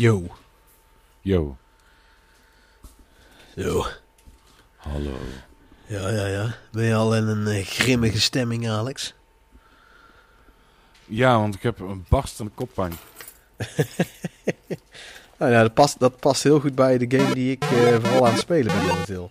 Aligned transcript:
Yo. 0.00 0.22
Yo. 1.20 1.56
Zo. 3.56 3.86
Hallo. 4.76 5.16
Ja, 5.86 6.08
ja, 6.08 6.26
ja. 6.26 6.54
Ben 6.72 6.84
je 6.84 6.94
al 6.94 7.16
in 7.16 7.26
een 7.26 7.46
eh, 7.46 7.64
grimmige 7.64 8.20
stemming, 8.20 8.68
Alex? 8.68 9.14
Ja, 11.04 11.38
want 11.38 11.54
ik 11.54 11.62
heb 11.62 11.80
een 11.80 12.04
barstende 12.08 12.50
koppijn. 12.54 12.92
Nou 15.38 15.52
ja, 15.52 15.62
dat 15.62 15.74
past, 15.74 15.98
dat 15.98 16.20
past 16.20 16.42
heel 16.42 16.60
goed 16.60 16.74
bij 16.74 16.98
de 16.98 17.18
game 17.18 17.34
die 17.34 17.50
ik 17.50 17.64
eh, 17.64 17.70
vooral 17.70 18.26
aan 18.26 18.32
het 18.32 18.40
spelen 18.40 18.76
ben 18.76 18.86
momenteel. 18.86 19.28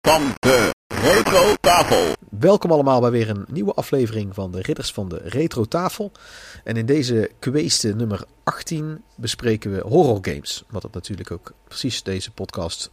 van 0.00 0.34
de 0.38 0.54
Retro 0.58 0.75
Tafel. 1.66 2.14
Welkom 2.38 2.70
allemaal 2.70 3.00
bij 3.00 3.10
weer 3.10 3.30
een 3.30 3.44
nieuwe 3.48 3.72
aflevering 3.72 4.34
van 4.34 4.52
de 4.52 4.60
Ridders 4.60 4.92
van 4.92 5.08
de 5.08 5.20
Retro 5.24 5.64
Tafel. 5.64 6.12
En 6.64 6.76
in 6.76 6.86
deze 6.86 7.30
kweeste 7.38 7.94
nummer 7.94 8.24
18 8.44 9.02
bespreken 9.16 9.72
we 9.72 9.80
horror 9.80 10.18
games. 10.22 10.64
Wat 10.68 10.82
het 10.82 10.92
natuurlijk 10.92 11.30
ook 11.30 11.52
precies 11.68 12.02
deze 12.02 12.30
podcast 12.30 12.90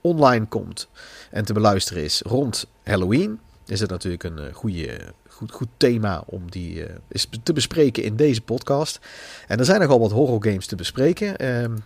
online 0.00 0.46
komt 0.46 0.88
en 1.30 1.44
te 1.44 1.52
beluisteren 1.52 2.04
is 2.04 2.20
rond 2.24 2.66
Halloween. 2.82 3.40
Is 3.66 3.80
het 3.80 3.90
natuurlijk 3.90 4.22
een 4.22 4.38
eh, 4.38 4.54
goede, 4.54 4.98
goed, 5.28 5.52
goed 5.52 5.68
thema 5.76 6.22
om 6.26 6.50
die 6.50 6.86
eh, 6.86 6.94
is 7.08 7.28
te 7.42 7.52
bespreken 7.52 8.02
in 8.02 8.16
deze 8.16 8.42
podcast. 8.42 9.00
En 9.46 9.58
er 9.58 9.64
zijn 9.64 9.80
nogal 9.80 10.00
wat 10.00 10.12
horror 10.12 10.44
games 10.44 10.66
te 10.66 10.76
bespreken. 10.76 11.36
Ehm, 11.38 11.76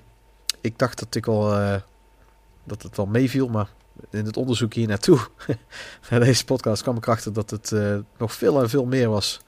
ik 0.60 0.78
dacht 0.78 0.98
dat 0.98 1.14
ik 1.14 1.26
wel, 1.26 1.54
eh, 1.54 1.80
dat 2.64 2.82
het 2.82 2.96
wel 2.96 3.06
meeviel, 3.06 3.48
maar 3.48 3.68
in 4.10 4.24
het 4.24 4.36
onderzoek 4.36 4.74
hier 4.74 4.86
naartoe, 4.86 5.18
naar 6.10 6.20
deze 6.20 6.44
podcast, 6.44 6.82
kwam 6.82 6.96
ik 6.96 7.08
achter 7.08 7.32
dat 7.32 7.50
het 7.50 7.72
eh, 7.72 7.96
nog 8.18 8.32
veel 8.32 8.62
en 8.62 8.68
veel 8.68 8.84
meer 8.84 9.08
was 9.08 9.40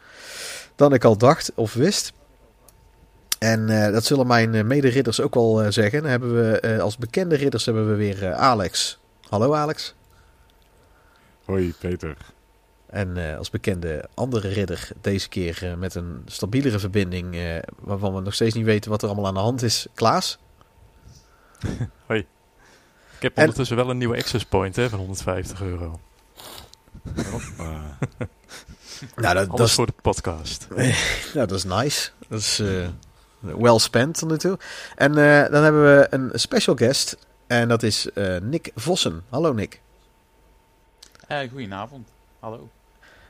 dan 0.74 0.94
ik 0.94 1.04
al 1.04 1.16
dacht 1.16 1.52
of 1.54 1.74
wist. 1.74 2.12
En 3.38 3.68
eh, 3.68 3.92
dat 3.92 4.04
zullen 4.04 4.26
mijn 4.26 4.54
eh, 4.54 4.64
mederidders 4.64 5.20
ook 5.20 5.34
wel 5.34 5.72
zeggen. 5.72 6.02
Dan 6.02 6.10
hebben 6.10 6.34
we 6.34 6.80
als 6.80 6.96
bekende 6.96 7.36
ridders 7.36 7.64
hebben 7.64 7.88
we 7.88 7.94
weer 7.94 8.32
Alex. 8.34 8.98
Hallo 9.28 9.54
Alex. 9.54 9.94
Hoi 11.44 11.74
Peter. 11.78 12.16
En 12.86 13.36
als 13.38 13.50
bekende 13.50 14.08
andere 14.14 14.48
ridder 14.48 14.88
deze 15.00 15.28
keer 15.28 15.74
met 15.78 15.94
een 15.94 16.22
stabielere 16.24 16.78
verbinding, 16.78 17.36
waarvan 17.78 18.14
we 18.14 18.20
nog 18.20 18.34
steeds 18.34 18.54
niet 18.54 18.64
weten 18.64 18.90
wat 18.90 19.02
er 19.02 19.08
allemaal 19.08 19.26
aan 19.26 19.34
de 19.34 19.40
hand 19.40 19.62
is. 19.62 19.86
Klaas. 19.94 20.38
Ik 23.18 23.24
heb 23.24 23.34
En- 23.34 23.40
ondertussen 23.42 23.76
wel 23.76 23.90
een 23.90 23.98
nieuwe 23.98 24.16
access 24.16 24.44
point 24.44 24.76
hè, 24.76 24.88
van 24.88 24.98
150 24.98 25.62
euro. 25.62 26.00
Nou, 29.16 29.34
dat, 29.34 29.46
dat, 29.46 29.58
Alles 29.58 29.68
is, 29.70 29.74
voor 29.74 29.86
de 29.86 29.92
podcast. 30.02 30.66
nou, 31.34 31.46
dat 31.46 31.52
is 31.52 31.64
nice. 31.64 32.10
Dat 32.28 32.40
is 32.40 32.58
eh 32.58 32.88
well 33.40 33.78
spent 33.78 34.18
tot 34.18 34.28
nu 34.30 34.38
toe. 34.38 34.58
En 34.96 35.10
eh, 35.10 35.50
dan 35.52 35.62
hebben 35.62 35.82
we 35.82 36.06
een 36.10 36.30
special 36.34 36.76
guest. 36.76 37.16
En 37.46 37.68
dat 37.68 37.82
is 37.82 38.12
eh, 38.12 38.36
Nick 38.36 38.70
Vossen. 38.74 39.22
Hallo 39.28 39.52
Nick. 39.52 39.80
Eh 41.26 41.38
goedenavond. 41.50 42.08
Hallo. 42.38 42.68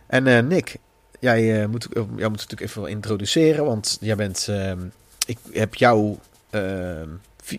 En 0.07 0.27
eh, 0.27 0.43
Nick, 0.43 0.77
jij, 1.21 1.63
eh, 1.63 1.69
moet, 1.69 1.89
jij 1.93 2.05
moet 2.05 2.17
natuurlijk 2.19 2.61
even 2.61 2.81
wel 2.83 2.91
introduceren. 2.91 3.65
Want 3.65 3.97
jij 4.01 4.17
bent. 4.17 4.47
ehm, 4.49 4.81
ik 5.27 5.39
heb 5.53 5.75
jou 5.75 6.17
ehm, 6.51 7.09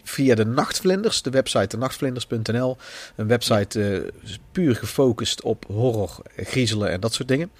via 0.03 0.35
de 0.35 0.45
Nachtvlinders, 0.45 1.21
de 1.21 1.29
website 1.29 1.67
denachtvlinders.nl. 1.67 2.77
Een 3.15 3.27
website 3.27 3.83
eh, 4.23 4.31
puur 4.51 4.75
gefocust 4.75 5.41
op 5.41 5.65
horror, 5.67 6.17
griezelen 6.35 6.89
en 6.91 6.99
dat 6.99 7.13
soort 7.13 7.27
dingen. 7.27 7.51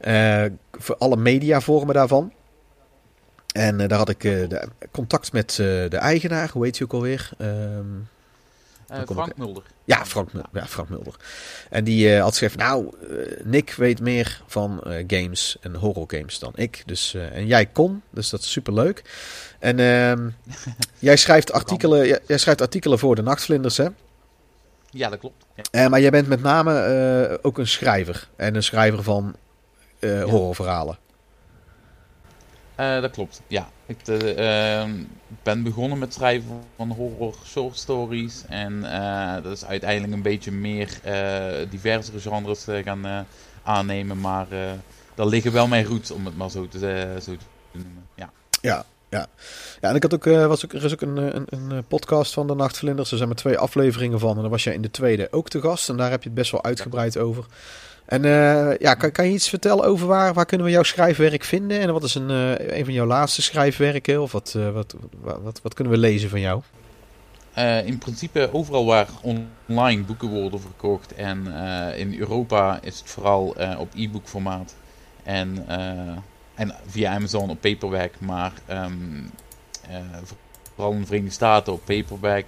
Eh, 0.00 0.44
voor 0.72 0.96
alle 0.96 1.16
mediavormen 1.16 1.94
daarvan. 1.94 2.32
En 3.52 3.80
eh, 3.80 3.88
daar 3.88 3.98
had 3.98 4.08
ik 4.08 4.20
de, 4.20 4.68
contact 4.90 5.32
met 5.32 5.52
de 5.56 5.96
eigenaar, 6.00 6.50
hoe 6.52 6.64
heet 6.64 6.78
hij 6.78 6.86
ook 6.86 6.92
alweer? 6.92 7.30
Ehm, 7.38 7.84
Eh, 8.86 9.00
Frank 9.06 9.36
Mulder. 9.36 9.62
ja, 9.84 10.06
Frank, 10.06 10.32
Mul- 10.32 10.44
ja, 10.52 10.66
Frank 10.66 10.88
Mulder. 10.88 11.14
En 11.68 11.84
die 11.84 12.16
had 12.18 12.32
gezegd, 12.32 12.56
nou, 12.56 12.94
Nick 13.42 13.72
weet 13.72 14.00
meer 14.00 14.42
van 14.46 14.80
games 15.06 15.56
en 15.60 15.74
horror 15.74 16.04
games 16.06 16.38
dan 16.38 16.52
ik. 16.54 16.82
Dus, 16.86 17.14
en 17.14 17.46
jij 17.46 17.66
kon, 17.66 18.02
dus 18.10 18.30
dat 18.30 18.40
is 18.40 18.50
super 18.50 18.72
leuk. 18.74 19.02
En 19.60 19.78
ehm, 19.78 20.30
jij, 20.98 21.16
schrijft 21.16 21.52
artikelen, 21.52 22.06
jij, 22.06 22.20
jij 22.26 22.38
schrijft 22.38 22.60
artikelen 22.60 22.98
voor 22.98 23.14
de 23.14 23.22
Nachtvlinders, 23.22 23.76
hè? 23.76 23.86
Ja, 24.90 25.08
dat 25.08 25.18
klopt. 25.18 25.44
Ja. 25.54 25.62
Eh, 25.70 25.90
maar 25.90 26.00
jij 26.00 26.10
bent 26.10 26.28
met 26.28 26.42
name 26.42 26.80
eh, 26.80 27.38
ook 27.42 27.58
een 27.58 27.66
schrijver. 27.66 28.28
En 28.36 28.54
een 28.54 28.62
schrijver 28.62 29.02
van 29.02 29.36
eh, 29.98 30.22
horrorverhalen. 30.22 30.98
Dat 32.76 33.10
klopt. 33.10 33.42
Ja, 33.46 33.68
ik 33.86 34.08
eh, 34.08 34.80
ehm, 34.80 34.92
ben 35.42 35.62
begonnen 35.62 35.98
met 35.98 36.14
schrijven 36.14 36.60
van 36.76 36.90
horror 36.90 37.34
short 37.46 37.78
stories. 37.78 38.44
En 38.48 38.80
dat 39.42 39.52
is 39.52 39.64
uiteindelijk 39.64 40.12
een 40.12 40.22
beetje 40.22 40.52
meer 40.52 41.00
diversere 41.70 42.20
genres 42.20 42.66
gaan 42.84 43.26
aannemen. 43.62 44.20
Maar 44.20 44.46
daar 45.14 45.26
liggen 45.26 45.52
wel 45.52 45.66
mijn 45.66 45.84
roots, 45.84 46.10
om 46.10 46.24
het 46.24 46.36
maar 46.36 46.50
zo 46.50 46.68
te, 46.68 46.78
zo 47.22 47.36
te 47.36 47.44
noemen. 47.72 48.06
Ja. 48.14 48.30
Ja, 48.60 48.84
ja. 49.10 49.26
Ja, 49.80 49.88
en 49.88 49.94
ik 49.94 50.02
had 50.02 50.14
ook, 50.14 50.26
eh, 50.26 50.46
was 50.46 50.64
ook, 50.64 50.72
er 50.72 50.84
is 50.84 50.92
ook 50.92 51.00
een, 51.00 51.18
eh, 51.18 51.24
een, 51.24 51.46
een 51.48 51.72
eh, 51.72 51.78
podcast 51.88 52.32
van 52.32 52.46
de 52.46 52.54
Nachtvlinders. 52.54 53.10
Er 53.10 53.16
zijn 53.16 53.28
maar 53.28 53.38
twee 53.38 53.58
afleveringen 53.58 54.18
van. 54.18 54.34
En 54.36 54.40
daar 54.40 54.50
was 54.50 54.64
jij 54.64 54.74
in 54.74 54.82
de 54.82 54.90
tweede 54.90 55.28
ook 55.30 55.48
te 55.48 55.60
gast. 55.60 55.88
En 55.88 55.96
daar 55.96 56.10
heb 56.10 56.22
je 56.22 56.28
het 56.28 56.38
best 56.38 56.50
wel 56.50 56.64
uitgebreid 56.64 57.18
over. 57.18 57.44
En 58.04 58.22
ja, 58.78 58.94
kan, 58.94 59.12
kan 59.12 59.26
je 59.26 59.32
iets 59.32 59.48
vertellen 59.48 59.84
over 59.84 60.06
waar, 60.06 60.34
waar 60.34 60.46
kunnen 60.46 60.66
we 60.66 60.72
jouw 60.72 60.82
schrijfwerk 60.82 61.44
vinden? 61.44 61.80
En 61.80 61.92
wat 61.92 62.02
is 62.02 62.14
een, 62.14 62.28
een 62.78 62.84
van 62.84 62.94
jouw 62.94 63.06
laatste 63.06 63.42
schrijfwerken? 63.42 64.22
Of 64.22 64.32
wat, 64.32 64.56
wat, 64.72 64.94
wat, 65.20 65.60
wat, 65.62 65.74
kunnen 65.74 65.92
we 65.92 65.98
lezen 65.98 66.30
van 66.30 66.40
jou? 66.40 66.62
In 67.84 67.98
principe 67.98 68.48
overal 68.52 68.84
waar 68.84 69.08
online 69.22 70.02
boeken 70.02 70.28
worden 70.28 70.60
verkocht. 70.60 71.14
En 71.14 71.46
in 71.96 72.18
Europa 72.18 72.78
is 72.82 72.98
het 72.98 73.08
vooral 73.08 73.56
op 73.78 73.88
e-book 73.94 74.28
formaat. 74.28 74.74
En, 75.22 75.66
en 76.60 76.74
via 76.86 77.14
Amazon 77.14 77.50
op 77.50 77.60
paperback. 77.60 78.12
Maar 78.18 78.52
ehm, 78.66 78.92
eh, 79.88 79.96
vooral 80.74 80.92
in 80.92 81.00
de 81.00 81.06
Verenigde 81.06 81.34
Staten 81.34 81.72
op 81.72 81.84
paperback. 81.84 82.44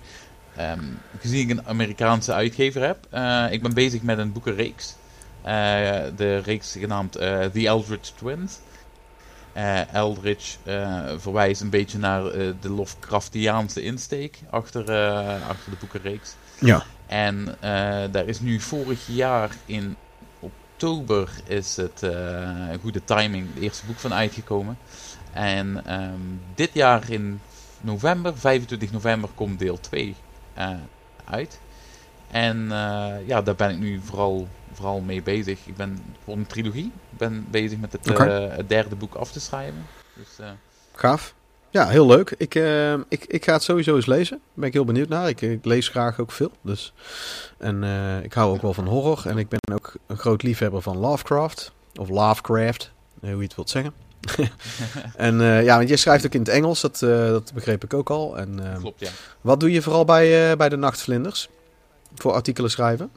Ehm, 0.57 0.85
gezien 1.21 1.49
ik 1.49 1.51
een 1.51 1.67
Amerikaanse 1.67 2.33
uitgever 2.33 2.83
heb. 2.83 3.07
eh, 3.11 3.47
ik 3.51 3.63
ben 3.63 3.75
bezig 3.75 4.03
met 4.03 4.19
een 4.19 4.33
boekenreeks. 4.33 4.97
Eh, 5.43 6.01
de 6.17 6.39
reeks 6.39 6.73
genaamd 6.79 7.13
The 7.13 7.67
Eldritch 7.67 8.11
Twins. 8.11 8.59
Eldritch 9.93 10.57
eh, 10.63 11.01
verwijst 11.17 11.61
een 11.61 11.71
beetje 11.71 11.99
naar 11.99 12.27
eh, 12.27 12.53
de 12.61 12.71
Lovecraftiaanse 12.71 13.83
insteek 13.83 14.39
achter, 14.51 14.81
achter 15.49 15.71
de 15.71 15.77
boekenreeks. 15.81 16.35
Ja. 16.61 16.85
En 17.07 17.57
daar 18.11 18.27
is 18.27 18.41
nu 18.41 18.61
vorig 18.61 19.07
jaar 19.07 19.51
in 19.67 19.97
oktober 20.83 21.31
is 21.45 21.77
het 21.77 22.03
eh, 22.03 22.69
goede 22.81 23.05
timing, 23.05 23.55
het 23.55 23.63
eerste 23.63 23.87
boek 23.87 23.99
van 23.99 24.15
uitgekomen. 24.15 24.79
En 25.33 25.87
ehm, 25.87 26.21
dit 26.55 26.71
jaar 26.73 27.11
in 27.11 27.41
november, 27.81 28.39
25 28.39 28.93
november, 28.93 29.31
komt 29.35 29.59
deel 29.59 29.81
2 29.81 30.15
eh, 30.55 30.71
uit. 31.25 31.61
En 32.31 32.73
eh, 32.73 33.27
ja, 33.27 33.43
daar 33.43 33.55
ben 33.55 33.71
ik 33.71 33.79
nu 33.79 34.01
vooral, 34.05 34.49
vooral 34.73 35.01
mee 35.01 35.23
bezig. 35.23 35.67
Ik 35.67 35.77
ben 35.77 35.99
voor 36.25 36.35
een 36.35 36.47
trilogie. 36.47 36.93
Ik 37.11 37.19
ben 37.19 37.47
bezig 37.51 37.79
met 37.79 37.93
het, 37.93 38.19
het 38.57 38.69
derde 38.69 38.97
boek 38.97 39.15
af 39.15 39.33
te 39.33 39.41
schrijven. 39.41 39.87
Dus, 40.15 40.47
Gaaf. 40.93 41.35
Ja, 41.73 41.89
heel 41.89 42.07
leuk. 42.07 42.35
Ik, 42.37 42.55
eh, 42.55 42.93
ik, 42.93 43.25
ik 43.25 43.45
ga 43.45 43.53
het 43.53 43.63
sowieso 43.63 43.97
eens 43.97 44.07
lezen. 44.07 44.37
Daar 44.37 44.49
ben 44.55 44.67
ik 44.67 44.73
heel 44.73 44.85
benieuwd 44.85 45.09
naar. 45.09 45.29
Ik, 45.29 45.41
ik 45.41 45.65
lees 45.65 45.89
graag 45.89 46.21
ook 46.21 46.33
veel. 46.33 46.51
Dus. 46.63 46.93
En 47.59 47.85
eh, 47.85 48.23
ik 48.23 48.33
hou 48.33 48.55
ook 48.55 48.63
wel 48.63 48.75
van 48.75 48.87
horror. 48.87 49.23
En 49.27 49.39
ik 49.39 49.49
ben 49.49 49.75
ook 49.75 49.95
een 50.07 50.17
groot 50.17 50.43
liefhebber 50.43 50.83
van 50.83 50.97
Lovecraft. 50.97 51.73
Of 52.01 52.09
Lovecraft, 52.09 52.91
eh, 53.21 53.31
hoe 53.31 53.39
je 53.39 53.45
het 53.45 53.55
wilt 53.55 53.71
zeggen. 53.71 53.93
en 55.17 55.41
ja, 55.41 55.77
want 55.77 55.89
jij 55.89 55.97
schrijft 55.97 56.27
ook 56.27 56.35
in 56.35 56.41
het 56.41 56.49
Engels. 56.49 56.81
Dat, 56.81 56.99
dat 56.99 57.53
begreep 57.55 57.85
ik 57.85 57.95
ook 57.95 58.11
al. 58.11 58.39
En, 58.39 58.79
klopt, 58.79 59.01
ja. 59.01 59.11
wat 59.41 59.61
doe 59.61 59.73
je 59.73 59.83
vooral 59.83 60.05
bij, 60.05 60.57
bij 60.57 60.69
de 60.69 60.77
Nachtvlinders? 60.77 61.49
Voor 62.15 62.33
artikelen 62.33 62.71
schrijven? 62.71 63.11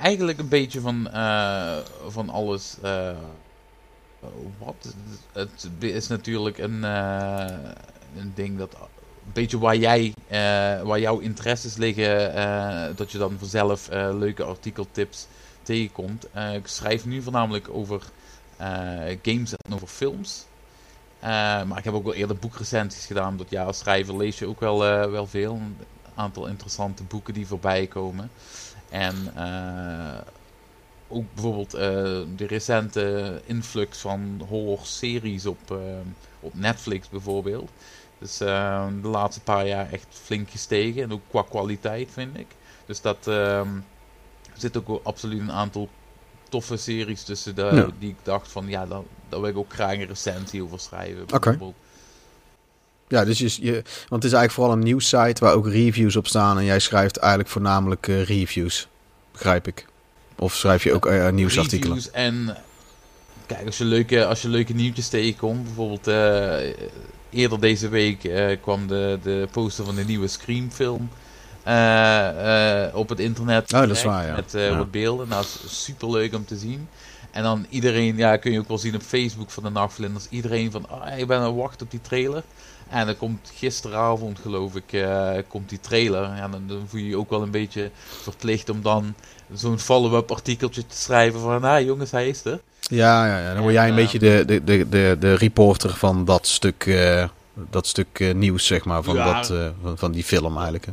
Eigenlijk 0.00 0.38
een 0.38 0.48
beetje 0.48 0.80
van, 0.80 1.08
van 2.08 2.30
alles. 2.30 2.76
Wat? 4.58 4.94
Het 5.32 5.68
is 5.78 6.08
natuurlijk 6.08 6.58
een, 6.58 6.84
eh, 6.84 7.46
een 8.16 8.32
ding 8.34 8.58
dat. 8.58 8.74
Een 9.26 9.32
beetje 9.32 9.58
waar, 9.58 9.76
jij, 9.76 10.14
eh, 10.28 10.82
waar 10.82 11.00
jouw 11.00 11.18
interesses 11.18 11.76
liggen. 11.76 12.34
eh, 12.34 12.96
dat 12.96 13.12
je 13.12 13.18
dan 13.18 13.38
vanzelf 13.38 13.88
eh, 13.88 14.10
leuke 14.18 14.42
artikeltips 14.44 15.26
tegenkomt. 15.62 16.26
Ik 16.54 16.66
schrijf 16.66 17.04
nu 17.06 17.22
voornamelijk 17.22 17.68
over 17.68 18.02
games 19.22 19.52
en 19.56 19.74
over 19.74 19.86
films. 19.88 20.44
Maar 21.20 21.78
ik 21.78 21.84
heb 21.84 21.94
ook 21.94 22.04
wel 22.04 22.14
eerder 22.14 22.36
boekrecensies 22.36 23.06
gedaan. 23.06 23.36
Dat 23.36 23.50
ja, 23.50 23.64
als 23.64 23.78
schrijver 23.78 24.16
lees 24.16 24.38
je 24.38 24.46
ook 24.46 24.60
wel, 24.60 24.78
wel 25.10 25.26
veel. 25.26 25.54
Een 25.54 25.76
aantal 26.14 26.46
interessante 26.46 27.02
boeken 27.02 27.34
die 27.34 27.46
voorbij 27.46 27.86
komen. 27.86 28.30
En 28.88 29.14
ook 31.10 31.24
bijvoorbeeld 31.34 31.74
eh, 31.74 31.80
de 32.36 32.46
recente 32.46 33.40
influx 33.44 33.98
van 33.98 34.42
horror-series 34.48 35.46
op, 35.46 35.70
eh, 35.70 35.76
op 36.40 36.54
Netflix 36.54 37.08
bijvoorbeeld. 37.08 37.70
Dus 38.18 38.40
eh, 38.40 38.86
de 39.02 39.08
laatste 39.08 39.40
paar 39.40 39.66
jaar 39.66 39.92
echt 39.92 40.06
flink 40.10 40.50
gestegen. 40.50 41.02
En 41.02 41.12
ook 41.12 41.20
qua 41.28 41.42
kwaliteit 41.42 42.08
vind 42.12 42.38
ik. 42.38 42.46
Dus 42.86 43.00
dat 43.00 43.26
ehm, 43.26 43.68
zit 44.54 44.76
ook 44.76 45.00
absoluut 45.02 45.40
een 45.40 45.52
aantal 45.52 45.88
toffe 46.48 46.76
series 46.76 47.22
tussen 47.22 47.54
de, 47.54 47.70
Ja. 47.72 47.88
die 47.98 48.10
ik 48.10 48.16
dacht 48.22 48.52
van 48.52 48.68
ja, 48.68 48.86
daar, 48.86 49.02
daar 49.28 49.40
wil 49.40 49.50
ik 49.50 49.56
ook 49.56 49.72
graag 49.72 49.92
een 49.92 50.06
recensie 50.06 50.62
over 50.62 50.80
schrijven. 50.80 51.26
Bijvoorbeeld. 51.26 51.74
Ja, 53.08 53.24
dus 53.24 53.38
je, 53.38 53.64
je, 53.66 53.72
want 54.08 54.22
het 54.22 54.24
is 54.24 54.32
eigenlijk 54.32 54.52
vooral 54.52 54.72
een 54.72 54.78
nieuwssite 54.78 55.44
waar 55.44 55.54
ook 55.54 55.66
reviews 55.66 56.16
op 56.16 56.26
staan. 56.26 56.58
En 56.58 56.64
jij 56.64 56.78
schrijft 56.78 57.16
eigenlijk 57.16 57.50
voornamelijk 57.50 58.06
reviews, 58.06 58.88
begrijp 59.32 59.66
ik. 59.66 59.86
Of 60.40 60.54
schrijf 60.54 60.84
je 60.84 60.92
ook 60.92 61.06
eh, 61.06 61.28
nieuwsartikelen? 61.30 61.96
Reviews 61.96 62.14
en 62.14 62.56
kijk, 63.46 63.66
als 63.66 63.78
je 63.78 63.84
leuke, 63.84 64.26
als 64.26 64.42
je 64.42 64.48
leuke 64.48 64.72
nieuwtjes 64.72 65.08
tegenkomt, 65.08 65.64
bijvoorbeeld 65.64 66.06
eh, 66.06 66.74
eerder 67.30 67.60
deze 67.60 67.88
week 67.88 68.30
kwam 68.62 68.86
de, 68.86 69.18
de 69.22 69.48
poster 69.52 69.84
van 69.84 69.94
de 69.94 70.04
nieuwe 70.04 70.28
Scream 70.28 70.70
film 70.70 71.08
op 72.94 73.08
het 73.08 73.20
internet. 73.20 73.72
Oh, 73.72 73.80
dat 73.80 73.90
is 73.90 74.02
waar, 74.02 74.26
ja. 74.26 74.34
Met 74.34 74.52
Ja. 74.52 74.76
wat 74.76 74.90
beelden. 74.90 75.28
Nou, 75.28 75.42
dat 75.42 75.60
is 75.64 75.84
super 75.84 76.10
leuk 76.10 76.34
om 76.34 76.44
te 76.44 76.56
zien. 76.56 76.88
En 77.30 77.42
dan 77.42 77.66
iedereen, 77.68 78.16
ja, 78.16 78.36
kun 78.36 78.52
je 78.52 78.58
ook 78.58 78.68
wel 78.68 78.78
zien 78.78 78.94
op 78.94 79.02
Facebook 79.02 79.50
van 79.50 79.62
de 79.62 79.70
Nachtvlinders. 79.70 80.26
Iedereen 80.30 80.70
van, 80.70 80.88
ah, 80.88 81.18
ik 81.18 81.26
ben 81.26 81.38
aan 81.38 81.46
het 81.46 81.54
wachten 81.54 81.86
op 81.86 81.90
die 81.90 82.00
trailer. 82.00 82.42
En 82.88 83.06
dan 83.06 83.16
komt 83.16 83.52
gisteravond, 83.56 84.38
geloof 84.38 84.74
ik, 84.74 85.06
komt 85.48 85.68
die 85.68 85.80
trailer. 85.80 86.22
Ja, 86.22 86.48
dan, 86.48 86.62
dan 86.66 86.82
voel 86.86 87.00
je 87.00 87.06
je 87.06 87.16
ook 87.18 87.30
wel 87.30 87.42
een 87.42 87.50
beetje 87.50 87.90
verplicht 88.22 88.68
om 88.68 88.82
dan 88.82 89.14
zo'n 89.54 89.78
follow-up 89.78 90.30
artikeltje 90.30 90.86
te 90.86 90.96
schrijven 90.96 91.40
van, 91.40 91.64
ah 91.64 91.84
jongens, 91.84 92.10
hij 92.10 92.28
is 92.28 92.44
er. 92.44 92.60
Ja, 92.80 93.26
ja, 93.26 93.38
ja, 93.38 93.52
dan 93.52 93.62
word 93.62 93.74
jij 93.74 93.84
een 93.84 93.90
En, 93.90 93.96
beetje 93.96 94.18
de, 94.18 94.42
de, 94.46 94.64
de, 94.64 94.88
de, 94.88 95.16
de 95.20 95.34
reporter 95.34 95.94
van 95.94 96.24
dat 96.24 96.46
stuk, 96.46 96.86
eh, 96.86 97.28
dat 97.70 97.86
stuk 97.86 98.20
eh, 98.20 98.34
nieuws, 98.34 98.66
zeg 98.66 98.84
maar, 98.84 99.02
van, 99.02 99.14
Ja. 99.14 99.40
dat, 99.40 99.50
eh, 99.50 99.68
van, 99.82 99.98
van 99.98 100.12
die 100.12 100.24
film 100.24 100.54
eigenlijk. 100.54 100.86
hè. 100.86 100.92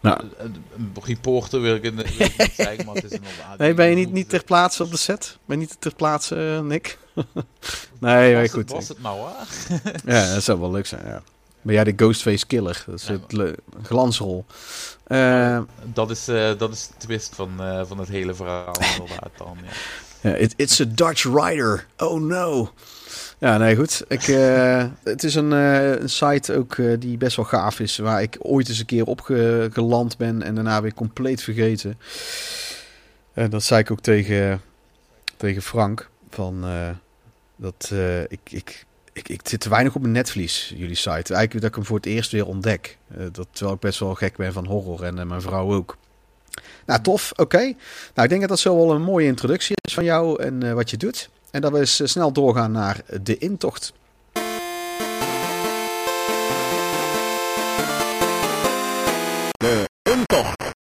Nou, 0.00 0.20
Een, 0.38 0.64
een 0.76 0.92
reporter 1.04 1.60
wil 1.60 1.74
ik 1.74 1.82
het 1.82 1.94
wil 1.94 2.04
ik 2.04 2.18
niet 2.38 2.52
zeggen, 2.54 2.84
maar 2.86 2.94
het 2.94 3.04
is 3.04 3.10
inderdaad... 3.10 3.58
nee, 3.58 3.74
ben 3.74 3.88
je 3.88 3.94
niet, 3.94 4.12
niet 4.12 4.28
ter 4.28 4.44
plaatse 4.44 4.82
op 4.82 4.90
de 4.90 4.96
set? 4.96 5.38
Ben 5.44 5.60
je 5.60 5.66
niet 5.66 5.76
ter 5.80 5.94
plaatse, 5.94 6.60
Nick? 6.64 6.98
nee, 8.00 8.32
was 8.34 8.42
het, 8.42 8.50
goed. 8.52 8.70
Was 8.70 8.88
het 8.88 9.02
nou? 9.02 9.18
Ja, 10.06 10.34
dat 10.34 10.42
zou 10.42 10.60
wel 10.60 10.70
leuk 10.70 10.86
zijn, 10.86 11.06
ja. 11.06 11.22
Ben 11.62 11.74
jij 11.74 11.84
de 11.84 11.92
Ghostface 11.96 12.46
Killer? 12.46 12.84
Dat 12.86 12.94
is 13.00 13.06
Ja, 13.06 13.18
het 13.38 13.56
glansrol. 13.82 14.44
Eh, 15.04 15.60
Dat 15.84 16.10
is, 16.10 16.28
eh, 16.28 16.58
dat 16.58 16.72
is 16.72 16.86
de 16.86 16.94
twist 16.96 17.34
van, 17.34 17.50
eh, 17.60 17.80
van 17.86 17.98
het 17.98 18.08
hele 18.08 18.34
verhaal 18.34 18.74
inderdaad 18.98 19.30
dan, 19.38 19.58
ja. 20.22 20.34
It- 20.34 20.54
it's 20.56 20.80
a 20.80 20.84
Dutch 20.88 21.24
Rider. 21.24 21.86
Oh 21.96 22.20
no. 22.20 22.72
Ja, 23.38 23.56
nee, 23.58 23.76
goed. 23.76 24.04
Ik, 24.08 24.22
het 25.04 25.24
is 25.24 25.34
een, 25.34 25.50
een 25.50 26.08
site 26.10 26.54
ook 26.56 26.76
die 26.98 27.16
best 27.16 27.36
wel 27.36 27.44
gaaf 27.44 27.80
is. 27.80 27.96
Waar 27.98 28.22
ik 28.22 28.36
ooit 28.38 28.68
eens 28.68 28.78
een 28.78 28.86
keer 28.86 29.04
op 29.04 29.20
ge- 29.20 29.68
geland 29.72 30.16
ben 30.16 30.42
en 30.42 30.54
daarna 30.54 30.82
weer 30.82 30.94
compleet 30.94 31.42
vergeten. 31.42 31.98
En 33.32 33.50
dat 33.50 33.62
zei 33.62 33.80
ik 33.80 33.90
ook 33.90 34.00
tegen, 34.00 34.60
tegen 35.36 35.62
Frank. 35.62 36.08
Van, 36.30 36.64
dat 37.56 37.92
ik, 38.28 38.40
ik, 38.50 38.84
ik, 39.14 39.28
ik 39.28 39.40
zit 39.44 39.60
te 39.60 39.68
weinig 39.68 39.94
op 39.94 40.00
mijn 40.00 40.12
netvlies, 40.12 40.72
jullie 40.76 40.94
site. 40.94 41.10
Eigenlijk 41.10 41.52
dat 41.52 41.64
ik 41.64 41.74
hem 41.74 41.84
voor 41.84 41.96
het 41.96 42.06
eerst 42.06 42.30
weer 42.30 42.46
ontdek. 42.46 42.98
Eh, 43.08 43.26
dat, 43.32 43.46
terwijl 43.50 43.74
ik 43.74 43.80
best 43.80 43.98
wel 43.98 44.14
gek 44.14 44.36
ben 44.36 44.52
van 44.52 44.66
horror 44.66 45.02
en 45.02 45.18
eh, 45.18 45.24
mijn 45.24 45.40
vrouw 45.40 45.72
ook. 45.72 45.96
Nou, 46.86 47.00
tof. 47.00 47.32
Oké. 47.36 47.58
Nou, 47.58 47.74
ik 48.22 48.28
denk 48.28 48.40
dat 48.40 48.48
dat 48.48 48.58
zo 48.58 48.76
wel 48.76 48.94
een 48.94 49.02
mooie 49.02 49.26
introductie 49.26 49.76
is 49.80 49.94
van 49.94 50.04
jou 50.04 50.42
en 50.42 50.62
eh, 50.62 50.72
wat 50.72 50.90
je 50.90 50.96
doet. 50.96 51.30
En 51.50 51.60
dat 51.60 51.72
we 51.72 51.78
eens 51.78 52.10
snel 52.10 52.32
doorgaan 52.32 52.72
naar 52.72 53.00
de 53.22 53.38
intocht. 53.38 53.92
De 59.56 59.88
intocht. 60.02 60.74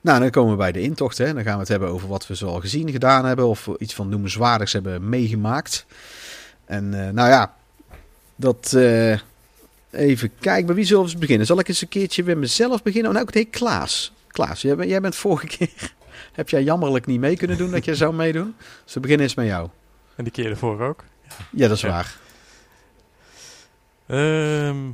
Nou, 0.00 0.20
dan 0.20 0.30
komen 0.30 0.50
we 0.50 0.56
bij 0.56 0.72
de 0.72 0.80
intocht. 0.80 1.18
Hè. 1.18 1.34
Dan 1.34 1.42
gaan 1.42 1.54
we 1.54 1.60
het 1.60 1.68
hebben 1.68 1.88
over 1.88 2.08
wat 2.08 2.26
we 2.26 2.34
zoal 2.34 2.60
gezien 2.60 2.90
gedaan 2.90 3.24
hebben. 3.24 3.46
Of 3.46 3.68
iets 3.78 3.94
van 3.94 4.08
noemenswaardigs 4.08 4.72
hebben 4.72 5.08
meegemaakt. 5.08 5.86
En 6.68 7.06
eh, 7.06 7.12
nou 7.12 7.28
ja, 7.28 7.54
dat... 8.36 8.72
eh, 8.72 9.18
even 9.90 10.30
kijken, 10.40 10.66
bij 10.66 10.74
wie 10.74 10.84
zullen 10.84 11.02
we 11.04 11.08
eens 11.10 11.18
beginnen? 11.18 11.46
Zal 11.46 11.58
ik 11.58 11.68
eens 11.68 11.82
een 11.82 11.88
keertje 11.88 12.22
bij 12.22 12.34
mezelf 12.34 12.82
beginnen? 12.82 13.10
Oh, 13.10 13.16
nou, 13.16 13.28
nee, 13.32 13.44
Klaas. 13.44 14.12
Klaas, 14.28 14.62
jij, 14.62 14.76
bent- 14.76 14.88
jij 14.90 15.00
bent 15.00 15.14
vorige 15.16 15.46
keer... 15.56 15.92
Heb 16.32 16.48
jij 16.48 16.62
jammerlijk 16.62 17.06
niet 17.06 17.20
mee 17.20 17.36
kunnen 17.36 17.56
doen 17.58 17.70
dat 17.70 17.84
je 17.84 17.94
zou 17.94 18.14
meedoen? 18.14 18.54
Dus 18.84 18.94
we 18.94 19.00
beginnen 19.00 19.26
eens 19.26 19.34
met 19.34 19.46
jou. 19.46 19.68
En 20.16 20.24
die 20.24 20.32
keer 20.32 20.50
ervoor 20.50 20.80
ook. 20.80 21.04
Ja, 21.50 21.68
dat 21.68 21.76
is 21.76 21.82
Ja. 21.82 21.88
waar. 21.88 22.18
Ehm, 24.06 24.84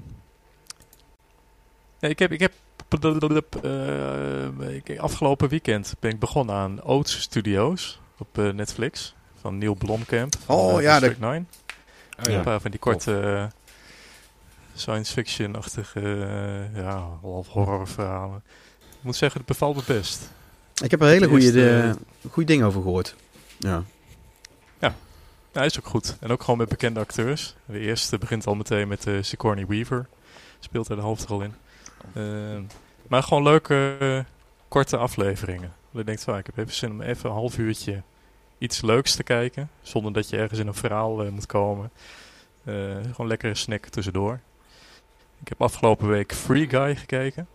nee, 2.00 2.10
ik 2.10 2.18
heb, 2.18 2.32
ik 2.32 2.40
heb 2.40 2.52
eh, 3.62 5.00
afgelopen 5.00 5.48
weekend 5.48 5.94
ben 6.00 6.10
ik 6.10 6.18
begonnen 6.18 6.54
aan 6.54 6.82
Oats 6.82 7.20
Studios 7.20 8.00
op 8.18 8.36
Netflix 8.36 9.14
van 9.40 9.58
Neil 9.58 9.74
Blomkamp. 9.74 10.34
van, 10.44 10.56
Oh, 10.56 10.80
ja, 10.82 10.98
District 10.98 11.20
9. 11.20 11.48
Oh, 12.18 12.24
ja. 12.24 12.36
Een 12.36 12.42
paar 12.42 12.60
van 12.60 12.70
die 12.70 12.80
korte 12.80 13.20
eh, 13.20 13.44
science 14.74 15.12
fiction-achtige 15.12 16.00
uh, 16.00 16.82
ja, 16.82 17.08
half 17.20 17.48
horror 17.48 17.88
verhalen. 17.88 18.42
Ik 18.78 19.00
moet 19.00 19.16
zeggen, 19.16 19.38
het 19.38 19.48
bevalt 19.48 19.76
me 19.76 19.82
best. 19.86 20.30
Ik 20.82 20.90
heb 20.90 21.00
er 21.00 21.08
hele 21.08 21.28
goede, 21.28 21.52
de, 21.52 21.94
goede 22.30 22.52
dingen 22.52 22.66
over 22.66 22.82
gehoord. 22.82 23.14
Ja. 23.58 23.82
Ja, 24.78 24.94
hij 25.60 25.66
is 25.66 25.78
ook 25.78 25.86
goed. 25.86 26.16
En 26.20 26.30
ook 26.30 26.40
gewoon 26.40 26.58
met 26.58 26.68
bekende 26.68 27.00
acteurs. 27.00 27.54
De 27.66 27.78
eerste 27.78 28.18
begint 28.18 28.46
al 28.46 28.54
meteen 28.54 28.88
met 28.88 29.06
eh 29.06 29.14
Sigourney 29.20 29.66
Weaver. 29.66 30.06
Speelt 30.58 30.88
er 30.88 30.96
de 30.96 31.02
hoofdrol 31.02 31.40
in. 31.40 31.54
Ehm, 32.14 32.62
maar 33.08 33.22
gewoon 33.22 33.42
leuke, 33.42 33.96
eh, 34.00 34.18
korte 34.68 34.96
afleveringen. 34.96 35.72
Dat 35.90 36.00
je 36.00 36.04
denkt, 36.04 36.22
van, 36.22 36.38
ik 36.38 36.46
heb 36.46 36.58
even 36.58 36.74
zin 36.74 36.90
om 36.90 37.00
even 37.00 37.28
een 37.28 37.36
half 37.36 37.58
uurtje 37.58 38.02
iets 38.64 38.80
leuks 38.82 39.14
te 39.14 39.22
kijken. 39.22 39.70
Zonder 39.82 40.12
dat 40.12 40.28
je 40.28 40.36
ergens 40.36 40.60
in 40.60 40.66
een 40.66 40.74
verhaal 40.74 41.24
eh, 41.24 41.30
moet 41.30 41.46
komen. 41.46 41.90
Eh, 42.64 42.74
gewoon 43.10 43.26
lekkere 43.26 43.54
snack 43.54 43.86
tussendoor. 43.86 44.40
Ik 45.40 45.48
heb 45.48 45.62
afgelopen 45.62 46.08
week 46.08 46.32
Free 46.34 46.68
Guy 46.68 46.96
gekeken. 46.96 47.46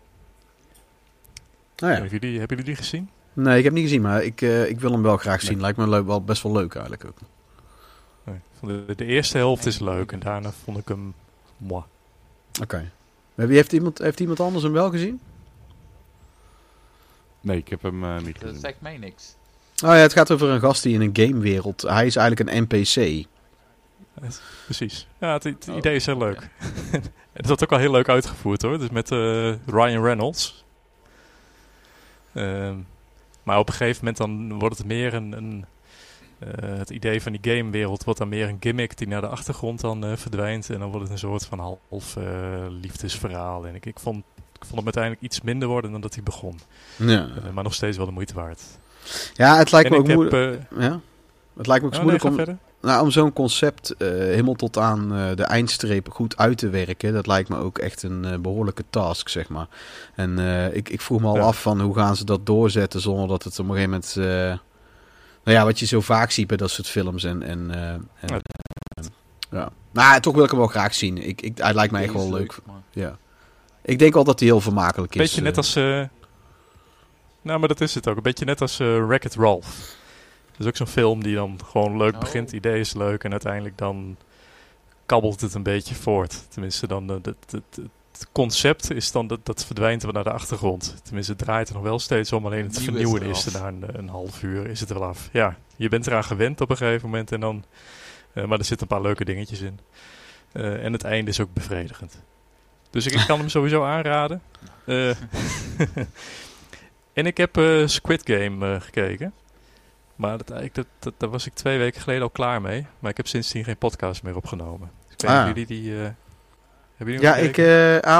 Nou 1.77 1.93
ja. 1.93 1.99
Hebben, 1.99 2.19
jullie, 2.19 2.39
hebben 2.39 2.57
jullie 2.57 2.73
die 2.73 2.83
gezien? 2.83 3.09
Nee, 3.33 3.57
ik 3.57 3.63
heb 3.63 3.73
niet 3.73 3.83
gezien, 3.83 4.01
maar 4.01 4.23
ik, 4.23 4.41
eh, 4.41 4.69
ik 4.69 4.79
wil 4.79 4.91
hem 4.91 5.01
wel 5.01 5.17
graag 5.17 5.41
zien. 5.41 5.61
Lijkt 5.61 5.77
me 5.77 5.87
leuk, 5.87 6.05
wel 6.05 6.23
best 6.23 6.43
wel 6.43 6.51
leuk 6.51 6.73
eigenlijk 6.73 7.05
ook. 7.05 7.17
Nee. 8.23 8.39
De, 8.85 8.95
de 8.95 9.05
eerste 9.05 9.37
helft 9.37 9.65
is 9.65 9.79
leuk 9.79 10.11
en 10.11 10.19
daarna 10.19 10.51
vond 10.51 10.77
ik 10.77 10.87
hem... 10.87 11.13
Moi. 11.57 11.83
Oké. 12.61 12.91
Wie 13.35 13.55
heeft 13.55 13.73
iemand, 13.73 13.97
heeft 13.97 14.19
iemand 14.19 14.39
anders 14.39 14.63
hem 14.63 14.73
wel 14.73 14.89
gezien? 14.89 15.19
Nee, 17.41 17.57
ik 17.57 17.67
heb 17.67 17.81
hem 17.81 18.03
eh, 18.03 18.17
niet 18.17 18.33
Dat 18.33 18.43
gezien. 18.43 18.59
zegt 18.59 18.81
mij 18.81 18.97
niks. 18.97 19.35
Oh 19.83 19.89
ja, 19.89 19.95
het 19.95 20.13
gaat 20.13 20.31
over 20.31 20.49
een 20.49 20.59
gast 20.59 20.83
die 20.83 20.93
in 20.93 21.01
een 21.01 21.27
gamewereld... 21.27 21.81
Hij 21.81 22.05
is 22.05 22.15
eigenlijk 22.15 22.49
een 22.49 22.63
NPC. 22.63 23.25
Precies. 24.65 25.07
Ja, 25.19 25.33
het, 25.33 25.43
het 25.43 25.67
Oh, 25.69 25.77
idee 25.77 25.95
is 25.95 26.05
heel 26.05 26.17
leuk. 26.17 26.49
het 27.33 27.47
wordt 27.47 27.63
ook 27.63 27.69
wel 27.69 27.79
heel 27.79 27.91
leuk 27.91 28.09
uitgevoerd 28.09 28.61
hoor. 28.61 28.79
Dus 28.79 28.89
met 28.89 29.11
eh, 29.11 29.53
Ryan 29.65 30.03
Reynolds. 30.03 30.63
Ehm, 32.33 32.75
maar 33.43 33.57
op 33.59 33.67
een 33.67 33.73
gegeven 33.73 33.97
moment 33.99 34.17
dan 34.17 34.59
wordt 34.59 34.77
het 34.77 34.87
meer 34.87 35.13
een... 35.13 35.31
een 35.31 35.65
eh, 36.39 36.77
het 36.77 36.89
idee 36.89 37.21
van 37.21 37.31
die 37.31 37.53
gamewereld 37.53 38.03
wordt 38.03 38.19
dan 38.19 38.29
meer 38.29 38.47
een 38.47 38.57
gimmick 38.59 38.97
die 38.97 39.07
naar 39.07 39.21
de 39.21 39.27
achtergrond 39.27 39.81
dan 39.81 40.05
eh, 40.05 40.15
verdwijnt. 40.17 40.69
En 40.69 40.79
dan 40.79 40.87
wordt 40.89 41.03
het 41.03 41.11
een 41.11 41.17
soort 41.29 41.45
van 41.45 41.59
half 41.59 42.15
eh, 42.15 42.23
liefdesverhaal. 42.69 43.65
En 43.67 43.75
ik, 43.75 43.85
ik, 43.85 43.99
vond, 43.99 44.17
ik 44.35 44.65
vond 44.65 44.75
hem 44.75 44.83
uiteindelijk 44.83 45.23
iets 45.23 45.41
minder 45.41 45.67
worden 45.67 45.91
dan 45.91 46.01
dat 46.01 46.13
hij 46.13 46.23
begon. 46.23 46.59
Ja, 46.95 47.27
Eh, 47.43 47.51
maar 47.51 47.63
nog 47.63 47.73
steeds 47.73 47.97
wel 47.97 48.05
de 48.05 48.11
moeite 48.11 48.33
waard. 48.33 48.61
Ja 49.33 49.57
het 49.57 49.71
lijkt 49.71 49.87
en 49.89 49.93
me 49.93 49.99
ook 49.99 50.07
heb... 50.07 50.15
moeilijk... 50.15 50.61
eh, 50.77 50.81
ja? 50.83 50.99
Het 51.57 51.67
lijkt 51.67 51.83
me 51.83 51.89
ook 51.89 51.95
oh, 51.95 52.01
moeilijk 52.01 52.23
nee, 52.23 52.31
om, 52.31 52.37
verder. 52.37 52.57
nou, 52.81 53.03
om 53.03 53.11
zo'n 53.11 53.33
concept 53.33 53.95
eh, 53.97 54.07
helemaal 54.09 54.53
tot 54.53 54.77
aan 54.77 55.15
eh, 55.15 55.35
de 55.35 55.43
eindstreep 55.43 56.09
goed 56.11 56.37
uit 56.37 56.57
te 56.57 56.69
werken. 56.69 57.13
Dat 57.13 57.27
lijkt 57.27 57.49
me 57.49 57.57
ook 57.57 57.77
echt 57.77 58.03
een 58.03 58.25
eh, 58.25 58.37
behoorlijke 58.37 58.83
task, 58.89 59.29
zeg 59.29 59.49
maar. 59.49 59.67
En 60.15 60.39
eh, 60.39 60.75
ik, 60.75 60.89
ik 60.89 61.01
vroeg 61.01 61.21
me 61.21 61.27
al 61.27 61.35
Ja. 61.35 61.41
af 61.41 61.61
van 61.61 61.81
hoe 61.81 61.95
gaan 61.95 62.15
ze 62.15 62.25
dat 62.25 62.45
doorzetten 62.45 63.01
zonder 63.01 63.27
dat 63.27 63.43
het 63.43 63.59
op 63.59 63.65
een 63.69 63.75
gegeven 63.75 63.89
moment... 63.89 64.15
eh, 64.17 64.57
nou 65.43 65.57
ja, 65.57 65.63
wat 65.65 65.79
je 65.79 65.85
zo 65.85 66.01
vaak 66.01 66.31
ziet 66.31 66.47
bij 66.47 66.57
dat 66.57 66.69
soort 66.69 66.87
films 66.87 67.23
en... 67.23 67.43
en, 67.43 67.71
eh, 67.73 67.89
en 67.89 68.03
Ja. 68.25 68.39
ja. 69.51 69.69
Nou, 69.91 70.19
toch 70.19 70.33
wil 70.35 70.43
ik 70.43 70.49
hem 70.49 70.59
wel 70.59 70.67
graag 70.67 70.93
zien. 70.93 71.17
Ik, 71.27 71.41
ik, 71.41 71.57
hij 71.57 71.73
lijkt 71.73 71.91
mij 71.91 72.03
echt 72.03 72.13
wel 72.13 72.31
leuk. 72.31 72.59
Ja. 72.91 73.17
Ik 73.81 73.99
denk 73.99 74.13
wel 74.13 74.23
dat 74.23 74.39
hij 74.39 74.47
heel 74.47 74.61
vermakelijk 74.61 75.15
is. 75.15 75.21
Beetje 75.21 75.41
net 75.41 75.51
eh. 75.51 75.57
als... 75.57 75.73
eh, 77.41 77.45
nou, 77.45 77.59
maar 77.59 77.67
dat 77.67 77.81
is 77.81 77.95
het 77.95 78.07
ook. 78.07 78.17
Een 78.17 78.23
beetje 78.23 78.45
net 78.45 78.61
als 78.61 78.79
eh 78.79 79.05
Wreck-It 79.05 79.35
Ralph. 79.35 79.97
Dat 80.51 80.59
is 80.59 80.65
ook 80.65 80.75
zo'n 80.75 80.87
film 80.87 81.23
die 81.23 81.35
dan 81.35 81.59
gewoon 81.65 81.97
leuk 81.97 82.13
Oh. 82.13 82.19
begint. 82.19 82.45
Het 82.51 82.55
idee 82.65 82.79
is 82.79 82.93
leuk 82.93 83.23
en 83.23 83.31
uiteindelijk 83.31 83.77
dan 83.77 84.17
kabbelt 85.05 85.41
het 85.41 85.53
een 85.53 85.63
beetje 85.63 85.95
voort. 85.95 86.45
Tenminste, 86.49 86.87
dan, 86.87 87.09
eh, 87.09 87.15
het, 87.49 88.27
concept 88.31 88.91
is 88.91 89.11
dan 89.11 89.27
dat, 89.27 89.39
dat 89.45 89.65
verdwijnt 89.65 90.03
wel 90.03 90.11
naar 90.11 90.23
de 90.23 90.31
achtergrond. 90.31 90.95
Tenminste, 91.03 91.31
het 91.31 91.41
draait 91.41 91.67
er 91.67 91.73
nog 91.73 91.83
wel 91.83 91.99
steeds 91.99 92.33
om. 92.33 92.45
Alleen 92.45 92.63
het 92.63 92.81
vernieuwen 92.81 93.21
is 93.21 93.45
er 93.45 93.61
na 93.61 93.67
een, 93.67 93.83
een 93.91 94.09
half 94.09 94.43
uur 94.43 94.67
is 94.67 94.79
het 94.79 94.89
er 94.89 94.99
wel 94.99 95.07
af. 95.07 95.29
Ja, 95.31 95.57
je 95.75 95.89
bent 95.89 96.07
eraan 96.07 96.23
gewend 96.23 96.61
op 96.61 96.69
een 96.69 96.77
gegeven 96.77 97.09
moment. 97.09 97.31
En 97.31 97.39
dan, 97.39 97.63
eh, 98.33 98.45
maar 98.45 98.57
er 98.59 98.65
zitten 98.65 98.87
een 98.89 98.95
paar 98.97 99.05
leuke 99.05 99.25
dingetjes 99.25 99.61
in. 99.61 99.79
Eh, 100.51 100.83
en 100.85 100.93
het 100.93 101.03
einde 101.03 101.29
is 101.31 101.39
ook 101.39 101.53
bevredigend. 101.53 102.21
Dus 102.89 103.05
ik, 103.05 103.13
ik 103.13 103.27
kan 103.27 103.39
hem 103.39 103.49
sowieso 103.49 103.83
aanraden. 103.83 104.41
Eh, 104.85 105.09
en 107.19 107.25
ik 107.25 107.37
heb 107.37 107.57
eh, 107.57 107.87
Squid 107.87 108.21
Game 108.23 108.73
eh, 108.73 108.81
gekeken. 108.81 109.33
Maar 110.15 110.37
dat, 110.37 110.47
dat, 110.73 110.85
dat, 110.99 111.13
daar 111.17 111.29
was 111.29 111.45
ik 111.45 111.53
twee 111.53 111.77
weken 111.77 112.01
geleden 112.01 112.23
al 112.23 112.29
klaar 112.29 112.61
mee. 112.61 112.85
Maar 112.99 113.11
ik 113.11 113.17
heb 113.17 113.27
sindsdien 113.27 113.63
geen 113.63 113.77
podcast 113.77 114.23
meer 114.23 114.35
opgenomen. 114.35 114.91
Dus 115.05 115.13
ik 115.13 115.21
weet 115.21 115.31
Ah. 115.31 115.47
jullie 115.47 115.65
die... 115.65 115.95
eh, 115.95 116.01
hebben 116.95 117.15
jullie 117.15 117.21
Ja, 117.21 117.35
ik, 117.35 117.59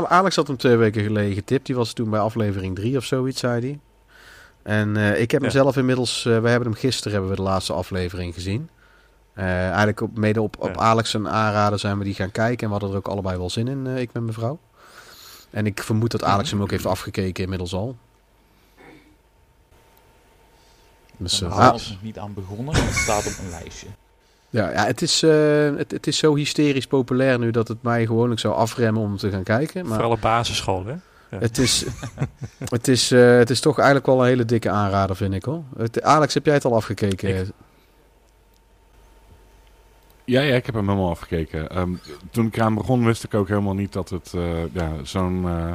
Alex 0.10 0.36
had 0.36 0.48
hem 0.48 0.58
twee 0.58 0.76
weken 0.76 1.04
geleden 1.04 1.34
getipt. 1.34 1.66
Die 1.66 1.76
was 1.76 1.94
toen 1.94 2.10
bij 2.10 2.20
aflevering 2.20 2.76
3 2.76 2.98
of 2.98 3.04
zoiets, 3.06 3.40
zei 3.40 3.62
hij. 3.62 3.80
En 4.64 4.96
ik 4.98 5.32
heb 5.32 5.42
hem 5.42 5.50
Ja. 5.50 5.56
zelf 5.56 5.78
inmiddels... 5.78 6.24
wij 6.24 6.34
hebben 6.52 6.70
hem 6.70 6.74
gisteren 6.74 7.12
hebben 7.12 7.30
we 7.30 7.36
de 7.36 7.42
laatste 7.42 7.74
aflevering 7.74 8.34
gezien. 8.34 8.70
Eigenlijk 9.36 10.02
op, 10.02 10.18
mede 10.18 10.42
op, 10.42 10.56
op 10.60 10.76
Ja. 10.76 10.82
Alex 10.82 11.14
en 11.14 11.30
aanraden 11.30 11.80
zijn 11.80 11.98
we 11.98 12.04
die 12.04 12.14
gaan 12.14 12.32
kijken. 12.32 12.60
En 12.60 12.66
we 12.66 12.72
hadden 12.72 12.90
er 12.90 12.96
ook 12.98 13.08
allebei 13.08 13.38
wel 13.38 13.50
zin 13.50 13.68
in, 13.68 13.86
ik 13.88 14.14
met 14.14 14.22
mijn 14.24 14.34
vrouw. 14.34 14.60
En 15.50 15.66
ik 15.66 15.84
vermoed 15.84 16.12
dat 16.12 16.24
Alex 16.24 16.52
hem 16.52 16.62
ook 16.62 16.72
heeft 16.72 16.86
afgekeken 16.86 17.44
inmiddels 17.44 17.74
al. 17.74 17.98
Dus, 21.20 21.44
ah, 21.44 21.56
zelfs 21.58 21.90
nog 21.90 22.02
niet 22.02 22.18
aan 22.20 22.34
begonnen, 22.34 22.66
maar 22.66 22.76
het 22.86 22.94
staat 22.96 23.26
op 23.28 23.34
een 23.44 23.50
lijstje. 23.50 23.88
ja, 24.50 24.72
ja, 24.72 24.86
het, 24.86 25.02
is, 25.02 25.24
eh, 25.24 25.76
het, 25.78 25.92
het 25.92 26.08
is 26.08 26.18
zo 26.18 26.36
hysterisch 26.36 26.88
populair 26.88 27.40
nu 27.40 27.52
dat 27.52 27.68
het 27.68 27.84
mij 27.84 28.06
gewoonlijk 28.06 28.40
zou 28.40 28.54
afremmen 28.56 29.02
om 29.02 29.18
te 29.18 29.30
gaan 29.32 29.44
kijken. 29.44 29.84
Maar 29.86 29.94
Vooral 29.94 30.12
op 30.12 30.22
basisschool, 30.22 30.86
hè? 30.86 30.94
Het 31.38 31.58
is, 31.58 31.86
het, 32.70 32.88
is, 32.88 33.12
eh, 33.12 33.38
het 33.38 33.50
is 33.50 33.60
toch 33.60 33.78
eigenlijk 33.78 34.06
wel 34.08 34.20
een 34.22 34.28
hele 34.28 34.46
dikke 34.46 34.70
aanrader, 34.70 35.16
vind 35.16 35.34
ik 35.34 35.44
hoor. 35.44 35.64
Het- 35.78 36.02
Alex, 36.02 36.34
heb 36.34 36.46
jij 36.46 36.54
het 36.54 36.66
al 36.66 36.76
afgekeken? 36.76 37.52
Ja, 40.26 40.42
ja, 40.42 40.56
ik 40.56 40.66
heb 40.66 40.76
hem 40.76 40.88
helemaal 40.90 41.10
afgekeken. 41.10 41.70
Ehm, 41.70 41.90
toen 42.32 42.46
ik 42.46 42.56
eraan 42.58 42.74
begon 42.76 43.06
wist 43.06 43.24
ik 43.24 43.34
ook 43.34 43.48
helemaal 43.48 43.74
niet 43.74 43.94
dat 43.94 44.10
het 44.10 44.32
eh, 44.36 44.74
ja, 44.74 44.92
zo'n 45.04 45.44
eh, 45.48 45.74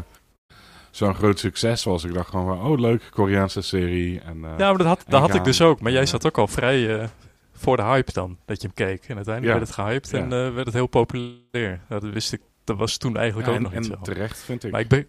zo'n 0.97 1.15
groot 1.15 1.39
succes 1.39 1.85
was. 1.85 2.05
Ik 2.05 2.15
dacht 2.15 2.29
gewoon 2.31 2.47
van, 2.57 2.67
oh 2.67 2.79
leuk, 2.79 3.09
Koreaanse 3.11 3.61
serie. 3.61 4.21
En, 4.21 4.45
eh, 4.45 4.51
Ja, 4.59 4.69
maar 4.69 4.79
dat 4.79 4.87
had, 4.87 5.05
dat 5.09 5.21
had 5.21 5.35
ik 5.35 5.45
dus 5.45 5.61
ook. 5.61 5.81
Maar 5.81 5.93
jij 5.93 6.07
zat 6.07 6.27
ook 6.27 6.39
al 6.39 6.47
vrij 6.49 6.99
eh, 7.01 7.09
voor 7.53 7.77
de 7.77 7.83
hype 7.83 8.13
dan, 8.13 8.39
dat 8.45 8.61
je 8.63 8.67
hem 8.67 8.77
keek. 8.87 9.05
En 9.09 9.17
uiteindelijk 9.17 9.57
werd 9.57 9.67
het 9.69 9.77
gehyped 9.77 10.13
en 10.13 10.23
eh, 10.25 10.55
werd 10.55 10.67
het 10.67 10.75
heel 10.75 10.87
populair. 10.87 11.81
Nou, 11.89 12.01
dat 12.01 12.13
wist 12.13 12.33
ik, 12.33 12.41
dat 12.65 12.77
was 12.77 12.97
toen 12.97 13.17
eigenlijk 13.17 13.49
ook 13.49 13.55
en, 13.57 13.63
nog 13.63 13.73
niet 13.73 13.81
en 13.91 13.97
zo. 13.97 14.03
terecht 14.03 14.39
vind 14.43 14.65
ik. 14.65 14.71
Maar 14.71 14.81
ik 14.81 14.89
ben... 14.89 15.07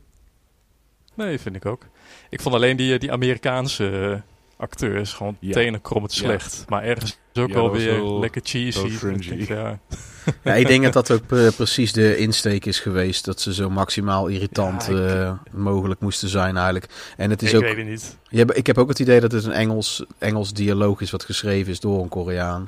Nee, 1.14 1.40
vind 1.40 1.56
ik 1.56 1.66
ook. 1.66 1.84
Ik 2.30 2.42
vond 2.42 2.56
alleen 2.56 2.78
die, 2.78 3.00
die 3.00 3.12
Amerikaanse 3.12 4.22
acteurs 4.58 5.14
gewoon 5.14 5.38
Ja. 5.40 5.52
tenen 5.54 5.82
krommend 5.82 6.16
Ja. 6.16 6.22
slecht. 6.24 6.66
Maar 6.70 6.84
ergens 6.84 7.20
is 7.34 7.42
ook 7.42 7.48
Ja, 7.50 7.54
wel 7.56 7.72
weer 7.72 7.92
heel- 7.94 8.20
lekker 8.20 8.42
cheesy. 8.44 9.00
denk, 9.00 9.24
Ja, 9.48 9.80
Ja, 10.44 10.54
ik 10.54 10.68
denk 10.68 10.84
dat 10.84 10.94
dat 10.94 11.12
ook 11.12 11.32
eh, 11.32 11.48
precies 11.56 11.94
de 11.94 12.18
insteek 12.18 12.66
is 12.66 12.80
geweest. 12.80 13.26
Dat 13.26 13.42
ze 13.42 13.54
zo 13.54 13.70
maximaal 13.70 14.28
irritant 14.28 14.86
Ja, 14.86 14.92
ik- 14.94 15.10
eh, 15.10 15.32
mogelijk 15.52 16.00
moesten 16.00 16.30
zijn 16.30 16.56
eigenlijk. 16.56 16.86
En 17.18 17.30
het 17.30 17.42
is 17.42 17.50
ik 17.50 17.56
ook, 17.56 17.62
weet 17.62 17.78
het 17.78 17.86
niet. 17.88 18.18
je 18.30 18.38
hebt- 18.38 18.58
ik 18.58 18.68
heb 18.68 18.78
ook 18.78 18.90
het 18.90 19.00
idee 19.00 19.20
dat 19.20 19.32
het 19.32 19.44
een 19.46 19.52
Engels, 19.52 20.04
Engels 20.18 20.54
dialoog 20.54 21.02
is 21.02 21.12
wat 21.12 21.24
geschreven 21.24 21.72
is 21.72 21.80
door 21.80 22.02
een 22.02 22.10
Koreaan. 22.10 22.64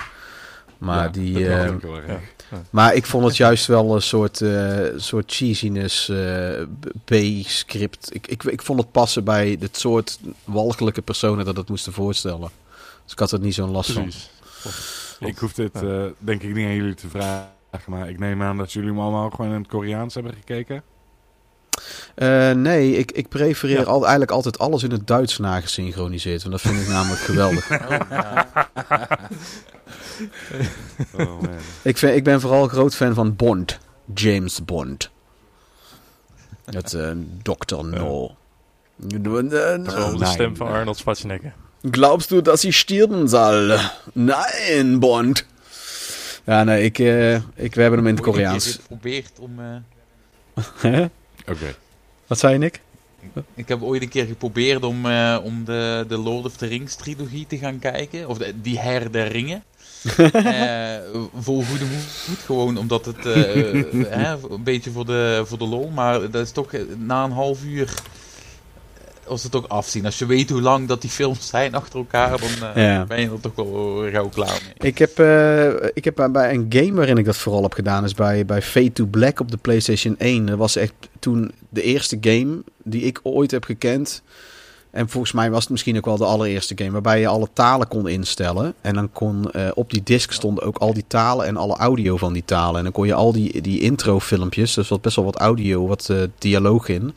Maar, 0.78 1.04
Ja, 1.04 1.10
die, 1.10 1.48
eh, 1.48 1.66
ja. 2.08 2.20
maar 2.70 2.96
ik 2.96 3.06
vond 3.06 3.26
het 3.26 3.38
juist 3.38 3.66
wel 3.66 3.96
een 3.96 4.02
soort, 4.02 4.42
eh, 4.42 4.78
soort 4.96 5.32
cheesiness 5.34 6.10
eh, 6.10 6.62
B-script. 7.06 8.10
Ik, 8.16 8.28
ik, 8.28 8.44
ik 8.44 8.62
vond 8.62 8.80
het 8.80 8.92
passen 8.92 9.24
bij 9.24 9.58
het 9.60 9.78
soort 9.78 10.20
walgelijke 10.44 11.02
personen 11.02 11.46
dat 11.46 11.58
het 11.58 11.70
moesten 11.70 11.94
voorstellen. 11.94 12.50
Dus 13.04 13.12
ik 13.12 13.20
had 13.20 13.32
er 13.32 13.40
niet 13.40 13.54
zo'n 13.54 13.72
last 13.72 13.92
van. 13.92 14.12
Ik 15.20 15.38
hoef 15.38 15.54
dit 15.54 15.72
Ja. 15.74 15.82
eh, 16.04 16.12
denk 16.20 16.42
ik 16.44 16.54
niet 16.54 16.66
aan 16.66 16.76
jullie 16.76 16.94
te 16.94 17.10
vragen. 17.10 17.50
Maar 17.86 18.10
ik 18.10 18.20
neem 18.20 18.42
aan 18.44 18.58
dat 18.58 18.72
jullie 18.74 18.90
hem 18.90 19.00
allemaal 19.00 19.30
gewoon 19.30 19.52
in 19.54 19.60
het 19.60 19.68
Koreaans 19.68 20.14
hebben 20.14 20.34
gekeken. 20.34 20.84
Eh, 22.16 22.52
nee, 22.52 22.92
ik, 22.98 23.12
ik 23.12 23.30
prefereer 23.30 23.78
Ja. 23.80 23.84
al, 23.84 24.02
eigenlijk 24.02 24.32
altijd 24.32 24.60
alles 24.60 24.84
in 24.84 24.92
het 24.92 25.08
Duits 25.08 25.38
nagesynchroniseerd. 25.38 26.44
Want 26.44 26.52
dat 26.54 26.62
vind 26.74 26.82
ik 26.84 26.88
namelijk 26.88 27.22
geweldig. 27.32 27.72
Oh, 27.72 27.90
ja. 28.10 28.48
Oh, 31.14 31.42
man. 31.42 31.50
Ik, 31.82 31.98
vind, 31.98 32.16
ik 32.16 32.24
ben 32.24 32.42
vooral 32.42 32.68
groot 32.68 32.96
fan 32.96 33.14
van 33.14 33.36
Bond. 33.36 33.80
James 34.14 34.66
Bond. 34.66 35.10
Het 36.66 36.94
uh, 36.94 37.12
Dr. 37.42 37.86
No. 37.86 38.36
Dat 38.96 39.12
is 39.14 39.94
wel 39.94 40.12
de 40.12 40.18
Nee. 40.18 40.26
stem 40.32 40.56
van 40.56 40.68
Arnold 40.68 40.98
Schwarzenegger. 40.98 41.54
Glaubst 41.82 42.32
du, 42.32 42.42
dass 42.42 42.64
ich 42.64 42.76
sterben 42.78 43.28
zal? 43.28 43.80
Nein, 44.14 45.00
Bond. 45.00 45.46
Ja, 46.46 46.64
nee, 46.64 46.84
ik, 46.84 47.00
eh, 47.00 47.36
ik, 47.36 47.76
we 47.76 47.82
hebben 47.82 48.00
hem 48.00 48.08
in 48.08 48.16
het 48.16 48.26
Ooit 48.26 48.36
een 48.36 48.44
keer 48.44 48.44
Koreaans. 48.44 48.72
geprobeerd 48.82 49.32
om... 49.40 49.60
eh? 50.84 51.06
Oké. 51.48 51.76
Wat 52.28 52.40
zei 52.40 52.54
je, 52.54 52.60
Nick? 52.60 52.82
Ik 53.56 53.68
heb 53.68 53.82
ooit 53.82 54.02
een 54.02 54.10
keer 54.10 54.26
geprobeerd 54.26 54.84
om, 54.84 55.06
eh, 55.06 55.38
om 55.44 55.66
de, 55.66 56.06
de 56.08 56.18
Lord 56.18 56.46
of 56.46 56.58
the 56.58 56.66
Rings 56.66 56.96
trilogie 56.96 57.48
te 57.48 57.58
gaan 57.58 57.80
kijken. 57.80 58.28
Of 58.28 58.38
de, 58.38 58.62
die 58.62 58.80
Her 58.80 59.12
der 59.12 59.28
Ringen. 59.32 59.64
Eh, 60.18 60.98
vol 61.40 61.64
goede 61.64 61.86
moed. 61.86 62.38
Gewoon 62.46 62.78
omdat 62.78 63.06
het 63.06 63.26
eh, 63.36 63.84
hè, 64.08 64.36
een 64.50 64.64
beetje 64.64 64.92
voor 64.92 65.06
de, 65.06 65.44
voor 65.46 65.58
de 65.58 65.66
lol. 65.68 65.90
Maar 65.90 66.32
dat 66.32 66.46
is 66.46 66.52
toch 66.52 66.72
na 66.98 67.24
een 67.24 67.32
half 67.32 67.64
uur... 67.64 67.94
Was 69.28 69.44
het 69.44 69.56
ook 69.56 69.66
afzien. 69.68 70.06
Als 70.06 70.18
je 70.20 70.26
weet 70.26 70.50
hoe 70.50 70.62
lang 70.62 70.88
dat 70.88 71.02
die 71.02 71.10
films 71.10 71.48
zijn 71.48 71.76
achter 71.76 72.00
elkaar, 72.00 72.30
dan 72.40 72.70
eh, 72.74 72.84
Ja. 72.84 73.06
ben 73.06 73.20
je 73.22 73.30
er 73.30 73.40
toch 73.40 73.56
wel 73.56 74.04
gauw 74.12 74.30
klaar 74.30 74.62
mee. 74.78 74.90
Ik 74.92 74.98
heb, 74.98 75.20
eh, 75.20 75.68
ik 75.94 76.06
heb 76.06 76.28
bij- 76.32 76.54
een 76.54 76.66
game 76.70 76.94
waarin 76.94 77.18
ik 77.18 77.26
dat 77.26 77.38
vooral 77.38 77.64
heb 77.64 77.74
gedaan, 77.74 78.04
is 78.04 78.14
bij, 78.14 78.46
bij 78.46 78.62
Fade 78.62 78.92
to 78.94 79.06
Black 79.06 79.40
op 79.40 79.52
de 79.52 79.58
PlayStation 79.58 80.16
1. 80.18 80.46
Dat 80.46 80.58
was 80.58 80.76
echt 80.76 80.94
toen 81.20 81.52
de 81.70 81.82
eerste 81.82 82.18
game 82.22 82.58
die 82.84 83.02
ik 83.02 83.20
ooit 83.24 83.52
heb 83.52 83.64
gekend. 83.64 84.22
En 84.92 85.10
volgens 85.10 85.34
mij 85.34 85.52
was 85.52 85.62
het 85.62 85.70
misschien 85.70 85.98
ook 85.98 86.06
wel 86.06 86.18
de 86.18 86.26
allereerste 86.26 86.74
game 86.78 86.92
waarbij 86.92 87.20
je 87.20 87.28
alle 87.28 87.48
talen 87.54 87.88
kon 87.88 88.08
instellen. 88.08 88.74
En 88.82 88.94
dan 88.94 89.12
kon 89.12 89.52
eh, 89.52 89.68
op 89.74 89.92
die 89.92 90.04
disc 90.04 90.32
stonden 90.32 90.64
ook 90.64 90.78
al 90.78 90.94
die 90.94 91.06
talen 91.08 91.46
en 91.46 91.58
alle 91.58 91.76
audio 91.76 92.18
van 92.18 92.34
die 92.34 92.46
talen. 92.46 92.78
En 92.78 92.84
dan 92.84 92.92
kon 92.94 93.06
je 93.08 93.14
al 93.14 93.32
die, 93.32 93.62
die 93.62 93.80
intro 93.80 94.20
filmpjes, 94.20 94.74
dus 94.74 94.88
wat 94.88 95.02
best 95.02 95.16
wel 95.16 95.26
wat 95.26 95.36
audio, 95.36 95.88
wat 95.88 96.12
dialoog 96.38 96.88
in. 96.88 97.14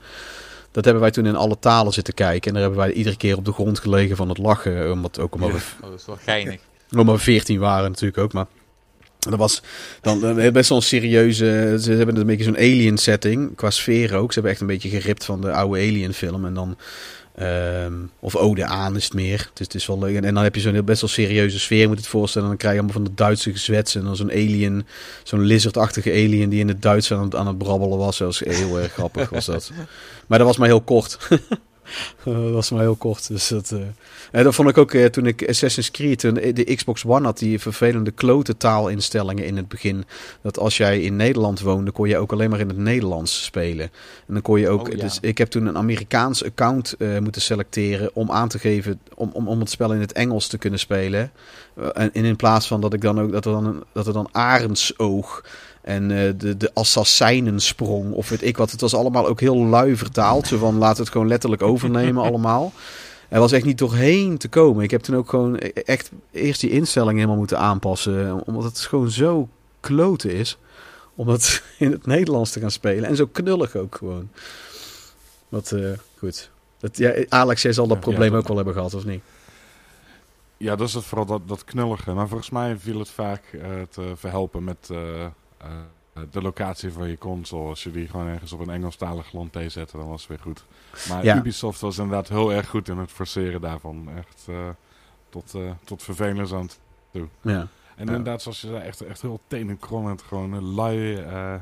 Dat 0.71 0.85
hebben 0.85 1.03
wij 1.03 1.11
toen 1.11 1.27
in 1.27 1.37
alle 1.37 1.59
talen 1.59 1.93
zitten 1.93 2.15
kijken. 2.15 2.49
En 2.49 2.53
daar 2.53 2.63
hebben 2.63 2.81
wij 2.81 2.93
iedere 2.93 3.17
keer 3.17 3.37
op 3.37 3.45
de 3.45 3.53
grond 3.53 3.79
gelegen 3.79 4.17
van 4.17 4.29
het 4.29 4.39
lachen. 4.39 4.93
Omdat, 4.93 5.19
ook 5.19 5.35
omdat 5.35 5.51
dat 5.81 5.93
is 5.97 6.07
wel 6.07 6.19
geinig. 6.25 6.61
we 6.89 7.19
14 7.19 7.59
waren 7.59 7.91
natuurlijk 7.91 8.19
ook, 8.19 8.33
maar... 8.33 8.47
Dat 9.19 9.39
was 9.39 9.63
dan 10.01 10.39
eh, 10.39 10.53
best 10.53 10.69
wel 10.69 10.79
een 10.79 10.85
serieuze... 10.85 11.77
Ze 11.81 11.93
hebben 11.93 12.17
een 12.17 12.27
beetje 12.27 12.45
zo'n 12.45 12.57
alien 12.57 12.99
setting, 12.99 13.55
qua 13.57 13.71
sfeer 13.71 14.15
ook. 14.15 14.29
Ze 14.29 14.35
hebben 14.35 14.53
echt 14.53 14.61
een 14.61 14.67
beetje 14.67 14.89
geript 14.89 15.25
van 15.25 15.41
de 15.41 15.53
oude 15.53 15.81
alien 15.81 16.15
film. 16.15 16.45
En 16.45 16.55
dan... 16.55 16.77
ehm, 17.35 17.93
of 18.21 18.37
ode 18.37 18.65
aan 18.65 18.97
is 18.97 19.05
het 19.05 19.15
meer. 19.15 19.51
Is, 19.55 19.65
het 19.65 19.75
is 19.75 19.87
wel 19.87 19.99
leuk. 19.99 20.23
En, 20.23 20.35
dan 20.35 20.43
heb 20.43 20.55
je 20.55 20.61
zo'n 20.61 20.85
best 20.85 21.01
wel 21.01 21.11
serieuze 21.11 21.59
sfeer, 21.59 21.89
moet 21.89 21.97
het 21.97 22.07
voorstellen. 22.07 22.49
En 22.49 22.53
dan 22.53 22.61
krijg 22.61 22.75
je 22.75 22.81
allemaal 22.81 23.03
van 23.03 23.13
de 23.13 23.23
Duitse 23.23 23.53
gezwets. 23.53 23.95
En 23.95 24.05
dan 24.05 24.17
zo'n 24.17 24.31
alien, 24.31 24.87
zo'n 25.23 25.41
lizardachtige 25.41 26.11
alien 26.11 26.49
die 26.49 26.61
in 26.61 26.69
het 26.69 26.83
Duits 26.83 27.13
aan 27.13 27.23
het, 27.23 27.35
aan 27.35 27.47
het 27.47 27.59
brabbelen 27.59 27.99
was. 27.99 28.19
Dat 28.19 28.27
was 28.27 28.57
heel 28.59 28.79
erg 28.79 28.93
grappig, 28.93 29.29
was 29.29 29.47
dat. 29.47 29.71
Maar 30.27 30.39
dat 30.39 30.47
was 30.47 30.57
maar 30.57 30.69
heel 30.69 30.81
kort. 30.81 31.19
dat 32.25 32.53
was 32.53 32.71
maar 32.71 32.81
heel 32.81 32.97
kort. 32.97 33.29
Dus 33.29 33.49
dat, 33.49 33.71
eh, 33.71 33.79
en 34.31 34.45
dat 34.45 34.55
vond 34.55 34.69
ik 34.69 34.79
ook 34.79 34.93
eh, 34.93 35.05
toen 35.05 35.27
ik 35.27 35.49
Assassin's 35.49 35.91
Creed, 35.91 36.21
de 36.21 36.75
Xbox 36.75 37.05
One 37.05 37.25
had, 37.25 37.39
die 37.39 37.61
vervelende 37.61 38.11
klote 38.11 38.57
taalinstellingen 38.57 39.45
in 39.45 39.57
het 39.57 39.69
begin. 39.69 40.05
Dat 40.43 40.59
als 40.59 40.77
jij 40.77 41.01
in 41.01 41.17
Nederland 41.17 41.61
woonde, 41.61 41.91
kon 41.91 42.09
je 42.09 42.19
ook 42.19 42.33
alleen 42.33 42.51
maar 42.51 42.61
in 42.61 42.69
het 42.69 42.77
Nederlands 42.77 43.45
spelen. 43.45 43.91
En 44.27 44.35
dan 44.35 44.43
kon 44.43 44.61
je 44.61 44.69
ook. 44.69 44.89
Oh, 44.89 44.95
ja. 44.95 45.01
Dus 45.01 45.19
ik 45.21 45.39
heb 45.39 45.49
toen 45.49 45.67
een 45.67 45.77
Amerikaans 45.77 46.45
account 46.45 46.95
eh, 46.99 47.19
moeten 47.19 47.43
selecteren 47.43 48.11
om 48.15 48.31
aan 48.31 48.49
te 48.49 48.59
geven. 48.59 49.01
Om, 49.15 49.31
om, 49.33 49.49
om 49.49 49.61
het 49.61 49.71
spel 49.71 49.93
in 49.93 50.01
het 50.01 50.13
Engels 50.13 50.47
te 50.47 50.59
kunnen 50.59 50.79
spelen. 50.79 51.31
Eh, 51.75 51.89
en, 51.95 52.13
in 52.13 52.37
plaats 52.37 52.67
van 52.67 52.81
dat 52.81 52.93
ik 52.93 53.01
dan 53.01 53.21
ook 53.21 53.33
dat 53.33 53.45
er 53.45 53.53
dan, 53.53 53.85
dat 53.93 54.07
er 54.07 54.13
dan 54.13 54.29
arendsoog. 54.33 55.45
En 55.81 56.11
eh, 56.11 56.33
de, 56.37 56.57
de 56.57 56.71
assassijnensprong, 56.75 58.13
of 58.13 58.29
weet 58.29 58.43
ik 58.43 58.57
wat. 58.57 58.71
Het 58.71 58.81
was 58.81 58.95
allemaal 58.95 59.27
ook 59.27 59.41
heel 59.41 59.57
lui 59.57 59.97
vertaald. 59.97 60.47
Zo 60.47 60.59
van, 60.59 60.79
laten 60.79 60.97
we 60.97 61.03
het 61.03 61.13
gewoon 61.13 61.29
letterlijk 61.29 61.63
overnemen 61.63 62.23
allemaal. 62.29 62.73
Er 63.29 63.41
was 63.41 63.53
echt 63.53 63.65
niet 63.65 63.79
doorheen 63.79 64.39
te 64.39 64.49
komen. 64.49 64.85
Ik 64.85 64.91
heb 64.91 65.01
toen 65.01 65.17
ook 65.17 65.29
gewoon 65.29 65.57
e- 65.59 65.69
echt 65.69 66.11
eerst 66.33 66.61
die 66.61 66.71
instellingen 66.71 67.17
helemaal 67.17 67.37
moeten 67.37 67.59
aanpassen. 67.59 68.47
Omdat 68.47 68.65
het 68.65 68.79
gewoon 68.81 69.11
zo 69.11 69.49
kloten 69.81 70.31
is. 70.31 70.59
Om 71.15 71.29
het 71.29 71.63
in 71.79 71.93
het 71.93 72.07
Nederlands 72.07 72.51
te 72.51 72.61
gaan 72.61 72.71
spelen. 72.71 73.05
En 73.09 73.17
zo 73.17 73.27
knullig 73.27 73.77
ook 73.77 73.95
gewoon. 73.97 74.29
Wat, 75.49 75.73
eh, 75.73 75.91
goed. 76.19 76.51
Dat, 76.79 76.97
ja, 76.97 77.13
Alex, 77.29 77.63
jij 77.63 77.73
zal 77.73 77.87
dat 77.87 77.97
Ja, 77.97 78.03
probleem 78.03 78.33
ja, 78.33 78.39
ook 78.39 78.47
wel 78.49 78.57
hebben 78.57 78.75
gehad, 78.75 78.95
of 78.95 79.05
niet? 79.05 79.23
Ja, 80.57 80.77
dat 80.77 80.89
is 80.89 80.95
het 80.95 81.05
vooral 81.05 81.27
dat, 81.27 81.41
dat 81.47 81.65
knullige. 81.65 82.13
Maar 82.13 82.29
volgens 82.29 82.51
mij 82.51 82.77
viel 82.79 82.99
het 82.99 83.11
vaak 83.11 83.43
eh, 83.53 83.61
te 83.91 84.13
verhelpen 84.17 84.65
met 84.65 84.91
de 86.31 86.43
locatie 86.43 86.93
van 86.93 87.09
je 87.09 87.19
console. 87.19 87.69
Als 87.69 87.83
je 87.83 87.91
die 87.91 88.09
gewoon 88.09 88.27
ergens 88.27 88.53
op 88.53 88.61
een 88.61 88.71
Engelstalig 88.71 89.33
land 89.33 89.57
zette, 89.67 89.97
dan 89.97 90.09
was 90.09 90.21
het 90.21 90.29
weer 90.31 90.39
goed. 90.39 90.65
Maar 91.09 91.25
Ja. 91.25 91.37
Ubisoft 91.37 91.81
was 91.81 91.99
inderdaad 91.99 92.29
heel 92.29 92.53
erg 92.53 92.69
goed 92.69 92.89
in 92.89 92.99
het 92.99 93.11
forceren 93.11 93.61
daarvan. 93.61 94.09
Echt 94.17 94.47
eh, 94.49 94.69
tot, 95.29 95.55
eh 95.55 95.71
tot 95.85 96.03
vervelens 96.03 96.53
aan 96.53 96.69
toe. 97.13 97.29
Ja. 97.41 97.53
En 97.97 98.07
Ja. 98.07 98.13
inderdaad, 98.13 98.43
zoals 98.43 98.61
je 98.61 98.67
zei, 98.67 98.81
echt, 98.81 99.01
echt 99.01 99.23
heel 99.23 99.41
tenenkrommend. 99.47 100.23
Gewoon 100.23 100.55
eh, 100.55 100.75
lui, 100.75 101.15
eh 101.17 101.55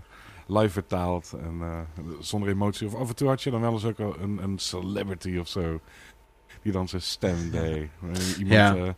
lui 0.46 0.68
vertaald 0.70 1.32
en 1.40 1.58
eh, 1.60 1.78
zonder 2.20 2.48
emotie. 2.48 2.86
Of 2.86 2.94
af 2.94 3.08
en 3.08 3.16
toe 3.16 3.28
had 3.28 3.42
je 3.42 3.50
dan 3.50 3.60
wel 3.60 3.72
eens 3.72 3.84
ook 3.84 3.98
een, 3.98 4.38
een 4.42 4.58
celebrity 4.58 5.36
of 5.38 5.48
zo. 5.48 5.80
Die 6.62 6.72
dan 6.72 6.88
zijn 6.88 7.02
stem 7.02 7.50
deed. 7.50 7.88
Eh, 8.12 8.38
Iemand 8.38 8.76
Ja. 8.76 8.94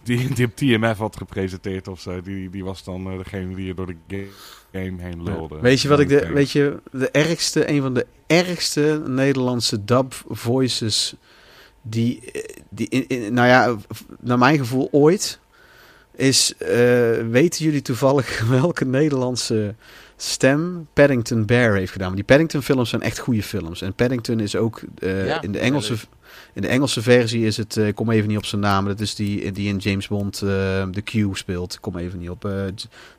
Eh, 0.00 0.06
die, 0.18 0.34
die 0.34 0.46
op 0.46 0.56
TMF 0.56 0.98
had 0.98 1.16
gepresenteerd 1.16 1.88
of 1.88 2.00
zo. 2.00 2.20
Die, 2.22 2.50
die 2.50 2.64
was 2.64 2.84
dan 2.84 3.10
eh, 3.10 3.18
degene 3.18 3.54
die 3.54 3.66
je 3.66 3.74
door 3.74 3.86
de 3.86 3.96
ga- 4.06 4.78
game 4.78 5.02
heen 5.02 5.22
lulde. 5.22 5.58
Weet 5.60 5.80
je 5.80 5.88
wat 5.88 6.00
ik 6.00 6.08
de, 6.08 6.28
weet 6.32 6.50
je, 6.50 6.76
de 6.92 7.10
ergste, 7.10 7.70
een 7.70 7.82
van 7.82 7.94
de 7.94 8.06
ergste 8.26 9.02
Nederlandse 9.06 9.84
dub 9.84 10.14
voices 10.28 11.14
die, 11.82 12.22
die 12.68 12.88
in, 12.88 13.04
in- 13.08 13.32
nou 13.34 13.48
ja, 13.48 13.76
naar 14.20 14.38
mijn 14.38 14.58
gevoel 14.58 14.88
ooit 14.90 15.38
is, 16.16 16.54
eh, 16.56 16.68
weten 17.30 17.64
jullie 17.64 17.82
toevallig 17.82 18.40
welke 18.48 18.84
Nederlandse 18.84 19.74
stem 20.16 20.88
Paddington 20.92 21.46
Bear 21.46 21.74
heeft 21.74 21.92
gedaan? 21.92 22.06
Maar 22.06 22.16
die 22.16 22.24
Paddington 22.24 22.62
films 22.62 22.88
zijn 22.90 23.02
echt 23.02 23.18
goede 23.18 23.42
films. 23.42 23.82
En 23.82 23.94
Paddington 23.94 24.40
is 24.40 24.56
ook 24.56 24.80
eh, 24.98 25.26
Ja, 25.26 25.42
in 25.42 25.52
de 25.52 25.58
Engelse... 25.58 25.94
In 26.54 26.62
de 26.62 26.68
Engelse 26.68 27.02
versie 27.02 27.46
is 27.46 27.56
het, 27.56 27.76
eh, 27.76 27.86
ik 27.86 27.94
kom 27.94 28.10
even 28.10 28.28
niet 28.28 28.36
op 28.38 28.44
zijn 28.44 28.60
naam, 28.60 28.84
dat 28.86 29.00
is 29.00 29.14
die, 29.14 29.52
die 29.52 29.68
in 29.68 29.76
James 29.76 30.08
Bond 30.08 30.34
eh, 30.42 30.48
de 30.90 31.02
Q 31.04 31.36
speelt. 31.36 31.74
Ik 31.74 31.80
kom 31.80 31.96
even 31.96 32.18
niet 32.18 32.30
op. 32.30 32.44
eh, 32.44 32.52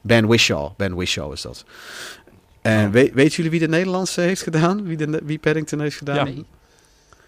ben 0.02 0.28
Wishaw. 0.30 0.70
Ben 0.78 0.98
Wishaw 0.98 1.34
is 1.34 1.42
dat. 1.42 1.66
En 2.62 2.86
Oh. 2.86 2.92
weet, 2.92 3.14
weten 3.14 3.36
jullie 3.36 3.52
wie 3.52 3.60
de 3.60 3.68
Nederlandse 3.68 4.22
heeft 4.22 4.42
gedaan? 4.42 4.84
Wie, 4.84 4.98
de, 4.98 5.22
wie 5.24 5.40
Paddington 5.40 5.80
heeft 5.80 5.98
gedaan? 5.98 6.16
Ja. 6.16 6.24
Nee. 6.24 6.46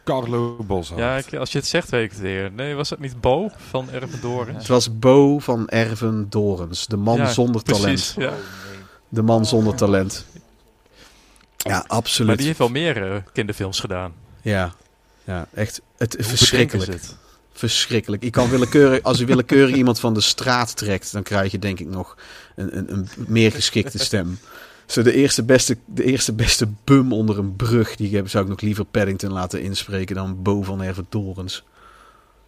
Carlo 0.04 0.56
Boshart. 0.68 1.00
Ja, 1.00 1.18
ik- 1.18 1.34
als 1.34 1.52
je 1.52 1.58
het 1.58 1.68
zegt, 1.68 1.90
weet 1.90 2.04
ik 2.04 2.12
het 2.12 2.20
weer. 2.20 2.52
Nee, 2.52 2.76
was 2.76 2.90
het 2.90 3.00
niet 3.00 3.22
Bo 3.22 3.52
van 3.70 3.90
Ervendoren? 3.92 4.56
Het 4.56 4.68
was 4.68 5.00
Bo 5.00 5.40
van 5.40 5.70
Erven 5.70 6.26
Dorens. 6.30 6.88
De 6.88 6.98
man 6.98 7.18
Ja, 7.18 7.32
zonder 7.32 7.62
talent. 7.64 7.84
Precies, 7.86 8.14
ja. 8.18 8.28
Oh. 8.30 8.34
De 9.10 9.22
man 9.22 9.46
zonder 9.46 9.76
talent. 9.76 10.26
Ja, 11.58 11.70
Maar 11.72 11.84
absoluut. 11.88 12.38
die 12.38 12.46
heeft 12.48 12.60
wel 12.60 12.70
meer 12.70 13.12
eh, 13.12 13.18
kinderfilms 13.34 13.80
gedaan. 13.80 14.14
Ja. 14.42 14.74
Ja, 15.24 15.48
echt 15.54 15.82
het, 15.98 16.14
Hoe 16.16 16.24
verschrikkelijk. 16.24 16.92
het? 16.92 17.16
Verschrikkelijk. 17.54 18.24
Je 18.24 18.30
kan 18.30 18.50
willekeurig, 18.50 19.04
als 19.04 19.18
je 19.18 19.26
willekeurig 19.26 19.76
iemand 19.76 20.00
van 20.00 20.14
de 20.14 20.22
straat 20.22 20.76
trekt, 20.78 21.12
dan 21.12 21.24
krijg 21.24 21.52
je 21.52 21.60
denk 21.60 21.80
ik 21.80 21.88
nog 21.88 22.18
een, 22.56 22.78
een, 22.78 22.92
een 22.94 23.08
meer 23.28 23.52
geschikte 23.52 23.98
stem. 23.98 24.40
Zo 24.86 25.02
de 25.02 25.14
eerste 25.14 25.44
beste, 25.44 25.78
de 25.86 26.04
eerste 26.04 26.34
beste 26.34 26.68
bum 26.84 27.14
onder 27.14 27.38
een 27.38 27.56
brug, 27.56 27.96
die 27.96 28.16
heb- 28.16 28.30
zou 28.30 28.44
ik 28.44 28.50
nog 28.50 28.62
liever 28.62 28.86
Paddington 28.86 29.32
laten 29.32 29.62
inspreken 29.62 30.16
dan 30.16 30.42
Bo 30.42 30.62
van 30.64 30.94
Dorens. 31.10 31.64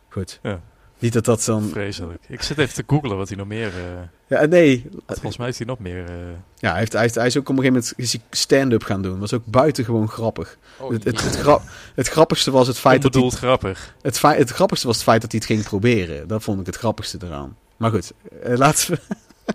Goed. 0.09 0.39
Ja. 0.43 0.61
Niet 1.05 1.13
dat 1.13 1.25
dat 1.25 1.43
dan... 1.45 1.69
Vreselijk. 1.69 2.23
Ik 2.27 2.41
zit 2.41 2.57
even 2.57 2.73
te 2.73 2.83
googlen 2.87 3.17
wat 3.17 3.27
hij 3.27 3.37
nog 3.37 3.47
meer... 3.47 3.67
eh, 3.67 4.37
Ja, 4.39 4.45
nee. 4.45 4.89
volgens 5.07 5.37
mij 5.37 5.45
heeft 5.45 5.57
hij 5.57 5.67
nog 5.67 5.79
meer... 5.79 6.05
eh, 6.05 6.13
Ja, 6.55 6.69
hij, 6.69 6.79
heeft, 6.79 6.91
hij, 6.91 7.01
heeft, 7.01 7.15
hij 7.15 7.25
is 7.25 7.37
ook 7.37 7.49
op 7.49 7.57
een 7.57 7.63
gegeven 7.63 7.83
moment 7.97 8.13
is 8.13 8.39
stand-up 8.39 8.83
gaan 8.83 9.01
doen. 9.01 9.19
was 9.19 9.33
ook 9.33 9.45
buitengewoon 9.45 10.09
grappig. 10.09 10.57
Oh, 10.77 10.91
het, 10.91 11.03
het, 11.03 11.23
het, 11.23 11.35
gra- 11.35 11.61
het 11.95 12.07
grappigste 12.07 12.51
was 12.51 12.67
het 12.67 12.77
feit 12.79 13.01
dat 13.01 13.13
hij 13.13 13.29
grappig. 13.29 13.95
Het, 14.01 14.19
feit, 14.19 14.37
het 14.39 14.49
grappigste 14.49 14.87
was 14.87 14.95
het 14.95 15.05
feit 15.05 15.21
dat 15.21 15.31
hij 15.31 15.39
het 15.43 15.49
ging 15.51 15.63
proberen. 15.63 16.27
Dat 16.27 16.43
vond 16.43 16.59
ik 16.59 16.65
het 16.65 16.75
grappigste 16.75 17.17
eraan. 17.23 17.57
Maar 17.77 17.91
goed, 17.91 18.11
eh, 18.43 18.57
laten 18.57 18.91
we... 18.93 18.99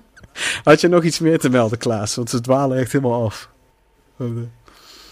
Had 0.64 0.80
je 0.80 0.88
nog 0.88 1.02
iets 1.04 1.18
meer 1.18 1.38
te 1.38 1.48
melden, 1.48 1.78
Klaas? 1.78 2.14
Want 2.14 2.30
ze 2.30 2.40
dwalen 2.40 2.78
echt 2.78 2.92
helemaal 2.92 3.24
af. 3.24 3.48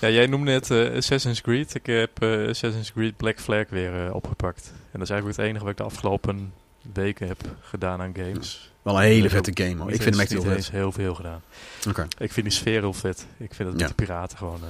Ja, 0.01 0.09
jij 0.09 0.27
noemde 0.27 0.51
net 0.51 0.71
eh, 0.71 0.97
Assassin's 0.97 1.41
Creed. 1.41 1.75
Ik 1.75 1.87
heb 1.87 2.23
Assassin's 2.23 2.93
Creed 2.93 3.17
Black 3.17 3.41
Flag 3.41 3.65
weer 3.69 4.15
opgepakt. 4.15 4.73
En 4.91 4.99
dat 4.99 5.03
is 5.03 5.11
eigenlijk 5.11 5.39
het 5.41 5.47
enige 5.49 5.63
wat 5.65 5.73
ik 5.73 5.79
de 5.79 5.83
afgelopen 5.85 6.53
weken 6.93 7.27
heb 7.29 7.41
gedaan 7.61 8.01
aan 8.01 8.15
games. 8.17 8.73
Wel 8.83 8.95
een 8.97 9.01
hele 9.03 9.29
vette 9.31 9.51
game 9.65 9.77
hoor. 9.83 9.91
Ik 9.93 10.03
vind 10.03 10.15
hem 10.15 10.21
echt 10.23 10.33
heel 10.33 10.43
vet. 10.43 10.71
heel 10.71 10.93
veel 10.93 11.15
gedaan. 11.15 11.43
Oké. 11.89 12.07
Ik 12.19 12.33
vind 12.33 12.47
die 12.47 12.55
sfeer 12.55 12.81
heel 12.81 12.93
vet. 12.93 13.27
Ik 13.37 13.55
vind 13.55 13.69
het 13.69 13.81
Ja. 13.81 13.87
met 13.87 13.97
de 13.97 14.05
piraten 14.05 14.39
gewoon... 14.39 14.61
eh, 14.63 14.69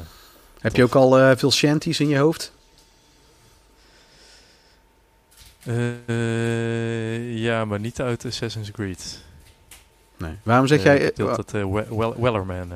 Heb 0.61 0.76
je 0.76 0.83
ook 0.85 0.94
al 0.94 1.18
eh, 1.18 1.37
veel 1.37 1.50
shanties 1.52 2.00
in 2.00 2.09
je 2.09 2.18
hoofd? 2.18 2.52
eh, 6.07 7.35
ja, 7.42 7.64
maar 7.64 7.81
niet 7.81 8.00
uit 8.00 8.24
Assassin's 8.26 8.70
Creed. 8.70 9.18
Nee. 10.16 10.33
Waarom 10.42 10.66
zeg 10.66 10.83
jij... 10.83 11.12
dat 11.16 11.52
eh, 11.54 11.64
We- 11.72 11.96
Wel- 11.96 12.20
Wellerman... 12.20 12.72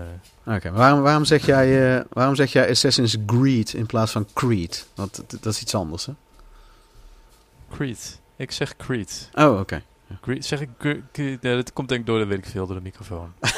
Oké, 0.47 0.71
waarom, 0.71 1.01
waarom, 1.01 1.25
zeg 1.25 1.47
jij, 1.47 2.05
waarom 2.11 2.35
zeg 2.35 2.53
jij 2.53 2.71
Assassin's 2.71 3.17
Creed 3.27 3.73
in 3.75 3.87
plaats 3.87 4.13
van 4.13 4.27
Creed? 4.33 4.87
Want 4.95 5.17
dat, 5.17 5.43
dat 5.43 5.53
is 5.53 5.61
iets 5.61 5.75
anders, 5.75 6.07
hè? 6.07 6.13
Creed. 7.75 8.21
Ik 8.37 8.51
zeg 8.51 8.77
Creed. 8.77 9.29
Oh, 9.35 9.59
oké. 9.61 9.83
Creed 10.21 10.45
zeg 10.45 10.61
ik... 10.61 10.69
Cre- 10.79 11.03
Cre- 11.13 11.39
ja, 11.41 11.55
dat 11.55 11.73
komt 11.73 11.89
denk 11.89 12.01
ik 12.01 12.07
door, 12.07 12.19
dat 12.19 12.29
weet 12.29 12.39
ik 12.39 12.47
veel, 12.47 12.67
door 12.67 12.77
de 12.77 12.83
microfoon. 12.83 13.33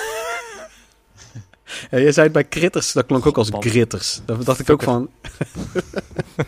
Ja, 1.90 1.98
jij 1.98 2.12
zei 2.12 2.24
het 2.24 2.33
bij 2.33 2.48
Critters, 2.48 2.92
dat 2.92 3.07
klonk 3.07 3.27
ook 3.27 3.37
als. 3.38 3.50
Gritters. 3.59 4.20
Dat 4.24 4.44
dacht 4.44 4.61
ik 4.61 4.70
ook 4.70 4.83
van... 4.83 5.11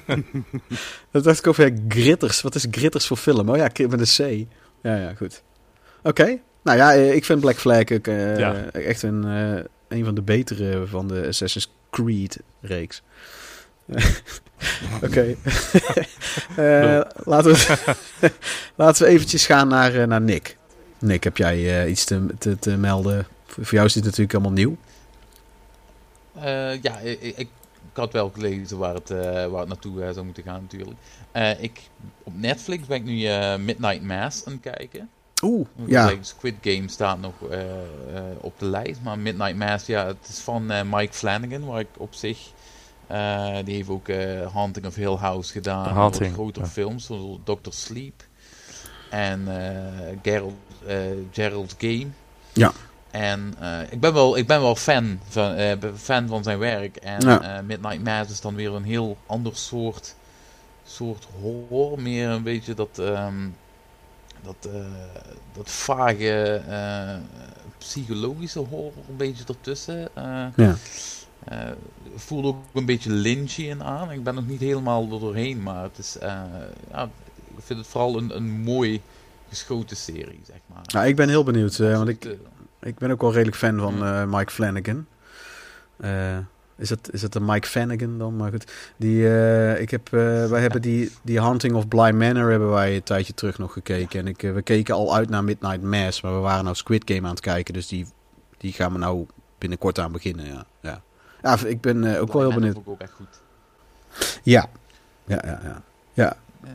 dat 1.10 1.24
dacht 1.24 1.38
ik 1.38 1.46
ook 1.46 1.54
van, 1.54 1.66
ja, 1.66 1.72
Gritters. 1.88 2.42
Wat 2.42 2.54
is 2.54 2.66
Gritters 2.70 3.06
voor 3.06 3.16
film? 3.16 3.48
Oh 3.48 3.56
ja, 3.56 3.68
met 3.88 4.18
een 4.18 4.46
C. 4.46 4.48
Ja, 4.82 4.96
ja, 4.96 5.14
goed. 5.14 5.42
Oké. 6.02 6.38
Nou 6.62 6.78
ja, 6.78 6.92
eh, 6.94 7.14
ik 7.14 7.24
vind 7.24 7.40
Black 7.40 7.56
Flag 7.56 7.78
ook, 7.92 8.06
eh, 8.06 8.38
Ja. 8.38 8.54
echt 8.70 9.02
een, 9.02 9.24
eh, 9.24 9.64
een 9.98 10.04
van 10.04 10.14
de 10.14 10.22
betere 10.22 10.86
van 10.86 11.08
de 11.08 11.26
Assassin's 11.26 11.72
Creed 11.90 12.40
reeks. 12.60 13.02
Oké. 15.04 15.34
Eh, 16.56 17.00
laten, 17.24 17.52
we, 17.52 17.94
laten 18.74 19.04
we 19.04 19.10
eventjes 19.10 19.46
gaan 19.46 19.68
naar, 19.68 19.94
eh, 19.94 20.06
naar 20.06 20.20
Nick. 20.20 20.56
Nick, 20.98 21.24
heb 21.24 21.36
jij 21.36 21.82
eh, 21.82 21.90
iets 21.90 22.04
te, 22.04 22.26
te, 22.38 22.58
te 22.58 22.76
melden? 22.76 23.26
Voor 23.46 23.64
voor 23.64 23.74
jou 23.74 23.86
is 23.86 23.92
dit 23.92 24.04
natuurlijk 24.04 24.34
allemaal 24.34 24.52
nieuw. 24.52 24.76
Eh, 26.34 26.82
ja, 26.82 26.98
ik, 26.98 27.20
ik, 27.20 27.48
ik 27.96 28.02
had 28.02 28.12
wel 28.12 28.30
gelezen 28.30 28.78
waar 28.78 28.94
het, 28.94 29.10
eh, 29.10 29.46
waar 29.46 29.60
het 29.60 29.68
naartoe 29.68 30.12
zou 30.12 30.24
moeten 30.24 30.42
gaan 30.42 30.60
natuurlijk. 30.60 30.98
Eh, 31.32 31.62
ik, 31.62 31.80
op 32.22 32.32
Netflix 32.36 32.86
ben 32.86 32.96
ik 32.96 33.04
nu 33.04 33.24
eh, 33.24 33.56
Midnight 33.56 34.02
Mass 34.02 34.46
aan 34.46 34.52
het 34.52 34.76
kijken. 34.76 35.08
Oeh, 35.42 35.66
ja. 35.86 36.12
Squid 36.20 36.54
Game 36.60 36.88
staat 36.88 37.20
nog 37.20 37.32
op 38.40 38.58
de 38.58 38.64
lijst, 38.64 39.00
maar 39.02 39.18
Midnight 39.18 39.56
Mass, 39.56 39.86
ja, 39.86 40.06
het 40.06 40.28
is 40.28 40.38
van 40.38 40.66
Mike 40.66 41.12
Flanagan, 41.12 41.64
waar 41.64 41.80
ik 41.80 41.88
op 41.96 42.14
zich... 42.14 42.38
eh, 43.06 43.56
die 43.64 43.74
heeft 43.74 43.88
ook 43.88 44.08
eh 44.08 44.52
Haunting 44.52 44.86
of 44.86 44.94
Hill 44.94 45.16
House 45.16 45.52
gedaan. 45.52 45.88
Haunting, 45.94 46.32
grotere 46.32 46.64
ja. 46.64 46.70
films, 46.70 47.04
zoals 47.06 47.38
Doctor 47.44 47.72
Sleep. 47.72 48.22
En 49.10 49.48
eh 49.60 50.16
Gerald, 50.22 50.54
eh, 50.86 50.96
Gerald's 51.32 51.74
Game. 51.78 52.06
Ja. 52.52 52.72
En 53.10 53.54
eh, 53.60 53.78
ik, 53.90 54.00
ben 54.00 54.12
wel, 54.14 54.36
ik 54.36 54.46
ben 54.46 54.60
wel 54.60 54.76
fan 54.76 55.20
van, 55.28 55.54
eh, 55.54 55.78
ben 55.78 55.98
fan 55.98 56.28
van 56.28 56.42
zijn 56.42 56.58
werk. 56.58 56.96
En 56.96 57.20
Ja. 57.20 57.56
eh, 57.56 57.62
Midnight 57.64 58.04
Mass 58.04 58.30
is 58.32 58.40
dan 58.40 58.54
weer 58.54 58.74
een 58.74 58.84
heel 58.84 59.16
ander 59.26 59.56
soort, 59.56 60.14
soort 60.84 61.26
horror. 61.40 62.00
Meer 62.00 62.28
een 62.28 62.42
beetje 62.42 62.74
dat, 62.74 62.98
ehm, 62.98 63.48
dat, 64.42 64.72
eh, 64.74 64.80
dat 65.56 65.70
vage 65.70 66.62
eh, 66.68 67.16
psychologische 67.78 68.58
horror 68.58 68.92
een 69.08 69.16
beetje 69.16 69.44
ertussen. 69.48 70.08
Eh 70.14 70.46
Ja. 70.56 70.74
Eh, 71.46 71.58
voelde 72.16 72.48
ook 72.48 72.56
een 72.72 72.84
beetje 72.84 73.10
lynchy 73.10 73.62
in 73.62 73.82
aan. 73.82 74.10
Ik 74.10 74.22
ben 74.22 74.34
nog 74.34 74.46
niet 74.46 74.60
helemaal 74.60 75.02
er 75.02 75.20
doorheen, 75.20 75.62
maar 75.62 75.82
het 75.82 75.98
is, 75.98 76.18
eh, 76.18 76.42
ja, 76.90 77.04
ik 77.56 77.62
vind 77.62 77.78
het 77.78 77.88
vooral 77.88 78.18
een, 78.18 78.36
een 78.36 78.50
mooi 78.50 79.00
geschoten 79.48 79.96
serie, 79.96 80.40
zeg 80.46 80.56
maar. 80.66 80.82
Nou, 80.86 81.06
ik 81.06 81.16
ben 81.16 81.28
heel 81.28 81.44
benieuwd, 81.44 81.78
eh, 81.78 81.96
want 81.96 82.08
ik, 82.08 82.36
ik 82.80 82.98
ben 82.98 83.10
ook 83.10 83.20
wel 83.20 83.32
redelijk 83.32 83.56
fan 83.56 83.78
van 83.78 83.94
Mm. 83.94 84.30
Mike 84.30 84.52
Flanagan. 84.52 85.06
Is, 86.78 86.90
het, 86.90 87.12
is 87.12 87.22
het 87.22 87.34
een 87.34 87.44
Mike 87.44 87.68
Flanagan 87.68 88.18
dan? 88.18 88.36
Maar 88.36 88.50
goed, 88.50 88.72
die, 88.96 89.20
ik 89.78 89.90
heb, 89.90 90.08
wij 90.08 90.60
hebben 90.60 90.82
die, 90.82 91.12
die 91.22 91.40
Haunting 91.40 91.74
of 91.74 91.88
Bly 91.88 92.10
Manor 92.10 92.50
hebben 92.50 92.70
wij 92.70 92.96
een 92.96 93.02
tijdje 93.02 93.34
terug 93.34 93.58
nog 93.58 93.72
gekeken. 93.72 94.20
En 94.20 94.26
ik, 94.26 94.40
we 94.40 94.62
keken 94.62 94.94
al 94.94 95.14
uit 95.14 95.28
naar 95.28 95.44
Midnight 95.44 95.82
Mass, 95.82 96.20
maar 96.20 96.34
we 96.34 96.40
waren 96.40 96.64
nou 96.64 96.76
Squid 96.76 97.02
Game 97.04 97.26
aan 97.26 97.34
het 97.34 97.40
kijken. 97.40 97.74
Dus 97.74 97.88
die, 97.88 98.06
die 98.56 98.72
gaan 98.72 98.92
we 98.92 98.98
nou 98.98 99.26
binnenkort 99.58 99.98
aan 99.98 100.12
beginnen, 100.12 100.46
ja. 100.46 100.66
Ja, 100.80 101.02
ja 101.46 101.66
ik 101.66 101.80
ben 101.80 102.14
eh, 102.14 102.20
ook 102.20 102.32
wel 102.32 102.42
heel 102.42 102.52
benieuwd. 102.60 102.76
ook 102.84 103.00
echt 103.00 103.12
goed. 103.12 103.40
Ja, 104.42 104.66
ja, 105.24 105.42
ja. 105.44 105.82
ja. 106.12 106.36
Eh, 106.62 106.70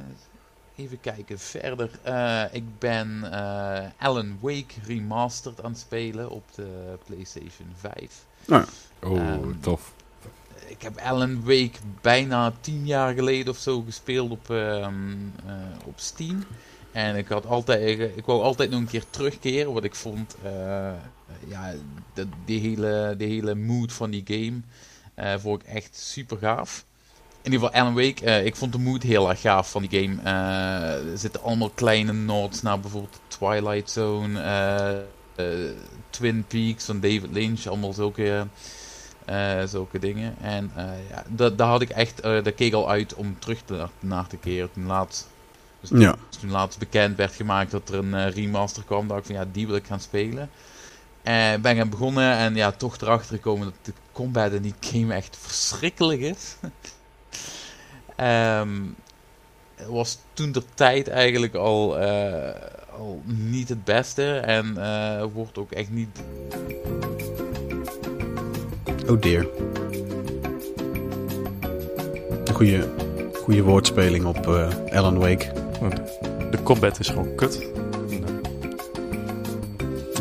even 0.76 1.00
kijken 1.00 1.40
verder. 1.40 1.90
Eh, 2.02 2.44
ik 2.52 2.80
ben 2.80 3.32
eh, 3.32 3.86
Alan 3.98 4.38
Wake 4.42 4.74
Remastered 4.86 5.64
aan 5.64 5.72
het 5.72 5.80
spelen 5.80 6.30
op 6.30 6.44
de 6.56 6.98
PlayStation 7.06 7.68
5. 7.76 8.26
Oh, 8.50 8.62
Ehm, 9.20 9.60
tof. 9.60 9.94
Ik 10.68 10.82
heb 10.82 10.98
Alan 10.98 11.40
Wake 11.44 11.78
bijna 12.02 12.54
tien 12.62 12.86
jaar 12.86 13.14
geleden 13.14 13.54
of 13.54 13.58
zo 13.60 13.82
gespeeld 13.82 14.32
op, 14.32 14.50
ehm, 14.50 14.94
eh, 15.46 15.54
op 15.86 15.94
Steam. 16.00 16.44
En 16.92 17.16
ik 17.16 17.28
had 17.28 17.46
altijd, 17.46 18.00
ik 18.18 18.26
wou 18.26 18.42
altijd 18.42 18.70
nog 18.70 18.80
een 18.80 18.88
keer 18.88 19.10
terugkeren, 19.10 19.74
wat 19.74 19.84
ik 19.84 19.96
vond, 19.96 20.36
eh, 20.44 20.92
ja, 21.48 21.74
de, 22.14 22.28
die, 22.46 22.60
hele, 22.60 23.16
die 23.18 23.28
hele 23.28 23.56
mood 23.56 23.94
van 23.94 24.10
die 24.12 24.24
game 24.26 24.62
eh 25.16 25.34
vond 25.38 25.62
ik 25.62 25.68
echt 25.68 25.98
super 25.98 26.38
gaaf. 26.38 26.86
In 27.42 27.52
ieder 27.52 27.68
geval 27.68 27.82
Alan 27.82 27.94
Wake, 27.94 28.26
eh, 28.26 28.46
ik 28.46 28.56
vond 28.56 28.72
de 28.72 28.78
mood 28.78 29.04
heel 29.04 29.30
erg 29.30 29.42
gaaf 29.42 29.72
van 29.72 29.86
die 29.88 30.02
game. 30.02 30.22
Eh, 30.24 31.12
er 31.12 31.18
zitten 31.18 31.42
allemaal 31.44 31.70
kleine 31.70 32.14
nods 32.14 32.62
naar 32.62 32.80
bijvoorbeeld 32.80 33.22
Twilight 33.28 33.90
Zone, 33.90 34.42
eh, 34.42 34.98
eh, 35.36 35.72
Twin 36.10 36.44
Peaks 36.48 36.86
van 36.86 37.00
David 37.00 37.32
Lynch, 37.32 37.66
allemaal 37.68 37.94
zulke, 37.94 38.48
eh, 39.26 39.64
zulke 39.66 40.00
dingen. 40.00 40.36
En 40.42 40.72
eh, 40.76 41.10
ja, 41.10 41.24
da- 41.30 41.50
daar 41.50 41.68
had 41.68 41.82
ik 41.82 41.90
echt, 41.90 42.20
eh 42.20 42.32
daar 42.32 42.52
keek 42.52 42.68
ik 42.68 42.74
al 42.74 42.90
uit 42.90 43.14
om 43.14 43.40
terug 43.40 43.62
te, 43.62 43.88
naar 44.00 44.28
te 44.28 44.38
keren. 44.38 44.72
Toen 44.72 44.86
laatst, 44.86 45.30
dus 45.82 45.90
toen, 45.90 46.00
Ja. 46.00 46.16
toen 46.40 46.52
laatst 46.52 46.80
bekend 46.80 47.18
werd 47.18 47.34
gemaakt 47.34 47.72
dat 47.72 47.90
er 47.90 47.96
een 47.96 48.14
eh, 48.14 48.34
remaster 48.34 48.84
kwam, 48.84 49.08
dacht 49.08 49.20
ik 49.20 49.26
van 49.26 49.36
ja, 49.36 49.46
die 49.52 49.68
wil 49.68 49.76
ik 49.76 49.86
gaan 49.86 50.00
spelen. 50.00 50.50
En 51.22 51.62
ben 51.62 51.76
gaan 51.76 51.90
begonnen 51.90 52.38
en 52.38 52.56
ja, 52.56 52.72
toch 52.72 52.98
erachter 52.98 53.36
gekomen 53.36 53.66
dat 53.66 53.74
de 53.82 53.94
combat 54.12 54.52
in 54.52 54.62
die 54.62 54.76
game 54.80 55.14
echt 55.14 55.38
verschrikkelijk 55.40 56.22
is. 56.22 56.56
Ehm 58.16 58.80
het 59.82 59.90
was 59.90 60.18
toen 60.34 60.52
de 60.52 60.64
tijd 60.74 61.08
eigenlijk 61.08 61.56
al, 61.56 62.00
eh, 62.00 62.54
al 62.98 63.22
niet 63.26 63.70
het 63.70 63.84
beste 63.84 64.38
en 64.38 64.78
eh, 64.78 65.26
wordt 65.34 65.58
ook 65.58 65.72
echt 65.72 65.92
niet 65.92 66.22
Oh 69.10 69.22
dear. 69.22 69.46
Een 72.46 72.54
goede, 73.44 73.64
woordspeling 73.64 74.26
op 74.26 74.48
eh, 74.48 74.70
Alan 74.92 75.18
Wake. 75.18 75.71
De 75.90 76.64
combat 76.64 77.00
is 77.00 77.08
gewoon 77.10 77.36
kut. 77.36 77.68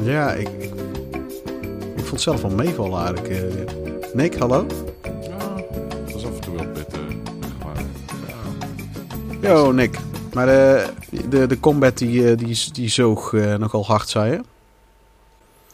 Ja, 0.03 0.33
ik, 0.33 0.49
ik, 0.49 0.73
ik 1.97 2.05
vond 2.05 2.11
het 2.11 2.21
zelf 2.21 2.43
wel 2.43 2.51
meevallen 2.51 3.05
eigenlijk. 3.05 3.29
eh. 3.29 4.15
Nick, 4.15 4.35
hallo? 4.35 4.67
Ja, 5.23 5.39
dat 6.07 6.15
is 6.17 6.25
af 6.25 6.35
en 6.35 6.41
toe 6.41 6.57
wel 6.57 6.73
bitter. 6.73 7.01
Maar, 7.65 7.83
ja. 9.41 9.49
Yo, 9.49 9.73
Nick. 9.73 9.99
Maar 10.33 10.47
de, 10.47 10.87
de, 11.29 11.47
de 11.47 11.61
combat 11.61 11.99
die, 11.99 12.31
eh, 12.31 12.37
die, 12.37 12.73
die 12.73 12.89
zoog 12.89 13.33
eh, 13.33 13.55
nogal 13.55 13.87
hard, 13.87 14.09
zei 14.09 14.31
je? 14.31 14.41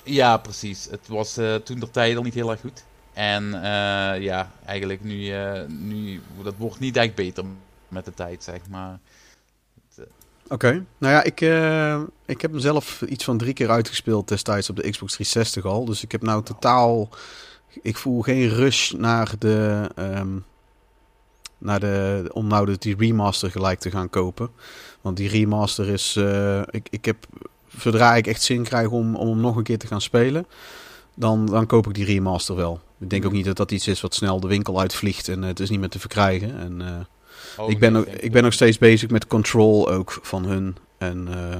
Ja, 0.03 0.37
precies. 0.37 0.87
Het 0.90 1.09
was 1.09 1.37
eh, 1.37 1.55
toen 1.55 1.79
de 1.81 1.90
tijd 1.90 2.16
al 2.16 2.22
niet 2.22 2.35
heel 2.35 2.51
erg 2.51 2.61
goed. 2.61 2.85
En 3.12 3.55
eh, 3.55 4.22
ja, 4.22 4.51
eigenlijk 4.64 5.05
nu, 5.05 5.31
eh, 5.33 5.61
nu, 5.68 6.20
dat 6.42 6.55
wordt 6.57 6.79
niet 6.81 6.96
echt 6.96 7.14
beter 7.14 7.44
met 7.88 8.05
de 8.05 8.14
tijd, 8.14 8.42
zeg 8.44 8.61
maar. 8.70 8.99
Oké. 10.48 10.85
Nou 10.98 11.12
ja, 11.12 11.22
ik, 11.22 11.40
eh, 11.40 12.00
ik 12.26 12.40
heb 12.40 12.50
hem 12.50 12.61
zelf 12.61 13.02
iets 13.02 13.24
van 13.24 13.38
drie 13.38 13.52
keer 13.52 13.70
uitgespeeld 13.70 14.28
destijds 14.28 14.70
op 14.70 14.76
de 14.76 14.90
Xbox 14.90 15.12
360 15.12 15.64
al. 15.64 15.85
Dus 15.85 16.02
ik 16.02 16.12
heb 16.12 16.22
nou 16.22 16.42
totaal... 16.42 17.09
Ik 17.82 17.96
voel 17.96 18.22
geen 18.22 18.48
rush 18.48 18.90
naar 18.90 19.35
de... 19.38 19.88
ehm, 19.94 20.38
naar 21.59 21.80
de 21.80 22.30
om 22.32 22.46
nou 22.46 22.66
de, 22.66 22.76
die 22.78 22.96
remaster 22.98 23.50
gelijk 23.50 23.78
te 23.78 23.90
gaan 23.90 24.11
kopen. 24.11 24.50
Want 25.00 25.16
die 25.16 25.28
remaster 25.28 25.88
is... 25.88 26.16
eh, 26.16 26.62
ik, 26.70 26.88
ik 26.90 27.04
heb... 27.04 27.16
Zodra 27.78 28.14
ik 28.14 28.26
echt 28.26 28.42
zin 28.42 28.62
krijg 28.62 28.88
om, 28.88 29.16
om 29.16 29.28
hem 29.28 29.40
nog 29.40 29.56
een 29.56 29.62
keer 29.62 29.78
te 29.78 29.87
gaan 29.87 30.00
spelen... 30.00 30.46
Dan, 31.18 31.46
dan 31.46 31.66
koop 31.66 31.87
ik 31.87 31.94
die 31.94 32.04
remaster 32.04 32.56
wel. 32.56 32.80
Ik 33.00 33.11
denk 33.11 33.24
ook 33.24 33.32
niet 33.32 33.44
dat 33.44 33.56
dat 33.56 33.70
iets 33.70 33.88
is 33.88 34.00
wat 34.00 34.14
snel 34.14 34.40
de 34.40 34.48
winkel 34.48 34.80
uitvliegt 34.80 35.28
en 35.28 35.42
het 35.42 35.61
is 35.61 35.70
niet 35.70 35.80
meer 35.80 35.88
te 35.88 35.98
verkrijgen. 35.98 36.59
En, 36.59 36.82
eh, 36.82 37.00
Oh, 37.57 37.71
ik, 37.71 37.79
ben 37.79 37.92
nee, 37.92 38.01
ook, 38.01 38.09
ik 38.09 38.33
ben 38.33 38.42
nog 38.42 38.53
steeds 38.53 38.79
bezig 38.79 39.11
met 39.11 39.27
Control 39.27 39.90
ook 39.90 40.19
van 40.23 40.45
hun. 40.45 40.77
En 40.99 41.29
eh, 41.29 41.59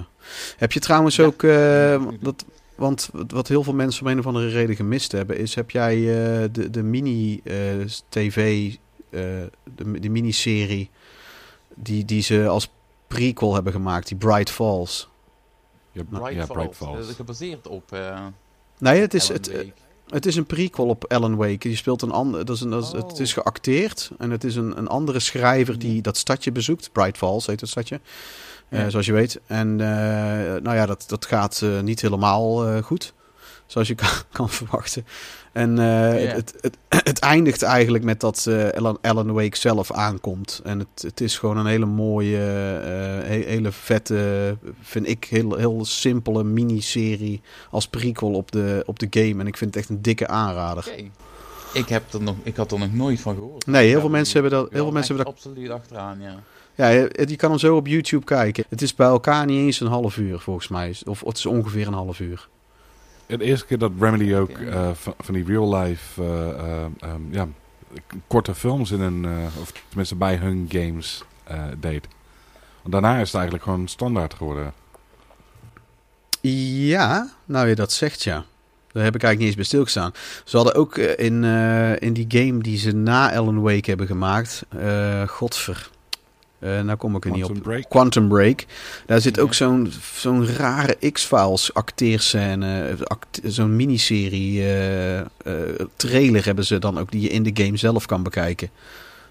heb 0.57 0.73
je 0.73 0.81
trouwens 0.81 1.21
ook, 1.21 1.43
eh, 1.43 2.03
dat, 2.21 2.45
want 2.75 3.11
wat 3.29 3.49
heel 3.49 3.63
veel 3.63 3.75
mensen 3.75 4.05
om 4.05 4.13
een 4.13 4.19
of 4.19 4.27
andere 4.27 4.49
reden 4.49 4.77
gemist 4.77 5.13
hebben, 5.13 5.39
is 5.39 5.55
heb 5.55 5.71
jij 5.71 5.95
eh, 5.95 6.49
de, 6.53 6.71
de 6.71 6.83
mini-tv, 6.83 8.69
eh, 9.11 9.21
de, 9.75 10.01
de 10.01 10.09
miniserie, 10.09 10.91
die, 11.75 12.05
die 12.05 12.23
ze 12.23 12.47
als 12.47 12.71
prequel 13.07 13.55
hebben 13.55 13.73
gemaakt, 13.73 14.09
die 14.09 14.17
Bright 14.17 14.51
Falls. 14.51 15.09
Ja, 15.93 16.03
Bright 16.05 16.35
ja, 16.35 16.47
Falls. 16.47 16.59
Bright 16.59 16.77
Falls. 16.77 16.99
Dat 16.99 17.09
is 17.09 17.15
gebaseerd 17.15 17.67
op 17.67 17.93
eh 17.93 18.27
Nee, 18.79 19.01
het 19.01 19.15
is, 19.15 19.29
het. 19.29 19.51
Het 20.09 20.27
is 20.27 20.37
een 20.37 20.47
prequel 20.47 20.87
op 20.87 21.13
Alan 21.13 21.37
Wake. 21.37 21.59
Die 21.69 21.77
speelt 21.77 22.03
een 22.03 22.11
ander, 22.11 22.45
dat 22.45 22.57
is 22.57 22.63
een, 22.63 22.71
dat 22.71 22.83
is, 22.83 22.93
Het 22.93 23.19
is 23.19 23.37
Oh. 23.37 23.43
geacteerd 23.43 24.11
en 24.19 24.31
het 24.31 24.45
is 24.45 24.57
een, 24.57 24.79
een 24.79 24.89
andere 24.89 25.19
schrijver 25.21 25.79
die 25.79 26.03
dat 26.03 26.17
stadje 26.17 26.53
bezoekt. 26.53 26.93
Bright 26.93 27.17
Falls 27.17 27.47
heet 27.47 27.61
het 27.61 27.71
stadje. 27.71 28.01
Eh, 28.69 28.87
zoals 28.87 29.07
je 29.07 29.13
weet. 29.13 29.41
En 29.47 29.81
eh, 29.81 29.87
nou 30.63 30.77
ja, 30.77 30.87
dat, 30.87 31.05
dat 31.07 31.27
gaat 31.27 31.61
eh, 31.63 31.81
niet 31.81 32.01
helemaal 32.01 32.83
goed. 32.83 33.13
Zoals 33.67 33.89
je 33.89 33.95
kan, 34.03 34.09
kan 34.33 34.51
verwachten. 34.51 35.07
En 35.57 35.79
eh, 35.79 36.35
het, 36.35 36.55
het, 36.61 36.77
het, 36.89 37.05
het 37.09 37.19
eindigt 37.19 37.63
eigenlijk 37.63 38.05
met 38.05 38.21
dat 38.21 38.47
eh, 38.49 38.69
Alan, 38.69 38.99
Alan 39.03 39.33
Wake 39.33 39.57
zelf 39.57 39.93
aankomt. 39.93 40.61
En 40.65 40.79
het, 40.79 41.03
het 41.03 41.21
is 41.21 41.39
gewoon 41.39 41.57
een 41.57 41.67
hele 41.67 41.87
mooie, 41.87 42.37
eh, 42.39 43.29
he- 43.29 43.45
hele 43.47 43.73
vette, 43.73 44.57
vind 44.81 45.09
ik, 45.09 45.25
heel, 45.25 45.57
heel 45.57 45.85
simpele 45.85 46.45
miniserie 46.45 47.41
als 47.71 47.89
prequel 47.89 48.33
op 48.33 48.53
de, 48.53 48.83
op 48.87 48.99
de 48.99 49.07
game. 49.11 49.41
En 49.41 49.47
ik 49.47 49.57
vind 49.57 49.75
het 49.75 49.83
echt 49.83 49.89
een 49.93 50.03
dikke 50.03 50.27
aanrader. 50.29 50.89
Ik, 51.73 51.89
heb 51.89 52.13
er 52.13 52.23
nog, 52.23 52.35
ik 52.43 52.57
had 52.57 52.73
er 52.73 52.79
nog 52.79 52.93
nooit 52.93 53.21
van 53.21 53.35
gehoord. 53.35 53.67
Nee, 53.67 53.85
heel 53.87 53.95
Ja, 53.95 54.01
veel 54.01 54.11
mensen 54.11 54.41
hebben 54.41 54.59
dat. 54.61 54.71
Heel 54.73 54.83
veel 54.85 54.93
mensen 54.93 55.15
hebben 55.17 55.35
dat. 55.35 55.45
absoluut 55.45 55.71
achteraan, 55.71 56.19
ja. 56.21 56.35
Ja, 56.75 56.89
je, 56.89 57.25
je 57.27 57.37
kan 57.37 57.51
hem 57.51 57.59
zo 57.59 57.77
op 57.77 57.87
YouTube 57.87 58.25
kijken. 58.25 58.65
Het 58.69 58.83
is 58.83 58.95
bij 58.95 59.07
elkaar 59.07 59.47
niet 59.47 59.59
eens 59.59 59.81
een 59.81 59.87
half 59.87 60.17
uur 60.17 60.39
volgens 60.39 60.69
mij. 60.69 60.97
Of 61.05 61.23
het 61.27 61.37
is 61.39 61.47
ongeveer 61.47 61.87
een 61.87 61.93
half 61.93 62.21
uur. 62.21 62.49
De 63.27 63.45
eerste 63.45 63.67
keer 63.67 63.79
dat 63.79 63.93
Remedy 63.99 64.35
ook 64.35 64.51
eh, 64.51 64.91
van, 64.95 65.15
van 65.19 65.35
die 65.35 65.45
real-life 65.45 66.23
eh, 66.23 66.49
eh, 66.49 66.85
ehm, 67.01 67.21
ja, 67.31 67.49
korte 68.27 68.55
films 68.55 68.91
in 68.91 69.01
een, 69.01 69.25
eh, 69.25 69.61
of 69.61 69.73
tenminste 69.89 70.15
bij 70.15 70.37
hun 70.37 70.67
games 70.69 71.23
eh, 71.45 71.63
deed. 71.79 72.09
Want 72.83 72.93
daarna 72.93 73.15
is 73.19 73.27
het 73.27 73.35
eigenlijk 73.35 73.65
gewoon 73.65 73.89
standaard 73.89 74.35
geworden. 74.35 74.73
Ja, 76.41 77.29
nou 77.45 77.69
je 77.69 77.75
dat 77.75 77.93
zegt, 77.93 78.23
ja. 78.23 78.45
Daar 78.93 79.05
heb 79.05 79.15
ik 79.15 79.23
eigenlijk 79.23 79.39
niet 79.39 79.47
eens 79.47 79.55
bij 79.57 79.65
stilgestaan. 79.65 80.13
Ze 80.45 80.57
hadden 80.57 80.75
ook 80.75 80.97
in, 80.99 81.45
eh, 81.45 82.01
in 82.01 82.13
die 82.13 82.27
game 82.29 82.59
die 82.63 82.79
ze 82.79 82.93
na 82.93 83.35
Alan 83.35 83.61
Wake 83.61 83.89
hebben 83.91 84.07
gemaakt. 84.07 84.63
eh 84.79 85.29
godver. 85.29 85.91
Eh 86.59 86.81
nou 86.81 86.97
kom 86.99 87.17
ik 87.17 87.25
er 87.25 87.31
niet 87.31 87.45
op. 87.45 87.49
Quantum 87.51 87.63
Break. 87.71 87.89
Quantum 87.89 88.29
Break. 88.29 88.65
Daar 89.07 89.21
zit 89.21 89.37
Ja. 89.37 89.43
ook 89.43 89.55
zo'n 89.55 89.93
zo'n 90.15 90.47
rare 90.47 91.11
X-Files 91.13 91.75
acteerscène. 91.75 92.83
eh, 92.89 93.01
act- 93.05 93.41
zo'n 93.45 93.77
miniserie 93.77 94.61
eh, 94.63 95.19
eh, 95.19 95.25
trailer 95.97 96.45
hebben 96.45 96.65
ze 96.65 96.79
dan 96.79 96.99
ook 96.99 97.11
die 97.11 97.21
je 97.21 97.29
in 97.29 97.43
de 97.43 97.63
game 97.65 97.77
zelf 97.77 98.07
kan 98.07 98.23
bekijken. 98.23 98.71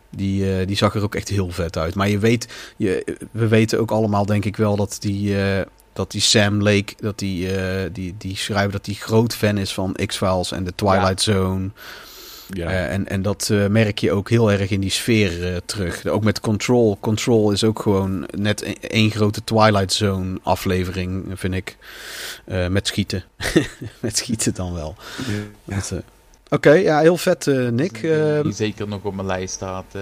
Die, 0.10 0.60
eh, 0.60 0.68
die 0.68 0.76
zag 0.78 0.96
er 0.96 1.04
ook 1.04 1.16
echt 1.16 1.30
heel 1.30 1.50
vet 1.52 1.78
uit. 1.78 1.96
Maar 1.96 2.10
je 2.10 2.20
weet, 2.20 2.48
je, 2.78 3.18
we 3.32 3.48
weten 3.48 3.80
ook 3.80 3.92
allemaal 3.92 4.26
denk 4.26 4.46
ik 4.46 4.56
wel 4.58 4.76
dat 4.76 4.98
die, 5.00 5.42
eh, 5.44 5.62
dat 5.94 6.12
die 6.12 6.22
Sam 6.22 6.62
Lake, 6.62 6.94
dat 6.98 7.20
die, 7.20 7.56
eh, 7.58 7.90
die, 7.94 8.16
die 8.18 8.36
schrijver, 8.38 8.72
dat 8.72 8.86
die 8.86 8.96
groot 8.96 9.36
fan 9.36 9.58
is 9.58 9.74
van 9.74 9.98
X-Files 10.06 10.52
en 10.52 10.64
de 10.64 10.76
Twilight 10.76 11.22
Zone. 11.22 11.70
Ja. 12.54 12.70
Eh, 12.70 12.94
en, 12.94 13.08
en 13.08 13.22
dat 13.22 13.50
eh, 13.52 13.68
merk 13.68 14.00
je 14.00 14.12
ook 14.12 14.30
heel 14.30 14.52
erg 14.52 14.70
in 14.70 14.80
die 14.80 14.90
sfeer 14.90 15.54
eh, 15.54 15.58
terug. 15.66 16.06
Ook 16.06 16.24
met 16.24 16.40
Control. 16.40 16.98
Control 17.00 17.52
is 17.52 17.64
ook 17.64 17.80
gewoon 17.82 18.28
net 18.38 18.64
een- 18.66 18.78
één 18.82 19.12
grote 19.12 19.44
Twilight 19.44 19.94
Zone 19.94 20.40
aflevering, 20.44 21.26
vind 21.34 21.54
ik. 21.54 21.78
Eh, 22.46 22.68
met 22.68 22.88
schieten. 22.88 23.24
met 24.00 24.18
schieten 24.18 24.54
dan 24.54 24.74
wel. 24.74 24.96
Ja. 25.64 25.80
Oké, 26.50 26.72
ja, 26.72 27.00
heel 27.00 27.18
vet, 27.18 27.48
eh, 27.48 27.68
Nick. 27.68 28.02
Die, 28.02 28.14
Eh, 28.36 28.44
die 28.44 28.54
zeker 28.54 28.88
nog 28.88 29.04
op 29.04 29.16
mijn 29.16 29.28
lijst 29.28 29.54
staat. 29.54 29.86
eh, 29.92 30.02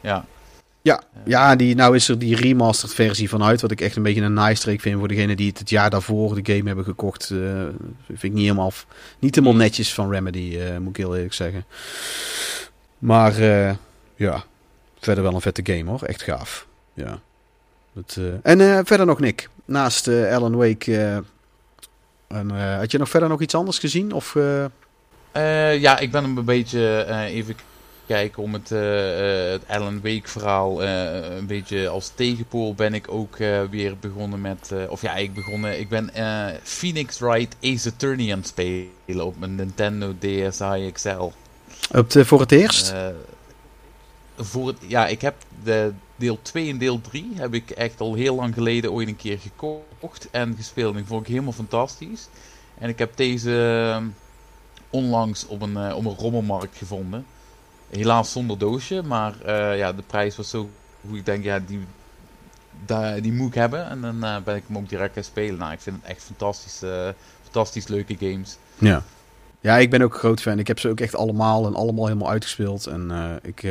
ja. 0.00 0.24
Ja, 0.84 1.02
ja 1.24 1.56
die, 1.56 1.74
nou 1.74 1.94
is 1.96 2.08
er 2.08 2.18
die 2.18 2.36
remastered 2.36 2.94
versie 2.94 3.28
van 3.28 3.42
uit. 3.42 3.60
Wat 3.60 3.70
ik 3.70 3.80
echt 3.80 3.96
een 3.96 4.02
beetje 4.02 4.22
een 4.22 4.32
nice 4.34 4.54
streak 4.54 4.80
vind 4.80 4.98
voor 4.98 5.08
degene 5.08 5.36
die 5.36 5.48
het 5.48 5.58
het 5.58 5.70
jaar 5.70 5.90
daarvoor 5.90 6.42
de 6.42 6.52
game 6.54 6.66
hebben 6.66 6.84
gekocht. 6.84 7.30
eh, 7.30 7.38
vind 8.06 8.22
ik 8.22 8.32
niet 8.32 8.42
helemaal, 8.42 8.72
niet 9.18 9.34
helemaal 9.34 9.56
netjes 9.56 9.94
van 9.94 10.10
Remedy, 10.10 10.58
eh, 10.58 10.78
moet 10.78 10.88
ik 10.88 10.96
heel 10.96 11.14
eerlijk 11.16 11.32
zeggen. 11.34 11.64
Maar 12.98 13.38
eh, 13.38 13.74
ja, 14.16 14.44
verder 15.00 15.24
wel 15.24 15.34
een 15.34 15.40
vette 15.40 15.62
game 15.64 15.90
hoor. 15.90 16.02
Echt 16.02 16.22
gaaf. 16.22 16.66
Ja. 16.94 17.20
Dat, 17.92 18.16
eh, 18.18 18.24
En 18.52 18.60
eh, 18.60 18.78
verder 18.84 19.06
nog 19.06 19.20
Nick. 19.20 19.48
Naast 19.64 20.08
eh, 20.08 20.34
Alan 20.34 20.56
Wake. 20.56 20.96
eh, 20.96 21.16
en, 22.38 22.50
eh, 22.50 22.76
had 22.78 22.90
je 22.90 22.98
nog 22.98 23.08
verder 23.08 23.28
nog 23.28 23.40
iets 23.40 23.54
anders 23.54 23.78
gezien? 23.78 24.12
Of, 24.12 24.36
eh, 24.36 24.64
Eh, 25.32 25.80
ja, 25.80 25.98
ik 25.98 26.10
ben 26.10 26.22
hem 26.22 26.36
een 26.38 26.44
beetje 26.44 26.96
eh, 27.02 27.34
even 27.34 27.56
kijken 28.06 28.42
om 28.42 28.52
het, 28.52 28.72
eh, 28.72 29.44
eh, 29.44 29.52
het 29.52 29.68
Alan 29.68 30.00
Wake 30.00 30.28
verhaal 30.28 30.82
eh, 30.82 31.36
een 31.36 31.46
beetje 31.46 31.88
als 31.88 32.12
tegenpool 32.14 32.74
ben 32.74 32.94
ik 32.94 33.10
ook 33.10 33.36
weer 33.70 33.96
begonnen 33.98 34.40
met, 34.40 34.72
of 34.88 35.02
ja, 35.02 35.14
ik 35.14 35.34
begonnen, 35.34 35.80
ik 35.80 35.88
ben 35.88 36.10
Phoenix 36.62 37.18
Wright 37.18 37.56
Ace 37.62 37.88
Attorney 37.88 38.32
aan 38.32 38.38
het 38.38 38.46
spelen 38.46 39.26
op 39.26 39.38
mijn 39.38 39.54
Nintendo 39.54 40.14
DSi 40.18 40.90
XL. 40.92 41.30
op 41.92 42.10
de, 42.10 42.24
voor 42.24 42.40
het 42.40 42.52
eerst? 42.52 42.94
Voor 44.36 44.66
het, 44.66 44.76
ja, 44.86 45.06
ik 45.06 45.20
heb 45.20 45.34
de 45.64 45.92
deel 46.16 46.38
2 46.42 46.70
en 46.70 46.78
deel 46.78 47.00
3 47.00 47.30
heb 47.34 47.54
ik 47.54 47.70
echt 47.70 48.00
al 48.00 48.14
heel 48.14 48.34
lang 48.34 48.54
geleden 48.54 48.92
ooit 48.92 49.08
een 49.08 49.16
keer 49.16 49.38
gekocht 49.38 50.28
en 50.30 50.54
gespeeld. 50.56 50.90
En 50.90 50.96
die 50.96 51.06
vond 51.06 51.20
ik 51.22 51.28
helemaal 51.28 51.52
fantastisch. 51.52 52.28
En 52.78 52.88
ik 52.88 52.98
heb 52.98 53.16
deze 53.16 53.84
ehm, 53.92 54.06
onlangs 54.90 55.46
op 55.46 55.62
een, 55.62 55.94
op 55.94 56.04
een 56.04 56.16
rommelmarkt 56.16 56.76
gevonden. 56.76 57.26
Helaas 57.96 58.32
zonder 58.32 58.58
doosje, 58.58 59.02
maar 59.02 59.40
eh, 59.44 59.78
ja, 59.78 59.92
de 59.92 60.02
prijs 60.06 60.36
was 60.36 60.50
zo 60.50 60.68
hoe 61.00 61.16
ik 61.18 61.24
denk, 61.26 61.44
ja, 61.44 61.58
die, 61.66 61.80
da- 62.86 63.20
die 63.20 63.32
moet 63.32 63.48
ik 63.48 63.54
hebben. 63.54 63.88
En 63.88 64.00
dan 64.00 64.24
eh, 64.24 64.36
ben 64.44 64.56
ik 64.56 64.62
hem 64.66 64.76
ook 64.76 64.88
direct 64.88 65.14
gaan 65.14 65.24
spelen. 65.24 65.58
Nou, 65.58 65.72
ik 65.72 65.80
vind 65.80 65.96
het 66.02 66.10
echt 66.10 66.22
fantastisch, 66.22 66.82
eh, 66.82 67.08
fantastisch 67.42 67.86
leuke 67.88 68.16
games. 68.18 68.56
Ja. 68.78 69.02
ja, 69.60 69.76
ik 69.76 69.90
ben 69.90 70.02
ook 70.02 70.14
groot 70.14 70.40
fan. 70.40 70.58
Ik 70.58 70.66
heb 70.66 70.78
ze 70.78 70.88
ook 70.88 71.00
echt 71.00 71.16
allemaal 71.16 71.66
en 71.66 71.74
allemaal 71.74 72.06
helemaal 72.06 72.30
uitgespeeld. 72.30 72.86
En 72.86 73.10
ik, 73.42 73.62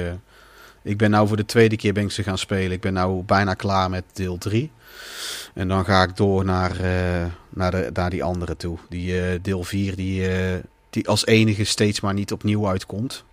ik 0.82 0.98
ben 0.98 1.10
nou 1.12 1.28
voor 1.28 1.38
de 1.38 1.46
tweede 1.46 1.76
keer 1.76 1.94
ben 1.94 2.04
ik 2.04 2.12
ze 2.12 2.24
gaan 2.24 2.38
spelen. 2.38 2.72
Ik 2.72 2.82
ben 2.82 2.94
nou 2.94 3.24
bijna 3.24 3.54
klaar 3.54 3.90
met 3.90 4.04
deel 4.14 4.38
3. 4.38 4.72
En 5.54 5.68
dan 5.68 5.86
ga 5.86 6.04
ik 6.04 6.16
door 6.16 6.46
naar, 6.46 6.76
naar, 7.50 7.72
de, 7.72 7.90
naar 7.94 8.10
die 8.10 8.24
andere 8.24 8.58
toe. 8.58 8.78
Die 8.90 9.42
deel 9.42 9.64
4 9.64 9.96
die, 9.96 10.28
die 10.90 11.08
als 11.08 11.26
enige 11.26 11.64
steeds 11.64 12.00
maar 12.02 12.14
niet 12.14 12.32
opnieuw 12.32 12.68
uitkomt. 12.68 13.24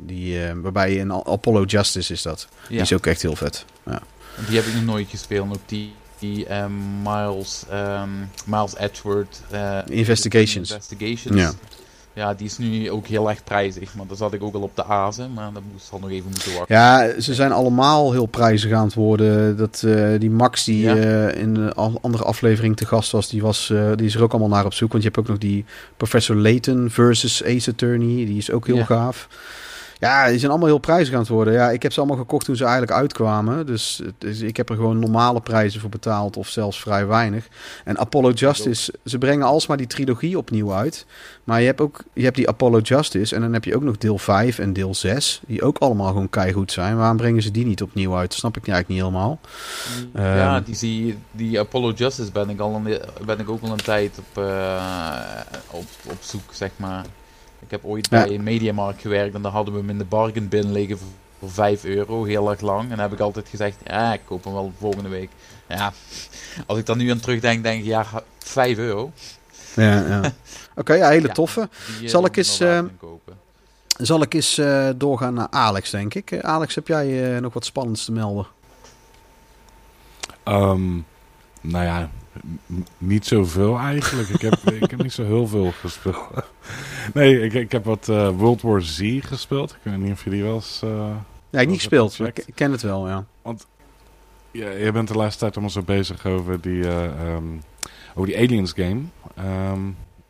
Die, 0.00 0.44
eh, 0.44 0.52
waarbij 0.62 1.00
een 1.00 1.12
Apollo 1.12 1.64
Justice 1.64 2.12
is 2.12 2.22
dat. 2.22 2.48
Die 2.68 2.76
Ja, 2.76 2.82
is 2.82 2.92
ook 2.92 3.06
echt 3.06 3.22
heel 3.22 3.36
vet. 3.36 3.64
Ja. 3.86 4.00
die 4.48 4.56
heb 4.56 4.66
ik 4.66 4.74
nog 4.74 4.84
nooit 4.84 5.08
gespeeld. 5.10 5.48
Ook 5.50 5.60
die, 5.66 5.92
die 6.18 6.46
eh, 6.46 6.64
Miles, 7.04 7.64
ehm, 7.70 8.08
Miles 8.44 8.76
Edgeworth. 8.76 9.40
eh, 9.50 9.78
Investigations. 9.86 10.70
Investigations. 10.70 11.40
Ja. 11.40 11.52
Ja. 12.14 12.34
die 12.34 12.46
is 12.46 12.58
nu 12.58 12.90
ook 12.90 13.06
heel 13.06 13.28
erg 13.28 13.44
prijzig. 13.44 13.94
Maar 13.94 14.06
daar 14.06 14.16
zat 14.16 14.32
ik 14.32 14.42
ook 14.42 14.54
al 14.54 14.60
op 14.60 14.76
de 14.76 14.84
azen. 14.84 15.32
Maar 15.32 15.52
dat 15.52 15.62
moest 15.72 15.88
al 15.92 15.98
nog 15.98 16.10
even 16.10 16.30
moeten 16.30 16.52
wachten. 16.54 16.76
Ja, 16.76 17.20
ze 17.20 17.34
zijn 17.34 17.52
allemaal 17.52 18.12
heel 18.12 18.26
prijzig 18.26 18.72
aan 18.72 18.84
het 18.84 18.94
worden. 18.94 19.56
Dat, 19.56 19.82
eh, 19.86 20.08
die 20.18 20.30
Max 20.30 20.64
die 20.64 20.80
Ja. 20.82 20.94
in 21.28 21.72
al- 21.74 21.98
andere 22.02 22.24
aflevering 22.24 22.76
te 22.76 22.86
gast 22.86 23.10
was, 23.12 23.28
die, 23.28 23.42
was 23.42 23.66
die 23.96 24.06
is 24.06 24.14
er 24.14 24.22
ook 24.22 24.30
allemaal 24.30 24.48
naar 24.56 24.64
op 24.64 24.74
zoek. 24.74 24.90
Want 24.92 25.02
je 25.02 25.08
hebt 25.08 25.20
ook 25.20 25.28
nog 25.28 25.38
die 25.38 25.64
Professor 25.96 26.36
Layton 26.36 26.90
versus 26.90 27.44
Ace 27.44 27.70
Attorney. 27.70 28.26
Die 28.26 28.36
is 28.38 28.50
ook 28.50 28.66
heel 28.66 28.76
Ja. 28.76 28.84
gaaf. 28.84 29.28
Ja, 30.00 30.28
die 30.28 30.38
zijn 30.38 30.50
allemaal 30.50 30.68
heel 30.68 30.78
prijzig 30.78 31.14
aan 31.14 31.20
het 31.20 31.28
worden. 31.28 31.52
Ja, 31.52 31.70
ik 31.70 31.82
heb 31.82 31.92
ze 31.92 31.98
allemaal 31.98 32.18
gekocht 32.18 32.44
toen 32.44 32.56
ze 32.56 32.62
eigenlijk 32.62 32.92
uitkwamen. 32.92 33.66
Dus, 33.66 34.02
dus 34.18 34.40
ik 34.40 34.56
heb 34.56 34.68
er 34.68 34.76
gewoon 34.76 34.98
normale 34.98 35.40
prijzen 35.40 35.80
voor 35.80 35.90
betaald 35.90 36.36
of 36.36 36.48
zelfs 36.48 36.80
vrij 36.80 37.06
weinig. 37.06 37.48
En 37.84 37.98
Apollo 37.98 38.30
Justice, 38.30 38.94
ze 39.04 39.18
brengen 39.18 39.46
alsmaar 39.46 39.76
die 39.76 39.86
trilogie 39.86 40.38
opnieuw 40.38 40.72
uit. 40.72 41.06
Maar 41.44 41.60
je 41.60 41.66
hebt 41.66 41.80
ook 41.80 42.00
je 42.12 42.24
hebt 42.24 42.36
die 42.36 42.48
Apollo 42.48 42.78
Justice 42.78 43.34
en 43.34 43.40
dan 43.40 43.52
heb 43.52 43.64
je 43.64 43.76
ook 43.76 43.82
nog 43.82 43.98
deel 43.98 44.18
5 44.18 44.58
en 44.58 44.72
deel 44.72 44.94
6. 44.94 45.40
Die 45.46 45.62
ook 45.62 45.78
allemaal 45.78 46.06
gewoon 46.08 46.30
keigoed 46.30 46.72
zijn. 46.72 46.96
Waarom 46.96 47.16
brengen 47.16 47.42
ze 47.42 47.50
die 47.50 47.66
niet 47.66 47.82
opnieuw 47.82 48.16
uit? 48.16 48.30
Dat 48.30 48.38
snap 48.38 48.56
ik 48.56 48.68
eigenlijk 48.68 48.88
niet 48.88 49.08
helemaal. 49.08 49.38
ja, 50.14 50.54
Ehm. 50.56 50.64
die, 50.64 50.74
zie, 50.74 51.18
die 51.30 51.58
Apollo 51.60 51.90
Justice 51.90 52.32
ben 52.32 52.50
ik, 52.50 52.60
al 52.60 52.74
een, 52.74 52.98
ben 53.26 53.38
ik 53.38 53.50
ook 53.50 53.62
al 53.62 53.70
een 53.70 53.76
tijd 53.76 54.18
op, 54.18 54.42
eh, 54.42 54.82
op, 55.70 55.86
op 56.06 56.18
zoek, 56.20 56.50
zeg 56.50 56.70
maar. 56.76 57.04
Ik 57.60 57.70
heb 57.70 57.84
ooit 57.84 58.08
Ja. 58.10 58.22
bij 58.24 58.34
een 58.34 58.42
Mediamarkt 58.42 59.00
gewerkt 59.00 59.34
en 59.34 59.42
daar 59.42 59.52
hadden 59.52 59.74
we 59.74 59.80
hem 59.80 59.90
in 59.90 59.98
de 59.98 60.04
bargain 60.04 60.48
bin 60.48 60.72
liggen 60.72 60.98
voor, 60.98 61.08
voor 61.38 61.50
5 61.50 61.84
euro, 61.84 62.24
heel 62.24 62.50
erg 62.50 62.60
lang. 62.60 62.82
En 62.82 62.88
dan 62.88 62.98
heb 62.98 63.12
ik 63.12 63.20
altijd 63.20 63.48
gezegd, 63.48 63.76
ja, 63.84 64.12
ik 64.12 64.20
koop 64.24 64.44
hem 64.44 64.52
wel 64.52 64.72
volgende 64.78 65.08
week. 65.08 65.30
Ja, 65.68 65.92
als 66.66 66.78
ik 66.78 66.86
daar 66.86 66.96
nu 66.96 67.10
aan 67.10 67.20
terugdenk, 67.20 67.62
denk 67.62 67.80
ik, 67.80 67.86
ja, 67.86 68.06
5 68.38 68.78
euro. 68.78 69.12
Ja, 69.76 70.06
ja. 70.06 70.32
Oké, 70.80 70.94
ja, 70.94 71.08
hele 71.08 71.28
toffe. 71.28 71.68
Die, 71.96 72.04
eh, 72.04 72.10
Zal 72.10 72.24
ik 72.24 72.36
eens, 72.36 72.60
eh. 72.60 72.80
Zal 73.98 74.22
ik 74.22 74.34
eens 74.34 74.58
eh, 74.58 74.88
doorgaan 74.96 75.34
naar 75.34 75.46
Alex, 75.50 75.90
denk 75.90 76.14
ik. 76.14 76.30
Eh, 76.30 76.38
Alex, 76.40 76.74
heb 76.74 76.88
jij 76.88 77.34
eh, 77.34 77.40
nog 77.40 77.52
wat 77.52 77.64
spannends 77.64 78.04
te 78.04 78.12
melden? 78.12 78.46
Ehm, 80.42 80.92
nou 81.60 81.84
ja, 81.84 82.10
niet 82.98 83.26
zoveel 83.26 83.78
eigenlijk. 83.78 84.28
ik, 84.28 84.40
heb, 84.40 84.54
ik 84.82 84.90
heb 84.90 85.02
niet 85.02 85.12
zo 85.12 85.24
heel 85.24 85.46
veel 85.46 85.72
gespeeld. 85.80 86.28
nee, 87.14 87.40
ik, 87.40 87.52
ik 87.52 87.72
heb 87.72 87.84
wat 87.84 88.08
eh, 88.08 88.28
World 88.28 88.62
War 88.62 88.82
Z 88.82 89.18
gespeeld. 89.20 89.70
Ik 89.70 89.78
weet 89.82 89.96
niet 89.98 90.12
of 90.12 90.24
je 90.24 90.30
die 90.30 90.42
wel 90.42 90.54
eens... 90.54 90.80
eh, 90.84 91.16
Ja, 91.50 91.60
ik 91.60 91.68
niet 91.68 91.76
gespeeld, 91.76 92.18
maar 92.18 92.28
ik 92.28 92.44
ken 92.54 92.72
het 92.72 92.82
wel, 92.82 93.08
ja. 93.08 93.24
ja, 94.50 94.70
je 94.70 94.92
bent 94.92 95.08
de 95.08 95.14
laatste 95.14 95.38
tijd 95.40 95.52
allemaal 95.52 95.70
zo 95.72 95.82
bezig 95.82 96.26
over 96.26 96.60
die, 96.60 96.88
ehm, 96.88 97.44
over 98.14 98.26
die 98.26 98.38
Aliens 98.38 98.72
game. 98.72 99.00
Ehm, 99.36 99.80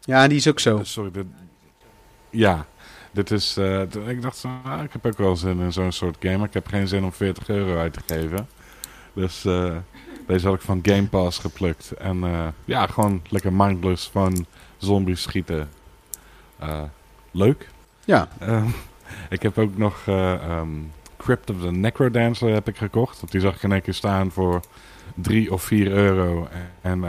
Ja, 0.01 0.29
die 0.29 0.37
is 0.37 0.49
ook 0.49 0.61
zo. 0.61 0.81
Sorry, 0.83 1.11
dit, 1.11 1.27
ja. 2.31 2.67
Dit 3.13 3.31
is, 3.31 3.57
ik 4.07 4.23
dacht, 4.23 4.45
ah, 4.65 4.83
ik 4.85 4.93
heb 4.93 5.07
ook 5.07 5.19
wel 5.19 5.37
zin 5.37 5.61
in 5.61 5.73
zo'n 5.73 5.93
soort 5.93 6.17
game, 6.21 6.37
maar 6.37 6.47
ik 6.47 6.55
heb 6.55 6.67
geen 6.67 6.89
zin 6.89 7.05
om 7.05 7.13
40 7.13 7.49
euro 7.49 7.79
uit 7.79 7.93
te 7.93 8.01
geven. 8.07 8.49
Dus 9.13 9.45
deze 10.29 10.47
had 10.47 10.55
ik 10.57 10.61
van 10.61 10.79
Game 10.83 11.07
Pass 11.07 11.39
geplukt. 11.39 11.91
En 11.93 12.25
eh, 12.25 12.47
ja, 12.65 12.87
gewoon 12.87 13.23
lekker 13.29 13.53
mindless 13.53 14.09
van 14.13 14.47
zombies 14.77 15.23
schieten. 15.23 15.69
Eh, 16.59 16.83
leuk. 17.31 17.69
Ja, 18.05 18.29
Ehm, 18.39 18.67
ik 19.37 19.43
heb 19.43 19.59
ook 19.59 19.77
nog 19.77 20.03
eh, 20.07 20.33
ehm, 20.33 20.69
Crypt 21.17 21.51
of 21.51 21.57
the 21.61 21.71
Necrodancer 21.71 22.53
heb 22.53 22.69
ik 22.69 22.77
gekocht. 22.77 23.21
Want 23.21 23.33
die 23.33 23.41
zag 23.41 23.55
ik 23.55 23.63
in 23.63 23.73
één 23.73 23.83
keer 23.83 23.95
staan 23.95 24.31
voor 24.31 24.61
3 25.15 25.53
of 25.53 25.63
4 25.63 25.91
euro. 25.91 26.49
En 26.81 27.05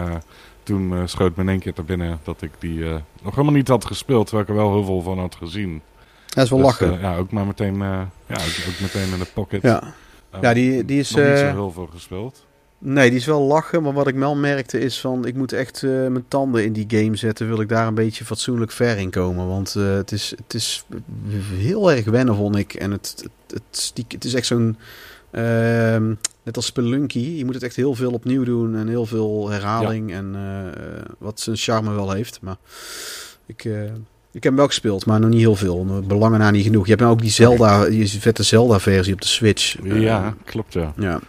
toen 0.63 1.07
schoot 1.07 1.35
me 1.35 1.41
in 1.43 1.49
één 1.49 1.59
keer 1.59 1.73
te 1.73 1.83
binnen 1.83 2.19
dat 2.23 2.41
ik 2.41 2.51
die 2.59 2.79
nog 3.21 3.31
helemaal 3.35 3.53
niet 3.53 3.67
had 3.67 3.85
gespeeld. 3.85 4.27
Terwijl 4.27 4.47
ik 4.49 4.55
er 4.55 4.61
wel 4.63 4.73
heel 4.73 4.83
veel 4.85 5.01
van 5.01 5.19
had 5.19 5.35
gezien. 5.35 5.81
dat 6.27 6.43
is 6.43 6.49
wel 6.49 6.59
Dus, 6.59 6.67
lachen. 6.67 6.99
ja, 6.99 7.17
ook 7.17 7.31
maar 7.31 7.45
meteen, 7.45 7.77
ja, 7.77 8.01
ook, 8.27 8.67
ook 8.67 8.79
meteen 8.81 9.11
in 9.13 9.19
de 9.19 9.27
pocket. 9.33 9.61
ja. 9.61 9.83
Eh, 10.31 10.41
Ja, 10.41 10.53
die- 10.53 10.85
die 10.85 10.99
is, 10.99 11.09
Nog 11.11 11.25
niet 11.27 11.37
zo 11.37 11.45
heel 11.45 11.71
veel 11.71 11.89
gespeeld. 11.93 12.45
Nee, 12.81 13.09
die 13.09 13.19
is 13.19 13.25
wel 13.25 13.41
lachen, 13.41 13.83
maar 13.83 13.93
wat 13.93 14.07
ik 14.07 14.15
wel 14.15 14.35
merkte 14.35 14.79
is 14.79 14.99
van... 14.99 15.25
ik 15.25 15.35
moet 15.35 15.53
echt 15.53 15.83
eh, 15.83 15.89
mijn 15.89 16.25
tanden 16.27 16.63
in 16.63 16.73
die 16.73 16.85
game 16.87 17.15
zetten... 17.15 17.47
wil 17.47 17.61
ik 17.61 17.69
daar 17.69 17.87
een 17.87 17.93
beetje 17.93 18.25
fatsoenlijk 18.25 18.71
ver 18.71 18.97
in 18.97 19.09
komen. 19.09 19.47
Want 19.47 19.75
eh, 19.75 19.93
het, 19.93 20.11
is, 20.11 20.33
het 20.43 20.53
is 20.53 20.85
heel 21.53 21.91
erg 21.91 22.05
wennen, 22.05 22.35
vond 22.35 22.55
ik. 22.55 22.73
En 22.73 22.91
het, 22.91 23.25
het, 23.47 23.93
het, 24.07 24.25
is 24.25 24.33
echt 24.33 24.45
zo'n... 24.45 24.77
ehm, 25.31 26.13
net 26.43 26.55
als 26.55 26.65
Spelunky. 26.65 27.19
Je 27.19 27.45
moet 27.45 27.53
het 27.53 27.63
echt 27.63 27.75
heel 27.75 27.95
veel 27.95 28.11
opnieuw 28.11 28.43
doen 28.43 28.75
en 28.75 28.87
heel 28.87 29.05
veel 29.05 29.49
herhaling. 29.49 30.13
En 30.13 30.35
eh, 30.35 31.01
wat 31.17 31.39
zijn 31.39 31.57
charme 31.57 31.93
wel 31.93 32.11
heeft. 32.11 32.41
Maar 32.41 32.57
ik... 33.45 33.63
ik 34.31 34.43
heb 34.43 34.43
hem 34.43 34.55
wel 34.55 34.67
gespeeld, 34.67 35.05
maar 35.05 35.19
nog 35.19 35.29
niet 35.29 35.39
heel 35.39 35.55
veel. 35.55 36.03
Belangen 36.07 36.39
na 36.39 36.51
niet 36.51 36.65
genoeg. 36.65 36.83
Je 36.83 36.89
hebt 36.89 37.01
nou 37.01 37.13
ook 37.13 37.21
die 37.21 37.31
Zelda, 37.31 37.85
die 37.89 38.19
vette 38.19 38.43
Zelda-versie 38.43 39.13
op 39.13 39.21
de 39.21 39.27
Switch. 39.27 39.75
Ja, 39.83 40.35
klopt 40.45 40.73
ja. 40.73 40.93
ja. 40.97 41.19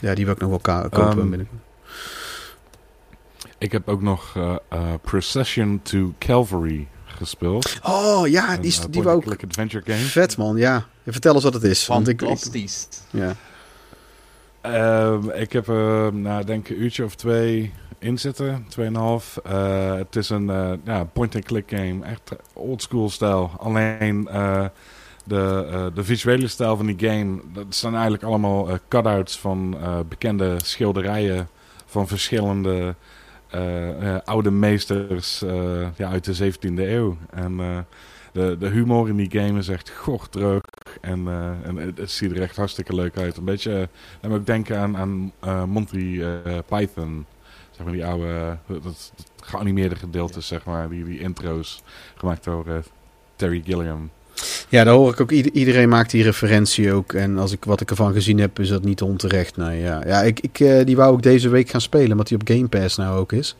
Ja, 0.00 0.14
die 0.14 0.24
wil 0.24 0.34
ik 0.34 0.40
nog 0.40 0.50
wel 0.50 0.58
kopen. 0.58 1.02
Ehm, 1.02 1.28
binnenkort. 1.28 1.60
Ik 3.58 3.72
heb 3.72 3.88
ook 3.88 4.02
nog 4.02 4.32
eh, 4.36 4.56
eh, 4.68 4.94
Procession 5.02 5.80
to 5.82 6.14
Calvary 6.18 6.88
gespeeld. 7.04 7.78
Oh 7.82 8.28
ja, 8.28 8.56
die, 8.56 8.66
is, 8.66 8.78
eh, 8.78 8.84
die 8.90 9.02
wou 9.02 9.16
ook 9.16 9.44
adventure 9.44 9.82
game. 9.92 10.04
vet 10.04 10.36
man, 10.36 10.56
ja. 10.56 10.86
Vertel 11.06 11.34
eens 11.34 11.44
wat 11.44 11.54
het 11.54 11.62
is. 11.62 11.86
Want 11.86 12.08
ik, 12.08 12.22
ik, 12.22 12.78
ja. 13.10 13.34
Ehm, 14.60 15.30
ik 15.30 15.52
heb 15.52 15.68
er, 15.68 16.14
nou, 16.14 16.44
denk 16.44 16.68
ik 16.68 16.76
een 16.76 16.82
uurtje 16.82 17.04
of 17.04 17.14
twee 17.14 17.72
in 17.98 18.18
zitten. 18.18 18.64
Tweeënhalf. 18.68 19.40
Eh 19.44 19.94
het 19.94 20.16
is 20.16 20.28
een 20.28 20.46
ja, 20.84 21.04
point-and-click 21.04 21.70
game. 21.70 22.04
Echt 22.04 22.30
oldschool 22.52 23.10
stijl. 23.10 23.50
Alleen 23.58 24.28
eh, 24.28 24.64
de, 25.30 25.66
eh, 25.70 25.86
de 25.94 26.04
visuele 26.04 26.48
stijl 26.48 26.76
van 26.76 26.86
die 26.86 27.08
game... 27.08 27.40
Dat 27.52 27.66
zijn 27.68 27.92
eigenlijk 27.92 28.22
allemaal 28.22 28.68
eh, 28.68 28.74
cutouts 28.88 29.38
van 29.38 29.76
eh, 29.80 29.98
bekende 30.08 30.56
schilderijen... 30.64 31.48
van 31.86 32.08
verschillende 32.08 32.94
oude 34.24 34.50
meesters 34.50 35.44
ja, 35.96 36.10
uit 36.10 36.24
de 36.24 36.52
17e 36.52 36.74
eeuw. 36.74 37.16
En 37.30 37.86
de, 38.32 38.56
de 38.58 38.68
humor 38.68 39.08
in 39.08 39.16
die 39.16 39.30
game 39.30 39.58
is 39.58 39.68
echt 39.68 39.90
gordroog. 39.90 40.62
En, 41.00 41.28
en 41.64 41.76
het, 41.76 41.98
het 41.98 42.10
ziet 42.10 42.30
er 42.30 42.42
echt 42.42 42.56
hartstikke 42.56 42.94
leuk 42.94 43.16
uit. 43.18 43.36
Een 43.36 43.44
beetje... 43.44 43.88
dan 44.20 44.30
moet 44.30 44.40
ik 44.40 44.46
denken 44.46 44.78
aan, 44.78 45.32
aan 45.40 45.68
Monty 45.68 46.22
Python. 46.66 47.26
Zeg 47.70 47.84
maar 47.84 47.94
die 47.94 48.06
oude, 48.06 48.58
dat, 48.66 48.82
dat 48.82 49.12
geanimeerde 49.40 49.96
gedeeltes, 49.96 50.46
zeg 50.46 50.64
maar. 50.64 50.88
Die, 50.88 51.04
die 51.04 51.20
intro's 51.20 51.82
gemaakt 52.14 52.44
door 52.44 52.84
Terry 53.36 53.62
Gilliam. 53.64 54.10
Ja, 54.68 54.84
daar 54.84 54.94
hoor 54.94 55.12
ik 55.12 55.20
ook. 55.20 55.30
Ieder- 55.30 55.52
iedereen 55.52 55.88
maakt 55.88 56.10
die 56.10 56.22
referentie 56.22 56.92
ook. 56.92 57.12
En 57.12 57.38
als 57.38 57.52
ik 57.52 57.64
wat 57.64 57.80
ik 57.80 57.90
ervan 57.90 58.12
gezien 58.12 58.38
heb, 58.38 58.58
is 58.58 58.68
dat 58.68 58.84
niet 58.84 59.02
onterecht. 59.02 59.56
Nee, 59.56 59.80
ja. 59.80 60.02
Ja, 60.06 60.20
ik, 60.22 60.40
ik, 60.40 60.60
eh, 60.60 60.84
die 60.84 60.96
wou 60.96 61.12
ook 61.12 61.22
deze 61.22 61.48
week 61.48 61.68
gaan 61.70 61.80
spelen, 61.80 62.10
omdat 62.10 62.28
die 62.28 62.38
op 62.40 62.48
Game 62.48 62.68
Pass 62.68 62.96
nou 62.96 63.18
ook 63.18 63.32
is. 63.32 63.56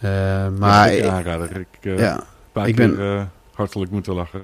Eh, 0.00 0.10
maar 0.58 0.92
ik 0.92 0.98
ik- 0.98 1.04
aanrader. 1.10 1.50
Ik 1.56 1.66
eh 1.80 1.98
ja, 1.98 2.24
paar 2.52 2.68
ik 2.68 2.74
keer 2.74 2.94
ben- 2.96 3.30
hartelijk 3.54 3.90
moeten 3.90 4.14
lachen. 4.14 4.42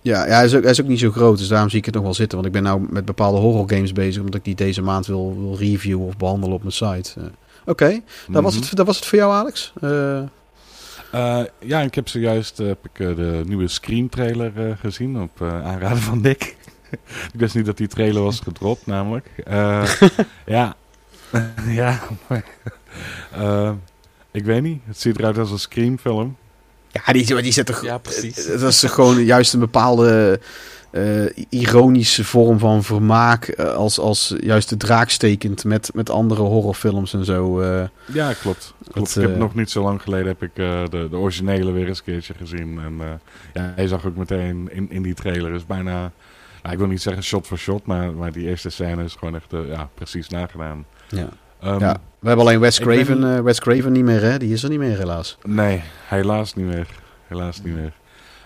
ja, 0.00 0.26
ja 0.26 0.34
hij, 0.34 0.44
is 0.44 0.54
ook, 0.54 0.62
hij 0.62 0.70
is 0.70 0.80
ook 0.80 0.86
niet 0.88 0.98
zo 0.98 1.10
groot, 1.10 1.38
dus 1.38 1.48
daarom 1.48 1.68
zie 1.70 1.78
ik 1.78 1.84
het 1.84 1.94
nog 1.94 2.02
wel 2.02 2.14
zitten. 2.14 2.34
Want 2.36 2.48
ik 2.48 2.54
ben 2.54 2.62
nou 2.62 2.86
met 2.90 3.04
bepaalde 3.04 3.38
horror 3.38 3.68
games 3.70 3.92
bezig, 3.92 4.20
omdat 4.20 4.34
ik 4.34 4.44
die 4.44 4.54
deze 4.54 4.82
maand 4.82 5.06
wil, 5.06 5.36
wil 5.40 5.56
reviewen 5.58 6.06
of 6.06 6.16
behandelen 6.16 6.54
op 6.54 6.60
mijn 6.60 6.72
site. 6.72 7.12
Oké, 7.66 8.00
dat, 8.30 8.42
was 8.42 8.54
Mhm. 8.54 8.64
het, 8.64 8.76
dat 8.76 8.86
was 8.86 8.96
het 8.96 9.06
voor 9.06 9.18
jou, 9.18 9.32
Alex? 9.32 9.72
Eh, 11.14 11.40
ja, 11.60 11.80
ik 11.80 11.94
heb 11.94 12.08
zojuist 12.08 12.60
eh, 12.60 12.66
heb 12.66 12.84
ik, 12.84 12.98
eh, 12.98 13.16
de 13.16 13.42
nieuwe 13.46 13.68
Scream 13.68 14.08
trailer 14.08 14.52
eh, 14.68 14.76
gezien 14.78 15.20
op 15.20 15.40
eh, 15.40 15.64
aanraden 15.64 16.02
van 16.02 16.20
Nick. 16.20 16.56
ik 17.32 17.40
wist 17.40 17.54
niet 17.54 17.66
dat 17.66 17.76
die 17.76 17.86
trailer 17.86 18.22
was 18.22 18.40
gedropt, 18.40 18.86
namelijk. 18.86 19.28
Eh, 19.44 19.90
ja. 20.46 20.76
ja. 21.66 22.00
eh, 23.32 23.72
ik 24.30 24.44
weet 24.44 24.62
niet. 24.62 24.80
Het 24.86 25.00
ziet 25.00 25.18
eruit 25.18 25.38
als 25.38 25.50
een 25.50 25.58
Scream-film. 25.58 26.36
Ja, 26.90 27.12
die, 27.12 27.42
die 27.42 27.52
zit 27.52 27.66
toch... 27.66 27.82
Ja, 27.82 27.98
precies. 27.98 28.46
Dat 28.46 28.62
is 28.62 28.82
gewoon 28.82 29.24
juist 29.24 29.52
een 29.52 29.60
bepaalde 29.60 30.40
eh, 30.94 31.44
ironische 31.48 32.24
vorm 32.24 32.58
van 32.58 32.82
vermaak. 32.82 33.44
eh, 33.48 33.74
als, 33.74 33.98
als 33.98 34.34
juist 34.40 34.68
de 34.68 34.76
draak 34.76 35.10
stekend 35.10 35.64
met, 35.64 35.90
met 35.94 36.10
andere 36.10 36.42
horrorfilms 36.42 37.14
en 37.14 37.24
zo. 37.24 37.60
eh. 37.60 37.82
Ja, 38.12 38.32
klopt. 38.32 38.74
klopt. 38.92 39.14
Het, 39.14 39.22
ik 39.24 39.28
heb 39.30 39.38
nog 39.38 39.54
niet 39.54 39.70
zo 39.70 39.82
lang 39.82 40.02
geleden 40.02 40.26
heb 40.26 40.42
ik 40.42 40.50
de, 40.54 40.86
de 41.10 41.16
originele 41.16 41.70
weer 41.72 41.88
eens 41.88 41.98
een 41.98 42.04
keertje 42.04 42.34
gezien. 42.34 42.78
En 42.84 43.20
ja, 43.54 43.72
hij 43.76 43.86
zag 43.88 44.06
ook 44.06 44.16
meteen 44.16 44.68
in, 44.72 44.90
in 44.90 45.02
die 45.02 45.14
trailer. 45.14 45.54
is 45.54 45.66
bijna, 45.66 46.12
nou, 46.62 46.72
ik 46.72 46.78
wil 46.78 46.86
niet 46.86 47.02
zeggen 47.02 47.22
shot 47.22 47.46
voor 47.46 47.58
shot, 47.58 47.86
maar, 47.86 48.12
maar 48.12 48.32
die 48.32 48.46
eerste 48.48 48.70
scène 48.70 49.04
is 49.04 49.14
gewoon 49.14 49.34
echt 49.34 49.50
ja, 49.68 49.88
precies 49.94 50.28
nagedaan. 50.28 50.84
ja. 51.08 51.28
Ehm, 51.60 51.78
ja. 51.80 51.96
We 52.18 52.28
hebben 52.28 52.46
alleen 52.46 52.60
Wes 52.60 52.78
ben 52.78 52.86
Craven, 52.88 53.34
niet- 53.34 53.42
Wes 53.42 53.60
Craven 53.60 53.92
niet 53.92 54.04
meer, 54.04 54.20
hè? 54.22 54.38
Die 54.38 54.52
is 54.52 54.62
er 54.62 54.68
niet 54.70 54.78
meer, 54.78 54.96
helaas. 54.98 55.38
Nee, 55.44 55.82
helaas 56.06 56.54
niet 56.54 56.66
meer. 56.66 56.86
Helaas 57.26 57.62
niet 57.62 57.74
meer. 57.74 57.92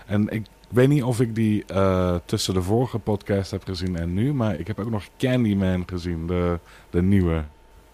En 0.05 0.27
ik 0.29 0.45
weet 0.69 0.87
niet 0.87 1.03
of 1.03 1.19
ik 1.19 1.35
die 1.35 1.65
eh, 1.65 2.15
tussen 2.25 2.53
de 2.53 2.61
vorige 2.61 2.99
podcast 2.99 3.51
heb 3.51 3.63
gezien 3.63 3.95
en 3.95 4.13
nu, 4.13 4.33
maar 4.33 4.59
ik 4.59 4.67
heb 4.67 4.79
ook 4.79 4.89
nog 4.89 5.03
Candyman 5.17 5.83
gezien, 5.85 6.27
de, 6.27 6.59
de 6.89 7.01
nieuwe. 7.01 7.43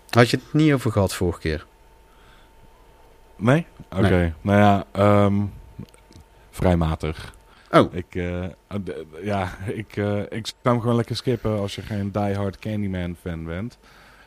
Had 0.09 0.29
je 0.29 0.37
het 0.37 0.53
niet 0.53 0.73
over 0.73 0.91
gehad 0.91 1.13
vorige 1.13 1.39
keer? 1.39 1.65
Nee? 3.35 3.65
Oké. 3.89 4.09
Nee. 4.09 4.33
Nou 4.41 4.59
ja, 4.59 4.85
ehm, 4.91 5.41
vrij 6.49 6.77
matig. 6.77 7.33
Oh, 7.71 7.93
Ik, 7.93 8.15
eh, 8.15 8.43
eh, 8.43 8.51
ja, 9.23 9.57
ik, 9.67 9.97
eh, 9.97 10.19
ik 10.19 10.45
zou 10.47 10.55
hem 10.61 10.79
gewoon 10.79 10.95
lekker 10.95 11.15
skippen 11.15 11.59
als 11.59 11.75
je 11.75 11.81
geen 11.81 12.11
diehard 12.11 12.59
Candyman 12.59 13.15
fan 13.21 13.45
bent. 13.45 13.77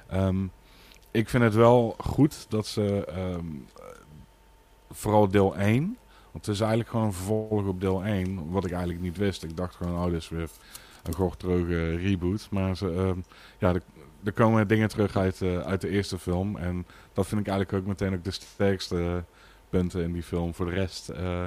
Ehm, 0.09 0.47
ik 1.11 1.29
vind 1.29 1.43
het 1.43 1.55
wel 1.55 1.95
goed 1.99 2.47
dat 2.49 2.67
ze 2.67 3.05
ehm, 3.05 3.47
vooral 4.91 5.29
deel 5.29 5.57
1, 5.57 5.97
want 6.39 6.51
het 6.51 6.55
is 6.55 6.61
eigenlijk 6.61 6.91
gewoon 6.91 7.07
een 7.07 7.13
vervolg 7.13 7.67
op 7.67 7.81
deel 7.81 8.05
1, 8.05 8.51
wat 8.51 8.65
ik 8.65 8.71
eigenlijk 8.71 9.01
niet 9.01 9.17
wist. 9.17 9.43
Ik 9.43 9.57
dacht 9.57 9.75
gewoon, 9.75 10.05
oh, 10.05 10.05
dit 10.05 10.21
is 10.21 10.29
weer 10.29 10.49
een 11.03 11.15
gortroge 11.15 11.97
reboot. 11.97 12.49
Maar 12.51 12.77
ze, 12.77 12.93
ehm, 12.93 13.19
ja, 13.59 13.75
er, 13.75 13.83
er 14.25 14.33
komen 14.33 14.69
dingen 14.69 14.89
terug 14.89 15.17
uit, 15.17 15.43
eh, 15.43 15.59
uit 15.59 15.81
de 15.81 15.89
eerste 15.89 16.19
film. 16.19 16.57
En 16.57 16.87
dat 17.13 17.27
vind 17.27 17.41
ik 17.41 17.47
eigenlijk 17.47 17.79
ook 17.79 17.89
meteen 17.89 18.15
ook 18.15 18.25
de 18.25 18.31
sterkste 18.31 19.25
punten 19.71 20.03
in 20.03 20.13
die 20.13 20.23
film. 20.23 20.55
Voor 20.55 20.67
de 20.67 20.73
rest 20.73 21.09
eh, 21.09 21.45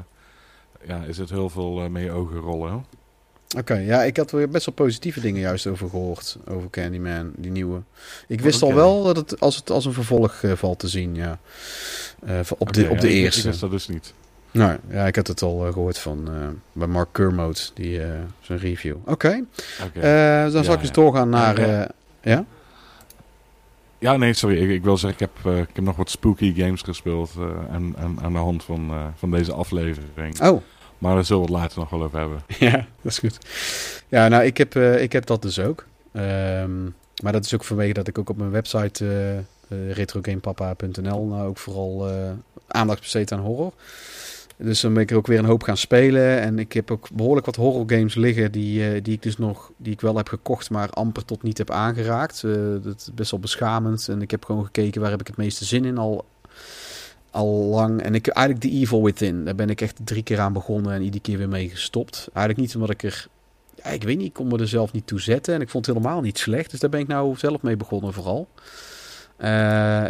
ja, 0.87 1.03
is 1.03 1.17
het 1.17 1.29
heel 1.29 1.49
veel 1.49 1.83
eh, 1.83 1.89
mee 1.89 2.11
ogen 2.11 2.37
rollen. 2.37 2.85
oké. 3.57 3.75
Ja, 3.75 4.03
ik 4.03 4.17
had 4.17 4.31
er 4.31 4.49
best 4.49 4.65
wel 4.65 4.75
positieve 4.75 5.19
dingen 5.19 5.41
juist 5.41 5.67
over 5.67 5.89
gehoord. 5.89 6.37
Over 6.47 6.69
Candyman, 6.69 7.31
die 7.35 7.51
nieuwe. 7.51 7.81
Ik 8.27 8.41
wist 8.41 8.61
al 8.61 8.73
wel 8.73 9.03
dat 9.03 9.15
het 9.15 9.39
als, 9.39 9.55
het 9.55 9.69
als 9.69 9.85
een 9.85 9.93
vervolg 9.93 10.43
valt 10.55 10.79
te 10.79 10.87
zien, 10.87 11.15
ja. 11.15 11.39
Op, 12.57 12.73
de, 12.73 12.89
op 12.89 12.99
de 12.99 13.07
ja, 13.07 13.13
eerste. 13.13 13.39
Ik 13.39 13.45
wist 13.45 13.59
dat 13.59 13.71
dus 13.71 13.87
niet. 13.87 14.13
Nou, 14.51 14.77
ja, 14.89 15.05
ik 15.07 15.15
had 15.15 15.27
het 15.27 15.41
al 15.41 15.65
eh, 15.67 15.73
gehoord 15.73 15.97
van 15.97 16.27
eh, 16.27 16.33
bij 16.71 16.87
Mark 16.87 17.09
Kermode, 17.11 17.59
die, 17.73 18.01
eh, 18.03 18.09
zijn 18.39 18.59
review. 18.59 18.95
Oké, 19.05 19.43
Oké. 19.85 19.99
eh, 19.99 20.41
dan 20.41 20.51
zal 20.51 20.63
Ja, 20.63 20.71
ik 20.73 20.79
eens 20.79 20.87
ja. 20.87 20.93
doorgaan 20.93 21.29
naar... 21.29 21.59
Ja, 21.61 21.67
ja. 21.67 21.87
ja? 22.21 22.45
Ja, 23.99 24.17
nee, 24.17 24.33
sorry. 24.33 24.57
Ik, 24.63 24.69
ik 24.69 24.83
wil 24.83 24.97
zeggen, 24.97 25.27
ik 25.27 25.31
heb, 25.43 25.53
ik 25.55 25.75
heb 25.75 25.83
nog 25.83 25.95
wat 25.95 26.09
spooky 26.09 26.53
games 26.55 26.81
gespeeld 26.81 27.31
eh, 27.37 27.73
aan, 28.23 28.33
de 28.33 28.37
hand 28.39 28.63
van, 28.63 28.91
van 29.17 29.31
deze 29.31 29.53
aflevering. 29.53 30.41
Oh, 30.41 30.61
Maar 30.97 31.13
daar 31.15 31.25
zullen 31.25 31.45
we 31.45 31.51
het 31.51 31.59
later 31.61 31.79
nog 31.79 31.89
wel 31.89 32.03
over 32.03 32.19
hebben. 32.19 32.41
ja, 32.69 32.85
dat 33.01 33.11
is 33.11 33.19
goed. 33.19 33.37
Ja, 34.07 34.27
nou, 34.27 34.43
ik 34.43 34.57
heb, 34.57 34.75
ik 34.75 35.11
heb 35.11 35.25
dat 35.25 35.41
dus 35.41 35.59
ook. 35.59 35.85
Ehm, 36.11 36.83
maar 37.23 37.31
dat 37.31 37.45
is 37.45 37.53
ook 37.53 37.63
vanwege 37.63 37.93
dat 37.93 38.07
ik 38.07 38.17
ook 38.17 38.29
op 38.29 38.37
mijn 38.37 38.51
website 38.51 39.43
retrogamepapa.nl 39.69 41.25
nou 41.25 41.47
ook 41.47 41.57
vooral 41.57 42.09
aandacht 42.67 42.99
besteed 42.99 43.31
aan 43.31 43.39
horror. 43.39 43.73
Dus 44.63 44.81
dan 44.81 44.93
ben 44.93 45.03
ik 45.03 45.11
er 45.11 45.17
ook 45.17 45.27
weer 45.27 45.39
een 45.39 45.45
hoop 45.45 45.63
gaan 45.63 45.77
spelen. 45.77 46.41
En 46.41 46.59
ik 46.59 46.73
heb 46.73 46.91
ook 46.91 47.07
behoorlijk 47.13 47.45
wat 47.45 47.55
horror 47.55 47.83
games 47.87 48.15
liggen 48.15 48.51
die, 48.51 48.87
eh, 48.89 49.03
die 49.03 49.13
ik 49.13 49.21
dus 49.21 49.37
nog, 49.37 49.71
die 49.77 49.93
ik 49.93 50.01
wel 50.01 50.17
heb 50.17 50.29
gekocht, 50.29 50.69
maar 50.69 50.89
amper 50.89 51.25
tot 51.25 51.43
niet 51.43 51.57
heb 51.57 51.71
aangeraakt. 51.71 52.43
Eh, 52.43 52.51
dat 52.81 52.95
is 52.95 53.09
best 53.13 53.31
wel 53.31 53.39
beschamend. 53.39 54.07
En 54.07 54.21
ik 54.21 54.31
heb 54.31 54.45
gewoon 54.45 54.65
gekeken 54.65 55.01
waar 55.01 55.09
heb 55.09 55.19
ik 55.19 55.27
het 55.27 55.37
meeste 55.37 55.65
zin 55.65 55.85
in 55.85 55.97
al, 55.97 56.25
al 57.31 57.47
lang. 57.47 58.01
En 58.01 58.15
ik 58.15 58.27
eigenlijk 58.27 58.65
The 58.65 58.79
Evil 58.79 59.03
Within. 59.03 59.45
Daar 59.45 59.55
ben 59.55 59.69
ik 59.69 59.81
echt 59.81 59.99
drie 60.03 60.23
keer 60.23 60.39
aan 60.39 60.53
begonnen 60.53 60.93
en 60.93 61.01
iedere 61.01 61.23
keer 61.23 61.37
weer 61.37 61.49
mee 61.49 61.69
gestopt. 61.69 62.29
Eigenlijk 62.33 62.57
niet 62.57 62.75
omdat 62.75 62.89
ik 62.89 63.03
er, 63.03 63.27
ik 63.91 64.03
weet 64.03 64.17
niet, 64.17 64.27
ik 64.27 64.33
kon 64.33 64.47
me 64.47 64.57
er 64.57 64.67
zelf 64.67 64.91
niet 64.91 65.07
toe 65.07 65.19
zetten. 65.19 65.53
En 65.53 65.61
ik 65.61 65.69
vond 65.69 65.85
het 65.85 65.95
helemaal 65.95 66.21
niet 66.21 66.37
slecht. 66.37 66.71
Dus 66.71 66.79
daar 66.79 66.89
ben 66.89 66.99
ik 66.99 67.07
nou 67.07 67.37
zelf 67.37 67.61
mee 67.61 67.77
begonnen 67.77 68.13
vooral. 68.13 68.47
Eh, 69.37 70.05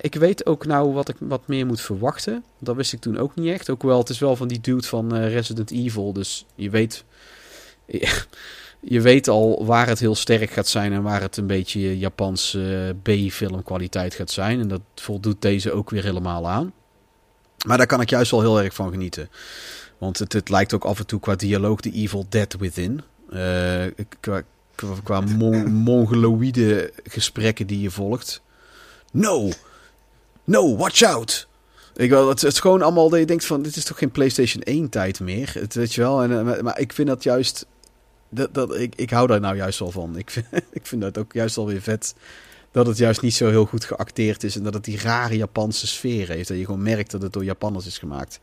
ik 0.00 0.14
weet 0.14 0.46
ook 0.46 0.66
nou 0.66 0.92
wat 0.92 1.08
ik 1.08 1.16
wat 1.18 1.46
meer 1.46 1.66
moet 1.66 1.80
verwachten. 1.80 2.44
Dat 2.58 2.76
wist 2.76 2.92
ik 2.92 3.00
toen 3.00 3.18
ook 3.18 3.34
niet 3.34 3.52
echt. 3.52 3.70
Ook 3.70 3.82
wel, 3.82 3.98
het 3.98 4.08
is 4.08 4.18
wel 4.18 4.36
van 4.36 4.48
die 4.48 4.60
dude 4.60 4.86
van 4.86 5.14
eh, 5.14 5.32
Resident 5.32 5.70
Evil. 5.70 6.12
Dus 6.12 6.46
je 6.54 6.70
weet, 6.70 7.04
je 8.80 9.00
weet 9.00 9.28
al 9.28 9.64
waar 9.64 9.86
het 9.88 9.98
heel 9.98 10.14
sterk 10.14 10.50
gaat 10.50 10.68
zijn 10.68 10.92
en 10.92 11.02
waar 11.02 11.20
het 11.20 11.36
een 11.36 11.46
beetje 11.46 11.98
Japanse 11.98 12.96
B-film 13.02 13.62
kwaliteit 13.62 14.14
gaat 14.14 14.30
zijn. 14.30 14.60
En 14.60 14.68
dat 14.68 14.80
voldoet 14.94 15.42
deze 15.42 15.72
ook 15.72 15.90
weer 15.90 16.02
helemaal 16.04 16.48
aan. 16.48 16.72
Maar 17.66 17.76
daar 17.78 17.86
kan 17.86 18.00
ik 18.00 18.10
juist 18.10 18.30
wel 18.30 18.40
heel 18.40 18.62
erg 18.62 18.74
van 18.74 18.90
genieten. 18.90 19.28
Want 19.98 20.18
het, 20.18 20.32
het 20.32 20.48
lijkt 20.48 20.74
ook 20.74 20.84
af 20.84 20.98
en 20.98 21.06
toe 21.06 21.20
qua 21.20 21.34
dialoog 21.36 21.80
de 21.80 21.92
Evil 21.92 22.26
Dead 22.28 22.56
Within. 22.58 23.00
Eh, 23.30 23.84
qua 24.20 24.42
qua, 24.74 24.94
qua 25.02 25.20
mon- 25.20 25.72
mongoloïde 25.90 26.92
gesprekken 27.04 27.66
die 27.66 27.80
je 27.80 27.90
volgt. 27.90 28.42
No! 29.12 29.50
No, 30.46 30.76
watch 30.76 31.02
out! 31.02 31.48
Ik 31.96 32.10
wel, 32.10 32.28
het, 32.28 32.40
het 32.40 32.52
is 32.52 32.60
gewoon 32.60 32.82
allemaal 32.82 33.08
dat 33.08 33.18
je 33.18 33.26
denkt 33.26 33.44
van, 33.44 33.62
dit 33.62 33.76
is 33.76 33.84
toch 33.84 33.98
geen 33.98 34.10
PlayStation 34.10 34.62
1 34.62 34.88
tijd 34.88 35.20
meer? 35.20 35.52
Het, 35.54 35.74
weet 35.74 35.94
je 35.94 36.00
wel, 36.00 36.22
en, 36.22 36.56
eh, 36.56 36.60
maar, 36.62 36.78
ik 36.78 36.92
vind 36.92 37.08
dat 37.08 37.22
juist, 37.22 37.66
dat, 38.28 38.54
dat, 38.54 38.76
ik, 38.76 38.94
ik 38.94 39.10
hou 39.10 39.26
daar 39.26 39.40
nou 39.40 39.56
juist 39.56 39.78
wel 39.78 39.90
van. 39.90 40.16
Ik 40.16 40.30
vind, 40.30 40.46
ik 40.70 40.86
vind 40.86 41.02
dat 41.02 41.18
ook 41.18 41.32
juist 41.32 41.56
alweer 41.56 41.82
vet, 41.82 42.14
dat 42.70 42.86
het 42.86 42.96
juist 42.96 43.22
niet 43.22 43.34
zo 43.34 43.48
heel 43.48 43.64
goed 43.64 43.84
geacteerd 43.84 44.44
is 44.44 44.56
en 44.56 44.62
dat 44.62 44.74
het 44.74 44.84
die 44.84 45.00
rare 45.00 45.36
Japanse 45.36 45.86
sfeer 45.86 46.28
heeft. 46.28 46.48
Dat 46.48 46.58
je 46.58 46.64
gewoon 46.64 46.82
merkt 46.82 47.10
dat 47.10 47.22
het 47.22 47.32
door 47.32 47.44
Japanners 47.44 47.86
is 47.86 47.98
gemaakt. 47.98 48.40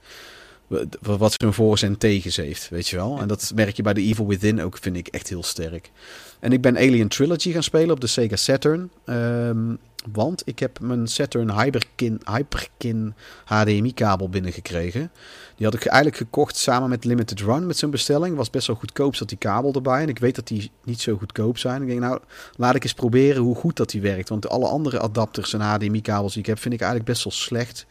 Wat 1.02 1.34
zijn 1.38 1.54
voor's 1.54 1.82
en 1.82 1.98
tegens 1.98 2.36
heeft, 2.36 2.70
weet 2.70 2.88
je 2.88 2.96
wel. 2.96 3.20
En 3.20 3.28
dat 3.28 3.52
merk 3.56 3.76
je 3.76 3.84
bij 3.84 3.94
The 3.94 4.02
Evil 4.02 4.28
Within 4.28 4.62
ook, 4.62 4.78
vind 4.82 4.96
ik 4.96 5.08
echt 5.08 5.30
heel 5.30 5.44
sterk. 5.44 5.92
En 6.40 6.52
ik 6.52 6.62
ben 6.62 6.76
Alien 6.76 7.08
Trilogy 7.08 7.52
gaan 7.52 7.64
spelen 7.64 7.92
op 7.92 8.00
de 8.00 8.08
Sega 8.08 8.36
Saturn. 8.36 8.92
Ehm, 9.06 9.74
want 10.12 10.42
ik 10.46 10.60
heb 10.60 10.80
mijn 10.80 11.08
Saturn 11.08 11.52
Hyperkin, 11.52 12.22
Hyperkin 12.26 13.14
HDMI-kabel 13.46 14.30
binnengekregen. 14.30 15.12
Die 15.56 15.66
had 15.66 15.76
ik 15.76 15.86
eigenlijk 15.86 16.18
gekocht 16.18 16.56
samen 16.56 16.90
met 16.90 17.04
Limited 17.04 17.40
Run 17.40 17.68
met 17.68 17.78
zijn 17.78 17.92
bestelling. 17.92 18.36
Was 18.36 18.50
best 18.50 18.68
wel 18.68 18.76
goedkoop, 18.76 19.16
zat 19.16 19.30
die 19.30 19.38
kabel 19.38 19.74
erbij. 19.74 20.02
En 20.02 20.10
ik 20.10 20.20
weet 20.20 20.36
dat 20.36 20.48
die 20.48 20.72
niet 20.84 21.02
zo 21.02 21.18
goedkoop 21.18 21.58
zijn. 21.58 21.82
Ik 21.82 21.88
denk, 21.88 22.00
nou, 22.00 22.20
laat 22.56 22.76
ik 22.76 22.84
eens 22.84 22.94
proberen 22.94 23.42
hoe 23.42 23.56
goed 23.56 23.76
dat 23.76 23.90
die 23.90 24.02
werkt. 24.02 24.30
Want 24.30 24.50
alle 24.50 24.68
andere 24.68 25.00
adapters 25.00 25.54
en 25.54 25.62
HDMI-kabels 25.62 26.34
die 26.34 26.42
ik 26.42 26.48
heb, 26.48 26.60
vind 26.60 26.74
ik 26.74 26.82
eigenlijk 26.82 27.12
best 27.12 27.24
wel 27.24 27.34
slecht. 27.34 27.86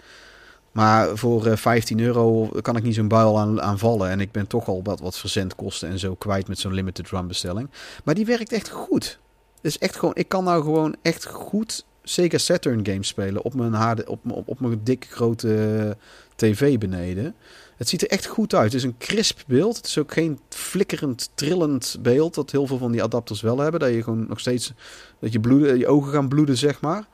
Maar 0.73 1.17
voor 1.17 1.47
eh, 1.47 1.57
15 1.57 2.01
euro 2.01 2.49
kan 2.63 2.77
ik 2.77 2.83
niet 2.83 2.95
zo'n 2.95 3.09
buil 3.09 3.39
aan, 3.39 3.63
aan 3.63 3.79
vallen. 3.79 4.11
En 4.11 4.21
ik 4.21 4.33
ben 4.33 4.47
toch 4.47 4.69
al 4.69 4.81
wat, 4.83 5.01
wat 5.01 5.19
verzendkosten 5.19 5.89
en 5.89 5.99
zo 5.99 6.15
kwijt 6.15 6.49
met 6.49 6.59
zo'n 6.59 6.73
limited 6.73 7.09
run 7.09 7.27
bestelling. 7.27 7.71
Maar 8.05 8.15
die 8.15 8.27
werkt 8.27 8.53
echt 8.53 8.69
goed. 8.69 9.19
Dus 9.61 9.79
echt 9.79 9.97
gewoon, 9.97 10.15
ik 10.15 10.29
kan 10.29 10.45
nou 10.45 10.63
gewoon 10.63 10.97
echt 11.03 11.27
goed 11.27 11.85
Sega 12.03 12.39
Saturn 12.39 12.87
games 12.87 13.09
spelen 13.09 13.43
op 13.43 13.55
mijn, 13.55 13.73
HD, 13.73 14.05
op, 14.05 14.31
op, 14.31 14.49
op 14.49 14.61
mijn 14.61 14.81
dikke 14.85 15.07
grote 15.07 15.97
tv 16.35 16.79
beneden. 16.79 17.35
Het 17.77 17.89
ziet 17.89 18.03
er 18.03 18.09
echt 18.09 18.27
goed 18.27 18.55
uit. 18.55 18.65
Het 18.65 18.75
is 18.75 18.83
een 18.83 18.99
crisp 18.99 19.41
beeld. 19.47 19.77
Het 19.77 19.87
is 19.87 19.99
ook 19.99 20.13
geen 20.13 20.39
flikkerend, 20.49 21.31
trillend 21.35 21.99
beeld. 22.01 22.35
Dat 22.35 22.51
heel 22.51 22.67
veel 22.67 22.79
van 22.79 22.93
die 22.93 23.03
adapters 23.03 23.41
wel 23.41 23.59
hebben. 23.59 23.81
Dat 23.81 23.91
je 23.91 24.03
gewoon 24.03 24.27
nog 24.29 24.41
steeds, 24.41 24.73
dat 25.21 25.33
je, 25.33 25.41
bloeden, 25.41 25.79
je 25.79 25.87
ogen 25.87 26.13
gaan 26.13 26.29
bloeden, 26.29 26.57
zeg 26.57 26.81
maar. 26.81 27.07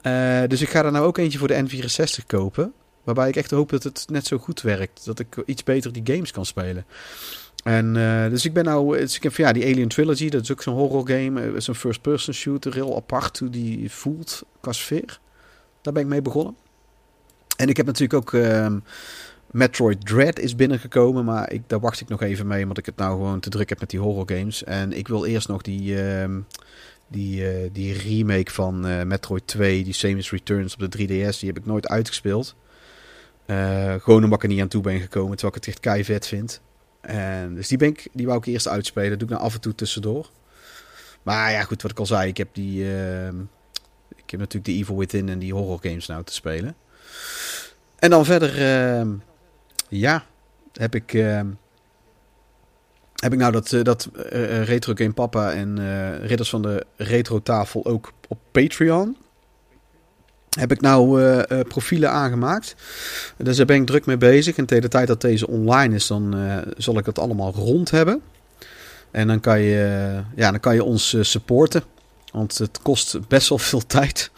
Eh, 0.00 0.48
dus 0.48 0.60
ik 0.60 0.68
ga 0.68 0.84
er 0.84 0.92
nou 0.92 1.06
ook 1.06 1.18
eentje 1.18 1.38
voor 1.38 1.48
de 1.48 1.64
N64 1.64 2.26
kopen. 2.26 2.72
Waarbij 3.04 3.28
ik 3.28 3.36
echt 3.36 3.50
hoop 3.50 3.70
dat 3.70 3.82
het 3.82 4.04
net 4.10 4.26
zo 4.26 4.38
goed 4.38 4.60
werkt. 4.60 5.04
Dat 5.04 5.18
ik 5.18 5.42
iets 5.46 5.62
beter 5.62 5.92
die 5.92 6.14
games 6.14 6.30
kan 6.30 6.46
spelen. 6.46 6.86
En 7.64 7.96
eh, 7.96 8.30
dus 8.30 8.44
ik 8.44 8.52
ben 8.52 8.64
nou... 8.64 8.98
Dus 8.98 9.16
ik 9.16 9.22
heb 9.22 9.34
ja, 9.34 9.52
die 9.52 9.64
Alien 9.64 9.88
Trilogy. 9.88 10.28
Dat 10.28 10.42
is 10.42 10.52
ook 10.52 10.62
zo'n 10.62 10.74
horror 10.74 11.08
game. 11.08 11.40
Het 11.40 11.54
is 11.54 11.66
een 11.66 11.74
first-person 11.74 12.34
shooter. 12.34 12.74
Heel 12.74 12.96
apart 12.96 13.38
hoe 13.38 13.50
die 13.50 13.90
voelt 13.90 14.42
qua 14.60 14.72
sfeer. 14.72 15.20
Daar 15.80 15.92
ben 15.92 16.02
ik 16.02 16.08
mee 16.08 16.22
begonnen. 16.22 16.56
En 17.56 17.68
ik 17.68 17.76
heb 17.76 17.86
natuurlijk 17.86 18.14
ook... 18.14 18.32
ehm, 18.32 18.78
Metroid 19.54 20.06
Dread 20.06 20.38
is 20.38 20.54
binnengekomen, 20.54 21.24
maar 21.24 21.52
ik, 21.52 21.62
daar 21.66 21.80
wacht 21.80 22.00
ik 22.00 22.08
nog 22.08 22.22
even 22.22 22.46
mee, 22.46 22.62
omdat 22.62 22.78
ik 22.78 22.86
het 22.86 22.96
nou 22.96 23.12
gewoon 23.12 23.40
te 23.40 23.50
druk 23.50 23.68
heb 23.68 23.80
met 23.80 23.90
die 23.90 24.00
horror 24.00 24.24
games. 24.26 24.64
En 24.64 24.92
ik 24.92 25.08
wil 25.08 25.24
eerst 25.24 25.48
nog 25.48 25.62
die, 25.62 26.02
ehm, 26.02 26.40
die, 27.08 27.48
eh, 27.48 27.70
die 27.72 27.92
remake 27.92 28.50
van 28.50 28.86
eh, 28.86 29.02
Metroid 29.02 29.46
2, 29.46 29.84
die 29.84 29.92
Samus 29.92 30.30
Returns 30.30 30.74
op 30.74 30.80
de 30.80 30.88
3DS, 30.88 31.38
die 31.38 31.48
heb 31.48 31.58
ik 31.58 31.66
nooit 31.66 31.88
uitgespeeld. 31.88 32.54
Eh, 33.46 33.94
gewoon 33.94 34.24
omdat 34.24 34.38
ik 34.38 34.42
er 34.42 34.48
niet 34.48 34.60
aan 34.60 34.68
toe 34.68 34.82
ben 34.82 35.00
gekomen, 35.00 35.36
terwijl 35.36 35.56
ik 35.56 35.64
het 35.64 35.74
echt 35.74 35.80
kei 35.80 36.04
vet 36.04 36.26
vind. 36.26 36.60
Dus 37.54 37.68
die, 37.68 37.78
ben 37.78 37.88
ik, 37.88 38.08
die 38.12 38.26
wou 38.26 38.38
ik 38.38 38.46
eerst 38.46 38.68
uitspelen. 38.68 39.10
Dat 39.10 39.18
doe 39.18 39.28
ik 39.28 39.34
nou 39.34 39.46
af 39.46 39.54
en 39.54 39.60
toe 39.60 39.74
tussendoor. 39.74 40.30
Maar 41.22 41.52
ja, 41.52 41.62
goed, 41.62 41.82
wat 41.82 41.90
ik 41.90 41.98
al 41.98 42.06
zei. 42.06 42.28
Ik 42.28 42.36
heb 42.36 42.48
die... 42.52 42.96
ehm, 42.96 43.40
ik 44.16 44.30
heb 44.30 44.40
natuurlijk 44.40 44.64
de 44.64 44.72
Evil 44.72 44.98
Within 44.98 45.28
en 45.28 45.38
die 45.38 45.54
horror 45.54 45.78
games 45.82 46.06
nou 46.06 46.24
te 46.24 46.32
spelen. 46.32 46.76
En 47.98 48.10
dan 48.10 48.24
verder... 48.24 48.62
ehm, 48.62 49.08
ja, 49.88 50.24
heb 50.72 50.94
ik... 50.94 51.14
ehm, 51.14 51.46
heb 53.24 53.32
ik 53.32 53.38
nou 53.38 53.52
dat, 53.52 53.72
eh, 53.72 53.82
dat 53.82 54.10
eh, 54.30 54.60
eh, 54.60 54.66
Retro 54.66 54.92
Game 54.94 55.12
Papa 55.12 55.52
en 55.52 55.78
Ridders 56.26 56.50
van 56.50 56.62
de 56.62 56.86
Retro 56.96 57.42
Tafel 57.42 57.84
ook 57.84 58.12
op 58.28 58.38
Patreon. 58.52 59.16
Heb 60.58 60.72
ik 60.72 60.80
nou 60.80 61.22
eh, 61.22 61.38
eh, 61.38 61.66
profielen 61.68 62.10
aangemaakt. 62.10 62.74
Dus 63.36 63.56
daar 63.56 63.66
ben 63.66 63.76
ik 63.76 63.86
druk 63.86 64.06
mee 64.06 64.16
bezig. 64.16 64.56
En 64.56 64.66
tegen 64.66 64.82
de 64.82 64.88
tijd 64.88 65.06
dat 65.06 65.20
deze 65.20 65.48
online 65.48 65.94
is, 65.94 66.06
dan 66.06 66.36
eh, 66.36 66.56
zal 66.76 66.98
ik 66.98 67.06
het 67.06 67.18
allemaal 67.18 67.52
rond 67.52 67.90
hebben. 67.90 68.20
En 69.10 69.26
dan 69.26 69.40
kan 69.40 69.60
je, 69.60 70.20
ja, 70.36 70.50
dan 70.50 70.60
kan 70.60 70.74
je 70.74 70.84
ons 70.84 71.16
supporten. 71.20 71.82
Want 72.32 72.58
het 72.58 72.78
kost 72.82 73.28
best 73.28 73.48
wel 73.48 73.58
veel 73.58 73.86
tijd. 73.98 74.30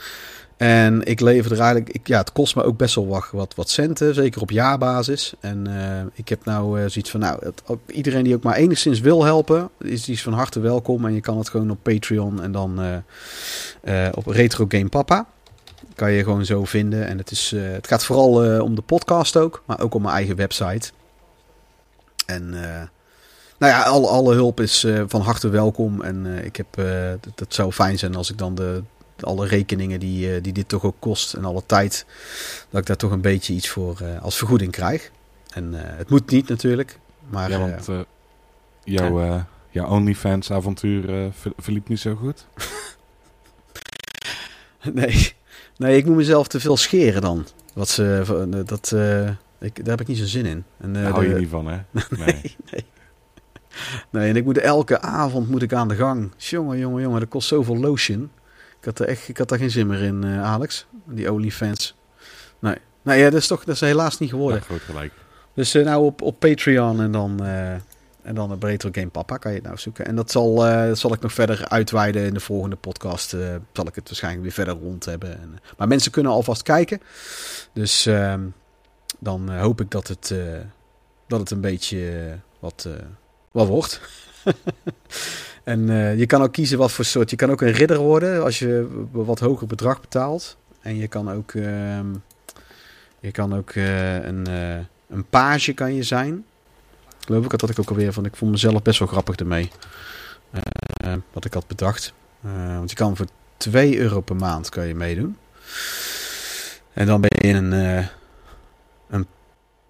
En 0.56 1.02
ik 1.02 1.20
lever 1.20 1.52
er 1.52 1.60
eigenlijk, 1.60 1.90
ik, 1.90 2.06
ja, 2.06 2.18
het 2.18 2.32
kost 2.32 2.56
me 2.56 2.62
ook 2.62 2.76
best 2.76 2.94
wel 2.94 3.22
wat, 3.32 3.54
wat, 3.54 3.70
centen, 3.70 4.14
zeker 4.14 4.40
op 4.40 4.50
jaarbasis. 4.50 5.34
En 5.40 5.66
ik 6.14 6.28
heb 6.28 6.44
nou 6.44 6.90
zoiets 6.90 7.10
van, 7.10 7.20
nou, 7.20 7.38
het, 7.44 7.62
iedereen 7.86 8.24
die 8.24 8.34
ook 8.34 8.42
maar 8.42 8.56
enigszins 8.56 9.00
wil 9.00 9.24
helpen, 9.24 9.70
is, 9.78 10.08
is 10.08 10.22
van 10.22 10.32
harte 10.32 10.60
welkom. 10.60 11.06
En 11.06 11.14
je 11.14 11.20
kan 11.20 11.38
het 11.38 11.48
gewoon 11.48 11.70
op 11.70 11.78
Patreon 11.82 12.42
en 12.42 12.52
dan 12.52 13.02
op 14.14 14.26
Retro 14.26 14.64
Game 14.68 14.88
Papa. 14.88 15.26
Kan 15.96 16.12
je 16.12 16.22
gewoon 16.22 16.44
zo 16.44 16.64
vinden. 16.64 17.06
En 17.06 17.18
het, 17.18 17.30
is, 17.30 17.52
eh, 17.52 17.70
het 17.70 17.86
gaat 17.86 18.04
vooral 18.04 18.44
eh, 18.44 18.62
om 18.62 18.74
de 18.74 18.82
podcast 18.82 19.36
ook, 19.36 19.62
maar 19.66 19.80
ook 19.80 19.94
om 19.94 20.02
mijn 20.02 20.14
eigen 20.14 20.36
website. 20.36 20.90
En 22.26 22.54
eh, 22.54 22.82
nou 23.58 23.72
ja, 23.72 23.82
alle, 23.82 24.06
alle 24.06 24.34
hulp 24.34 24.60
is 24.60 24.86
van 25.06 25.20
harte 25.20 25.48
welkom. 25.48 26.02
En 26.02 26.44
ik 26.44 26.56
heb, 26.56 26.66
dat, 27.20 27.38
dat 27.38 27.54
zou 27.54 27.72
fijn 27.72 27.98
zijn 27.98 28.14
als 28.14 28.30
ik 28.30 28.38
dan 28.38 28.54
de, 28.54 28.82
alle 29.20 29.46
rekeningen 29.46 30.00
die, 30.00 30.40
die 30.40 30.52
dit 30.52 30.68
toch 30.68 30.84
ook 30.84 30.96
kost 30.98 31.34
en 31.34 31.44
alle 31.44 31.62
tijd, 31.66 32.06
dat 32.70 32.80
ik 32.80 32.86
daar 32.86 32.96
toch 32.96 33.10
een 33.10 33.20
beetje 33.20 33.54
iets 33.54 33.68
voor 33.68 33.98
als 34.20 34.36
vergoeding 34.36 34.72
krijg. 34.72 35.10
En 35.52 35.72
het 35.74 36.10
moet 36.10 36.30
niet 36.30 36.48
natuurlijk, 36.48 36.98
maar 37.28 37.50
ja, 37.50 37.58
want 37.58 38.06
jouw, 38.84 39.44
jouw 39.70 39.86
OnlyFans 39.88 40.50
avontuur 40.50 41.32
ver- 41.32 41.52
verliep 41.56 41.88
niet 41.88 42.00
zo 42.00 42.14
goed. 42.14 42.46
nee, 44.92 45.34
nee, 45.76 45.96
ik 45.96 46.06
moet 46.06 46.16
mezelf 46.16 46.48
te 46.48 46.60
veel 46.60 46.76
scheren 46.76 47.22
dan. 47.22 47.46
Wat 47.74 47.88
ze, 47.88 48.62
dat, 48.66 48.92
eh, 48.92 49.28
ik, 49.58 49.76
daar 49.76 49.96
heb 49.96 50.00
ik 50.00 50.06
niet 50.06 50.18
zo 50.18 50.24
zin 50.24 50.46
in. 50.46 50.64
En, 50.80 50.96
eh, 50.96 51.02
Daar 51.02 51.10
hou 51.12 51.28
je 51.28 51.34
niet 51.34 51.48
van, 51.48 51.66
hè? 51.66 51.76
Nee. 51.92 52.26
Nee, 52.26 52.56
nee. 52.70 52.84
Nee, 54.10 54.28
en 54.28 54.36
ik 54.36 54.44
moet 54.44 54.58
elke 54.58 55.00
avond 55.00 55.48
moet 55.48 55.62
ik 55.62 55.72
aan 55.72 55.88
de 55.88 55.94
gang. 55.94 56.32
Jongen, 56.36 56.78
jongen, 56.78 57.02
jongen, 57.02 57.20
dat 57.20 57.28
kost 57.28 57.48
zoveel 57.48 57.76
lotion. 57.76 58.30
Ik 58.78 58.84
had 58.84 58.98
er 58.98 59.06
echt, 59.06 59.28
ik 59.28 59.38
had 59.38 59.48
daar 59.48 59.58
geen 59.58 59.70
zin 59.70 59.86
meer 59.86 60.02
in, 60.02 60.24
eh, 60.24 60.42
Alex. 60.42 60.86
Die 61.04 61.32
OnlyFans. 61.32 61.96
Nee, 62.58 62.76
nee, 63.02 63.18
ja, 63.18 63.30
dat 63.30 63.40
is 63.40 63.46
toch, 63.46 63.64
dat 63.64 63.74
is 63.74 63.80
helaas 63.80 64.18
niet 64.18 64.30
geworden. 64.30 64.58
Ja, 64.58 64.64
groot 64.64 64.80
gelijk. 64.80 65.12
Dus 65.54 65.74
eh, 65.74 65.84
nou 65.84 66.04
op, 66.04 66.22
op 66.22 66.40
Patreon 66.40 67.00
en 67.00 67.12
dan, 67.12 67.44
eh, 67.44 67.74
en 68.26 68.34
dan 68.34 68.52
op 68.52 68.62
Retro 68.62 68.88
Game 68.92 69.08
Papa 69.08 69.36
kan 69.36 69.50
je 69.50 69.56
het 69.56 69.66
nou 69.66 69.78
zoeken. 69.78 70.06
En 70.06 70.16
dat 70.16 70.30
zal, 70.30 70.66
eh, 70.66 70.86
dat 70.86 70.98
zal 70.98 71.12
ik 71.12 71.20
nog 71.20 71.32
verder 71.32 71.68
uitweiden 71.68 72.24
in 72.24 72.34
de 72.34 72.40
volgende 72.40 72.76
podcast. 72.76 73.34
eh, 73.34 73.40
zal 73.72 73.86
ik 73.86 73.94
het 73.94 74.08
waarschijnlijk 74.08 74.42
weer 74.42 74.52
verder 74.52 74.74
rond 74.74 75.04
hebben. 75.04 75.40
En, 75.40 75.50
eh, 75.54 75.70
maar 75.78 75.88
mensen 75.88 76.10
kunnen 76.10 76.32
alvast 76.32 76.62
kijken. 76.62 77.00
Dus 77.72 78.06
ehm, 78.06 78.40
dan 79.18 79.50
hoop 79.58 79.80
ik 79.80 79.90
dat 79.90 80.08
het, 80.08 80.34
dat 81.26 81.40
het 81.40 81.50
een 81.50 81.60
beetje 81.60 82.30
wat, 82.58 82.88
wat 83.50 83.66
wordt. 83.66 84.00
en 85.64 85.86
je 86.18 86.26
kan 86.26 86.42
ook 86.42 86.52
kiezen 86.52 86.78
wat 86.78 86.92
voor 86.92 87.04
soort. 87.04 87.30
Je 87.30 87.36
kan 87.36 87.50
ook 87.50 87.60
een 87.60 87.72
ridder 87.72 87.98
worden 87.98 88.42
als 88.42 88.58
je 88.58 88.88
een 89.12 89.24
wat 89.24 89.38
hoger 89.38 89.66
bedrag 89.66 90.00
betaalt. 90.00 90.56
En 90.80 90.96
je 90.96 91.08
kan 91.08 91.30
ook, 91.30 91.52
ehm, 91.52 92.06
je 93.20 93.30
kan 93.30 93.54
ook 93.54 93.74
een, 93.74 94.46
een 95.08 95.24
page 95.30 95.72
kan 95.72 95.94
je 95.94 96.02
zijn. 96.02 96.44
Geloof 97.26 97.44
ik, 97.44 97.50
dat 97.50 97.60
had 97.60 97.70
ik 97.70 97.78
ook 97.78 97.88
alweer 97.88 98.12
van. 98.12 98.24
Ik 98.24 98.36
vond 98.36 98.50
mezelf 98.50 98.82
best 98.82 98.98
wel 98.98 99.08
grappig 99.08 99.36
ermee. 99.36 99.70
Eh, 100.50 101.12
eh, 101.12 101.18
wat 101.32 101.44
ik 101.44 101.54
had 101.54 101.66
bedacht. 101.66 102.12
Eh, 102.42 102.76
want 102.76 102.90
je 102.90 102.96
kan 102.96 103.16
voor 103.16 103.26
2 103.56 103.98
euro 103.98 104.20
per 104.20 104.36
maand 104.36 104.68
kan 104.68 104.86
je 104.86 104.94
meedoen. 104.94 105.36
En 106.92 107.06
dan 107.06 107.20
ben 107.20 107.48
je 107.48 107.54
een, 107.54 107.72
eh, 107.72 108.06
een 109.08 109.26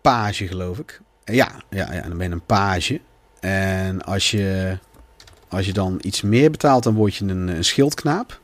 page, 0.00 0.46
geloof 0.46 0.78
ik. 0.78 1.00
Ja, 1.24 1.50
ja, 1.70 1.92
ja, 1.92 2.00
dan 2.00 2.16
ben 2.16 2.28
je 2.28 2.32
een 2.32 2.46
page. 2.46 3.00
En 3.40 4.04
als 4.04 4.30
je, 4.30 4.78
als 5.48 5.66
je 5.66 5.72
dan 5.72 5.98
iets 6.02 6.22
meer 6.22 6.50
betaalt, 6.50 6.82
dan 6.82 6.94
word 6.94 7.14
je 7.14 7.24
een, 7.24 7.48
een 7.48 7.64
schildknaap. 7.64 8.40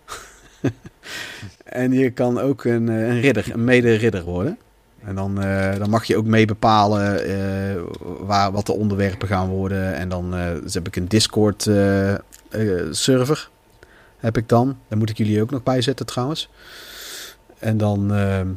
en 1.65 1.93
je 1.93 2.11
kan 2.11 2.39
ook 2.39 2.65
een, 2.65 2.89
een 2.89 3.21
ridder, 3.21 3.53
een 3.53 3.65
mede-ridder 3.65 4.25
worden. 4.25 4.59
En 5.05 5.15
dan, 5.15 5.43
eh, 5.43 5.79
dan 5.79 5.91
mag 5.91 6.05
je 6.05 6.17
ook 6.17 6.27
mee 6.27 6.47
bepalen 6.47 7.25
eh, 7.25 7.81
waar, 8.21 8.53
wat 8.53 8.67
de 8.67 8.73
onderwerpen 8.73 9.29
gaan 9.29 9.49
worden. 9.49 9.95
En 9.95 10.09
dan 10.09 10.35
eh, 10.35 10.61
dus 10.63 10.75
heb 10.75 10.87
ik 10.87 10.97
een 10.97 11.09
Discord 11.09 11.67
eh, 11.67 12.13
eh, 12.13 12.21
server. 12.91 13.51
Heb 14.17 14.37
ik 14.37 14.49
dan. 14.49 14.79
Daar 14.89 14.99
moet 14.99 15.11
ik 15.11 15.17
jullie 15.17 15.43
ook 15.43 15.51
nog 15.51 15.63
bij 15.63 15.83
zetten 15.83 16.07
trouwens. 16.07 16.49
En 17.59 17.77
dan, 17.77 18.15
ehm, 18.15 18.49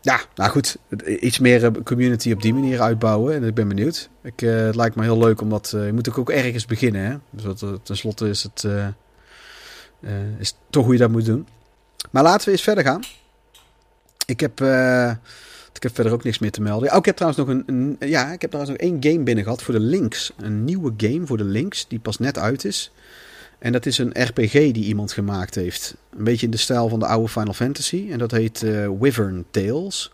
ja, 0.00 0.20
nou 0.34 0.50
goed. 0.50 0.78
Iets 1.20 1.38
meer 1.38 1.82
community 1.82 2.32
op 2.32 2.42
die 2.42 2.54
manier 2.54 2.80
uitbouwen. 2.80 3.34
En 3.34 3.44
ik 3.44 3.54
ben 3.54 3.68
benieuwd. 3.68 4.08
Ik, 4.22 4.40
het 4.40 4.76
lijkt 4.76 4.96
me 4.96 5.02
heel 5.02 5.18
leuk 5.18 5.40
omdat 5.40 5.68
je 5.70 5.92
moet 5.92 6.08
ook, 6.08 6.18
ook 6.18 6.30
ergens 6.30 6.66
beginnen. 6.66 7.04
Hè? 7.04 7.16
Dus 7.30 7.44
wat, 7.44 7.64
tenslotte 7.82 8.28
is 8.28 8.42
het 8.42 8.66
is 10.38 10.54
toch 10.70 10.84
hoe 10.84 10.92
je 10.92 10.98
dat 10.98 11.10
moet 11.10 11.24
doen. 11.24 11.46
Maar 12.10 12.22
laten 12.22 12.44
we 12.46 12.52
eens 12.52 12.62
verder 12.62 12.84
gaan. 12.84 13.02
Ik 14.26 14.40
heb... 14.40 14.60
ik 15.72 15.82
heb 15.82 15.94
verder 15.94 16.12
ook 16.12 16.24
niks 16.24 16.38
meer 16.38 16.50
te 16.50 16.62
melden. 16.62 16.90
Oh, 16.90 16.96
ik 16.96 17.04
heb 17.04 17.16
trouwens 17.16 17.46
nog 17.46 17.64
een, 17.66 17.96
ja, 18.00 18.32
ik 18.32 18.40
heb 18.40 18.50
trouwens 18.50 18.78
nog 18.78 18.90
één 18.90 19.12
game 19.12 19.24
binnen 19.24 19.44
gehad 19.44 19.62
voor 19.62 19.74
de 19.74 19.80
Links. 19.80 20.32
Een 20.36 20.64
nieuwe 20.64 20.92
game 20.96 21.26
voor 21.26 21.36
de 21.36 21.44
Links 21.44 21.88
die 21.88 21.98
pas 21.98 22.18
net 22.18 22.38
uit 22.38 22.64
is. 22.64 22.92
En 23.58 23.72
dat 23.72 23.86
is 23.86 23.98
een 23.98 24.12
RPG 24.22 24.52
die 24.52 24.84
iemand 24.84 25.12
gemaakt 25.12 25.54
heeft. 25.54 25.96
Een 26.16 26.24
beetje 26.24 26.46
in 26.46 26.52
de 26.52 26.58
stijl 26.58 26.88
van 26.88 26.98
de 26.98 27.06
oude 27.06 27.28
Final 27.28 27.52
Fantasy. 27.52 28.08
En 28.10 28.18
dat 28.18 28.30
heet 28.30 28.62
eh, 28.62 28.88
Wyvern 29.00 29.44
Tales. 29.50 30.12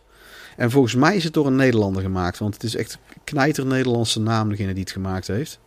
En 0.57 0.71
volgens 0.71 0.95
mij 0.95 1.17
is 1.17 1.25
het 1.25 1.33
door 1.33 1.47
een 1.47 1.57
Nederlander 1.57 2.03
gemaakt. 2.03 2.39
Want 2.39 2.55
het 2.55 2.63
is 2.63 2.77
echt 2.77 2.99
knijter 3.25 3.67
Nederlandse 3.67 4.21
naam 4.21 4.49
degene 4.49 4.73
die 4.73 4.83
het 4.83 4.93
gemaakt 4.93 5.27
heeft. 5.27 5.59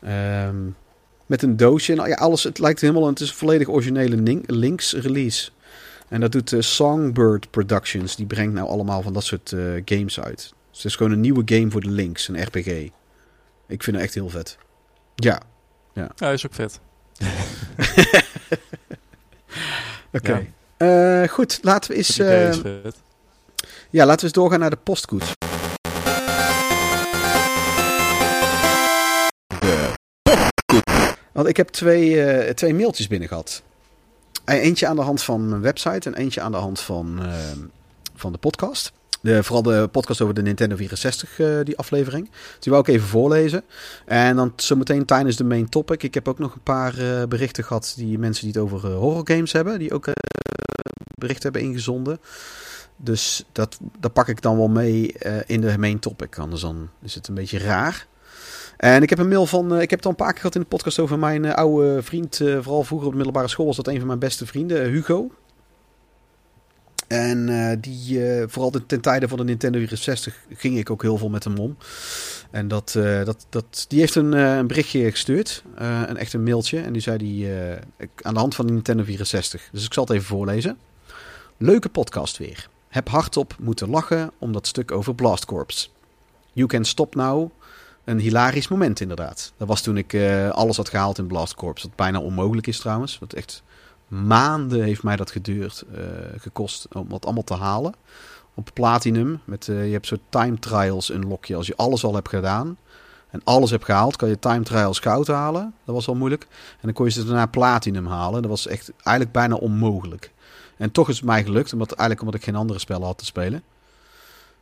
Ehm, 0.00 0.56
met 1.26 1.42
een 1.42 1.56
doosje 1.56 1.92
en 1.92 2.16
alles. 2.16 2.42
Het 2.42 2.58
lijkt 2.58 2.80
helemaal. 2.80 3.06
Het 3.06 3.20
is 3.20 3.28
een 3.28 3.34
volledig 3.36 3.68
originele 3.68 4.42
Links 4.46 4.92
release. 4.92 5.50
En 6.08 6.20
dat 6.20 6.32
doet 6.32 6.52
eh, 6.52 6.60
Songbird 6.60 7.50
Productions. 7.50 8.16
Die 8.16 8.26
brengt 8.26 8.54
nou 8.54 8.68
allemaal 8.68 9.02
van 9.02 9.12
dat 9.12 9.24
soort 9.24 9.52
eh, 9.52 9.60
games 9.84 10.20
uit. 10.20 10.36
Dus 10.36 10.76
het 10.76 10.84
is 10.84 10.96
gewoon 10.96 11.12
een 11.12 11.20
nieuwe 11.20 11.42
game 11.44 11.70
voor 11.70 11.80
de 11.80 11.90
Links, 11.90 12.28
een 12.28 12.42
RPG. 12.42 12.66
Ik 13.68 13.82
vind 13.82 13.96
het 13.96 14.04
echt 14.04 14.14
heel 14.14 14.28
vet. 14.28 14.58
Ja, 15.14 15.40
Ja, 15.92 16.30
is 16.30 16.46
ook 16.46 16.54
vet. 16.54 16.80
oké. 20.12 20.46
Eh, 20.76 21.28
goed, 21.28 21.58
laten 21.62 21.90
we 21.90 21.96
eens, 21.96 22.18
eh, 22.18 22.52
ja, 23.90 24.04
laten 24.04 24.16
we 24.16 24.22
eens 24.22 24.32
doorgaan 24.32 24.60
naar 24.60 24.70
de 24.70 24.76
postkoets. 24.76 25.32
Want 31.32 31.48
ik 31.48 31.56
heb 31.56 31.68
twee, 31.68 32.24
eh, 32.24 32.54
twee 32.54 32.74
mailtjes 32.74 33.06
binnen 33.06 33.28
gehad. 33.28 33.62
Eh, 34.46 34.64
Eentje 34.64 34.86
aan 34.86 34.96
de 34.96 35.02
hand 35.02 35.22
van 35.22 35.48
mijn 35.48 35.60
website 35.60 36.10
en 36.10 36.14
eentje 36.14 36.40
aan 36.40 36.52
de 36.52 36.58
hand 36.58 36.80
van, 36.80 37.18
eh, 37.22 37.32
van 38.14 38.32
de 38.32 38.38
podcast. 38.38 38.92
De, 39.20 39.42
vooral 39.42 39.62
de 39.62 39.88
podcast 39.92 40.20
over 40.20 40.34
de 40.34 40.42
Nintendo 40.42 40.76
64, 40.76 41.38
eh, 41.38 41.58
die 41.64 41.76
aflevering. 41.76 42.30
Die 42.58 42.72
wou 42.72 42.84
ik 42.84 42.94
even 42.94 43.08
voorlezen. 43.08 43.64
En 44.04 44.36
dan 44.36 44.52
zometeen 44.56 45.04
tijdens 45.04 45.36
de 45.36 45.44
main 45.44 45.68
topic. 45.68 46.02
Ik 46.02 46.14
heb 46.14 46.28
ook 46.28 46.38
nog 46.38 46.54
een 46.54 46.62
paar 46.62 46.98
eh, 46.98 47.26
berichten 47.28 47.64
gehad. 47.64 47.94
Die 47.96 48.18
mensen 48.18 48.44
die 48.44 48.52
het 48.52 48.62
over 48.62 48.90
horror 48.90 49.28
games 49.28 49.52
hebben. 49.52 49.78
Die 49.78 49.92
ook 49.92 50.08
berichten 51.14 51.52
hebben 51.52 51.70
ingezonden. 51.70 52.18
Dus 52.96 53.44
dat, 53.52 53.78
dat 53.98 54.12
pak 54.12 54.28
ik 54.28 54.42
dan 54.42 54.56
wel 54.56 54.68
mee 54.68 55.14
in 55.46 55.60
de 55.60 55.78
main 55.78 55.98
topic. 55.98 56.38
Anders 56.38 56.60
dan 56.62 56.88
is 57.02 57.14
het 57.14 57.28
een 57.28 57.34
beetje 57.34 57.58
raar. 57.58 58.06
En 58.76 59.02
ik 59.02 59.10
heb 59.10 59.18
een 59.18 59.28
mail 59.28 59.46
van. 59.46 59.74
eh, 59.74 59.80
ik 59.80 59.90
heb 59.90 59.98
het 59.98 60.04
al 60.04 60.10
een 60.10 60.16
paar 60.16 60.30
keer 60.30 60.40
gehad 60.40 60.54
in 60.54 60.60
de 60.60 60.66
podcast 60.66 60.98
over 60.98 61.18
mijn 61.18 61.44
eh, 61.44 61.54
oude 61.54 62.02
vriend. 62.02 62.40
eh, 62.40 62.58
vooral 62.60 62.82
vroeger 62.82 63.06
op 63.06 63.12
de 63.12 63.18
middelbare 63.18 63.48
school 63.48 63.66
was 63.66 63.76
dat 63.76 63.86
een 63.88 63.98
van 63.98 64.06
mijn 64.06 64.18
beste 64.18 64.46
vrienden, 64.46 64.90
Hugo. 64.90 65.30
En 67.06 67.78
die, 67.80 68.20
vooral 68.46 68.72
ten, 68.86 69.00
tijde 69.00 69.28
van 69.28 69.38
de 69.38 69.44
Nintendo 69.44 69.78
64 69.78 70.36
ging 70.54 70.78
ik 70.78 70.90
ook 70.90 71.02
heel 71.02 71.16
veel 71.18 71.28
met 71.28 71.44
hem 71.44 71.58
om. 71.58 71.76
En 72.50 72.68
dat, 72.68 72.92
dat, 73.24 73.46
dat, 73.48 73.84
die 73.88 74.00
heeft 74.00 74.14
een, 74.14 74.32
een 74.32 74.66
berichtje 74.66 75.10
gestuurd. 75.10 75.62
een 75.76 76.16
echt 76.16 76.32
een 76.32 76.42
mailtje. 76.42 76.80
En 76.80 76.92
die 76.92 77.02
zei 77.02 77.18
die, 77.18 77.48
aan 78.22 78.34
de 78.34 78.40
hand 78.40 78.54
van 78.54 78.66
de 78.66 78.72
Nintendo 78.72 79.04
64. 79.04 79.68
Dus 79.72 79.84
ik 79.84 79.92
zal 79.92 80.04
het 80.04 80.12
even 80.12 80.26
voorlezen. 80.26 80.78
Leuke 81.56 81.88
podcast 81.88 82.38
weer. 82.38 82.68
Heb 82.88 83.08
hardop 83.08 83.56
moeten 83.60 83.90
lachen 83.90 84.30
om 84.38 84.52
dat 84.52 84.66
stuk 84.66 84.90
over 84.90 85.14
Blast 85.14 85.44
Corps. 85.44 85.92
You 86.52 86.68
can 86.68 86.84
stop 86.84 87.14
now. 87.14 87.50
Een 88.06 88.18
hilarisch 88.18 88.68
moment 88.68 89.00
inderdaad. 89.00 89.52
Dat 89.56 89.68
was 89.68 89.82
toen 89.82 89.96
ik 89.96 90.12
eh, 90.12 90.50
alles 90.50 90.76
had 90.76 90.88
gehaald 90.88 91.18
in 91.18 91.26
Blast 91.26 91.54
Corps. 91.54 91.82
Wat 91.82 91.96
bijna 91.96 92.20
onmogelijk 92.20 92.66
is 92.66 92.78
trouwens. 92.78 93.18
Wat 93.18 93.32
echt 93.32 93.62
maanden 94.08 94.82
heeft 94.82 95.02
mij 95.02 95.16
dat 95.16 95.30
geduurd, 95.30 95.84
eh, 95.94 96.00
gekost 96.36 96.86
om 96.92 97.08
dat 97.08 97.24
allemaal 97.24 97.44
te 97.44 97.54
halen. 97.54 97.94
Op 98.54 98.70
Platinum. 98.72 99.40
Met, 99.44 99.68
eh, 99.68 99.86
je 99.86 99.92
hebt 99.92 100.06
zo 100.06 100.16
time 100.28 100.58
trials 100.58 101.10
unlock 101.10 101.44
je. 101.44 101.56
Als 101.56 101.66
je 101.66 101.76
alles 101.76 102.04
al 102.04 102.14
hebt 102.14 102.28
gedaan 102.28 102.76
en 103.30 103.40
alles 103.44 103.70
hebt 103.70 103.84
gehaald, 103.84 104.16
kan 104.16 104.28
je 104.28 104.38
time 104.38 104.62
trials 104.62 104.98
goud 104.98 105.26
halen. 105.26 105.74
Dat 105.84 105.94
was 105.94 106.08
al 106.08 106.14
moeilijk. 106.14 106.46
En 106.50 106.80
dan 106.82 106.92
kon 106.92 107.04
je 107.06 107.12
ze 107.12 107.24
daarna 107.24 107.46
Platinum 107.46 108.06
halen. 108.06 108.42
Dat 108.42 108.50
was 108.50 108.66
echt 108.66 108.92
eigenlijk 109.02 109.32
bijna 109.32 109.54
onmogelijk. 109.54 110.32
En 110.76 110.90
toch 110.90 111.08
is 111.08 111.16
het 111.16 111.24
mij 111.24 111.44
gelukt, 111.44 111.72
omdat, 111.72 111.88
eigenlijk 111.92 112.20
omdat 112.20 112.34
ik 112.34 112.44
geen 112.44 112.56
andere 112.56 112.78
spellen 112.78 113.06
had 113.06 113.18
te 113.18 113.24
spelen. 113.24 113.62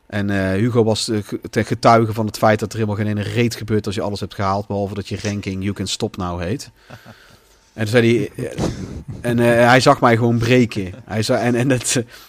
En 0.07 0.29
eh, 0.29 0.59
Hugo 0.59 0.83
was 0.83 1.09
uh, 1.09 1.19
ten 1.49 1.65
getuige 1.65 2.13
van 2.13 2.25
het 2.25 2.37
feit 2.37 2.59
dat 2.59 2.71
er 2.73 2.79
helemaal 2.79 2.97
geen 2.97 3.07
ene 3.07 3.21
reet 3.21 3.55
gebeurt 3.55 3.85
als 3.85 3.95
je 3.95 4.01
alles 4.01 4.19
hebt 4.19 4.33
gehaald. 4.35 4.67
Behalve 4.67 4.93
dat 4.93 5.07
je 5.07 5.19
ranking 5.23 5.61
You 5.63 5.73
Can 5.75 5.87
Stop 5.87 6.17
Now 6.17 6.41
heet. 6.41 6.69
En 7.73 7.87
zei 7.87 8.17
hij. 8.35 8.45
eh, 8.45 8.63
En 9.21 9.39
eh, 9.39 9.67
hij 9.67 9.79
zag 9.79 10.01
mij 10.01 10.15
gewoon 10.17 10.37
breken. 10.37 10.93
Hij, 11.05 11.21
zei, 11.23 11.43
en, 11.43 11.55
en 11.55 11.71
eh, 11.71 11.79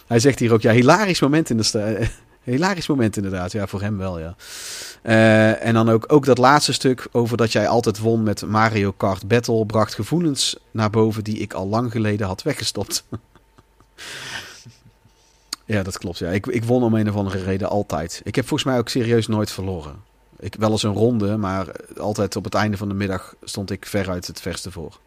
hij 0.07 0.19
zegt 0.19 0.39
hier 0.39 0.53
ook: 0.53 0.61
ja, 0.61 0.71
hilarisch 0.71 1.21
moment 1.21 1.49
in 1.49 1.57
de 1.57 1.63
sta- 1.63 1.95
Hilarisch 2.43 2.87
moment 2.87 3.15
inderdaad. 3.17 3.51
Ja, 3.51 3.67
voor 3.67 3.81
hem 3.81 3.97
wel, 3.97 4.19
ja. 4.19 4.35
Eh, 5.01 5.65
en 5.65 5.73
dan 5.73 5.89
ook, 5.89 6.05
ook 6.07 6.25
dat 6.25 6.37
laatste 6.37 6.73
stuk 6.73 7.07
over 7.11 7.37
dat 7.37 7.51
jij 7.51 7.67
altijd 7.67 7.99
won 7.99 8.23
met 8.23 8.45
Mario 8.45 8.91
Kart 8.91 9.27
Battle. 9.27 9.65
bracht 9.65 9.93
gevoelens 9.95 10.57
naar 10.71 10.89
boven 10.89 11.23
die 11.23 11.37
ik 11.37 11.53
al 11.53 11.67
lang 11.67 11.91
geleden 11.91 12.27
had 12.27 12.41
weggestopt. 12.41 13.03
ja, 15.67 15.83
dat 15.83 15.97
klopt. 15.97 16.17
Ja. 16.17 16.29
Ik, 16.29 16.45
ik 16.45 16.63
won 16.63 16.83
om 16.83 16.93
een 16.93 17.09
of 17.09 17.15
andere 17.15 17.43
reden 17.43 17.69
altijd. 17.69 18.21
Ik 18.23 18.35
heb 18.35 18.47
volgens 18.47 18.69
mij 18.69 18.79
ook 18.79 18.89
serieus 18.89 19.27
nooit 19.27 19.51
verloren. 19.51 19.95
Ik, 20.39 20.55
wel 20.59 20.71
eens 20.71 20.83
een 20.83 20.93
ronde, 20.93 21.37
maar 21.37 21.67
altijd 21.97 22.35
op 22.35 22.43
het 22.43 22.53
einde 22.53 22.77
van 22.77 22.87
de 22.87 22.93
middag 22.93 23.35
stond 23.43 23.71
ik 23.71 23.85
veruit 23.85 24.27
het 24.27 24.41
verste 24.41 24.71
voor. 24.71 24.99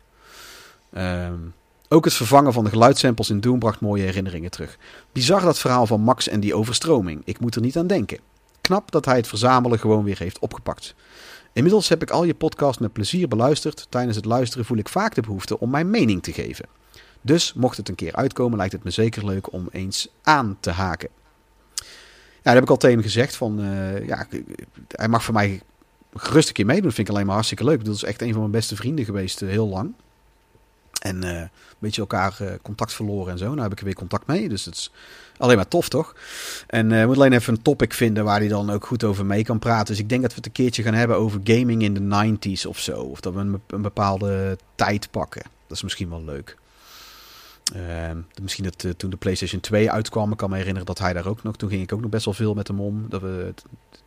Ehm, 0.93 1.39
ook 1.89 2.05
het 2.05 2.15
vervangen 2.15 2.53
van 2.53 2.65
de 2.65 2.71
geluidssamples 2.71 3.31
in 3.31 3.41
Doom 3.41 3.59
bracht 3.59 3.81
mooie 3.81 4.03
herinneringen 4.03 4.51
terug. 4.51 4.79
Bizar 5.13 5.41
dat 5.41 5.59
verhaal 5.59 5.87
van 5.87 6.01
Max 6.01 6.29
en 6.29 6.41
die 6.41 6.55
overstroming. 6.55 7.23
Ik 7.25 7.41
moet 7.41 7.55
er 7.55 7.61
niet 7.61 7.77
aan 7.77 7.87
denken. 7.87 8.19
Knap 8.61 8.91
dat 8.91 9.05
hij 9.05 9.17
het 9.17 9.29
verzamelen 9.29 9.79
gewoon 9.79 10.05
weer 10.05 10.19
heeft 10.19 10.39
opgepakt. 10.39 10.95
Inmiddels 11.53 11.89
heb 11.89 12.03
ik 12.03 12.11
al 12.11 12.25
je 12.25 12.35
podcast 12.35 12.81
met 12.81 12.93
plezier 12.93 13.29
beluisterd. 13.29 13.87
Tijdens 13.89 14.17
het 14.17 14.25
luisteren 14.25 14.65
voel 14.65 14.79
ik 14.79 14.89
vaak 14.89 15.15
de 15.15 15.21
behoefte 15.21 15.59
om 15.59 15.71
mijn 15.71 15.91
mening 15.91 16.23
te 16.23 16.33
geven. 16.33 16.67
Dus 17.21 17.53
mocht 17.53 17.77
het 17.77 17.89
een 17.89 17.95
keer 17.95 18.15
uitkomen, 18.15 18.59
lijkt 18.59 18.73
het 18.73 18.85
me 18.85 18.91
zeker 18.91 19.25
leuk 19.25 19.53
om 19.53 19.69
eens 19.71 20.09
aan 20.23 20.57
te 20.61 20.71
haken. 20.71 21.09
Ja, 22.43 22.47
dat 22.47 22.55
heb 22.55 22.63
ik 22.63 22.71
al 22.71 22.77
tegen 22.77 22.97
hem 22.97 23.05
gezegd. 23.05 23.37
Van, 23.37 23.61
eh, 23.61 24.07
ja, 24.07 24.27
hij 24.89 25.09
mag 25.09 25.25
voor 25.25 25.35
mij 25.35 25.61
gerust 26.15 26.49
een 26.49 26.55
keer 26.55 26.67
meedoen. 26.67 26.85
Dat 26.85 26.95
vind 26.95 27.09
ik 27.09 27.15
alleen 27.15 27.27
maar 27.27 27.35
hartstikke 27.35 27.65
leuk. 27.65 27.85
Dat 27.85 27.95
is 27.95 28.03
echt 28.03 28.23
een 28.23 28.31
van 28.31 28.41
mijn 28.41 28.53
beste 28.53 28.77
vrienden 28.77 29.05
geweest, 29.05 29.43
eh, 29.43 29.49
heel 29.49 29.69
lang. 29.69 29.93
En 31.03 31.23
eh, 31.23 31.41
een 31.41 31.51
beetje 31.79 32.01
elkaar 32.01 32.59
contact 32.63 32.93
verloren 32.93 33.33
en 33.33 33.39
zo. 33.39 33.49
Nou 33.49 33.63
heb 33.63 33.73
ik 33.73 33.79
er 33.79 33.85
weer 33.85 33.95
contact 33.95 34.27
mee. 34.27 34.49
Dus 34.49 34.65
het 34.65 34.75
is 34.75 34.93
alleen 35.37 35.57
maar 35.57 35.69
tof, 35.69 35.89
toch? 35.89 36.15
En 36.67 36.93
eh 36.93 37.07
moet 37.07 37.17
alleen 37.17 37.33
even 37.33 37.55
een 37.55 37.63
topic 37.63 37.93
vinden 37.93 38.25
waar 38.25 38.39
hij 38.39 38.49
dan 38.49 38.71
ook 38.71 38.87
goed 38.87 39.05
over 39.05 39.27
mee 39.27 39.45
kan 39.45 39.59
praten. 39.59 39.87
Dus 39.87 39.99
ik 39.99 40.09
denk 40.09 40.23
dat 40.23 40.31
we 40.31 40.37
het 40.37 40.47
een 40.47 40.53
keertje 40.53 40.83
gaan 40.83 40.95
hebben 40.95 41.17
over 41.17 41.41
gaming 41.45 41.83
in 41.83 41.95
de 41.95 42.01
90s 42.01 42.67
of 42.67 42.79
zo. 42.79 43.01
Of 43.01 43.21
dat 43.21 43.35
we 43.35 43.59
een 43.67 43.83
bepaalde 43.83 44.59
tijd 44.75 45.11
pakken. 45.11 45.43
Dat 45.67 45.77
is 45.77 45.83
misschien 45.83 46.09
wel 46.09 46.25
leuk. 46.25 46.57
Ehm, 47.75 48.17
misschien 48.43 48.65
dat 48.65 48.85
eh, 48.85 48.91
toen 48.91 49.11
de 49.11 49.17
PlayStation 49.17 49.61
2 49.61 49.91
uitkwam, 49.91 50.31
ik 50.31 50.37
kan 50.37 50.51
me 50.51 50.57
herinneren 50.57 50.87
dat 50.87 50.99
hij 50.99 51.13
daar 51.13 51.27
ook 51.27 51.43
nog. 51.43 51.57
Toen 51.57 51.69
ging 51.69 51.83
ik 51.83 51.93
ook 51.93 52.01
nog 52.01 52.11
best 52.11 52.25
wel 52.25 52.35
veel 52.35 52.55
met 52.55 52.69
hem 52.69 52.81
om. 52.81 53.07
Dat 53.09 53.21
we, 53.21 53.55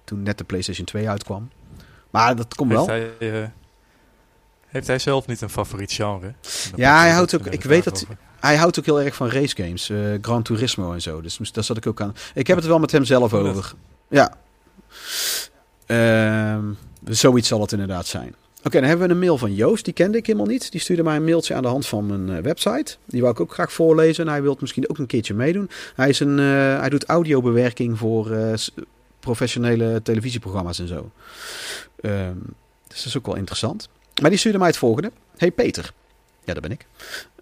toen 0.04 0.24
net 0.24 0.38
de 0.38 0.44
PlayStation 0.44 0.86
2 0.86 1.10
uitkwam. 1.10 1.50
Maar 2.10 2.36
dat 2.36 2.56
komt 2.56 2.72
wel. 2.72 2.88
Heeft 2.90 3.20
hij, 3.20 3.42
eh, 3.44 3.48
heeft 4.68 4.88
hij 4.88 5.00
zelf 5.00 5.28
niet 5.28 5.42
een 5.42 5.50
favoriet 5.50 5.92
genre? 5.92 6.34
Ja, 6.76 7.00
hij 7.00 7.12
houdt 7.12 7.36
ook- 7.36 7.46
ik 7.46 7.64
weet 7.64 7.84
dat- 7.84 8.04
over. 8.04 8.18
Hij 8.40 8.56
houdt 8.56 8.80
ook 8.80 8.86
heel 8.86 9.02
erg 9.02 9.16
van 9.16 9.30
race 9.30 9.56
games, 9.56 9.90
eh, 9.90 9.98
Gran 10.22 10.44
Turismo 10.44 10.94
en 10.94 11.02
zo. 11.02 11.22
Dus 11.22 11.38
daar 11.52 11.64
zat 11.64 11.78
ik 11.78 11.88
ook 11.88 12.02
aan. 12.02 12.16
Ik 12.34 12.48
heb 12.48 12.58
het 12.58 12.66
wel 12.66 12.80
met 12.80 12.92
hem 12.92 13.04
zelf 13.06 13.34
over. 13.34 13.74
Ja. 14.10 14.34
Ehm, 15.86 16.66
zoiets 17.06 17.48
zal 17.48 17.62
het 17.62 17.72
inderdaad 17.72 18.06
zijn. 18.08 18.36
Oké, 18.64 18.80
dan 18.80 18.90
hebben 18.90 19.08
we 19.08 19.14
een 19.14 19.20
mail 19.20 19.38
van 19.38 19.54
Joost. 19.54 19.86
Die 19.86 19.94
kende 19.94 20.18
ik 20.18 20.26
helemaal 20.26 20.48
niet. 20.48 20.72
Die 20.72 20.82
stuurde 20.82 21.04
mij 21.04 21.16
een 21.16 21.24
mailtje 21.24 21.54
aan 21.54 21.62
de 21.62 21.68
hand 21.68 21.86
van 21.86 22.06
mijn 22.06 22.38
eh, 22.38 22.44
website. 22.44 22.96
Die 23.06 23.22
wou 23.22 23.34
ik 23.34 23.40
ook 23.40 23.54
graag 23.54 23.74
voorlezen. 23.74 24.26
En 24.26 24.32
hij 24.32 24.42
wil 24.42 24.58
misschien 24.60 24.90
ook 24.90 24.98
een 24.98 25.06
keertje 25.06 25.34
meedoen. 25.34 25.70
Hij, 25.96 26.10
is 26.10 26.20
een, 26.20 26.40
eh, 26.40 26.80
hij 26.80 26.90
doet 26.90 27.06
audiobewerking 27.06 27.98
voor 27.98 28.32
eh, 28.32 28.54
professionele 29.20 30.02
televisieprogramma's 30.02 30.80
en 30.80 30.88
zo. 30.88 31.12
Ehm, 32.02 32.38
dus 32.88 32.98
dat 32.98 33.06
is 33.06 33.18
ook 33.18 33.26
wel 33.26 33.36
interessant. 33.36 33.90
Maar 34.22 34.30
die 34.30 34.40
stuurde 34.40 34.58
mij 34.58 34.68
het 34.68 34.78
volgende. 34.78 35.12
Hey 35.38 35.52
Peter. 35.52 35.94
Ja, 36.44 36.54
dat 36.54 36.62
ben 36.62 36.72
ik. 36.72 36.86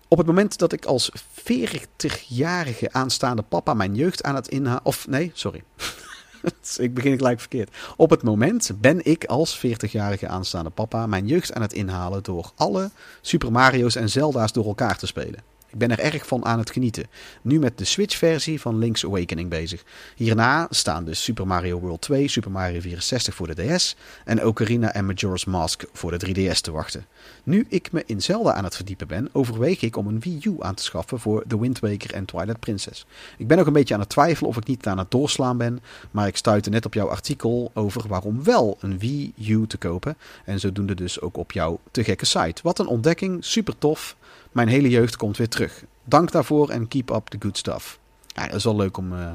Op 0.08 0.18
het 0.18 0.28
moment 0.28 0.58
dat 0.58 0.74
ik 0.74 0.86
als 0.86 1.12
40-jarige 1.34 2.92
aanstaande 2.92 3.42
papa 3.42 3.74
mijn 3.74 3.96
jeugd 3.96 4.24
aan 4.24 4.36
het 4.36 4.48
inhalen... 4.48 4.86
Of 4.86 5.08
nee, 5.08 5.32
sorry. 5.34 5.64
ik 6.78 6.94
begin 6.94 7.18
gelijk 7.18 7.40
verkeerd. 7.40 7.76
Op 7.98 8.10
het 8.10 8.24
moment 8.24 8.72
ben 8.78 9.06
ik 9.06 9.26
als 9.26 9.58
40-jarige 9.66 10.28
aanstaande 10.28 10.70
papa 10.70 11.08
mijn 11.08 11.28
jeugd 11.28 11.54
aan 11.54 11.62
het 11.62 11.74
inhalen... 11.74 12.24
door 12.24 12.52
alle 12.56 12.90
Super 13.22 13.52
Mario's 13.52 13.96
en 13.96 14.10
Zelda's 14.10 14.52
door 14.52 14.66
elkaar 14.66 14.98
te 14.98 15.08
spelen. 15.08 15.50
Ik 15.72 15.78
ben 15.78 15.92
er 15.92 16.00
erg 16.00 16.28
van 16.28 16.46
aan 16.46 16.60
het 16.60 16.72
genieten. 16.72 17.08
Nu 17.42 17.60
met 17.60 17.78
de 17.78 17.86
Switch-versie 17.86 18.62
van 18.62 18.78
Link's 18.78 19.06
Awakening 19.06 19.50
bezig. 19.50 19.84
Hierna 20.16 20.68
staan 20.70 21.06
dus 21.06 21.24
Super 21.24 21.48
Mario 21.48 21.80
World 21.80 22.02
2, 22.02 22.28
Super 22.28 22.52
Mario 22.52 22.80
64 22.80 23.36
voor 23.36 23.56
de 23.56 23.76
DS... 23.76 23.96
en 24.26 24.46
Ocarina 24.46 24.94
en 24.94 25.06
Majora's 25.06 25.46
Mask 25.46 25.84
voor 25.94 26.20
de 26.20 26.28
3DS 26.28 26.60
te 26.60 26.72
wachten. 26.72 27.06
Nu 27.44 27.66
ik 27.70 27.92
me 27.92 28.04
in 28.06 28.22
Zelda 28.22 28.54
aan 28.54 28.64
het 28.64 28.76
verdiepen 28.76 29.08
ben, 29.08 29.30
overweeg 29.32 29.82
ik 29.82 29.98
om 29.98 30.08
een 30.08 30.20
Wii 30.20 30.40
U 30.44 30.56
aan 30.60 30.76
te 30.76 30.84
schaffen 30.84 31.20
voor 31.20 31.44
The 31.48 31.60
Wind 31.60 31.80
Waker 31.80 32.14
en 32.14 32.26
Twilight 32.26 32.60
Princess. 32.60 33.06
Ik 33.38 33.48
ben 33.48 33.60
ook 33.60 33.68
een 33.68 33.74
beetje 33.74 33.94
aan 33.94 34.00
het 34.00 34.10
twijfelen 34.10 34.50
of 34.50 34.58
ik 34.58 34.68
niet 34.68 34.88
aan 34.88 34.98
het 34.98 35.12
doorslaan 35.12 35.58
ben, 35.58 35.80
maar 36.12 36.28
ik 36.28 36.38
stuitte 36.38 36.70
net 36.70 36.86
op 36.86 36.94
jouw 36.94 37.10
artikel 37.10 37.72
over 37.74 38.08
waarom 38.08 38.44
wel 38.44 38.78
een 38.80 39.00
Wii 39.00 39.34
U 39.48 39.68
te 39.68 39.78
kopen. 39.78 40.18
En 40.46 40.60
zodoende 40.60 40.96
dus 40.96 41.22
ook 41.22 41.38
op 41.38 41.52
jouw 41.52 41.80
te 41.92 42.04
gekke 42.04 42.26
site. 42.26 42.62
Wat 42.64 42.80
een 42.80 42.88
ontdekking, 42.88 43.46
super 43.46 43.78
tof. 43.78 44.16
Mijn 44.52 44.68
hele 44.68 44.90
jeugd 44.90 45.16
komt 45.16 45.38
weer 45.38 45.50
terug. 45.50 45.84
Dank 46.04 46.32
daarvoor 46.32 46.70
en 46.70 46.88
keep 46.88 47.10
up 47.10 47.28
the 47.28 47.38
good 47.40 47.58
stuff. 47.58 48.00
Ja, 48.28 48.46
dat 48.46 48.56
is 48.56 48.64
wel 48.64 48.76
leuk 48.76 48.98
om, 48.98 49.14
eh, 49.14 49.34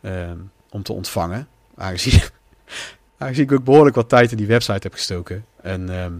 eh, 0.00 0.36
om 0.70 0.82
te 0.82 0.92
ontvangen. 0.92 1.48
Aangezien, 1.74 2.20
aangezien 3.18 3.44
ik 3.44 3.52
ook 3.52 3.64
behoorlijk 3.64 3.96
wat 3.96 4.08
tijd 4.08 4.30
in 4.30 4.36
die 4.36 4.46
website 4.46 4.80
heb 4.82 4.92
gestoken. 4.92 5.44
En 5.62 5.88
ehm, 5.88 6.12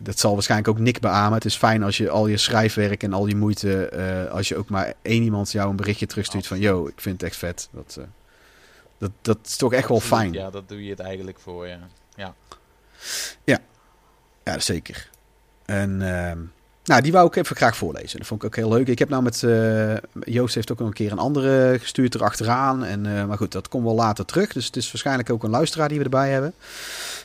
dat 0.00 0.18
zal 0.18 0.32
waarschijnlijk 0.32 0.70
ook 0.70 0.78
Nick 0.78 1.00
beamen. 1.00 1.32
Het 1.32 1.44
is 1.44 1.56
fijn 1.56 1.82
als 1.82 1.96
je 1.96 2.10
al 2.10 2.26
je 2.26 2.36
schrijfwerk 2.36 3.02
en 3.02 3.12
al 3.12 3.26
je 3.26 3.36
moeite, 3.36 3.88
eh, 3.88 4.32
als 4.32 4.48
je 4.48 4.56
ook 4.56 4.68
maar 4.68 4.94
één 5.02 5.22
iemand 5.22 5.52
jou 5.52 5.70
een 5.70 5.76
berichtje 5.76 6.06
terugstuurt 6.06 6.46
van, 6.46 6.58
yo, 6.58 6.86
ik 6.86 7.00
vind 7.00 7.20
het 7.20 7.30
echt 7.30 7.38
vet. 7.38 7.68
Dat, 7.72 7.96
eh, 8.00 8.04
dat, 8.98 9.10
dat 9.20 9.38
is 9.44 9.56
toch 9.56 9.72
echt 9.72 9.88
wel 9.88 10.00
fijn. 10.00 10.32
Ja, 10.32 10.50
dat 10.50 10.68
doe 10.68 10.84
je 10.84 10.90
het 10.90 11.00
eigenlijk 11.00 11.38
voor, 11.38 11.66
ja. 11.66 11.78
Ja, 14.44 14.58
zeker. 14.58 15.10
En 15.64 16.02
ehm, 16.02 16.38
nou, 16.84 17.02
die 17.02 17.12
wou 17.12 17.26
ik 17.26 17.36
even 17.36 17.56
graag 17.56 17.76
voorlezen. 17.76 18.18
Dat 18.18 18.26
vond 18.26 18.42
ik 18.42 18.46
ook 18.46 18.56
heel 18.56 18.68
leuk. 18.68 18.88
Ik 18.88 18.98
heb 18.98 19.08
nou 19.08 19.22
met 19.22 19.42
eh, 19.42 19.96
Joost 20.24 20.54
heeft 20.54 20.72
ook 20.72 20.78
nog 20.78 20.88
een 20.88 20.94
keer 20.94 21.12
een 21.12 21.18
andere 21.18 21.78
gestuurd 21.78 22.14
erachteraan. 22.14 22.84
En, 22.84 23.26
maar 23.26 23.36
goed, 23.36 23.52
dat 23.52 23.68
komt 23.68 23.84
wel 23.84 23.94
later 23.94 24.24
terug. 24.24 24.52
Dus 24.52 24.66
het 24.66 24.76
is 24.76 24.92
waarschijnlijk 24.92 25.30
ook 25.30 25.44
een 25.44 25.50
luisteraar 25.50 25.88
die 25.88 25.98
we 25.98 26.04
erbij 26.04 26.30
hebben. 26.30 26.54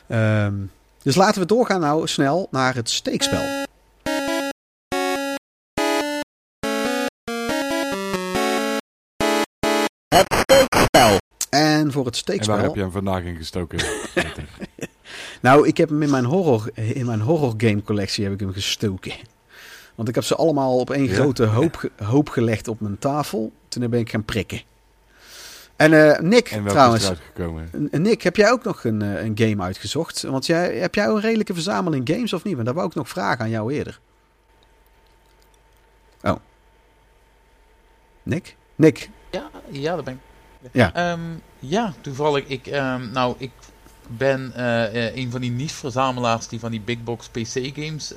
Ehm, 0.06 0.54
dus 1.02 1.14
laten 1.16 1.40
we 1.40 1.46
doorgaan 1.46 1.80
nou 1.80 2.06
snel 2.06 2.48
naar 2.50 2.74
het 2.74 2.90
steekspel. 2.90 3.60
Het 10.08 10.26
steekspel. 10.34 11.18
En 11.50 11.92
voor 11.92 12.04
het 12.06 12.14
En 12.26 12.30
waar 12.30 12.34
steekspel. 12.36 12.58
heb 12.58 12.74
je 12.74 12.80
hem 12.80 12.90
vandaag 12.90 13.22
in 13.22 13.36
gestoken? 13.36 13.78
Nou, 15.42 15.66
ik 15.68 15.76
heb 15.76 15.88
hem 15.88 16.02
in 16.02 16.10
mijn 16.10 16.24
horror, 16.24 16.70
in 16.74 17.06
mijn 17.06 17.20
horror 17.20 17.54
game 17.56 17.82
collectie 17.82 18.24
heb 18.24 18.32
ik 18.32 18.40
hem 18.40 18.52
gestoken. 18.52 19.12
Want 19.94 20.08
ik 20.08 20.14
heb 20.14 20.24
ze 20.24 20.36
allemaal 20.36 20.78
op 20.78 20.90
één 20.90 21.04
Ja? 21.04 21.14
grote 21.14 21.44
hoop, 21.44 21.90
hoop 21.96 22.28
gelegd 22.28 22.68
op 22.68 22.80
mijn 22.80 22.98
tafel. 22.98 23.52
Toen 23.68 23.90
ben 23.90 24.00
ik 24.00 24.10
gaan 24.10 24.24
prikken. 24.24 24.62
En 25.82 26.14
eh, 26.14 26.20
Nick, 26.20 26.50
en 26.50 26.56
welke 26.56 26.70
trouwens. 26.70 27.12
Nick, 27.90 28.22
heb 28.22 28.36
jij 28.36 28.50
ook 28.50 28.64
nog 28.64 28.84
een, 28.84 29.02
eh, 29.02 29.24
een 29.24 29.38
game 29.38 29.62
uitgezocht? 29.62 30.22
Want 30.22 30.46
jij, 30.46 30.76
heb 30.76 30.94
jij 30.94 31.06
een 31.06 31.20
redelijke 31.20 31.54
verzameling 31.54 32.08
games 32.08 32.32
of 32.32 32.44
niet? 32.44 32.54
Want 32.54 32.66
daar 32.66 32.74
wou 32.74 32.86
ik 32.86 32.94
nog 32.94 33.08
vragen 33.08 33.44
aan 33.44 33.50
jou 33.50 33.72
eerder. 33.72 34.00
Oh. 36.22 36.36
Nick? 38.22 38.56
Nick? 38.74 39.10
Ja, 39.30 39.50
ja, 39.70 39.94
dat 39.94 40.04
ben 40.04 40.14
ik. 40.60 40.70
Ja. 40.72 40.94
Ehm, 40.94 41.20
ja, 41.58 41.92
toevallig. 42.00 42.46
Ik, 42.46 42.66
ehm, 42.66 43.10
nou, 43.10 43.34
ik 43.38 43.52
ben 44.06 44.52
eh, 44.54 45.16
een 45.16 45.30
van 45.30 45.40
die 45.40 45.50
niche-verzamelaars 45.50 46.48
die 46.48 46.60
van 46.60 46.70
die 46.70 46.80
big 46.80 47.02
box 47.02 47.28
PC-games. 47.28 48.14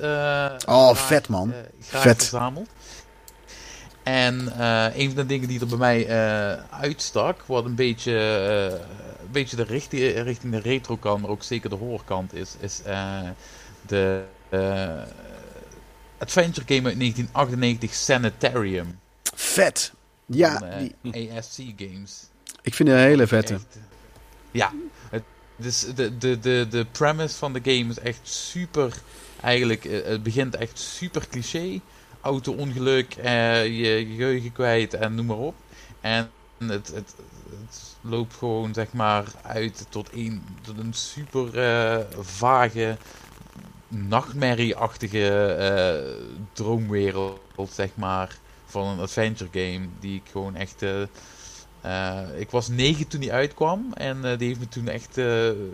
Oh, 0.66 0.94
vet, 0.94 1.28
man. 1.28 1.52
graag 1.80 2.02
Vet. 2.02 2.16
verzamelt. 2.16 2.68
En 4.06 4.52
eh, 4.58 4.96
een 4.96 5.06
van 5.06 5.16
de 5.16 5.26
dingen 5.26 5.48
die 5.48 5.60
er 5.60 5.66
bij 5.66 5.78
mij 5.78 6.06
eh, 6.06 6.62
uitstak, 6.80 7.42
wat 7.46 7.64
een 7.64 7.74
beetje, 7.74 8.18
eh, 8.18 8.78
een 9.24 9.30
beetje 9.32 9.56
de 9.56 9.62
richting, 9.62 10.22
richting 10.22 10.52
de 10.52 10.58
retro 10.58 10.96
kant, 10.96 11.20
maar 11.20 11.30
ook 11.30 11.42
zeker 11.42 11.70
de 11.70 11.76
horrorkant 11.76 12.34
is, 12.34 12.56
is 12.60 12.80
de 13.86 14.22
adventure 16.18 16.66
game 16.66 16.88
uit 16.88 16.98
1998 16.98 17.94
Sanitarium 17.94 18.98
Vet. 19.34 19.92
Ja, 20.26 20.58
van 20.58 20.90
die- 21.02 21.32
ASC 21.36 21.58
Games. 21.76 22.28
ik 22.62 22.74
vind 22.74 22.88
het 22.88 22.98
een 22.98 23.04
hele 23.04 23.26
vette. 23.26 23.54
Echt, 23.54 23.78
ja, 24.50 24.72
het, 25.10 25.22
dus 25.56 25.86
de, 25.94 26.18
de, 26.18 26.38
de, 26.38 26.66
de 26.70 26.86
premise 26.92 27.36
van 27.36 27.52
de 27.52 27.60
game 27.62 27.90
is 27.90 27.98
echt 27.98 28.20
super. 28.22 28.92
Eigenlijk, 29.42 29.84
het 30.04 30.22
begint 30.22 30.56
echt 30.56 30.78
super 30.78 31.26
cliché. 31.30 31.80
Auto-ongeluk, 32.26 33.14
eh, 33.14 33.66
je, 33.66 34.06
geheugen 34.06 34.52
kwijt 34.52 34.94
en 34.94 35.14
noem 35.14 35.26
maar 35.26 35.36
op. 35.36 35.54
En 36.00 36.30
het, 36.58 36.86
het, 36.86 37.14
het 37.50 37.96
loopt 38.00 38.34
gewoon 38.34 38.74
zeg 38.74 38.92
maar 38.92 39.24
uit 39.42 39.86
tot 39.88 40.08
een, 40.12 40.42
tot 40.62 40.78
een 40.78 40.92
super 40.92 41.58
eh, 41.58 42.04
vage, 42.18 42.96
nachtmerrieachtige 43.88 45.54
eh, 45.54 46.24
droomwereld, 46.52 47.70
zeg 47.70 47.90
maar. 47.94 48.38
Van 48.64 48.86
een 48.86 49.00
adventure 49.00 49.50
game 49.52 49.88
die 50.00 50.14
ik 50.14 50.30
gewoon 50.30 50.54
echt. 50.54 50.82
ik 52.36 52.50
was 52.50 52.68
negen 52.68 53.08
toen 53.08 53.20
die 53.20 53.32
uitkwam 53.32 53.92
en 53.92 54.36
die 54.38 54.48
heeft 54.48 54.60
me 54.60 54.68
toen 54.68 54.88
echt 54.88 55.18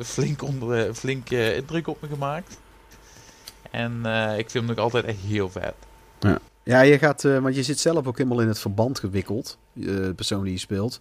flink, 0.06 0.42
onder, 0.42 0.94
flink 0.94 1.30
indruk 1.30 1.86
op 1.86 2.00
me 2.00 2.08
gemaakt. 2.08 2.58
En 3.70 4.04
ik 4.36 4.50
vind 4.50 4.66
hem 4.66 4.66
nog 4.66 4.84
altijd 4.84 5.04
echt 5.04 5.20
heel 5.20 5.50
vet. 5.50 5.74
Ja, 6.64 6.80
je 6.80 6.98
gaat, 6.98 7.24
eh, 7.24 7.38
want 7.38 7.54
je 7.54 7.62
zit 7.62 7.78
zelf 7.78 8.06
ook 8.06 8.16
helemaal 8.18 8.40
in 8.40 8.48
het 8.48 8.58
verband 8.58 8.98
gewikkeld, 8.98 9.58
eh, 9.80 9.84
de 9.86 10.12
persoon 10.16 10.44
die 10.44 10.52
je 10.52 10.58
speelt. 10.58 11.00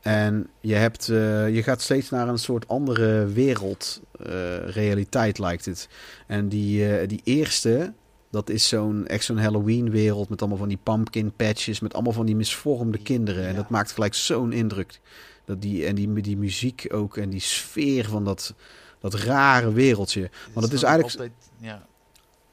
En 0.00 0.48
je, 0.60 0.74
hebt, 0.74 1.08
eh, 1.08 1.54
je 1.54 1.62
gaat 1.62 1.82
steeds 1.82 2.10
naar 2.10 2.28
een 2.28 2.38
soort 2.38 2.68
andere 2.68 3.26
wereld, 3.26 4.00
eh, 4.26 4.58
realiteit 4.68 5.38
lijkt 5.38 5.64
het. 5.64 5.88
En 6.26 6.48
die, 6.48 6.88
eh, 6.96 7.08
die 7.08 7.20
eerste, 7.24 7.92
dat 8.30 8.50
is 8.50 8.68
zo'n 8.68 9.06
echt 9.06 9.24
zo'n 9.24 9.38
Halloween-wereld 9.38 10.28
met 10.28 10.40
allemaal 10.40 10.58
van 10.58 10.68
die 10.68 10.78
pumpkin 10.82 11.32
patches, 11.36 11.80
met 11.80 11.94
allemaal 11.94 12.12
van 12.12 12.26
die 12.26 12.36
misvormde 12.36 12.98
kinderen. 12.98 13.42
En 13.44 13.50
Ja. 13.50 13.56
dat 13.56 13.70
maakt 13.70 13.92
gelijk 13.92 14.14
zo'n 14.14 14.52
indruk. 14.52 15.00
Dat 15.44 15.62
die, 15.62 15.86
en 15.86 15.94
die, 15.94 16.20
die 16.20 16.36
muziek 16.36 16.86
ook 16.92 17.16
en 17.16 17.30
die 17.30 17.40
sfeer 17.40 18.04
van 18.04 18.24
dat, 18.24 18.54
dat 19.00 19.14
rare 19.14 19.72
wereldje. 19.72 20.30
Want 20.52 20.64
het 20.66 20.74
is 20.74 20.80
nog 20.80 20.90
eigenlijk- 20.90 21.20
Altijd, 21.20 21.50
ja, 21.60 21.86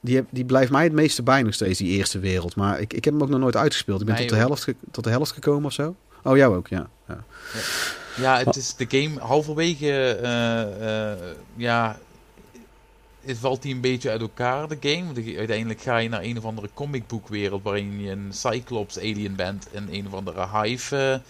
Die, 0.02 0.16
heb- 0.16 0.28
die 0.30 0.46
blijft 0.46 0.72
mij 0.72 0.84
het 0.84 0.94
meeste 0.94 1.24
bij 1.24 1.44
nog 1.44 1.54
steeds, 1.54 1.78
die 1.80 1.98
eerste 1.98 2.20
wereld. 2.20 2.56
Maar 2.56 2.80
ik, 2.80 2.94
ik 2.94 3.06
heb 3.06 3.14
hem 3.14 3.24
ook 3.24 3.30
nog 3.30 3.40
nooit 3.40 3.56
uitgespeeld. 3.56 4.00
Ik 4.02 4.06
ben 4.06 4.16
tot 4.16 4.30
de, 4.30 4.36
helft 4.36 4.68
tot 4.92 5.04
de 5.04 5.10
helft 5.10 5.32
gekomen 5.32 5.66
of 5.66 5.74
zo. 5.74 5.96
Oh, 6.24 6.38
jou 6.38 6.56
ook, 6.56 6.68
ja. 6.68 6.90
ja. 7.08 7.24
ja, 8.18 8.38
het 8.38 8.56
is 8.56 8.76
de 8.76 8.86
game 8.90 9.20
halverwege. 9.20 9.92
eh, 10.22 11.12
eh, 11.12 11.18
ja, 11.56 12.00
het 13.22 13.38
valt 13.38 13.62
die 13.62 13.74
een 13.74 13.82
beetje 13.82 14.10
uit 14.10 14.22
elkaar, 14.22 14.68
de 14.68 14.78
game. 14.80 15.38
Uiteindelijk 15.38 15.82
ga 15.82 15.98
je 15.98 16.10
naar 16.10 16.22
een 16.24 16.38
of 16.38 16.46
andere 16.46 16.70
comicboekwereld 16.74 17.64
waarin 17.64 18.02
je 18.02 18.12
een 18.12 18.28
Cyclops 18.34 18.98
alien 18.98 19.36
bent 19.36 19.68
in 19.72 19.88
een 19.92 20.08
of 20.08 20.14
andere 20.14 20.48
hive, 20.62 21.22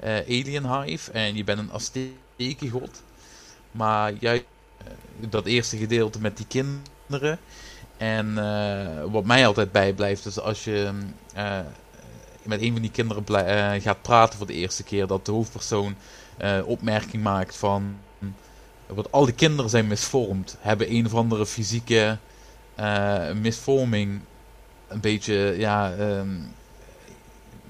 eh, 0.00 0.14
alien 0.16 0.82
hive. 0.82 1.10
En 1.12 1.36
je 1.36 1.44
bent 1.44 1.58
een 1.58 1.70
Aztekengod. 1.72 3.02
Maar 3.70 4.12
juist 4.18 4.44
dat 5.28 5.46
eerste 5.46 5.76
gedeelte 5.76 6.20
met 6.20 6.36
die 6.36 6.46
kinderen. 6.48 7.38
En 8.00 8.38
eh, 8.38 9.04
wat 9.12 9.24
mij 9.24 9.46
altijd 9.46 9.72
bijblijft, 9.72 10.26
is 10.26 10.40
als 10.40 10.64
je 10.64 10.92
eh, 11.34 11.58
met 12.42 12.60
een 12.60 12.72
van 12.72 12.82
die 12.82 12.90
kinderen 12.90 13.24
eh, 13.26 13.82
gaat 13.82 14.02
praten 14.02 14.38
voor 14.38 14.46
de 14.46 14.52
eerste 14.52 14.82
keer, 14.82 15.06
dat 15.06 15.26
de 15.26 15.32
hoofdpersoon 15.32 15.96
opmerking 16.64 17.22
maakt 17.22 17.56
van. 17.56 17.96
Want 18.86 19.12
al 19.12 19.24
die 19.24 19.34
kinderen 19.34 19.70
zijn 19.70 19.86
misvormd, 19.86 20.56
hebben 20.60 20.94
een 20.94 21.06
of 21.06 21.14
andere 21.14 21.46
fysieke 21.46 22.18
misvorming. 23.34 24.20
Een 24.88 25.00
beetje, 25.00 25.54
ja, 25.58 25.92
ehm, 25.92 26.28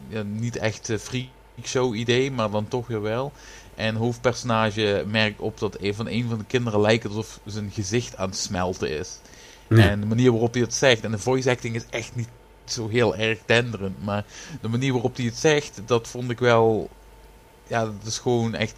ja 0.09 0.23
niet 0.23 0.57
echt 0.57 0.89
een 0.89 0.99
freakshow 0.99 1.95
idee, 1.95 2.31
maar 2.31 2.51
dan 2.51 2.69
toch 2.69 2.87
weer 2.87 3.03
wel. 3.03 3.33
En 3.75 3.95
hoofdpersonage 3.95 5.05
merkt 5.07 5.41
op 5.41 5.59
dat 5.59 5.81
een 5.81 5.95
van, 5.95 6.09
een 6.09 6.29
van 6.29 6.39
de 6.39 6.45
kinderen 6.45 6.81
lijkt 6.81 7.07
alsof 7.07 7.41
zijn 7.45 7.71
gezicht 7.71 8.17
aan 8.17 8.29
het 8.29 8.39
smelten 8.39 8.99
is. 8.99 9.19
En 9.79 10.01
de 10.01 10.07
manier 10.07 10.31
waarop 10.31 10.53
hij 10.53 10.63
het 10.63 10.75
zegt, 10.75 11.05
en 11.05 11.11
de 11.11 11.19
voice 11.19 11.51
acting 11.51 11.75
is 11.75 11.85
echt 11.91 12.17
niet 12.17 12.29
zo 12.65 12.89
heel 12.89 13.17
erg 13.17 13.39
denderend, 13.47 14.05
maar 14.05 14.25
de 14.61 14.69
manier 14.69 14.93
waarop 14.93 15.17
hij 15.17 15.25
het 15.25 15.37
zegt, 15.37 15.81
dat 15.87 16.09
vond 16.09 16.31
ik 16.31 16.39
wel, 16.39 16.89
ja, 17.67 17.85
dat 17.85 18.07
is 18.07 18.19
gewoon 18.19 18.55
echt 18.55 18.75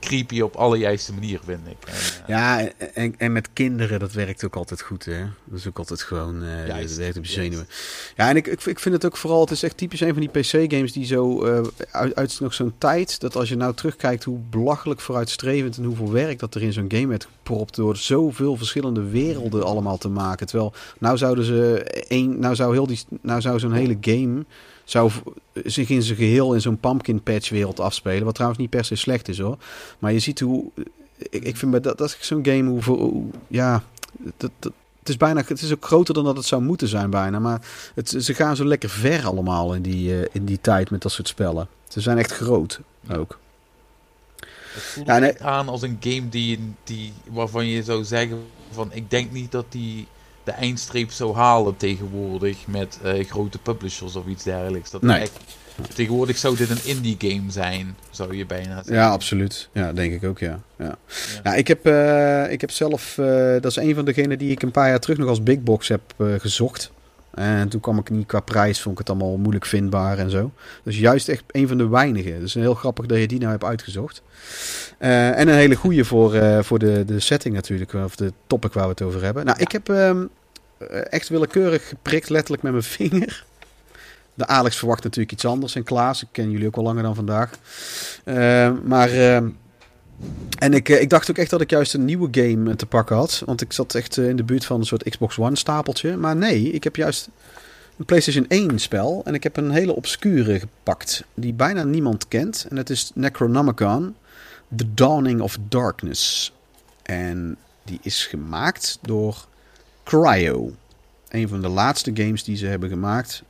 creepy 0.00 0.40
op 0.40 0.54
alle 0.54 0.78
juiste 0.78 1.12
manier, 1.12 1.40
vind 1.44 1.66
ik. 1.66 1.76
En, 1.86 1.92
eh, 1.94 2.28
Ja, 2.28 2.68
en, 2.94 3.14
en 3.18 3.32
met 3.32 3.48
kinderen, 3.52 3.98
dat 3.98 4.12
werkt 4.12 4.44
ook 4.44 4.56
altijd 4.56 4.80
goed, 4.80 5.04
hè. 5.04 5.18
Dat 5.44 5.58
is 5.58 5.66
ook 5.66 5.78
altijd 5.78 6.02
gewoon, 6.02 6.42
eh 6.42 6.66
Juist, 6.66 6.88
dat 6.88 6.98
werkt 6.98 7.16
op 7.16 7.24
je 7.24 7.32
zenuwen. 7.32 7.68
Ja, 8.16 8.28
en 8.28 8.36
ik, 8.36 8.46
ik, 8.46 8.64
ik 8.64 8.78
vind 8.78 8.94
het 8.94 9.06
ook 9.06 9.16
vooral, 9.16 9.40
het 9.40 9.50
is 9.50 9.62
echt 9.62 9.76
typisch 9.76 10.00
een 10.00 10.14
van 10.14 10.28
die 10.28 10.42
PC-games 10.42 10.92
die 10.92 11.06
zo, 11.06 11.44
eh, 11.44 11.60
uit, 11.90 12.14
uit 12.14 12.40
nog 12.40 12.54
zo'n 12.54 12.74
tijd, 12.78 13.20
dat 13.20 13.36
als 13.36 13.48
je 13.48 13.56
nou 13.56 13.74
terugkijkt 13.74 14.24
hoe 14.24 14.38
belachelijk 14.50 15.00
vooruitstrevend 15.00 15.76
en 15.76 15.84
hoeveel 15.84 16.12
werk 16.12 16.38
dat 16.38 16.54
er 16.54 16.62
in 16.62 16.72
zo'n 16.72 16.92
game 16.92 17.06
werd 17.06 17.24
gepropt 17.24 17.76
door 17.76 17.96
zoveel 17.96 18.56
verschillende 18.56 19.02
werelden 19.02 19.64
allemaal 19.64 19.98
te 19.98 20.08
maken. 20.08 20.46
Terwijl, 20.46 20.72
nou 20.98 21.16
zouden 21.16 21.44
ze 21.44 21.82
één, 22.08 22.38
nou 22.38 22.54
zou 22.54 22.72
heel 22.72 22.86
die, 22.86 23.00
nou 23.20 23.40
zou 23.40 23.58
zo'n 23.58 23.72
hele 23.72 23.96
game 24.00 24.44
zou 24.90 25.10
zich 25.64 25.88
in 25.88 26.02
zijn 26.02 26.16
geheel 26.18 26.54
in 26.54 26.60
zo'n 26.60 26.78
pumpkin 26.80 27.22
patch 27.22 27.48
wereld 27.48 27.80
afspelen. 27.80 28.24
Wat 28.24 28.34
trouwens 28.34 28.60
niet 28.60 28.70
per 28.70 28.84
se 28.84 28.94
slecht 28.94 29.28
is 29.28 29.38
hoor. 29.38 29.56
Maar 29.98 30.12
je 30.12 30.18
ziet 30.18 30.40
hoe. 30.40 30.64
Ik, 31.16 31.42
ik 31.44 31.56
vind 31.56 31.70
bij 31.70 31.80
dat, 31.80 31.98
dat 31.98 32.08
is 32.08 32.26
zo'n 32.26 32.44
game 32.46 32.70
hoe, 32.70 32.82
hoe- 32.98 33.24
Ja. 33.48 33.82
Dat, 34.36 34.50
dat, 34.58 34.72
het 34.98 35.08
is 35.08 35.16
bijna. 35.16 35.42
Het 35.46 35.62
is 35.62 35.72
ook 35.72 35.84
groter 35.84 36.14
dan 36.14 36.24
dat 36.24 36.36
het 36.36 36.46
zou 36.46 36.62
moeten 36.62 36.88
zijn, 36.88 37.10
bijna. 37.10 37.38
Maar 37.38 37.60
het, 37.94 38.08
ze 38.18 38.34
gaan 38.34 38.56
zo 38.56 38.64
lekker 38.64 38.88
ver 38.90 39.26
allemaal 39.26 39.74
in 39.74 39.82
die, 39.82 40.20
eh, 40.22 40.28
in 40.32 40.44
die 40.44 40.60
tijd 40.60 40.90
met 40.90 41.02
dat 41.02 41.12
soort 41.12 41.28
spellen. 41.28 41.68
Ze 41.88 42.00
zijn 42.00 42.18
echt 42.18 42.32
groot 42.32 42.80
ook. 43.16 43.38
Het 44.72 44.82
voelt 44.82 45.06
Ja, 45.06 45.18
nee. 45.18 45.42
aan 45.42 45.68
als 45.68 45.82
een 45.82 45.96
game 46.00 46.28
die, 46.28 46.58
die, 46.84 47.12
waarvan 47.30 47.66
je 47.66 47.82
zou 47.82 48.04
zeggen 48.04 48.38
van, 48.70 48.92
ik 48.92 49.10
denk 49.10 49.32
niet 49.32 49.52
dat 49.52 49.64
die 49.68 50.06
de 50.48 50.54
eindstreep 50.54 51.10
zou 51.10 51.34
halen 51.34 51.76
tegenwoordig 51.76 52.66
met 52.66 52.98
eh, 53.02 53.24
grote 53.24 53.58
publishers 53.58 54.16
of 54.16 54.26
iets 54.26 54.44
dergelijks. 54.44 54.90
Dat 54.90 55.02
Nee. 55.02 55.20
echt, 55.20 55.38
tegenwoordig 55.94 56.38
zou 56.38 56.56
dit 56.56 56.70
een 56.70 56.84
indie 56.84 57.16
game 57.18 57.50
zijn, 57.50 57.96
zou 58.10 58.36
je 58.36 58.46
bijna 58.46 58.74
zeggen. 58.74 58.94
Ja, 58.94 59.10
absoluut. 59.10 59.68
Ja, 59.72 59.92
denk 59.92 60.12
ik 60.12 60.24
ook, 60.24 60.38
ja. 60.38 60.60
ja. 60.78 60.84
Ja. 60.84 60.98
ja 61.42 61.54
ik, 61.54 61.68
heb, 61.68 61.86
eh, 61.86 62.52
ik 62.52 62.60
heb 62.60 62.70
zelf... 62.70 63.18
eh, 63.18 63.26
dat 63.60 63.64
is 63.64 63.76
een 63.76 63.94
van 63.94 64.04
degenen 64.04 64.38
die 64.38 64.50
ik 64.50 64.62
een 64.62 64.70
paar 64.70 64.88
jaar 64.88 65.00
terug 65.00 65.18
nog 65.18 65.28
als 65.28 65.42
big 65.42 65.60
box 65.60 65.88
heb 65.88 66.00
gezocht. 66.38 66.90
En 67.30 67.68
toen 67.68 67.80
kwam 67.80 67.98
ik 67.98 68.10
niet 68.10 68.26
qua 68.26 68.40
prijs, 68.40 68.80
vond 68.80 69.00
ik 69.00 69.06
het 69.06 69.16
allemaal 69.16 69.36
moeilijk 69.36 69.66
vindbaar 69.66 70.18
en 70.18 70.30
zo. 70.30 70.52
Dus 70.82 70.98
juist 70.98 71.28
echt 71.28 71.42
een 71.50 71.68
van 71.68 71.78
de 71.78 71.88
weinigen. 71.88 72.40
Dus 72.40 72.54
heel 72.54 72.74
grappig 72.74 73.06
dat 73.06 73.18
je 73.18 73.28
die 73.28 73.38
nou 73.38 73.50
hebt 73.50 73.64
uitgezocht. 73.64 74.22
En 74.98 75.48
een 75.48 75.54
hele 75.54 75.74
goede 75.74 76.04
voor, 76.04 76.64
voor 76.64 76.78
de, 76.78 77.04
de 77.06 77.20
setting 77.20 77.54
natuurlijk, 77.54 77.92
of 77.92 78.16
de 78.16 78.32
topic 78.46 78.72
waar 78.72 78.84
we 78.84 78.90
het 78.90 79.02
over 79.02 79.22
hebben. 79.22 79.44
Nou, 79.44 79.58
ik 79.58 79.72
heb 79.72 79.88
ehm, 79.88 80.20
eh, 80.20 80.28
echt 81.10 81.28
willekeurig 81.28 81.88
geprikt, 81.88 82.28
letterlijk 82.28 82.62
met 82.62 82.72
mijn 82.72 82.84
vinger. 82.84 83.44
De 84.34 84.46
Alex 84.46 84.76
verwacht 84.76 85.02
natuurlijk 85.02 85.32
iets 85.32 85.44
anders 85.44 85.74
en 85.74 85.84
Klaas, 85.84 86.22
ik 86.22 86.28
ken 86.32 86.50
jullie 86.50 86.66
ook 86.66 86.76
al 86.76 86.82
langer 86.82 87.02
dan 87.02 87.14
vandaag. 87.14 87.50
Eh, 88.24 88.72
maar... 88.84 89.10
ehm, 89.10 89.48
en 90.58 90.74
ik, 90.74 90.88
eh, 90.88 91.00
ik 91.00 91.10
dacht 91.10 91.30
ook 91.30 91.38
echt 91.38 91.50
dat 91.50 91.60
ik 91.60 91.70
juist 91.70 91.94
een 91.94 92.04
nieuwe 92.04 92.28
game 92.30 92.70
eh, 92.70 92.76
te 92.76 92.86
pakken 92.86 93.16
had. 93.16 93.42
Want 93.46 93.60
ik 93.60 93.72
zat 93.72 93.94
echt 93.94 94.18
eh, 94.18 94.28
in 94.28 94.36
de 94.36 94.44
buurt 94.44 94.64
van 94.64 94.80
een 94.80 94.86
soort 94.86 95.10
Xbox 95.10 95.38
One 95.38 95.56
stapeltje. 95.56 96.16
Maar 96.16 96.36
nee, 96.36 96.70
ik 96.70 96.84
heb 96.84 96.96
juist 96.96 97.28
een 97.98 98.04
PlayStation 98.04 98.46
1 98.48 98.78
spel. 98.78 99.22
En 99.24 99.34
ik 99.34 99.42
heb 99.42 99.56
een 99.56 99.70
hele 99.70 99.94
obscure 99.94 100.58
gepakt. 100.58 101.24
Die 101.34 101.52
bijna 101.52 101.82
niemand 101.84 102.28
kent. 102.28 102.66
En 102.68 102.76
dat 102.76 102.90
is 102.90 103.10
Necronomicon. 103.14 104.16
The 104.76 104.94
Dawning 104.94 105.40
of 105.40 105.58
Darkness. 105.68 106.52
En 107.02 107.56
die 107.84 107.98
is 108.02 108.26
gemaakt 108.26 108.98
door 109.02 109.46
Cryo. 110.08 110.72
Een 111.28 111.48
van 111.48 111.60
de 111.60 111.68
laatste 111.68 112.10
games 112.14 112.44
die 112.44 112.56
ze 112.56 112.66
hebben 112.66 112.88
gemaakt. 112.88 113.42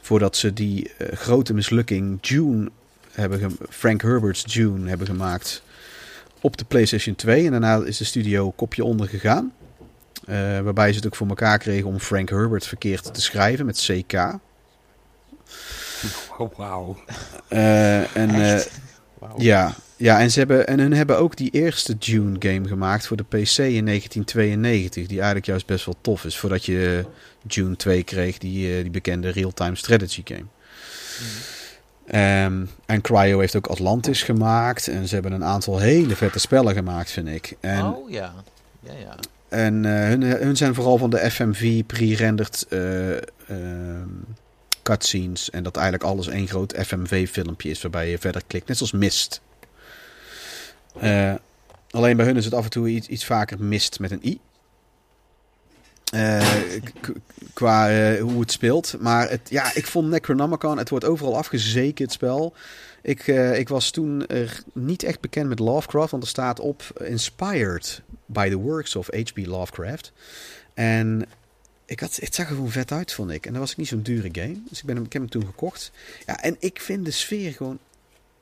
Voordat 0.00 0.36
ze 0.36 0.52
die 0.52 0.90
eh, 0.98 1.16
grote 1.16 1.54
mislukking 1.54 2.18
June 2.20 2.70
hebben 3.12 3.56
Frank 3.68 4.02
Herbert's 4.02 4.44
June 4.46 4.88
hebben 4.88 5.06
gemaakt 5.06 5.62
op 6.40 6.56
de 6.56 6.64
PlayStation 6.64 7.14
2. 7.14 7.44
En 7.44 7.50
daarna 7.50 7.84
is 7.84 7.96
de 7.96 8.04
studio 8.04 8.50
kopje 8.50 8.84
onder 8.84 9.08
gegaan. 9.08 9.52
Eh, 10.26 10.60
waarbij 10.60 10.90
ze 10.90 10.96
het 10.96 11.06
ook 11.06 11.16
voor 11.16 11.28
elkaar 11.28 11.58
kregen 11.58 11.88
om 11.88 11.98
Frank 11.98 12.28
Herbert 12.28 12.66
verkeerd 12.66 13.14
te 13.14 13.20
schrijven 13.20 13.66
met 13.66 13.86
CK. 13.86 14.38
Oh, 16.38 16.56
wauw. 16.56 16.96
Eh, 17.48 18.16
en 18.16 18.62
ja, 19.36 19.74
ja, 20.00 20.20
en 20.20 20.30
ze 20.30 20.38
hebben 20.38 20.66
en 20.66 20.78
hun 20.78 20.92
hebben 20.92 21.18
ook 21.18 21.36
die 21.36 21.50
eerste 21.50 21.98
Dune 21.98 22.36
game 22.38 22.68
gemaakt 22.68 23.06
voor 23.06 23.16
de 23.16 23.22
PC 23.22 23.58
in 23.58 23.84
1992, 23.84 25.06
die 25.06 25.16
eigenlijk 25.16 25.46
juist 25.46 25.66
best 25.66 25.84
wel 25.84 25.96
tof 26.00 26.24
is, 26.24 26.38
voordat 26.38 26.64
je 26.64 27.04
Dune 27.42 27.76
2 27.76 28.02
kreeg, 28.02 28.38
die, 28.38 28.76
eh, 28.76 28.82
die 28.82 28.90
bekende 28.90 29.30
real-time 29.30 29.76
strategy 29.76 30.22
game. 30.24 30.44
Ehm, 32.06 32.66
en 32.86 33.00
Cryo 33.00 33.38
heeft 33.38 33.56
ook 33.56 33.66
Atlantis 33.66 34.22
gemaakt. 34.22 34.88
En 34.88 35.08
ze 35.08 35.14
hebben 35.14 35.32
een 35.32 35.44
aantal 35.44 35.78
hele 35.78 36.16
vette 36.16 36.38
spellen 36.38 36.74
gemaakt, 36.74 37.10
vind 37.10 37.28
ik. 37.28 37.56
En, 37.60 37.84
oh 37.84 38.10
ja, 38.10 38.34
ja, 38.80 38.92
ja. 38.92 39.16
en 39.48 39.84
eh, 39.84 40.08
hun, 40.08 40.22
hun 40.22 40.56
zijn 40.56 40.74
vooral 40.74 40.98
van 40.98 41.10
de 41.10 41.30
FMV 41.30 41.84
pre-rendered 41.86 42.66
eh, 42.68 43.16
ehm, 43.16 44.08
cutscenes. 44.82 45.50
En 45.50 45.62
dat 45.62 45.76
eigenlijk 45.76 46.04
alles 46.04 46.28
één 46.28 46.48
groot 46.48 46.74
FMV-filmpje 46.86 47.70
is 47.70 47.82
waarbij 47.82 48.10
je 48.10 48.18
verder 48.18 48.42
klikt. 48.46 48.68
Net 48.68 48.76
zoals 48.76 48.92
Mist. 48.92 49.40
Eh, 50.98 51.34
alleen 51.90 52.16
bij 52.16 52.26
hun 52.26 52.36
is 52.36 52.44
het 52.44 52.54
af 52.54 52.64
en 52.64 52.70
toe 52.70 52.88
iets, 52.88 53.08
iets 53.08 53.24
vaker 53.24 53.62
Mist 53.62 54.00
met 54.00 54.10
een 54.10 54.26
i. 54.26 54.40
Eh, 56.12 56.60
qua 57.52 57.90
eh, 57.90 58.22
hoe 58.22 58.40
het 58.40 58.52
speelt. 58.52 58.96
Maar 59.00 59.30
het, 59.30 59.50
ja, 59.50 59.74
ik 59.74 59.86
vond 59.86 60.08
Necronomicon, 60.08 60.78
het 60.78 60.90
wordt 60.90 61.04
overal 61.04 61.36
afgezeken, 61.36 62.04
het 62.04 62.12
spel. 62.12 62.54
Ik, 63.02 63.26
ik 63.56 63.68
was 63.68 63.90
toen 63.90 64.26
er 64.26 64.62
niet 64.72 65.02
echt 65.02 65.20
bekend 65.20 65.48
met 65.48 65.58
Lovecraft, 65.58 66.10
want 66.10 66.22
er 66.22 66.28
staat 66.28 66.60
op 66.60 66.82
inspired 67.04 68.02
by 68.26 68.48
the 68.48 68.56
works 68.56 68.96
of 68.96 69.06
H.P. 69.06 69.46
Lovecraft. 69.46 70.12
En 70.74 71.26
ik 71.90 72.00
het 72.00 72.34
zag 72.34 72.48
er 72.48 72.54
gewoon 72.54 72.70
vet 72.70 72.92
uit, 72.92 73.12
vond 73.12 73.30
ik. 73.30 73.46
En 73.46 73.52
dat 73.52 73.60
was 73.60 73.76
niet 73.76 73.88
zo'n 73.88 74.02
dure 74.02 74.28
game. 74.32 74.62
Dus 74.68 74.78
ik, 74.78 74.84
ben 74.84 74.94
hem, 74.94 75.04
heb 75.04 75.12
hem 75.12 75.30
toen 75.30 75.46
gekocht. 75.46 75.92
Ja, 76.26 76.42
en 76.42 76.56
ik 76.58 76.80
vind 76.80 77.04
de 77.04 77.10
sfeer 77.10 77.52
gewoon 77.52 77.78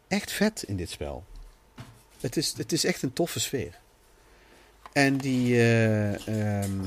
echt 0.09 0.33
vet 0.33 0.63
in 0.67 0.77
dit 0.77 0.91
spel. 0.91 1.25
Het 2.21 2.37
is, 2.37 2.55
het 2.57 2.73
is 2.73 2.85
echt 2.85 3.03
een 3.03 3.13
toffe 3.13 3.41
sfeer. 3.41 3.79
En 4.93 5.17
die... 5.17 5.55
eh, 5.55 6.61
ehm, 6.61 6.81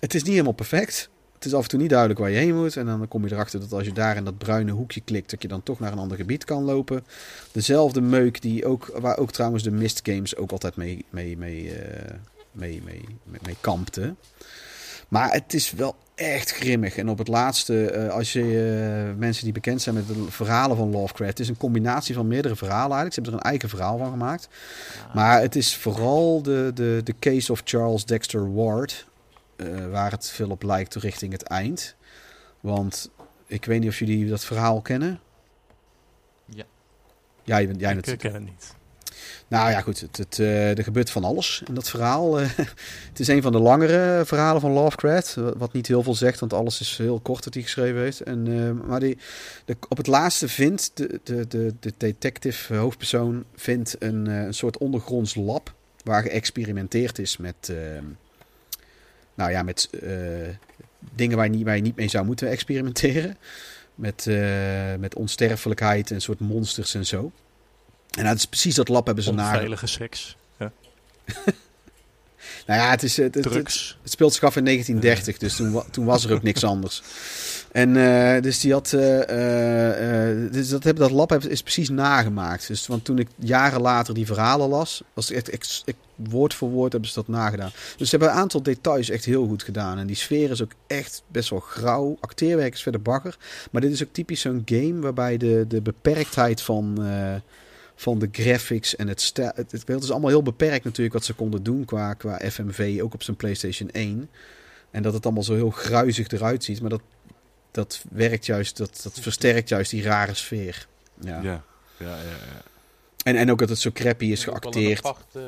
het 0.00 0.14
is 0.14 0.22
niet 0.22 0.32
helemaal 0.32 0.52
perfect. 0.52 1.10
Het 1.34 1.44
is 1.44 1.54
af 1.54 1.62
en 1.62 1.68
toe 1.68 1.78
niet 1.78 1.88
duidelijk 1.88 2.20
waar 2.20 2.30
je 2.30 2.36
heen 2.36 2.56
moet. 2.56 2.76
En 2.76 2.86
dan 2.86 3.08
kom 3.08 3.26
je 3.26 3.32
erachter 3.32 3.60
dat 3.60 3.72
als 3.72 3.84
je 3.84 3.92
daar 3.92 4.16
in 4.16 4.24
dat 4.24 4.38
bruine 4.38 4.72
hoekje 4.72 5.00
klikt, 5.00 5.30
dat 5.30 5.42
je 5.42 5.48
dan 5.48 5.62
toch 5.62 5.80
naar 5.80 5.92
een 5.92 5.98
ander 5.98 6.16
gebied 6.16 6.44
kan 6.44 6.62
lopen. 6.64 7.04
Dezelfde 7.52 8.00
meuk 8.00 8.42
die 8.42 8.66
ook, 8.66 8.86
waar 9.00 9.18
ook 9.18 9.32
trouwens 9.32 9.62
de 9.62 9.70
Mist 9.70 10.00
Games 10.02 10.36
ook 10.36 10.50
altijd 10.50 10.76
mee, 10.76 11.04
mee, 11.10 11.36
mee, 11.36 11.72
eh, 11.72 12.14
mee, 12.52 12.82
mee, 12.84 13.04
mee, 13.24 13.40
mee 13.42 13.56
kampten. 13.60 14.16
Maar 15.08 15.32
het 15.32 15.54
is 15.54 15.70
wel 15.70 15.96
echt 16.20 16.50
grimmig. 16.52 16.96
En 16.96 17.08
op 17.08 17.18
het 17.18 17.28
laatste, 17.28 17.90
eh, 17.90 18.08
als 18.14 18.32
je 18.32 18.40
eh, 19.10 19.18
mensen 19.18 19.44
die 19.44 19.52
bekend 19.52 19.82
zijn 19.82 19.94
met 19.94 20.06
de 20.06 20.26
verhalen 20.28 20.76
van 20.76 20.90
Lovecraft, 20.90 21.30
het 21.30 21.40
is 21.40 21.48
een 21.48 21.56
combinatie 21.56 22.14
van 22.14 22.26
meerdere 22.28 22.56
verhalen 22.56 22.96
eigenlijk. 22.96 23.14
Ze 23.14 23.20
hebben 23.20 23.38
er 23.40 23.44
een 23.44 23.50
eigen 23.50 23.68
verhaal 23.68 23.98
van 23.98 24.10
gemaakt. 24.10 24.48
Maar 25.14 25.40
het 25.40 25.56
is 25.56 25.76
vooral 25.76 26.42
de, 26.42 26.70
de, 26.74 27.00
de 27.04 27.14
case 27.18 27.52
of 27.52 27.60
Charles 27.64 28.04
Dexter 28.04 28.54
Ward, 28.54 29.06
eh, 29.56 29.66
waar 29.90 30.10
het 30.10 30.30
veel 30.30 30.50
op 30.50 30.62
lijkt 30.62 30.94
richting 30.94 31.32
het 31.32 31.42
eind. 31.42 31.94
Want 32.60 33.10
ik 33.46 33.64
weet 33.64 33.80
niet 33.80 33.88
of 33.88 33.98
jullie 33.98 34.28
dat 34.28 34.44
verhaal 34.44 34.80
kennen. 34.80 35.20
Ja. 36.44 36.64
Jij, 37.42 37.66
bent- 37.66 37.80
jij 37.80 37.90
ik 37.90 37.96
natuurlijk. 37.96 38.22
ken 38.22 38.32
het 38.34 38.44
niet. 38.44 38.74
Nou 39.50 39.70
ja, 39.70 39.80
goed. 39.80 40.00
Het, 40.00 40.16
het, 40.16 40.38
eh, 40.38 40.78
er 40.78 40.84
gebeurt 40.84 41.10
van 41.10 41.24
alles 41.24 41.62
in 41.68 41.74
dat 41.74 41.90
verhaal. 41.90 42.40
Eh, 42.40 42.48
het 43.08 43.20
is 43.20 43.28
een 43.28 43.42
van 43.42 43.52
de 43.52 43.58
langere 43.58 44.22
verhalen 44.26 44.60
van 44.60 44.70
Lovecraft. 44.72 45.34
wa- 45.34 45.52
Wat 45.56 45.72
niet 45.72 45.86
heel 45.86 46.02
veel 46.02 46.14
zegt, 46.14 46.40
want 46.40 46.52
alles 46.52 46.80
is 46.80 46.96
heel 46.98 47.20
kort 47.20 47.44
dat 47.44 47.54
hij 47.54 47.62
geschreven 47.62 48.00
heeft. 48.00 48.20
En, 48.20 48.46
eh, 48.80 48.88
maar 48.88 49.00
die, 49.00 49.18
op 49.88 49.96
het 49.96 50.06
laatste 50.06 50.48
vindt 50.48 50.90
de, 50.94 51.20
de, 51.24 51.46
de, 51.48 51.74
de 51.80 51.92
detective 51.96 52.74
eh, 52.74 52.80
hoofdpersoon 52.80 53.44
vindt 53.56 53.96
een, 53.98 54.26
eh, 54.26 54.42
een 54.42 54.54
soort 54.54 54.78
ondergronds 54.78 55.34
lab. 55.34 55.74
Waar 56.04 56.22
geëxperimenteerd 56.22 57.18
is 57.18 57.36
met, 57.36 57.68
eh, 57.68 57.76
nou 59.34 59.50
ja, 59.50 59.62
met 59.62 59.88
eh, 60.02 60.10
dingen 61.14 61.36
waar 61.36 61.46
je, 61.46 61.52
niet, 61.52 61.64
waar 61.64 61.80
niet 61.80 61.96
mee 61.96 62.08
zou 62.08 62.24
moeten 62.26 62.48
experimenteren. 62.48 63.36
Met, 63.94 64.26
eh, 64.26 64.94
met 64.98 65.14
onsterfelijkheid 65.14 66.10
en 66.10 66.20
soort 66.20 66.40
monsters 66.40 66.94
en 66.94 67.06
zo. 67.06 67.32
En 68.18 68.24
dat 68.24 68.36
is 68.36 68.46
precies 68.46 68.74
dat 68.74 68.88
lab 68.88 69.06
hebben 69.06 69.24
ze 69.24 69.32
naar. 69.32 69.52
Onveilige 69.52 69.86
seks, 69.86 70.36
Nou 72.66 72.80
ja, 72.80 72.90
het, 72.90 73.02
is, 73.02 73.16
het, 73.16 73.34
het, 73.34 73.44
het, 73.44 73.52
drugs. 73.52 73.98
het 74.02 74.10
speelt 74.12 74.32
zich 74.34 74.42
af 74.42 74.56
in 74.56 74.64
1930, 74.64 75.38
dus 75.38 75.56
toen, 75.56 75.82
toen 75.90 76.04
was 76.04 76.24
er 76.24 76.32
ook 76.32 76.42
niks 76.42 76.64
anders. 76.64 77.02
En 77.72 77.96
eh, 77.96 78.42
dus 78.42 78.60
die 78.60 78.72
had, 78.72 78.92
eh, 78.92 80.30
eh, 80.40 80.52
dus 80.52 80.68
dat, 80.68 80.84
heb, 80.84 80.96
dat 80.96 81.10
lab 81.10 81.30
heb- 81.30 81.44
is 81.44 81.62
precies 81.62 81.88
nagemaakt. 81.88 82.66
Dus, 82.68 82.86
want 82.86 83.04
toen 83.04 83.18
ik 83.18 83.28
jaren 83.36 83.80
later 83.80 84.14
die 84.14 84.26
verhalen 84.26 84.68
las, 84.68 85.02
was 85.14 85.28
het 85.28 85.36
echt, 85.36 85.48
echt, 85.48 85.82
echt 85.84 85.96
woord 86.14 86.54
voor 86.54 86.70
woord 86.70 86.92
hebben 86.92 87.10
ze 87.10 87.14
dat 87.18 87.28
nagedaan. 87.28 87.70
Dus 87.96 88.08
ze 88.10 88.16
hebben 88.16 88.34
een 88.34 88.40
aantal 88.40 88.62
details 88.62 89.10
echt 89.10 89.24
heel 89.24 89.46
goed 89.46 89.62
gedaan. 89.62 89.98
En 89.98 90.06
die 90.06 90.16
sfeer 90.16 90.50
is 90.50 90.62
ook 90.62 90.72
echt 90.86 91.22
best 91.26 91.50
wel 91.50 91.60
grauw. 91.60 92.16
Acteerwerk 92.20 92.74
is 92.74 92.82
verder 92.82 93.02
bagger. 93.02 93.36
Maar 93.70 93.80
dit 93.80 93.92
is 93.92 94.02
ook 94.02 94.12
typisch 94.12 94.40
zo'n 94.40 94.62
game 94.64 95.00
waarbij 95.00 95.36
de, 95.36 95.64
de 95.68 95.80
beperktheid 95.80 96.62
van, 96.62 96.98
van 98.00 98.18
de 98.18 98.28
graphics 98.32 98.96
en 98.96 99.08
het 99.08 99.20
stijl... 99.20 99.52
Het, 99.54 99.72
het, 99.72 99.88
het 99.88 100.02
is 100.02 100.10
allemaal 100.10 100.30
heel 100.30 100.42
beperkt 100.42 100.84
natuurlijk 100.84 101.14
wat 101.14 101.24
ze 101.24 101.34
konden 101.34 101.62
doen 101.62 101.84
qua, 101.84 102.14
qua 102.14 102.40
FMV, 102.50 103.00
ook 103.02 103.14
op 103.14 103.22
zijn 103.22 103.36
PlayStation 103.36 103.90
1. 103.90 104.30
En 104.90 105.02
dat 105.02 105.12
het 105.12 105.24
allemaal 105.24 105.42
zo 105.42 105.54
heel 105.54 105.70
gruizig 105.70 106.28
eruit 106.28 106.64
ziet. 106.64 106.80
Maar 106.80 106.90
dat, 106.90 107.00
dat 107.70 108.04
werkt 108.10 108.46
juist, 108.46 108.76
dat, 108.76 109.00
dat 109.02 109.20
versterkt 109.20 109.68
juist 109.68 109.90
die 109.90 110.02
rare 110.02 110.34
sfeer. 110.34 110.86
Ja. 111.20 111.40
Ja, 111.42 111.62
ja, 111.96 112.06
ja. 112.06 112.16
ja. 112.16 112.62
En, 113.24 113.36
en 113.36 113.50
ook 113.50 113.58
dat 113.58 113.68
het 113.68 113.78
zo 113.78 113.90
crappy 113.92 114.24
is 114.24 114.44
geacteerd. 114.44 115.04
apart, 115.04 115.34
eh, 115.34 115.42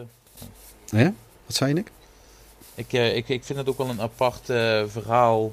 Hè? 0.91 1.05
Wat 1.47 1.57
zei 1.57 1.69
je, 1.69 1.75
Nick? 1.77 1.91
Ik, 2.75 2.93
eh, 2.93 3.17
ik, 3.17 3.29
ik 3.29 3.45
vind 3.45 3.59
het 3.59 3.69
ook 3.69 3.79
wel 3.79 3.89
een 3.89 4.01
apart 4.01 4.51
eh, 4.51 4.83
verhaal 4.87 5.53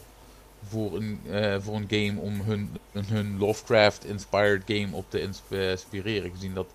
voor 0.68 0.96
een, 0.96 1.20
eh, 1.32 1.56
voor 1.60 1.76
een 1.76 1.88
game 1.90 2.20
om 2.20 2.42
hun, 2.42 2.78
hun- 2.92 3.38
Lovecraft-inspired 3.38 4.62
game 4.66 4.88
op 4.92 5.06
te 5.10 5.18
eh, 5.50 5.70
inspireren. 5.70 6.32
Gezien 6.32 6.54
dat, 6.54 6.68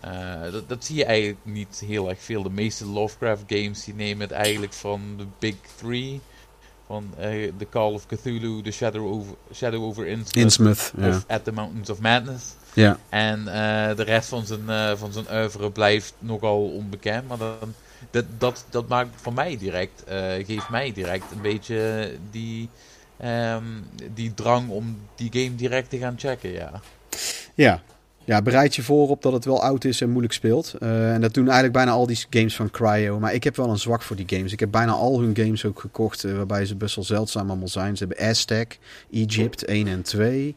eh, 0.00 0.52
dat, 0.52 0.68
dat 0.68 0.84
zie 0.84 0.96
je 0.96 1.04
eigenlijk 1.04 1.38
niet 1.42 1.82
heel 1.86 2.08
erg 2.08 2.22
veel. 2.22 2.42
De 2.42 2.50
meeste 2.50 2.86
Lovecraft 2.86 3.42
games 3.46 3.84
die 3.84 3.94
nemen 3.94 4.20
het 4.20 4.30
eigenlijk 4.30 4.72
van 4.72 5.00
de 5.16 5.24
Big 5.38 5.54
Three. 5.76 6.20
Van 6.86 7.14
The 7.58 7.66
Call 7.70 7.92
of 7.92 8.06
Cthulhu, 8.06 8.62
The 8.62 8.70
Shadow 8.70 9.06
over, 9.12 9.34
Shadow 9.54 9.82
over 9.84 10.06
Innsmouth, 10.06 10.92
of 11.00 11.24
At 11.26 11.44
the 11.44 11.52
Mountains 11.52 11.90
of 11.90 12.00
Madness. 12.00 12.44
ja. 12.74 12.98
En 13.08 13.44
de 13.96 14.02
rest 14.02 14.28
van 14.28 14.46
zijn, 14.46 14.96
van 14.98 15.12
zijn 15.12 15.24
oeuvre 15.32 15.70
blijft 15.70 16.14
nogal 16.18 16.68
onbekend. 16.68 17.28
Maar 17.28 17.38
dan, 17.38 17.74
dat, 18.10 18.24
dat, 18.38 18.64
dat 18.70 18.88
maakt 18.88 19.08
voor 19.20 19.32
mij 19.32 19.58
direct, 19.58 20.02
geeft 20.46 20.68
mij 20.68 20.92
direct 20.92 21.30
een 21.32 21.40
beetje 21.42 22.10
die, 22.30 22.68
ehm, 23.18 23.64
die 24.14 24.34
drang 24.34 24.68
om 24.68 24.96
die 25.14 25.30
game 25.32 25.54
direct 25.54 25.90
te 25.90 25.98
gaan 25.98 26.14
checken. 26.18 26.52
Ja. 26.52 26.80
Ja. 27.54 27.82
Ja, 28.26 28.42
bereid 28.42 28.74
je 28.74 28.82
voor 28.82 29.08
op 29.08 29.22
dat 29.22 29.32
het 29.32 29.44
wel 29.44 29.62
oud 29.62 29.84
is 29.84 30.00
en 30.00 30.10
moeilijk 30.10 30.32
speelt. 30.32 30.74
Eh, 30.80 31.12
en 31.14 31.20
dat 31.20 31.34
doen 31.34 31.44
eigenlijk 31.44 31.72
bijna 31.72 31.90
al 31.90 32.06
die 32.06 32.24
games 32.30 32.56
van 32.56 32.70
Cryo. 32.70 33.18
Maar 33.18 33.34
ik 33.34 33.44
heb 33.44 33.56
wel 33.56 33.70
een 33.70 33.78
zwak 33.78 34.02
voor 34.02 34.16
die 34.16 34.28
games. 34.28 34.52
Ik 34.52 34.60
heb 34.60 34.70
bijna 34.70 34.92
al 34.92 35.20
hun 35.20 35.36
games 35.36 35.64
ook 35.64 35.80
gekocht, 35.80 36.24
eh, 36.24 36.36
waarbij 36.36 36.66
ze 36.66 36.76
best 36.76 36.94
wel 36.94 37.04
zeldzaam 37.04 37.48
allemaal 37.48 37.68
zijn. 37.68 37.96
Ze 37.96 38.04
hebben 38.06 38.26
Aztec, 38.26 38.78
Egypt 39.12 39.64
1 39.64 39.86
en 39.86 40.02
2. 40.02 40.54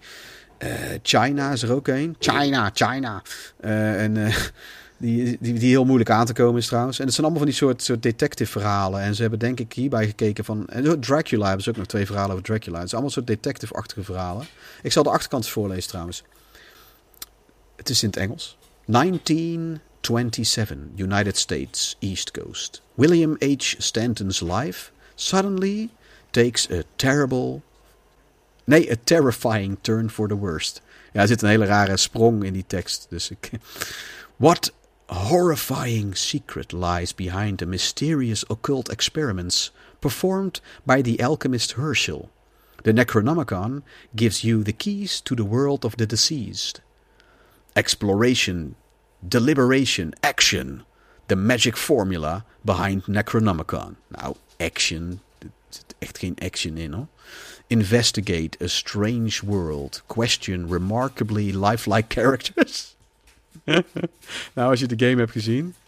Eh, 0.57 0.69
China 1.01 1.51
is 1.51 1.61
er 1.61 1.71
ook 1.71 1.87
een. 1.87 2.15
China, 2.19 2.69
China. 2.73 3.21
En 3.59 4.31
die, 4.99 5.37
die, 5.39 5.53
die 5.53 5.69
heel 5.69 5.85
moeilijk 5.85 6.09
aan 6.09 6.25
te 6.25 6.33
komen 6.33 6.59
is 6.59 6.67
trouwens. 6.67 6.99
En 6.99 7.05
het 7.05 7.13
zijn 7.13 7.25
allemaal 7.25 7.43
van 7.43 7.51
die 7.51 7.61
soort, 7.61 7.83
soort 7.83 8.03
detective 8.03 8.51
verhalen. 8.51 9.01
En 9.01 9.15
ze 9.15 9.21
hebben 9.21 9.39
denk 9.39 9.59
ik 9.59 9.73
hierbij 9.73 10.05
gekeken 10.05 10.45
van... 10.45 10.67
En 10.67 10.99
Dracula 10.99 11.45
hebben 11.45 11.63
ze 11.63 11.69
ook 11.69 11.77
nog 11.77 11.85
twee 11.85 12.05
verhalen 12.05 12.31
over 12.31 12.43
Dracula. 12.43 12.79
Het 12.79 12.89
zijn 12.89 13.01
allemaal 13.01 13.23
soort 13.23 13.27
detective-achtige 13.27 14.03
verhalen. 14.03 14.45
Ik 14.83 14.91
zal 14.91 15.03
de 15.03 15.09
achterkant 15.09 15.47
voorlezen 15.47 15.89
trouwens. 15.89 16.23
Het 17.75 17.89
is 17.89 18.03
in 18.03 18.09
het 18.09 18.17
Engels. 18.17 18.57
1927, 18.85 20.77
United 20.95 21.37
States, 21.37 21.95
East 21.99 22.31
Coast. 22.31 22.81
William 22.93 23.35
H. 23.39 23.73
Stanton's 23.77 24.39
life 24.41 24.91
suddenly 25.15 25.89
takes 26.29 26.69
a 26.71 26.81
terrible... 26.95 27.61
Nee, 28.63 28.91
a 28.91 28.95
terrifying 29.03 29.77
turn 29.81 30.09
for 30.09 30.27
the 30.27 30.35
worst. 30.35 30.81
Ja, 31.13 31.21
er 31.21 31.27
zit 31.27 31.41
een 31.41 31.49
hele 31.49 31.65
rare 31.65 31.97
sprong 31.97 32.43
in 32.43 32.53
die 32.53 32.65
tekst. 32.67 33.05
Dus 33.09 33.29
ik... 33.29 33.49
What 34.35 34.73
horrifying 35.15 36.15
secret 36.15 36.73
lies 36.73 37.11
behind 37.11 37.57
the 37.57 37.65
mysterious 37.65 38.43
occult 38.49 38.89
experiments 38.89 39.71
performed 40.01 40.61
by 40.85 41.01
the 41.01 41.21
alchemist 41.21 41.73
Herschel? 41.73 42.29
The 42.83 42.93
Necronomicon 42.93 43.83
gives 44.15 44.43
you 44.43 44.63
the 44.63 44.73
keys 44.73 45.19
to 45.21 45.35
the 45.35 45.43
world 45.43 45.83
of 45.83 45.97
the 45.97 46.05
deceased. 46.05 46.81
Exploration, 47.75 48.75
deliberation, 49.27 50.13
action. 50.23 50.83
The 51.27 51.35
magic 51.35 51.77
formula 51.77 52.45
behind 52.63 53.03
Necronomicon. 53.03 53.97
Nou, 54.11 54.35
action. 54.59 55.21
Er 55.43 55.49
echt 55.99 56.17
geen 56.17 56.35
action 56.41 56.77
in 56.77 56.93
hoor. 56.93 57.07
Investigate 57.69 58.57
a 58.61 58.67
strange 58.67 59.43
world. 59.43 60.01
Question 60.07 60.67
remarkably 60.67 61.51
lifelike 61.51 62.09
characters. 62.15 62.95
nou, 64.55 64.69
als 64.69 64.79
je 64.79 64.87
de 64.87 65.05
game 65.07 65.19
hebt 65.19 65.31
gezien. 65.31 65.75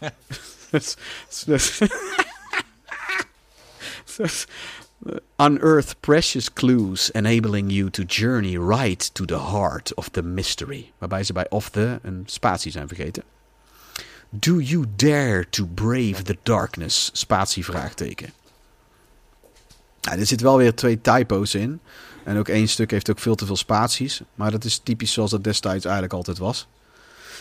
Unearth 5.36 6.00
precious 6.00 6.52
clues 6.52 7.10
enabling 7.12 7.70
you 7.70 7.90
to 7.90 8.04
journey 8.04 8.56
right 8.56 9.14
to 9.14 9.24
the 9.24 9.38
heart 9.38 9.94
of 9.94 10.08
the 10.08 10.22
mystery. 10.22 10.92
Waarbij 10.98 11.24
ze 11.24 11.32
bij 11.32 11.46
of 11.48 11.70
the 11.70 11.98
een 12.02 12.22
spatie 12.26 12.72
zijn 12.72 12.88
vergeten. 12.88 13.22
Do 14.28 14.60
you 14.60 14.84
dare 14.96 15.48
to 15.50 15.66
brave 15.74 16.22
the 16.22 16.36
darkness? 16.42 17.10
Spatie 17.12 17.64
vraagteken. 17.64 18.32
Nou, 20.00 20.18
er 20.18 20.26
zit 20.26 20.40
wel 20.40 20.56
weer 20.56 20.74
twee 20.74 21.00
typo's 21.00 21.54
in. 21.54 21.80
En 22.24 22.38
ook 22.38 22.48
één 22.48 22.68
stuk 22.68 22.90
heeft 22.90 23.10
ook 23.10 23.18
veel 23.18 23.34
te 23.34 23.46
veel 23.46 23.56
spaties. 23.56 24.20
Maar 24.34 24.50
dat 24.50 24.64
is 24.64 24.78
typisch 24.78 25.12
zoals 25.12 25.30
dat 25.30 25.44
destijds 25.44 25.84
eigenlijk 25.84 26.14
altijd 26.14 26.38
was. 26.38 26.66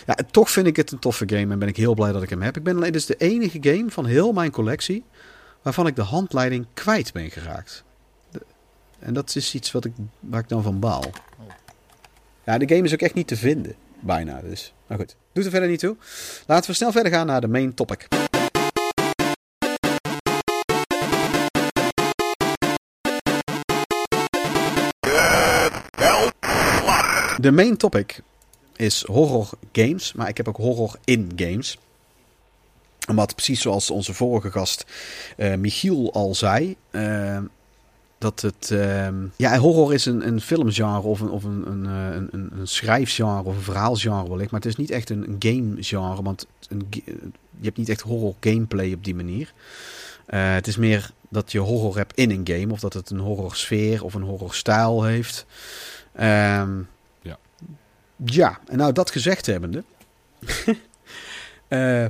Ja, 0.05 0.15
en 0.15 0.25
toch 0.31 0.51
vind 0.51 0.67
ik 0.67 0.75
het 0.75 0.91
een 0.91 0.99
toffe 0.99 1.23
game 1.29 1.53
en 1.53 1.59
ben 1.59 1.67
ik 1.67 1.77
heel 1.77 1.93
blij 1.93 2.11
dat 2.11 2.23
ik 2.23 2.29
hem 2.29 2.41
heb. 2.41 2.57
Ik 2.57 2.63
ben 2.63 2.75
alleen 2.75 2.91
dus 2.91 3.05
de 3.05 3.15
enige 3.17 3.57
game 3.61 3.91
van 3.91 4.05
heel 4.05 4.31
mijn 4.33 4.51
collectie 4.51 5.03
waarvan 5.61 5.87
ik 5.87 5.95
de 5.95 6.01
handleiding 6.01 6.65
kwijt 6.73 7.13
ben 7.13 7.29
geraakt. 7.31 7.83
De- 8.31 8.41
en 8.99 9.13
dat 9.13 9.35
is 9.35 9.53
iets 9.55 9.71
wat 9.71 9.85
ik, 9.85 9.91
waar 10.19 10.39
ik 10.41 10.49
dan 10.49 10.63
van 10.63 10.79
baal. 10.79 11.03
Ja, 12.45 12.57
de 12.57 12.67
game 12.75 12.83
is 12.87 12.93
ook 12.93 13.01
echt 13.01 13.13
niet 13.13 13.27
te 13.27 13.35
vinden, 13.37 13.75
bijna. 13.99 14.41
Dus, 14.41 14.73
nou 14.87 14.99
goed, 15.01 15.15
doet 15.33 15.45
er 15.45 15.51
verder 15.51 15.69
niet 15.69 15.79
toe. 15.79 15.95
Laten 16.47 16.69
we 16.69 16.75
snel 16.75 16.91
verder 16.91 17.11
gaan 17.11 17.25
naar 17.27 17.41
de 17.41 17.47
main 17.47 17.73
topic. 17.73 18.07
De 27.39 27.51
main 27.51 27.77
topic 27.77 28.21
is 28.81 29.03
horror 29.07 29.49
games, 29.71 30.13
maar 30.13 30.29
ik 30.29 30.37
heb 30.37 30.47
ook 30.47 30.57
horror 30.57 30.95
in 31.03 31.31
games. 31.35 31.77
Omdat 33.09 33.35
precies 33.35 33.61
zoals 33.61 33.91
onze 33.91 34.13
vorige 34.13 34.51
gast 34.51 34.85
eh, 35.37 35.55
Michiel 35.55 36.13
al 36.13 36.35
zei, 36.35 36.75
eh, 36.89 37.37
dat 38.17 38.41
het... 38.41 38.71
ehm, 38.71 39.15
ja, 39.35 39.57
horror 39.57 39.93
is 39.93 40.05
een, 40.05 40.27
een 40.27 40.41
filmgenre 40.41 41.01
of, 41.01 41.19
een, 41.19 41.29
of 41.29 41.43
een, 41.43 41.67
een, 41.67 41.85
eh, 41.85 42.15
een, 42.15 42.27
een, 42.31 42.49
een 42.59 42.67
schrijfgenre 42.67 43.43
of 43.43 43.55
een 43.55 43.61
verhaalgenre 43.61 44.29
wellicht. 44.29 44.51
Maar 44.51 44.59
het 44.59 44.69
is 44.69 44.75
niet 44.75 44.91
echt 44.91 45.09
een, 45.09 45.23
een 45.29 45.35
gamegenre, 45.39 46.21
want 46.21 46.47
een, 46.69 46.87
je 47.59 47.67
hebt 47.67 47.77
niet 47.77 47.89
echt 47.89 48.01
horror 48.01 48.33
gameplay 48.39 48.93
op 48.93 49.03
die 49.03 49.15
manier. 49.15 49.53
Eh, 50.25 50.53
het 50.53 50.67
is 50.67 50.77
meer 50.77 51.11
dat 51.29 51.51
je 51.51 51.59
horror 51.59 51.97
hebt 51.97 52.15
in 52.15 52.31
een 52.31 52.47
game, 52.47 52.73
of 52.73 52.79
dat 52.79 52.93
het 52.93 53.09
een 53.09 53.19
horror 53.19 53.55
sfeer 53.55 54.03
of 54.03 54.13
een 54.13 54.21
horror 54.21 54.53
stijl 54.53 55.03
heeft. 55.03 55.45
Ehm, 56.13 56.69
Ja. 58.25 58.59
En 58.67 58.77
nou 58.77 58.91
dat 58.91 59.11
gezegd 59.11 59.45
hebbende. 59.45 59.83
Eh, 61.67 62.05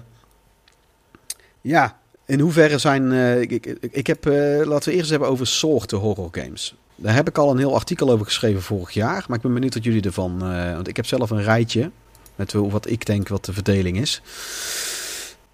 ja, 1.61 1.99
in 2.25 2.39
hoeverre 2.39 2.77
zijn. 2.77 3.11
eh, 3.11 3.41
ik, 3.41 3.51
ik, 3.51 3.77
ik 3.91 4.07
heb. 4.07 4.25
eh, 4.25 4.61
laten 4.65 4.89
we 4.91 4.95
eerst 4.97 5.09
hebben 5.09 5.27
over 5.27 5.47
soorten 5.47 5.97
horror 5.97 6.27
games. 6.31 6.75
Daar 6.95 7.13
heb 7.13 7.27
ik 7.27 7.37
al 7.37 7.51
een 7.51 7.57
heel 7.57 7.73
artikel 7.75 8.09
over 8.09 8.25
geschreven 8.25 8.61
vorig 8.61 8.91
jaar. 8.91 9.25
Maar 9.27 9.37
ik 9.37 9.43
ben 9.43 9.53
benieuwd 9.53 9.73
wat 9.73 9.83
jullie 9.83 10.01
ervan. 10.01 10.41
eh, 10.43 10.73
want 10.73 10.87
ik 10.87 10.95
heb 10.95 11.05
zelf 11.05 11.29
een 11.29 11.43
rijtje. 11.43 11.91
Met 12.35 12.53
wat 12.53 12.89
ik 12.89 13.05
denk 13.05 13.27
wat 13.27 13.45
de 13.45 13.53
verdeling 13.53 13.97
is. 13.99 14.21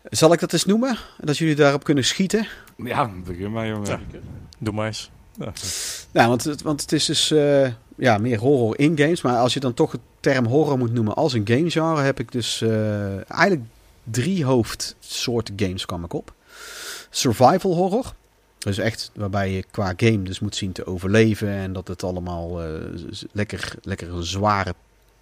Zal 0.03 0.33
ik 0.33 0.39
dat 0.39 0.53
eens 0.53 0.65
noemen? 0.65 0.97
Dat 1.21 1.37
jullie 1.37 1.55
daarop 1.55 1.83
kunnen 1.83 2.03
schieten? 2.05 2.47
Ja, 2.77 3.11
begin 3.25 3.51
maar 3.51 3.67
jongen. 3.67 3.87
Ja. 3.89 3.99
Doe 4.57 4.73
maar 4.73 4.85
eens. 4.87 5.09
Ja. 5.39 5.53
Nou, 6.11 6.29
want, 6.29 6.43
het- 6.43 6.61
want 6.61 6.81
het 6.81 6.91
is 6.91 7.05
dus 7.05 7.31
eh, 7.31 7.71
ja, 7.97 8.17
meer 8.17 8.39
horror 8.39 8.79
in 8.79 8.97
games. 8.97 9.21
Maar 9.21 9.37
als 9.37 9.53
je 9.53 9.59
dan 9.59 9.73
toch 9.73 9.91
het 9.91 10.01
term 10.27 10.45
horror 10.45 10.77
moet 10.77 10.93
noemen 10.93 11.15
als 11.15 11.33
een 11.33 11.47
gamegenre, 11.47 12.01
heb 12.01 12.19
ik 12.19 12.31
dus 12.31 12.61
eh, 12.61 13.31
eigenlijk 13.31 13.61
drie 14.03 14.45
hoofdsoorten 14.45 15.53
games 15.57 15.85
kwam 15.85 16.03
ik 16.03 16.13
op. 16.13 16.33
Survival 17.09 17.75
horror. 17.75 18.13
Dus 18.57 18.77
echt 18.77 19.11
waarbij 19.15 19.51
je 19.51 19.63
qua 19.71 19.93
game 19.97 20.23
dus 20.23 20.39
moet 20.39 20.55
zien 20.55 20.71
te 20.71 20.85
overleven. 20.85 21.49
En 21.49 21.73
dat 21.73 21.87
het 21.87 22.03
allemaal 22.03 22.63
eh, 22.63 22.69
lekker, 23.31 23.75
lekker 23.81 24.13
een 24.13 24.23
zware 24.23 24.73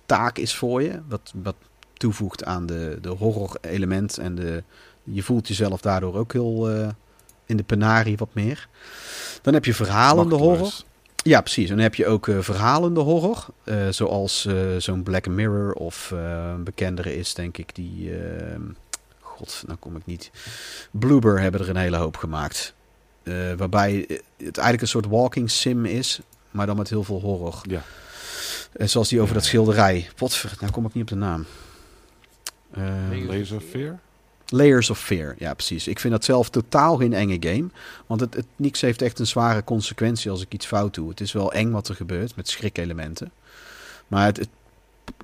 taak 0.05 0.37
is 0.37 0.55
voor 0.55 0.81
je. 0.81 1.01
Wat, 1.07 1.33
wat 1.43 1.55
toevoegt 1.93 2.43
aan 2.43 2.65
de, 2.65 2.97
de 3.01 3.09
horror 3.09 3.57
element. 3.61 4.17
En 4.17 4.35
de, 4.35 4.63
je 5.03 5.23
voelt 5.23 5.47
jezelf 5.47 5.81
daardoor 5.81 6.15
ook 6.15 6.33
heel 6.33 6.69
eh, 6.69 6.87
in 7.45 7.57
de 7.57 7.63
penarie 7.63 8.17
wat 8.17 8.33
meer. 8.33 8.67
Dan 9.41 9.53
heb 9.53 9.65
je 9.65 9.73
verhalende 9.73 10.35
horror. 10.35 10.73
Ja, 11.27 11.41
precies. 11.41 11.69
En 11.69 11.75
dan 11.75 11.83
heb 11.83 11.95
je 11.95 12.07
ook 12.07 12.27
eh, 12.27 12.39
verhalende 12.39 12.99
horror. 12.99 13.45
eh, 13.63 13.87
zoals 13.89 14.45
eh, 14.45 14.55
zo'n 14.77 15.03
Black 15.03 15.27
Mirror 15.27 15.73
of 15.73 16.11
eh, 16.11 16.49
een 16.55 16.63
bekendere 16.63 17.15
is, 17.17 17.33
denk 17.33 17.57
ik, 17.57 17.75
die... 17.75 18.17
eh, 18.17 18.55
God, 19.19 19.63
nou 19.67 19.77
kom 19.79 19.95
ik 19.95 20.05
niet. 20.05 20.31
Bloober 20.91 21.39
hebben 21.39 21.61
er 21.61 21.69
een 21.69 21.75
hele 21.75 21.97
hoop 21.97 22.17
gemaakt. 22.17 22.73
Eh, 23.23 23.33
waarbij 23.57 24.05
het 24.37 24.57
eigenlijk 24.57 24.81
een 24.81 24.87
soort 24.87 25.05
walking 25.07 25.51
sim 25.51 25.85
is, 25.85 26.19
maar 26.51 26.65
dan 26.65 26.77
met 26.77 26.89
heel 26.89 27.03
veel 27.03 27.19
horror. 27.21 27.61
Ja. 27.63 27.81
En 28.77 28.89
zoals 28.89 29.09
die 29.09 29.17
over 29.19 29.33
Ja, 29.33 29.39
dat 29.39 29.43
ja. 29.43 29.49
schilderij. 29.49 30.09
Potver, 30.15 30.53
nou 30.59 30.71
kom 30.71 30.85
ik 30.85 30.93
niet 30.93 31.03
op 31.03 31.09
de 31.09 31.15
naam. 31.15 31.45
Eh, 32.71 32.83
Nee. 33.09 33.25
Laser 33.25 33.61
Fear? 33.61 33.99
Layers 34.49 34.89
of 34.89 34.99
Fear, 34.99 35.35
ja 35.37 35.53
precies. 35.53 35.87
Ik 35.87 35.99
vind 35.99 36.13
dat 36.13 36.25
zelf 36.25 36.49
totaal 36.49 36.97
geen 36.97 37.13
enge 37.13 37.37
game. 37.39 37.69
Want 38.05 38.21
het, 38.21 38.33
het, 38.33 38.45
niks 38.55 38.81
heeft 38.81 39.01
echt 39.01 39.19
een 39.19 39.27
zware 39.27 39.63
consequentie 39.63 40.31
als 40.31 40.41
ik 40.41 40.53
iets 40.53 40.65
fout 40.65 40.93
doe. 40.93 41.09
Het 41.09 41.21
is 41.21 41.31
wel 41.31 41.53
eng 41.53 41.71
wat 41.71 41.87
er 41.87 41.95
gebeurt 41.95 42.35
met 42.35 42.49
schrikelementen. 42.49 43.31
Maar 44.07 44.25
het, 44.25 44.47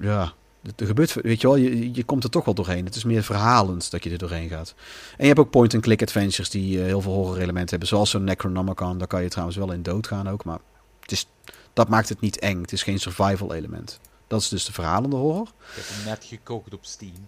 ja, 0.01 0.33
er 0.75 0.85
gebeurt, 0.85 1.13
weet 1.13 1.41
je 1.41 1.47
wel, 1.47 1.55
je, 1.55 1.93
je 1.93 2.03
komt 2.03 2.23
er 2.23 2.29
toch 2.29 2.45
wel 2.45 2.53
doorheen. 2.53 2.85
Het 2.85 2.95
is 2.95 3.03
meer 3.03 3.23
verhalend 3.23 3.91
dat 3.91 4.03
je 4.03 4.09
er 4.09 4.17
doorheen 4.17 4.49
gaat. 4.49 4.73
En 5.11 5.17
je 5.17 5.27
hebt 5.27 5.39
ook 5.39 5.49
point-and-click 5.49 6.01
adventures 6.01 6.49
die 6.49 6.79
eh, 6.79 6.85
heel 6.85 7.01
veel 7.01 7.13
horror 7.13 7.37
elementen 7.37 7.69
hebben. 7.69 7.87
Zoals 7.87 8.09
zo'n 8.09 8.23
Necronomicon, 8.23 8.97
daar 8.97 9.07
kan 9.07 9.23
je 9.23 9.29
trouwens 9.29 9.57
wel 9.57 9.71
in 9.71 9.83
doodgaan 9.83 10.29
ook. 10.29 10.43
Maar 10.43 10.59
het 10.99 11.11
is, 11.11 11.27
dat 11.73 11.89
maakt 11.89 12.09
het 12.09 12.21
niet 12.21 12.39
eng. 12.39 12.61
Het 12.61 12.71
is 12.71 12.83
geen 12.83 12.99
survival 12.99 13.53
element. 13.53 13.99
Dat 14.27 14.41
is 14.41 14.49
dus 14.49 14.65
de 14.65 14.73
verhalende 14.73 15.15
horror. 15.15 15.47
Ik 15.75 15.83
heb 15.87 16.05
net 16.05 16.23
gekocht 16.23 16.73
op 16.73 16.85
Steam. 16.85 17.27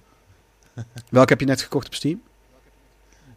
Welke 1.09 1.31
heb 1.31 1.39
je 1.39 1.45
net 1.45 1.61
gekocht 1.61 1.85
op 1.87 1.93
Steam? 1.93 2.21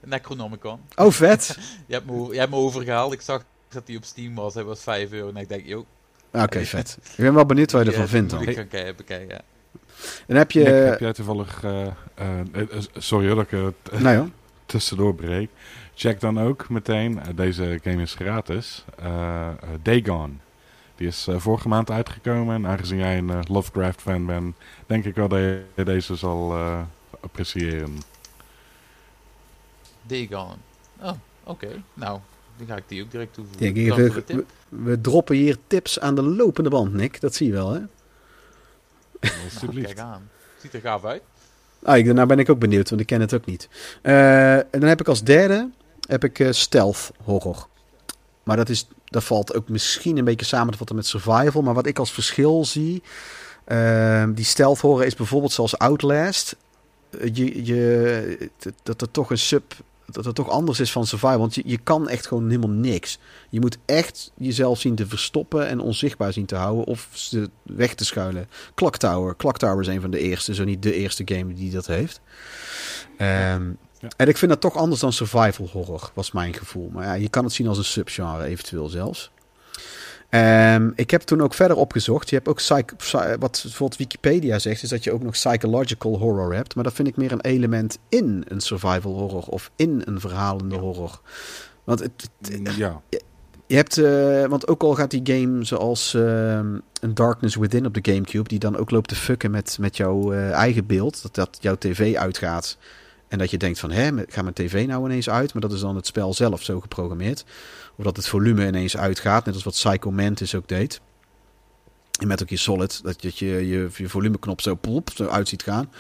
Necronomicon. 0.04 0.80
Oh, 0.96 1.10
vet. 1.12 1.58
Je 1.86 1.94
hebt, 1.94 2.06
me, 2.06 2.32
je 2.32 2.38
hebt 2.38 2.50
me 2.50 2.56
overgehaald. 2.56 3.12
Ik 3.12 3.20
zag 3.20 3.44
dat 3.68 3.82
hij 3.86 3.96
op 3.96 4.04
Steam 4.04 4.34
was. 4.34 4.54
Hij 4.54 4.64
was 4.64 4.82
5 4.82 5.12
euro. 5.12 5.28
En 5.28 5.36
ik 5.36 5.48
denk, 5.48 5.66
joh. 5.66 5.86
Oké, 6.32 6.64
vet. 6.64 6.98
Ik 7.02 7.16
ben 7.24 7.34
wel 7.34 7.46
benieuwd 7.46 7.72
wat 7.72 7.80
je 7.84 7.88
die, 7.90 7.96
ervan 7.98 8.10
vindt 8.16 8.30
dan. 8.30 8.42
Ik 8.42 8.56
gaan 8.56 8.68
kijken, 8.68 8.96
bekijken. 8.96 9.28
ja. 9.28 9.40
En 10.00 10.24
dan 10.26 10.36
heb 10.36 10.50
je... 10.50 10.60
Nick, 10.62 10.68
heb 10.90 11.00
jij 11.00 11.12
toevallig... 11.12 11.64
eh, 11.64 11.86
eh, 12.14 12.40
eh, 12.52 12.66
sorry 12.96 13.26
hoor 13.26 13.36
dat 13.36 13.44
ik 13.44 13.50
het 13.90 14.00
Nou 14.00 14.16
ja. 14.24 14.28
tussendoor 14.66 15.14
breek. 15.14 15.50
Check 15.94 16.20
dan 16.20 16.40
ook 16.40 16.68
meteen, 16.68 17.20
deze 17.34 17.80
game 17.82 18.02
is 18.02 18.14
gratis, 18.14 18.84
eh, 18.98 19.48
eh, 19.48 19.54
Dagon. 19.82 20.40
Die 20.96 21.06
is 21.06 21.28
vorige 21.36 21.68
maand 21.68 21.90
uitgekomen. 21.90 22.54
En 22.54 22.66
aangezien 22.66 22.98
jij 22.98 23.18
een 23.18 23.44
Lovecraft-fan 23.48 24.26
bent, 24.26 24.56
denk 24.86 25.04
ik 25.04 25.14
wel 25.14 25.28
dat 25.28 25.38
je 25.38 25.84
deze 25.84 26.14
zal 26.16 26.52
eh, 26.56 26.80
appreciëren. 27.26 27.98
Dagon. 30.02 30.56
Oh, 31.00 31.12
oké. 31.44 31.82
Nou, 31.94 32.20
dan 32.56 32.66
ga 32.66 32.76
ik 32.76 32.84
die 32.86 33.02
ook 33.02 33.10
direct 33.10 33.34
toevoegen. 33.34 33.74
Ja, 33.74 34.22
we, 34.68 35.00
droppen 35.00 35.36
hier 35.36 35.56
tips 35.66 36.00
aan 36.00 36.14
de 36.14 36.22
lopende 36.22 36.70
band, 36.70 36.92
Nick. 36.92 37.20
Dat 37.20 37.34
zie 37.34 37.46
je 37.46 37.52
wel, 37.52 37.72
hè? 37.72 37.78
Nou, 39.20 39.34
Alsjeblieft. 39.44 39.86
kijk 39.86 39.98
aan. 39.98 40.30
Ziet 40.60 40.74
er 40.74 40.80
gaaf 40.80 41.04
uit. 41.04 41.22
Ah, 41.82 41.96
ik, 41.96 42.12
nou 42.12 42.26
ben 42.26 42.38
ik 42.38 42.50
ook 42.50 42.58
benieuwd, 42.58 42.88
want 42.88 43.00
ik 43.00 43.06
ken 43.06 43.20
het 43.20 43.34
ook 43.34 43.44
niet. 43.44 43.68
Eh, 44.02 44.56
en 44.56 44.66
dan 44.70 44.88
heb 44.88 45.00
ik 45.00 45.08
als 45.08 45.22
derde 45.22 45.70
heb 46.08 46.24
ik 46.24 46.38
eh, 46.38 46.52
stealth 46.52 47.10
horror. 47.24 47.66
Maar 48.42 48.56
dat, 48.56 48.68
is, 48.68 48.88
dat 49.04 49.24
valt 49.24 49.54
ook 49.54 49.68
misschien 49.68 50.16
een 50.16 50.24
beetje 50.24 50.46
samen 50.46 50.72
te 50.72 50.78
vatten 50.78 50.96
met 50.96 51.06
survival. 51.06 51.62
Maar 51.62 51.74
wat 51.74 51.86
ik 51.86 51.98
als 51.98 52.12
verschil 52.12 52.64
zie... 52.64 53.02
eh, 53.64 54.24
die 54.28 54.44
stealth 54.44 54.80
horror 54.80 55.04
is 55.04 55.14
bijvoorbeeld 55.14 55.52
zoals 55.52 55.78
Outlast. 55.78 56.56
Je, 57.32 57.64
je, 57.64 58.50
dat 58.82 59.00
er 59.00 59.10
toch 59.10 59.30
een 59.30 59.38
sub... 59.38 59.74
Dat 60.10 60.24
het 60.24 60.34
toch 60.34 60.48
anders 60.48 60.80
is 60.80 60.92
van 60.92 61.06
survival. 61.06 61.38
Want 61.38 61.54
je, 61.54 61.62
je 61.64 61.78
kan 61.78 62.08
echt 62.08 62.26
gewoon 62.26 62.46
helemaal 62.46 62.76
niks. 62.76 63.18
Je 63.48 63.60
moet 63.60 63.78
echt 63.84 64.32
jezelf 64.36 64.80
zien 64.80 64.94
te 64.94 65.06
verstoppen 65.06 65.68
en 65.68 65.80
onzichtbaar 65.80 66.32
zien 66.32 66.46
te 66.46 66.54
houden. 66.54 66.84
Of 66.84 67.08
ze 67.12 67.50
weg 67.62 67.94
te 67.94 68.04
schuilen. 68.04 68.48
Clock 68.74 68.96
Tower. 68.96 69.36
Clock 69.36 69.58
Tower 69.58 69.80
is 69.80 69.86
een 69.86 70.00
van 70.00 70.10
de 70.10 70.18
eerste, 70.18 70.54
zo 70.54 70.64
niet 70.64 70.82
de 70.82 70.94
eerste 70.94 71.22
game 71.24 71.54
die 71.54 71.70
dat 71.70 71.86
heeft. 71.86 72.20
Ehm, 73.16 73.70
Ja. 74.00 74.08
En 74.16 74.28
ik 74.28 74.36
vind 74.36 74.50
dat 74.50 74.60
toch 74.60 74.76
anders 74.76 75.00
dan 75.00 75.12
survival 75.12 75.68
horror, 75.72 76.10
was 76.14 76.32
mijn 76.32 76.54
gevoel. 76.54 76.90
Maar 76.92 77.04
ja, 77.04 77.12
je 77.14 77.28
kan 77.28 77.44
het 77.44 77.52
zien 77.52 77.66
als 77.66 77.78
een 77.78 77.84
subgenre, 77.84 78.44
eventueel 78.44 78.88
zelfs. 78.88 79.30
Ehm, 80.28 80.90
ik 80.94 81.10
heb 81.10 81.20
toen 81.20 81.40
ook 81.40 81.54
verder 81.54 81.76
opgezocht. 81.76 82.30
Je 82.30 82.36
hebt 82.36 82.48
ook 82.48 82.60
wat 83.38 83.60
bijvoorbeeld 83.62 83.96
Wikipedia 83.98 84.58
zegt, 84.58 84.82
is 84.82 84.88
dat 84.88 85.04
je 85.04 85.12
ook 85.12 85.22
nog 85.22 85.32
psychological 85.32 86.18
horror 86.18 86.54
hebt. 86.54 86.74
Maar 86.74 86.84
dat 86.84 86.92
vind 86.92 87.08
ik 87.08 87.16
meer 87.16 87.32
een 87.32 87.40
element 87.40 87.98
in 88.08 88.44
een 88.48 88.60
survival 88.60 89.12
horror 89.12 89.46
of 89.46 89.70
in 89.76 90.02
een 90.04 90.20
verhalende 90.20 90.76
horror. 90.76 91.20
Want 91.84 92.00
het, 92.00 92.30
het- 92.40 92.76
Ja, 92.76 93.00
je 93.66 93.76
hebt, 93.76 93.98
eh, 93.98 94.44
want 94.44 94.68
ook 94.68 94.82
al 94.82 94.94
gaat 94.94 95.10
die 95.10 95.20
game 95.24 95.64
zoals 95.64 96.14
ehm, 96.14 96.78
een 97.00 97.14
Darkness 97.14 97.56
Within 97.56 97.86
op 97.86 97.94
de 98.02 98.12
Gamecube, 98.12 98.48
die 98.48 98.58
dan 98.58 98.76
ook 98.76 98.90
loopt 98.90 99.08
te 99.08 99.14
fucken 99.14 99.50
met, 99.50 99.76
met 99.80 99.96
jouw 99.96 100.32
eh, 100.32 100.50
eigen 100.50 100.86
beeld, 100.86 101.22
dat, 101.22 101.34
dat 101.34 101.58
jouw 101.60 101.76
tv 101.78 102.16
uitgaat 102.16 102.76
En 103.28 103.38
dat 103.38 103.50
je 103.50 103.56
denkt 103.58 103.78
van, 103.78 103.90
hè, 103.90 104.10
gaat 104.28 104.42
mijn 104.42 104.54
tv 104.54 104.86
nou 104.86 105.04
ineens 105.04 105.30
uit? 105.30 105.52
Maar 105.52 105.62
dat 105.62 105.72
is 105.72 105.80
dan 105.80 105.96
het 105.96 106.06
spel 106.06 106.34
zelf 106.34 106.62
zo 106.62 106.80
geprogrammeerd. 106.80 107.44
Of 107.96 108.04
dat 108.04 108.16
het 108.16 108.28
volume 108.28 108.66
ineens 108.66 108.96
uitgaat, 108.96 109.44
net 109.44 109.54
als 109.54 109.64
wat 109.64 109.72
Psycho 109.72 110.10
Mantis 110.10 110.54
ook 110.54 110.68
deed. 110.68 111.00
In 112.20 112.28
Metal 112.28 112.46
Gear 112.46 112.60
Solid, 112.60 113.02
dat 113.02 113.22
je 113.22 113.32
je, 113.34 113.66
je, 113.68 113.88
je 113.96 114.08
volumeknop 114.08 114.60
zo 114.60 114.76
plop, 114.80 115.10
uit 115.30 115.48
ziet 115.48 115.62
gaan. 115.62 115.90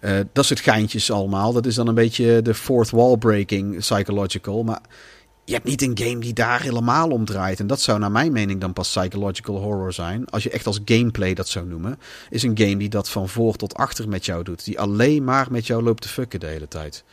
Eh, 0.00 0.18
dat 0.32 0.44
soort 0.44 0.60
geintjes 0.60 1.10
allemaal. 1.10 1.52
Dat 1.52 1.66
is 1.66 1.74
dan 1.74 1.88
een 1.88 1.94
beetje 1.94 2.42
de 2.42 2.54
fourth 2.54 2.90
wall 2.90 3.16
breaking 3.16 3.78
psychological. 3.78 4.62
Maar 4.62 4.80
je 5.44 5.52
hebt 5.52 5.66
niet 5.66 5.82
een 5.82 5.98
game 5.98 6.18
die 6.18 6.32
daar 6.32 6.62
helemaal 6.62 7.10
om 7.10 7.24
draait. 7.24 7.60
En 7.60 7.66
dat 7.66 7.80
zou 7.80 7.98
naar 7.98 8.10
mijn 8.10 8.32
mening 8.32 8.60
dan 8.60 8.72
pas 8.72 8.88
psychological 8.88 9.56
horror 9.56 9.92
zijn. 9.92 10.26
Als 10.30 10.42
je 10.42 10.50
echt 10.50 10.66
als 10.66 10.80
gameplay 10.84 11.34
dat 11.34 11.48
zou 11.48 11.66
noemen. 11.66 11.98
Is 12.30 12.42
een 12.42 12.58
game 12.58 12.76
die 12.76 12.88
dat 12.88 13.08
van 13.08 13.28
voor 13.28 13.56
tot 13.56 13.74
achter 13.74 14.08
met 14.08 14.24
jou 14.24 14.44
doet. 14.44 14.64
Die 14.64 14.80
alleen 14.80 15.24
maar 15.24 15.46
met 15.50 15.66
jou 15.66 15.82
loopt 15.82 16.02
te 16.02 16.08
fucken 16.08 16.40
de 16.40 16.46
hele 16.46 16.68
tijd. 16.68 17.04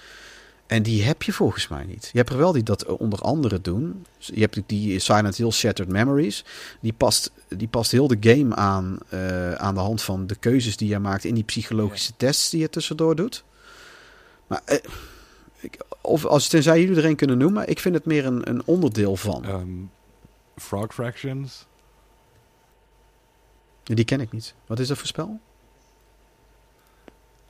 En 0.69 0.83
die 0.83 1.03
heb 1.03 1.23
je 1.23 1.33
volgens 1.33 1.67
mij 1.67 1.85
niet. 1.85 2.09
Je 2.11 2.17
hebt 2.17 2.29
er 2.29 2.37
wel 2.37 2.51
die 2.51 2.63
dat 2.63 2.85
onder 2.85 3.19
andere 3.19 3.61
doen. 3.61 4.05
Je 4.17 4.39
hebt 4.39 4.61
die 4.65 4.99
Silent 4.99 5.35
Hill 5.35 5.51
Shattered 5.51 5.91
Memories. 5.91 6.45
Die 6.81 6.93
past, 6.93 7.31
die 7.47 7.67
past 7.67 7.91
heel 7.91 8.07
de 8.07 8.17
game 8.19 8.55
aan, 8.55 8.97
uh, 9.13 9.53
aan 9.53 9.73
de 9.73 9.79
hand 9.79 10.01
van 10.01 10.27
de 10.27 10.35
keuzes 10.35 10.77
die 10.77 10.89
je 10.89 10.99
maakt 10.99 11.23
in 11.23 11.33
die 11.33 11.43
psychologische 11.43 12.13
tests 12.17 12.49
die 12.49 12.59
je 12.59 12.69
tussendoor 12.69 13.15
doet. 13.15 13.43
Maar 14.47 14.61
uh, 14.65 14.77
ik, 15.59 15.77
of 16.01 16.25
als 16.25 16.47
tenzij 16.47 16.79
jullie 16.79 16.97
er 16.97 17.05
een 17.05 17.15
kunnen 17.15 17.37
noemen, 17.37 17.67
ik 17.69 17.79
vind 17.79 17.95
het 17.95 18.05
meer 18.05 18.25
een, 18.25 18.49
een 18.49 18.61
onderdeel 18.65 19.15
van. 19.15 19.45
Um, 19.45 19.91
Frog 20.55 20.93
Fractions. 20.93 21.65
Die 23.83 24.05
ken 24.05 24.21
ik 24.21 24.31
niet. 24.31 24.53
Wat 24.65 24.79
is 24.79 24.87
dat 24.87 24.97
voor 24.97 25.07
spel? 25.07 25.39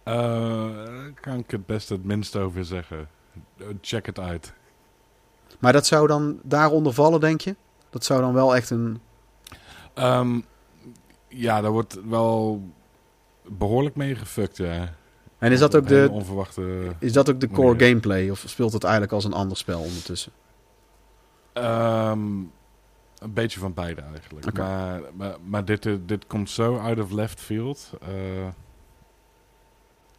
Uh, 0.10 0.70
kan 1.22 1.38
ik 1.38 1.52
het 1.52 1.66
best 1.66 1.90
het 1.90 2.04
minst 2.04 2.36
over 2.36 2.66
zeggen. 2.66 3.08
Check 3.82 4.06
het 4.06 4.20
uit. 4.20 4.54
Maar 5.60 5.74
dat 5.74 5.86
zou 5.86 6.08
dan 6.08 6.40
daaronder 6.44 6.94
vallen, 6.94 7.20
denk 7.20 7.42
je? 7.42 7.56
Dat 7.90 8.04
zou 8.04 8.22
dan 8.22 8.34
wel 8.34 8.56
echt 8.56 8.70
een. 8.70 9.02
Um, 9.96 10.46
ja, 11.28 11.62
daar 11.62 11.72
wordt 11.72 12.00
wel 12.06 12.64
behoorlijk 13.48 13.96
mee 13.96 14.16
gefukt, 14.16 14.58
ja. 14.58 14.94
En 15.38 15.52
is 15.52 15.60
dat 15.60 15.76
ook 15.76 15.88
de. 15.88 16.10
Onverwachte 16.12 16.96
is 17.00 17.14
dat 17.14 17.30
ook 17.30 17.40
de 17.40 17.48
core 17.48 17.68
manier. 17.68 17.88
gameplay? 17.88 18.30
Of 18.30 18.44
speelt 18.48 18.74
het 18.74 18.84
eigenlijk 18.84 19.14
als 19.14 19.24
een 19.24 19.34
ander 19.34 19.58
spel 19.58 19.80
ondertussen? 19.80 20.32
Um, 21.54 22.52
een 23.20 23.34
beetje 23.34 23.60
van 23.60 23.74
beide 23.74 24.02
eigenlijk. 24.02 24.46
Okay. 24.46 24.68
Maar, 24.68 25.02
maar, 25.14 25.36
maar, 25.44 25.66
dit, 25.66 25.90
dit 26.06 26.28
komt 26.28 26.50
zo 26.50 26.78
out 26.78 27.00
of 27.00 27.12
left 27.12 27.40
field. 27.40 27.92
Uh, 28.04 28.48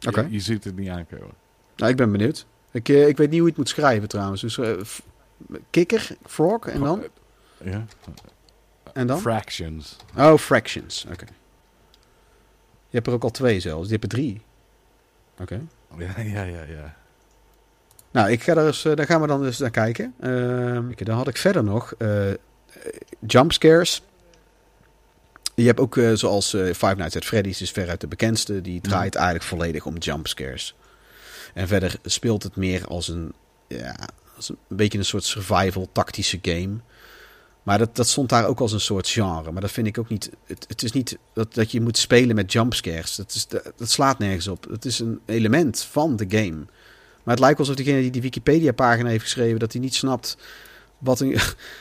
Oké. 0.07 0.09
Okay. 0.09 0.23
Je, 0.23 0.31
je, 0.31 0.39
ziet 0.39 0.63
het 0.63 0.75
niet 0.75 0.89
aankomen. 0.89 1.33
Nou, 1.75 1.91
ik 1.91 1.97
ben 1.97 2.11
benieuwd. 2.11 2.45
Ik, 2.71 2.89
uh, 2.89 3.07
ik 3.07 3.17
weet 3.17 3.29
niet 3.29 3.39
hoe 3.39 3.47
je 3.47 3.53
het 3.53 3.57
moet 3.57 3.69
schrijven 3.69 4.09
trouwens. 4.09 4.41
Dus 4.41 4.57
uh, 4.57 4.81
kikker, 5.69 6.07
frog 6.25 6.67
en 6.67 6.79
dan? 6.79 7.03
Ja. 7.63 7.85
En 8.93 9.07
dan? 9.07 9.19
Fractions. 9.19 9.97
Oh, 10.17 10.37
fractions. 10.37 11.03
Oké. 11.03 11.13
Okay. 11.13 11.35
Je 12.89 12.97
hebt 12.97 13.07
er 13.07 13.13
ook 13.13 13.23
al 13.23 13.31
twee 13.31 13.59
zelfs. 13.59 13.85
Je 13.85 13.91
hebt 13.91 14.03
er 14.03 14.09
drie. 14.09 14.41
Oké. 15.39 15.61
Okay. 15.91 16.07
Ja, 16.15 16.21
ja, 16.21 16.43
ja, 16.43 16.63
ja. 16.63 16.95
Nou, 18.11 18.31
ik 18.31 18.43
ga 18.43 18.55
er 18.55 18.65
eens, 18.65 18.81
daar 18.81 19.05
gaan 19.05 19.21
we 19.21 19.27
dan 19.27 19.45
eens 19.45 19.57
naar 19.57 19.69
kijken. 19.69 20.13
Uh, 20.19 20.79
dan 20.95 21.15
had 21.15 21.27
ik 21.27 21.37
verder 21.37 21.63
nog 21.63 21.93
uh, 21.97 22.33
jumpscares. 23.19 24.03
Je 25.55 25.65
hebt 25.65 25.79
ook, 25.79 25.95
uh, 25.95 26.13
zoals 26.13 26.53
uh, 26.53 26.65
Five 26.65 26.95
Nights 26.95 27.15
at 27.15 27.25
Freddy's 27.25 27.61
is 27.61 27.71
veruit 27.71 28.01
de 28.01 28.07
bekendste. 28.07 28.61
Die 28.61 28.81
draait 28.81 29.15
eigenlijk 29.15 29.45
volledig 29.45 29.85
om 29.85 29.97
jumpscares. 29.97 30.75
En 31.53 31.67
verder 31.67 31.95
speelt 32.03 32.43
het 32.43 32.55
meer 32.55 32.87
als 32.87 33.07
een, 33.07 33.33
ja, 33.67 33.95
als 34.35 34.49
een, 34.49 34.57
een 34.67 34.75
beetje 34.75 34.97
een 34.97 35.05
soort 35.05 35.23
survival 35.23 35.89
tactische 35.91 36.39
game. 36.41 36.77
Maar 37.63 37.77
dat, 37.77 37.95
dat 37.95 38.07
stond 38.07 38.29
daar 38.29 38.47
ook 38.47 38.59
als 38.59 38.71
een 38.71 38.81
soort 38.81 39.09
genre. 39.09 39.51
Maar 39.51 39.61
dat 39.61 39.71
vind 39.71 39.87
ik 39.87 39.97
ook 39.97 40.09
niet. 40.09 40.29
Het, 40.45 40.65
het 40.67 40.83
is 40.83 40.91
niet 40.91 41.17
dat, 41.33 41.53
dat 41.53 41.71
je 41.71 41.81
moet 41.81 41.97
spelen 41.97 42.35
met 42.35 42.51
jumpscares. 42.51 43.15
Dat, 43.15 43.33
is, 43.33 43.47
dat, 43.47 43.71
dat 43.75 43.89
slaat 43.89 44.19
nergens 44.19 44.47
op. 44.47 44.67
Het 44.69 44.85
is 44.85 44.99
een 44.99 45.19
element 45.25 45.83
van 45.83 46.15
de 46.15 46.25
game. 46.27 46.65
Maar 47.23 47.33
het 47.35 47.39
lijkt 47.39 47.59
alsof 47.59 47.75
degene 47.75 48.01
die 48.01 48.11
die 48.11 48.21
Wikipedia-pagina 48.21 49.09
heeft 49.09 49.23
geschreven. 49.23 49.59
dat 49.59 49.71
hij 49.71 49.81
niet 49.81 49.95
snapt 49.95 50.37
wat 50.97 51.19
een, 51.19 51.39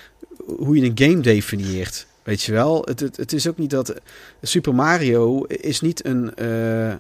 hoe 0.64 0.76
je 0.76 0.84
een 0.84 0.98
game 1.08 1.20
definieert. 1.20 2.06
Weet 2.30 2.42
je 2.42 2.52
wel? 2.52 2.82
Het, 2.84 3.00
het, 3.00 3.16
het 3.16 3.32
is 3.32 3.48
ook 3.48 3.58
niet 3.58 3.70
dat. 3.70 3.94
Super 4.42 4.74
Mario 4.74 5.42
is 5.44 5.80
niet 5.80 6.04
een. 6.06 6.32
Uh, 6.38 6.94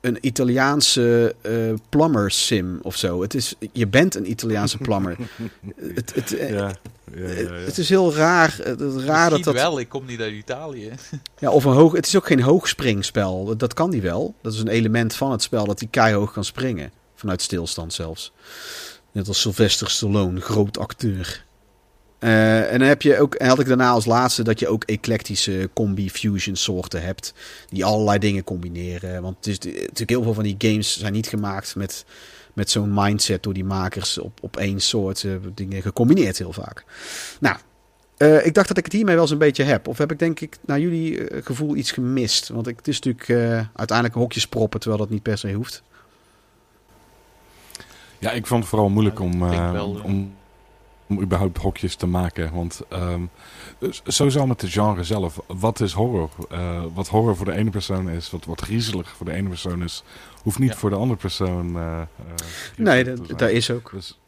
een 0.00 0.18
Italiaanse 0.20 1.34
uh, 1.42 1.74
plumber 1.88 2.30
sim 2.30 2.78
of 2.82 2.96
zo. 2.96 3.22
Het 3.22 3.34
is, 3.34 3.54
je 3.72 3.86
bent 3.86 4.14
een 4.14 4.30
Italiaanse 4.30 4.78
plumber. 4.78 5.16
het, 5.94 6.14
het, 6.14 6.28
ja, 6.28 6.48
ja, 6.48 6.74
ja, 7.14 7.52
het 7.52 7.78
is 7.78 7.88
heel 7.88 8.14
raar. 8.14 8.56
Het, 8.62 8.80
raar 8.96 9.30
dat 9.30 9.44
dat... 9.44 9.54
wel, 9.54 9.78
ik 9.78 9.88
kom 9.88 10.04
niet 10.06 10.20
uit 10.20 10.32
Italië. 10.32 10.92
ja, 11.38 11.50
of 11.50 11.64
een 11.64 11.72
hoog. 11.72 11.92
Het 11.92 12.06
is 12.06 12.16
ook 12.16 12.26
geen 12.26 12.42
hoogspringspel. 12.42 13.56
Dat 13.56 13.74
kan 13.74 13.90
die 13.90 14.02
wel. 14.02 14.34
Dat 14.40 14.52
is 14.52 14.58
een 14.58 14.68
element 14.68 15.14
van 15.14 15.30
het 15.30 15.42
spel 15.42 15.66
dat 15.66 15.78
hij 15.78 15.88
keihard 15.90 16.32
kan 16.32 16.44
springen. 16.44 16.92
Vanuit 17.14 17.42
stilstand 17.42 17.92
zelfs. 17.92 18.32
Net 19.12 19.28
als 19.28 19.40
Sylvester 19.40 19.90
Stallone, 19.90 20.40
groot 20.40 20.78
acteur. 20.78 21.44
Uh, 22.24 22.72
en 22.72 22.78
dan 22.78 22.88
heb 22.88 23.02
je 23.02 23.18
ook, 23.18 23.34
en 23.34 23.48
had 23.48 23.58
ik 23.58 23.66
daarna 23.66 23.90
als 23.90 24.04
laatste 24.04 24.42
dat 24.42 24.58
je 24.58 24.68
ook 24.68 24.84
eclectische 24.84 25.70
combi-fusion 25.72 26.56
soorten 26.56 27.02
hebt. 27.02 27.34
Die 27.68 27.84
allerlei 27.84 28.18
dingen 28.18 28.44
combineren. 28.44 29.22
Want 29.22 29.36
het 29.36 29.46
is 29.46 29.58
natuurlijk 29.58 30.10
heel 30.10 30.22
veel 30.22 30.34
van 30.34 30.42
die 30.42 30.54
games 30.58 30.98
zijn 30.98 31.12
niet 31.12 31.26
gemaakt 31.26 31.76
met, 31.76 32.04
met 32.52 32.70
zo'n 32.70 32.94
mindset 32.94 33.42
door 33.42 33.52
die 33.52 33.64
makers 33.64 34.18
op, 34.18 34.38
op 34.42 34.56
één 34.56 34.80
soort 34.80 35.22
uh, 35.22 35.36
dingen 35.54 35.82
gecombineerd 35.82 36.38
heel 36.38 36.52
vaak. 36.52 36.84
Nou, 37.40 37.56
uh, 38.18 38.46
ik 38.46 38.54
dacht 38.54 38.68
dat 38.68 38.78
ik 38.78 38.84
het 38.84 38.92
hiermee 38.92 39.14
wel 39.14 39.22
eens 39.22 39.32
een 39.32 39.38
beetje 39.38 39.64
heb. 39.64 39.88
Of 39.88 39.98
heb 39.98 40.12
ik 40.12 40.18
denk 40.18 40.40
ik 40.40 40.56
naar 40.66 40.80
jullie 40.80 41.26
gevoel 41.42 41.76
iets 41.76 41.90
gemist? 41.90 42.48
Want 42.48 42.66
ik, 42.66 42.76
het 42.76 42.88
is 42.88 43.00
natuurlijk 43.00 43.68
uiteindelijk 43.74 44.18
hokjes 44.18 44.46
proppen, 44.46 44.80
terwijl 44.80 45.02
dat 45.02 45.10
niet 45.10 45.22
per 45.22 45.38
se 45.38 45.52
hoeft. 45.52 45.82
Ja, 48.18 48.30
ik 48.30 48.46
vond 48.46 48.60
het 48.60 48.68
vooral 48.68 48.88
moeilijk 48.88 49.20
om, 49.20 49.48
wel, 49.72 50.00
om 50.04 50.34
om 51.06 51.20
überhaupt 51.20 51.58
hokjes 51.58 51.96
te 51.96 52.06
maken. 52.06 52.54
Want 52.54 52.80
um, 52.92 53.30
sowieso 54.04 54.46
met 54.46 54.60
de 54.60 54.70
genre 54.70 55.04
zelf. 55.04 55.40
Wat 55.46 55.80
is 55.80 55.92
horror? 55.92 56.30
Uh, 56.52 56.82
wat 56.94 57.08
horror 57.08 57.36
voor 57.36 57.46
de 57.46 57.52
ene 57.52 57.70
persoon 57.70 58.10
is, 58.10 58.30
wat, 58.30 58.44
wat 58.44 58.60
griezelig 58.60 59.08
voor 59.10 59.26
de 59.26 59.32
ene 59.32 59.48
persoon 59.48 59.82
is, 59.82 60.04
hoeft 60.42 60.58
niet 60.58 60.72
ja. 60.72 60.76
voor 60.76 60.90
de 60.90 60.96
andere 60.96 61.20
persoon. 61.20 61.76
Uh, 61.76 62.00
nee, 62.76 63.04
dat, 63.04 63.38
daar 63.38 63.50
is 63.50 63.70
ook. 63.70 63.90
Dus, 63.90 64.18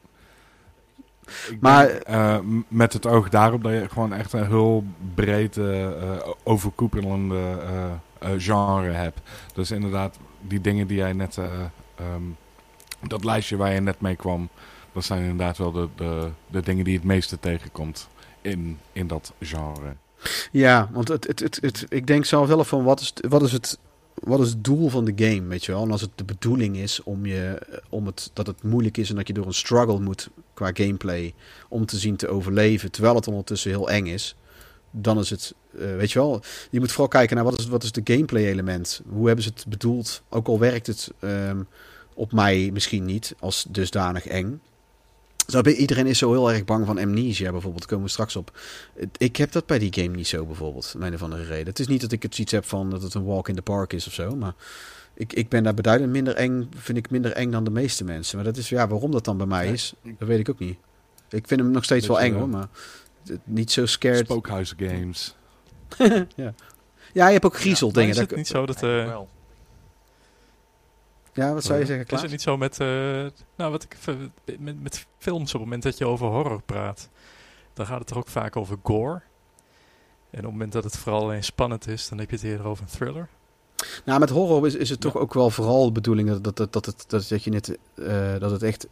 maar 1.60 1.86
denk, 1.86 2.08
uh, 2.08 2.38
met 2.68 2.92
het 2.92 3.06
oog 3.06 3.28
daarop 3.28 3.62
dat 3.62 3.72
je 3.72 3.88
gewoon 3.88 4.12
echt 4.12 4.32
een 4.32 4.46
heel 4.46 4.84
breed 5.14 5.58
overkoepelende 6.42 7.56
genre 8.38 8.90
hebt. 8.90 9.20
Dus 9.54 9.70
inderdaad, 9.70 10.18
die 10.40 10.60
dingen 10.60 10.86
die 10.86 10.96
jij 10.96 11.12
net, 11.12 11.38
um, 12.16 12.36
dat 13.00 13.24
lijstje 13.24 13.56
waar 13.56 13.72
je 13.72 13.80
net 13.80 14.00
mee 14.00 14.16
kwam, 14.16 14.48
dat 14.94 15.04
zijn 15.04 15.22
inderdaad 15.22 15.58
wel 15.58 15.72
de, 15.72 15.88
de, 16.50 16.60
dingen 16.60 16.84
die 16.84 16.94
het 16.94 17.04
meeste 17.04 17.40
tegenkomt 17.40 18.08
in, 18.40 18.78
in 18.92 19.06
dat 19.06 19.32
genre. 19.40 19.96
Ja, 20.52 20.88
want 20.92 21.08
het, 21.08 21.26
het, 21.26 21.40
het, 21.40 21.58
het, 21.60 21.86
ik 21.88 22.06
denk 22.06 22.24
zelf 22.24 22.48
zelf 22.48 22.68
van 22.68 22.84
wat 22.84 23.00
is, 23.00 23.12
wat, 23.28 23.42
is 23.42 23.52
het, 23.52 23.78
wat 24.14 24.40
is 24.40 24.48
het 24.48 24.64
doel 24.64 24.88
van 24.88 25.04
de 25.04 25.12
game, 25.16 25.48
weet 25.48 25.64
je 25.64 25.72
wel? 25.72 25.82
En 25.82 25.90
als 25.90 26.00
het 26.00 26.10
de 26.14 26.24
bedoeling 26.24 26.76
is 26.76 27.02
om 27.02 27.26
je, 27.26 27.58
om 27.88 28.06
het, 28.06 28.30
dat 28.32 28.46
het 28.46 28.62
moeilijk 28.62 28.96
is 28.96 29.10
en 29.10 29.16
dat 29.16 29.26
je 29.26 29.34
door 29.34 29.46
een 29.46 29.54
struggle 29.54 30.00
moet 30.00 30.28
qua 30.54 30.70
gameplay 30.74 31.34
om 31.68 31.86
te 31.86 31.98
zien 31.98 32.16
te 32.16 32.28
overleven, 32.28 32.90
terwijl 32.90 33.14
het 33.14 33.28
ondertussen 33.28 33.70
heel 33.70 33.90
eng 33.90 34.06
is, 34.06 34.36
dan 34.90 35.18
is 35.18 35.30
het, 35.30 35.54
uh, 35.70 35.96
weet 35.96 36.12
je 36.12 36.18
wel, 36.18 36.42
je 36.70 36.80
moet 36.80 36.90
vooral 36.90 37.08
kijken 37.08 37.36
naar 37.36 37.44
wat 37.44 37.58
is, 37.58 37.66
wat 37.66 37.82
is 37.82 37.92
de 37.92 38.00
gameplay 38.04 38.44
element? 38.44 39.02
Hoe 39.08 39.26
hebben 39.26 39.44
ze 39.44 39.50
het 39.54 39.64
bedoeld? 39.68 40.22
Ook 40.28 40.48
al 40.48 40.58
werkt 40.58 40.86
het 40.86 41.10
um, 41.20 41.66
op 42.14 42.32
mij 42.32 42.70
misschien 42.72 43.04
niet 43.04 43.34
als 43.38 43.66
dusdanig 43.68 44.26
eng. 44.26 44.60
Zo, 45.46 45.60
iedereen 45.60 46.06
is 46.06 46.18
zo 46.18 46.32
heel 46.32 46.52
erg 46.52 46.64
bang 46.64 46.86
van 46.86 46.98
amnesia 46.98 47.50
bijvoorbeeld. 47.50 47.80
Daar 47.80 47.88
komen 47.88 48.04
we 48.04 48.10
straks 48.10 48.36
op. 48.36 48.58
Ik 49.16 49.36
heb 49.36 49.52
dat 49.52 49.66
bij 49.66 49.78
die 49.78 49.92
game 49.92 50.16
niet 50.16 50.26
zo 50.26 50.46
bijvoorbeeld. 50.46 50.92
Om 50.96 51.02
een 51.02 51.14
of 51.14 51.22
andere 51.22 51.44
reden. 51.44 51.66
Het 51.66 51.78
is 51.78 51.86
niet 51.86 52.00
dat 52.00 52.12
ik 52.12 52.22
het 52.22 52.38
iets 52.38 52.52
heb 52.52 52.64
van 52.64 52.90
dat 52.90 53.02
het 53.02 53.14
een 53.14 53.24
walk 53.24 53.48
in 53.48 53.54
the 53.54 53.62
park 53.62 53.92
is 53.92 54.06
of 54.06 54.12
zo. 54.12 54.36
Maar 54.36 54.54
ik, 55.14 55.32
ik 55.32 55.48
ben 55.48 55.62
daar 55.62 55.74
beduidend 55.74 56.12
minder 56.12 56.34
eng. 56.34 56.68
Vind 56.76 56.98
ik 56.98 57.10
minder 57.10 57.32
eng 57.32 57.50
dan 57.50 57.64
de 57.64 57.70
meeste 57.70 58.04
mensen. 58.04 58.36
Maar 58.36 58.44
dat 58.44 58.56
is 58.56 58.68
ja, 58.68 58.88
waarom 58.88 59.10
dat 59.10 59.24
dan 59.24 59.36
bij 59.36 59.46
mij 59.46 59.72
is. 59.72 59.94
Dat 60.02 60.28
weet 60.28 60.38
ik 60.38 60.48
ook 60.48 60.58
niet. 60.58 60.78
Ik 61.28 61.46
vind 61.46 61.60
hem 61.60 61.70
nog 61.70 61.84
steeds 61.84 62.06
wel 62.06 62.20
eng 62.20 62.34
hoor. 62.34 62.48
Maar 62.48 62.68
niet 63.44 63.72
zo 63.72 63.86
scared. 63.86 64.24
Spookhuis 64.24 64.74
games. 64.76 65.34
ja. 66.36 66.54
ja, 67.12 67.26
je 67.26 67.32
hebt 67.32 67.44
ook 67.44 67.56
griezeldingen. 67.56 68.14
Ja, 68.14 68.14
is 68.14 68.28
het 68.28 68.36
niet 68.36 68.46
zo 68.46 68.66
dat... 68.66 68.82
Uh, 68.82 69.18
ja, 71.34 71.52
wat 71.52 71.64
zou 71.64 71.78
je 71.78 71.86
zeggen, 71.86 72.06
Klaas? 72.06 72.22
Is 72.22 72.30
het 72.30 72.36
niet 72.36 72.48
zo 72.48 72.56
met, 72.56 72.80
uh, 72.80 72.88
nou, 73.56 73.70
wat 73.70 73.82
ik, 73.82 73.96
met, 74.58 74.82
met 74.82 75.06
films, 75.18 75.54
op 75.54 75.60
het 75.60 75.62
moment 75.62 75.82
dat 75.82 75.98
je 75.98 76.06
over 76.06 76.26
horror 76.26 76.62
praat, 76.62 77.08
dan 77.72 77.86
gaat 77.86 78.00
het 78.00 78.10
er 78.10 78.18
ook 78.18 78.28
vaak 78.28 78.56
over 78.56 78.76
gore. 78.82 79.22
En 80.30 80.40
op 80.40 80.44
het 80.44 80.52
moment 80.52 80.72
dat 80.72 80.84
het 80.84 80.96
vooral 80.96 81.22
alleen 81.22 81.44
spannend 81.44 81.88
is, 81.88 82.08
dan 82.08 82.18
heb 82.18 82.30
je 82.30 82.36
het 82.36 82.44
eerder 82.44 82.66
over 82.66 82.84
een 82.84 82.90
thriller. 82.90 83.28
Nou, 84.04 84.20
met 84.20 84.30
horror 84.30 84.66
is, 84.66 84.74
is 84.74 84.90
het 84.90 85.00
toch 85.00 85.16
ook 85.16 85.34
wel 85.34 85.50
vooral 85.50 85.84
de 85.84 85.92
bedoeling 85.92 86.28
dat, 86.28 86.44
dat, 86.44 86.56
dat, 86.56 86.72
dat, 86.72 86.86
het, 86.86 87.04
dat, 87.08 87.28
dat, 87.28 87.44
je 87.44 87.50
net, 87.50 87.78
eh, 87.94 88.38
dat 88.38 88.50
het 88.50 88.62
echt 88.62 88.86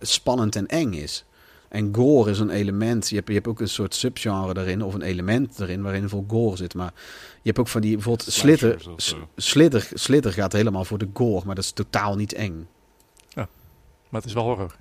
spannend 0.00 0.56
en 0.56 0.66
eng 0.66 0.92
is. 0.92 1.24
En 1.70 1.94
gore 1.94 2.30
is 2.30 2.38
een 2.38 2.50
element. 2.50 3.08
Je 3.08 3.14
hebt, 3.14 3.28
je 3.28 3.34
hebt 3.34 3.46
ook 3.46 3.60
een 3.60 3.68
soort 3.68 3.94
subgenre 3.94 4.54
daarin, 4.54 4.82
of 4.82 4.94
een 4.94 5.02
element 5.02 5.60
erin, 5.60 5.82
waarin 5.82 6.08
veel 6.08 6.24
gore 6.28 6.56
zit. 6.56 6.74
Maar 6.74 6.92
je 7.34 7.40
hebt 7.42 7.58
ook 7.58 7.68
van 7.68 7.80
die, 7.80 7.94
bijvoorbeeld 7.94 8.32
zo. 8.96 9.28
Slither, 9.36 9.88
Slither 9.94 10.32
gaat 10.32 10.52
helemaal 10.52 10.84
voor 10.84 10.98
de 10.98 11.08
gore, 11.14 11.46
maar 11.46 11.54
dat 11.54 11.64
is 11.64 11.70
totaal 11.70 12.16
niet 12.16 12.32
eng. 12.32 12.66
Maar 14.08 14.20
het 14.20 14.24
is 14.30 14.32
wel 14.34 14.44
horror. 14.44 14.76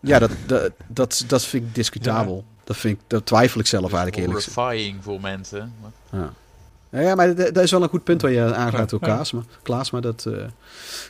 Ja, 0.00 0.18
dat, 0.18 0.30
dat, 0.46 0.72
dat, 0.86 1.24
dat 1.26 1.44
vind 1.44 1.64
ik 1.66 1.74
discutabel. 1.74 2.44
Dat, 2.64 2.76
vind 2.76 2.98
ik, 2.98 3.04
dat 3.06 3.26
twijfel 3.26 3.60
ik 3.60 3.66
zelf 3.66 3.92
eigenlijk 3.92 4.16
eerlijk 4.16 4.34
gezegd. 4.38 4.56
Horrifying 4.56 5.02
voor 5.04 5.20
mensen. 5.20 5.72
Ja. 6.12 6.32
Ja, 6.90 7.00
ja, 7.00 7.14
maar 7.14 7.34
dat 7.34 7.54
dat 7.54 7.64
is 7.64 7.70
wel 7.70 7.82
een 7.82 7.88
goed 7.88 8.04
punt 8.04 8.22
waar 8.22 8.30
je 8.30 8.54
aangaat 8.54 8.90
door 8.90 9.00
Klaas. 9.00 9.32
Maar, 9.32 9.42
Klaas, 9.62 9.90
maar 9.90 10.00
dat... 10.00 10.26
eh, 10.26 10.44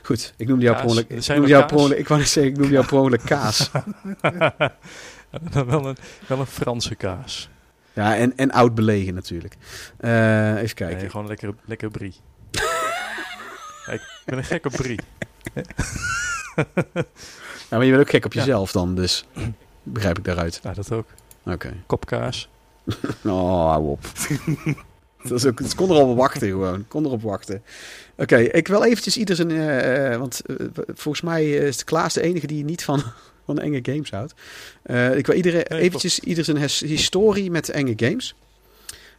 goed, 0.03 0.35
ik 0.37 0.49
noemde 0.49 0.64
jou 0.64 0.77
per 0.77 0.85
Kaas. 0.85 0.97
ongeluk... 0.97 1.18
Ik 1.18 1.22
Zijn 1.22 1.39
noemde 1.39 1.53
jou 1.53 1.64
per 1.66 1.72
kaas? 1.77 1.83
ongeluk... 1.85 2.01
Ik 2.01 2.09
wou 2.09 2.20
net 2.20 2.29
zeggen, 2.29 2.53
ik 2.53 2.59
noemde 2.59 2.75
jou 2.75 2.87
per 2.87 2.99
ongeluk 2.99 3.22
Wel, 5.66 5.87
een, 5.87 5.97
wel 6.26 6.39
een 6.39 6.47
Franse 6.47 6.95
kaas. 6.95 7.49
Ja, 7.93 8.16
en, 8.16 8.37
en 8.37 8.51
oud 8.51 8.74
belegen 8.74 9.14
natuurlijk. 9.14 9.57
Eh, 9.97 10.57
even 10.57 10.74
kijken. 10.74 10.99
Nee, 10.99 11.11
gewoon 11.11 11.26
lekker, 11.26 11.55
lekker 11.64 11.91
brie. 11.91 12.14
Ik 13.91 14.01
ben 14.24 14.39
een 14.39 14.45
gek 14.45 14.64
op 14.66 14.72
brie. 14.72 14.99
Ja, 17.70 17.76
maar 17.80 17.85
je 17.85 17.91
bent 17.91 18.03
ook 18.03 18.11
gek 18.11 18.24
op 18.24 18.32
Ja. 18.32 18.41
jezelf 18.41 18.72
dan, 18.72 18.95
dus 18.95 19.24
begrijp 19.82 20.18
ik 20.18 20.24
daaruit. 20.24 20.61
Ja, 20.62 20.72
dat 20.74 20.93
ook. 20.93 21.07
Oké. 21.45 21.72
Kopkaas. 21.87 22.49
Oh, 23.24 23.68
hou 23.70 23.87
op. 23.89 24.01
dat 25.22 25.32
is 25.39 25.47
ook, 25.47 25.59
het 25.59 25.74
kon 25.74 25.91
erop 25.91 26.16
wachten 26.16 26.49
gewoon. 26.49 26.85
Kon 26.89 27.05
erop 27.05 27.22
wachten. 27.22 27.62
Oké, 28.16 28.37
ik 28.37 28.68
wil 28.68 28.85
eventjes 28.85 29.16
ieder 29.16 29.37
zijn... 29.37 29.51
eh, 29.51 30.12
eh, 30.12 30.18
want 30.18 30.43
volgens 30.87 31.20
mij 31.24 31.51
is 31.51 31.85
Klaas 31.85 32.14
de 32.14 32.22
enige 32.22 32.47
die 32.47 32.64
niet 32.64 32.85
van, 32.85 33.03
van 33.45 33.59
enge 33.59 33.78
games 33.82 34.11
houdt. 34.11 34.34
Eh, 34.82 35.16
ik 35.16 35.26
wil 35.26 35.36
iedereen 35.36 35.64
Nee, 35.68 35.80
eventjes 35.80 36.18
ieder 36.20 36.45
zijn 36.45 36.57
his- 36.57 36.80
historie 36.80 37.51
met 37.51 37.68
enge 37.68 37.92
games. 37.97 38.34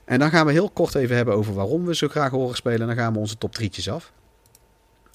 En 0.05 0.19
dan 0.19 0.30
gaan 0.30 0.45
we 0.45 0.51
heel 0.51 0.69
kort 0.69 0.95
even 0.95 1.15
hebben 1.15 1.34
over 1.36 1.53
waarom 1.53 1.86
we 1.86 1.95
zo 1.95 2.07
graag 2.07 2.32
horen 2.32 2.55
spelen. 2.55 2.80
En 2.82 2.88
dan 2.88 2.95
gaan 2.95 3.13
we 3.13 3.19
onze 3.19 3.38
top 3.38 3.53
drietjes 3.53 3.89
af. 3.89 4.11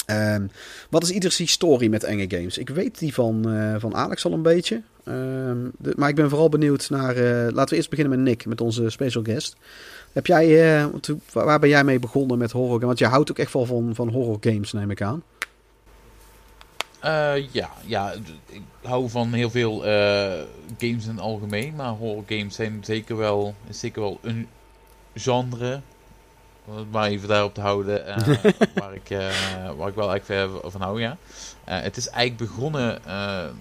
Ehm, 0.07 0.47
wat 0.91 1.03
is 1.03 1.11
ieders 1.11 1.37
historie 1.37 1.91
met 1.91 2.05
enge 2.05 2.25
games? 2.29 2.59
Ik 2.59 2.69
weet 2.69 2.99
die 2.99 3.15
van, 3.15 3.51
eh, 3.53 3.75
van 3.79 3.95
Alex 3.95 4.25
al 4.25 4.33
een 4.33 4.43
beetje. 4.43 4.83
Ehm, 5.05 5.57
de- 5.79 5.93
maar 5.97 6.09
ik 6.09 6.15
ben 6.15 6.29
vooral 6.29 6.49
benieuwd 6.49 6.91
naar... 6.91 7.17
eh, 7.17 7.53
laten 7.53 7.69
we 7.71 7.77
eerst 7.77 7.91
beginnen 7.91 8.17
met 8.19 8.29
Nick, 8.29 8.47
met 8.47 8.61
onze 8.61 8.91
special 8.91 9.23
guest. 9.23 9.57
Heb 10.13 10.27
jij, 10.27 10.87
waar 11.33 11.59
ben 11.59 11.69
jij 11.69 11.85
mee 11.85 11.99
begonnen 11.99 12.39
met 12.39 12.51
horror? 12.51 12.81
Want 12.81 12.99
jij 12.99 13.09
houdt 13.09 13.31
ook 13.31 13.39
echt 13.39 13.53
wel 13.53 13.67
van, 13.67 13.95
van 13.95 14.09
horror 14.09 14.37
games, 14.41 14.73
neem 14.73 14.91
ik 14.91 15.03
aan. 15.03 15.23
Eh, 17.01 17.53
ja, 17.53 17.71
ja, 17.85 18.13
ik 18.47 18.63
hou 18.83 19.11
van 19.11 19.33
heel 19.33 19.51
veel 19.51 19.87
eh, 19.87 20.43
games 20.79 21.05
in 21.05 21.11
het 21.11 21.21
algemeen, 21.21 21.75
maar 21.75 21.89
horror 21.91 22.25
games 22.27 22.55
zijn 22.55 22.81
zeker 22.85 23.17
wel, 23.17 23.55
is 23.69 23.81
zeker 23.81 24.03
wel 24.03 24.19
een 24.23 24.49
genre. 25.15 25.81
Om 26.65 26.77
het 26.77 26.91
maar 26.91 27.09
even 27.09 27.29
daarop 27.29 27.55
te 27.55 27.61
houden, 27.61 28.07
eh, 28.07 28.17
waar, 28.75 28.95
ik, 28.95 29.17
waar 29.77 29.89
ik 29.89 29.95
wel 29.95 30.15
echt 30.15 30.31
eh, 30.31 30.55
van 30.65 30.81
hou, 30.81 31.01
ja. 31.01 31.17
Het 31.65 31.97
is 31.97 32.09
eigenlijk 32.09 32.51
begonnen, 32.51 32.95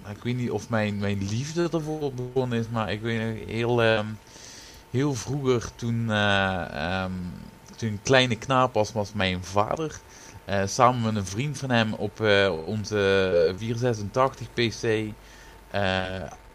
ik 0.09 0.23
weet 0.23 0.35
niet 0.35 0.51
of 0.51 0.69
mijn, 0.69 0.97
mijn 0.97 1.27
liefde 1.29 1.69
ervoor 1.71 2.13
begonnen 2.13 2.59
is, 2.59 2.69
maar 2.69 2.91
ik 2.91 3.01
weet 3.01 3.19
nog 3.19 3.47
heel, 3.47 3.81
ehm, 3.81 4.05
heel 4.91 5.13
vroeger 5.13 5.75
toen, 5.75 6.11
ehm, 6.11 7.11
toen 7.75 7.89
een 7.89 7.99
kleine 8.03 8.35
knaap 8.35 8.73
was, 8.73 8.91
was 8.91 9.13
mijn 9.13 9.43
vader 9.43 9.99
eh, 10.49 10.67
samen 10.67 11.01
met 11.01 11.15
een 11.15 11.25
vriend 11.25 11.57
van 11.57 11.69
hem 11.71 11.93
op 11.93 12.21
eh, 12.21 12.53
onze 12.65 13.53
486 13.57 14.47
PC. 14.53 15.13
eh, 15.71 16.03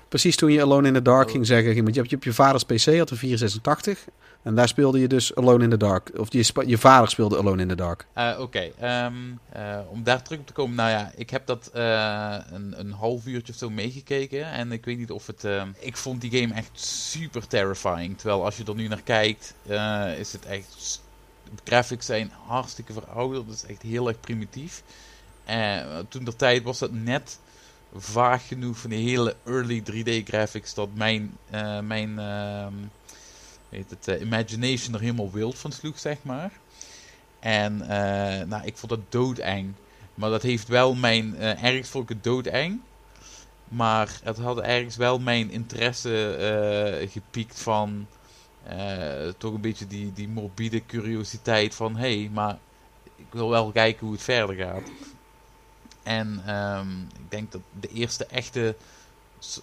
Precies 0.09 0.36
toen 0.36 0.53
je 0.53 0.62
Alone 0.62 0.86
in 0.86 0.95
the 0.95 1.03
Dark 1.03 1.30
ging 1.30 1.47
zeggen. 1.47 1.74
Want 1.82 1.95
je 1.95 2.01
hebt 2.01 2.11
je, 2.11 2.16
op 2.16 2.24
je 2.24 2.32
vaders 2.32 2.64
PC 2.64 2.99
had 2.99 3.11
een 3.11 3.16
486. 3.16 4.05
En 4.42 4.55
daar 4.55 4.68
speelde 4.68 5.01
je 5.01 5.09
dus 5.09 5.34
Alone 5.34 5.64
in 5.64 5.70
the 5.70 5.76
Dark. 5.76 6.11
Of 6.16 6.32
je, 6.32 6.53
je 6.66 6.78
vader 6.78 7.09
speelde 7.09 7.38
Alone 7.38 7.62
in 7.62 7.68
the 7.68 7.74
Dark. 7.74 8.07
Oké, 8.38 8.70
ehm, 8.80 9.12
eh, 9.53 9.78
om 9.88 10.03
daar 10.03 10.22
terug 10.22 10.38
op 10.38 10.47
te 10.47 10.53
komen. 10.53 10.76
Nou 10.76 10.90
ja, 10.90 11.12
ik 11.16 11.30
heb 11.30 11.47
dat 11.47 11.70
een, 11.72 12.74
een 12.80 12.92
half 12.92 13.26
uurtje 13.26 13.53
of 13.53 13.59
zo 13.59 13.70
meegekeken. 13.70 14.45
En 14.51 14.72
ik 14.72 14.84
weet 14.84 14.99
niet 14.99 15.11
of 15.11 15.26
het... 15.26 15.47
ik 15.78 15.97
vond 15.97 16.20
die 16.20 16.40
game 16.40 16.55
echt 16.55 16.70
super 16.80 17.47
terrifying. 17.47 18.18
Terwijl 18.18 18.45
als 18.45 18.57
je 18.57 18.64
er 18.64 18.74
nu 18.74 18.88
naar 18.88 19.03
kijkt, 19.03 19.55
is 20.18 20.32
het 20.32 20.47
echt... 20.47 21.03
De 21.55 21.62
graphics 21.64 22.07
zijn 22.07 22.32
hartstikke 22.46 22.92
verouderd. 22.92 23.46
Het 23.46 23.55
is 23.55 23.64
echt 23.64 23.82
heel 23.82 24.09
erg 24.09 24.20
primitief. 24.20 24.82
Eh, 25.44 25.98
toen 26.09 26.24
de 26.24 26.36
tijd 26.36 26.62
was 26.62 26.78
dat 26.78 26.92
net 26.92 27.38
vaag 27.96 28.46
genoeg 28.46 28.78
van 28.78 28.90
die 28.90 29.09
hele 29.09 29.36
early 29.44 29.80
3D 29.80 30.28
graphics 30.28 30.74
dat 30.74 30.88
mijn, 30.94 31.36
eh, 31.50 31.80
mijn 31.80 32.18
ehm, 32.18 32.74
heet 33.68 33.90
het, 33.90 34.09
eh, 34.09 34.20
imagination 34.20 34.94
er 34.94 35.00
helemaal 35.00 35.30
wild 35.30 35.59
van 35.59 35.72
sloeg, 35.72 35.98
zeg 35.98 36.16
maar. 36.22 36.52
En 37.40 37.76
nou, 38.48 38.64
ik 38.64 38.76
vond 38.76 38.92
dat 38.92 39.12
doodeng. 39.12 39.72
Maar 40.14 40.30
dat 40.30 40.42
heeft 40.42 40.68
wel 40.68 40.94
mijn, 40.94 41.36
ergens 41.38 41.88
vond 41.88 42.11
ik 42.11 42.16
het 42.16 42.24
doodeng. 42.24 42.80
Maar 43.68 44.20
het 44.22 44.38
had 44.38 44.61
ergens 44.61 44.96
wel 44.96 45.18
mijn 45.18 45.50
interesse 45.50 47.09
gepiekt 47.11 47.61
van 47.61 48.07
toch 49.39 49.55
een 49.55 49.61
beetje 49.61 49.87
die, 49.87 50.12
die 50.12 50.29
morbide 50.29 50.87
curiositeit 50.87 51.75
van 51.75 51.97
hé, 51.97 52.21
hey, 52.21 52.31
maar 52.33 52.59
ik 53.17 53.27
wil 53.31 53.49
wel 53.49 53.71
kijken 53.71 54.07
hoe 54.07 54.15
het 54.15 54.25
verder 54.25 54.57
gaat. 54.57 54.91
En 56.03 56.43
ehm, 56.47 57.01
ik 57.01 57.31
denk 57.31 57.53
dat 57.53 57.61
de 57.81 57.89
eerste 57.89 58.27
echte 58.27 58.77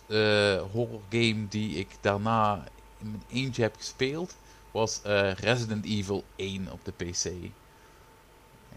eh, 0.07 0.61
horror 0.71 1.01
game 1.09 1.47
die 1.49 1.75
ik 1.75 1.87
daarna 2.01 2.63
in 2.99 3.11
mijn 3.11 3.23
eentje 3.29 3.61
heb 3.61 3.75
gespeeld 3.75 4.35
was 4.71 5.01
eh, 5.01 5.33
Resident 5.33 5.85
Evil 5.85 6.23
1 6.35 6.71
op 6.71 6.85
de 6.85 6.91
PC. 6.91 7.31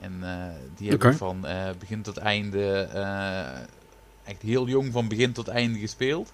En 0.01 0.18
eh, 0.22 0.55
die 0.77 0.91
heb 0.91 1.05
ik 1.05 1.12
van 1.12 1.47
eh, 1.47 1.70
begin 1.79 2.03
tot 2.03 2.16
einde, 2.16 2.81
eh, 2.81 3.61
echt 4.25 4.43
heel 4.43 4.68
jong 4.68 4.93
van 4.93 5.09
begin 5.09 5.33
tot 5.33 5.49
einde 5.49 5.79
gespeeld. 5.79 6.33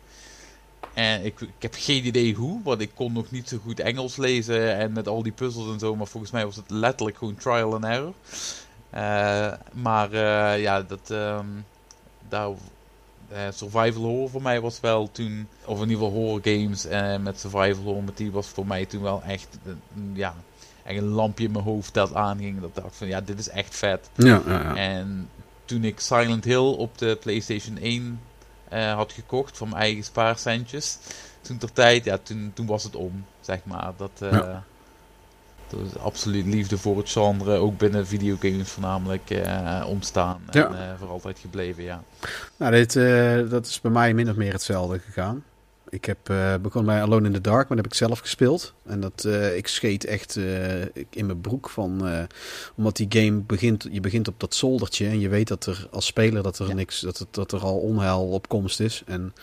En 0.95 1.25
ik, 1.25 1.41
ik 1.41 1.49
heb 1.59 1.75
geen 1.79 2.07
idee 2.07 2.35
hoe, 2.35 2.63
want 2.63 2.81
ik 2.81 2.91
kon 2.95 3.13
nog 3.13 3.31
niet 3.31 3.49
zo 3.49 3.59
goed 3.63 3.81
Engels 3.81 4.17
lezen 4.17 4.77
en 4.77 4.93
met 4.93 5.09
al 5.09 5.23
die 5.23 5.33
puzzels 5.33 5.73
en 5.73 5.79
zo, 5.79 5.97
maar 5.97 6.07
volgens 6.07 6.33
mij 6.33 6.45
was 6.45 6.57
het 6.57 6.71
letterlijk 6.71 7.17
gewoon 7.19 7.35
trial 7.35 7.75
and 7.75 7.85
error. 7.85 8.13
Eh, 8.91 9.53
maar 9.73 10.13
eh, 10.13 10.63
ja, 10.63 10.83
dat, 10.83 11.11
ehm, 11.11 11.47
daar, 12.29 12.51
eh, 13.29 13.41
survival 13.55 14.03
horror 14.03 14.31
voor 14.31 14.43
mij 14.43 14.61
was 14.61 14.81
wel 14.81 15.11
toen, 15.13 15.49
of 15.65 15.83
in 15.83 15.89
ieder 15.89 16.05
geval 16.05 16.19
horror 16.21 16.41
games 16.43 16.87
met 17.23 17.41
survival 17.41 17.83
horror, 17.83 18.03
met 18.05 18.17
die 18.17 18.31
was 18.33 18.47
voor 18.47 18.67
mij 18.67 18.87
toen 18.87 19.03
wel 19.03 19.23
echt, 19.23 19.59
een- 19.65 20.11
ja, 20.15 20.35
echt 20.85 20.99
een 20.99 21.09
lampje 21.09 21.45
in 21.45 21.53
mijn 21.53 21.65
hoofd 21.65 21.95
dat 21.95 22.15
aanging. 22.15 22.61
Dat 22.61 22.75
dacht 22.75 22.97
van 22.97 23.07
ja, 23.07 23.21
dit 23.21 23.39
is 23.39 23.49
echt 23.49 23.77
vet. 23.77 24.11
Ja, 24.15 24.43
ja, 24.47 24.63
ja. 24.63 24.77
En 24.77 25.29
toen 25.65 25.85
ik 25.85 26.01
Silent 26.01 26.45
Hill 26.45 26.57
op 26.75 26.99
de 26.99 27.19
PlayStation 27.21 27.77
1 27.81 28.21
eh, 28.71 28.95
had 28.95 29.13
gekocht 29.13 29.57
van 29.57 29.69
mijn 29.69 29.81
eigen 29.83 30.05
spaarcentjes, 30.05 30.99
toen 31.41 31.59
ter 31.59 31.73
tijd, 31.73 32.05
ja, 32.05 32.19
toen, 32.23 32.51
toen 32.55 32.67
was 32.67 32.83
het 32.85 32.97
om, 32.97 33.25
zeg 33.41 33.59
maar. 33.65 33.93
Dat, 33.97 34.11
eh 34.19 34.31
Ja. 34.31 34.63
dat 35.69 35.81
is 35.81 35.99
absoluut 35.99 36.47
liefde 36.47 36.79
voor 36.79 36.97
het 36.97 37.11
genre, 37.11 37.57
ook 37.57 37.79
binnen 37.79 38.07
videogames 38.07 38.71
voornamelijk 38.71 39.31
eh, 39.31 39.85
ontstaan 39.89 40.41
en 40.51 40.61
Ja. 40.61 40.97
voor 40.99 41.09
altijd 41.09 41.39
gebleven, 41.39 41.83
ja. 41.83 42.03
Nou, 42.57 42.73
dit, 42.73 42.93
dat 43.51 43.67
is 43.67 43.81
bij 43.81 43.91
mij 43.91 44.15
min 44.15 44.31
of 44.31 44.37
meer 44.37 44.53
hetzelfde 44.53 44.99
gegaan. 44.99 45.45
Ik 45.91 46.05
heb 46.05 46.29
eh 46.29 46.55
begonnen 46.63 46.95
bij 46.95 47.03
Alone 47.03 47.27
in 47.27 47.33
the 47.33 47.41
Dark, 47.41 47.69
maar 47.69 47.77
dat 47.77 47.85
heb 47.85 47.93
ik 47.93 47.95
zelf 47.95 48.19
gespeeld. 48.19 48.75
En 48.83 49.01
dat, 49.01 49.25
eh, 49.25 49.57
ik 49.57 49.67
scheet 49.67 50.05
echt 50.05 50.37
eh, 50.37 50.81
in 51.11 51.27
mijn 51.27 51.41
broek 51.41 51.69
van... 51.69 52.09
omdat 52.77 52.97
die 52.97 53.07
game 53.09 53.41
begint... 53.41 53.89
Je 53.91 54.01
begint 54.01 54.29
op 54.29 54.41
dat 54.41 54.55
zoldertje 54.55 55.07
en 55.07 55.21
je 55.21 55.29
weet 55.29 55.49
dat 55.49 55.67
er 55.67 55.89
als 55.91 56.07
speler 56.07 56.43
dat 56.43 56.59
er, 56.59 56.69
Ja. 56.69 56.75
niks, 56.75 57.01
dat, 57.01 57.19
het, 57.19 57.29
dat 57.31 57.53
er 57.53 57.61
al 57.61 57.77
onheil 57.79 58.29
op 58.29 58.49
komst 58.49 58.81
is. 58.81 59.03
En 59.07 59.35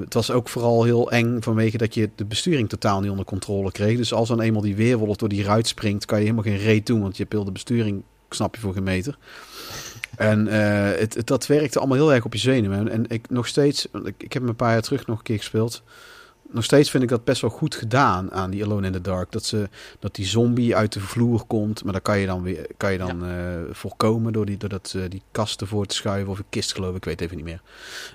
het 0.00 0.14
was 0.14 0.30
ook 0.30 0.48
vooral 0.48 0.84
heel 0.84 1.10
eng 1.10 1.40
vanwege 1.40 1.76
dat 1.76 1.94
je 1.94 2.10
de 2.14 2.24
besturing 2.24 2.68
totaal 2.68 3.00
niet 3.00 3.10
onder 3.10 3.24
controle 3.24 3.72
kreeg. 3.72 3.96
Dus 3.96 4.12
als 4.12 4.28
dan 4.28 4.40
eenmaal 4.40 4.62
die 4.62 4.76
weerwolf 4.76 5.16
door 5.16 5.28
die 5.28 5.44
ruit 5.44 5.66
springt, 5.68 6.04
kan 6.04 6.18
je 6.18 6.24
helemaal 6.24 6.44
geen 6.44 6.62
reet 6.62 6.86
doen. 6.86 7.00
Want 7.00 7.16
je 7.16 7.22
hebt 7.22 7.34
heel 7.34 7.44
de 7.44 7.52
besturing, 7.52 8.02
snap 8.28 8.54
je, 8.54 8.60
voor 8.60 8.72
geen 8.72 8.82
meter. 8.82 9.18
En 10.16 10.48
eh, 10.48 10.98
het, 11.00 11.14
het- 11.14 11.26
dat 11.26 11.46
werkte 11.46 11.78
allemaal 11.78 11.96
heel 11.96 12.12
erg 12.12 12.24
op 12.24 12.32
je 12.32 12.38
zenuwen. 12.38 12.78
En, 12.78 12.88
en 12.88 13.04
ik 13.08 13.30
nog 13.30 13.46
steeds, 13.46 13.86
ik, 14.04 14.14
ik 14.18 14.32
heb 14.32 14.42
hem 14.42 14.48
een 14.48 14.56
paar 14.56 14.72
jaar 14.72 14.82
terug 14.82 15.06
nog 15.06 15.18
een 15.18 15.24
keer 15.24 15.36
gespeeld. 15.38 15.82
Nog 16.50 16.64
steeds 16.64 16.90
vind 16.90 17.02
ik 17.02 17.08
dat 17.08 17.24
best 17.24 17.40
wel 17.40 17.50
goed 17.50 17.74
gedaan 17.74 18.32
aan 18.32 18.50
die 18.50 18.64
Alone 18.64 18.86
in 18.86 18.92
the 18.92 19.00
Dark. 19.00 19.32
Dat, 19.32 19.44
ze, 19.44 19.68
dat 19.98 20.14
die 20.14 20.26
zombie 20.26 20.76
uit 20.76 20.92
de 20.92 21.00
vloer 21.00 21.44
komt. 21.46 21.84
Maar 21.84 21.92
dat 21.92 22.02
kan 22.02 22.18
je 22.18 22.26
dan 22.26 22.42
weer 22.42 22.66
kan 22.76 22.92
je 22.92 22.98
dan, 22.98 23.26
eh, 23.26 23.34
voorkomen 23.70 24.32
door, 24.32 24.46
die, 24.46 24.56
door 24.56 24.68
dat, 24.68 24.92
eh, 24.96 25.02
die 25.08 25.22
kast 25.30 25.60
ervoor 25.60 25.86
te 25.86 25.94
schuiven. 25.94 26.30
Of 26.32 26.38
een 26.38 26.44
kist 26.48 26.72
geloof 26.74 26.90
ik, 26.90 26.96
ik 26.96 27.04
weet 27.04 27.20
even 27.20 27.36
niet 27.36 27.44
meer. 27.44 27.60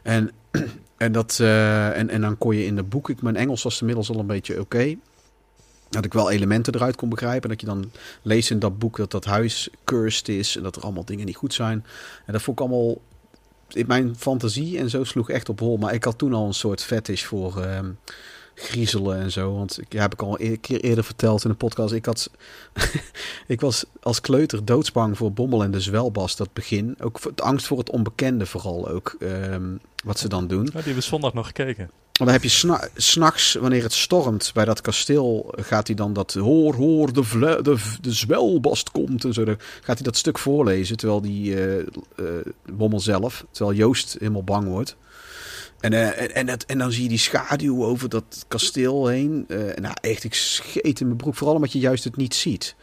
En, 0.03 0.31
en, 0.97 1.11
dat, 1.11 1.39
en, 1.39 2.09
en 2.09 2.21
dan 2.21 2.37
kon 2.37 2.55
je 2.55 2.65
in 2.65 2.75
de 2.75 2.83
boek... 2.83 3.09
Ik, 3.09 3.21
mijn 3.21 3.35
Engels 3.35 3.63
was 3.63 3.79
inmiddels 3.79 4.09
al 4.09 4.19
een 4.19 4.27
beetje 4.27 4.59
oké. 4.59 4.95
Dat 5.89 6.05
ik 6.05 6.14
wel 6.14 6.31
elementen 6.31 6.76
eruit 6.76 6.95
kon 6.95 7.09
begrijpen. 7.09 7.49
Dat 7.49 7.61
je 7.61 7.68
dan 7.68 7.91
leest 8.22 8.51
in 8.51 8.59
dat 8.59 8.80
boek 8.80 8.97
dat 8.97 9.11
dat 9.11 9.26
huis 9.26 9.69
cursed 9.84 10.30
is. 10.30 10.55
En 10.57 10.64
dat 10.64 10.76
er 10.76 10.81
allemaal 10.81 11.05
dingen 11.05 11.26
niet 11.26 11.35
goed 11.35 11.53
zijn. 11.53 11.85
En 12.26 12.34
dat 12.34 12.41
vond 12.41 12.59
ik 12.59 12.65
allemaal 12.65 13.01
in 13.68 13.88
mijn 13.88 14.15
fantasie 14.18 14.77
en 14.77 14.89
zo 14.89 15.03
sloeg 15.03 15.30
echt 15.30 15.49
op 15.49 15.59
hol. 15.59 15.77
Maar 15.77 15.93
ik 15.93 16.03
had 16.03 16.18
toen 16.18 16.34
al 16.34 16.47
een 16.47 16.53
soort 16.53 16.84
fetish 16.84 17.23
voor 17.23 17.61
ehm, 17.61 17.91
griezelen 18.55 19.18
en 19.19 19.31
zo. 19.31 19.53
Want 19.53 19.81
ik 19.81 19.91
heb 19.91 20.14
ik 20.14 20.22
al 20.22 20.39
een 20.39 20.59
keer 20.59 20.80
eerder 20.81 21.03
verteld 21.03 21.43
in 21.43 21.49
de 21.49 21.55
podcast. 21.55 21.93
Ik, 21.93 22.05
had, 22.05 22.31
ik 23.47 23.61
was 23.61 23.85
als 24.01 24.22
kleuter 24.22 24.65
doodsbang 24.65 25.18
voor 25.18 25.34
Bommel 25.34 25.64
en 25.64 25.72
de 25.72 25.81
Zwelbast. 25.81 26.38
Dat 26.38 26.53
begin. 26.53 26.95
Ook 26.99 27.35
de 27.35 27.43
angst 27.43 27.68
voor 27.68 27.77
het 27.77 27.89
onbekende 27.89 28.45
vooral 28.45 28.89
ook. 28.89 29.15
ehm, 29.19 29.76
wat 30.03 30.19
ze 30.19 30.27
dan 30.27 30.47
doen. 30.47 30.64
Ja, 30.64 30.64
die 30.65 30.73
hebben 30.73 30.93
we 30.93 31.01
zondag 31.01 31.34
nog 31.34 31.45
gekeken. 31.45 31.89
Want 32.18 32.30
dan 32.30 32.39
heb 32.39 32.44
je 32.44 32.49
sna- 32.49 32.88
s'nachts, 32.95 33.53
wanneer 33.53 33.84
het 33.84 33.94
stormt 33.94 34.52
bij 34.53 34.65
dat 34.65 34.81
kasteel, 34.81 35.53
gaat 35.56 35.88
hij 35.88 35.95
dan 35.95 36.14
dat 36.14 36.34
hoor, 36.34 36.76
hoor, 36.76 37.14
de, 37.14 37.23
vle- 37.23 37.61
de, 37.61 37.77
de 38.02 38.11
zwelbast 38.11 38.91
komt 38.91 39.23
en 39.23 39.34
zo. 39.34 39.44
Gaat 39.81 39.95
hij 39.95 40.03
dat 40.03 40.18
stuk 40.18 40.38
voorlezen, 40.38 40.98
terwijl 40.98 41.22
die 41.22 41.65
eh, 41.65 41.85
Bommel 42.73 42.99
zelf, 42.99 43.45
terwijl 43.52 43.77
Joost 43.77 44.15
helemaal 44.19 44.44
bang 44.44 44.68
wordt. 44.68 44.95
En, 45.80 45.94
eh, 45.94 46.22
en, 46.22 46.35
en, 46.35 46.48
het, 46.48 46.65
en 46.65 46.77
dan 46.77 46.91
zie 46.91 47.03
je 47.03 47.10
die 47.10 47.18
schaduw 47.18 47.84
over 47.84 48.10
dat 48.10 48.45
kasteel 48.48 49.07
heen. 49.07 49.45
Nou, 49.76 49.95
echt, 50.02 50.23
ik 50.23 50.34
scheet 50.34 50.99
in 50.99 51.06
mijn 51.06 51.18
broek. 51.18 51.35
Vooral 51.35 51.56
omdat 51.56 51.72
je 51.72 51.80
juist 51.80 52.03
het 52.03 52.15
niet 52.15 52.35
ziet. 52.35 52.76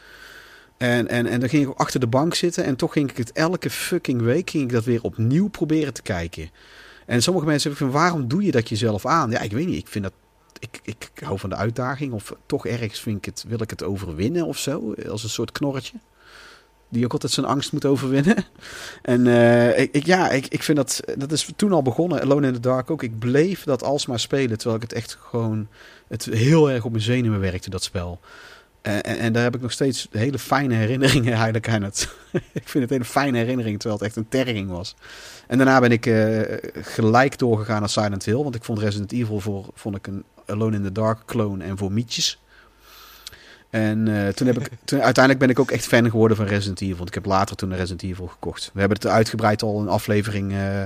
En, 0.76 1.08
en, 1.08 1.26
en 1.26 1.40
dan 1.40 1.48
ging 1.48 1.68
ik 1.68 1.78
achter 1.78 2.00
de 2.00 2.06
bank 2.06 2.34
zitten. 2.34 2.64
En 2.64 2.76
toch 2.76 2.92
ging 2.92 3.10
ik 3.10 3.16
het 3.16 3.32
elke 3.32 3.70
fucking 3.70 4.22
week 4.22 4.50
ging 4.50 4.64
ik 4.64 4.72
dat 4.72 4.84
weer 4.84 5.02
opnieuw 5.02 5.48
proberen 5.48 5.92
te 5.92 6.02
kijken. 6.02 6.50
En 7.06 7.22
sommige 7.22 7.46
mensen 7.46 7.70
hebben 7.70 7.90
van 7.90 8.00
waarom 8.00 8.28
doe 8.28 8.42
je 8.42 8.50
dat 8.50 8.68
jezelf 8.68 9.06
aan? 9.06 9.30
Ja, 9.30 9.40
ik 9.40 9.52
weet 9.52 9.66
niet. 9.66 9.78
Ik 9.78 9.88
vind 9.88 10.04
dat. 10.04 10.12
Ik, 10.58 10.80
ik 10.82 11.10
hou 11.14 11.38
van 11.38 11.50
de 11.50 11.56
uitdaging. 11.56 12.12
Of 12.12 12.34
toch 12.46 12.66
ergens 12.66 13.00
vind 13.00 13.16
ik 13.16 13.24
het, 13.24 13.44
wil 13.48 13.62
ik 13.62 13.70
het 13.70 13.82
overwinnen 13.82 14.46
of 14.46 14.58
zo. 14.58 14.94
Als 15.08 15.22
een 15.22 15.28
soort 15.28 15.52
knorretje. 15.52 15.98
Die 16.88 17.04
ook 17.04 17.12
altijd 17.12 17.32
zijn 17.32 17.46
angst 17.46 17.72
moet 17.72 17.84
overwinnen. 17.84 18.36
En 19.02 19.26
eh, 19.26 19.78
ik, 19.78 20.06
ja, 20.06 20.30
ik, 20.30 20.46
ik 20.46 20.62
vind 20.62 20.76
dat. 20.76 21.00
Dat 21.18 21.32
is 21.32 21.52
toen 21.56 21.72
al 21.72 21.82
begonnen. 21.82 22.20
Alone 22.20 22.46
in 22.46 22.52
the 22.52 22.60
Dark 22.60 22.90
ook. 22.90 23.02
Ik 23.02 23.18
bleef 23.18 23.64
dat 23.64 23.82
alsmaar 23.82 24.20
spelen. 24.20 24.58
Terwijl 24.58 24.82
ik 24.82 24.88
het 24.88 24.98
echt 24.98 25.18
gewoon. 25.20 25.68
Het 26.08 26.24
heel 26.24 26.70
erg 26.70 26.84
op 26.84 26.90
mijn 26.90 27.02
zenuwen 27.02 27.40
werkte, 27.40 27.70
dat 27.70 27.82
spel. 27.82 28.20
En, 28.84 29.02
en, 29.02 29.18
en 29.18 29.32
daar 29.32 29.42
heb 29.42 29.54
ik 29.54 29.60
nog 29.60 29.72
steeds 29.72 30.08
hele 30.10 30.38
fijne 30.38 30.74
herinneringen 30.74 31.32
eigenlijk 31.42 31.68
aan 31.68 31.82
het. 31.82 32.08
ik 32.52 32.68
vind 32.68 32.84
het 32.84 32.90
hele 32.90 33.04
fijne 33.04 33.38
herinnering, 33.38 33.78
terwijl 33.78 34.00
het 34.00 34.08
echt 34.08 34.16
een 34.16 34.28
terging 34.28 34.70
was. 34.70 34.94
En 35.46 35.56
daarna 35.56 35.80
ben 35.80 35.92
ik 35.92 36.06
eh, 36.06 36.40
gelijk 36.82 37.38
doorgegaan 37.38 37.80
naar 37.80 37.88
Silent 37.88 38.24
Hill. 38.24 38.42
Want 38.42 38.54
ik 38.54 38.64
vond 38.64 38.78
Resident 38.78 39.12
Evil 39.12 39.40
voor, 39.40 39.66
vond 39.74 39.96
ik 39.96 40.06
een 40.06 40.24
Alone 40.46 40.76
in 40.76 40.82
the 40.82 40.92
Dark 40.92 41.24
clone 41.24 41.64
en 41.64 41.78
voor 41.78 41.92
mietjes. 41.92 42.38
En 43.70 44.08
eh, 44.08 44.28
toen 44.28 44.46
heb 44.46 44.58
ik, 44.58 44.68
toen, 44.84 45.02
uiteindelijk 45.02 45.38
ben 45.38 45.50
ik 45.50 45.58
ook 45.58 45.70
echt 45.70 45.86
fan 45.86 46.10
geworden 46.10 46.36
van 46.36 46.46
Resident 46.46 46.80
Evil. 46.80 46.96
Want 46.96 47.08
ik 47.08 47.14
heb 47.14 47.24
later 47.24 47.56
toen 47.56 47.74
Resident 47.74 48.02
Evil 48.02 48.26
gekocht. 48.26 48.70
We 48.72 48.80
hebben 48.80 48.98
het 48.98 49.06
uitgebreid 49.06 49.62
al 49.62 49.80
een 49.80 49.88
aflevering 49.88 50.52
eh, 50.52 50.82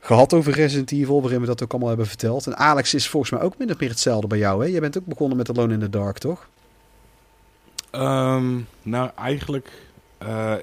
gehad 0.00 0.32
over 0.32 0.52
Resident 0.52 0.92
Evil. 0.92 1.20
Waarin 1.20 1.40
we 1.40 1.46
dat 1.46 1.62
ook 1.62 1.70
allemaal 1.70 1.88
hebben 1.88 2.06
verteld. 2.06 2.46
En 2.46 2.56
Alex 2.56 2.94
is 2.94 3.08
volgens 3.08 3.32
mij 3.32 3.40
ook 3.40 3.58
min 3.58 3.70
of 3.70 3.78
meer 3.78 3.88
hetzelfde 3.88 4.26
bij 4.26 4.38
jou. 4.38 4.64
Hè? 4.64 4.70
Je 4.70 4.80
bent 4.80 4.98
ook 4.98 5.06
begonnen 5.06 5.36
met 5.36 5.48
Alone 5.48 5.72
in 5.72 5.80
the 5.80 5.90
Dark, 5.90 6.18
toch? 6.18 6.48
Ehm, 7.90 8.58
nou, 8.82 9.10
eigenlijk... 9.16 9.70
eh, 10.18 10.54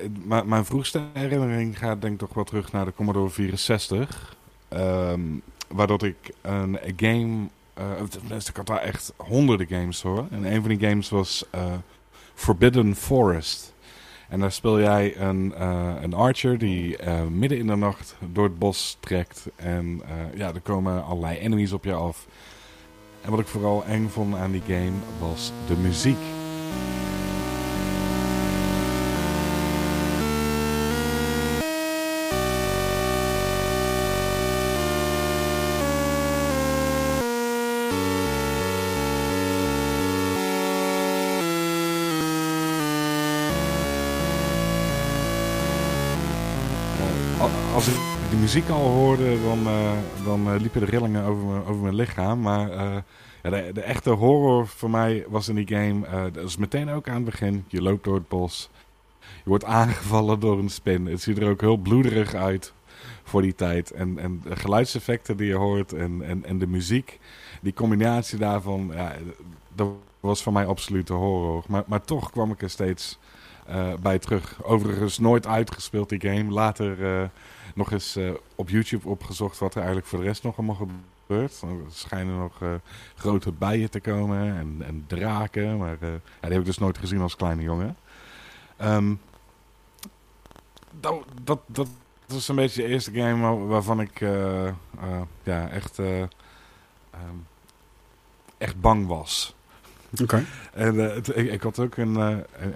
mijn 0.45 0.65
vroegste 0.65 1.02
herinnering 1.14 1.77
gaat 1.77 2.02
denk 2.02 2.14
ik 2.14 2.19
toch 2.19 2.34
wel 2.34 2.44
terug 2.44 2.72
naar 2.72 2.86
de 2.86 2.94
Commodore 2.94 3.30
64. 3.30 4.36
Ehm 4.68 5.22
waardoor 5.68 6.03
ik 6.03 6.34
een 6.41 6.80
game... 6.95 7.48
eh, 7.73 8.40
ik 8.48 8.56
had 8.56 8.68
daar 8.68 8.82
echt 8.82 9.14
honderden 9.18 9.68
games 9.68 10.02
hoor. 10.02 10.26
En 10.32 10.53
een 10.53 10.61
van 10.61 10.76
die 10.76 10.90
games 10.90 11.10
was 11.10 11.45
eh, 11.49 11.73
Forbidden 12.34 12.95
Forest. 12.95 13.73
En 14.30 14.40
daar 14.40 14.52
speel 14.52 14.80
jij 14.80 15.18
een, 15.18 15.53
een 16.03 16.14
archer 16.14 16.57
die 16.57 16.98
midden 17.30 17.57
in 17.57 17.68
de 17.68 17.76
nacht 17.76 18.15
door 18.32 18.44
het 18.44 18.60
bos 18.60 18.98
trekt. 18.99 19.45
En 19.56 20.02
ja, 20.36 20.53
er 20.53 20.61
komen 20.61 21.03
allerlei 21.03 21.38
enemies 21.38 21.72
op 21.72 21.84
je 21.84 21.94
af. 21.94 22.27
En 23.22 23.32
wat 23.32 23.40
ik 23.40 23.48
vooral 23.48 23.86
eng 23.86 24.07
vond 24.07 24.36
aan 24.36 24.52
die 24.52 24.61
game 24.68 24.98
was 25.19 25.52
de 25.68 25.76
muziek. 25.76 26.18
Muziek 48.46 48.70
al 48.70 48.90
hoorde, 48.90 49.42
dan, 49.42 49.68
eh, 49.68 49.92
dan 50.24 50.48
eh, 50.48 50.60
liepen 50.60 50.80
de 50.80 50.86
rillingen 50.86 51.24
over, 51.24 51.68
over 51.68 51.82
mijn 51.82 51.96
lichaam. 51.96 52.42
Maar 52.42 52.72
eh, 52.72 52.96
ja, 53.44 53.50
de, 53.50 53.70
de 53.74 53.82
echte 53.82 54.10
horror 54.10 54.68
voor 54.68 54.90
mij 54.90 55.26
was 55.28 55.48
in 55.48 55.56
die 55.56 55.68
game. 55.68 56.32
dat 56.32 56.46
is 56.46 56.58
meteen 56.58 56.90
ook 56.90 57.08
aan 57.10 57.16
het 57.16 57.26
begin. 57.26 57.66
Je 57.68 57.82
loopt 57.82 58.04
door 58.04 58.16
het 58.16 58.28
bos. 58.28 58.70
Je 59.20 59.50
wordt 59.50 59.64
aangevallen 59.64 60.40
door 60.40 60.60
een 60.60 60.70
spin. 60.70 61.06
Het 61.06 61.22
ziet 61.22 61.38
er 61.38 61.50
ook 61.50 61.62
heel 61.62 61.78
bloederig 61.78 62.34
uit 62.34 62.74
voor 63.24 63.42
die 63.42 63.56
tijd. 63.56 63.92
En, 63.92 64.20
en 64.20 64.42
de 64.44 64.56
geluidseffecten 64.56 65.38
die 65.38 65.48
je 65.48 65.56
hoort 65.56 65.94
en, 65.94 66.22
en, 66.22 66.46
en 66.46 66.58
de 66.58 66.68
muziek. 66.68 67.20
Die 67.62 67.74
combinatie 67.74 68.38
daarvan, 68.38 68.92
ja, 68.94 69.14
dat 69.76 69.90
was 70.20 70.44
voor 70.44 70.54
mij 70.54 70.66
absolute 70.66 71.14
horror. 71.14 71.64
Maar, 71.68 71.84
maar 71.88 72.02
toch 72.02 72.32
kwam 72.32 72.52
ik 72.52 72.62
er 72.62 72.70
steeds 72.70 73.20
bij 74.02 74.20
terug. 74.20 74.64
Overigens 74.64 75.20
nooit 75.20 75.48
uitgespeeld 75.48 76.10
die 76.10 76.22
game. 76.22 76.52
Later 76.52 77.30
nog 77.76 77.92
eens 77.92 78.16
eh, 78.16 78.32
op 78.56 78.70
YouTube 78.70 79.08
opgezocht 79.08 79.58
wat 79.58 79.72
er 79.72 79.78
eigenlijk 79.78 80.08
voor 80.08 80.20
de 80.20 80.26
rest 80.26 80.44
nog 80.44 80.58
allemaal 80.58 80.76
gebeurt. 81.28 81.62
Er 81.62 81.70
schijnen 81.90 82.38
nog 82.38 82.62
eh, 82.62 82.74
grote 83.16 83.52
bijen 83.52 83.90
te 83.90 84.00
komen 84.00 84.56
en, 84.56 84.82
en 84.86 85.04
draken. 85.08 85.78
Maar 85.78 85.98
eh, 86.00 86.10
ja, 86.10 86.18
die 86.42 86.52
heb 86.52 86.60
ik 86.60 86.66
dus 86.66 86.78
nooit 86.78 86.98
gezien 86.98 87.22
als 87.22 87.36
kleine 87.36 87.62
jongen. 87.62 87.98
Ehm, 88.78 89.14
dat, 91.00 91.26
dat, 91.44 91.60
dat 91.66 91.88
was 92.28 92.48
een 92.48 92.56
beetje 92.56 92.82
de 92.82 92.88
eerste 92.88 93.12
game 93.12 93.42
waar- 93.42 93.68
waarvan 93.68 94.00
ik 94.02 94.20
ja, 95.44 95.70
echt, 95.70 96.00
eh, 96.00 96.22
ehm, 96.22 96.30
echt 98.58 98.80
bang 98.82 99.08
was. 99.08 99.56
Oké. 100.22 100.46
En 100.74 100.96
het- 100.96 101.38
ik, 101.38 101.52
ik 101.52 101.62
had 101.62 101.80
ook 101.80 101.98
een, 101.98 102.16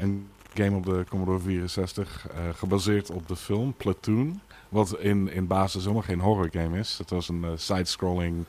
een, 0.02 0.30
game 0.54 0.76
op 0.76 0.86
de 0.86 1.06
Commodore 1.10 1.40
64 1.40 2.28
eh, 2.30 2.38
gebaseerd 2.54 3.10
op 3.10 3.28
de 3.28 3.36
film 3.36 3.74
Platoon. 3.74 4.42
Wat 4.70 5.00
in, 5.00 5.32
in 5.32 5.48
basis 5.48 5.82
helemaal 5.82 6.04
geen 6.04 6.20
horror 6.20 6.50
game 6.52 6.80
is. 6.80 6.98
Het 6.98 7.10
was 7.10 7.30
een 7.30 7.44
eh, 7.44 7.50
side-scrolling 7.56 8.46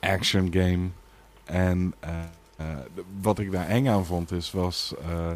action 0.00 0.52
game. 0.52 0.88
En 1.44 1.94
eh, 2.00 2.10
eh, 2.56 2.66
wat 3.20 3.38
ik 3.38 3.52
daar 3.52 3.66
eng 3.68 3.88
aan 3.88 4.06
vond 4.06 4.32
is, 4.32 4.50
was 4.52 4.94
eh, 5.10 5.30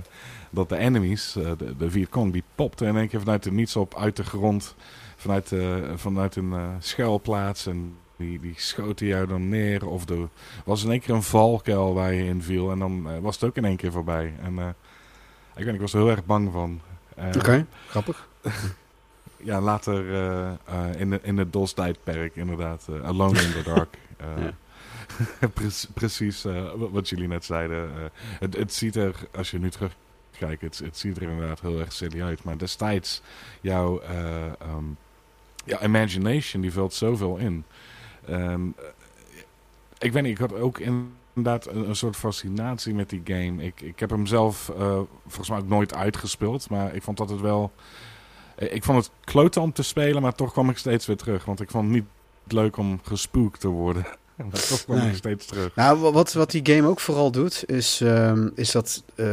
dat 0.50 0.68
de 0.68 0.76
enemies, 0.76 1.32
de, 1.32 1.76
de 1.78 1.90
Vietcong, 1.90 2.32
die 2.32 2.44
popten 2.54 2.86
in 2.86 2.96
één 2.96 3.08
keer 3.08 3.20
vanuit 3.20 3.42
de 3.42 3.52
niets 3.52 3.76
op 3.76 3.94
uit 3.96 4.16
de 4.16 4.24
grond. 4.24 4.74
Vanuit, 5.16 5.52
eh, 5.52 5.76
vanuit 5.94 6.36
een 6.36 6.52
eh, 6.52 6.68
schuilplaats. 6.78 7.66
En 7.66 7.96
die, 8.16 8.40
die 8.40 8.54
schoten 8.56 9.06
jou 9.06 9.26
dan 9.26 9.48
neer. 9.48 9.86
Of 9.86 10.08
er 10.08 10.28
was 10.64 10.84
in 10.84 10.90
één 10.90 11.00
keer 11.00 11.14
een 11.14 11.22
valkuil 11.22 11.94
waar 11.94 12.12
je 12.12 12.24
in 12.24 12.42
viel. 12.42 12.70
En 12.70 12.78
dan 12.78 13.20
was 13.20 13.34
het 13.34 13.44
ook 13.44 13.56
in 13.56 13.64
één 13.64 13.76
keer 13.76 13.92
voorbij. 13.92 14.34
En 14.42 14.58
eh, 14.58 14.68
ik, 15.56 15.64
weet, 15.64 15.74
ik 15.74 15.80
was 15.80 15.92
er 15.92 15.98
heel 16.00 16.10
erg 16.10 16.24
bang 16.24 16.52
van. 16.52 16.80
Oké, 17.36 17.66
grappig. 17.88 18.28
Ja, 19.42 19.60
later 19.60 20.14
eh, 20.14 20.48
eh, 20.50 21.00
in, 21.00 21.10
de, 21.10 21.20
in 21.22 21.38
het 21.38 21.52
DOS-tijdperk 21.52 22.36
inderdaad. 22.36 22.86
eh, 22.90 23.04
Alone 23.04 23.40
in 23.42 23.52
the 23.52 23.62
Dark. 23.62 23.98
Pre- 25.54 25.86
precies 25.94 26.44
wat- 26.76 27.08
jullie 27.08 27.28
net 27.28 27.44
zeiden. 27.44 27.90
het, 28.38 28.56
het 28.56 28.74
ziet 28.74 28.96
er, 28.96 29.14
als 29.36 29.50
je 29.50 29.58
nu 29.58 29.70
terugkijkt, 29.70 30.62
het, 30.62 30.78
het 30.78 30.96
ziet 30.98 31.16
er 31.16 31.22
inderdaad 31.22 31.60
heel 31.60 31.78
erg 31.78 31.92
silly 31.92 32.22
uit. 32.22 32.44
Maar 32.44 32.58
destijds, 32.58 33.22
jouw 33.60 34.00
eh, 34.00 34.44
ehm, 34.46 34.84
ja, 35.64 35.82
imagination, 35.82 36.62
die 36.62 36.72
vult 36.72 36.94
zoveel 36.94 37.36
in. 37.36 37.64
Ehm, 38.26 38.66
eh, 38.76 38.84
ik 39.98 40.12
weet 40.12 40.22
niet, 40.22 40.32
ik 40.32 40.38
had 40.38 40.52
ook 40.54 40.78
inderdaad 40.78 41.66
een, 41.66 41.88
een 41.88 41.96
soort 41.96 42.16
fascinatie 42.16 42.94
met 42.94 43.10
die 43.10 43.22
game. 43.24 43.62
Ik, 43.64 43.80
ik 43.80 44.00
heb 44.00 44.10
hem 44.10 44.26
zelf 44.26 44.68
eh, 44.68 45.00
volgens 45.26 45.48
mij 45.48 45.58
ook 45.58 45.68
nooit 45.68 45.94
uitgespeeld. 45.94 46.70
Maar 46.70 46.94
ik 46.94 47.02
vond 47.02 47.16
dat 47.16 47.30
het 47.30 47.40
wel... 47.40 47.72
eh, 48.58 48.74
Ik 48.74 48.84
vond 48.84 48.98
het 49.04 49.10
klote 49.24 49.60
om 49.60 49.72
te 49.72 49.82
spelen, 49.82 50.22
maar 50.22 50.34
toch 50.34 50.52
kwam 50.52 50.70
ik 50.70 50.78
steeds 50.78 51.06
weer 51.06 51.16
terug. 51.16 51.44
Want 51.44 51.60
ik 51.60 51.70
vond 51.70 51.84
het 51.84 51.94
niet 51.94 52.04
leuk 52.52 52.76
om 52.76 53.00
gespookt 53.02 53.60
te 53.60 53.68
worden. 53.68 54.06
Maar 54.38 54.66
toch 54.68 54.84
kwam 54.84 54.96
Nee. 54.98 55.08
ik 55.10 55.16
steeds 55.16 55.46
terug. 55.46 55.74
Nou, 55.74 55.98
wa- 55.98 56.12
wat, 56.12 56.32
wat 56.32 56.50
die 56.50 56.74
game 56.74 56.88
ook 56.88 57.00
vooral 57.00 57.30
doet, 57.30 57.64
is, 57.70 58.00
ehm, 58.00 58.48
is 58.54 58.70
dat 58.70 59.02
eh, 59.14 59.26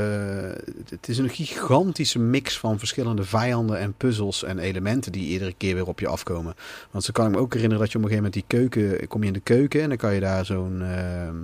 het 0.89 1.07
is 1.07 1.18
een 1.18 1.30
gigantische 1.30 2.19
mix 2.19 2.57
van 2.60 2.80
verschillende 2.80 3.23
vijanden 3.23 3.80
en 3.80 3.93
puzzels 3.93 4.43
en 4.43 4.60
elementen 4.60 5.11
die 5.11 5.27
iedere 5.27 5.53
keer 5.57 5.76
weer 5.76 5.88
op 5.88 5.99
je 5.99 6.07
afkomen. 6.07 6.56
Want 6.91 7.03
zo 7.03 7.11
kan 7.11 7.26
ik 7.26 7.31
me 7.31 7.38
ook 7.38 7.53
herinneren 7.53 7.84
dat 7.84 7.91
je 7.91 7.97
op 7.97 8.03
een 8.03 8.10
gegeven 8.10 8.31
moment 8.31 8.49
die 8.49 8.60
keuken, 8.60 9.07
kom 9.07 9.22
je 9.22 9.27
in 9.27 9.34
de 9.34 9.39
keuken 9.39 9.81
en 9.81 9.88
dan 9.89 9.97
kan 9.97 10.14
je 10.14 10.19
daar 10.19 10.45
zo'n, 10.45 10.81
ehm, 10.81 11.35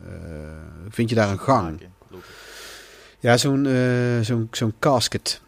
eh, 0.00 0.08
vind 0.88 1.08
je 1.08 1.14
daar 1.14 1.30
een 1.30 1.38
gang. 1.40 1.80
Ja, 3.18 3.36
zo'n 3.36 3.68
zo'n 4.22 4.48
zo'n 4.50 4.74
casket. 4.78 5.40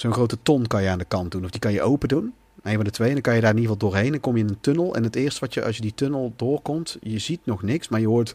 Zo'n 0.00 0.12
grote 0.12 0.38
ton 0.42 0.66
kan 0.66 0.82
je 0.82 0.88
aan 0.88 0.98
de 0.98 1.04
kant 1.04 1.30
doen. 1.30 1.44
Of 1.44 1.50
die 1.50 1.60
kan 1.60 1.72
je 1.72 1.82
open 1.82 2.08
doen. 2.08 2.34
Een 2.62 2.74
van 2.74 2.84
de 2.84 2.90
twee. 2.90 3.08
En 3.08 3.14
dan 3.14 3.22
kan 3.22 3.34
je 3.34 3.40
daar 3.40 3.50
in 3.50 3.56
ieder 3.56 3.72
geval 3.72 3.88
doorheen. 3.90 4.10
Dan 4.10 4.20
kom 4.20 4.36
je 4.36 4.42
in 4.42 4.48
een 4.48 4.60
tunnel. 4.60 4.94
En 4.94 5.02
het 5.02 5.16
eerste 5.16 5.40
wat 5.40 5.54
je, 5.54 5.64
als 5.64 5.76
je 5.76 5.82
die 5.82 5.94
tunnel 5.94 6.32
doorkomt, 6.36 6.96
je 7.00 7.18
ziet 7.18 7.40
nog 7.44 7.62
niks, 7.62 7.88
maar 7.88 8.00
je 8.00 8.06
hoort. 8.06 8.34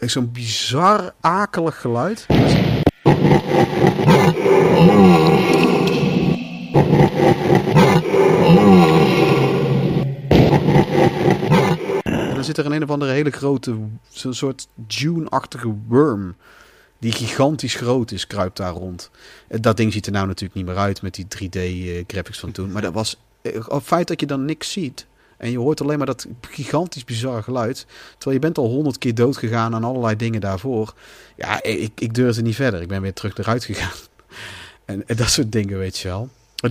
Zo'n 0.10 0.32
bizar 0.32 1.14
akelig 1.20 1.80
geluid. 1.80 2.26
En 12.04 12.34
dan 12.34 12.44
zit 12.44 12.58
er 12.58 12.66
een 12.66 12.72
een 12.72 12.82
of 12.82 12.90
andere 12.90 13.12
hele 13.12 13.30
grote, 13.30 13.76
zo'n 14.08 14.34
soort 14.34 14.68
Dune-achtige 14.74 15.74
worm. 15.88 16.34
Die 16.98 17.12
gigantisch 17.12 17.74
groot 17.74 18.10
is, 18.12 18.26
kruipt 18.26 18.56
daar 18.56 18.72
rond. 18.72 19.10
En 19.48 19.60
Dat 19.60 19.76
ding 19.76 19.92
ziet 19.92 20.06
er 20.06 20.12
nou 20.12 20.26
natuurlijk 20.26 20.54
niet 20.54 20.66
meer 20.66 20.76
uit 20.76 21.02
met 21.02 21.14
die 21.14 21.26
3D-graphics 21.28 22.38
van 22.38 22.52
toen. 22.52 22.72
Maar 22.72 22.82
dat 22.82 22.92
was. 22.92 23.16
eh, 23.42 23.52
Het 23.68 23.82
feit 23.82 24.08
dat 24.08 24.20
je 24.20 24.26
dan 24.26 24.44
niks 24.44 24.72
ziet. 24.72 25.06
En 25.36 25.50
je 25.50 25.58
hoort 25.58 25.80
alleen 25.80 25.96
maar 25.98 26.06
dat 26.06 26.26
gigantisch 26.40 27.04
bizarre 27.04 27.42
geluid. 27.42 27.86
Terwijl 28.10 28.36
je 28.36 28.42
bent 28.42 28.58
al 28.58 28.68
honderd 28.68 28.98
keer 28.98 29.14
dood 29.14 29.36
gegaan 29.36 29.74
aan 29.74 29.84
allerlei 29.84 30.16
dingen 30.16 30.40
daarvoor. 30.40 30.94
Ja, 31.36 31.62
ik, 31.62 31.92
ik 32.00 32.14
durfde 32.14 32.42
niet 32.42 32.54
verder. 32.54 32.80
Ik 32.80 32.88
ben 32.88 33.02
weer 33.02 33.12
terug 33.12 33.36
eruit 33.38 33.64
gegaan. 33.64 33.92
En, 34.84 35.08
en 35.08 35.16
dat 35.16 35.28
soort 35.30 35.52
dingen, 35.52 35.78
weet 35.78 35.98
je 35.98 36.08
wel. 36.08 36.28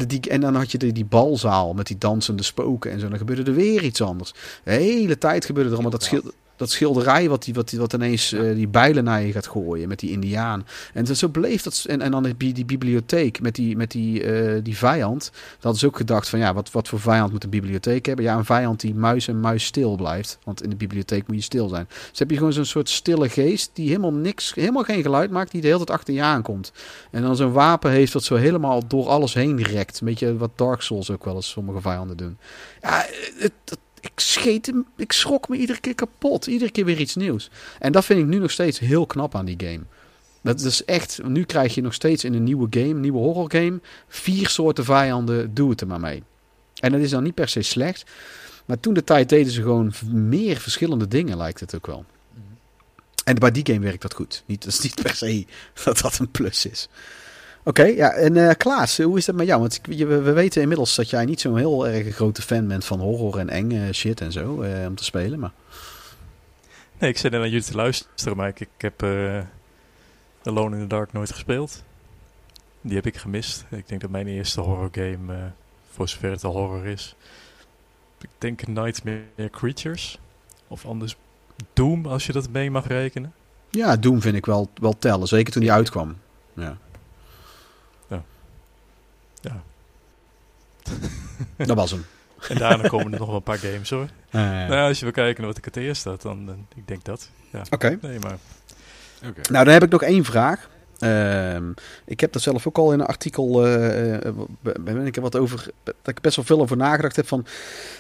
Die, 0.08 0.20
en 0.30 0.42
dan 0.42 0.56
had 0.56 0.72
je 0.72 0.78
die, 0.78 0.92
die 0.92 1.06
balzaal 1.06 1.74
met 1.74 1.88
die 1.88 1.98
dansende 1.98 2.44
spoken 2.44 2.92
en 2.92 3.00
zo. 3.00 3.08
Dan 3.10 3.18
gebeurde 3.18 3.44
er 3.44 3.54
weer 3.58 3.84
iets 3.84 4.02
anders. 4.02 4.34
De 4.64 4.72
hele 4.72 5.18
tijd 5.18 5.46
gebeurde 5.46 5.70
er 5.70 5.74
allemaal 5.76 5.92
dat, 5.92 6.04
schil, 6.04 6.22
dat 6.56 6.70
schilderij 6.70 7.30
wat, 7.30 7.44
die, 7.44 7.54
wat, 7.54 7.70
die, 7.70 7.80
wat 7.80 7.94
ineens 7.94 8.32
eh, 8.32 8.56
die 8.56 8.68
bijlen 8.68 9.04
naar 9.04 9.22
je 9.22 9.32
gaat 9.32 9.48
gooien 9.48 9.88
met 9.88 10.00
die 10.00 10.12
indiaan. 10.12 10.66
En 10.94 11.16
zo 11.16 11.28
bleef 11.28 11.62
dat. 11.62 11.86
En, 11.88 12.02
en 12.02 12.12
dan 12.12 12.34
die, 12.38 12.54
die 12.54 12.66
bibliotheek 12.66 13.42
met 13.42 13.56
die, 13.56 13.78
met 13.78 13.92
die, 13.92 14.24
eh, 14.24 14.64
die 14.64 14.78
vijand. 14.78 15.32
Dat 15.32 15.64
hadden 15.64 15.80
ze 15.80 15.86
ook 15.86 15.98
gedacht 15.98 16.30
van 16.30 16.40
ja, 16.40 16.54
wat, 16.54 16.72
wat 16.72 16.88
voor 16.88 17.00
vijand 17.00 17.32
moet 17.32 17.44
een 17.44 17.50
bibliotheek 17.50 18.06
hebben? 18.06 18.26
Ja, 18.26 18.38
een 18.38 18.46
vijand 18.46 18.80
die 18.80 18.96
muis 18.96 19.28
en 19.28 19.40
muis 19.40 19.66
stil 19.66 19.96
blijft. 19.96 20.38
Want 20.44 20.64
in 20.64 20.70
de 20.70 20.76
bibliotheek 20.76 21.28
moet 21.28 21.36
je 21.36 21.42
stil 21.42 21.68
zijn. 21.68 21.88
Dus 22.10 22.20
heb 22.20 22.30
je 22.30 22.38
gewoon 22.38 22.54
zo'n 22.54 22.66
soort 22.66 22.90
stille 22.90 23.30
geest 23.30 23.70
die 23.74 23.88
helemaal 23.88 24.14
niks, 24.14 24.54
helemaal 24.54 24.84
geen 24.84 25.02
geluid 25.02 25.32
maakt, 25.32 25.52
die 25.52 25.62
de 25.62 25.68
hele 25.68 25.86
tijd 25.86 25.98
achter 25.98 26.14
je 26.14 26.22
aankomt. 26.22 26.72
En 27.12 27.22
dan 27.22 27.36
zo'n 27.36 27.52
wapen 27.52 27.92
heeft 27.92 28.14
dat 28.14 28.24
zo 28.24 28.36
helemaal 28.36 28.88
door 28.88 29.08
alles 29.08 29.34
heen 29.34 29.64
rekt. 29.64 30.00
Een 30.00 30.08
beetje 30.08 30.38
wat 30.38 30.52
Dark 30.56 30.82
Souls 30.82 31.12
ook 31.12 31.26
wel 31.26 31.36
eens 31.36 31.50
sommige 31.50 31.82
vijanden 31.82 32.18
doen. 32.18 32.38
Ja, 32.82 33.06
het, 33.38 33.54
het 33.66 33.80
ik 34.06 34.20
scheet 34.20 34.66
hem, 34.66 34.86
ik 34.98 35.12
schrok 35.12 35.50
me 35.50 35.58
iedere 35.58 35.80
keer 35.80 35.96
kapot. 35.96 36.48
Iedere 36.48 36.72
keer 36.72 36.86
weer 36.86 37.00
iets 37.00 37.16
nieuws. 37.16 37.50
En 37.80 37.92
dat 37.92 38.06
vind 38.06 38.20
ik 38.20 38.26
nu 38.26 38.38
nog 38.38 38.52
steeds 38.52 38.80
heel 38.80 39.06
knap 39.06 39.36
aan 39.36 39.46
die 39.46 39.68
game. 39.68 39.82
Dat 40.42 40.62
is 40.62 40.86
echt, 40.86 41.20
nu 41.24 41.44
krijg 41.44 41.76
je 41.76 41.82
nog 41.82 41.94
steeds 41.94 42.24
in 42.24 42.34
een 42.34 42.44
nieuwe 42.44 42.68
game, 42.70 42.94
nieuwe 42.94 43.18
horror 43.18 43.52
game, 43.52 43.80
vier 44.08 44.50
soorten 44.50 44.84
vijanden, 44.84 45.54
doe 45.54 45.70
het 45.70 45.82
er 45.82 45.88
maar 45.88 46.00
mee. 46.00 46.24
En 46.76 46.92
dat 46.92 47.02
is 47.02 47.10
dan 47.10 47.24
niet 47.24 47.34
per 47.34 47.50
se 47.50 47.62
slecht. 47.62 48.12
Maar 48.66 48.80
toen 48.80 48.94
de 48.94 49.04
tijd 49.04 49.30
deden 49.30 49.52
ze 49.52 49.62
gewoon 49.62 49.94
meer 50.12 50.58
verschillende 50.58 51.08
dingen, 51.08 51.38
lijkt 51.38 51.60
het 51.60 51.76
ook 51.76 51.88
wel. 51.88 52.06
En 53.24 53.36
bij 53.36 53.52
die 53.52 53.66
game 53.66 53.86
werkt 53.86 54.02
dat 54.02 54.14
goed. 54.14 54.44
Niet, 54.46 54.64
dat 54.64 54.74
is 54.74 54.80
niet 54.80 55.02
per 55.02 55.16
se 55.16 55.46
dat 55.84 56.00
dat 56.00 56.20
een 56.20 56.32
plus 56.32 56.66
is. 56.66 56.88
Oké, 57.68 57.84
ja, 57.84 58.12
en 58.12 58.36
uh, 58.36 58.52
Klaas, 58.58 58.98
hoe 58.98 59.18
is 59.18 59.26
dat 59.26 59.36
met 59.36 59.48
jou? 59.48 59.60
Want 59.60 59.80
we, 59.84 60.06
we 60.06 60.32
weten 60.32 60.62
inmiddels 60.62 60.96
dat 60.96 61.10
jij 61.10 61.26
niet 61.26 61.42
zo'n 61.42 61.58
heel 61.58 61.88
erg 61.88 62.16
grote 62.16 62.42
fan 62.42 62.68
bent 62.68 62.86
van 62.86 63.00
horror 63.00 63.40
en 63.40 63.50
enge 63.50 63.94
shit 63.94 64.22
en 64.22 64.32
zo, 64.32 64.62
uh, 64.62 64.86
om 64.88 64.96
te 64.96 65.04
spelen, 65.04 65.40
maar... 65.40 65.52
Nee, 67.00 67.10
ik 67.10 67.18
zit 67.18 67.32
naar 67.32 67.44
jullie 67.44 67.64
te 67.64 67.76
luisteren, 67.76 68.38
maar 68.38 68.48
ik, 68.48 68.60
ik 68.60 68.68
heb 68.78 69.04
Alone 70.44 70.76
in 70.76 70.82
the 70.82 70.88
Dark 70.88 71.14
nooit 71.14 71.32
gespeeld. 71.32 71.84
Die 72.82 72.96
heb 72.96 73.06
ik 73.06 73.18
gemist. 73.18 73.66
Ik 73.70 73.88
denk 73.88 74.02
dat 74.02 74.10
mijn 74.10 74.28
eerste 74.28 74.62
horror 74.62 74.90
game, 74.92 75.52
voor 75.92 76.10
zover 76.10 76.32
het 76.32 76.44
al 76.44 76.54
horror 76.54 76.86
is, 76.86 77.16
ik 78.22 78.30
denk 78.38 78.68
Nightmare 78.68 79.50
Creatures. 79.52 80.20
Of 80.68 80.86
anders 80.86 81.16
Doom, 81.74 82.06
als 82.06 82.26
je 82.26 82.32
dat 82.32 82.50
mee 82.50 82.72
mag 82.72 82.88
rekenen. 82.88 83.34
Ja, 83.70 83.96
Doom 83.96 84.22
vind 84.22 84.36
ik 84.36 84.46
wel, 84.46 84.70
wel 84.74 84.98
tellen, 84.98 85.28
zeker 85.28 85.54
toen 85.54 85.62
die 85.62 85.72
uitkwam. 85.72 86.18
Ja. 86.54 86.78
Ja. 89.48 89.62
Dat 91.66 91.76
was 91.76 91.92
hem. 91.92 92.06
En 92.50 92.58
daarna 92.58 92.88
komen 92.88 93.14
er 93.14 93.20
nog 93.20 93.28
wel 93.28 93.36
een 93.38 93.44
paar 93.44 93.58
games 93.58 93.90
hoor. 93.90 94.08
Uh, 94.32 94.42
nou 94.42 94.88
als 94.88 94.98
je 95.00 95.04
wil 95.04 95.14
kijken 95.14 95.38
naar 95.38 95.50
wat 95.50 95.58
ik 95.58 95.66
het 95.66 95.76
eerst 95.78 96.04
had, 96.04 96.22
dan, 96.22 96.46
dan 96.46 96.68
ik 96.76 96.88
denk 96.88 97.06
dat. 97.06 97.30
Ja. 97.52 97.60
Oké. 97.60 97.74
Okay. 97.74 97.98
Nee, 98.02 98.20
maar... 98.20 98.38
Okay. 99.18 99.44
Nou, 99.52 99.66
dan 99.66 99.74
heb 99.74 99.84
ik 99.84 99.90
nog 99.90 100.02
één 100.02 100.24
vraag. 100.24 100.70
Uh, 101.00 101.56
ik 102.06 102.20
heb 102.20 102.32
dat 102.32 102.42
zelf 102.42 102.68
ook 102.68 102.78
al 102.78 102.94
in 102.94 103.00
een 103.00 103.06
artikel. 103.06 103.68
Uh, 103.68 104.18
ben 104.62 105.06
ik 105.06 105.16
er 105.16 105.22
wat 105.22 105.36
over. 105.36 105.68
Dat 105.84 105.96
ik 106.04 106.22
best 106.22 106.36
wel 106.36 106.46
veel 106.46 106.62
over 106.62 106.78
nagedacht 106.78 107.16
heb. 107.16 107.28
Van 107.28 107.46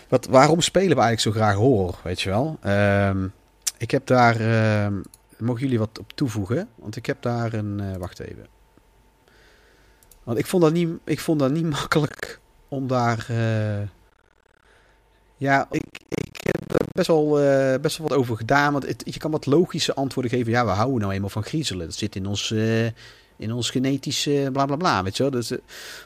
wat, 0.08 0.26
waarom 0.26 0.62
spelen 0.62 0.96
we 0.98 1.02
eigenlijk 1.02 1.22
zo 1.38 1.42
graag 1.42 1.56
horror? 1.56 2.00
Weet 2.04 2.22
je 2.22 2.30
wel. 2.30 2.60
Uh, 2.66 3.24
ik 3.78 3.92
heb 3.92 4.08
daar. 4.08 4.40
ehm, 4.40 4.94
mogen 5.38 5.62
jullie 5.62 5.80
wat 5.80 6.00
op 6.00 6.12
toevoegen? 6.16 6.68
Want 6.76 6.96
ik 6.96 7.06
heb 7.06 7.22
daar 7.22 7.54
een. 7.54 7.80
eh, 7.80 7.98
wacht 7.98 8.20
even. 8.20 8.46
Want 10.26 10.38
ik 10.38 10.46
vond 10.46 10.64
dat 10.64 10.74
niet, 10.74 10.90
ik 11.04 11.20
vond 11.20 11.40
dat 11.40 11.52
niet 11.52 11.70
makkelijk 11.80 12.40
om 12.68 12.88
daar. 12.88 13.26
eh, 13.30 13.88
ja, 15.38 15.68
ik, 15.72 15.86
ik 16.10 16.38
heb 16.44 16.72
er 16.82 16.86
best 16.92 17.08
wel, 17.08 17.40
eh, 17.40 17.80
best 17.80 17.98
wel 17.98 18.08
wat 18.08 18.18
over 18.18 18.38
gedaan. 18.38 18.74
Want 18.74 18.86
je 18.98 19.20
kan 19.20 19.32
wat 19.32 19.46
logische 19.46 19.94
antwoorden 19.94 20.32
geven. 20.32 20.52
Ja, 20.52 20.66
we 20.66 20.72
houden 20.72 21.00
nou 21.00 21.14
eenmaal 21.14 21.30
van 21.30 21.44
griezelen. 21.44 21.86
Dat 21.86 21.96
zit 21.96 22.16
in 22.16 22.26
ons, 22.26 22.52
eh, 22.52 22.86
in 23.38 23.52
ons 23.52 23.70
genetische 23.70 24.50
bla 24.52 24.66
bla 24.66 24.76
bla. 24.76 25.04
Weet 25.04 25.18
je 25.18 25.24
wel? 25.24 25.32
Dus, 25.32 25.52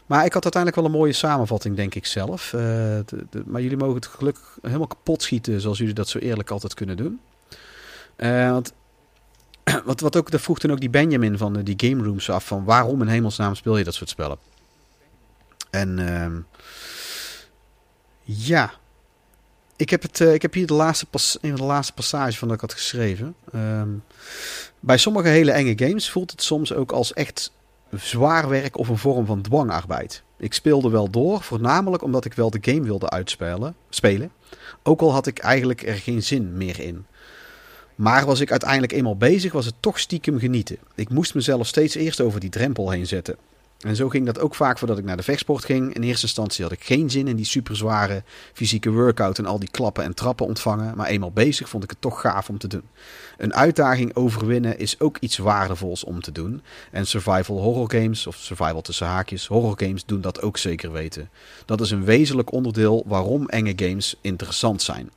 maar 0.05 0.25
ik 0.25 0.33
had 0.33 0.43
uiteindelijk 0.43 0.75
wel 0.75 0.85
een 0.85 0.99
mooie 0.99 1.13
samenvatting, 1.13 1.75
denk 1.75 1.95
ik 1.95 2.05
zelf. 2.05 2.53
Maar 3.45 3.61
jullie 3.61 3.77
mogen 3.77 3.95
het 3.95 4.05
gelukkig 4.05 4.57
helemaal 4.61 4.87
kapot 4.87 5.21
schieten. 5.21 5.61
Zoals 5.61 5.77
jullie 5.77 5.93
dat 5.93 6.09
zo 6.09 6.17
eerlijk 6.17 6.49
altijd 6.49 6.73
kunnen 6.73 6.97
doen. 6.97 7.19
Want 8.51 8.73
wat, 9.85 9.99
wat 9.99 10.15
ook, 10.15 10.31
dat 10.31 10.41
vroeg 10.41 10.59
toen 10.59 10.71
ook 10.71 10.79
die 10.79 10.89
Benjamin 10.89 11.37
van 11.37 11.57
eh, 11.57 11.65
die 11.65 11.89
Game 11.89 12.03
Rooms 12.03 12.29
af. 12.29 12.45
Van 12.45 12.63
waarom 12.63 13.01
in 13.01 13.07
hemelsnaam 13.07 13.55
speel 13.55 13.77
je 13.77 13.83
dat 13.83 13.93
soort 13.93 14.09
spellen? 14.09 14.37
En 15.69 15.99
ehm, 15.99 16.39
ja, 18.23 18.73
ik 19.75 19.89
heb, 19.89 20.01
het, 20.01 20.21
eh, 20.21 20.33
ik 20.33 20.41
heb 20.41 20.53
hier 20.53 20.67
de 20.67 20.73
laatste 20.73 21.05
pas, 21.05 21.37
van 21.41 21.55
de 21.55 21.63
laatste 21.63 22.03
van 22.37 22.47
dat 22.47 22.51
ik 22.51 22.61
had 22.61 22.73
geschreven. 22.73 23.35
Ehm, 23.51 23.89
bij 24.79 24.97
sommige 24.97 25.27
hele 25.27 25.51
enge 25.51 25.73
games 25.75 26.09
voelt 26.09 26.31
het 26.31 26.43
soms 26.43 26.73
ook 26.73 26.91
als 26.91 27.13
echt 27.13 27.51
zwaar 27.95 28.49
werk 28.49 28.77
of 28.77 28.87
een 28.87 28.97
vorm 28.97 29.25
van 29.25 29.41
dwangarbeid. 29.41 30.23
Ik 30.37 30.53
speelde 30.53 30.89
wel 30.89 31.09
door, 31.09 31.41
voornamelijk 31.41 32.03
omdat 32.03 32.25
ik 32.25 32.33
wel 32.33 32.49
de 32.49 32.57
game 32.61 32.81
wilde 32.81 33.09
uitspelen. 33.09 33.75
Spelen, 33.89 34.31
ook 34.83 35.01
al 35.01 35.11
had 35.11 35.27
ik 35.27 35.39
eigenlijk 35.39 35.81
er 35.83 35.95
geen 35.95 36.23
zin 36.23 36.57
meer 36.57 36.79
in. 36.79 37.05
Maar 37.99 38.25
was 38.25 38.39
ik 38.39 38.51
uiteindelijk 38.51 38.91
eenmaal 38.91 39.15
bezig, 39.15 39.51
was 39.51 39.65
het 39.65 39.75
toch 39.79 39.99
stiekem 39.99 40.39
genieten. 40.39 40.77
Ik 40.95 41.09
moest 41.09 41.35
mezelf 41.35 41.67
steeds 41.67 41.95
eerst 41.95 42.21
over 42.21 42.39
die 42.39 42.49
drempel 42.49 42.89
heen 42.89 43.07
zetten. 43.07 43.35
En 43.79 43.95
zo 43.95 44.09
ging 44.09 44.25
dat 44.25 44.39
ook 44.39 44.55
vaak 44.55 44.77
voordat 44.77 44.97
ik 44.97 45.03
naar 45.03 45.17
de 45.17 45.23
vechtsport 45.23 45.65
ging. 45.65 45.93
In 45.93 46.03
eerste 46.03 46.25
instantie 46.25 46.63
had 46.63 46.73
ik 46.73 46.83
geen 46.83 47.09
zin 47.09 47.27
in 47.27 47.35
die 47.35 47.45
superzware 47.45 48.23
fysieke 48.53 48.91
workout 48.91 49.37
en 49.37 49.45
al 49.45 49.59
die 49.59 49.69
klappen 49.71 50.03
en 50.03 50.13
trappen 50.13 50.45
ontvangen. 50.45 50.97
Maar 50.97 51.07
eenmaal 51.07 51.31
bezig 51.31 51.69
vond 51.69 51.83
ik 51.83 51.89
het 51.89 52.01
toch 52.01 52.21
gaaf 52.21 52.49
om 52.49 52.57
te 52.57 52.67
doen. 52.67 52.83
Een 53.37 53.53
uitdaging 53.53 54.15
overwinnen 54.15 54.79
is 54.79 54.99
ook 54.99 55.17
iets 55.19 55.37
waardevols 55.37 56.03
om 56.03 56.21
te 56.21 56.31
doen. 56.31 56.61
En 56.91 57.07
survival 57.07 57.61
horror 57.61 57.91
games, 57.91 58.27
of 58.27 58.35
survival 58.35 58.81
tussen 58.81 59.07
haakjes, 59.07 59.47
horror 59.47 59.73
games 59.77 60.05
doen 60.05 60.21
dat 60.21 60.41
ook 60.41 60.57
zeker 60.57 60.91
weten. 60.91 61.29
Dat 61.65 61.81
is 61.81 61.91
een 61.91 62.05
wezenlijk 62.05 62.51
onderdeel 62.51 63.03
waarom 63.07 63.47
enge 63.47 63.73
games 63.75 64.15
interessant 64.21 64.81
zijn. 64.81 65.09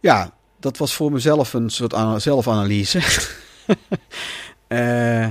Ja, 0.00 0.32
dat 0.60 0.76
was 0.76 0.94
voor 0.94 1.12
mezelf 1.12 1.52
een 1.52 1.70
soort 1.70 1.94
ana- 1.94 2.18
zelfanalyse. 2.18 3.00
Eh, 4.66 5.26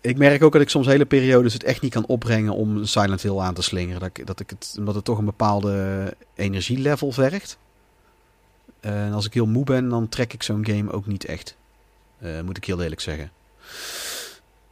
ik 0.00 0.18
merk 0.18 0.42
ook 0.42 0.52
dat 0.52 0.60
ik 0.60 0.68
soms 0.68 0.86
hele 0.86 1.06
periodes 1.06 1.52
het 1.52 1.64
echt 1.64 1.80
niet 1.80 1.92
kan 1.92 2.06
opbrengen 2.06 2.52
om 2.54 2.84
Silent 2.84 3.22
Hill 3.22 3.38
aan 3.38 3.54
te 3.54 3.62
slingeren. 3.62 4.00
Dat 4.00 4.08
ik, 4.18 4.26
dat 4.26 4.40
ik 4.40 4.50
het, 4.50 4.74
omdat 4.78 4.94
het 4.94 5.04
toch 5.04 5.18
een 5.18 5.24
bepaalde 5.24 6.14
energielevel 6.34 7.12
vergt. 7.12 7.58
Eh, 8.80 9.04
en 9.06 9.12
als 9.12 9.26
ik 9.26 9.34
heel 9.34 9.46
moe 9.46 9.64
ben, 9.64 9.88
dan 9.88 10.08
trek 10.08 10.32
ik 10.32 10.42
zo'n 10.42 10.66
game 10.66 10.92
ook 10.92 11.06
niet 11.06 11.24
echt. 11.24 11.56
Eh, 12.18 12.40
moet 12.40 12.56
ik 12.56 12.64
heel 12.64 12.82
eerlijk 12.82 13.00
zeggen. 13.00 13.30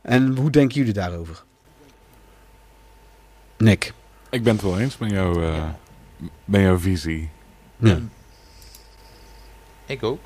En 0.03 0.37
hoe 0.37 0.51
denken 0.51 0.77
jullie 0.77 0.93
daarover? 0.93 1.45
Nick. 3.59 3.93
Ik 4.31 4.43
ben 4.43 4.53
het 4.53 4.63
wel 4.63 4.79
eens 4.79 4.99
met, 4.99 5.11
jou, 5.11 5.45
eh, 5.45 5.65
met 6.45 6.61
jouw 6.61 6.79
visie. 6.79 7.31
Ja. 7.77 7.99
Ik 9.87 10.03
ook. 10.03 10.21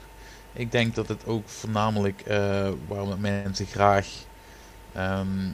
Ik 0.52 0.72
denk 0.72 0.94
dat 0.94 1.08
het 1.08 1.26
ook 1.26 1.48
voornamelijk 1.48 2.20
eh 2.20 2.68
waarom 2.88 3.20
mensen 3.20 3.66
graag 3.66 4.08
ehm, 4.92 5.50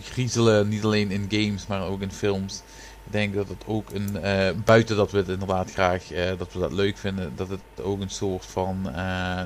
griezelen, 0.00 0.68
niet 0.68 0.84
alleen 0.84 1.10
in 1.10 1.26
games, 1.28 1.66
maar 1.66 1.82
ook 1.82 2.00
in 2.00 2.12
films, 2.12 2.62
Ik 3.04 3.12
denk 3.12 3.34
dat 3.34 3.48
het 3.48 3.64
ook 3.66 3.90
een, 3.90 4.16
eh, 4.16 4.50
buiten 4.64 4.96
dat 4.96 5.10
we 5.10 5.18
het 5.18 5.28
inderdaad 5.28 5.72
graag, 5.72 6.12
eh, 6.12 6.38
dat 6.38 6.52
we 6.52 6.58
dat 6.58 6.72
leuk 6.72 6.96
vinden, 6.96 7.32
dat 7.36 7.48
het 7.48 7.60
ook 7.82 8.00
een 8.00 8.10
soort 8.10 8.46
van 8.46 8.90
eh, 8.94 9.42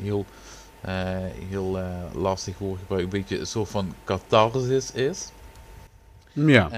heel, 0.00 0.26
heel 1.48 1.78
lastig 2.12 2.58
woord 2.58 2.80
gebruik, 2.80 3.02
een 3.02 3.08
beetje 3.08 3.38
een 3.38 3.46
soort 3.46 3.68
van 3.68 3.94
catharsis 4.04 4.92
is. 4.92 5.30
Ja. 6.32 6.68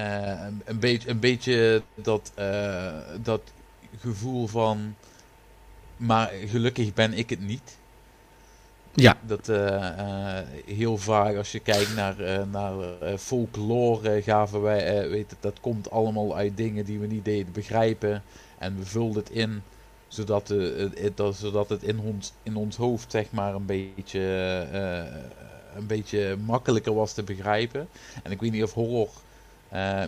Een, 0.47 0.63
een, 0.65 0.79
beetje, 0.79 1.09
een 1.09 1.21
beetje 1.21 1.83
dat, 1.95 2.33
dat 3.23 3.41
gevoel 4.01 4.47
van, 4.47 4.95
maar 6.01 6.31
gelukkig 6.47 6.95
ben 6.95 7.13
ik 7.13 7.31
het 7.31 7.41
niet. 7.41 7.79
Ja. 8.95 9.17
Dat 9.27 9.49
eh, 9.49 9.89
eh, 10.39 10.47
heel 10.67 10.97
vaak 10.99 11.37
als 11.37 11.53
je 11.53 11.61
kijkt 11.61 11.95
naar, 11.95 12.21
eh, 12.21 12.43
naar 12.51 12.75
folklore 13.19 14.23
gaven 14.23 14.63
wij, 14.63 15.09
weet 15.09 15.31
het, 15.31 15.43
dat 15.43 15.61
komt 15.61 15.91
allemaal 15.91 16.37
uit 16.37 16.57
dingen 16.57 16.85
die 16.85 16.99
we 16.99 17.07
niet 17.07 17.25
deden 17.25 17.53
begrijpen. 17.53 18.23
En 18.59 18.77
we 18.77 18.85
vulden 18.85 19.23
het 19.23 19.31
in 19.33 19.63
zodat, 20.09 20.47
de, 20.47 20.75
het- 20.79 21.01
het, 21.03 21.17
dat, 21.17 21.37
zodat 21.37 21.69
het 21.69 21.83
in 21.83 21.99
ons, 22.01 22.33
in 22.43 22.57
ons 22.57 22.77
hoofd 22.77 23.11
zeg 23.11 23.31
maar 23.31 23.55
een 23.55 23.67
beetje, 23.67 24.21
een 25.77 25.87
beetje 25.87 26.37
makkelijker 26.45 26.95
was 26.95 27.13
te 27.13 27.23
begrijpen. 27.23 27.89
En 28.23 28.31
ik 28.31 28.41
weet 28.41 28.53
niet 28.53 28.63
of 28.63 28.73
horror 28.73 29.09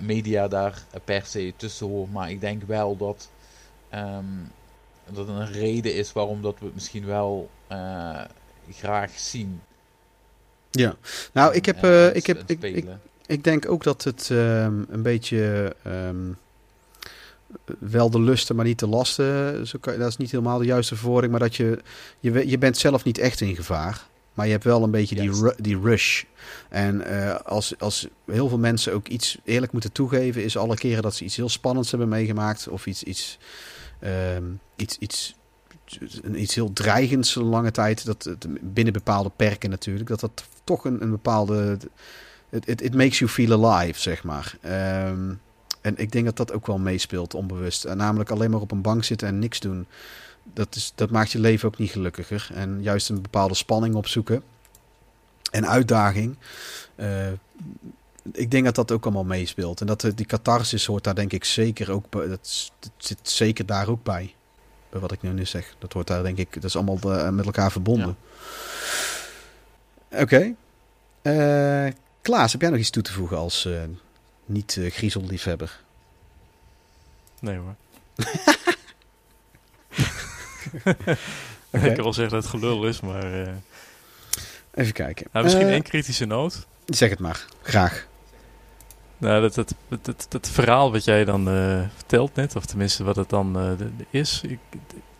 media 0.01 0.48
daar 0.48 0.82
per 1.05 1.24
se 1.27 1.52
tussen 1.56 1.86
hoort, 1.86 2.12
maar 2.12 2.31
ik 2.31 2.40
denk 2.40 2.62
wel 2.62 2.97
dat, 2.97 3.28
ehm, 3.89 4.24
dat 5.14 5.28
het 5.28 5.36
een 5.36 5.52
reden 5.52 5.94
is 5.94 6.12
waarom 6.12 6.43
dat 6.43 6.56
we 6.59 6.64
het 6.64 6.74
misschien 6.74 7.06
wel 7.06 7.51
eh, 7.66 8.20
graag 8.70 9.10
zien. 9.18 9.60
ja. 10.70 10.97
Nou, 11.32 11.55
ik 11.55 11.66
heb, 11.66 11.84
eh, 11.84 12.06
en 12.06 12.14
ik, 12.14 12.26
heb 12.26 12.43
ik, 12.47 12.84
ik, 13.26 13.44
denk 13.44 13.70
ook 13.70 13.82
dat 13.82 14.05
het 14.05 14.28
ehm, 14.30 14.82
een 14.89 15.02
beetje 15.02 15.74
ehm, 15.82 16.32
wel 17.78 18.10
de 18.10 18.20
lusten, 18.20 18.56
maar 18.56 18.64
niet 18.64 18.78
de 18.78 18.86
lasten. 18.86 19.66
Zo 19.66 19.78
kan, 19.80 19.98
dat 19.98 20.09
is 20.09 20.16
niet 20.16 20.30
helemaal 20.30 20.59
de 20.59 20.64
juiste 20.64 20.97
verwoording, 20.97 21.32
maar 21.32 21.40
dat 21.40 21.56
je, 21.56 21.78
je, 22.20 22.48
je 22.48 22.59
bent 22.59 22.76
zelf 22.76 23.05
niet 23.05 23.18
echt 23.18 23.40
in 23.40 23.55
gevaar. 23.55 24.10
Maar 24.34 24.47
je 24.47 24.52
hebt 24.52 24.64
wel 24.64 24.82
een 24.82 24.90
beetje 24.90 25.14
die, 25.14 25.30
ru- 25.30 25.55
die 25.56 25.80
rush. 25.80 26.22
En 26.68 27.06
eh, 27.06 27.34
als, 27.44 27.74
als 27.78 28.06
heel 28.26 28.48
veel 28.48 28.59
mensen 28.59 28.93
ook 28.93 29.09
iets 29.09 29.39
eerlijk 29.44 29.72
moeten 29.72 29.93
toegeven, 29.93 30.44
is 30.44 30.56
alle 30.56 30.76
keren 30.76 31.02
dat 31.02 31.14
ze 31.14 31.24
iets 31.24 31.36
heel 31.36 31.48
spannends 31.48 31.90
hebben 31.90 32.09
meegemaakt. 32.09 32.68
Of 32.68 32.86
iets, 32.86 33.02
iets, 33.02 33.39
ehm, 34.03 34.45
iets, 34.77 34.99
iets, 34.99 35.35
iets 36.35 36.55
heel 36.55 36.73
dreigends 36.73 37.35
lange 37.35 37.70
tijd. 37.70 38.05
Dat, 38.05 38.24
het- 38.24 38.47
binnen 38.74 38.93
bepaalde 38.93 39.31
perken 39.37 39.70
natuurlijk. 39.70 40.09
Dat 40.09 40.20
dat 40.20 40.45
toch 40.65 40.85
een, 40.85 41.03
een 41.03 41.11
bepaalde. 41.11 41.79
Het 42.51 42.95
makes 42.95 43.19
you 43.19 43.31
feel 43.31 43.66
alive, 43.70 44.01
zeg 44.01 44.24
maar. 44.24 44.57
Ehm, 44.61 45.33
en 45.81 45.97
ik 45.97 46.12
denk 46.12 46.24
dat 46.24 46.37
dat 46.37 46.53
ook 46.53 46.66
wel 46.66 46.79
meespeelt, 46.79 47.35
onbewust. 47.35 47.85
En 47.85 47.97
namelijk 47.97 48.31
alleen 48.31 48.51
maar 48.51 48.61
op 48.61 48.70
een 48.70 48.83
bank 48.83 49.05
zitten 49.05 49.29
en 49.29 49.39
niks 49.39 49.61
doen. 49.61 49.87
Dat, 50.55 50.74
is, 50.74 50.93
dat 50.95 51.11
maakt 51.11 51.33
je 51.33 51.39
leven 51.39 51.69
ook 51.69 51.79
niet 51.79 51.91
gelukkiger. 51.91 52.51
En 52.55 52.83
juist 52.83 53.09
een 53.09 53.23
bepaalde 53.23 53.55
spanning 53.55 53.95
opzoeken. 53.95 54.43
En 55.51 55.69
uitdaging. 55.69 56.37
Eh, 56.95 57.27
ik 58.32 58.51
denk 58.51 58.65
dat 58.65 58.74
dat 58.74 58.93
ook 58.93 59.05
allemaal 59.05 59.24
meespeelt. 59.24 59.81
En 59.81 59.86
dat 59.86 60.05
eh, 60.05 60.11
die 60.15 60.27
catharsis 60.27 60.86
hoort 60.86 61.05
daar 61.05 61.15
denk 61.15 61.32
ik 61.32 61.44
zeker 61.44 61.90
ook 61.90 62.11
bij. 62.11 62.28
Dat, 62.28 62.70
zit 62.97 63.19
zeker 63.23 63.66
daar 63.66 63.89
ook 63.89 64.03
bij. 64.03 64.35
Bij 64.90 65.01
wat 65.01 65.12
ik 65.12 65.23
nu 65.23 65.31
net 65.31 65.49
zeg. 65.49 65.74
Dat 65.78 65.93
hoort 65.93 66.07
daar 66.07 66.23
denk 66.23 66.39
ik. 66.39 66.55
Dat 66.55 66.65
is 66.65 66.77
allemaal 66.77 66.99
eh, 66.99 67.28
met 67.28 67.44
elkaar 67.44 67.73
verbonden. 67.73 68.16
Oké. 70.11 70.55
Eh, 71.23 71.86
Klaas, 72.23 72.53
heb 72.53 72.61
jij 72.61 72.70
nog 72.70 72.78
iets 72.78 72.90
toe 72.90 73.03
te 73.03 73.12
voegen 73.12 73.36
als 73.36 73.69
niet 74.47 74.77
eh 74.77 74.90
griezelliefhebber? 74.90 75.81
Nee 77.40 77.57
hoor. 77.57 77.74
Ik 81.70 81.94
kan 81.94 82.03
wel 82.03 82.12
zeggen 82.12 82.35
dat 82.35 82.43
het 82.43 82.47
gelul 82.47 82.86
is, 82.86 83.01
maar... 83.01 83.24
Even 84.74 84.93
kijken. 84.93 85.27
nou, 85.32 85.44
misschien 85.44 85.69
één 85.69 85.82
kritische 85.82 86.24
noot. 86.24 86.66
Zeg 86.86 87.11
het 87.11 87.19
maar. 87.19 87.44
Graag. 87.62 88.07
Nou, 89.23 89.40
dat, 89.40 89.55
dat, 89.55 89.74
dat, 89.89 90.05
dat, 90.05 90.27
dat 90.28 90.49
verhaal 90.49 90.93
wat 90.93 91.05
jij 91.05 91.24
dan 91.24 91.49
eh, 91.49 91.81
vertelt 91.94 92.35
net, 92.35 92.57
of 92.57 92.66
tenminste 92.66 93.05
wat 93.05 93.16
het 93.16 93.28
dan 93.28 93.59
eh, 93.59 93.86
is, 94.11 94.43
ik, 94.43 94.59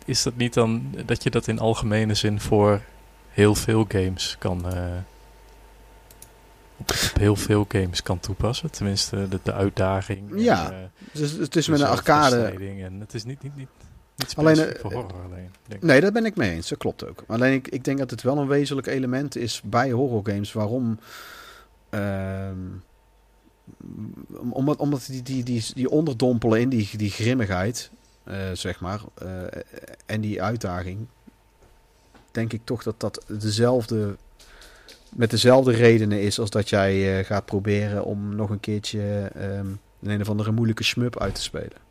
is 0.05 0.23
dat 0.23 0.35
niet 0.35 0.53
dan 0.53 0.95
dat 1.05 1.23
je 1.23 1.29
dat 1.29 1.47
in 1.47 1.59
algemene 1.59 2.13
zin 2.13 2.39
voor 2.39 2.81
heel 3.29 3.55
veel 3.55 3.85
games 3.87 4.35
kan, 4.39 4.73
eh, 4.73 4.83
op, 6.77 6.91
heel 7.19 7.35
veel 7.35 7.65
games 7.67 8.03
kan 8.03 8.19
toepassen? 8.19 8.71
Tenminste, 8.71 9.27
de, 9.27 9.39
de 9.43 9.53
uitdaging. 9.53 10.31
Ja, 10.35 10.73
Dus 11.11 11.31
het 11.31 11.55
is 11.55 11.67
met 11.67 11.79
een 11.79 11.87
arcade. 11.87 12.53
En 12.83 12.99
het 12.99 13.13
is 13.13 13.23
niet, 13.23 13.43
niet, 13.43 13.55
niet, 13.55 13.69
niet 14.15 14.35
Alleen, 14.35 14.75
voor 14.79 14.93
horror 14.93 15.23
alleen. 15.31 15.49
Denk. 15.67 15.81
Nee, 15.83 16.01
daar 16.01 16.11
ben 16.11 16.25
ik 16.25 16.35
mee 16.35 16.51
eens. 16.51 16.69
Dat 16.69 16.77
klopt 16.77 17.07
ook. 17.07 17.23
Alleen 17.27 17.53
ik, 17.53 17.67
ik 17.67 17.83
denk 17.83 17.97
dat 17.97 18.09
het 18.09 18.21
wel 18.21 18.37
een 18.37 18.47
wezenlijk 18.47 18.87
element 18.87 19.35
is 19.35 19.61
bij 19.63 19.91
horrorgames. 19.91 20.53
Waarom? 20.53 20.99
ehm, 21.89 22.57
omdat, 24.49 24.77
omdat 24.77 25.05
die, 25.05 25.21
die, 25.21 25.43
die, 25.43 25.65
die 25.73 25.89
onderdompelen 25.89 26.59
in 26.59 26.69
die, 26.69 26.89
die 26.97 27.11
grimmigheid, 27.11 27.91
eh, 28.23 28.37
zeg 28.53 28.79
maar, 28.79 29.01
eh, 29.13 29.27
en 30.05 30.21
die 30.21 30.41
uitdaging, 30.41 31.07
denk 32.31 32.53
ik 32.53 32.61
toch 32.63 32.83
dat 32.83 32.99
dat 32.99 33.25
dezelfde, 33.27 34.15
met 35.09 35.29
dezelfde 35.29 35.71
redenen 35.71 36.21
is 36.21 36.39
als 36.39 36.49
dat 36.49 36.69
jij 36.69 37.19
eh, 37.19 37.25
gaat 37.25 37.45
proberen 37.45 38.03
om 38.03 38.35
nog 38.35 38.49
een 38.49 38.59
keertje 38.59 39.31
ehm, 39.35 39.67
een 40.01 40.09
een 40.09 40.21
of 40.21 40.29
andere 40.29 40.51
moeilijke 40.51 40.83
shmup 40.83 41.19
uit 41.19 41.35
te 41.35 41.41
spelen. 41.41 41.81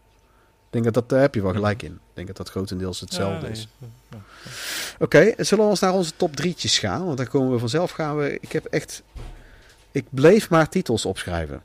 Ik 0.72 0.82
denk 0.82 0.94
dat 0.94 0.94
dat, 0.94 1.08
daar 1.08 1.20
heb 1.20 1.34
je 1.34 1.42
wel 1.42 1.52
gelijk 1.52 1.82
in. 1.82 1.92
Ik 1.92 2.14
denk 2.14 2.26
dat 2.26 2.36
dat 2.36 2.50
grotendeels 2.50 3.00
hetzelfde 3.00 3.48
is. 3.48 3.68
Oké, 4.98 5.34
zullen 5.36 5.64
we 5.64 5.70
ons 5.70 5.80
naar 5.80 5.92
onze 5.92 6.16
top 6.16 6.36
drietjes 6.36 6.78
gaan? 6.78 7.04
Want 7.04 7.16
dan 7.16 7.28
komen 7.28 7.52
we 7.52 7.58
vanzelf 7.58 7.90
gaan 7.90 8.16
we. 8.16 8.38
Ik 8.40 8.52
heb 8.52 8.64
echt. 8.64 9.02
Ik 9.92 10.04
bleef 10.10 10.50
maar 10.50 10.68
titels 10.68 11.04
opschrijven. 11.04 11.62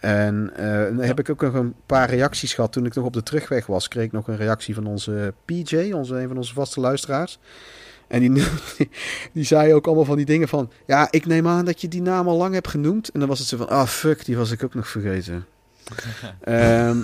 En 0.00 0.50
eh, 0.56 0.84
dan 0.84 0.98
heb 0.98 1.18
ik 1.18 1.30
ook 1.30 1.42
nog 1.42 1.54
een 1.54 1.74
paar 1.86 2.10
reacties 2.10 2.54
gehad. 2.54 2.72
Toen 2.72 2.86
ik 2.86 2.94
nog 2.94 3.04
op 3.04 3.12
de 3.12 3.22
terugweg 3.22 3.66
was, 3.66 3.88
kreeg 3.88 4.04
ik 4.04 4.12
nog 4.12 4.28
een 4.28 4.36
reactie 4.36 4.74
van 4.74 4.86
onze 4.86 5.34
PJ, 5.44 5.92
onze, 5.92 6.14
een 6.14 6.28
van 6.28 6.36
onze 6.36 6.54
vaste 6.54 6.80
luisteraars. 6.80 7.38
En 8.08 8.20
die, 8.20 8.30
die, 9.32 9.44
zei 9.44 9.74
ook 9.74 9.86
allemaal 9.86 10.04
van 10.04 10.16
die 10.16 10.26
dingen 10.26 10.48
van... 10.48 10.70
Ja, 10.86 11.08
ik 11.10 11.26
neem 11.26 11.46
aan 11.46 11.64
dat 11.64 11.80
je 11.80 11.88
die 11.88 12.02
naam 12.02 12.28
al 12.28 12.36
lang 12.36 12.54
hebt 12.54 12.68
genoemd. 12.68 13.08
En 13.08 13.20
dan 13.20 13.28
was 13.28 13.38
het 13.38 13.48
zo 13.48 13.56
van... 13.56 13.68
Ah, 13.68 13.86
fuck, 13.86 14.24
die 14.24 14.36
was 14.36 14.50
ik 14.50 14.64
ook 14.64 14.74
nog 14.74 14.88
vergeten. 14.88 15.46
Ehm, 16.40 16.98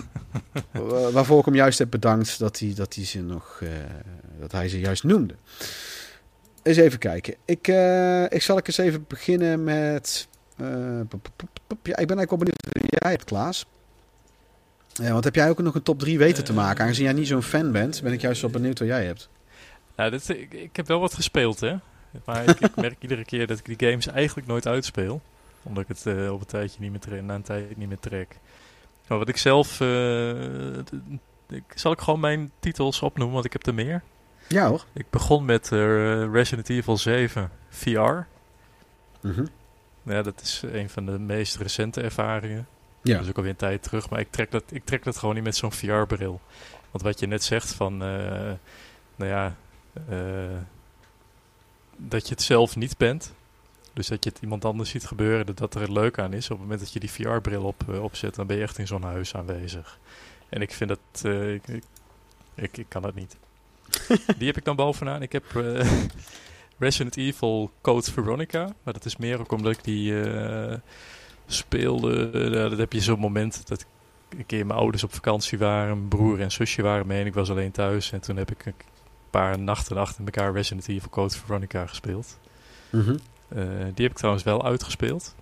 wa- 0.72 1.10
waarvoor 1.10 1.38
ik 1.38 1.44
hem 1.44 1.54
juist 1.54 1.78
heb 1.78 1.90
bedankt 1.90 2.38
dat 2.38 2.58
hij, 2.58 2.72
dat 2.76 2.94
hij, 2.94 3.04
ze, 3.04 3.22
nog, 3.22 3.58
eh, 3.62 3.68
dat 4.40 4.52
hij 4.52 4.68
ze 4.68 4.80
juist 4.80 5.04
noemde. 5.04 5.34
Eens 6.62 6.76
even 6.76 6.98
kijken. 6.98 7.34
Ik, 7.44 7.68
eh, 7.68 8.22
ik 8.22 8.42
zal 8.42 8.58
ik 8.58 8.66
eens 8.66 8.78
even 8.78 9.04
beginnen 9.08 9.64
met... 9.64 10.28
eh, 10.56 10.66
ja, 10.66 11.96
ik 11.96 12.06
ben 12.06 12.16
eigenlijk 12.16 12.30
wel 12.30 12.38
benieuwd 12.38 12.66
wie 12.70 12.96
jij 13.00 13.10
hebt, 13.10 13.24
Klaas. 13.24 13.66
Ja, 14.92 15.12
want 15.12 15.24
heb 15.24 15.34
jij 15.34 15.48
ook 15.50 15.58
nog 15.58 15.74
een 15.74 15.82
top 15.82 15.98
3 15.98 16.18
weten 16.18 16.44
te 16.44 16.50
Eh. 16.50 16.56
maken? 16.56 16.82
Aangezien 16.84 17.04
jij 17.04 17.12
niet 17.12 17.26
zo'n 17.26 17.42
fan 17.42 17.72
bent, 17.72 18.02
ben 18.02 18.12
ik 18.12 18.20
juist 18.20 18.40
wel 18.40 18.50
benieuwd 18.50 18.78
wat 18.78 18.88
jij 18.88 19.04
hebt. 19.04 19.28
Nou, 19.96 20.10
dit, 20.10 20.28
ik, 20.28 20.52
ik 20.52 20.76
heb 20.76 20.86
wel 20.86 21.00
wat 21.00 21.14
gespeeld, 21.14 21.60
hè. 21.60 21.76
Maar 22.24 22.48
ik, 22.48 22.60
ik 22.60 22.76
merk 22.76 22.96
iedere 23.02 23.24
keer 23.24 23.46
dat 23.46 23.58
ik 23.58 23.78
die 23.78 23.88
games 23.88 24.06
eigenlijk 24.06 24.46
nooit 24.46 24.66
uitspeel. 24.66 25.20
Omdat 25.62 25.82
ik 25.82 25.88
het 25.88 26.06
eh, 26.06 26.32
op 26.32 26.40
een 26.40 26.46
tijdje 26.46 26.80
niet 26.80 26.90
meer 26.90 27.00
trek, 27.00 27.22
na 27.22 27.34
een 27.34 27.42
tijd 27.42 27.76
niet 27.76 27.88
meer 27.88 27.98
trek. 28.00 28.38
Maar 29.08 29.18
wat 29.18 29.28
ik 29.28 29.36
zelf... 29.36 29.80
eh, 29.80 30.30
ik, 31.48 31.64
zal 31.74 31.92
ik 31.92 32.00
gewoon 32.00 32.20
mijn 32.20 32.50
titels 32.58 33.02
opnoemen, 33.02 33.34
want 33.34 33.46
ik 33.46 33.52
heb 33.52 33.66
er 33.66 33.74
meer. 33.74 34.02
Ja 34.48 34.68
hoor. 34.68 34.84
Ik 34.92 35.10
begon 35.10 35.44
met 35.44 35.72
eh, 35.72 35.78
Resident 36.32 36.68
Evil 36.68 36.96
7 36.96 37.50
VR. 37.68 37.90
Mhm. 39.20 39.46
Ja, 40.06 40.22
dat 40.22 40.40
is 40.40 40.62
een 40.72 40.90
van 40.90 41.06
de 41.06 41.18
meest 41.18 41.56
recente 41.56 42.00
ervaringen. 42.00 42.66
Ja. 43.02 43.14
Dat 43.14 43.22
is 43.22 43.28
ook 43.28 43.36
alweer 43.36 43.50
een 43.50 43.56
tijd 43.56 43.82
terug. 43.82 44.10
Maar 44.10 44.20
ik 44.20 44.30
trek 44.30 44.50
dat, 44.50 44.62
ik 44.70 44.84
trek 44.84 45.04
dat 45.04 45.16
gewoon 45.16 45.34
niet 45.34 45.44
met 45.44 45.56
zo'n 45.56 45.72
VR-bril. 45.72 46.40
Want 46.90 47.04
wat 47.04 47.20
je 47.20 47.26
net 47.26 47.44
zegt 47.44 47.72
van... 47.72 48.02
eh, 48.02 48.52
nou 49.16 49.30
ja... 49.30 49.56
eh, 50.08 50.56
dat 51.96 52.28
je 52.28 52.34
het 52.34 52.42
zelf 52.42 52.76
niet 52.76 52.96
bent. 52.96 53.34
Dus 53.92 54.06
dat 54.06 54.24
je 54.24 54.30
het 54.30 54.38
iemand 54.42 54.64
anders 54.64 54.90
ziet 54.90 55.06
gebeuren. 55.06 55.46
Dat 55.46 55.58
dat 55.58 55.74
er 55.74 55.80
het 55.80 55.90
leuk 55.90 56.18
aan 56.18 56.32
is. 56.32 56.44
Op 56.44 56.50
het 56.50 56.60
moment 56.60 56.80
dat 56.80 56.92
je 56.92 57.00
die 57.00 57.10
VR-bril 57.10 57.62
op, 57.62 57.84
eh, 57.88 58.02
opzet... 58.02 58.34
dan 58.34 58.46
ben 58.46 58.56
je 58.56 58.62
echt 58.62 58.78
in 58.78 58.86
zo'n 58.86 59.02
huis 59.02 59.34
aanwezig. 59.34 59.98
En 60.48 60.60
ik 60.62 60.72
vind 60.72 60.88
dat... 60.90 61.32
ik, 61.32 61.68
ik, 61.68 61.84
ik, 62.54 62.76
ik 62.76 62.86
kan 62.88 63.02
dat 63.02 63.14
niet. 63.14 63.36
Die 64.38 64.46
heb 64.46 64.56
ik 64.56 64.64
dan 64.64 64.76
bovenaan. 64.76 65.22
Ik 65.22 65.32
heb... 65.32 65.44
Resident 66.78 67.16
Evil 67.16 67.70
Code 67.80 68.12
Veronica. 68.12 68.74
Maar 68.82 68.94
dat 68.94 69.04
is 69.04 69.16
meer 69.16 69.40
ook 69.40 69.52
omdat 69.52 69.72
ik 69.72 69.84
die 69.84 70.22
eh, 70.22 70.78
speelde. 71.46 72.30
Dat 72.68 72.78
heb 72.78 72.92
je 72.92 73.00
zo'n 73.00 73.18
moment 73.18 73.66
dat 73.66 73.86
een 74.28 74.46
keer 74.46 74.66
mijn 74.66 74.78
ouders 74.78 75.04
op 75.04 75.14
vakantie 75.14 75.58
waren. 75.58 75.96
Mijn 75.96 76.08
broer 76.08 76.40
en 76.40 76.52
zusje 76.52 76.82
waren 76.82 77.06
mee 77.06 77.20
en 77.20 77.26
ik 77.26 77.34
was 77.34 77.50
alleen 77.50 77.70
thuis. 77.70 78.12
En 78.12 78.20
toen 78.20 78.36
heb 78.36 78.50
ik 78.50 78.66
een 78.66 78.74
paar 79.30 79.58
nachten 79.58 79.96
achter 79.96 80.24
elkaar 80.24 80.52
Resident 80.52 80.88
Evil 80.88 81.10
Code 81.10 81.34
Veronica 81.34 81.86
gespeeld. 81.86 82.38
Mhm. 82.90 83.16
Eh, 83.48 83.64
die 83.68 84.04
heb 84.04 84.10
ik 84.10 84.16
trouwens 84.16 84.44
wel 84.44 84.64
uitgespeeld. 84.64 85.34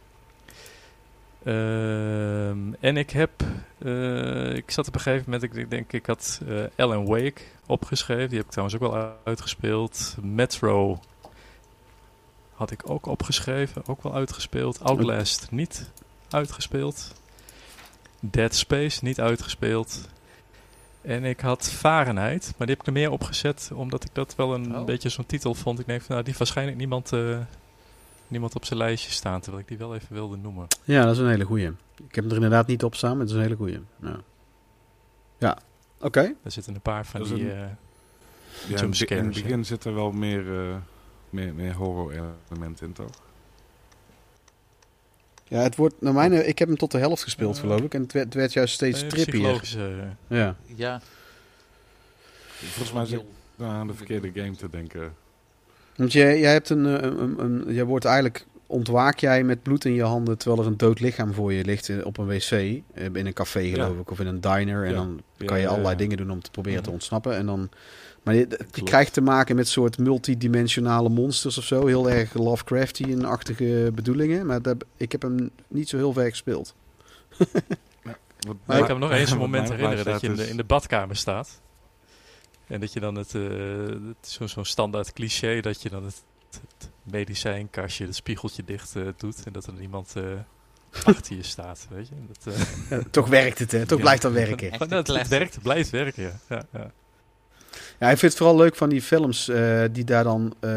Ehm, 1.44 2.72
en 2.80 2.96
ik 2.96 3.10
heb, 3.10 3.30
eh, 3.78 4.54
ik 4.54 4.70
zat 4.70 4.88
op 4.88 4.94
een 4.94 5.00
gegeven 5.00 5.24
moment, 5.24 5.42
ik, 5.42 5.54
ik 5.54 5.70
denk 5.70 5.92
ik 5.92 6.06
had 6.06 6.40
Alan 6.76 7.06
Wake 7.06 7.42
opgeschreven. 7.66 8.28
Die 8.28 8.36
heb 8.36 8.46
ik 8.46 8.52
trouwens 8.52 8.80
ook 8.80 8.92
wel 8.92 9.16
uitgespeeld. 9.24 10.16
Metro 10.22 11.00
had 12.68 12.80
ik 12.80 12.90
ook 12.90 13.06
opgeschreven, 13.06 13.82
ook 13.86 14.02
wel 14.02 14.14
uitgespeeld. 14.14 14.80
Outlast 14.82 15.46
niet 15.50 15.90
uitgespeeld. 16.30 17.12
Dead 18.20 18.54
Space 18.54 19.04
niet 19.04 19.20
uitgespeeld. 19.20 20.08
En 21.00 21.24
ik 21.24 21.40
had 21.40 21.70
Fahrenheit, 21.70 22.42
maar 22.56 22.66
die 22.66 22.76
heb 22.76 22.80
ik 22.80 22.86
er 22.86 22.92
meer 22.92 23.10
opgezet 23.10 23.70
omdat 23.74 24.04
ik 24.04 24.10
dat 24.12 24.34
wel 24.36 24.54
een 24.54 24.76
Oh. 24.76 24.84
beetje 24.84 25.08
zo'n 25.08 25.26
titel 25.26 25.54
vond. 25.54 25.78
Ik 25.78 25.86
denk 25.86 26.00
van, 26.00 26.08
nou, 26.10 26.18
die 26.20 26.26
heeft 26.26 26.38
waarschijnlijk 26.38 26.76
niemand, 26.78 27.12
eh, 27.12 27.38
niemand 28.28 28.54
op 28.54 28.64
zijn 28.64 28.78
lijstje 28.78 29.10
staan, 29.10 29.40
terwijl 29.40 29.62
ik 29.62 29.68
die 29.68 29.78
wel 29.78 29.94
even 29.94 30.14
wilde 30.14 30.36
noemen. 30.36 30.66
Ja, 30.84 31.04
dat 31.04 31.12
is 31.14 31.18
een 31.18 31.28
hele 31.28 31.44
goeie. 31.44 31.66
Ik 32.08 32.14
heb 32.14 32.14
hem 32.14 32.28
er 32.28 32.34
inderdaad 32.34 32.66
niet 32.66 32.84
op 32.84 32.94
staan, 32.94 33.10
maar 33.10 33.20
het 33.20 33.28
is 33.28 33.34
een 33.36 33.42
hele 33.42 33.56
goeie. 33.56 33.80
Ja, 34.02 34.16
ja. 35.38 35.58
oké. 36.00 36.20
Er 36.42 36.50
zitten 36.50 36.74
een 36.74 36.80
paar 36.80 37.06
van 37.06 37.22
die... 37.22 37.32
een- 37.32 37.50
eh, 37.50 37.66
Ja, 38.68 38.80
in, 38.82 39.24
het 39.24 39.32
begin 39.34 39.64
zit 39.64 39.84
er 39.84 39.94
wel 39.94 40.12
meer, 40.12 40.68
eh, 40.70 40.76
meer, 41.34 41.54
meer 41.54 41.72
horror-elementen 41.74 42.86
in, 42.86 42.92
toch? 42.92 43.10
Ja, 45.48 45.60
het 45.60 45.76
wordt, 45.76 45.94
naar 46.00 46.12
mijn, 46.12 46.48
ik 46.48 46.58
heb 46.58 46.68
hem 46.68 46.76
tot 46.76 46.90
de 46.90 46.98
helft 46.98 47.22
gespeeld, 47.22 47.54
Ja. 47.56 47.60
geloof 47.62 47.80
ik. 47.80 47.94
En 47.94 48.02
het 48.02 48.12
werd, 48.12 48.24
het 48.24 48.34
werd 48.34 48.52
juist 48.52 48.74
steeds 48.74 49.02
eh, 49.02 49.08
trippier. 49.08 49.32
psychologische, 49.34 49.78
eh, 50.28 50.38
Ja. 50.38 50.56
Ja. 50.76 51.00
Volgens 52.58 52.92
mij 52.92 53.06
zit 53.06 53.20
ik 53.20 53.64
aan 53.64 53.86
de 53.86 53.94
verkeerde 53.94 54.30
game 54.34 54.56
te 54.56 54.70
denken. 54.70 55.14
Want 55.96 56.12
jij, 56.12 56.38
jij 56.40 56.52
hebt 56.52 56.68
een, 56.70 56.86
eh, 56.86 56.92
een, 56.92 57.20
een, 57.20 57.40
een- 57.44 57.74
jij 57.74 57.84
wordt 57.84 58.04
eigenlijk 58.04 58.46
ontwaak 58.66 59.18
jij 59.18 59.44
met 59.44 59.62
bloed 59.62 59.84
in 59.84 59.92
je 59.94 60.02
handen 60.02 60.38
terwijl 60.38 60.62
er 60.62 60.66
een 60.68 60.76
dood 60.76 61.00
lichaam 61.00 61.32
voor 61.34 61.52
je 61.52 61.64
ligt 61.64 61.88
in- 61.88 62.04
op 62.04 62.18
een 62.18 62.26
wc 62.26 62.50
eh, 62.50 62.72
in 62.94 63.26
een 63.26 63.32
café 63.32 63.68
geloof 63.68 63.94
Ja. 63.94 64.00
ik 64.00 64.10
of 64.10 64.20
in 64.20 64.26
een 64.26 64.40
diner 64.40 64.84
en 64.84 64.90
Ja. 64.90 64.96
dan 64.96 65.20
Ja, 65.36 65.46
kan 65.46 65.56
je 65.56 65.62
ja, 65.62 65.68
allerlei 65.68 65.92
ja. 65.94 66.00
dingen 66.00 66.16
doen 66.16 66.30
om 66.30 66.42
te 66.42 66.50
proberen 66.50 66.78
te 66.78 66.84
Mhm. 66.84 66.94
ontsnappen 66.94 67.36
en 67.36 67.46
dan 67.46 67.68
maar 68.24 68.34
je, 68.34 68.48
krijgt 68.84 69.12
te 69.12 69.20
maken 69.20 69.56
met 69.56 69.68
soort 69.68 69.98
multidimensionale 69.98 71.08
monsters 71.08 71.58
of 71.58 71.64
zo, 71.64 71.86
heel 71.86 72.10
erg 72.10 72.34
Lovecraftian-achtige 72.34 73.90
bedoelingen, 73.94 74.46
maar 74.46 74.62
dat, 74.62 74.84
ik 74.96 75.12
heb 75.12 75.22
hem 75.22 75.50
niet 75.68 75.88
zo 75.88 75.96
heel 75.96 76.12
ver 76.12 76.28
gespeeld. 76.30 76.74
Maar 78.66 78.78
ik 78.78 78.84
kan 78.84 78.98
me 78.98 79.06
nog 79.06 79.10
eens 79.10 79.30
een 79.32 79.38
moment 79.38 79.68
herinneren 79.68 80.04
dat 80.04 80.20
je 80.20 80.26
in 80.26 80.34
de, 80.34 80.48
in 80.48 80.56
de 80.56 80.64
badkamer 80.64 81.16
staat. 81.16 81.60
En 82.66 82.80
dat 82.80 82.92
je 82.92 83.00
dan 83.00 83.14
het, 83.14 83.34
eh, 83.34 83.42
het 83.88 84.28
zo- 84.28 84.46
zo'n 84.46 84.64
standaard 84.64 85.12
cliché, 85.12 85.60
dat 85.60 85.82
je 85.82 85.88
dan 85.90 86.04
het, 86.04 86.22
het 86.50 86.90
medicijnkastje, 87.02 88.04
het 88.06 88.14
spiegeltje 88.14 88.64
dicht 88.64 88.96
eh, 88.96 89.02
doet. 89.16 89.42
En 89.46 89.52
dat 89.52 89.66
er 89.66 89.80
iemand 89.80 90.12
eh, 90.16 90.22
achter 91.04 91.36
je 91.36 91.42
staat, 91.42 91.86
weet 91.90 92.08
je. 92.08 92.14
Dat, 92.42 92.54
eh, 92.54 92.60
Ja, 92.90 93.02
toch 93.10 93.28
werkt 93.28 93.58
het, 93.58 93.70
hè? 93.72 93.86
Toch 93.86 93.98
Ja. 93.98 94.04
blijft 94.04 94.22
dat 94.22 94.32
werken. 94.32 94.78
Dat 94.88 95.04
classic. 95.04 95.26
werkt, 95.26 95.62
blijft 95.62 95.90
werken, 95.90 96.22
ja. 96.22 96.64
ja, 96.72 96.90
ja. 98.00 98.10
Ik 98.10 98.18
vind 98.18 98.32
het 98.32 98.36
vooral 98.36 98.56
leuk 98.56 98.74
van 98.76 98.88
die 98.88 99.02
films 99.02 99.48
eh, 99.48 99.82
die 99.92 100.04
daar 100.04 100.24
dan 100.24 100.54
eh, 100.60 100.70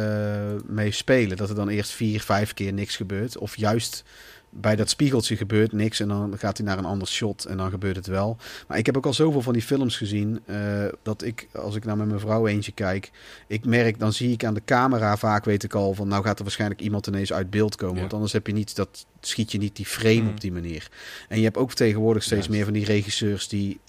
mee 0.66 0.92
spelen. 0.92 1.38
Dat 1.38 1.50
er 1.50 1.56
dan 1.56 1.70
eerst 1.70 1.92
vier, 1.92 2.22
vijf 2.22 2.54
keer 2.54 2.74
niks 2.74 2.96
gebeurt. 2.96 3.38
Of 3.38 3.58
juist 3.58 4.04
bij 4.50 4.76
dat 4.76 4.90
spiegeltje 4.90 5.38
gebeurt 5.38 5.72
niks 5.72 6.00
en 6.00 6.08
dan 6.08 6.34
gaat 6.38 6.58
hij 6.58 6.66
naar 6.66 6.78
een 6.78 6.86
ander 6.86 7.08
shot 7.08 7.46
en 7.46 7.58
dan 7.58 7.70
gebeurt 7.70 7.96
het 7.96 8.08
wel. 8.08 8.38
Maar 8.68 8.78
ik 8.78 8.86
heb 8.86 8.98
ook 8.98 9.06
al 9.06 9.14
zoveel 9.14 9.42
van 9.42 9.54
die 9.54 9.62
films 9.62 9.98
gezien 9.98 10.40
eh, 10.46 10.86
dat 11.04 11.24
ik, 11.24 11.48
als 11.54 11.76
ik 11.76 11.86
naar 11.86 11.98
met 11.98 12.08
mijn 12.08 12.20
vrouw 12.20 12.48
eentje 12.48 12.72
kijk, 12.72 13.12
ik 13.48 13.66
merk, 13.66 14.00
dan 14.00 14.14
zie 14.14 14.32
ik 14.32 14.44
aan 14.46 14.54
de 14.54 14.62
camera 14.66 15.18
vaak, 15.18 15.46
weet 15.46 15.64
ik 15.64 15.74
al, 15.74 15.94
van 15.94 16.08
nou 16.08 16.24
gaat 16.24 16.38
er 16.38 16.44
waarschijnlijk 16.44 16.82
iemand 16.82 17.08
ineens 17.08 17.34
uit 17.34 17.50
beeld 17.50 17.76
komen. 17.76 17.96
Ja. 17.96 18.02
Want 18.02 18.14
anders 18.14 18.34
heb 18.34 18.48
je 18.48 18.54
niet, 18.54 18.76
dat 18.76 19.06
schiet 19.22 19.52
je 19.52 19.58
niet 19.58 19.76
die 19.76 19.86
frame 19.86 20.16
Hmm. 20.20 20.30
op 20.30 20.42
die 20.42 20.52
manier. 20.52 20.88
En 21.30 21.38
je 21.38 21.44
hebt 21.44 21.58
ook 21.58 21.74
tegenwoordig 21.74 22.24
steeds 22.24 22.46
Juist. 22.46 22.56
meer 22.56 22.64
van 22.64 22.74
die 22.74 22.86
regisseurs 22.86 23.48
die, 23.48 23.80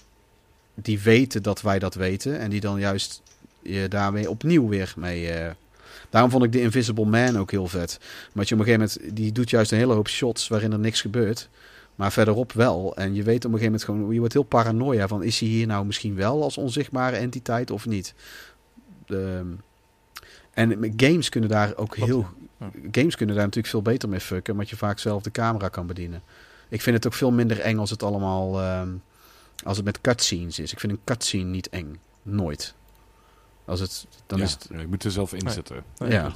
die 0.81 0.99
weten 0.99 1.43
dat 1.43 1.61
wij 1.61 1.79
dat 1.79 1.95
weten 1.95 2.39
en 2.39 2.49
die 2.49 2.59
dan 2.59 2.79
juist 2.79 3.21
je 3.61 3.87
daarmee 3.87 4.29
opnieuw 4.29 4.67
weer 4.67 4.93
mee. 4.97 5.29
eh, 5.29 5.51
Daarom 6.09 6.31
vond 6.31 6.43
ik 6.43 6.51
de 6.51 6.61
Invisible 6.61 7.05
Man 7.05 7.37
ook 7.37 7.51
heel 7.51 7.67
vet. 7.67 7.99
Maar 8.33 8.45
je 8.47 8.53
op 8.53 8.59
een 8.59 8.65
gegeven 8.65 8.89
moment, 8.95 9.15
die 9.15 9.31
doet 9.31 9.49
juist 9.49 9.71
een 9.71 9.77
hele 9.77 9.93
hoop 9.93 10.07
shots 10.07 10.47
waarin 10.47 10.71
er 10.71 10.79
niks 10.79 11.01
gebeurt. 11.01 11.49
Maar 11.95 12.11
verderop 12.11 12.51
wel. 12.51 12.95
En 12.95 13.15
je 13.15 13.23
weet 13.23 13.45
op 13.45 13.51
een 13.53 13.59
gegeven 13.59 13.63
moment 13.63 13.83
gewoon, 13.83 14.13
je 14.13 14.19
wordt 14.19 14.33
heel 14.33 14.43
paranoia 14.43 15.07
van, 15.07 15.23
is 15.23 15.39
hij 15.39 15.49
hier 15.49 15.67
nou 15.67 15.85
misschien 15.85 16.15
wel 16.15 16.43
als 16.43 16.57
onzichtbare 16.57 17.15
entiteit 17.15 17.71
of 17.71 17.85
niet? 17.85 18.13
Ehm, 19.07 19.47
en 20.53 20.93
games 20.97 21.29
kunnen 21.29 21.49
daar 21.49 21.75
ook 21.75 21.89
Klopt, 21.89 22.09
heel, 22.09 22.27
games 22.91 23.15
kunnen 23.15 23.35
daar 23.35 23.43
natuurlijk 23.43 23.73
veel 23.73 23.81
beter 23.81 24.09
mee 24.09 24.19
fucken, 24.19 24.53
omdat 24.53 24.69
je 24.69 24.75
vaak 24.75 24.99
zelf 24.99 25.23
de 25.23 25.31
camera 25.31 25.67
kan 25.69 25.87
bedienen. 25.87 26.21
Ik 26.69 26.81
vind 26.81 26.95
het 26.95 27.05
ook 27.05 27.13
veel 27.13 27.31
minder 27.31 27.59
eng 27.59 27.77
als 27.77 27.89
het 27.89 28.03
allemaal, 28.03 28.59
ehm, 28.61 28.89
als 29.63 29.77
het 29.77 29.85
met 29.85 30.01
cutscenes 30.01 30.59
is. 30.59 30.71
Ik 30.71 30.79
vind 30.79 30.91
een 30.91 31.01
cutscene 31.03 31.43
niet 31.49 31.69
eng. 31.69 31.99
Nooit. 32.21 32.73
Als 33.65 33.79
het, 33.79 34.07
dan 34.25 34.37
ja, 34.37 34.43
is 34.43 34.51
het, 34.51 34.67
ja, 34.71 34.79
je 34.79 34.87
moet 34.87 35.03
er 35.03 35.11
zelf 35.11 35.33
in 35.33 35.49
zitten. 35.49 35.83
Nee, 35.97 36.11
Ja. 36.11 36.31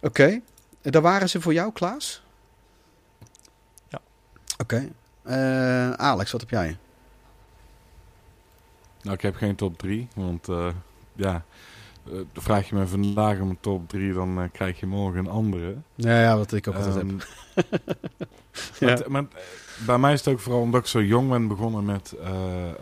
Oké. 0.00 0.40
En 0.82 0.90
Daar 0.92 1.02
waren 1.02 1.28
ze 1.28 1.40
voor 1.40 1.52
jou, 1.52 1.72
Klaas? 1.72 2.22
Ja. 3.88 4.00
Oké. 4.58 4.88
Eh, 5.22 5.90
Alex, 5.90 6.32
wat 6.32 6.40
heb 6.40 6.50
jij? 6.50 6.78
Nou, 9.02 9.16
ik 9.16 9.22
heb 9.22 9.34
geen 9.34 9.54
top 9.54 9.78
3, 9.78 10.08
want 10.14 10.48
eh, 10.48 10.68
ja, 11.12 11.44
eh, 12.06 12.12
vraag 12.34 12.68
je 12.68 12.74
me 12.74 12.86
vandaag 12.86 13.40
om 13.40 13.48
een 13.50 13.60
top 13.60 13.88
3, 13.88 14.12
dan 14.12 14.40
eh, 14.40 14.48
krijg 14.52 14.80
je 14.80 14.86
morgen 14.86 15.18
een 15.18 15.30
andere. 15.30 15.76
Ja, 15.94 16.20
ja 16.20 16.36
wat 16.36 16.52
ik 16.52 16.68
ook 16.68 16.74
altijd 16.74 16.94
heb. 16.94 17.06
Ehm, 18.80 18.88
Ja. 18.88 18.98
maar, 19.08 19.22
eh, 19.22 19.40
bij 19.86 19.98
mij 19.98 20.12
is 20.12 20.24
het 20.24 20.34
ook 20.34 20.40
vooral 20.40 20.60
omdat 20.60 20.80
ik 20.80 20.86
zo 20.86 21.02
jong 21.02 21.28
ben 21.28 21.48
begonnen 21.48 21.84
met, 21.84 22.12
eh, 22.12 22.68
eh, 22.68 22.74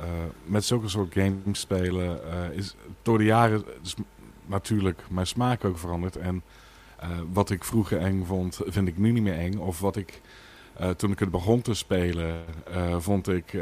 met 0.44 0.64
zulke 0.64 0.88
soort 0.88 1.12
games 1.12 1.60
spelen. 1.60 2.30
eh, 2.32 2.56
is 2.56 2.74
door 3.02 3.18
de 3.18 3.24
jaren 3.24 3.64
natuurlijk 4.46 5.02
mijn 5.10 5.26
smaak 5.26 5.64
ook 5.64 5.78
veranderd. 5.78 6.16
En 6.16 6.42
wat 7.32 7.50
ik 7.50 7.64
vroeger 7.64 7.98
eng 7.98 8.24
vond, 8.24 8.60
vind 8.66 8.88
ik 8.88 8.98
nu 8.98 9.10
niet 9.10 9.22
meer 9.22 9.38
eng. 9.38 9.58
Of 9.58 9.80
wat 9.80 9.96
ik 9.96 10.20
toen 10.96 11.10
ik 11.10 11.18
het 11.18 11.30
begon 11.30 11.62
te 11.62 11.74
spelen, 11.74 12.44
vond 12.98 13.28
ik 13.28 13.58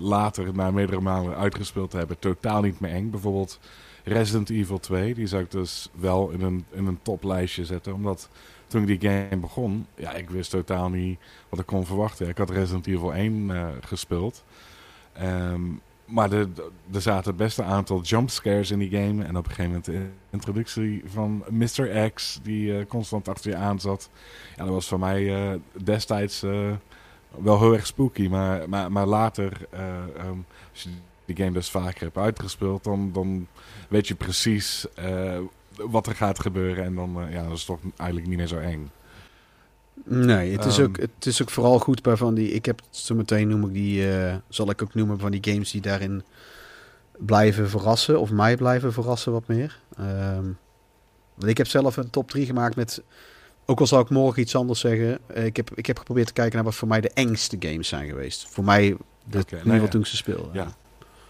later, 0.00 0.54
na 0.54 0.70
meerdere 0.70 1.00
malen 1.00 1.36
uitgespeeld 1.36 1.90
te 1.90 1.96
hebben, 1.96 2.18
totaal 2.18 2.62
niet 2.62 2.80
meer 2.80 2.90
eng. 2.90 3.10
Bijvoorbeeld 3.10 3.58
Resident 4.04 4.50
Evil 4.50 4.78
2, 4.78 5.14
die 5.14 5.26
zou 5.26 5.42
ik 5.42 5.50
dus 5.50 5.90
wel 5.94 6.30
in 6.30 6.40
een, 6.40 6.64
in 6.70 6.86
een 6.86 6.98
toplijstje 7.02 7.64
zetten. 7.64 7.94
Omdat 7.94 8.28
toen 8.68 8.84
die 8.84 9.00
game 9.00 9.36
begon, 9.36 9.86
ja, 9.94 10.12
ik 10.12 10.30
wist 10.30 10.50
totaal 10.50 10.88
niet 10.88 11.18
wat 11.48 11.60
ik 11.60 11.66
kon 11.66 11.86
verwachten. 11.86 12.28
Ik 12.28 12.38
had 12.38 12.50
Resident 12.50 12.86
Evil 12.86 13.14
1 13.14 13.50
eh, 13.50 13.66
gespeeld. 13.80 14.44
Ehm, 15.12 15.62
maar 16.04 16.32
er, 16.32 16.48
er 16.92 17.00
zaten 17.00 17.36
best 17.36 17.58
een 17.58 17.64
aantal 17.64 18.00
jumpscares 18.00 18.70
in 18.70 18.78
die 18.78 18.90
game. 18.90 19.24
En 19.24 19.36
op 19.36 19.44
een 19.44 19.50
gegeven 19.50 19.64
moment 19.64 19.84
de 19.84 20.06
introductie 20.30 21.02
van 21.06 21.44
Mr. 21.50 22.10
X, 22.10 22.40
die 22.42 22.78
eh, 22.78 22.86
constant 22.86 23.28
achter 23.28 23.50
je 23.50 23.56
aan 23.56 23.80
zat. 23.80 24.10
Ja, 24.56 24.64
dat 24.64 24.72
was 24.72 24.88
voor 24.88 24.98
mij 24.98 25.34
eh, 25.34 25.58
destijds 25.82 26.44
wel 27.30 27.58
heel 27.58 27.72
erg 27.72 27.86
spooky. 27.86 28.28
Maar, 28.28 28.68
maar, 28.68 28.92
maar 28.92 29.06
later, 29.06 29.66
eh, 29.70 29.80
ehm, 30.16 30.38
als 30.70 30.82
je 30.82 30.90
die 31.24 31.36
game 31.36 31.52
dus 31.52 31.70
vaker 31.70 32.02
hebt 32.02 32.16
uitgespeeld, 32.16 32.84
dan, 32.84 33.12
dan 33.12 33.46
weet 33.88 34.08
je 34.08 34.14
precies 34.14 34.86
wat 35.90 36.06
er 36.06 36.14
gaat 36.14 36.40
gebeuren. 36.40 36.84
En 36.84 36.94
dan 36.94 37.20
eh, 37.22 37.32
ja, 37.32 37.42
dat 37.42 37.56
is 37.56 37.64
toch 37.64 37.78
eigenlijk 37.96 38.28
niet 38.28 38.38
meer 38.38 38.46
zo 38.46 38.58
eng. 38.58 38.90
Nee, 40.04 40.52
het 40.52 40.64
is, 40.64 40.78
Ehm. 40.78 40.86
ook, 40.86 40.96
het 40.96 41.26
is 41.26 41.42
ook 41.42 41.50
vooral 41.50 41.78
goed 41.78 42.02
bij 42.02 42.16
van 42.16 42.34
die... 42.34 42.50
Ik 42.52 42.64
heb 42.66 42.80
zo 42.90 43.14
meteen 43.14 43.48
noem 43.48 43.64
ik 43.64 43.72
die... 43.72 44.12
eh, 44.16 44.34
zal 44.48 44.70
ik 44.70 44.82
ook 44.82 44.94
noemen 44.94 45.18
van 45.18 45.30
die 45.30 45.52
games 45.52 45.70
die 45.70 45.80
daarin 45.80 46.22
blijven 47.18 47.68
verrassen. 47.70 48.20
Of 48.20 48.30
mij 48.30 48.56
blijven 48.56 48.92
verrassen 48.92 49.32
wat 49.32 49.46
meer. 49.46 49.80
Ehm, 49.96 50.44
want 51.34 51.50
ik 51.50 51.56
heb 51.58 51.66
zelf 51.66 51.96
een 51.96 52.10
top 52.10 52.30
3 52.30 52.46
gemaakt 52.46 52.76
met... 52.76 53.02
Ook 53.66 53.80
al 53.80 53.86
zal 53.86 54.00
ik 54.00 54.10
morgen 54.10 54.42
iets 54.42 54.56
anders 54.56 54.80
zeggen. 54.80 55.18
eh, 55.26 55.44
ik, 55.44 55.56
heb, 55.56 55.70
ik 55.74 55.86
heb 55.86 55.98
geprobeerd 55.98 56.26
te 56.26 56.32
kijken 56.32 56.54
naar 56.54 56.64
wat 56.64 56.74
voor 56.74 56.88
mij 56.88 57.00
de 57.00 57.10
engste 57.10 57.56
games 57.60 57.88
zijn 57.88 58.08
geweest. 58.08 58.48
Voor 58.48 58.64
mij, 58.64 58.96
de, 59.24 59.38
in 59.48 59.58
nou 59.64 59.80
ja. 59.80 59.88
toen 59.88 60.00
ik 60.00 60.06
ze 60.06 60.16
speelde. 60.16 60.48
Ja. 60.52 60.66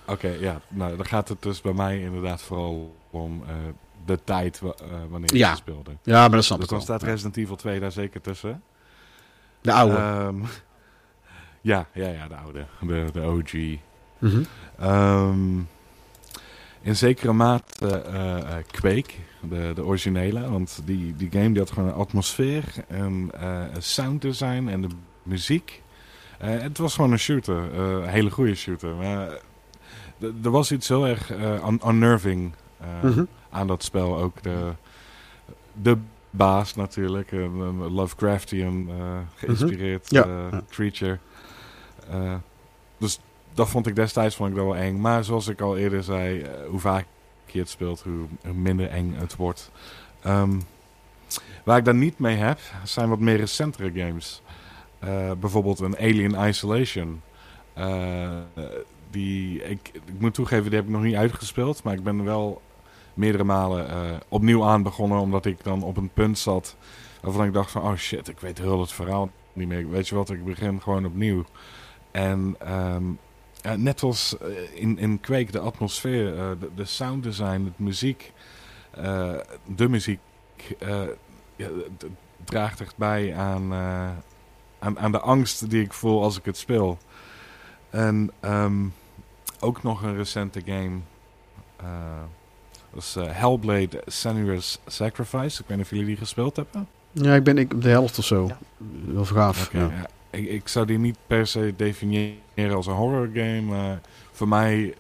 Oké, 0.06 0.28
ja. 0.28 0.60
Nou, 0.68 0.96
dan 0.96 1.06
gaat 1.06 1.28
het 1.28 1.42
dus 1.42 1.60
bij 1.60 1.72
mij 1.72 2.00
inderdaad 2.00 2.42
vooral 2.42 2.94
om 3.10 3.42
de 4.08 4.24
tijd 4.24 4.60
eh, 4.64 4.70
wanneer 5.10 5.36
Ja. 5.36 5.50
ze 5.50 5.56
speelde. 5.56 5.90
Ja, 6.02 6.20
maar 6.20 6.30
dat 6.30 6.44
snap 6.44 6.58
Dus 6.58 6.66
ik 6.66 6.72
dan 6.76 6.86
wel. 6.86 6.96
staat. 6.96 7.08
Resident 7.08 7.36
Evil 7.36 7.56
2 7.56 7.80
daar 7.80 7.92
zeker 7.92 8.20
tussen. 8.20 8.62
De 9.60 9.72
oude. 9.72 9.96
Ehm, 9.96 10.36
ja, 11.60 11.86
ja, 11.92 12.08
ja, 12.08 12.28
de 12.28 12.36
oude. 12.36 12.66
De, 12.80 13.04
de 13.12 13.20
OG. 13.20 13.78
Mhm. 14.18 14.42
Ehm, 14.78 15.58
in 16.80 16.96
zekere 16.96 17.32
mate 17.32 17.86
eh, 18.00 18.38
eh, 18.38 18.64
Quake, 18.70 19.12
de, 19.40 19.72
de 19.74 19.84
originele. 19.84 20.50
Want 20.50 20.80
die, 20.84 21.16
die 21.16 21.30
game 21.30 21.48
die 21.50 21.58
had 21.58 21.70
gewoon 21.70 21.88
een 21.88 21.94
atmosfeer 21.94 22.64
en 22.88 23.30
eh, 23.40 23.62
een 23.74 23.82
sound 23.82 24.22
design 24.22 24.68
en 24.68 24.80
de 24.82 24.88
muziek. 25.22 25.82
Eh, 26.38 26.48
het 26.60 26.78
was 26.78 26.94
gewoon 26.94 27.12
een 27.12 27.18
shooter, 27.18 27.72
eh, 27.72 27.90
een 27.90 28.08
hele 28.08 28.30
goede 28.30 28.54
shooter. 28.54 28.94
Maar 28.94 29.28
eh, 29.28 30.28
er 30.44 30.50
was 30.50 30.72
iets 30.72 30.88
heel 30.88 31.06
erg 31.06 31.30
eh, 31.32 31.66
un- 31.68 31.80
unnerving 31.88 32.52
eh, 32.80 32.86
Mhm. 33.02 33.24
Aan 33.50 33.66
dat 33.66 33.82
spel 33.82 34.18
ook. 34.18 34.42
De, 34.42 34.72
de 35.72 35.98
baas 36.30 36.74
natuurlijk. 36.74 37.32
Een, 37.32 37.58
een 37.60 37.92
Lovecraftian 37.92 38.86
eh, 38.88 39.18
geïnspireerd 39.34 40.10
Ja, 40.10 40.24
eh, 40.24 40.46
ja. 40.50 40.62
creature. 40.70 41.18
Eh, 42.10 42.34
dus 42.98 43.20
dat 43.54 43.68
vond 43.68 43.86
ik 43.86 43.96
destijds 43.96 44.36
vond 44.36 44.50
ik 44.50 44.56
dat 44.56 44.64
wel 44.64 44.76
eng. 44.76 45.00
Maar 45.00 45.24
zoals 45.24 45.48
ik 45.48 45.60
al 45.60 45.76
eerder 45.76 46.02
zei, 46.02 46.46
hoe 46.68 46.80
vaak 46.80 47.06
je 47.46 47.58
het 47.58 47.68
speelt, 47.68 48.02
hoe, 48.02 48.52
minder 48.54 48.88
eng 48.88 49.14
het 49.16 49.36
wordt. 49.36 49.70
Ehm, 50.20 50.58
waar 51.64 51.78
ik 51.78 51.84
daar 51.84 51.94
niet 51.94 52.18
mee 52.18 52.36
heb, 52.36 52.58
zijn 52.84 53.08
wat 53.08 53.18
meer 53.18 53.36
recentere 53.36 53.92
games. 53.94 54.42
Bijvoorbeeld 55.40 55.80
een 55.80 55.96
Alien 55.96 56.48
Isolation. 56.48 57.22
Die, 59.10 59.62
ik, 59.62 59.90
ik 59.92 60.20
moet 60.20 60.34
toegeven, 60.34 60.64
die 60.64 60.74
heb 60.74 60.84
ik 60.84 60.94
nog 60.94 61.02
niet 61.02 61.14
uitgespeeld. 61.14 61.82
Maar 61.82 61.94
ik 61.94 62.02
ben 62.02 62.24
wel 62.24 62.62
meerdere 63.18 63.44
malen 63.44 63.88
eh, 63.88 64.16
opnieuw 64.28 64.64
aan 64.64 64.82
begonnen. 64.82 65.18
Omdat 65.18 65.44
ik 65.44 65.64
dan 65.64 65.82
op 65.82 65.96
een 65.96 66.10
punt 66.14 66.38
zat 66.38 66.76
waarvan 67.20 67.46
ik 67.46 67.52
dacht 67.52 67.70
van... 67.70 67.82
Oh 67.82 67.94
shit, 67.94 68.28
ik 68.28 68.40
weet 68.40 68.58
heel 68.58 68.80
het 68.80 68.92
verhaal 68.92 69.30
niet 69.52 69.68
meer. 69.68 69.90
Weet 69.90 70.08
je 70.08 70.14
wat, 70.14 70.30
ik 70.30 70.44
begin 70.44 70.82
gewoon 70.82 71.06
opnieuw. 71.06 71.44
En 72.10 72.56
ehm, 72.58 73.04
eh, 73.62 73.72
net 73.72 74.02
als 74.02 74.38
eh, 74.38 74.48
in, 74.74 74.98
in 74.98 75.20
Quake, 75.20 75.50
de 75.50 75.58
atmosfeer, 75.58 76.38
eh, 76.38 76.50
de, 76.60 76.70
de 76.74 76.84
sound 76.84 77.22
design, 77.22 77.64
het 77.64 77.78
muziek... 77.78 78.32
de 79.66 79.88
muziek 79.88 80.20
ja, 81.56 81.68
draagt 82.44 82.80
echt 82.80 82.96
bij 82.96 83.34
aan, 83.36 83.72
aan, 84.78 84.98
aan 84.98 85.12
de 85.12 85.20
angst 85.20 85.70
die 85.70 85.82
ik 85.82 85.92
voel 85.92 86.22
als 86.22 86.38
ik 86.38 86.44
het 86.44 86.56
speel. 86.56 86.98
En 87.90 88.30
ehm, 88.40 88.86
ook 89.60 89.82
nog 89.82 90.02
een 90.02 90.16
recente 90.16 90.62
game. 90.64 91.00
Dat 92.98 93.06
is 93.06 93.16
eh, 93.16 93.38
Hellblade 93.40 94.02
Senua's 94.06 94.78
Sacrifice. 94.86 95.60
Ik 95.60 95.68
weet 95.68 95.76
niet 95.76 95.86
of 95.86 95.90
jullie 95.90 96.06
die 96.06 96.16
gespeeld 96.16 96.56
hebben. 96.56 96.88
Ja, 97.12 97.34
ik 97.34 97.42
ben 97.42 97.58
ik, 97.58 97.72
op 97.72 97.82
de 97.82 97.88
helft 97.88 98.18
of 98.18 98.24
zo. 98.24 98.46
Ja. 98.46 98.58
Wel 99.12 99.24
gaaf. 99.24 99.72
Ja. 99.72 99.80
ja. 99.80 100.06
Ik, 100.30 100.48
ik 100.48 100.68
zou 100.68 100.86
die 100.86 100.98
niet 100.98 101.16
per 101.26 101.46
se 101.46 101.74
definiëren 101.76 102.74
als 102.74 102.86
een 102.86 102.94
horror 102.94 103.30
game. 103.34 103.60
Maar 103.60 104.00
voor 104.32 104.48
mij 104.48 104.94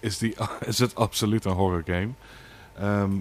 is, 0.00 0.18
die, 0.18 0.34
is 0.66 0.78
het 0.78 0.94
absoluut 0.94 1.44
een 1.44 1.52
horror 1.52 1.82
game. 1.86 2.08
Ehm, 2.78 3.12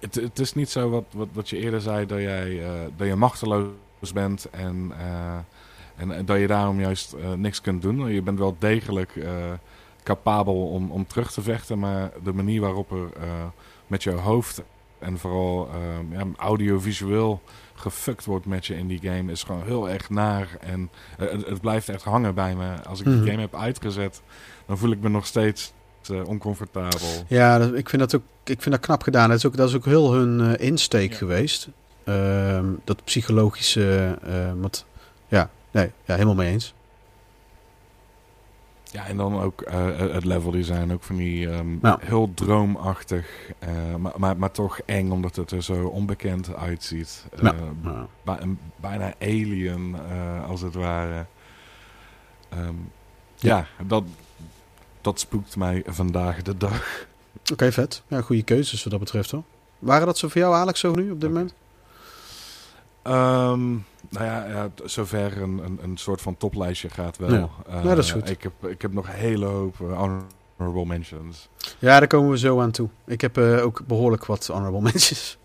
het, 0.00 0.14
het 0.14 0.38
is 0.38 0.54
niet 0.54 0.70
zo 0.70 0.90
wat, 0.90 1.04
wat, 1.10 1.28
wat 1.32 1.48
je 1.48 1.56
eerder 1.56 1.80
zei, 1.80 2.06
dat, 2.06 2.18
jij, 2.18 2.62
eh, 2.62 2.70
dat 2.96 3.06
je 3.06 3.16
machteloos 3.16 4.12
bent 4.14 4.50
en, 4.50 4.92
eh, 4.98 5.38
en, 5.96 6.10
en 6.12 6.24
dat 6.24 6.38
je 6.38 6.46
daarom 6.46 6.80
juist 6.80 7.12
eh, 7.12 7.32
niks 7.32 7.60
kunt 7.60 7.82
doen. 7.82 8.12
Je 8.12 8.22
bent 8.22 8.38
wel 8.38 8.56
degelijk 8.58 9.16
eh, 9.16 9.52
capabel 10.02 10.66
om, 10.68 10.90
om 10.90 11.06
terug 11.06 11.32
te 11.32 11.42
vechten, 11.42 11.78
maar 11.78 12.10
de 12.22 12.32
manier 12.32 12.60
waarop 12.60 12.90
er 12.92 13.08
eh, 13.22 13.28
met 13.86 14.02
je 14.02 14.10
hoofd 14.10 14.62
en 14.98 15.18
vooral 15.18 15.68
eh, 15.72 16.18
ja, 16.18 16.24
audiovisueel 16.36 17.40
gefukt 17.74 18.24
wordt 18.24 18.46
met 18.46 18.66
je 18.66 18.76
in 18.76 18.86
die 18.86 19.00
game 19.02 19.32
is 19.32 19.42
gewoon 19.42 19.62
heel 19.64 19.88
erg 19.90 20.10
naar. 20.10 20.48
En 20.60 20.90
eh, 21.18 21.30
het, 21.30 21.46
het 21.46 21.60
blijft 21.60 21.88
echt 21.88 22.02
hangen 22.02 22.34
bij 22.34 22.54
me. 22.54 22.82
Als 22.88 23.00
ik 23.00 23.06
Mhm. 23.06 23.20
die 23.20 23.30
game 23.30 23.40
heb 23.42 23.54
uitgezet, 23.54 24.22
dan 24.66 24.78
voel 24.78 24.90
ik 24.90 25.00
me 25.00 25.08
nog 25.08 25.26
steeds 25.26 25.72
eh, 26.10 26.26
oncomfortabel. 26.28 27.08
Ja, 27.28 27.58
dat- 27.58 27.74
ik 27.74 27.88
vind 27.88 28.02
dat 28.02 28.14
ook 28.14 28.22
ik 28.44 28.62
vind 28.62 28.74
dat 28.74 28.84
knap 28.84 29.02
gedaan. 29.02 29.28
Dat 29.28 29.38
is 29.38 29.46
ook, 29.46 29.56
dat 29.56 29.68
is 29.68 29.74
ook 29.74 29.84
heel 29.84 30.12
hun 30.12 30.56
insteek 30.58 31.10
Ja. 31.10 31.16
geweest. 31.16 31.68
Ehm, 32.04 32.66
dat 32.84 33.04
psychologische. 33.04 34.18
wat, 34.60 34.84
ja, 35.28 35.50
nee, 35.70 35.90
ja, 36.04 36.12
helemaal 36.14 36.34
mee 36.34 36.52
eens. 36.52 36.74
Ja, 38.92 39.06
en 39.06 39.16
dan 39.16 39.40
ook 39.40 39.60
eh, 39.60 39.98
het 39.98 40.24
level 40.24 40.50
design, 40.50 40.90
ook 40.92 41.02
van 41.02 41.16
die 41.16 41.50
ehm, 41.50 41.96
heel 42.00 42.30
droomachtig, 42.34 43.50
eh, 43.58 43.94
maar, 43.94 44.12
maar, 44.16 44.36
maar 44.36 44.50
toch 44.50 44.80
eng 44.80 45.10
omdat 45.10 45.36
het 45.36 45.50
er 45.50 45.62
zo 45.62 45.86
onbekend 45.86 46.54
uitziet. 46.54 47.24
Eh, 47.42 48.42
bijna 48.76 49.12
alien, 49.20 49.96
eh, 50.10 50.48
als 50.48 50.60
het 50.60 50.74
ware. 50.74 51.26
Ehm, 52.48 52.74
Ja. 53.36 53.56
ja, 53.56 53.84
dat, 53.86 54.04
dat 55.00 55.20
spoekt 55.20 55.56
mij 55.56 55.82
vandaag 55.86 56.42
de 56.42 56.56
dag. 56.56 57.06
Oké, 57.52 57.72
vet. 57.72 58.02
Ja, 58.08 58.20
goede 58.20 58.42
keuzes 58.42 58.82
wat 58.82 58.90
dat 58.92 59.00
betreft 59.00 59.30
hoor. 59.30 59.42
Waren 59.78 60.06
dat 60.06 60.18
zo 60.18 60.28
voor 60.28 60.40
jou, 60.40 60.54
Alex, 60.54 60.80
zo 60.80 60.94
nu 60.94 61.10
op 61.10 61.20
dit 61.20 61.30
moment? 61.30 61.54
Ehm, 63.02 63.70
nou 64.08 64.24
ja, 64.24 64.70
zover 64.84 65.42
een, 65.42 65.58
een, 65.64 65.78
een 65.82 65.96
soort 65.96 66.20
van 66.20 66.36
toplijstje 66.36 66.88
gaat 66.90 67.16
wel. 67.16 67.30
Ja. 67.30 67.48
Eh, 67.68 67.84
Ja, 67.84 67.94
dat 67.94 68.04
is 68.04 68.12
goed. 68.12 68.30
Ik 68.30 68.42
heb, 68.42 68.66
ik 68.66 68.82
heb 68.82 68.92
nog 68.92 69.06
een 69.08 69.14
hele 69.14 69.46
hoop 69.46 69.80
eh, 69.80 69.98
honorable 69.98 70.84
mentions. 70.86 71.48
Ja, 71.78 71.98
daar 71.98 72.08
komen 72.08 72.30
we 72.30 72.38
zo 72.38 72.60
aan 72.60 72.70
toe. 72.70 72.88
Ik 73.06 73.20
heb 73.20 73.38
eh, 73.38 73.64
ook 73.64 73.82
behoorlijk 73.86 74.24
wat 74.26 74.46
honorable 74.46 74.80
mentions. 74.92 75.38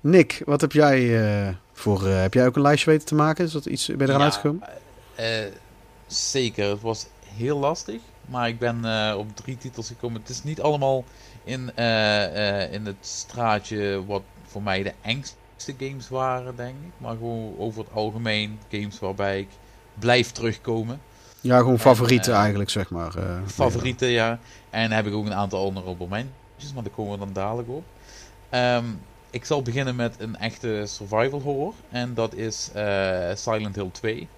Nick, 0.00 0.42
wat 0.44 0.60
heb 0.60 0.72
jij 0.72 1.22
eh, 1.46 1.54
voor... 1.72 2.06
eh, 2.06 2.20
heb 2.20 2.34
jij 2.34 2.46
ook 2.46 2.56
een 2.56 2.62
lijstje 2.62 2.90
weten 2.90 3.06
te 3.06 3.14
maken? 3.14 3.44
Is 3.44 3.52
dat 3.52 3.66
iets, 3.66 3.86
ben 3.86 3.96
je 3.98 4.04
eraan 4.04 4.18
Ja, 4.18 4.24
uitgekomen? 4.24 4.68
eh, 5.14 5.26
zeker, 6.06 6.68
het 6.70 6.80
was 6.80 7.06
heel 7.36 7.58
lastig. 7.58 8.00
Maar 8.26 8.48
ik 8.48 8.58
ben 8.58 8.84
eh, 8.84 9.14
op 9.18 9.36
drie 9.36 9.56
titels 9.56 9.86
gekomen. 9.86 10.20
Het 10.20 10.30
is 10.30 10.42
niet 10.42 10.60
allemaal 10.60 11.04
in, 11.44 11.72
eh, 11.74 12.62
eh, 12.64 12.72
in 12.72 12.86
het 12.86 12.96
straatje 13.00 14.04
wat 14.06 14.22
voor 14.46 14.62
mij 14.62 14.82
de 14.82 14.92
engste 15.02 15.36
games 15.56 16.08
waren, 16.08 16.56
denk 16.56 16.74
ik. 16.86 16.92
Maar 16.96 17.16
gewoon 17.16 17.54
over 17.58 17.84
het 17.84 17.92
algemeen 17.92 18.58
games 18.70 18.98
waarbij 18.98 19.40
ik 19.40 19.48
blijf 19.98 20.30
terugkomen. 20.30 21.00
Ja, 21.40 21.58
gewoon 21.58 21.78
favorieten 21.78 22.32
eh, 22.32 22.38
eigenlijk, 22.38 22.70
zeg 22.70 22.90
maar. 22.90 23.16
eh. 23.16 23.38
Favorieten, 23.46 24.08
ja. 24.08 24.38
En 24.70 24.90
heb 24.92 25.06
ik 25.06 25.14
ook 25.14 25.26
een 25.26 25.34
aantal 25.34 25.62
honorable 25.64 26.06
mentions, 26.08 26.72
maar 26.74 26.82
daar 26.82 26.92
komen 26.92 27.12
we 27.12 27.18
dan 27.18 27.32
dadelijk 27.32 27.68
op. 27.68 27.84
Ehm, 28.50 28.84
ik 29.30 29.44
zal 29.44 29.62
beginnen 29.62 29.96
met 29.96 30.14
een 30.18 30.36
echte 30.36 30.82
survival 30.86 31.40
horror. 31.40 31.74
En 31.90 32.14
dat 32.14 32.34
is 32.34 32.70
eh, 32.74 33.30
Silent 33.34 33.74
Hill 33.74 33.90
2. 33.92 34.28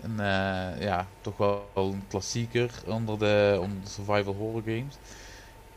Een, 0.00 0.20
eh, 0.20 0.80
ja, 0.82 1.06
toch 1.20 1.36
wel 1.36 1.64
een 1.74 2.02
klassieker 2.08 2.70
onder 2.86 3.18
de, 3.18 3.58
onder 3.60 3.76
de 3.84 3.90
survival 3.90 4.34
horror 4.34 4.62
games. 4.64 4.94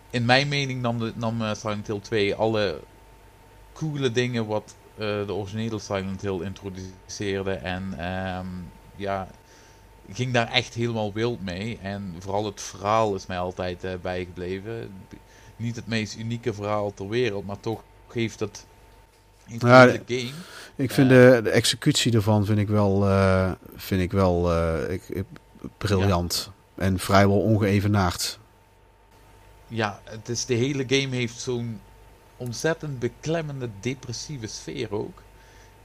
In 0.10 0.26
mijn 0.26 0.48
mening 0.48 0.82
nam, 0.82 1.00
de, 1.00 1.12
nam 1.16 1.56
Silent 1.56 1.88
Hill 1.88 2.00
2 2.00 2.36
alle 2.36 2.80
coole 3.78 4.12
dingen 4.12 4.46
wat 4.46 4.76
eh, 4.94 4.98
de 5.26 5.34
originele 5.34 5.80
Silent 5.80 6.22
Hill 6.22 6.42
introduceerde. 6.42 7.52
En 7.52 7.94
ehm, 7.98 8.46
ja, 8.96 9.28
ging 10.12 10.34
daar 10.34 10.48
echt 10.52 10.74
helemaal 10.74 11.14
wild 11.14 11.44
mee. 11.44 11.80
En 11.82 12.16
vooral 12.20 12.46
het 12.46 12.62
verhaal 12.62 13.16
is 13.16 13.26
mij 13.26 13.40
altijd 13.40 13.84
eh, 13.84 13.92
bijgebleven. 14.02 14.92
Niet 15.56 15.76
het 15.76 15.88
meest 15.88 16.18
unieke 16.18 16.54
verhaal 16.54 16.94
ter 16.94 17.10
wereld, 17.10 17.46
maar 17.46 17.60
toch 17.60 17.84
geeft 18.08 18.40
het 18.40 18.66
Ja, 19.46 19.86
de 19.86 20.02
game. 20.08 20.32
Ik 20.76 20.92
vind 20.92 21.12
Eh. 21.12 21.18
de, 21.18 21.40
de 21.44 21.50
executie 21.50 22.14
ervan 22.14 22.46
vind 22.46 22.60
ik 22.60 22.68
wel, 22.68 23.08
vind 23.76 24.02
ik 24.02 24.12
wel 24.12 24.52
ik, 24.92 25.02
ik- 25.10 25.26
briljant. 25.78 26.52
En 26.76 27.00
vrijwel 27.00 27.40
ongeëvenaard. 27.42 28.40
Ja, 29.68 30.00
het 30.04 30.30
is, 30.30 30.46
de 30.46 30.54
hele 30.54 30.84
game 30.88 31.16
heeft 31.16 31.40
zo'n 31.40 31.80
ontzettend 32.38 33.00
beklemmende 33.00 33.70
depressieve 33.80 34.48
sfeer 34.48 34.94
ook. 34.94 35.22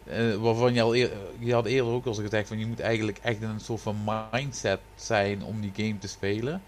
Eh, 0.05 0.35
waarvan 0.35 0.75
je 0.75 0.83
al 0.83 0.95
eer- 0.97 1.13
je 1.39 1.53
had 1.53 1.67
eerder 1.67 1.93
ook 1.93 2.07
al 2.07 2.15
gezegd 2.15 2.49
van 2.49 2.59
je 2.59 2.67
moet 2.67 2.81
eigenlijk 2.81 3.19
echt 3.23 3.41
in 3.41 3.49
een 3.49 3.61
soort 3.61 3.81
van 3.81 3.97
mindset 4.33 4.81
zijn 4.95 5.43
om 5.43 5.61
die 5.61 5.73
game 5.77 5.99
te 5.99 6.09
spelen. 6.09 6.63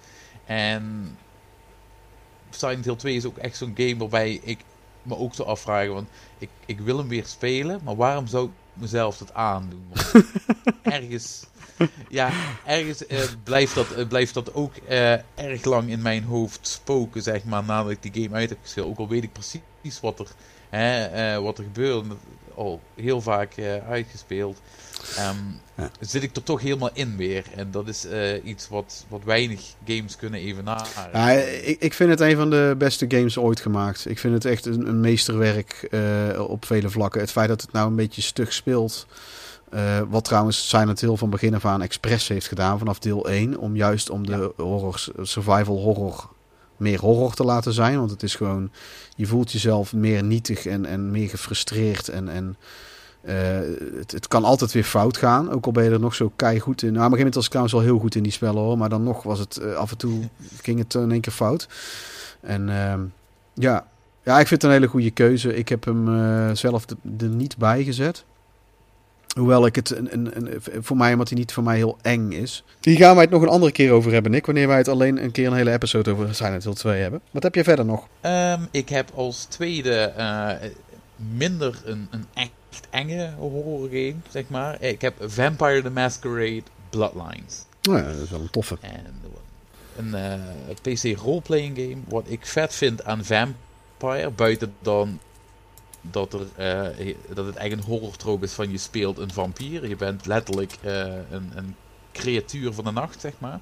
En 0.45 1.17
Silent 2.51 2.85
Hill 2.85 2.97
2 2.97 3.15
is 3.15 3.25
ook 3.25 3.37
echt 3.37 3.57
zo'n 3.57 3.75
game 3.77 3.97
waarbij 3.97 4.41
ik 4.43 4.59
me 5.03 5.17
ook 5.17 5.35
zou 5.35 5.49
afvragen, 5.49 5.93
want 5.95 6.09
ik, 6.39 6.49
ik 6.67 6.81
wil 6.81 6.99
hem 6.99 7.09
weer 7.09 7.27
spelen, 7.27 7.81
maar 7.85 7.97
waarom 7.97 8.27
zou 8.27 8.45
ik 8.47 8.51
mezelf 8.73 9.17
dat 9.19 9.35
aandoen? 9.35 9.87
Want 9.93 10.25
ergens, 10.83 11.47
ja, 12.09 12.31
ergens 12.65 13.07
eh, 13.07 13.19
blijft, 13.43 13.75
dat, 13.75 13.91
eh, 13.93 14.07
blijft 14.09 14.35
dat 14.35 14.55
ook 14.55 14.75
erg 15.35 15.65
lang 15.65 15.89
in 15.89 16.03
mijn 16.03 16.25
hoofd 16.25 16.67
spoken, 16.69 17.23
zeg 17.23 17.45
maar, 17.45 17.65
nadat 17.65 17.91
ik 17.91 18.13
die 18.13 18.23
game 18.23 18.37
uit 18.37 18.49
heb 18.49 18.59
gespeeld. 18.63 18.87
Ook 18.89 18.99
al 18.99 19.09
weet 19.09 19.23
ik 19.23 19.33
precies 19.33 19.61
wat 20.01 20.19
er, 20.19 20.27
hè, 20.69 21.05
eh, 21.05 21.43
wat 21.43 21.59
er 21.59 21.65
gebeurt, 21.65 22.05
al 22.55 22.81
heel 22.95 23.21
vaak 23.21 23.53
eh, 23.57 23.89
uitgespeeld. 23.89 24.61
Ehm, 25.17 25.37
Ja. 25.77 25.91
Zit 26.01 26.23
ik 26.23 26.37
er 26.37 26.43
toch 26.43 26.61
helemaal 26.61 26.91
in 26.93 27.17
weer. 27.17 27.45
En 27.57 27.71
dat 27.71 27.89
is 27.89 28.07
eh, 28.07 28.45
iets 28.45 28.69
wat, 28.69 29.05
wat 29.09 29.25
weinig 29.25 29.61
games 29.87 30.17
kunnen 30.17 30.41
evenaren. 30.41 30.87
Ja, 31.13 31.31
ik, 31.31 31.81
ik 31.81 31.95
vind 31.95 32.11
het 32.11 32.21
een 32.21 32.37
van 32.37 32.51
de 32.51 32.75
beste 32.79 33.05
games 33.09 33.39
ooit 33.39 33.61
gemaakt. 33.61 34.09
Ik 34.11 34.19
vind 34.19 34.35
het 34.35 34.45
echt 34.45 34.67
een, 34.67 34.89
een 34.89 35.01
meesterwerk 35.01 35.89
op 36.39 36.65
vele 36.65 36.91
vlakken. 36.91 37.21
Het 37.21 37.31
feit 37.31 37.49
dat 37.49 37.61
het 37.61 37.73
nou 37.73 37.89
een 37.89 37.97
beetje 37.97 38.23
stug 38.23 38.53
speelt. 38.53 39.07
wat 40.09 40.25
trouwens 40.25 40.69
Silent 40.69 41.01
Hill 41.01 41.17
van 41.17 41.31
begin 41.31 41.55
af 41.55 41.65
aan 41.65 41.83
expres 41.83 42.29
heeft 42.29 42.49
gedaan 42.49 42.79
vanaf 42.79 42.99
deel 42.99 43.29
1. 43.29 43.59
Om 43.59 43.77
juist 43.77 44.11
om 44.11 44.27
de 44.27 44.53
horror, 44.57 45.05
survival 45.23 45.79
horror 45.79 46.34
meer 46.77 47.01
horror 47.01 47.35
te 47.35 47.45
laten 47.45 47.73
zijn. 47.73 47.99
Want 47.99 48.11
het 48.11 48.23
is 48.23 48.35
gewoon, 48.35 48.71
je 49.17 49.27
voelt 49.27 49.53
jezelf 49.53 49.93
meer 49.93 50.25
nietig 50.25 50.67
en, 50.67 50.87
en 50.87 51.11
meer 51.11 51.29
gefrustreerd. 51.29 52.09
En, 52.09 52.29
en 52.29 52.57
eh, 53.21 53.37
het, 53.99 54.13
het 54.13 54.29
kan 54.29 54.45
altijd 54.45 54.73
weer 54.73 54.85
fout 54.85 55.17
gaan. 55.17 55.51
Ook 55.51 55.67
al 55.67 55.73
ben 55.73 55.85
je 55.85 55.91
er 55.91 56.01
nog 56.01 56.15
zo 56.15 56.33
keigoed 56.37 56.83
in. 56.83 56.93
Nou, 56.93 57.07
op 57.07 57.13
een 57.13 57.19
gegeven 57.19 57.19
moment 57.19 57.35
was 57.35 57.45
ik 57.45 57.51
trouwens 57.51 57.75
wel 57.75 57.85
heel 57.85 57.99
goed 57.99 58.15
in 58.15 58.23
die 58.23 58.33
spellen 58.33 58.63
hoor. 58.63 58.79
Maar 58.79 58.89
dan 58.89 59.03
nog 59.03 59.23
was 59.23 59.39
het 59.39 59.57
eh, 59.57 59.75
af 59.75 59.91
en 59.91 59.97
toe 59.97 60.29
ging 60.63 60.79
het 60.79 60.95
in 60.95 61.11
één 61.11 61.21
keer 61.21 61.33
fout. 61.33 61.69
En 62.41 62.69
ehm, 62.69 63.01
ja, 63.55 63.87
Ja, 64.25 64.41
ik 64.41 64.47
vind 64.47 64.63
het 64.63 64.71
een 64.71 64.77
hele 64.77 64.91
goede 64.91 65.11
keuze. 65.11 65.57
Ik 65.57 65.69
heb 65.69 65.85
hem 65.85 66.09
eh, 66.09 66.55
zelf 66.55 66.85
er 67.19 67.29
niet 67.29 67.57
bij 67.57 67.85
gezet. 67.85 68.25
Hoewel 69.35 69.67
ik 69.67 69.75
het 69.75 69.91
een, 69.91 70.13
een, 70.13 70.37
een, 70.37 70.63
voor 70.83 70.97
mij, 70.97 71.13
omdat 71.13 71.29
hij 71.29 71.39
niet 71.39 71.53
voor 71.53 71.63
mij 71.63 71.77
heel 71.77 71.99
eng 72.03 72.31
is. 72.31 72.65
Hier 72.81 72.97
gaan 72.97 73.15
wij 73.15 73.23
het 73.25 73.33
nog 73.33 73.43
een 73.43 73.49
andere 73.49 73.73
keer 73.73 73.93
over 73.93 74.13
hebben, 74.13 74.31
Nick. 74.33 74.47
Wanneer 74.47 74.69
wij 74.69 74.77
het 74.77 74.89
alleen 74.89 75.23
een 75.23 75.31
keer 75.31 75.47
een 75.47 75.53
hele 75.53 75.73
episode 75.73 76.11
over 76.11 76.35
Silent 76.35 76.65
Hill 76.65 76.75
2 76.75 77.01
hebben. 77.01 77.21
Wat 77.31 77.43
heb 77.43 77.55
je 77.55 77.65
verder 77.65 77.85
nog? 77.85 78.09
Ehm, 78.21 78.61
ik 78.71 78.89
heb 78.89 79.11
als 79.15 79.45
tweede 79.45 80.01
eh, 80.01 80.51
minder 81.17 81.83
een, 81.85 82.09
een 82.11 82.25
echt 82.35 82.87
enge 82.91 83.33
horror 83.39 83.89
game, 83.89 84.15
zeg 84.29 84.45
maar. 84.49 84.83
Ik 84.83 85.01
heb 85.01 85.15
Vampire 85.21 85.83
the 85.83 85.91
Masquerade 85.91 86.63
Bloodlines. 86.91 87.65
Nou 87.83 87.99
ja, 87.99 88.05
dat 88.05 88.23
is 88.23 88.31
wel 88.31 88.41
een 88.41 88.51
toffe. 88.51 88.79
En 88.81 89.23
een 89.97 90.15
eh, 90.15 90.95
PC 90.95 91.19
roleplaying 91.19 91.77
game. 91.77 91.97
Wat 92.09 92.25
ik 92.27 92.47
vet 92.47 92.75
vind 92.75 93.05
aan 93.05 93.25
Vampire, 93.25 94.31
buiten 94.31 94.75
dan 94.83 95.19
dat, 96.11 96.33
er, 96.33 96.47
eh, 96.97 97.15
dat 97.35 97.47
het 97.47 97.57
echt 97.57 97.73
een 97.73 97.83
horrortroop 97.83 98.43
is 98.43 98.53
van 98.53 98.71
je 98.71 98.79
speelt 98.79 99.19
een 99.19 99.33
vampier. 99.33 99.89
Je 99.89 99.97
bent 99.97 100.27
letterlijk 100.27 100.79
eh, 100.83 101.01
een, 101.31 101.53
een 101.55 101.77
creatuur 102.13 102.73
van 102.73 102.85
de 102.85 102.91
nacht, 102.91 103.21
zeg 103.21 103.33
maar. 103.39 103.61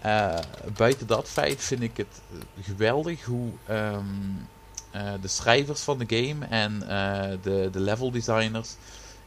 Eh, 0.00 0.38
buiten 0.76 1.06
dat 1.06 1.28
feit 1.28 1.62
vind 1.62 1.82
ik 1.82 1.96
het 1.96 2.20
geweldig 2.60 3.24
hoe 3.24 3.50
ehm, 3.66 4.04
eh, 4.90 5.12
de 5.20 5.28
schrijvers 5.28 5.80
van 5.80 5.98
de 5.98 6.16
game 6.16 6.46
en 6.46 6.78
de, 7.42 7.68
de 7.72 7.80
level 7.80 8.10
designers 8.10 8.74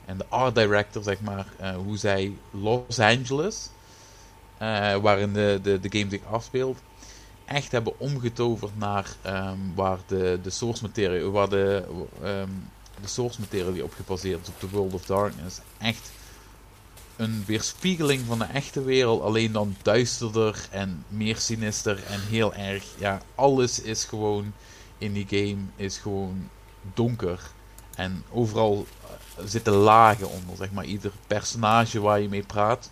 en 0.05 0.17
de 0.17 0.25
art 0.29 0.55
director, 0.55 1.03
zeg 1.03 1.21
maar, 1.21 1.45
hoe 1.75 1.97
zij 1.97 2.33
Los 2.51 2.99
Angeles, 2.99 3.69
waarin 5.01 5.33
de, 5.33 5.59
de, 5.63 5.79
de 5.79 5.97
game 5.97 6.09
zich 6.09 6.25
afspeelt, 6.25 6.77
echt 7.47 7.71
hebben 7.71 7.99
omgetoverd 7.99 8.77
naar 8.77 9.15
ehm, 9.21 9.57
waar 9.75 9.99
de, 10.07 10.39
de 10.43 10.49
source 10.49 10.83
materie, 10.83 11.25
waar 11.25 11.49
de, 11.49 11.83
ehm, 12.23 12.49
de 13.01 13.07
source 13.07 13.39
materie 13.39 13.83
op 13.83 13.93
gebaseerd 13.93 14.41
is, 14.41 14.47
op 14.47 14.59
de 14.59 14.69
World 14.69 14.93
of 14.93 15.05
Darkness. 15.05 15.59
Echt 15.77 16.11
een 17.15 17.43
weerspiegeling 17.45 18.21
van 18.25 18.39
de 18.39 18.45
echte 18.45 18.83
wereld, 18.83 19.21
alleen 19.21 19.51
dan 19.51 19.75
duisterder 19.81 20.67
en 20.71 21.03
meer 21.07 21.37
sinister 21.37 22.03
en 22.03 22.21
heel 22.21 22.53
erg. 22.53 22.85
Ja, 22.97 23.21
alles 23.35 23.81
is 23.81 24.03
gewoon 24.03 24.53
in 24.97 25.13
die 25.13 25.27
game 25.29 25.63
is 25.75 25.97
gewoon 25.97 26.49
donker. 26.93 27.39
En 27.95 28.23
overal 28.31 28.85
eh, 29.03 29.45
zitten 29.45 29.73
lagen 29.73 30.29
onder, 30.29 30.55
zeg 30.55 30.71
maar. 30.71 30.85
Ieder 30.85 31.11
personage 31.27 31.99
waar 31.99 32.19
je 32.19 32.29
mee 32.29 32.43
praat 32.43 32.89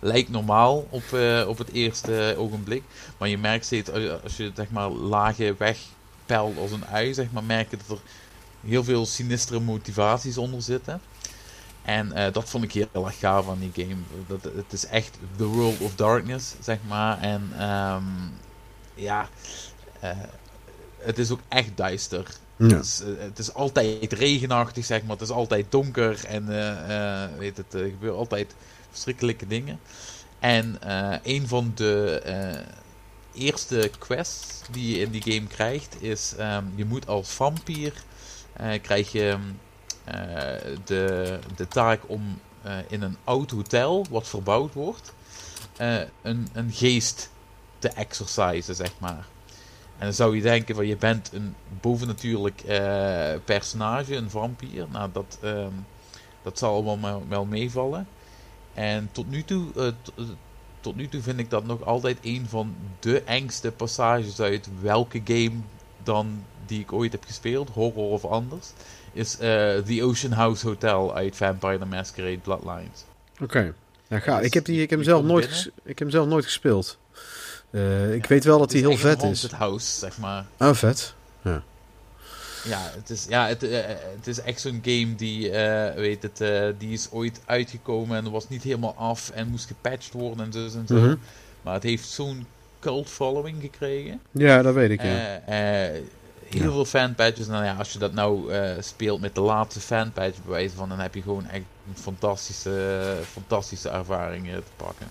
lijkt 0.00 0.30
normaal 0.30 0.86
op, 0.90 1.12
eh, 1.12 1.44
op 1.48 1.58
het 1.58 1.72
eerste 1.72 2.34
ogenblik. 2.38 2.82
Maar 3.18 3.28
je 3.28 3.38
merkt 3.38 3.64
steeds, 3.64 3.90
eh, 3.90 4.12
als 4.22 4.36
je 4.36 4.52
zeg 4.54 4.70
maar 4.70 4.88
lagen 4.88 5.56
wegpelt 5.58 6.58
als 6.58 6.70
een 6.70 6.86
ui, 6.86 7.14
zeg 7.14 7.30
maar, 7.30 7.44
merk 7.44 7.70
je 7.70 7.76
dat 7.76 7.98
er 7.98 8.02
heel 8.68 8.84
veel 8.84 9.06
sinistere 9.06 9.60
motivaties 9.60 10.38
onder 10.38 10.62
zitten. 10.62 11.00
En 11.82 12.12
eh, 12.12 12.32
dat 12.32 12.50
vond 12.50 12.64
ik 12.64 12.72
heel 12.72 13.06
erg 13.06 13.18
gaaf 13.18 13.48
aan 13.48 13.58
die 13.58 13.86
game. 13.86 14.00
Dat, 14.26 14.42
het 14.42 14.72
is 14.72 14.86
echt 14.86 15.18
The 15.36 15.44
World 15.44 15.80
of 15.80 15.94
Darkness, 15.94 16.54
zeg 16.60 16.78
maar. 16.88 17.20
En 17.20 17.50
ehm, 17.58 18.04
ja, 18.94 19.28
het 20.98 21.18
is 21.18 21.30
ook 21.30 21.40
echt 21.48 21.76
duister. 21.76 22.26
Ja. 22.56 22.66
Het, 22.66 22.84
is, 22.84 23.02
het 23.18 23.38
is 23.38 23.54
altijd 23.54 24.12
regenachtig, 24.12 24.84
zeg 24.84 25.02
maar. 25.02 25.10
Het 25.10 25.20
is 25.20 25.30
altijd 25.30 25.66
donker 25.68 26.24
en 26.24 26.46
weet 27.38 27.56
het, 27.56 27.74
er 27.74 27.88
gebeuren 27.88 28.18
altijd 28.18 28.54
verschrikkelijke 28.90 29.46
dingen. 29.46 29.80
En 30.38 30.82
eh, 30.82 31.16
een 31.22 31.48
van 31.48 31.72
de 31.74 32.20
eh, 32.24 32.60
eerste 33.44 33.90
quests 33.98 34.60
die 34.70 34.96
je 34.96 35.02
in 35.02 35.10
die 35.10 35.22
game 35.22 35.46
krijgt 35.46 36.02
is: 36.02 36.34
ehm, 36.36 36.64
je 36.74 36.84
moet 36.84 37.06
als 37.06 37.30
vampier 37.30 37.92
eh, 38.52 38.82
krijg 38.82 39.12
je 39.12 39.36
eh, 40.04 40.14
de, 40.84 41.38
de 41.56 41.68
taak 41.68 42.00
om 42.06 42.40
in 42.88 43.02
een 43.02 43.16
oud 43.24 43.50
hotel 43.50 44.06
wat 44.10 44.28
verbouwd 44.28 44.74
wordt, 44.74 45.12
een, 46.22 46.48
een 46.52 46.72
geest 46.72 47.30
te 47.78 47.88
exercisen, 47.88 48.74
zeg 48.74 48.92
maar. 48.98 49.26
En 49.98 50.06
dan 50.06 50.12
zou 50.12 50.36
je 50.36 50.42
denken 50.42 50.74
van 50.74 50.86
je 50.86 50.96
bent 50.96 51.32
een 51.32 51.54
bovennatuurlijk 51.80 52.62
personage, 53.44 54.14
een 54.14 54.30
vampier. 54.30 54.86
Nou, 54.90 55.10
dat, 55.12 55.38
ehm, 55.42 55.72
dat 56.42 56.58
zal 56.58 56.74
allemaal 56.74 57.22
wel 57.28 57.44
meevallen. 57.44 58.06
En 58.74 59.08
tot 59.12 59.30
nu 59.30 59.42
toe, 59.44 59.66
eh, 59.76 59.86
eh, 59.86 59.92
tot 60.80 60.96
nu 60.96 61.08
toe 61.08 61.22
vind 61.22 61.38
ik 61.38 61.50
dat 61.50 61.64
nog 61.64 61.84
altijd 61.84 62.18
een 62.22 62.46
van 62.48 62.74
de 63.00 63.22
engste 63.22 63.70
passages 63.72 64.40
uit 64.40 64.68
welke 64.80 65.20
game 65.24 65.52
dan 66.02 66.44
die 66.66 66.80
ik 66.80 66.92
ooit 66.92 67.12
heb 67.12 67.24
gespeeld, 67.24 67.68
horror 67.70 68.10
of 68.10 68.24
anders, 68.24 68.66
is 69.12 69.38
eh, 69.38 69.38
The 69.78 70.00
Ocean 70.02 70.32
House 70.32 70.66
Hotel 70.66 71.14
uit 71.14 71.36
Vampire 71.36 71.78
the 71.78 71.84
Masquerade 71.84 72.38
Bloodlines. 72.38 73.04
Oké. 73.42 73.74
Ja, 74.08 74.18
ga. 74.18 74.36
Dus 74.36 74.46
Ik 74.46 74.54
heb, 74.54 74.64
die, 74.64 74.82
ik 74.82 74.90
heb, 74.90 74.98
hem 74.98 75.08
zelf 75.08 75.24
nooit, 75.24 75.46
ges- 75.46 75.66
ik 75.66 75.72
heb 75.84 75.98
hem 75.98 76.10
zelf 76.10 76.26
nooit 76.26 76.44
gespeeld. 76.44 76.98
Ik 77.70 78.22
Ja, 78.22 78.28
weet 78.28 78.44
wel 78.44 78.58
dat 78.58 78.72
Het 78.72 78.80
hij 78.80 78.88
heel 78.90 78.98
vet 78.98 79.16
is. 79.16 79.22
haunted 79.22 79.50
house, 79.52 79.98
zeg 79.98 80.18
maar. 80.18 80.46
Oh, 80.58 80.72
vet. 80.74 81.14
Ja, 81.42 81.62
het 82.68 83.10
is, 83.10 83.26
ja, 83.28 83.46
het, 83.46 83.62
eh, 83.62 83.80
het 84.16 84.26
is 84.26 84.40
echt 84.40 84.60
zo'n 84.60 84.80
game 84.82 85.14
die, 85.14 85.50
eh, 85.50 85.94
weet 85.94 86.22
het, 86.22 86.40
eh, 86.40 86.66
die 86.78 86.92
is 86.92 87.08
ooit 87.10 87.40
uitgekomen 87.44 88.16
en 88.16 88.30
was 88.30 88.48
niet 88.48 88.62
helemaal 88.62 88.94
af 88.94 89.30
en 89.30 89.48
moest 89.48 89.66
gepatcht 89.66 90.12
worden 90.12 90.44
en 90.46 90.52
zo 90.52 90.78
en 90.78 90.86
zo. 90.86 90.94
Mhm. 90.94 91.14
Maar 91.62 91.74
het 91.74 91.82
heeft 91.82 92.08
zo'n 92.08 92.46
cult 92.80 93.08
following 93.08 93.60
gekregen. 93.60 94.20
Ja, 94.30 94.62
dat 94.62 94.74
weet 94.74 94.90
ik, 94.90 95.02
ja. 95.02 95.40
Heel 96.50 96.62
Ja. 96.64 96.70
veel 96.70 96.84
fanpatches. 96.84 97.46
Nou 97.46 97.64
ja, 97.64 97.74
als 97.74 97.92
je 97.92 97.98
dat 97.98 98.12
nou 98.12 98.52
speelt 98.80 99.20
met 99.20 99.34
de 99.34 99.40
laatste 99.40 99.80
fanpatch, 99.80 100.42
bij 100.42 100.50
wijze 100.52 100.76
van, 100.76 100.88
dan 100.88 100.98
heb 100.98 101.14
je 101.14 101.22
gewoon 101.22 101.46
echt 101.46 101.64
een 101.88 102.02
fantastische, 102.02 103.16
fantastische 103.30 103.88
ervaring 103.88 104.46
te 104.46 104.62
pakken. 104.76 105.06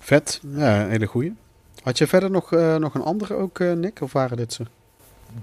Vet. 0.00 0.40
Ja, 0.54 0.86
hele 0.86 1.06
goeie. 1.06 1.34
Had 1.82 1.98
je 1.98 2.06
verder 2.06 2.30
nog, 2.30 2.50
nog 2.78 2.94
een 2.94 3.02
andere 3.02 3.34
ook, 3.34 3.58
Nick? 3.58 4.00
Of 4.00 4.12
waren 4.12 4.36
dit 4.36 4.52
ze? 4.52 4.64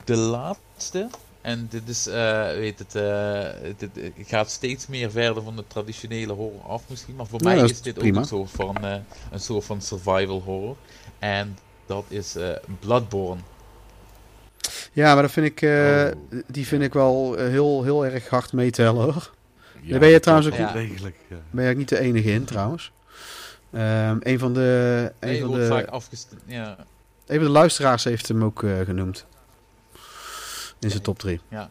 De 0.04 0.16
laatste, 0.16 1.08
en 1.42 1.68
dit 1.70 1.90
is, 1.90 2.08
eh, 2.08 2.46
weet 2.46 2.80
het, 2.80 2.96
eh, 2.96 3.46
dit, 3.78 3.90
het 3.96 4.28
gaat 4.28 4.50
steeds 4.50 4.88
meer 4.88 5.12
verder 5.12 5.44
van 5.44 5.56
de 5.56 5.64
traditionele 5.68 6.34
horror 6.34 6.62
af 6.62 6.84
misschien, 6.88 7.16
maar 7.16 7.26
voor 7.26 7.44
mij 7.44 7.60
is 7.60 7.82
dit 7.82 7.94
prima. 7.94 8.16
ook 8.16 8.22
een 8.22 8.28
soort 8.28 8.52
van, 8.52 8.78
eh, 8.78 8.96
een 9.32 9.40
soort 9.40 9.66
van 9.66 9.82
survival 9.82 10.42
horror. 10.42 10.76
En 11.20 11.58
dat 11.86 12.06
is 12.08 12.36
eh, 12.36 12.50
Bloodborne. 12.80 13.42
Ja, 14.94 15.14
maar 15.14 15.22
dat 15.24 15.32
vind 15.32 15.46
ik, 15.46 15.62
eh, 15.62 16.06
Oh. 16.32 16.40
die 16.48 16.68
vind 16.68 16.84
ik 16.84 16.94
wel 16.94 17.36
heel, 17.36 17.84
heel 17.84 18.06
erg 18.06 18.30
hard 18.30 18.54
meetellen, 18.54 19.04
hoor. 19.04 19.32
Ja, 19.82 19.90
Daar 19.90 20.00
ben 20.00 20.10
je 20.10 20.20
trouwens 20.20 20.50
ook 20.50 20.56
ja. 20.56 20.78
Ja. 20.78 21.38
Ben 21.52 21.66
je 21.66 21.72
ook 21.72 21.78
niet 21.78 21.90
de 21.90 22.00
enige 22.00 22.32
in, 22.32 22.46
trouwens. 22.46 22.92
Ehm, 23.72 24.18
een 24.20 24.40
van 24.40 24.54
de, 24.54 25.12
een 25.20 25.30
Nee, 25.30 25.42
van 25.42 25.52
de, 25.52 25.68
vaak 25.68 25.86
afgest... 25.88 26.36
Ja, 26.46 26.78
een 27.26 27.36
van 27.36 27.46
de 27.46 27.52
luisteraars 27.52 28.04
heeft 28.04 28.28
hem 28.28 28.44
ook 28.44 28.64
eh, 28.64 28.80
genoemd. 28.80 29.26
In 30.84 30.90
zijn 30.90 31.04
top 31.04 31.20
3. 31.20 31.40
ja. 31.50 31.70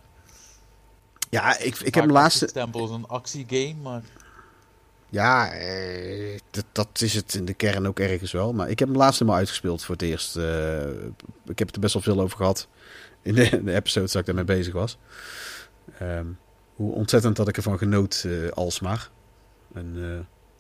Ja, 1.30 1.58
ik, 1.58 1.78
ik 1.78 1.94
heb 1.94 2.04
hem 2.04 2.12
laatste... 2.12 2.48
stempel 2.48 2.80
als 2.80 2.90
een 2.90 3.06
actiegame, 3.06 3.74
maar 3.82 4.02
Ja, 5.10 5.52
eh, 5.52 6.38
dat, 6.50 6.64
dat 6.72 7.00
is 7.00 7.14
het 7.14 7.34
in 7.34 7.44
de 7.44 7.54
kern 7.54 7.86
ook 7.86 7.98
ergens 7.98 8.32
wel. 8.32 8.52
Maar 8.52 8.70
ik 8.70 8.78
heb 8.78 8.88
hem 8.88 8.96
laatst 8.96 9.18
helemaal 9.18 9.38
uitgespeeld 9.40 9.84
voor 9.84 9.94
het 9.94 10.04
eerst. 10.04 10.36
eh, 10.36 10.90
ik 11.44 11.58
heb 11.58 11.66
het 11.66 11.74
er 11.74 11.80
best 11.80 11.94
wel 11.94 12.02
veel 12.02 12.20
over 12.20 12.36
gehad. 12.36 12.68
In 13.22 13.34
de, 13.34 13.62
de 13.64 13.74
episode 13.74 14.06
dat 14.06 14.14
ik 14.14 14.26
daarmee 14.26 14.44
bezig 14.44 14.72
was. 14.72 14.96
Ehm, 15.98 16.26
hoe 16.76 16.92
ontzettend 16.94 17.36
dat 17.36 17.48
ik 17.48 17.56
ervan 17.56 17.78
genoot 17.78 18.24
eh, 18.26 18.48
alsmaar. 18.50 19.10
En 19.74 19.94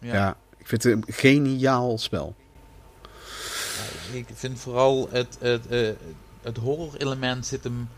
eh, 0.00 0.08
ja. 0.08 0.14
ja. 0.14 0.36
ik 0.58 0.66
vind 0.66 0.82
het 0.82 0.92
een 0.92 1.04
geniaal 1.14 1.98
spel. 1.98 2.34
Ja, 4.12 4.18
Ik 4.18 4.26
vind 4.34 4.58
vooral 4.58 5.08
het, 5.10 5.36
het, 5.40 5.66
eh, 5.66 5.90
het 6.42 6.56
horror 6.56 6.96
element 6.96 7.46
zit 7.46 7.64
hem 7.64 7.88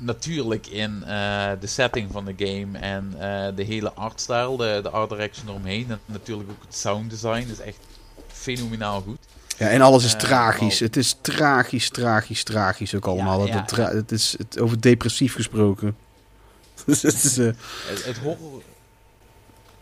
natuurlijk 0.00 0.66
in 0.66 1.02
eh, 1.04 1.50
de 1.60 1.66
setting 1.66 2.12
van 2.12 2.24
de 2.24 2.34
game 2.36 2.78
en 2.78 3.14
eh, 3.18 3.56
de 3.56 3.62
hele 3.62 3.92
artstyle, 3.92 4.56
de, 4.56 4.80
de 4.82 4.90
art 4.90 5.08
direction 5.10 5.48
eromheen. 5.48 5.86
En 5.90 6.00
natuurlijk 6.06 6.50
ook 6.50 6.62
het 6.66 6.76
sound 6.76 7.10
design 7.10 7.48
is 7.50 7.58
echt 7.60 7.78
fenomenaal 8.26 9.00
goed. 9.00 9.18
Ja, 9.58 9.68
en 9.68 9.80
alles 9.80 10.04
is 10.04 10.12
Eh, 10.12 10.18
tragisch. 10.18 10.78
Het 10.80 10.96
is 10.96 11.16
tragisch, 11.20 11.88
tragisch, 11.90 12.42
tragisch 12.42 12.94
ook 12.94 13.06
allemaal. 13.06 13.46
Ja, 13.46 13.60
Het- 13.60 13.76
ja, 13.76 13.90
het, 13.90 14.12
is 14.12 14.34
het, 14.38 14.58
over 14.58 14.80
depressief 14.80 15.34
gesproken. 15.34 15.96
Dus 16.86 17.02
het 17.02 17.14
is, 17.24 17.38
eh, 17.38 17.46
Het, 17.86 18.04
het 18.04 18.18
horror... 18.18 18.62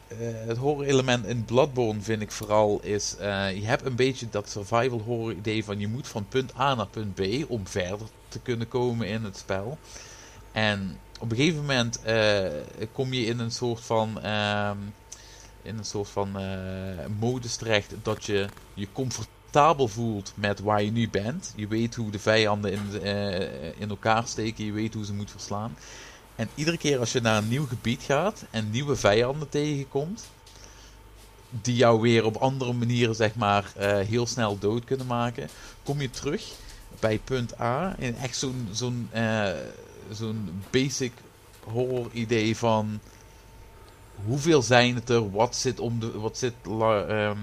eh, 0.09 0.16
het 0.47 0.57
horror 0.57 0.85
element 0.85 1.27
in 1.27 1.45
Bloodborne 1.45 2.01
vind 2.01 2.23
ik 2.23 2.31
vooral 2.32 2.81
is... 2.82 3.16
eh, 3.19 3.55
je 3.57 3.66
hebt 3.66 3.85
een 3.86 3.95
beetje 3.97 4.27
dat 4.31 4.51
survival 4.51 5.01
horror 5.01 5.32
idee 5.32 5.65
van 5.65 5.78
je 5.81 5.89
moet 5.89 6.09
van 6.09 6.27
punt 6.28 6.53
A 6.59 6.74
naar 6.74 6.86
punt 6.86 7.15
B 7.15 7.20
om 7.49 7.66
verder 7.69 8.07
te 8.28 8.39
kunnen 8.39 8.69
komen 8.69 9.07
in 9.09 9.24
het 9.24 9.36
spel. 9.36 9.78
En 10.53 10.99
op 11.19 11.31
een 11.31 11.37
gegeven 11.37 11.61
moment 11.61 12.03
eh, 12.03 12.47
kom 12.93 13.12
je 13.12 13.27
in 13.27 13.39
een 13.39 13.51
soort 13.51 13.81
van... 13.81 14.20
ehm, 14.20 14.77
in 15.62 15.79
een 15.79 15.85
soort 15.85 16.09
van 16.09 16.39
eh, 16.39 17.07
modus 17.19 17.57
terecht 17.57 17.95
dat 18.03 18.25
je 18.25 18.47
je 18.75 18.89
comfort 18.93 19.29
comfortabel 19.51 19.89
voelt 19.89 20.33
met 20.35 20.61
waar 20.61 20.83
je 20.83 20.91
nu 20.91 21.09
bent. 21.11 21.53
Je 21.57 21.69
weet 21.69 21.95
hoe 21.95 22.11
de 22.11 22.19
vijanden 22.19 22.73
in, 22.73 23.03
eh, 23.03 23.81
in 23.81 23.89
elkaar 23.89 24.27
steken, 24.27 24.65
je 24.65 24.73
weet 24.73 24.95
hoe 24.95 25.05
ze 25.05 25.12
moet 25.12 25.31
verslaan. 25.31 25.77
En 26.35 26.49
iedere 26.55 26.77
keer 26.77 26.99
als 26.99 27.12
je 27.12 27.20
naar 27.20 27.37
een 27.37 27.49
nieuw 27.49 27.66
gebied 27.66 28.03
gaat 28.03 28.45
en 28.51 28.70
nieuwe 28.70 28.97
vijanden 28.97 29.49
tegenkomt, 29.49 30.29
die 31.51 31.77
jou 31.77 32.01
weer 32.01 32.25
op 32.25 32.37
andere 32.37 32.73
manieren 32.73 33.15
zeg 33.15 33.35
maar 33.35 33.73
heel 34.07 34.27
snel 34.27 34.59
dood 34.59 34.85
kunnen 34.85 35.07
maken, 35.07 35.49
kom 35.83 36.01
je 36.01 36.11
terug 36.11 36.53
bij 37.01 37.20
punt 37.25 37.61
A 37.61 37.95
in 37.99 38.16
echt 38.16 38.37
zo'n 38.37 38.69
zo'n 38.73 39.09
zo'n 40.10 40.62
basic 40.70 41.12
horror 41.64 42.06
idee 42.12 42.56
van 42.56 43.01
hoeveel 44.24 44.62
zijn 44.62 44.94
het 44.94 45.09
er, 45.09 45.30
wat 45.30 45.56
zit 45.56 45.80
om 45.80 46.01
de, 46.01 46.18
wat 46.18 46.39
zit 46.39 46.55
la- 46.62 47.05
ehm, 47.05 47.39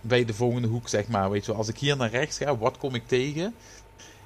bij 0.00 0.24
de 0.24 0.34
volgende 0.34 0.68
hoek 0.68 0.88
zeg 0.88 1.08
maar, 1.08 1.30
weet 1.30 1.44
je 1.44 1.50
wel. 1.50 1.60
Als 1.60 1.68
ik 1.68 1.78
hier 1.78 1.96
naar 1.96 2.10
rechts 2.10 2.36
ga, 2.38 2.56
wat 2.56 2.78
kom 2.78 2.94
ik 2.94 3.06
tegen? 3.06 3.54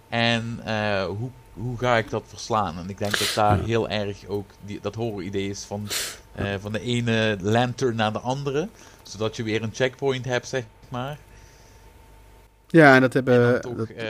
En 0.08 0.60
eh, 0.64 1.04
hoe, 1.04 1.30
hoe 1.52 1.78
ga 1.78 1.96
ik 1.96 2.10
dat 2.10 2.22
verslaan? 2.26 2.78
En 2.78 2.88
ik 2.88 2.98
denk 2.98 3.18
dat 3.18 3.32
daar 3.34 3.58
Ja. 3.58 3.64
heel 3.64 3.88
erg 3.88 4.26
ook 4.26 4.50
die, 4.64 4.78
dat 4.82 4.94
horror 4.94 5.22
idee 5.22 5.48
is 5.48 5.62
van, 5.64 5.88
eh, 6.34 6.54
van 6.60 6.72
de 6.72 6.80
ene 6.80 7.36
lantern 7.40 7.96
naar 7.96 8.12
de 8.12 8.18
andere. 8.20 8.68
Zodat 9.02 9.36
je 9.36 9.42
weer 9.42 9.62
een 9.62 9.74
checkpoint 9.74 10.24
hebt, 10.24 10.48
zeg 10.48 10.64
maar. 10.88 11.18
Ja, 12.66 12.94
en 12.94 13.00
dat, 13.00 13.14
En 13.14 13.24
hebben, 13.24 13.76
dat, 13.76 13.88
eh, 13.88 14.04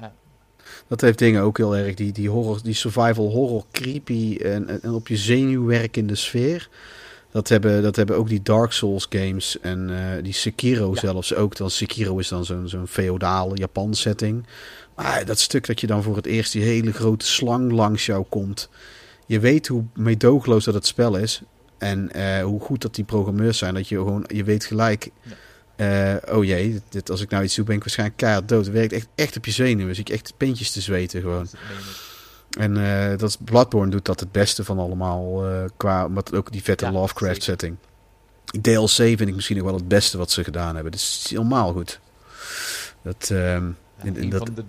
ja, 0.00 0.12
dat 0.88 1.00
heeft 1.00 1.18
dingen 1.18 1.42
ook 1.42 1.56
heel 1.56 1.76
erg. 1.76 1.94
Die, 1.94 2.12
die, 2.12 2.28
horror, 2.28 2.60
die 2.62 2.74
survival 2.74 3.30
horror 3.30 3.64
creepy 3.72 4.36
en, 4.36 4.82
en, 4.82 4.92
op 4.92 5.08
je 5.08 5.16
zenuw 5.16 5.64
werkende 5.64 6.14
sfeer. 6.14 6.68
Dat 7.30 7.48
hebben, 7.48 7.82
dat 7.82 7.96
hebben 7.96 8.16
ook 8.16 8.28
die 8.28 8.42
Dark 8.42 8.72
Souls 8.72 9.06
games 9.10 9.60
en 9.60 9.90
eh, 9.90 10.22
die 10.22 10.32
Sekiro 10.32 10.90
Ja. 10.94 11.00
zelfs 11.00 11.34
ook. 11.34 11.56
Dan 11.56 11.70
Sekiro 11.70 12.18
is 12.18 12.28
dan 12.28 12.44
zo'n 12.44 12.68
zo'n 12.68 12.86
feodale 12.86 13.56
Japan 13.56 13.94
setting. 13.94 14.46
Maar 14.94 15.24
dat 15.24 15.38
stuk 15.38 15.66
dat 15.66 15.80
je 15.80 15.86
dan 15.86 16.02
voor 16.02 16.16
het 16.16 16.26
eerst 16.26 16.52
die 16.52 16.62
hele 16.62 16.92
grote 16.92 17.26
slang 17.26 17.72
langs 17.72 18.06
jou 18.06 18.24
komt. 18.28 18.68
Je 19.26 19.40
weet 19.40 19.66
hoe 19.66 19.84
meedogenloos 19.94 20.64
dat 20.64 20.74
het 20.74 20.86
spel 20.86 21.16
is. 21.16 21.42
En 21.78 22.12
eh, 22.12 22.44
hoe 22.44 22.60
goed 22.60 22.82
dat 22.82 22.94
die 22.94 23.04
programmeurs 23.04 23.58
zijn. 23.58 23.74
Dat 23.74 23.88
je 23.88 23.96
gewoon, 23.96 24.24
je 24.26 24.44
weet 24.44 24.64
gelijk. 24.64 25.10
Eh, 25.76 26.14
oh 26.36 26.44
jee, 26.44 26.72
dit, 26.72 26.82
dit- 26.88 27.10
als 27.10 27.20
ik 27.20 27.30
nou 27.30 27.44
iets 27.44 27.54
doe, 27.54 27.64
ben 27.64 27.74
ik 27.74 27.80
waarschijnlijk 27.80 28.18
keihard 28.18 28.48
dood. 28.48 28.64
Het 28.64 28.74
werkt 28.74 28.92
echt, 28.92 29.06
echt 29.14 29.36
op 29.36 29.44
je 29.44 29.50
zenuwen. 29.50 29.94
Zie 29.94 30.04
ik 30.04 30.10
echt 30.14 30.32
pintjes 30.36 30.70
te 30.70 30.80
zweten 30.80 31.20
gewoon. 31.20 31.48
En 32.58 32.76
eh, 32.76 33.18
dat 33.18 33.28
is, 33.28 33.36
Bloodborne 33.44 33.90
doet 33.90 34.04
dat 34.04 34.20
het 34.20 34.32
beste 34.32 34.64
van 34.64 34.78
allemaal. 34.78 35.46
eh, 35.46 35.64
qua, 35.76 36.04
omdat 36.06 36.34
ook 36.34 36.52
die 36.52 36.62
vette 36.62 36.84
Ja, 36.84 36.92
Lovecraft 36.92 37.42
zeker. 37.42 37.42
setting. 37.44 37.76
DLC 38.62 38.88
vind 38.90 39.20
ik 39.20 39.34
misschien 39.34 39.56
nog 39.56 39.64
wel 39.66 39.74
het 39.74 39.88
beste 39.88 40.18
wat 40.18 40.30
ze 40.30 40.44
gedaan 40.44 40.74
hebben. 40.74 40.92
Dat 40.92 41.00
is 41.00 41.26
helemaal 41.30 41.72
goed. 41.72 42.00
Dat, 43.02 43.30
ehm, 43.30 43.64
Ja, 44.02 44.10
in- 44.14 44.30
dat- 44.30 44.50
de, 44.54 44.64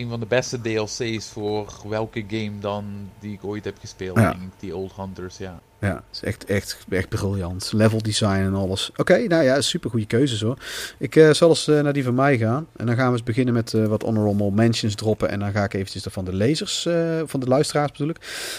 een 0.00 0.08
van 0.08 0.20
de 0.20 0.26
beste 0.26 0.60
DLC's 0.60 1.28
voor 1.28 1.72
welke 1.88 2.24
game 2.28 2.58
dan 2.60 2.84
die 3.18 3.32
ik 3.32 3.44
ooit 3.44 3.64
heb 3.64 3.78
gespeeld. 3.80 4.18
Ja. 4.18 4.30
Denk 4.30 4.42
ik, 4.42 4.60
die 4.60 4.76
Old 4.76 4.92
Hunters, 4.96 5.38
ja. 5.38 5.60
Ja, 5.80 5.94
het 5.94 6.04
is 6.12 6.22
echt, 6.22 6.44
echt, 6.44 6.86
echt 6.88 7.08
briljant. 7.08 7.72
Level 7.72 8.02
design 8.02 8.40
en 8.40 8.54
alles. 8.54 8.90
Oké, 8.96 9.26
nou 9.26 9.44
ja, 9.44 9.60
super 9.60 9.90
goede 9.90 10.06
keuzes 10.06 10.40
hoor. 10.40 10.58
Ik 10.98 11.16
eh, 11.16 11.30
zal 11.30 11.48
eens 11.48 11.68
eh, 11.68 11.80
naar 11.80 11.92
die 11.92 12.04
van 12.04 12.14
mij 12.14 12.38
gaan. 12.38 12.66
En 12.76 12.86
dan 12.86 12.96
gaan 12.96 13.06
we 13.06 13.12
eens 13.12 13.22
beginnen 13.22 13.54
met 13.54 13.74
eh, 13.74 13.86
wat 13.86 14.02
honorable 14.02 14.50
mentions 14.50 14.94
droppen. 14.94 15.28
En 15.28 15.38
dan 15.38 15.52
ga 15.52 15.64
ik 15.64 15.74
eventjes 15.74 16.06
van 16.08 16.24
de 16.24 16.34
lezers, 16.34 16.88
van 17.24 17.40
de 17.40 17.46
luisteraars 17.46 17.92
bedoel 17.92 18.08
ik. 18.08 18.16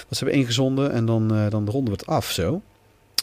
Wat 0.08 0.18
ze 0.18 0.24
hebben 0.24 0.42
ingezonden. 0.42 0.92
En 0.92 1.06
dan, 1.06 1.28
dan 1.50 1.70
ronden 1.70 1.94
we 1.94 2.00
het 2.00 2.08
af 2.08 2.32
zo. 2.32 2.62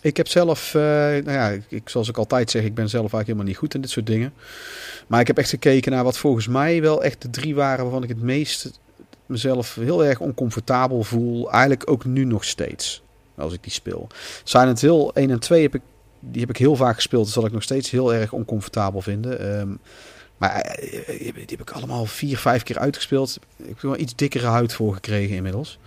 Ik 0.03 0.17
heb 0.17 0.29
zelf, 0.29 0.75
eh, 0.75 0.83
nou 0.83 1.31
ja, 1.31 1.57
ik, 1.69 1.89
zoals 1.89 2.09
ik 2.09 2.17
altijd 2.17 2.51
zeg, 2.51 2.63
ik 2.63 2.75
ben 2.75 2.89
zelf 2.89 3.13
eigenlijk 3.13 3.27
helemaal 3.27 3.47
niet 3.47 3.57
goed 3.57 3.75
in 3.75 3.81
dit 3.81 3.91
soort 3.91 4.07
dingen. 4.07 4.33
Maar 5.07 5.21
ik 5.21 5.27
heb 5.27 5.39
echt 5.39 5.51
gekeken 5.51 5.93
naar 5.93 6.05
wat 6.05 6.19
volgens 6.19 6.49
mij 6.49 6.83
wel 6.83 7.03
echt 7.03 7.23
de 7.23 7.31
drie 7.31 7.55
waren 7.55 7.85
waarvan 7.85 8.03
ik 8.03 8.09
het 8.09 8.23
meest 8.23 8.81
mezelf 9.27 9.75
heel 9.75 10.05
erg 10.05 10.21
oncomfortabel 10.21 11.03
voel. 11.03 11.51
Eigenlijk 11.51 11.91
ook 11.91 12.05
nu 12.05 12.25
nog 12.25 12.45
steeds 12.45 13.03
als 13.37 13.53
ik 13.53 13.63
die 13.63 13.73
speel. 13.73 14.07
Silent 14.45 14.81
Hill 14.81 15.11
1 15.15 15.31
en 15.31 15.39
2 15.39 15.63
heb 15.63 15.75
ik, 15.75 15.83
die 16.21 16.41
heb 16.41 16.51
ik 16.51 16.57
heel 16.57 16.77
vaak 16.77 16.95
gespeeld. 16.95 17.25
Dat 17.25 17.33
zal 17.33 17.47
ik 17.47 17.53
nog 17.53 17.63
steeds 17.63 17.91
heel 17.91 18.15
erg 18.15 18.33
oncomfortabel 18.33 19.01
vinden. 19.01 19.41
Ehm, 19.41 19.71
maar 20.39 20.61
eh, 20.61 21.35
die 21.35 21.45
heb 21.47 21.61
ik 21.61 21.71
allemaal 21.71 22.07
vier, 22.07 22.39
vijf 22.39 22.63
keer 22.63 22.79
uitgespeeld. 22.79 23.39
Ik 23.57 23.67
heb 23.67 23.81
wel 23.81 23.99
iets 23.99 24.15
dikkere 24.15 24.47
huid 24.47 24.73
voor 24.73 24.95
gekregen 24.95 25.37
inmiddels. 25.37 25.79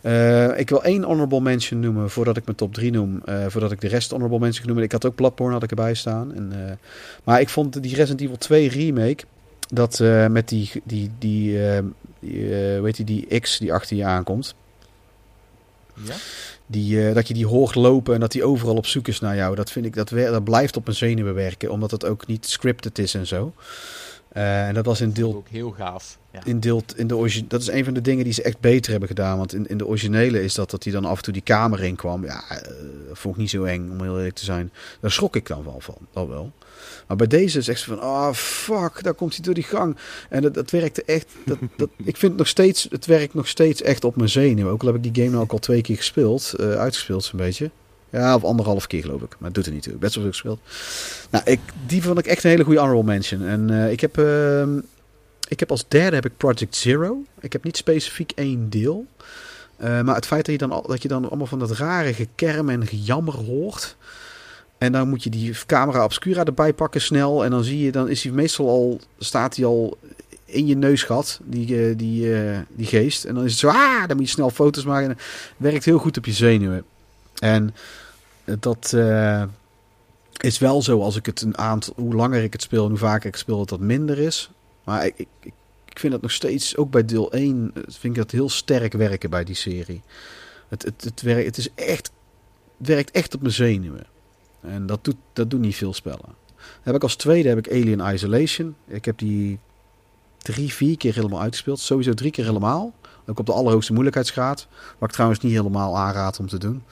Eh, 0.00 0.58
ik 0.58 0.68
wil 0.68 0.82
één 0.82 1.02
honorable 1.02 1.40
mention 1.40 1.80
noemen 1.80 2.10
voordat 2.10 2.36
ik 2.36 2.44
mijn 2.44 2.56
top 2.56 2.74
3 2.74 2.90
noem. 2.90 3.22
eh, 3.24 3.44
voordat 3.48 3.72
ik 3.72 3.80
de 3.80 3.88
rest 3.88 4.10
honorable 4.10 4.38
mention 4.38 4.60
ga 4.60 4.66
noemen. 4.66 4.84
Ik 4.84 4.92
had 4.92 5.04
ook 5.04 5.14
Bloodborne 5.14 5.52
had 5.52 5.62
ik 5.62 5.70
erbij 5.70 5.94
staan. 5.94 6.34
En, 6.34 6.78
maar 7.24 7.40
ik 7.40 7.48
vond 7.48 7.82
die 7.82 7.94
Resident 7.94 8.20
Evil 8.20 8.38
2 8.38 8.68
remake... 8.68 9.24
Dat 9.68 9.98
met 10.28 10.48
die, 10.48 10.70
die, 10.84 11.10
die, 11.18 11.58
die 12.20 12.48
weet 12.80 12.96
je, 12.96 13.04
die 13.04 13.40
X 13.40 13.58
die 13.58 13.72
achter 13.72 13.96
je 13.96 14.04
aankomt. 14.04 14.54
Ja? 15.94 16.14
Die, 16.66 17.08
eh, 17.08 17.14
dat 17.14 17.28
je 17.28 17.34
die 17.34 17.46
hoort 17.46 17.74
lopen 17.74 18.14
en 18.14 18.20
dat 18.20 18.32
die 18.32 18.44
overal 18.44 18.76
op 18.76 18.86
zoek 18.86 19.08
is 19.08 19.20
naar 19.20 19.36
jou. 19.36 19.54
Dat 19.54 19.70
vind 19.70 19.86
ik, 19.86 19.94
dat, 19.94 20.08
dat 20.08 20.44
blijft 20.44 20.76
op 20.76 20.84
mijn 20.84 20.96
zenuwen 20.96 21.34
werken. 21.34 21.70
Omdat 21.70 21.90
het 21.90 22.04
ook 22.04 22.26
niet 22.26 22.46
scripted 22.46 22.98
is 22.98 23.14
en 23.14 23.26
zo. 23.26 23.52
Eh, 24.28 24.68
en 24.68 24.74
dat 24.74 24.84
was 24.84 25.00
in 25.00 25.12
deel 25.12 25.34
Ook 25.34 25.48
heel 25.48 25.70
gaaf. 25.70 26.18
Ja. 26.32 26.40
in 26.44 26.60
deel, 26.60 26.82
in 26.96 27.06
de 27.06 27.44
dat 27.48 27.60
is 27.60 27.68
een 27.68 27.84
van 27.84 27.94
de 27.94 28.00
dingen 28.00 28.24
die 28.24 28.32
ze 28.32 28.42
echt 28.42 28.60
beter 28.60 28.90
hebben 28.90 29.08
gedaan. 29.08 29.38
Want 29.38 29.54
in, 29.54 29.66
in 29.66 29.78
de 29.78 29.86
originele 29.86 30.42
is 30.42 30.54
dat 30.54 30.70
dat 30.70 30.84
hij 30.84 30.92
dan 30.92 31.04
af 31.04 31.16
en 31.16 31.22
toe 31.22 31.32
die 31.32 31.42
kamer 31.42 31.84
in 31.84 31.96
kwam. 31.96 32.24
Ja, 32.24 32.42
dat 33.08 33.18
vond 33.18 33.34
ik 33.34 33.40
niet 33.40 33.50
zo 33.50 33.64
eng, 33.64 33.90
om 33.90 34.02
heel 34.02 34.16
eerlijk 34.16 34.34
te 34.34 34.44
zijn. 34.44 34.72
Daar 35.00 35.10
schrok 35.10 35.36
ik 35.36 35.46
dan 35.46 35.64
wel 35.64 35.80
van, 35.80 35.96
dat 36.12 36.28
wel. 36.28 36.52
Maar 37.06 37.16
bij 37.16 37.26
deze 37.26 37.58
is 37.58 37.68
echt 37.68 37.82
van, 37.82 38.00
ah 38.00 38.34
fuck, 38.34 39.02
daar 39.02 39.14
komt 39.14 39.34
hij 39.34 39.44
door 39.44 39.54
die 39.54 39.62
gang. 39.62 39.96
En 40.28 40.42
dat, 40.42 40.54
dat 40.54 40.70
werkte 40.70 41.02
echt, 41.04 41.26
dat, 41.44 41.58
dat, 41.76 41.88
ik 42.04 42.16
vind 42.16 42.32
het 42.32 42.36
nog 42.36 42.48
steeds, 42.48 42.86
het 42.90 43.06
werkt 43.06 43.34
nog 43.34 43.48
steeds 43.48 43.82
echt 43.82 44.04
op 44.04 44.16
mijn 44.16 44.28
zenuwen. 44.28 44.72
Ook 44.72 44.80
al 44.80 44.86
heb 44.86 44.96
ik 44.96 45.02
die 45.02 45.22
game 45.22 45.30
nou 45.30 45.42
ook 45.42 45.52
al 45.52 45.58
twee 45.58 45.80
keer 45.80 45.96
gespeeld, 45.96 46.52
eh, 46.52 46.70
uitgespeeld 46.70 47.24
zo'n 47.24 47.38
beetje. 47.38 47.70
Ja, 48.10 48.34
of 48.34 48.44
anderhalf 48.44 48.86
keer 48.86 49.02
geloof 49.02 49.22
ik. 49.22 49.36
Maar 49.38 49.46
het 49.46 49.54
doet 49.54 49.66
er 49.66 49.72
niet 49.72 49.82
toe. 49.82 49.96
Best 49.96 50.14
wel 50.14 50.22
veel 50.22 50.32
gespeeld. 50.32 50.60
Nou, 51.30 51.44
ik, 51.44 51.60
die 51.86 52.02
vond 52.02 52.18
ik 52.18 52.26
echt 52.26 52.44
een 52.44 52.50
hele 52.50 52.64
goede 52.64 52.80
honorable 52.80 53.12
mention. 53.12 53.42
En 53.42 53.70
eh, 53.70 53.90
ik 53.90 54.00
heb... 54.00 54.18
ehm, 54.18 54.78
ik 55.48 55.60
heb 55.60 55.70
als 55.70 55.84
derde 55.88 56.14
heb 56.14 56.24
ik 56.24 56.36
Project 56.36 56.76
Zero. 56.76 57.22
Ik 57.40 57.52
heb 57.52 57.64
niet 57.64 57.76
specifiek 57.76 58.32
één 58.34 58.70
deel. 58.70 59.06
Eh, 59.76 60.00
maar 60.00 60.14
het 60.14 60.26
feit 60.26 60.44
dat 60.44 60.60
je, 60.60 60.66
dan, 60.66 60.84
dat 60.86 61.02
je 61.02 61.08
dan 61.08 61.28
allemaal 61.28 61.46
van 61.46 61.58
dat 61.58 61.70
rare 61.70 62.14
gekerm 62.14 62.68
en 62.68 62.86
gejammer 62.86 63.34
hoort. 63.34 63.96
En 64.78 64.92
dan 64.92 65.08
moet 65.08 65.22
je 65.22 65.30
die 65.30 65.54
camera 65.66 66.04
obscura 66.04 66.44
erbij 66.44 66.72
pakken 66.72 67.00
snel. 67.00 67.44
En 67.44 67.50
dan 67.50 67.64
zie 67.64 67.78
je, 67.78 67.92
dan 67.92 68.08
is 68.08 68.22
hij 68.22 68.32
meestal 68.32 68.68
al, 68.68 69.00
staat 69.18 69.56
hij 69.56 69.64
al 69.64 69.98
in 70.44 70.66
je 70.66 70.76
neusgat, 70.76 71.40
die, 71.44 71.88
eh, 71.88 71.96
die, 71.96 72.34
eh, 72.40 72.58
die 72.68 72.86
geest. 72.86 73.24
En 73.24 73.34
dan 73.34 73.44
is 73.44 73.50
het 73.50 73.60
zo, 73.60 73.68
ah, 73.68 74.06
dan 74.08 74.16
moet 74.16 74.26
je 74.26 74.32
snel 74.32 74.50
foto's 74.50 74.84
maken. 74.84 75.04
En 75.08 75.16
het 75.16 75.20
werkt 75.56 75.84
heel 75.84 75.98
goed 75.98 76.16
op 76.16 76.24
je 76.24 76.32
zenuwen. 76.32 76.84
En 77.38 77.74
dat 78.44 78.92
eh, 78.94 79.42
is 80.40 80.58
wel 80.58 80.82
zo 80.82 81.00
als 81.00 81.16
ik 81.16 81.26
het 81.26 81.40
een 81.40 81.58
aantal, 81.58 81.92
hoe 81.96 82.14
langer 82.14 82.42
ik 82.42 82.52
het 82.52 82.62
speel 82.62 82.82
en 82.84 82.90
hoe 82.90 82.98
vaker 82.98 83.28
ik 83.28 83.36
speel, 83.36 83.58
dat 83.58 83.68
dat 83.68 83.80
minder 83.80 84.18
is. 84.18 84.50
Maar 84.84 85.06
ik, 85.06 85.14
ik, 85.16 85.28
ik- 85.42 85.98
vind 85.98 86.12
dat 86.12 86.22
nog 86.22 86.32
steeds, 86.32 86.76
ook 86.76 86.90
bij 86.90 87.04
deel 87.04 87.32
1, 87.32 87.70
eh, 87.74 87.82
vind 87.82 88.02
ik 88.04 88.14
dat 88.14 88.30
heel 88.30 88.48
sterk 88.48 88.92
werken 88.92 89.30
bij 89.30 89.44
die 89.44 89.54
serie. 89.54 90.02
Het, 90.68 90.82
het, 90.82 91.04
het, 91.04 91.22
werkt, 91.22 91.46
het 91.46 91.56
is 91.56 91.68
echt, 91.74 92.10
het 92.78 92.86
werkt 92.88 93.10
echt 93.10 93.34
op 93.34 93.40
mijn 93.40 93.52
zenuwen. 93.54 94.06
En 94.64 94.86
dat 94.86 95.04
doet, 95.04 95.16
dat 95.32 95.50
doen 95.50 95.60
niet 95.60 95.76
veel 95.76 95.94
spellen. 95.94 96.42
Heb 96.82 96.94
ik 96.94 97.02
als 97.02 97.16
tweede 97.16 97.48
heb 97.48 97.58
ik 97.58 97.70
Alien 97.70 98.14
Isolation. 98.14 98.74
Ik 98.86 99.04
heb 99.04 99.18
die 99.18 99.58
drie, 100.38 100.72
vier 100.72 100.96
keer 100.96 101.14
helemaal 101.14 101.40
uitgespeeld. 101.40 101.80
Sowieso 101.80 102.14
drie 102.14 102.30
keer 102.30 102.44
helemaal. 102.44 102.92
Ook 103.26 103.38
op 103.38 103.46
de 103.46 103.52
allerhoogste 103.52 103.92
moeilijkheidsgraad. 103.92 104.66
Wat 104.98 105.08
ik 105.08 105.14
trouwens 105.14 105.40
niet 105.40 105.52
helemaal 105.52 105.96
aanraad 105.96 106.38
om 106.38 106.48
te 106.48 106.58
doen. 106.58 106.82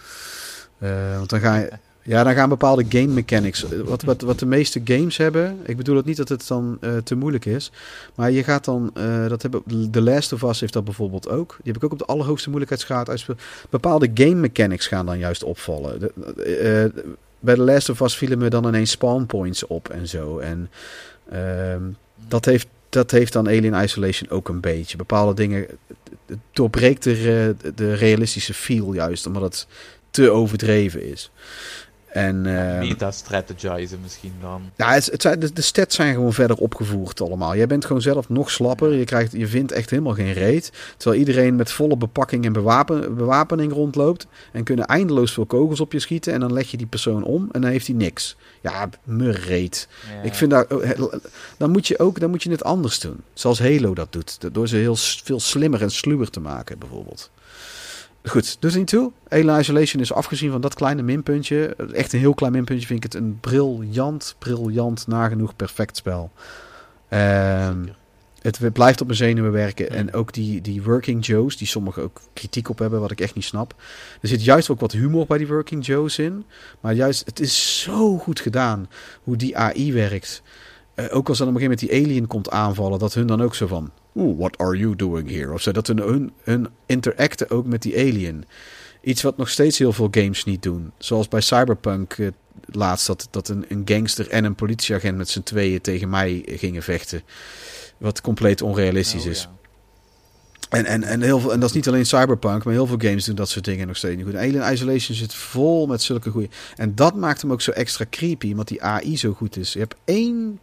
Eh, 0.79 1.17
want 1.17 1.31
dan 1.31 1.41
ga 1.41 1.57
je, 1.57 1.73
ja, 2.13 2.25
dan 2.25 2.35
gaan 2.35 2.49
bepaalde 2.49 2.85
game 2.89 3.07
mechanics. 3.07 3.65
Wat, 3.85 4.03
wat, 4.03 4.21
wat 4.21 4.39
de 4.39 4.47
meeste 4.47 4.81
games 4.85 5.17
hebben. 5.17 5.59
Ik 5.65 5.77
bedoel 5.77 5.97
het 5.97 6.05
niet 6.05 6.17
dat 6.17 6.29
het 6.29 6.47
dan 6.49 6.79
eh, 6.81 6.97
te 6.97 7.15
moeilijk 7.15 7.45
is. 7.45 7.73
Maar 8.15 8.31
je 8.31 8.45
gaat 8.45 8.65
dan. 8.65 8.91
eh, 8.95 9.29
dat 9.29 9.43
hebben, 9.43 9.91
The 9.91 10.03
Last 10.03 10.33
of 10.33 10.43
Us 10.43 10.61
heeft 10.61 10.73
dat 10.73 10.85
bijvoorbeeld 10.85 11.29
ook. 11.29 11.57
Die 11.63 11.73
heb 11.73 11.77
ik 11.77 11.85
ook 11.85 11.93
op 11.93 11.99
de 11.99 12.05
allerhoogste 12.05 12.49
moeilijkheidsgraad 12.49 13.09
uitgespeeld. 13.09 13.41
Bepaalde 13.71 14.11
game 14.15 14.35
mechanics 14.35 14.87
gaan 14.87 15.07
dan 15.07 15.19
juist 15.19 15.43
opvallen. 15.43 16.01
De, 16.01 16.93
bij 17.43 17.55
The 17.55 17.61
Last 17.61 17.89
of 17.89 18.01
Us 18.01 18.17
vielen 18.17 18.39
me 18.39 18.49
dan 18.49 18.67
ineens 18.67 18.91
spawn 18.91 19.27
points 19.27 19.67
op 19.67 19.89
en 19.89 20.09
zo. 20.09 20.39
En 20.39 20.71
ehm, 21.31 21.83
dat, 22.29 22.45
heeft, 22.45 22.67
dat 22.89 23.11
heeft 23.11 23.33
dan 23.33 23.47
Alien 23.47 23.83
Isolation 23.83 24.31
ook 24.31 24.49
een 24.49 24.61
beetje. 24.61 24.97
Bepaalde 24.97 25.35
dingen. 25.35 25.67
Het 26.27 26.39
doorbreekt 26.51 27.03
de, 27.03 27.55
de 27.75 27.95
realistische 27.95 28.55
feel 28.55 28.93
juist. 28.93 29.27
Omdat 29.27 29.43
het 29.43 29.67
te 30.11 30.31
overdreven 30.31 31.05
is. 31.05 31.31
En, 32.13 32.45
uh, 32.45 32.79
Meta-strategizen 32.79 34.01
misschien 34.03 34.33
dan. 34.41 34.63
Ja, 34.77 34.93
het, 34.93 35.07
het 35.07 35.23
zijn, 35.23 35.41
de, 35.41 35.53
de 35.53 35.63
stats 35.63 35.95
zijn 35.95 36.15
gewoon 36.15 36.33
verder 36.33 36.57
opgevoerd 36.57 37.21
allemaal. 37.21 37.57
Jij 37.57 37.67
bent 37.67 37.85
gewoon 37.85 38.03
zelf 38.03 38.29
nog 38.29 38.51
slapper. 38.51 38.95
Je, 38.95 39.05
krijgt, 39.05 39.33
je 39.33 39.47
vindt 39.47 39.73
echt 39.73 39.91
helemaal 39.91 40.15
geen 40.15 40.33
reet. 40.33 40.73
Terwijl 40.97 41.21
iedereen 41.21 41.57
met 41.57 41.73
volle 41.73 41.97
bepakking 41.97 42.45
en 42.45 42.53
bewapen, 42.53 43.17
bewapening 43.17 43.73
rondloopt. 43.73 44.27
En 44.53 44.65
kunnen 44.65 44.87
eindeloos 44.87 45.33
veel 45.33 45.47
kogels 45.47 45.81
op 45.81 45.93
je 45.93 45.99
schieten. 45.99 46.33
En 46.33 46.41
dan 46.41 46.53
leg 46.53 46.71
je 46.71 46.77
die 46.77 46.87
persoon 46.87 47.25
om 47.25 47.49
en 47.53 47.61
dan 47.61 47.71
heeft 47.71 47.87
hij 47.87 47.97
niks. 47.97 48.37
Ja, 48.61 48.89
me 49.05 49.31
reet. 49.31 49.89
Ja. 50.15 50.23
Ik 50.23 50.35
vind 50.35 50.51
daar, 50.51 50.67
dan 51.57 51.71
moet 51.71 51.87
je 51.87 51.99
ook 51.99 52.21
dan 52.21 52.31
moet 52.31 52.43
je 52.43 52.51
het 52.51 52.65
anders 52.65 53.01
doen. 53.01 53.17
Zoals 53.35 53.59
Halo 53.59 53.95
dat 53.95 54.13
doet. 54.13 54.39
Door 54.53 54.69
ze 54.69 54.77
heel 54.77 54.97
veel 54.97 55.41
slimmer 55.41 55.83
en 55.83 55.91
sluwer 55.91 56.31
te 56.31 56.41
maken 56.41 56.79
bijvoorbeeld. 56.79 57.31
Goed, 58.25 58.57
dus 58.61 58.75
niet 58.75 58.87
toe. 58.87 59.13
Alien 59.29 59.59
Isolation 59.59 60.03
is 60.03 60.13
afgezien 60.13 60.51
van 60.51 60.61
dat 60.61 60.75
kleine 60.75 61.03
minpuntje. 61.03 61.77
Echt 61.93 62.13
een 62.13 62.19
heel 62.19 62.35
klein 62.35 62.53
minpuntje 62.53 62.87
vind 62.87 63.05
ik 63.05 63.13
het 63.13 63.23
een 63.23 63.39
briljant, 63.41 64.35
briljant, 64.39 65.07
nagenoeg 65.07 65.57
perfect 65.57 65.97
spel. 65.97 66.31
Um, 67.11 67.89
het 68.43 68.73
blijft 68.73 69.01
op 69.01 69.07
mijn 69.07 69.19
zenuwen 69.19 69.53
werken. 69.53 69.91
En 69.91 70.13
ook 70.13 70.33
die, 70.33 70.61
die 70.61 70.83
Working 70.83 71.27
Joes, 71.27 71.57
die 71.57 71.67
sommigen 71.67 72.03
ook 72.03 72.21
kritiek 72.33 72.69
op 72.69 72.79
hebben, 72.79 73.01
wat 73.01 73.11
ik 73.11 73.21
echt 73.21 73.35
niet 73.35 73.45
snap. 73.45 73.75
Er 74.21 74.29
zit 74.29 74.45
juist 74.45 74.71
ook 74.71 74.81
wat 74.81 74.93
humor 74.93 75.27
bij 75.27 75.39
die 75.39 75.47
Working 75.47 75.87
Joes 75.87 76.19
in. 76.19 76.45
Maar 76.81 76.95
juist, 76.95 77.27
het 77.27 77.41
is 77.41 77.81
zo 77.83 78.19
goed 78.19 78.41
gedaan 78.41 78.89
hoe 79.23 79.37
die 79.37 79.57
AI 79.57 79.93
werkt. 79.93 80.43
Uh, 80.97 81.05
ook 81.11 81.29
als 81.29 81.39
dan 81.39 81.49
op 81.49 81.55
een 81.55 81.61
gegeven 81.61 81.87
moment 81.89 82.07
die 82.07 82.13
alien 82.13 82.27
komt 82.27 82.51
aanvallen, 82.51 82.99
dat 82.99 83.15
hun 83.15 83.27
dan 83.27 83.43
ook 83.43 83.55
zo 83.55 83.67
van... 83.67 83.91
Oeh, 84.15 84.39
what 84.39 84.59
are 84.59 84.77
you 84.77 84.97
doing 84.97 85.31
here? 85.31 85.53
Of 85.53 85.63
zo, 85.63 85.73
dat 85.73 85.87
hun, 85.87 85.99
hun, 85.99 86.33
hun 86.43 86.69
interacten 86.87 87.51
ook 87.51 87.67
met 87.67 87.83
die 87.83 87.97
alien. 87.99 88.45
Iets 89.03 89.23
wat 89.23 89.37
nog 89.37 89.49
steeds 89.49 89.79
heel 89.79 89.93
veel 89.93 90.09
games 90.11 90.45
niet 90.45 90.63
doen. 90.63 90.93
Zoals 90.99 91.29
bij 91.29 91.41
Cyberpunk 91.41 92.17
uh, 92.17 92.29
laatst, 92.67 93.07
dat, 93.07 93.29
dat 93.31 93.49
een, 93.49 93.65
een 93.69 93.83
gangster 93.85 94.29
en 94.29 94.45
een 94.45 94.55
politieagent 94.55 95.17
met 95.17 95.29
z'n 95.29 95.43
tweeën 95.43 95.81
tegen 95.81 96.09
mij 96.09 96.43
gingen 96.47 96.83
vechten. 96.83 97.23
Wat 97.99 98.21
compleet 98.21 98.63
onrealistisch 98.63 99.25
Oh, 99.25 99.31
is. 99.31 99.41
ja. 99.41 99.51
En, 100.71 100.85
en, 100.85 101.03
en, 101.03 101.21
heel 101.23 101.41
veel, 101.41 101.53
en 101.53 101.61
dat 101.61 101.69
is 101.69 101.75
niet 101.75 101.89
alleen 101.89 102.07
Cyberpunk, 102.07 102.65
maar 102.65 102.75
heel 102.75 102.87
veel 102.87 102.99
games 102.99 103.25
doen 103.25 103.35
dat 103.35 103.49
soort 103.49 103.65
dingen 103.65 103.87
nog 103.87 103.97
steeds 103.97 104.17
niet 104.17 104.25
goed. 104.25 104.37
Alien 104.37 104.73
Isolation 104.73 105.17
zit 105.17 105.35
vol 105.35 105.87
met 105.87 106.03
zulke 106.03 106.31
goede. 106.31 106.49
En 106.77 106.95
dat 106.95 107.15
maakt 107.15 107.43
hem 107.43 107.53
ook 107.53 107.61
zo 107.61 107.71
extra 107.71 108.05
creepy, 108.11 108.51
omdat 108.51 108.69
die 108.69 108.83
AI 108.83 109.17
zo 109.17 109.33
goed 109.33 109.57
is. 109.57 109.73
Je 109.73 109.79
hebt 109.79 109.95
één 110.05 110.61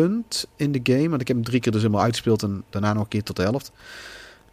punt 0.00 0.46
in 0.56 0.72
de 0.72 0.80
game, 0.82 1.08
want 1.08 1.20
ik 1.20 1.28
heb 1.28 1.36
hem 1.36 1.46
drie 1.46 1.60
keer 1.60 1.72
dus 1.72 1.80
helemaal 1.80 2.02
uitgespeeld 2.02 2.42
en 2.42 2.64
daarna 2.70 2.92
nog 2.92 3.02
een 3.02 3.08
keer 3.08 3.22
tot 3.22 3.36
de 3.36 3.42
helft. 3.42 3.72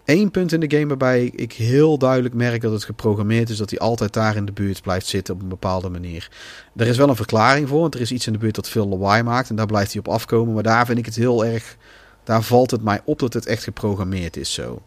Eén 0.05 0.31
punt 0.31 0.51
in 0.51 0.59
de 0.59 0.77
game 0.77 0.87
waarbij 0.87 1.31
ik 1.35 1.53
heel 1.53 1.97
duidelijk 1.97 2.33
merk 2.33 2.61
dat 2.61 2.71
het 2.71 2.83
geprogrammeerd 2.83 3.49
is 3.49 3.57
dat 3.57 3.69
hij 3.69 3.79
altijd 3.79 4.13
daar 4.13 4.35
in 4.35 4.45
de 4.45 4.51
buurt 4.51 4.81
blijft 4.81 5.07
zitten 5.07 5.33
op 5.33 5.41
een 5.41 5.47
bepaalde 5.47 5.89
manier. 5.89 6.31
Er 6.75 6.87
is 6.87 6.97
wel 6.97 7.09
een 7.09 7.15
verklaring 7.15 7.67
voor, 7.67 7.79
want 7.79 7.95
er 7.95 8.01
is 8.01 8.11
iets 8.11 8.27
in 8.27 8.33
de 8.33 8.39
buurt 8.39 8.55
dat 8.55 8.69
veel 8.69 8.87
lawaai 8.87 9.23
maakt 9.23 9.49
en 9.49 9.55
daar 9.55 9.65
blijft 9.65 9.91
hij 9.91 10.01
op 10.05 10.13
afkomen. 10.13 10.53
Maar 10.53 10.63
daar 10.63 10.85
vind 10.85 10.97
ik 10.97 11.05
het 11.05 11.15
heel 11.15 11.45
erg, 11.45 11.77
daar 12.23 12.43
valt 12.43 12.71
het 12.71 12.83
mij 12.83 13.01
op 13.05 13.19
dat 13.19 13.33
het 13.33 13.45
echt 13.45 13.63
geprogrammeerd 13.63 14.37
is 14.37 14.53
zo. 14.53 14.81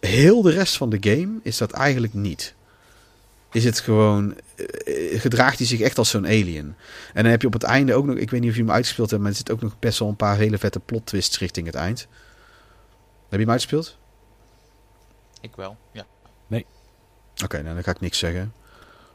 Heel 0.00 0.42
de 0.42 0.50
rest 0.50 0.76
van 0.76 0.90
de 0.90 0.98
game 1.00 1.40
is 1.42 1.58
dat 1.58 1.70
eigenlijk 1.70 2.14
niet. 2.14 2.54
Is 3.52 3.64
het 3.64 3.80
gewoon, 3.80 4.34
eh, 4.56 5.20
gedraagt 5.20 5.58
hij 5.58 5.66
zich 5.66 5.80
echt 5.80 5.98
als 5.98 6.10
zo'n 6.10 6.26
alien. 6.26 6.76
En 7.14 7.22
dan 7.22 7.30
heb 7.30 7.40
je 7.40 7.46
op 7.46 7.52
het 7.52 7.62
einde 7.62 7.94
ook 7.94 8.06
nog, 8.06 8.16
ik 8.16 8.30
weet 8.30 8.40
niet 8.40 8.50
of 8.50 8.56
je 8.56 8.62
hem 8.62 8.70
uitgespeeld 8.70 9.10
hebt, 9.10 9.22
maar 9.22 9.30
er 9.30 9.36
zit 9.36 9.50
ook 9.50 9.60
nog 9.60 9.78
best 9.78 9.98
wel 9.98 10.08
een 10.08 10.16
paar 10.16 10.36
hele 10.36 10.58
vette 10.58 10.80
plot 10.80 11.06
twists 11.06 11.38
richting 11.38 11.66
het 11.66 11.74
eind. 11.74 11.98
Heb 13.28 13.38
je 13.38 13.38
hem 13.38 13.50
uitgespeeld? 13.50 13.96
Ik 15.40 15.56
wel, 15.56 15.76
ja. 15.92 16.06
Oké, 17.44 17.62
nou 17.62 17.74
dan 17.74 17.84
ga 17.84 17.90
ik 17.90 18.00
niks 18.00 18.18
zeggen. 18.18 18.52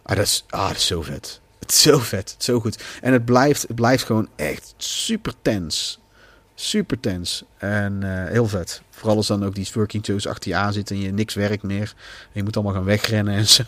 Ah, 0.04 0.16
dat 0.16 0.26
is, 0.26 0.44
ah, 0.50 0.68
dat 0.68 0.78
is 0.78 0.86
zo 0.86 1.02
vet. 1.02 1.42
Het 1.60 1.72
is 1.72 1.82
zo 1.82 2.00
vet, 2.00 2.32
het 2.32 2.40
is 2.40 2.46
zo 2.46 2.60
goed. 2.60 2.84
En 3.02 3.14
het 3.14 3.26
blijft, 3.26 3.62
het 3.62 3.76
blijft 3.76 4.04
gewoon 4.04 4.30
echt 4.36 4.74
super 4.78 5.34
tens. 5.42 6.00
Super 6.56 7.00
tens. 7.00 7.44
En 7.58 8.04
eh, 8.04 8.32
heel 8.32 8.48
vet. 8.48 8.82
Vooral 8.90 9.16
als 9.16 9.28
dan 9.28 9.46
ook 9.46 9.56
die 9.56 9.70
working 9.74 10.06
shows 10.06 10.28
achter 10.28 10.50
je 10.50 10.58
aan 10.58 10.74
zitten 10.74 10.96
en 10.96 11.02
je 11.02 11.12
niks 11.12 11.34
werkt 11.34 11.64
meer. 11.64 11.94
En 12.24 12.30
je 12.32 12.44
moet 12.44 12.56
allemaal 12.56 12.74
gaan 12.74 12.84
wegrennen 12.84 13.34
en 13.34 13.48
zo. 13.48 13.64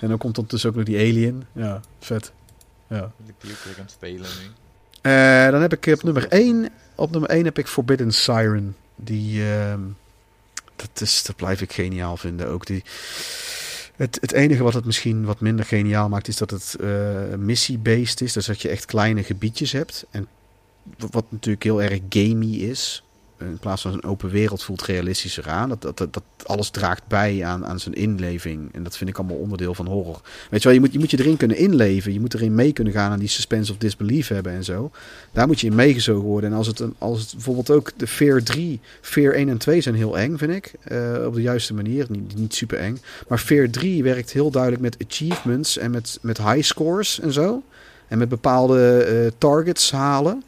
En 0.00 0.08
dan 0.08 0.18
komt 0.18 0.36
ondertussen 0.36 0.70
ook 0.70 0.76
nog 0.76 0.84
die 0.84 0.98
alien. 0.98 1.44
Ja, 1.52 1.80
vet. 2.00 2.32
Ja. 2.88 3.12
Die 3.24 3.34
weer 3.64 3.74
gaan 3.74 3.88
spelen 3.88 4.26
nu. 4.40 4.50
Eh, 5.00 5.50
dan 5.50 5.60
heb 5.60 5.72
ik 5.72 5.86
op 5.86 6.02
nummer 6.02 6.28
1. 6.28 6.68
Op 6.94 7.10
nummer 7.10 7.30
1 7.30 7.44
heb 7.44 7.58
ik 7.58 7.66
Forbidden 7.66 8.12
Siren. 8.12 8.76
Die. 8.96 9.42
ehm, 9.52 9.80
dat, 10.76 11.00
is, 11.00 11.22
dat 11.22 11.36
blijf 11.36 11.60
ik 11.60 11.72
geniaal 11.72 12.16
vinden. 12.16 12.48
Ook 12.48 12.66
die. 12.66 12.84
Het, 13.96 14.18
het 14.20 14.32
enige 14.32 14.62
wat 14.62 14.74
het 14.74 14.84
misschien 14.84 15.24
wat 15.24 15.40
minder 15.40 15.64
geniaal 15.64 16.08
maakt, 16.08 16.28
is 16.28 16.36
dat 16.36 16.50
het 16.50 16.76
eh 16.80 17.34
missie-based 17.36 18.20
is. 18.20 18.32
Dus 18.32 18.46
dat 18.46 18.62
je 18.62 18.68
echt 18.68 18.84
kleine 18.84 19.22
gebiedjes 19.22 19.72
hebt. 19.72 20.06
En 20.10 20.28
wat 21.10 21.24
natuurlijk 21.30 21.64
heel 21.64 21.82
erg 21.82 22.00
gamey 22.08 22.48
is. 22.48 23.02
In 23.40 23.58
plaats 23.60 23.82
van 23.82 23.92
een 23.92 24.04
open 24.04 24.30
wereld 24.30 24.62
voelt 24.62 24.82
realistischer 24.82 25.48
aan. 25.48 25.68
Dat, 25.68 25.82
dat, 25.82 25.96
dat, 25.96 26.22
alles 26.46 26.70
draagt 26.70 27.06
bij 27.06 27.44
aan, 27.44 27.66
aan 27.66 27.80
zijn 27.80 27.94
inleving. 27.94 28.74
En 28.74 28.82
dat 28.82 28.96
vind 28.96 29.10
ik 29.10 29.18
allemaal 29.18 29.36
onderdeel 29.36 29.74
van 29.74 29.86
horror. 29.86 30.20
Weet 30.50 30.62
je 30.62 30.68
wel, 30.68 30.76
je 30.76 30.80
moet, 30.80 30.92
je 30.92 30.98
moet 30.98 31.10
je 31.10 31.18
erin 31.18 31.36
kunnen 31.36 31.56
inleven. 31.56 32.12
Je 32.12 32.20
moet 32.20 32.34
erin 32.34 32.54
mee 32.54 32.72
kunnen 32.72 32.92
gaan 32.92 33.12
en 33.12 33.18
die 33.18 33.28
suspense 33.28 33.72
of 33.72 33.78
disbelief 33.78 34.28
hebben 34.28 34.52
en 34.52 34.64
zo. 34.64 34.90
Daar 35.32 35.46
moet 35.46 35.60
je 35.60 35.66
in 35.66 35.74
meegezogen 35.74 36.24
worden. 36.24 36.50
En 36.50 36.56
als 36.56 36.66
het, 36.66 36.82
als 36.98 37.20
het 37.20 37.32
bijvoorbeeld 37.32 37.70
ook 37.70 37.92
de 37.96 38.06
Fear 38.06 38.42
3, 38.42 38.80
Fear 39.00 39.32
1 39.32 39.48
en 39.48 39.58
2 39.58 39.80
zijn 39.80 39.94
heel 39.94 40.18
eng, 40.18 40.36
vind 40.36 40.52
ik. 40.52 40.72
Eh, 40.82 41.24
op 41.26 41.34
de 41.34 41.42
juiste 41.42 41.74
manier. 41.74 42.06
Niet, 42.08 42.36
niet 42.36 42.54
super 42.54 42.78
eng. 42.78 42.98
Maar 43.28 43.38
Fear 43.38 43.70
3 43.70 44.02
werkt 44.02 44.32
heel 44.32 44.50
duidelijk 44.50 44.82
met 44.82 44.96
achievements 45.08 45.78
en 45.78 45.90
met, 45.90 46.18
met 46.22 46.38
high 46.38 46.62
scores 46.62 47.20
en 47.20 47.32
zo. 47.32 47.62
En 48.08 48.18
met 48.18 48.28
bepaalde 48.28 49.02
eh, 49.02 49.30
targets 49.38 49.90
halen. 49.90 50.42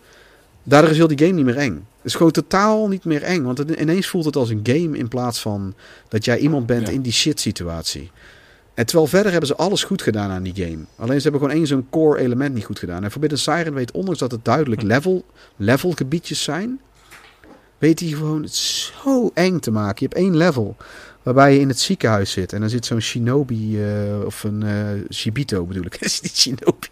Daardoor 0.62 0.90
is 0.90 0.96
heel 0.96 1.06
die 1.06 1.18
game 1.18 1.32
niet 1.32 1.44
meer 1.44 1.56
eng. 1.56 1.86
Het 2.02 2.10
is 2.10 2.14
gewoon 2.14 2.32
totaal 2.32 2.88
niet 2.88 3.04
meer 3.04 3.22
eng. 3.22 3.42
Want 3.42 3.58
het, 3.58 3.70
ineens 3.70 4.06
voelt 4.06 4.24
het 4.24 4.36
als 4.36 4.50
een 4.50 4.60
game 4.62 4.98
in 4.98 5.08
plaats 5.08 5.40
van 5.40 5.74
dat 6.08 6.24
jij 6.24 6.38
iemand 6.38 6.66
bent 6.66 6.86
Ja. 6.86 6.92
in 6.92 7.00
die 7.02 7.12
shit 7.12 7.40
situatie. 7.40 8.10
En 8.74 8.86
terwijl 8.86 9.08
verder 9.08 9.30
hebben 9.30 9.48
ze 9.48 9.56
alles 9.56 9.84
goed 9.84 10.02
gedaan 10.02 10.30
aan 10.30 10.42
die 10.42 10.54
game. 10.54 10.84
Alleen 10.96 11.16
ze 11.16 11.22
hebben 11.22 11.40
gewoon 11.40 11.56
één 11.56 11.66
zo'n 11.66 11.86
core 11.90 12.18
element 12.20 12.54
niet 12.54 12.64
goed 12.64 12.78
gedaan. 12.78 13.04
En 13.04 13.10
Forbidden 13.10 13.38
Siren 13.38 13.74
weet, 13.74 13.90
ondanks 13.90 14.18
dat 14.20 14.30
het 14.30 14.44
duidelijk 14.44 14.82
level, 14.82 15.24
level 15.56 15.90
gebiedjes 15.92 16.42
zijn, 16.42 16.80
weet 17.78 18.00
hij 18.00 18.08
gewoon 18.08 18.42
het 18.42 18.54
zo 18.54 19.30
eng 19.34 19.58
te 19.58 19.70
maken. 19.70 19.96
Je 19.98 20.04
hebt 20.04 20.14
één 20.26 20.36
level 20.36 20.76
waarbij 21.22 21.54
je 21.54 21.60
in 21.60 21.68
het 21.68 21.80
ziekenhuis 21.80 22.30
zit. 22.30 22.52
En 22.52 22.60
dan 22.60 22.68
zit 22.70 22.86
zo'n 22.86 23.00
shinobi, 23.00 23.82
eh, 23.84 24.24
of 24.24 24.44
een 24.44 24.62
eh, 24.62 25.14
shibito 25.14 25.64
bedoel 25.64 25.84
ik. 25.84 25.96
is 26.00 26.20
niet 26.20 26.36
shinobi. 26.36 26.88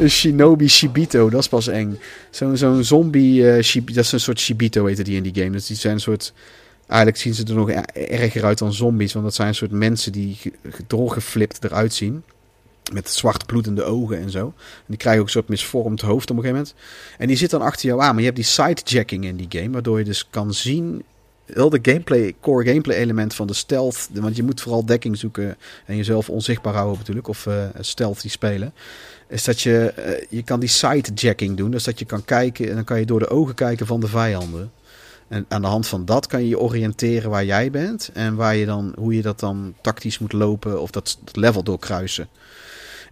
Shinobi 0.09 0.69
shibito, 0.69 1.31
dat 1.31 1.41
is 1.41 1.49
pas 1.49 1.67
eng. 1.69 1.99
Zo'n 2.31 2.57
zo'n 2.57 2.85
zombie, 2.85 3.63
shib- 3.63 3.95
dat 3.95 4.05
is 4.05 4.13
een 4.13 4.21
soort 4.21 4.41
shibito 4.41 4.87
heette 4.87 5.03
die 5.03 5.17
in 5.17 5.23
die 5.23 5.35
game. 5.43 5.51
Dus 5.51 5.67
die 5.67 5.77
zijn 5.77 5.95
een 5.95 6.01
soort... 6.01 6.33
Eigenlijk 6.87 7.21
zien 7.21 7.35
ze 7.35 7.45
er 7.45 7.55
nog 7.55 7.71
e- 7.71 7.83
erger 7.93 8.45
uit 8.45 8.59
dan 8.59 8.73
zombies. 8.73 9.13
Want 9.13 9.25
dat 9.25 9.35
zijn 9.35 9.49
een 9.49 9.55
soort 9.55 9.71
mensen 9.71 10.13
die 10.13 10.35
ge- 10.35 10.53
ge- 10.71 10.83
doorgeflipt 10.87 11.65
eruit 11.65 11.95
zien. 11.95 12.23
Met 12.93 13.11
zwart 13.11 13.47
bloedende 13.47 13.83
ogen 13.83 14.19
en 14.19 14.31
zo. 14.31 14.45
En 14.47 14.85
die 14.87 14.97
krijgen 14.97 15.21
ook 15.21 15.27
een 15.27 15.33
soort 15.33 15.49
misvormd 15.49 16.01
hoofd 16.01 16.31
op 16.31 16.37
een 16.37 16.43
gegeven 16.43 16.65
moment. 16.65 16.75
En 17.19 17.27
die 17.27 17.37
zit 17.37 17.51
dan 17.51 17.63
achter 17.63 17.89
jou 17.89 18.01
aan. 18.01 18.09
Maar 18.09 18.19
je 18.19 18.31
hebt 18.31 18.37
die 18.37 18.45
sidejacking 18.45 19.25
in 19.25 19.37
die 19.37 19.47
game. 19.49 19.71
Waardoor 19.71 19.99
je 19.99 20.05
dus 20.05 20.27
kan 20.31 20.55
zien... 20.55 21.03
Heel 21.53 21.71
de 21.71 21.79
gameplay, 21.83 22.35
core 22.41 22.65
gameplay 22.65 22.97
element 22.97 23.35
van 23.35 23.47
de 23.47 23.55
stealth. 23.55 24.09
Want 24.13 24.37
je 24.37 24.43
moet 24.43 24.61
vooral 24.61 24.87
dekking 24.87 25.17
zoeken. 25.17 25.57
En 25.87 25.97
jezelf 25.97 26.31
onzichtbaar 26.31 26.75
houden 26.75 26.99
natuurlijk. 26.99 27.29
Of 27.29 27.47
eh 27.47 27.65
stealth 27.81 28.23
die 28.23 28.31
spelen. 28.31 28.73
Is 29.29 29.45
dat 29.45 29.61
je... 29.61 29.93
eh, 29.97 30.25
je 30.29 30.43
kan 30.43 30.61
die 30.61 30.69
sidejacking 30.69 31.57
doen. 31.57 31.71
Dus 31.71 31.85
dat 31.85 31.99
je 31.99 32.05
kan 32.05 32.25
kijken. 32.25 32.69
En 32.69 32.75
dan 32.75 32.85
kan 32.85 32.99
je 32.99 33.07
door 33.07 33.19
de 33.19 33.29
ogen 33.29 33.55
kijken 33.55 33.87
van 33.87 34.01
de 34.01 34.07
vijanden. 34.07 34.73
En 35.29 35.45
aan 35.49 35.63
de 35.63 35.69
hand 35.69 35.87
van 35.87 36.05
dat 36.05 36.27
kan 36.27 36.43
je 36.43 36.49
je 36.49 36.59
oriënteren 36.59 37.31
waar 37.31 37.45
jij 37.45 37.71
bent. 37.71 38.11
En 38.15 38.35
waar 38.35 38.57
je 38.57 38.67
dan, 38.67 38.93
hoe 38.97 39.15
je 39.15 39.23
dat 39.23 39.41
dan 39.41 39.75
tactisch 39.81 40.19
moet 40.19 40.33
lopen. 40.33 40.81
Of 40.81 40.91
dat, 40.91 41.19
dat 41.25 41.37
level 41.37 41.63
doorkruisen. 41.63 42.29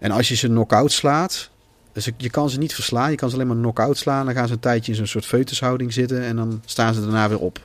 En 0.00 0.10
als 0.10 0.28
je 0.28 0.34
ze 0.36 0.46
knock-out 0.46 0.92
slaat. 0.92 1.50
Dus 1.92 2.10
je 2.16 2.30
kan 2.30 2.50
ze 2.50 2.58
niet 2.58 2.74
verslaan. 2.74 3.10
Je 3.10 3.16
kan 3.16 3.28
ze 3.28 3.34
alleen 3.34 3.46
maar 3.46 3.56
knock-out 3.56 3.96
slaan. 3.96 4.24
Dan 4.26 4.34
gaan 4.34 4.46
ze 4.46 4.52
een 4.52 4.60
tijdje 4.60 4.92
in 4.92 4.98
zo'n 4.98 5.06
soort 5.06 5.26
feutushouding 5.26 5.92
zitten. 5.92 6.22
En 6.22 6.36
dan 6.36 6.62
staan 6.64 6.94
ze 6.94 7.00
daarna 7.00 7.28
weer 7.28 7.40
op. 7.40 7.60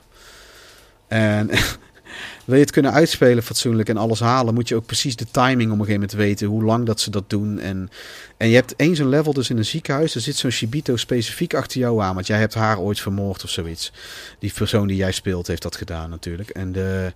En 1.12 1.50
wil 2.44 2.54
je 2.54 2.62
het 2.62 2.70
kunnen 2.70 2.92
uitspelen 2.92 3.42
fatsoenlijk 3.42 3.88
en 3.88 3.96
alles 3.96 4.20
halen, 4.20 4.54
moet 4.54 4.68
je 4.68 4.74
ook 4.74 4.86
precies 4.86 5.16
de 5.16 5.26
timing 5.30 5.70
op 5.70 5.78
een 5.78 5.84
gegeven 5.84 5.92
moment 5.92 6.12
weten. 6.12 6.46
Hoe 6.46 6.62
lang 6.64 6.86
dat 6.86 7.00
ze 7.00 7.10
dat 7.10 7.30
doen. 7.30 7.58
En, 7.58 7.90
en 8.36 8.48
je 8.48 8.54
hebt 8.54 8.76
één 8.76 8.96
zo'n 8.96 9.08
level 9.08 9.32
dus 9.32 9.50
in 9.50 9.56
een 9.56 9.64
ziekenhuis. 9.64 10.14
Er 10.14 10.20
zit 10.20 10.36
zo'n 10.36 10.50
Shibito 10.50 10.96
specifiek 10.96 11.54
achter 11.54 11.80
jou 11.80 12.02
aan. 12.02 12.14
Want 12.14 12.26
jij 12.26 12.38
hebt 12.38 12.54
haar 12.54 12.78
ooit 12.78 13.00
vermoord 13.00 13.44
of 13.44 13.50
zoiets. 13.50 13.92
Die 14.38 14.52
persoon 14.52 14.86
die 14.86 14.96
jij 14.96 15.12
speelt 15.12 15.46
heeft 15.46 15.62
dat 15.62 15.76
gedaan 15.76 16.10
natuurlijk. 16.10 16.50
En, 16.50 16.72
de, 16.72 17.12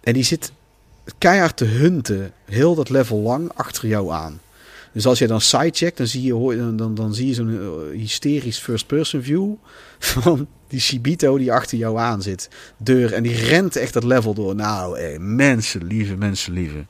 en 0.00 0.12
die 0.12 0.24
zit 0.24 0.52
keihard 1.18 1.56
te 1.56 1.64
hunten. 1.64 2.32
Heel 2.44 2.74
dat 2.74 2.88
level 2.88 3.18
lang 3.18 3.50
achter 3.54 3.88
jou 3.88 4.12
aan. 4.12 4.40
Dus 4.94 5.06
als 5.06 5.18
je 5.18 5.26
dan 5.26 5.40
sidecheckt, 5.40 5.96
dan 5.96 6.06
zie 6.06 6.22
je, 6.22 6.56
dan, 6.56 6.76
dan, 6.76 6.94
dan 6.94 7.14
zie 7.14 7.26
je 7.26 7.34
zo'n 7.34 7.50
eh, 7.50 7.98
hysterisch 7.98 8.58
first-person 8.58 9.22
view 9.22 9.52
van 9.98 10.48
die 10.68 10.80
Shibito 10.80 11.38
die 11.38 11.52
achter 11.52 11.78
jou 11.78 11.98
aan 11.98 12.22
zit. 12.22 12.48
Deur. 12.76 13.12
En 13.12 13.22
die 13.22 13.36
rent 13.36 13.76
echt 13.76 13.92
dat 13.92 14.04
level 14.04 14.34
door. 14.34 14.54
Nou, 14.54 14.98
hé, 14.98 15.18
mensen 15.18 15.84
lieve, 15.84 16.16
mensen 16.16 16.52
lieve. 16.52 16.86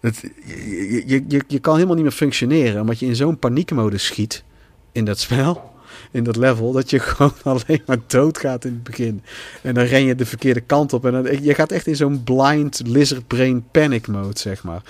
Het, 0.00 0.20
je, 0.46 1.02
je, 1.06 1.24
je, 1.28 1.42
je 1.46 1.58
kan 1.58 1.74
helemaal 1.74 1.94
niet 1.94 2.04
meer 2.04 2.12
functioneren, 2.12 2.80
omdat 2.80 2.98
je 2.98 3.06
in 3.06 3.16
zo'n 3.16 3.38
paniekmodus 3.38 4.04
schiet 4.04 4.44
in 4.92 5.04
dat 5.04 5.18
spel, 5.18 5.72
in 6.10 6.24
dat 6.24 6.36
level, 6.36 6.72
dat 6.72 6.90
je 6.90 6.98
gewoon 7.08 7.34
alleen 7.42 7.82
maar 7.86 7.98
doodgaat 8.06 8.64
in 8.64 8.72
het 8.72 8.82
begin. 8.82 9.22
En 9.62 9.74
dan 9.74 9.84
ren 9.84 10.04
je 10.04 10.14
de 10.14 10.26
verkeerde 10.26 10.60
kant 10.60 10.92
op 10.92 11.06
en 11.06 11.12
dan, 11.12 11.42
je 11.42 11.54
gaat 11.54 11.72
echt 11.72 11.86
in 11.86 11.96
zo'n 11.96 12.22
blind 12.24 12.80
lizard 12.84 13.26
brain 13.26 13.64
panic 13.70 14.06
mode, 14.06 14.38
zeg 14.38 14.62
maar. 14.62 14.82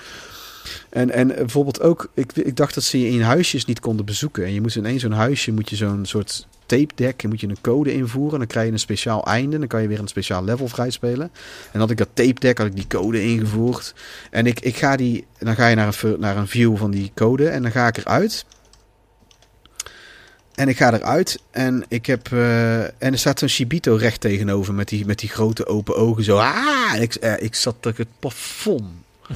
En, 0.89 1.11
en 1.11 1.27
bijvoorbeeld 1.27 1.81
ook, 1.81 2.09
ik, 2.13 2.31
ik 2.31 2.55
dacht 2.55 2.73
dat 2.73 2.83
ze 2.83 3.01
je 3.01 3.09
in 3.09 3.21
huisjes 3.21 3.65
niet 3.65 3.79
konden 3.79 4.05
bezoeken. 4.05 4.45
En 4.45 4.53
je 4.53 4.61
moest 4.61 4.75
in 4.75 4.99
zo'n 4.99 5.11
huisje, 5.11 5.51
moet 5.51 5.69
je 5.69 5.75
zo'n 5.75 6.05
soort 6.05 6.47
tape 6.65 6.95
deck, 6.95 7.23
moet 7.27 7.41
je 7.41 7.47
een 7.47 7.61
code 7.61 7.93
invoeren. 7.93 8.39
Dan 8.39 8.47
krijg 8.47 8.65
je 8.65 8.71
een 8.71 8.79
speciaal 8.79 9.25
einde, 9.25 9.59
dan 9.59 9.67
kan 9.67 9.81
je 9.81 9.87
weer 9.87 9.99
een 9.99 10.07
speciaal 10.07 10.43
level 10.43 10.67
vrijspelen. 10.67 11.31
En 11.71 11.79
had 11.79 11.91
ik 11.91 11.97
dat 11.97 12.09
tape 12.13 12.39
deck, 12.39 12.57
had 12.57 12.67
ik 12.67 12.75
die 12.75 12.87
code 12.87 13.23
ingevoerd. 13.23 13.93
En 14.31 14.45
ik, 14.45 14.59
ik 14.59 14.75
ga 14.75 14.95
die, 14.95 15.25
dan 15.37 15.55
ga 15.55 15.67
je 15.67 15.75
naar 15.75 15.97
een, 16.01 16.19
naar 16.19 16.37
een 16.37 16.47
view 16.47 16.77
van 16.77 16.91
die 16.91 17.11
code 17.15 17.49
en 17.49 17.61
dan 17.61 17.71
ga 17.71 17.87
ik 17.87 17.97
eruit. 17.97 18.45
En 20.55 20.67
ik 20.67 20.77
ga 20.77 20.93
eruit 20.93 21.39
en 21.51 21.85
ik 21.87 22.05
heb. 22.05 22.31
eh, 22.31 22.83
en 22.83 22.91
er 23.11 23.17
staat 23.17 23.39
zo'n 23.39 23.47
Shibito 23.49 23.95
recht 23.95 24.21
tegenover 24.21 24.73
met 24.73 24.87
die, 24.87 25.05
met 25.05 25.19
die 25.19 25.29
grote 25.29 25.65
open 25.67 25.95
ogen. 25.95 26.23
Zo. 26.23 26.37
Ah! 26.37 27.01
Ik, 27.01 27.15
eh, 27.15 27.33
ik 27.43 27.55
zat 27.55 27.75
het 27.81 28.07
plafond. 28.19 28.85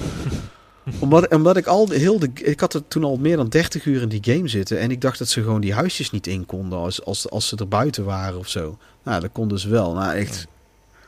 omdat, 0.99 1.27
omdat 1.33 1.57
ik 1.57 1.67
al 1.67 1.89
heel 1.89 2.19
de. 2.19 2.29
Ik 2.33 2.59
had 2.59 2.73
er 2.73 2.87
toen 2.87 3.03
al 3.03 3.17
meer 3.17 3.37
dan 3.37 3.49
30 3.49 3.85
uur 3.85 4.01
in 4.01 4.09
die 4.09 4.23
game 4.33 4.47
zitten. 4.47 4.79
En 4.79 4.91
ik 4.91 5.01
dacht 5.01 5.17
dat 5.19 5.27
ze 5.29 5.41
gewoon 5.41 5.61
die 5.61 5.73
huisjes 5.73 6.11
niet 6.11 6.27
in 6.27 6.45
konden. 6.45 6.79
Als, 6.79 7.03
als, 7.05 7.29
als 7.29 7.47
ze 7.47 7.55
er 7.55 7.67
buiten 7.67 8.03
waren 8.05 8.39
of 8.39 8.47
zo. 8.47 8.77
Nou, 9.03 9.21
dat 9.21 9.29
kon 9.31 9.47
dus 9.47 9.63
wel. 9.63 9.93
Nou, 9.93 10.13
echt. 10.15 10.47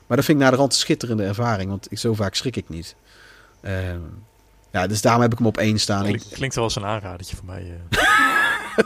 Maar 0.07 0.17
dat 0.17 0.25
vind 0.25 0.37
ik 0.37 0.43
naar 0.43 0.51
de 0.53 0.57
rand 0.57 0.71
een 0.73 0.79
schitterende 0.79 1.23
ervaring. 1.23 1.69
Want 1.69 1.91
ik, 1.91 1.97
zo 1.97 2.13
vaak 2.13 2.35
schrik 2.35 2.55
ik 2.55 2.69
niet. 2.69 2.95
Ehm, 3.61 3.99
ja, 4.71 4.87
dus 4.87 5.01
daarom 5.01 5.21
heb 5.21 5.31
ik 5.31 5.37
hem 5.37 5.47
op 5.47 5.57
één 5.57 5.79
staan. 5.79 6.03
Klink- 6.03 6.23
klinkt 6.31 6.55
wel 6.55 6.63
als 6.63 6.75
een 6.75 6.85
aanradertje 6.85 7.35
voor 7.35 7.45
mij. 7.45 7.73
eh. 7.91 8.03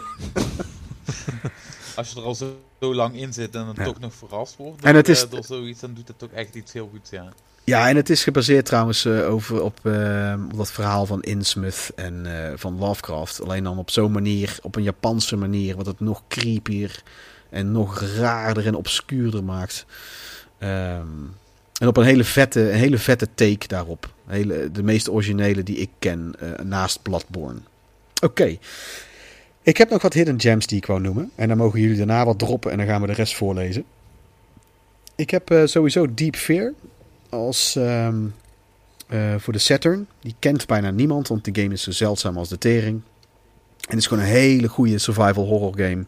Als 1.96 2.10
je 2.12 2.20
er 2.20 2.26
al 2.26 2.36
zo, 2.36 2.58
zo 2.80 2.96
lang 2.96 3.16
in 3.16 3.34
zit 3.34 3.56
en 3.56 3.66
dan 3.66 3.74
Ja. 3.78 3.84
toch 3.84 4.00
nog 4.00 4.14
verrast 4.14 4.56
wordt 4.56 4.84
En 4.84 4.96
het 4.96 5.08
is- 5.10 5.24
eh, 5.24 5.32
door 5.32 5.44
zoiets, 5.44 5.80
dan 5.80 5.94
doet 5.94 6.08
het 6.08 6.20
toch 6.20 6.30
echt 6.32 6.56
iets 6.56 6.74
heel 6.74 6.90
goeds, 6.92 7.10
ja. 7.10 7.30
Ja, 7.70 7.90
en 7.90 7.96
het 7.96 8.10
is 8.10 8.24
gebaseerd 8.24 8.66
trouwens 8.66 9.06
eh, 9.06 9.30
over 9.30 9.64
op, 9.64 9.80
eh, 9.84 10.34
dat 10.56 10.72
verhaal 10.72 11.06
van 11.06 11.22
Innsmouth 11.22 11.92
en 11.96 12.26
eh, 12.26 12.54
van 12.56 12.78
Lovecraft. 12.78 13.42
Alleen 13.42 13.64
dan 13.64 13.78
op 13.78 13.92
zo'n 13.92 14.12
manier, 14.12 14.58
op 14.62 14.76
een 14.76 14.84
Japanse 14.84 15.36
manier, 15.36 15.76
wat 15.76 15.86
het 15.86 16.00
nog 16.00 16.24
creepier 16.28 17.04
en 17.50 17.72
nog 17.72 18.02
raarder 18.02 18.66
en 18.66 18.76
obscuurder 18.76 19.44
maakt. 19.44 19.86
Ehm, 20.58 21.08
en 21.80 21.88
op 21.88 21.98
een 21.98 22.04
hele 22.04 22.24
vette, 22.24 22.60
hele 22.60 22.98
vette 22.98 23.28
take 23.36 23.68
daarop. 23.68 24.14
Hele, 24.26 24.72
de 24.72 24.84
meest 24.84 25.10
originele 25.10 25.64
die 25.64 25.78
ik 25.78 25.90
ken, 26.00 26.34
naast 26.64 27.02
Bloodborne. 27.02 27.60
Oké. 28.24 28.58
Ik 29.62 29.78
heb 29.78 29.90
nog 29.90 30.02
wat 30.02 30.14
hidden 30.14 30.42
gems 30.42 30.68
die 30.68 30.78
ik 30.78 30.86
wou 30.86 31.02
noemen. 31.02 31.32
En 31.36 31.48
dan 31.48 31.58
mogen 31.58 31.80
jullie 31.80 31.98
daarna 31.98 32.26
wat 32.26 32.40
droppen 32.40 32.72
en 32.72 32.78
dan 32.78 32.88
gaan 32.88 33.02
we 33.02 33.08
de 33.08 33.14
rest 33.14 33.36
voorlezen. 33.36 33.84
Ik 35.16 35.30
heb 35.30 35.62
sowieso 35.66 36.14
Deep 36.14 36.36
Fear 36.36 36.74
als 37.30 37.76
ehm, 37.76 38.26
eh, 39.08 39.36
voor 39.38 39.54
de 39.54 39.60
Saturn. 39.60 40.08
Die 40.20 40.36
kent 40.40 40.68
bijna 40.68 40.92
niemand, 40.92 41.28
want 41.28 41.46
de 41.46 41.62
game 41.62 41.74
is 41.74 41.84
zo 41.84 41.92
zeldzaam 41.92 42.38
als 42.38 42.50
de 42.50 42.58
tering. 42.58 43.02
En 43.80 43.96
het 43.96 43.98
is 43.98 44.08
gewoon 44.08 44.24
een 44.24 44.30
hele 44.30 44.68
goede 44.68 44.98
survival 44.98 45.46
horror 45.46 45.74
game. 45.78 46.06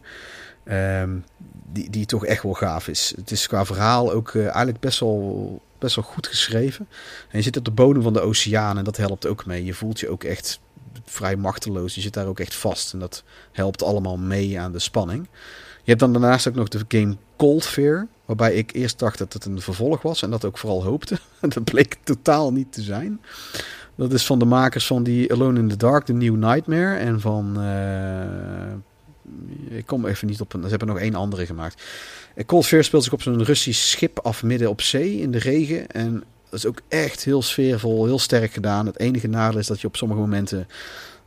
ehm, 0.64 1.18
die, 1.72 1.90
die 1.90 2.06
toch 2.06 2.26
echt 2.26 2.42
wel 2.42 2.52
gaaf 2.52 2.88
is. 2.88 3.12
Het 3.16 3.30
is 3.30 3.46
qua 3.46 3.64
verhaal 3.64 4.12
ook 4.12 4.34
eh, 4.34 4.42
eigenlijk 4.42 4.80
best 4.80 5.00
wel, 5.00 5.60
best 5.78 5.96
wel 5.96 6.04
goed 6.04 6.26
geschreven. 6.26 6.88
En 7.28 7.38
je 7.38 7.44
zit 7.44 7.56
op 7.56 7.64
de 7.64 7.70
bodem 7.70 8.02
van 8.02 8.12
de 8.12 8.20
oceaan 8.20 8.78
en 8.78 8.84
dat 8.84 8.96
helpt 8.96 9.26
ook 9.26 9.46
mee. 9.46 9.64
Je 9.64 9.74
voelt 9.74 10.00
je 10.00 10.08
ook 10.08 10.24
echt 10.24 10.60
vrij 11.04 11.36
machteloos. 11.36 11.94
Je 11.94 12.00
zit 12.00 12.12
daar 12.12 12.26
ook 12.26 12.40
echt 12.40 12.54
vast. 12.54 12.92
En 12.92 12.98
dat 12.98 13.24
helpt 13.52 13.82
allemaal 13.82 14.16
mee 14.16 14.60
aan 14.60 14.72
de 14.72 14.78
spanning. 14.78 15.28
Je 15.82 15.88
hebt 15.90 16.00
dan 16.00 16.12
daarnaast 16.12 16.48
ook 16.48 16.54
nog 16.54 16.68
de 16.68 16.80
game 16.88 17.16
Cold 17.36 17.66
Fear. 17.66 18.06
Waarbij 18.24 18.54
ik 18.54 18.72
eerst 18.72 18.98
dacht 18.98 19.18
dat 19.18 19.32
het 19.32 19.44
een 19.44 19.60
vervolg 19.60 20.02
was. 20.02 20.22
En 20.22 20.30
dat 20.30 20.44
ook 20.44 20.58
vooral 20.58 20.84
hoopte. 20.84 21.18
dat 21.40 21.64
bleek 21.64 21.96
totaal 22.02 22.52
niet 22.52 22.72
te 22.72 22.82
zijn. 22.82 23.20
Dat 23.94 24.12
is 24.12 24.26
van 24.26 24.38
de 24.38 24.44
makers 24.44 24.86
van 24.86 25.02
die 25.02 25.32
Alone 25.32 25.58
in 25.58 25.68
the 25.68 25.76
Dark, 25.76 26.04
The 26.04 26.12
New 26.12 26.36
Nightmare. 26.36 26.96
En 26.96 27.20
van... 27.20 27.60
eh, 27.60 29.76
ik 29.78 29.86
kom 29.86 30.06
even 30.06 30.28
niet 30.28 30.40
op... 30.40 30.52
een- 30.54 30.62
Ze 30.62 30.68
hebben 30.68 30.88
nog 30.88 30.98
één 30.98 31.14
andere 31.14 31.46
gemaakt. 31.46 31.82
Eh, 32.34 32.44
Cold 32.46 32.66
Fear 32.66 32.84
speelt 32.84 33.04
zich 33.04 33.12
op 33.12 33.22
zo'n 33.22 33.44
Russisch 33.44 33.90
schip 33.90 34.18
af 34.18 34.42
midden 34.42 34.70
op 34.70 34.80
zee 34.80 35.20
in 35.20 35.30
de 35.30 35.38
regen. 35.38 35.86
En 35.90 36.24
dat 36.50 36.58
is 36.58 36.66
ook 36.66 36.80
echt 36.88 37.24
heel 37.24 37.42
sfeervol, 37.42 38.04
heel 38.04 38.18
sterk 38.18 38.52
gedaan. 38.52 38.86
Het 38.86 38.98
enige 38.98 39.28
nadeel 39.28 39.58
is 39.58 39.66
dat 39.66 39.80
je 39.80 39.86
op 39.86 39.96
sommige 39.96 40.20
momenten 40.20 40.66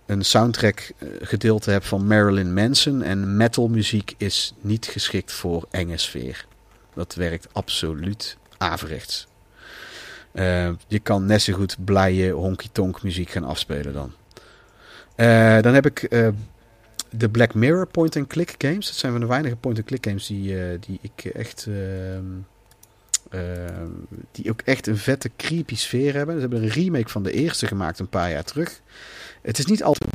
een 0.05 0.25
soundtrack 0.25 0.91
eh, 0.97 1.07
gedeelte 1.21 1.71
hebt 1.71 1.85
van 1.85 2.07
Marilyn 2.07 2.53
Manson. 2.53 3.01
En 3.01 3.37
metalmuziek 3.37 4.13
is 4.17 4.53
niet 4.61 4.85
geschikt 4.85 5.31
voor 5.31 5.67
enge 5.71 5.97
sfeer. 5.97 6.45
Dat 6.93 7.15
werkt 7.15 7.47
absoluut 7.51 8.37
averechts. 8.57 9.27
Eh, 10.31 10.69
je 10.87 10.99
kan 10.99 11.25
net 11.25 11.41
zo 11.41 11.53
goed 11.53 11.85
blije 11.85 12.31
honky-tonk 12.31 13.03
muziek 13.03 13.29
gaan 13.29 13.43
afspelen 13.43 13.93
dan. 13.93 14.11
Eh, 15.15 15.61
dan 15.61 15.73
heb 15.73 15.85
ik 15.85 16.09
de 17.09 17.29
Black 17.29 17.53
Mirror 17.53 17.87
point-and-click 17.87 18.55
games. 18.57 18.85
Dat 18.85 18.95
zijn 18.95 19.11
van 19.11 19.21
de 19.21 19.27
weinige 19.27 19.55
point-and-click 19.55 20.05
games 20.05 20.27
die, 20.27 20.79
die 20.79 20.99
ik 21.01 21.25
echt... 21.25 21.67
ehm, 21.67 22.25
ehm, 23.29 23.89
die 24.31 24.49
ook 24.49 24.61
echt 24.61 24.87
een 24.87 24.97
vette 24.97 25.31
creepy 25.37 25.75
sfeer 25.75 26.13
hebben. 26.13 26.35
Ze 26.35 26.41
hebben 26.41 26.63
een 26.63 26.69
remake 26.69 27.09
van 27.09 27.23
de 27.23 27.31
eerste 27.31 27.67
gemaakt 27.67 27.99
een 27.99 28.09
paar 28.09 28.31
jaar 28.31 28.43
terug. 28.43 28.81
Het 29.45 29.57
is 29.59 29.65
niet 29.65 29.83
altijd 29.83 30.11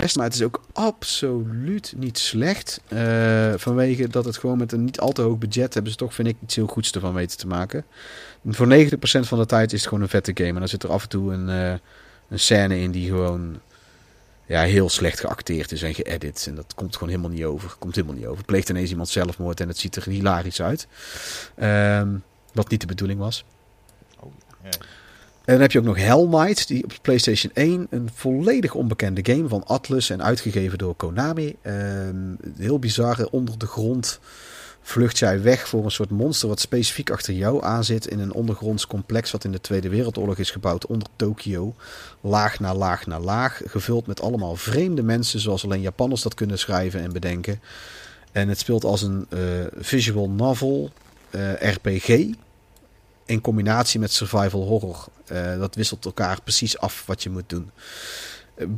best, 0.00 0.16
maar 0.16 0.24
het 0.24 0.34
is 0.34 0.42
ook 0.42 0.60
absoluut 0.72 1.94
niet 1.96 2.18
slecht. 2.18 2.80
Eh, 2.88 3.52
vanwege 3.56 4.08
dat 4.08 4.24
het 4.24 4.36
gewoon 4.38 4.58
met 4.58 4.72
een 4.72 4.84
niet 4.84 5.00
al 5.00 5.12
te 5.12 5.22
hoog 5.22 5.38
budget 5.38 5.74
hebben 5.74 5.92
ze 5.92 5.98
toch, 5.98 6.14
vind 6.14 6.28
ik, 6.28 6.36
iets 6.42 6.54
heel 6.54 6.66
goeds 6.66 6.92
ervan 6.92 7.14
weten 7.14 7.38
te 7.38 7.46
maken. 7.46 7.84
En 8.44 8.54
voor 8.54 8.66
90% 8.66 9.28
van 9.28 9.38
de 9.38 9.46
tijd 9.46 9.72
is 9.72 9.78
het 9.80 9.88
gewoon 9.88 10.02
een 10.02 10.10
vette 10.10 10.32
game. 10.34 10.48
En 10.48 10.58
dan 10.58 10.68
zit 10.68 10.82
er 10.82 10.90
af 10.90 11.02
en 11.02 11.08
toe 11.08 11.32
een, 11.32 11.48
eh, 11.48 11.78
een 12.28 12.38
scène 12.38 12.78
in 12.78 12.90
die 12.90 13.08
gewoon 13.08 13.60
ja, 14.46 14.62
heel 14.62 14.88
slecht 14.88 15.20
geacteerd 15.20 15.72
is 15.72 15.82
en 15.82 15.94
geëdit. 15.94 16.46
En 16.48 16.54
dat 16.54 16.74
komt 16.74 16.94
gewoon 16.94 17.08
helemaal 17.08 17.30
niet 17.30 17.44
over. 17.44 17.74
Komt 17.78 17.94
helemaal 17.94 18.16
niet 18.16 18.26
over. 18.26 18.44
Pleegt 18.44 18.68
ineens 18.68 18.90
iemand 18.90 19.08
zelfmoord 19.08 19.60
en 19.60 19.68
het 19.68 19.78
ziet 19.78 19.96
er 19.96 20.08
hilarisch 20.08 20.62
uit. 20.62 20.86
Ehm, 21.54 22.08
wat 22.52 22.68
niet 22.68 22.80
de 22.80 22.86
bedoeling 22.86 23.18
was. 23.18 23.44
Oh, 24.20 24.32
ja. 24.62 24.70
En 25.44 25.52
dan 25.52 25.60
heb 25.60 25.72
je 25.72 25.78
ook 25.78 25.84
nog 25.84 25.96
Hell 25.96 26.26
Knight, 26.26 26.68
die 26.68 26.84
op 26.84 26.92
PlayStation 27.02 27.52
1 27.54 27.86
een 27.90 28.10
volledig 28.14 28.74
onbekende 28.74 29.32
game 29.32 29.48
van 29.48 29.64
Atlus 29.64 30.10
en 30.10 30.22
uitgegeven 30.22 30.78
door 30.78 30.94
Konami. 30.94 31.56
Ehm, 31.62 32.16
heel 32.56 32.78
bizarre, 32.78 33.30
onder 33.30 33.58
de 33.58 33.66
grond 33.66 34.20
vlucht 34.82 35.18
jij 35.18 35.42
weg 35.42 35.68
voor 35.68 35.84
een 35.84 35.90
soort 35.90 36.10
monster 36.10 36.48
wat 36.48 36.60
specifiek 36.60 37.10
achter 37.10 37.34
jou 37.34 37.64
aan 37.64 37.84
zit 37.84 38.06
in 38.06 38.18
een 38.18 38.32
ondergronds 38.32 38.86
complex 38.86 39.30
wat 39.30 39.44
in 39.44 39.52
de 39.52 39.60
Tweede 39.60 39.88
Wereldoorlog 39.88 40.38
is 40.38 40.50
gebouwd 40.50 40.86
onder 40.86 41.08
Tokio. 41.16 41.74
Laag 42.20 42.60
na 42.60 42.74
laag 42.74 43.06
na 43.06 43.20
laag, 43.20 43.60
gevuld 43.64 44.06
met 44.06 44.20
allemaal 44.20 44.56
vreemde 44.56 45.02
mensen 45.02 45.40
zoals 45.40 45.64
alleen 45.64 45.80
Japanners 45.80 46.22
dat 46.22 46.34
kunnen 46.34 46.58
schrijven 46.58 47.00
en 47.00 47.12
bedenken. 47.12 47.60
En 48.32 48.48
het 48.48 48.58
speelt 48.58 48.84
als 48.84 49.02
een 49.02 49.26
eh, 49.28 49.40
visual 49.76 50.30
novel, 50.30 50.90
eh, 51.30 51.72
RPG, 51.72 52.26
in 53.30 53.40
combinatie 53.40 54.00
met 54.00 54.12
survival 54.12 54.66
horror. 54.66 55.06
Eh, 55.26 55.58
dat 55.58 55.74
wisselt 55.74 56.04
elkaar 56.04 56.42
precies 56.42 56.78
af 56.78 57.06
wat 57.06 57.22
je 57.22 57.30
moet 57.30 57.48
doen. 57.48 57.70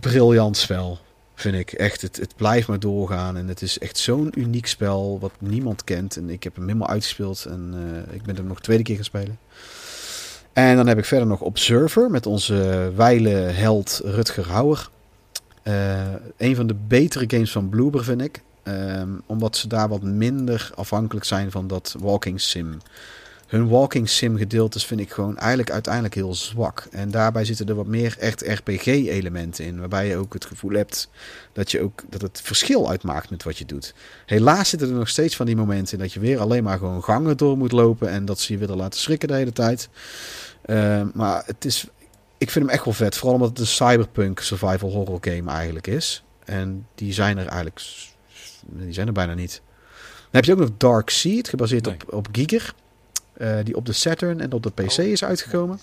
Briljant 0.01 0.57
spel, 0.57 0.99
vind 1.35 1.55
ik. 1.55 1.73
Echt, 1.73 2.03
het, 2.03 2.17
het 2.17 2.37
blijft 2.37 2.69
maar 2.69 2.81
doorgaan. 2.81 3.37
En 3.37 3.49
het 3.49 3.63
is 3.63 3.79
echt 3.79 3.99
zo'n 3.99 4.41
uniek 4.41 4.67
spel 4.67 5.19
wat 5.21 5.33
niemand 5.39 5.85
kent. 5.85 6.17
En 6.17 6.31
ik 6.31 6.43
heb 6.43 6.55
hem 6.55 6.67
helemaal 6.67 6.89
uitgespeeld. 6.89 7.45
En 7.45 7.75
eh, 7.75 8.15
ik 8.15 8.23
ben 8.23 8.37
hem 8.37 8.47
nog 8.47 8.61
tweede 8.61 8.83
keer 8.83 8.95
gaan 8.95 9.05
spelen. 9.05 9.39
En 10.53 10.77
dan 10.77 10.87
heb 10.87 10.99
ik 10.99 11.05
verder 11.05 11.27
nog 11.27 11.41
Observer 11.41 12.11
met 12.11 12.27
onze 12.27 12.93
wijle 12.97 13.31
held 13.31 14.01
Rutger 14.05 14.49
Hauer. 14.49 14.91
Eh, 15.63 16.15
een 16.37 16.57
van 16.57 16.67
de 16.67 16.77
betere 16.89 17.25
games 17.29 17.53
van 17.53 17.69
Bloober 17.69 18.05
vind 18.05 18.21
ik. 18.21 18.43
Ehm, 18.63 19.11
omdat 19.27 19.57
ze 19.57 19.69
daar 19.69 19.89
wat 19.89 20.03
minder 20.03 20.71
afhankelijk 20.75 21.25
zijn 21.27 21.51
van 21.51 21.67
dat 21.67 21.97
walking 21.99 22.41
sim. 22.41 22.79
Hun 23.53 23.69
walking 23.69 24.09
sim 24.09 24.37
gedeeltes 24.37 24.87
vind 24.87 25.01
ik 25.01 25.11
gewoon 25.11 25.37
eigenlijk 25.37 25.71
uiteindelijk 25.71 26.15
heel 26.15 26.35
zwak. 26.35 26.87
En 26.91 27.11
daarbij 27.11 27.45
zitten 27.45 27.69
er 27.69 27.75
wat 27.75 27.87
meer 27.87 28.17
echt 28.19 28.43
RPG-elementen 28.43 29.65
in. 29.65 29.79
Waarbij 29.79 30.09
je 30.09 30.17
ook 30.17 30.33
het 30.33 30.45
gevoel 30.45 30.73
hebt 30.73 31.09
dat, 31.53 31.71
je 31.71 31.81
ook, 31.81 32.03
dat 32.09 32.21
het 32.21 32.41
verschil 32.43 32.91
uitmaakt 32.91 33.31
met 33.31 33.43
wat 33.43 33.59
je 33.59 33.65
doet. 33.65 33.95
Helaas 34.27 34.69
zitten 34.69 34.89
er 34.89 34.95
nog 34.95 35.09
steeds 35.09 35.37
van 35.37 35.47
die 35.47 35.57
momenten 35.57 35.93
in 35.93 35.99
dat 35.99 36.13
je 36.13 36.21
weer 36.21 36.41
alleen 36.41 36.65
maar 36.65 36.79
gewoon 36.79 37.03
gangen 37.03 37.37
door 37.37 37.57
moet 37.57 37.73
lopen. 37.73 38.09
En 38.09 38.25
dat 38.25 38.41
ze 38.41 38.53
je 38.53 38.59
willen 38.59 38.77
laten 38.77 39.01
schrikken 39.01 39.29
de 39.29 39.35
hele 39.35 39.53
tijd. 39.53 39.89
Uh, 40.67 41.03
maar 41.15 41.43
het 41.47 41.65
is, 41.65 41.87
ik 42.39 42.51
vind 42.51 42.65
hem 42.65 42.75
echt 42.75 42.85
wel 42.85 42.95
vet. 42.95 43.17
Vooral 43.17 43.35
omdat 43.35 43.49
het 43.49 43.59
een 43.59 43.67
cyberpunk 43.67 44.41
survival 44.41 44.91
horror 44.91 45.19
game 45.21 45.51
eigenlijk 45.51 45.87
is. 45.87 46.25
En 46.45 46.87
die 46.95 47.13
zijn 47.13 47.39
er 47.39 47.47
eigenlijk... 47.47 47.83
Die 48.67 48.93
zijn 48.93 49.07
er 49.07 49.13
bijna 49.13 49.35
niet. 49.35 49.63
Dan 50.21 50.31
heb 50.31 50.45
je 50.45 50.53
ook 50.53 50.59
nog 50.59 50.71
Dark 50.77 51.11
Seed, 51.11 51.49
gebaseerd 51.49 51.85
Nee. 51.85 51.95
op, 51.95 52.13
op 52.13 52.29
Giger. 52.33 52.75
Eh, 53.43 53.65
die 53.65 53.77
op 53.77 53.87
de 53.87 53.93
Saturn 53.93 54.41
en 54.41 54.53
op 54.53 54.63
de 54.63 54.71
PC 54.71 54.99
is 54.99 55.25
uitgekomen. 55.25 55.81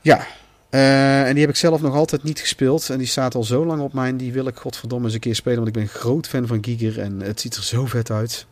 Ja, 0.00 0.26
eh, 0.70 1.26
en 1.26 1.32
die 1.32 1.40
heb 1.40 1.50
ik 1.50 1.56
zelf 1.56 1.80
nog 1.80 1.94
altijd 1.94 2.22
niet 2.22 2.40
gespeeld. 2.40 2.90
En 2.90 2.98
die 2.98 3.06
staat 3.06 3.34
al 3.34 3.44
zo 3.44 3.66
lang 3.66 3.82
op 3.82 3.92
mijn. 3.92 4.16
Die 4.16 4.32
wil 4.32 4.46
ik 4.46 4.56
godverdomme 4.56 5.04
eens 5.04 5.14
een 5.14 5.20
keer 5.20 5.34
spelen. 5.34 5.56
Want 5.56 5.68
ik 5.68 5.74
ben 5.74 5.82
een 5.82 6.00
groot 6.00 6.26
fan 6.26 6.46
van 6.46 6.64
Giger. 6.64 7.00
En 7.00 7.20
het 7.20 7.40
ziet 7.40 7.54
er 7.54 7.62
zo 7.62 7.86
vet 7.86 8.10
uit. 8.10 8.46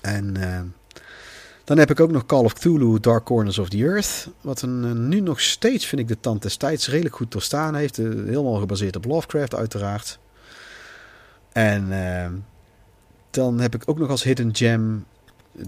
En 0.00 0.36
eh, 0.36 0.60
dan 1.64 1.78
heb 1.78 1.90
ik 1.90 2.00
ook 2.00 2.10
nog 2.10 2.26
Call 2.26 2.44
of 2.44 2.52
Cthulhu 2.52 3.00
Dark 3.00 3.24
Corners 3.24 3.58
of 3.58 3.68
the 3.68 3.76
Earth. 3.76 4.28
Wat 4.40 4.62
een, 4.62 5.08
nu 5.08 5.20
nog 5.20 5.40
steeds, 5.40 5.86
vind 5.86 6.00
ik, 6.00 6.08
de 6.08 6.20
tand 6.20 6.42
des 6.42 6.56
tijds 6.56 6.88
redelijk 6.88 7.14
goed 7.14 7.32
doorstaan 7.32 7.74
heeft. 7.74 7.96
Helemaal 7.96 8.58
gebaseerd 8.58 8.96
op 8.96 9.04
Lovecraft 9.04 9.54
uiteraard. 9.54 10.18
En 11.52 11.88
dan 13.30 13.60
heb 13.60 13.74
ik 13.74 13.82
ook 13.86 13.98
nog 13.98 14.08
als 14.08 14.22
Hidden 14.22 14.56
Gem... 14.56 15.04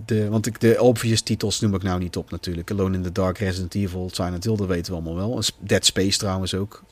De, 0.04 0.28
want 0.28 0.46
ik, 0.46 0.60
de 0.60 0.80
obvious 0.80 1.20
titels 1.20 1.60
noem 1.60 1.74
ik 1.74 1.82
nou 1.82 2.00
niet 2.00 2.16
op 2.16 2.30
natuurlijk. 2.30 2.70
Alone 2.70 2.96
in 2.96 3.02
the 3.02 3.12
Dark, 3.12 3.38
Resident 3.38 3.74
Evil, 3.74 4.10
Silent 4.12 4.44
Hill, 4.44 4.56
dat 4.56 4.66
weten 4.66 4.92
we 4.92 5.00
allemaal 5.00 5.30
wel. 5.30 5.42
Dead 5.59 5.84
Space 5.84 6.18
trouwens 6.18 6.54
ook. 6.54 6.82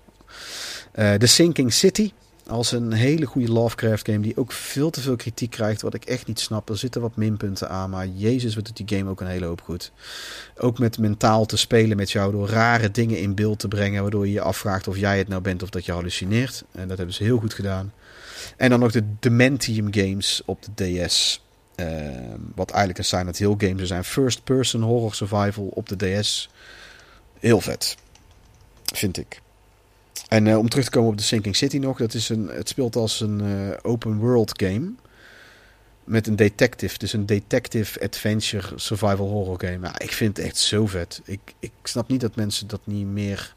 Eh 0.92 1.14
The 1.14 1.26
Sinking 1.26 1.72
City. 1.72 2.12
Als 2.46 2.72
een 2.72 2.92
hele 2.92 3.26
goede 3.26 3.52
Lovecraft 3.52 4.06
game 4.06 4.20
die 4.20 4.36
ook 4.36 4.52
veel 4.52 4.90
te 4.90 5.00
veel 5.00 5.16
kritiek 5.16 5.50
krijgt. 5.50 5.82
Wat 5.82 5.94
ik 5.94 6.04
echt 6.04 6.26
niet 6.26 6.40
snap. 6.40 6.68
Er 6.68 6.78
zitten 6.78 7.00
wat 7.00 7.16
minpunten 7.16 7.68
aan. 7.68 7.90
Maar 7.90 8.06
jezus, 8.06 8.54
wat 8.54 8.64
doet 8.66 8.76
die 8.76 8.98
game 8.98 9.10
ook 9.10 9.20
een 9.20 9.26
hele 9.26 9.46
hoop 9.46 9.60
goed. 9.60 9.92
Ook 10.56 10.78
met 10.78 10.98
mentaal 10.98 11.46
te 11.46 11.56
spelen 11.56 11.96
met 11.96 12.10
jou. 12.10 12.32
Door 12.32 12.48
rare 12.48 12.90
dingen 12.90 13.18
in 13.18 13.34
beeld 13.34 13.58
te 13.58 13.68
brengen. 13.68 14.02
Waardoor 14.02 14.26
je 14.26 14.32
je 14.32 14.40
afvraagt 14.40 14.88
of 14.88 14.96
jij 14.96 15.18
het 15.18 15.28
nou 15.28 15.42
bent 15.42 15.62
of 15.62 15.70
dat 15.70 15.84
je 15.84 15.92
hallucineert. 15.92 16.64
En 16.72 16.88
dat 16.88 16.96
hebben 16.96 17.14
ze 17.14 17.24
heel 17.24 17.38
goed 17.38 17.54
gedaan. 17.54 17.92
En 18.56 18.70
dan 18.70 18.80
nog 18.80 18.92
de 18.92 19.04
Dementium 19.20 19.94
games 19.94 20.42
op 20.44 20.58
de 20.74 21.04
DS. 21.04 21.40
Eh, 21.81 22.35
wat 22.55 22.70
eigenlijk 22.70 22.98
een 22.98 23.05
Silent 23.05 23.39
Hill 23.39 23.55
game 23.59 23.74
zou 23.74 23.86
zijn. 23.86 24.05
First 24.05 24.44
person 24.44 24.82
horror 24.82 25.15
survival 25.15 25.65
op 25.65 25.89
de 25.89 26.20
DS. 26.20 26.51
Heel 27.39 27.61
vet. 27.61 27.97
Vind 28.85 29.19
ik. 29.19 29.40
En 30.31 30.47
eh, 30.47 30.59
om 30.59 30.69
terug 30.69 30.85
te 30.85 30.90
komen 30.90 31.11
op 31.11 31.16
de 31.16 31.23
Sinking 31.23 31.57
City 31.57 31.78
nog. 31.78 31.98
Dat 31.98 32.15
is 32.15 32.28
een, 32.28 32.48
het 32.48 32.69
speelt 32.69 32.97
als 32.97 33.20
een 33.20 33.40
eh, 33.40 33.78
open 33.82 34.19
world 34.19 34.62
game. 34.62 34.93
Met 36.05 36.27
een 36.27 36.36
detective. 36.36 36.98
Dus 36.98 37.12
een 37.12 37.27
detective 37.27 38.01
adventure 38.01 38.69
survival 38.77 39.28
horror 39.28 39.61
game. 39.61 39.90
Ik 39.98 40.12
vind 40.12 40.36
het 40.36 40.47
echt 40.47 40.57
zo 40.57 40.86
vet. 40.86 41.20
Ik, 41.24 41.40
ik 41.59 41.73
snap 41.82 42.09
niet 42.09 42.20
dat 42.20 42.36
mensen 42.36 42.66
dat 42.66 42.81
niet 42.85 43.07
meer 43.07 43.55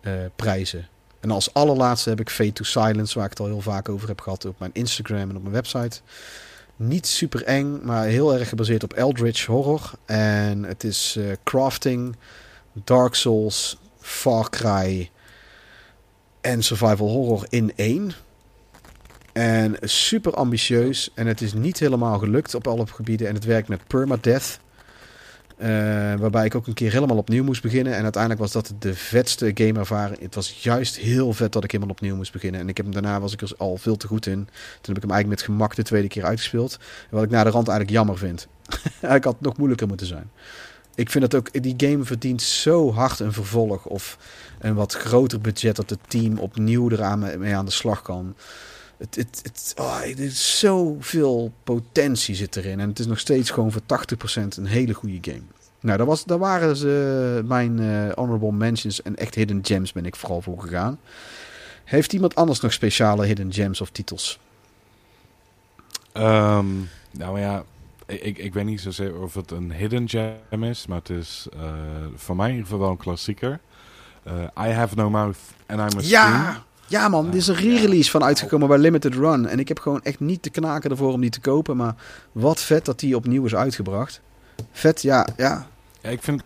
eh, 0.00 0.12
prijzen. 0.36 0.88
En 1.20 1.30
als 1.30 1.54
allerlaatste 1.54 2.08
heb 2.08 2.20
ik 2.20 2.30
Fate 2.30 2.52
to 2.52 2.64
Silence. 2.64 3.14
Waar 3.14 3.24
ik 3.24 3.30
het 3.30 3.40
al 3.40 3.46
heel 3.46 3.60
vaak 3.60 3.88
over 3.88 4.08
heb 4.08 4.20
gehad 4.20 4.44
op 4.44 4.58
mijn 4.58 4.74
Instagram 4.74 5.30
en 5.30 5.36
op 5.36 5.42
mijn 5.42 5.54
website. 5.54 6.00
Niet 6.80 7.06
super 7.06 7.42
eng, 7.44 7.80
maar 7.82 8.04
heel 8.04 8.34
erg 8.34 8.48
gebaseerd 8.48 8.82
op 8.82 8.92
Eldritch 8.92 9.46
horror. 9.46 9.90
En 10.04 10.62
het 10.62 10.84
is 10.84 11.16
eh, 11.18 11.24
crafting, 11.44 12.16
Dark 12.72 13.14
Souls, 13.14 13.78
Far 14.00 14.50
Cry 14.50 15.10
en 16.40 16.62
survival 16.62 17.08
horror 17.08 17.46
in 17.48 17.72
één. 17.76 18.12
En 19.32 19.76
super 19.80 20.34
ambitieus. 20.34 21.10
En 21.14 21.26
het 21.26 21.40
is 21.40 21.52
niet 21.52 21.78
helemaal 21.78 22.18
gelukt 22.18 22.54
op 22.54 22.66
alle 22.66 22.86
gebieden. 22.86 23.28
En 23.28 23.34
het 23.34 23.44
werkt 23.44 23.68
met 23.68 23.86
permadeath. 23.86 24.60
Eh, 25.58 25.68
waarbij 26.14 26.44
ik 26.44 26.54
ook 26.54 26.66
een 26.66 26.74
keer 26.74 26.92
helemaal 26.92 27.16
opnieuw 27.16 27.44
moest 27.44 27.62
beginnen. 27.62 27.94
En 27.94 28.02
uiteindelijk 28.02 28.42
was 28.42 28.52
dat 28.52 28.72
de 28.78 28.94
vetste 28.94 29.50
gameervaring. 29.54 30.20
Het 30.20 30.34
was 30.34 30.62
juist 30.62 30.96
heel 30.96 31.32
vet 31.32 31.52
dat 31.52 31.64
ik 31.64 31.70
helemaal 31.70 31.94
opnieuw 31.94 32.16
moest 32.16 32.32
beginnen. 32.32 32.60
En 32.60 32.68
ik 32.68 32.76
heb 32.76 32.86
hem 32.86 32.94
daarna 32.94 33.20
was 33.20 33.32
ik 33.32 33.40
er 33.40 33.52
al 33.56 33.76
veel 33.76 33.96
te 33.96 34.06
goed 34.06 34.26
in. 34.26 34.44
Toen 34.44 34.94
heb 34.94 34.96
ik 34.96 35.02
hem 35.02 35.10
eigenlijk 35.10 35.40
met 35.40 35.42
gemak 35.42 35.74
de 35.74 35.82
tweede 35.82 36.08
keer 36.08 36.24
uitgespeeld. 36.24 36.78
Wat 37.10 37.22
ik 37.22 37.30
na 37.30 37.44
de 37.44 37.50
rand 37.50 37.68
eigenlijk 37.68 37.98
jammer 37.98 38.18
vind. 38.18 38.48
Eigenlijk 38.84 39.24
had 39.24 39.34
het 39.34 39.42
nog 39.42 39.56
moeilijker 39.56 39.86
moeten 39.88 40.06
zijn. 40.06 40.30
Ik 40.94 41.10
vind 41.10 41.30
dat 41.30 41.40
ook, 41.40 41.62
die 41.62 41.74
game 41.76 42.04
verdient 42.04 42.42
zo 42.42 42.92
hard 42.92 43.18
een 43.18 43.32
vervolg. 43.32 43.84
Of 43.84 44.18
een 44.58 44.74
wat 44.74 44.94
groter 44.94 45.40
budget 45.40 45.76
dat 45.76 45.90
het 45.90 45.98
team 46.08 46.38
opnieuw 46.38 46.90
eraan 46.90 47.38
mee 47.38 47.56
aan 47.56 47.64
de 47.64 47.70
slag 47.70 48.02
kan. 48.02 48.34
Het, 48.98 49.14
het, 49.14 49.40
het, 49.42 49.74
oh, 49.76 50.00
is 50.04 50.58
zoveel 50.58 51.52
potentie 51.64 52.34
zit 52.34 52.56
erin. 52.56 52.80
En 52.80 52.88
het 52.88 52.98
is 52.98 53.06
nog 53.06 53.18
steeds 53.18 53.50
gewoon 53.50 53.72
voor 53.72 53.82
80% 53.82 53.84
een 54.56 54.66
hele 54.66 54.94
goede 54.94 55.18
game. 55.20 55.42
Nou, 55.80 55.98
daar, 55.98 56.06
was, 56.06 56.24
daar 56.24 56.38
waren 56.38 56.76
ze 56.76 57.42
mijn 57.44 57.78
eh, 57.78 58.12
honorable 58.14 58.52
mentions 58.52 59.02
en 59.02 59.16
echt 59.16 59.34
hidden 59.34 59.60
gems 59.62 59.92
ben 59.92 60.06
ik 60.06 60.16
vooral 60.16 60.42
voor 60.42 60.60
gegaan. 60.60 60.98
Heeft 61.84 62.12
iemand 62.12 62.34
anders 62.34 62.60
nog 62.60 62.72
speciale 62.72 63.26
hidden 63.26 63.52
gems 63.52 63.80
of 63.80 63.90
titels? 63.90 64.38
Ehm, 66.12 66.66
nou 67.10 67.40
ja, 67.40 67.64
ik, 68.06 68.38
ik, 68.38 68.54
weet 68.54 68.64
niet 68.64 68.80
zozeer 68.80 69.20
of 69.20 69.34
het 69.34 69.50
een 69.50 69.72
hidden 69.72 70.08
gem 70.08 70.64
is, 70.64 70.86
maar 70.86 70.98
het 70.98 71.10
is 71.10 71.46
eh, 71.52 71.72
voor 72.14 72.36
mij 72.36 72.48
in 72.48 72.54
ieder 72.54 72.66
geval 72.68 72.82
wel 72.82 72.90
een 72.90 72.96
klassieker. 72.96 73.60
Eh, 74.22 74.66
I 74.66 74.68
Have 74.70 74.94
No 74.94 75.10
Mouth 75.10 75.38
and 75.66 75.92
I 75.92 75.96
Must 75.96 76.08
Ja, 76.08 76.26
Scream. 76.26 76.62
Ja 76.88 77.08
man, 77.08 77.28
er 77.28 77.34
is 77.34 77.46
een 77.46 77.54
re-release 77.54 78.10
van 78.10 78.24
uitgekomen 78.24 78.68
bij 78.68 78.78
Limited 78.78 79.14
Run. 79.14 79.46
En 79.46 79.58
ik 79.58 79.68
heb 79.68 79.78
gewoon 79.78 80.02
echt 80.02 80.20
niet 80.20 80.42
te 80.42 80.50
knaken 80.50 80.90
ervoor 80.90 81.12
om 81.12 81.20
die 81.20 81.30
te 81.30 81.40
kopen. 81.40 81.76
Maar 81.76 81.94
wat 82.32 82.60
vet 82.60 82.84
dat 82.84 83.00
die 83.00 83.16
opnieuw 83.16 83.44
is 83.44 83.54
uitgebracht. 83.54 84.20
Vet, 84.72 85.02
ja, 85.02 85.28
ja. 85.36 85.66
Ja, 86.02 86.10
ik 86.10 86.22
vind, 86.22 86.42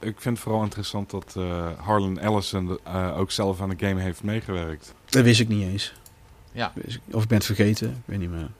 ik 0.00 0.20
vind 0.20 0.36
het 0.36 0.38
vooral 0.38 0.62
interessant 0.62 1.10
dat 1.10 1.34
eh, 1.36 1.66
Harlan 1.76 2.18
Ellison 2.18 2.78
eh, 2.84 3.18
ook 3.18 3.30
zelf 3.30 3.60
aan 3.60 3.68
de 3.68 3.86
game 3.86 4.00
heeft 4.00 4.22
meegewerkt. 4.22 4.94
Dat 5.08 5.24
wist 5.24 5.40
ik 5.40 5.48
niet 5.48 5.62
eens. 5.62 5.94
Ja. 6.52 6.72
Of 7.10 7.22
ik 7.22 7.28
ben 7.28 7.38
het 7.38 7.46
vergeten, 7.46 7.88
ik 7.88 8.02
weet 8.04 8.18
niet 8.18 8.30
meer. 8.30 8.50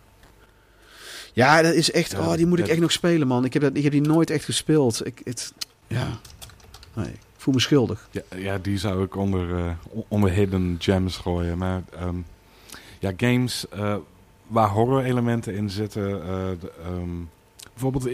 Ja, 1.32 1.62
dat 1.62 1.74
is 1.74 1.90
echt, 1.90 2.10
Ja, 2.10 2.18
oh, 2.18 2.34
die 2.34 2.47
moet 2.47 2.59
ik 2.59 2.68
echt 2.68 2.80
nog 2.80 2.92
spelen 2.92 3.26
man. 3.26 3.44
Ik 3.44 3.52
heb, 3.52 3.62
dat, 3.62 3.76
ik 3.76 3.82
heb 3.82 3.92
die 3.92 4.01
nooit 4.01 4.30
echt 4.30 4.44
gespeeld. 4.44 5.06
Ik, 5.06 5.20
het, 5.24 5.52
ja, 5.86 6.18
nee, 6.94 7.12
voel 7.40 7.54
me 7.54 7.60
schuldig. 7.60 8.08
Ja, 8.10 8.22
ja 8.36 8.58
die 8.58 8.78
zou 8.78 9.02
ik 9.04 9.16
onder, 9.16 9.56
eh, 9.58 9.70
onder 10.08 10.30
hidden 10.30 10.76
gems 10.78 11.16
gooien. 11.16 11.58
Maar 11.58 11.82
ehm, 11.98 12.16
ja, 12.98 13.12
games 13.16 13.68
eh, 13.68 13.96
waar 14.46 14.68
horror 14.68 15.02
elementen 15.02 15.54
in 15.54 15.70
zitten. 15.70 16.22
eh, 16.22 16.28
de, 16.60 16.72
ehm, 16.84 17.08
bijvoorbeeld, 17.72 18.04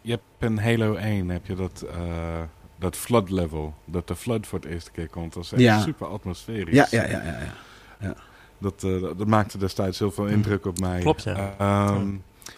je 0.00 0.10
hebt 0.10 0.22
in 0.38 0.58
Halo 0.58 0.94
1 0.94 1.28
heb 1.28 1.46
je 1.46 1.54
dat, 1.54 1.84
eh, 1.94 2.40
dat 2.78 2.96
flood 2.96 3.30
level. 3.30 3.74
Dat 3.84 4.08
de 4.08 4.16
flood 4.16 4.46
voor 4.46 4.58
het 4.58 4.68
eerste 4.68 4.90
keer 4.90 5.08
komt. 5.08 5.32
Dat 5.32 5.44
is 5.44 5.52
echt 5.52 5.62
Ja. 5.62 5.80
super 5.80 6.06
atmosferisch. 6.06 6.74
Ja, 6.74 6.86
ja, 6.90 7.08
ja, 7.08 7.22
ja. 7.24 7.38
ja. 8.00 8.14
Dat, 8.58 8.82
eh, 8.84 9.00
dat, 9.00 9.26
maakte 9.26 9.58
destijds 9.58 9.98
heel 9.98 10.10
veel 10.10 10.26
indruk 10.26 10.66
op 10.66 10.78
mij. 10.80 11.00
Klopt, 11.00 11.22
ja. 11.22 11.54
Ehm, 11.58 12.08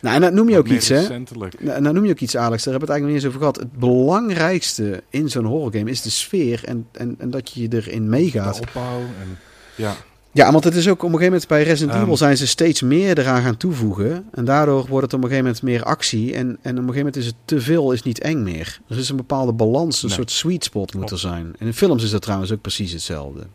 Nou, 0.00 0.14
en 0.14 0.20
dan 0.20 0.34
noem 0.34 0.48
je 0.48 0.58
ook 0.58 0.68
iets, 0.68 0.88
hè? 0.88 1.08
Nou, 1.08 1.80
nou 1.80 1.92
noem 1.94 2.04
je 2.04 2.10
ook 2.10 2.20
iets, 2.20 2.36
Alex. 2.36 2.62
Daar 2.64 2.72
hebben 2.72 2.88
we 2.88 2.94
het 2.94 3.02
eigenlijk 3.02 3.02
nog 3.02 3.06
niet 3.06 3.14
eens 3.22 3.26
over 3.26 3.38
gehad. 3.38 3.56
Het 3.56 3.72
belangrijkste 3.78 5.02
in 5.10 5.28
zo'n 5.28 5.44
horrorgame 5.44 5.90
is 5.90 6.02
de 6.02 6.10
sfeer 6.10 6.64
en, 6.64 6.86
en, 6.92 7.14
en 7.18 7.30
dat 7.30 7.50
je 7.52 7.68
erin 7.70 8.08
meegaat. 8.08 8.54
De 8.54 8.60
opbouw 8.60 8.98
en 8.98 9.38
ja. 9.74 9.94
Ja, 10.32 10.52
want 10.52 10.64
het 10.64 10.74
is 10.74 10.88
ook 10.88 11.02
op 11.02 11.12
een 11.12 11.18
gegeven 11.18 11.30
moment 11.32 11.48
bij 11.48 11.62
Resident 11.62 11.92
Ehm. 11.94 12.02
Evil 12.02 12.16
zijn 12.16 12.36
ze 12.36 12.46
steeds 12.46 12.82
meer 12.82 13.18
eraan 13.18 13.42
gaan 13.42 13.56
toevoegen. 13.56 14.26
En 14.32 14.44
daardoor 14.44 14.86
wordt 14.86 15.04
het 15.04 15.14
op 15.14 15.22
een 15.22 15.28
gegeven 15.28 15.44
moment 15.44 15.62
meer 15.62 15.82
actie. 15.84 16.34
En, 16.34 16.46
en 16.46 16.48
op 16.54 16.64
een 16.64 16.74
gegeven 16.76 16.96
moment 16.96 17.16
is 17.16 17.26
het 17.26 17.34
te 17.44 17.60
veel, 17.60 17.92
is 17.92 18.02
niet 18.02 18.20
eng 18.20 18.42
meer. 18.42 18.80
Er 18.88 18.98
is 18.98 19.08
een 19.08 19.16
bepaalde 19.16 19.52
balans, 19.52 20.02
een 20.02 20.08
Nee. 20.08 20.16
soort 20.16 20.30
sweet 20.30 20.64
spot 20.64 20.94
moet 20.94 21.10
er 21.10 21.18
zijn. 21.18 21.52
En 21.58 21.66
in 21.66 21.74
films 21.74 22.02
is 22.02 22.10
dat 22.10 22.22
trouwens 22.22 22.52
ook 22.52 22.60
precies 22.60 22.92
hetzelfde. 22.92 23.46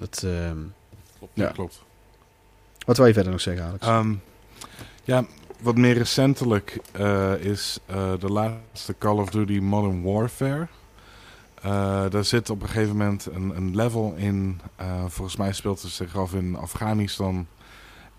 Het, 0.00 0.22
ehm, 0.24 0.56
Klopt, 1.18 1.32
Ja. 1.34 1.46
klopt. 1.46 1.82
wat 2.86 2.96
wil 2.96 3.06
je 3.06 3.12
verder 3.12 3.32
nog 3.32 3.40
zeggen, 3.40 3.64
Alex? 3.64 3.86
Ehm, 3.86 4.12
ja, 5.04 5.24
wat 5.60 5.76
meer 5.76 5.94
recentelijk 5.94 6.78
eh, 6.92 7.34
is 7.34 7.78
eh, 7.86 8.12
de 8.18 8.28
laatste 8.28 8.94
Call 8.98 9.16
of 9.16 9.30
Duty 9.30 9.58
Modern 9.58 10.02
Warfare. 10.02 10.68
Eh, 11.62 12.10
daar 12.10 12.24
zit 12.24 12.50
op 12.50 12.62
een 12.62 12.68
gegeven 12.68 12.96
moment 12.96 13.26
een, 13.26 13.56
een 13.56 13.76
level 13.76 14.14
in. 14.16 14.60
volgens 15.06 15.36
mij 15.36 15.52
speelt 15.52 15.82
het 15.82 15.90
zich 15.90 16.16
af 16.16 16.34
in 16.34 16.56
Afghanistan. 16.56 17.46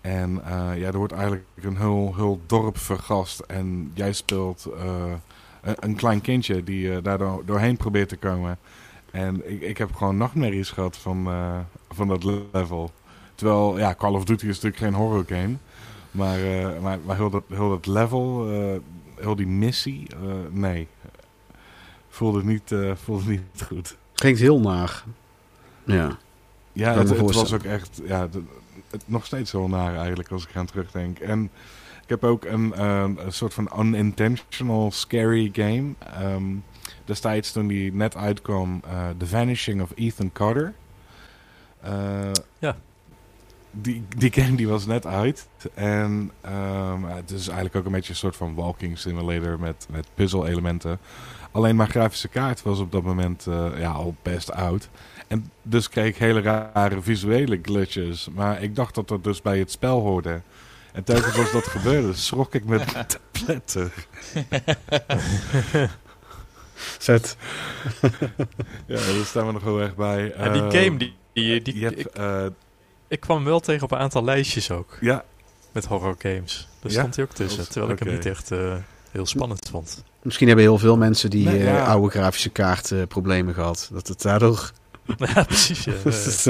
En 0.00 0.42
ja, 0.76 0.86
er 0.86 0.96
wordt 0.96 1.12
eigenlijk 1.12 1.44
een 1.60 1.76
heel, 1.76 2.12
heel 2.16 2.40
dorp 2.46 2.78
vergast. 2.78 3.38
En 3.40 3.90
jij 3.94 4.12
speelt 4.12 4.68
een, 5.62 5.76
een 5.78 5.94
klein 5.96 6.20
kindje 6.20 6.64
die 6.64 7.02
daar 7.02 7.18
door- 7.18 7.42
doorheen 7.44 7.76
probeert 7.76 8.08
te 8.08 8.16
komen. 8.16 8.58
En 9.10 9.50
ik, 9.50 9.60
ik 9.60 9.78
heb 9.78 9.94
gewoon 9.94 10.16
nachtmerries 10.16 10.70
gehad 10.70 10.96
van, 10.96 11.28
van 11.90 12.08
dat 12.08 12.24
level. 12.52 12.90
Terwijl, 13.34 13.78
ja, 13.78 13.94
Call 13.94 14.14
of 14.14 14.24
Duty 14.24 14.46
is 14.46 14.60
natuurlijk 14.60 14.82
geen 14.82 15.02
horror 15.02 15.24
game. 15.26 15.56
Maar, 16.10 16.38
eh, 16.38 16.80
maar, 16.80 16.98
maar 17.04 17.16
heel, 17.16 17.30
dat, 17.30 17.42
heel 17.48 17.68
dat 17.68 17.86
level, 17.86 18.50
eh, 18.52 18.78
heel 19.22 19.36
die 19.36 19.46
missie, 19.46 20.06
eh, 20.14 20.32
nee. 20.50 20.88
Voelde 22.08 22.44
niet, 22.44 22.72
eh, 22.72 22.92
voelde 22.94 23.30
niet 23.30 23.62
goed. 23.66 23.96
Klinkt 24.14 24.40
heel 24.40 24.60
naar. 24.60 25.04
Ja. 25.84 26.18
Ja, 26.72 26.98
het, 26.98 27.16
was 27.18 27.52
ook 27.52 27.62
echt, 27.62 28.00
ja, 28.04 28.28
het, 28.90 29.02
nog 29.06 29.26
steeds 29.26 29.52
wel 29.52 29.68
naar 29.68 29.96
eigenlijk 29.96 30.30
als 30.30 30.46
ik 30.46 30.56
aan 30.56 30.66
terugdenk. 30.66 31.18
En 31.18 31.42
ik 32.02 32.08
heb 32.08 32.24
ook 32.24 32.44
een, 32.44 32.74
eh, 32.74 33.04
een 33.16 33.32
soort 33.32 33.54
van 33.54 33.70
unintentional 33.78 34.90
scary 34.90 35.50
game. 35.52 35.92
Ehm, 35.98 36.44
destijds 37.04 37.52
toen 37.52 37.66
die 37.66 37.92
net 37.94 38.16
uitkwam, 38.16 38.80
eh, 38.84 39.08
The 39.16 39.26
Vanishing 39.26 39.82
of 39.82 39.90
Ethan 39.94 40.32
Carter. 40.32 40.74
Eh, 41.80 42.30
Ja. 42.58 42.76
Die, 43.70 44.04
die 44.16 44.32
game 44.32 44.56
die 44.56 44.68
was 44.68 44.86
net 44.86 45.06
uit. 45.06 45.48
En 45.74 46.30
ehm, 46.40 47.02
het 47.04 47.30
is 47.30 47.46
eigenlijk 47.46 47.76
ook 47.76 47.84
een 47.84 47.92
beetje 47.92 48.10
een 48.10 48.16
soort 48.18 48.36
van 48.36 48.54
walking 48.54 48.98
simulator 48.98 49.60
met, 49.60 49.86
met 49.90 50.06
puzzel 50.14 50.46
elementen. 50.46 50.98
Alleen 51.52 51.76
mijn 51.76 51.88
grafische 51.90 52.28
kaart 52.28 52.62
was 52.62 52.78
op 52.78 52.92
dat 52.92 53.02
moment 53.02 53.46
eh, 53.46 53.66
ja, 53.78 53.90
al 53.90 54.14
best 54.22 54.52
oud. 54.52 54.88
En 55.28 55.50
dus 55.62 55.88
kreeg 55.88 56.06
ik 56.06 56.16
hele 56.16 56.40
rare 56.40 57.02
visuele 57.02 57.58
glitches. 57.62 58.28
Maar 58.34 58.62
ik 58.62 58.76
dacht 58.76 58.94
dat 58.94 59.08
dat 59.08 59.24
dus 59.24 59.42
bij 59.42 59.58
het 59.58 59.70
spel 59.70 60.00
hoorde. 60.00 60.40
En 60.92 61.04
telkens 61.04 61.38
als 61.38 61.52
dat 61.52 61.66
gebeurde, 61.66 62.14
schrok 62.28 62.54
ik 62.54 62.64
me 62.64 62.80
te 63.06 63.18
pletter. 63.30 63.92
Zet. 66.98 67.36
Ja, 68.86 68.96
daar 68.96 69.24
staan 69.24 69.46
we 69.46 69.52
nog 69.52 69.62
heel 69.62 69.80
erg 69.80 69.94
bij. 69.94 70.32
En 70.32 70.52
die 70.52 70.62
Eh, 70.62 70.82
game, 70.84 70.96
die, 70.96 71.14
die, 71.32 71.62
die- 71.62 71.78
je 71.78 71.84
hebt, 71.84 71.98
ik, 72.00 72.06
eh, 72.06 72.44
ik 73.08 73.20
kwam 73.20 73.44
wel 73.44 73.60
tegen 73.60 73.82
op 73.82 73.90
een 73.90 73.98
aantal 73.98 74.24
lijstjes 74.24 74.70
ook. 74.70 74.96
ja, 75.00 75.24
Met 75.72 75.84
horror 75.86 76.14
games. 76.18 76.68
Daar 76.80 76.92
Ja? 76.92 76.98
stond 76.98 77.16
hij 77.16 77.24
ook 77.24 77.32
tussen. 77.32 77.68
Terwijl 77.68 77.92
ik 77.92 77.98
hem 77.98 78.12
niet 78.12 78.26
echt 78.26 78.50
eh, 78.50 78.74
heel 79.10 79.26
spannend 79.26 79.68
vond. 79.70 80.04
Misschien 80.22 80.46
hebben 80.46 80.64
heel 80.64 80.78
veel 80.78 80.96
mensen 80.96 81.30
die 81.30 81.44
Nee, 81.44 81.58
eh, 81.58 81.64
ja. 81.64 81.84
oude 81.84 82.10
grafische 82.10 82.50
kaart 82.50 82.90
eh, 82.90 83.02
problemen 83.08 83.54
gehad. 83.54 83.88
Dat 83.92 84.08
het 84.08 84.22
daardoor... 84.22 84.70
ja, 85.34 85.44
precies. 85.44 85.84
Ja. 85.84 85.92
Dat 86.04 86.14
is, 86.14 86.48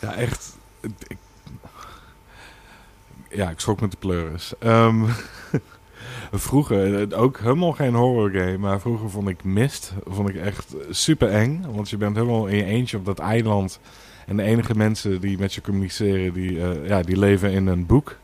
ja, 0.00 0.14
echt. 0.14 0.56
Ik, 1.06 1.16
ja, 3.30 3.50
ik 3.50 3.60
schrok 3.60 3.80
met 3.80 3.90
de 3.90 3.96
pleuris. 3.96 4.52
Ehm, 4.58 5.04
vroeger, 6.32 7.14
ook 7.16 7.38
helemaal 7.38 7.72
geen 7.72 7.94
horror 7.94 8.30
game, 8.30 8.58
maar 8.58 8.80
vroeger 8.80 9.10
vond 9.10 9.28
ik 9.28 9.44
Mist 9.44 9.92
vond 10.06 10.28
ik 10.28 10.36
echt 10.36 10.74
super 10.90 11.28
eng. 11.30 11.64
Want 11.74 11.90
je 11.90 11.96
bent 11.96 12.16
helemaal 12.16 12.46
in 12.46 12.56
je 12.56 12.64
eentje 12.64 12.96
op 12.96 13.04
dat 13.04 13.18
eiland. 13.18 13.80
En 14.26 14.36
de 14.36 14.42
enige 14.42 14.74
mensen 14.74 15.20
die 15.20 15.38
met 15.38 15.54
je 15.54 15.60
communiceren, 15.60 16.32
die, 16.32 16.62
eh, 16.62 16.88
ja, 16.88 17.02
die 17.02 17.18
leven 17.18 17.50
in 17.50 17.66
een 17.66 17.86
boek. 17.86 18.16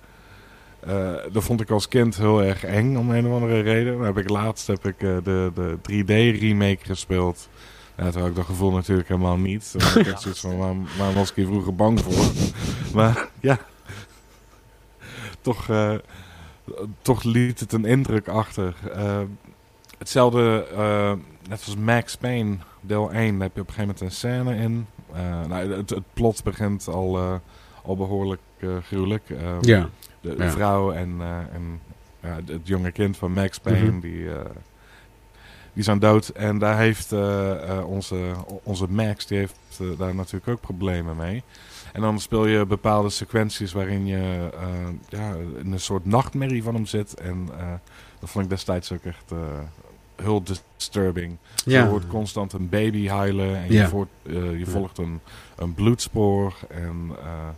Eh, 0.80 1.14
dat 1.32 1.44
vond 1.44 1.60
ik 1.60 1.70
als 1.70 1.88
kind 1.88 2.16
heel 2.16 2.42
erg 2.42 2.64
eng 2.64 2.96
om 2.96 3.10
een 3.10 3.26
of 3.26 3.32
andere 3.32 3.60
reden. 3.60 4.00
Heb 4.00 4.18
ik 4.18 4.28
laatst 4.28 4.66
heb 4.66 4.86
ik 4.86 5.02
eh, 5.02 5.16
de, 5.22 5.50
de 5.54 5.76
3D 5.82 6.40
remake 6.40 6.84
gespeeld. 6.84 7.48
Ja, 7.96 8.10
toen 8.10 8.20
had 8.20 8.30
ik 8.30 8.36
dat 8.36 8.44
gevoel 8.44 8.70
natuurlijk 8.70 9.08
helemaal 9.08 9.36
niet. 9.36 9.70
Toen 9.72 9.80
had 9.80 9.96
ik 9.96 10.06
echt 10.06 10.22
zoiets 10.22 10.40
van, 10.40 10.58
waarom 10.98 11.14
was 11.14 11.30
ik 11.30 11.36
hier 11.36 11.46
vroeger 11.46 11.74
bang 11.74 12.00
voor? 12.00 12.32
maar 12.96 13.28
ja, 13.40 13.58
toch, 15.40 15.66
toch 17.02 17.22
liet 17.22 17.60
het 17.60 17.72
een 17.72 17.84
indruk 17.84 18.28
achter. 18.28 18.74
Hetzelfde, 19.98 20.66
net 21.48 21.62
als 21.66 21.76
Max 21.76 22.16
Payne, 22.16 22.56
deel 22.80 23.12
1, 23.12 23.32
daar 23.32 23.40
heb 23.46 23.54
je 23.54 23.60
op 23.60 23.68
een 23.68 23.74
gegeven 23.74 23.80
moment 23.82 24.00
een 24.00 24.10
scène 24.10 24.56
in. 24.56 24.86
Eh, 25.12 25.46
nou, 25.46 25.72
het, 25.72 25.90
het 25.90 26.04
plot 26.14 26.44
begint 26.44 26.88
al, 26.88 27.16
eh, 27.18 27.34
al 27.84 27.96
behoorlijk 27.96 28.40
eh, 28.58 28.68
gruwelijk. 28.82 29.30
Eh, 29.30 29.56
ja. 29.60 29.88
de, 30.20 30.34
de 30.36 30.42
Ja. 30.44 30.50
vrouw 30.50 30.92
en, 30.92 31.20
het- 32.20 32.60
jonge 32.62 32.92
kind 32.92 33.16
van 33.16 33.32
Max 33.32 33.58
Payne, 33.58 33.90
Mhm. 33.90 34.00
die, 34.00 34.30
eh, 34.34 34.40
die 35.72 35.82
zijn 35.84 35.98
dood. 35.98 36.28
En 36.28 36.58
daar 36.58 36.78
heeft 36.78 37.12
onze, 37.84 38.32
onze 38.62 38.86
Max, 38.90 39.26
die 39.26 39.38
heeft 39.38 39.58
daar 39.98 40.14
natuurlijk 40.14 40.48
ook 40.48 40.60
problemen 40.60 41.16
mee. 41.16 41.42
En 41.92 42.00
dan 42.00 42.20
speel 42.20 42.46
je 42.46 42.66
bepaalde 42.66 43.10
sequenties 43.10 43.72
waarin 43.72 44.06
je 44.06 44.48
ja, 45.08 45.34
in 45.62 45.72
een 45.72 45.80
soort 45.80 46.04
nachtmerrie 46.04 46.62
van 46.62 46.74
hem 46.74 46.86
zit. 46.86 47.14
En 47.20 47.48
dat 48.20 48.30
vond 48.30 48.44
ik 48.44 48.50
destijds 48.50 48.92
ook 48.92 49.04
echt 49.04 49.32
heel 50.22 50.42
disturbing. 50.42 51.36
Ja. 51.64 51.82
Je 51.82 51.88
hoort 51.88 52.06
constant 52.06 52.52
een 52.52 52.68
baby 52.68 53.08
huilen 53.08 53.56
en 53.56 53.72
Ja. 53.72 53.82
je, 53.82 53.88
voort, 53.88 54.08
eh, 54.22 54.58
je 54.58 54.66
volgt 54.66 54.98
een, 54.98 55.20
een 55.56 55.74
bloedspoor. 55.74 56.54
En 56.68 57.10
eh, 57.22 57.48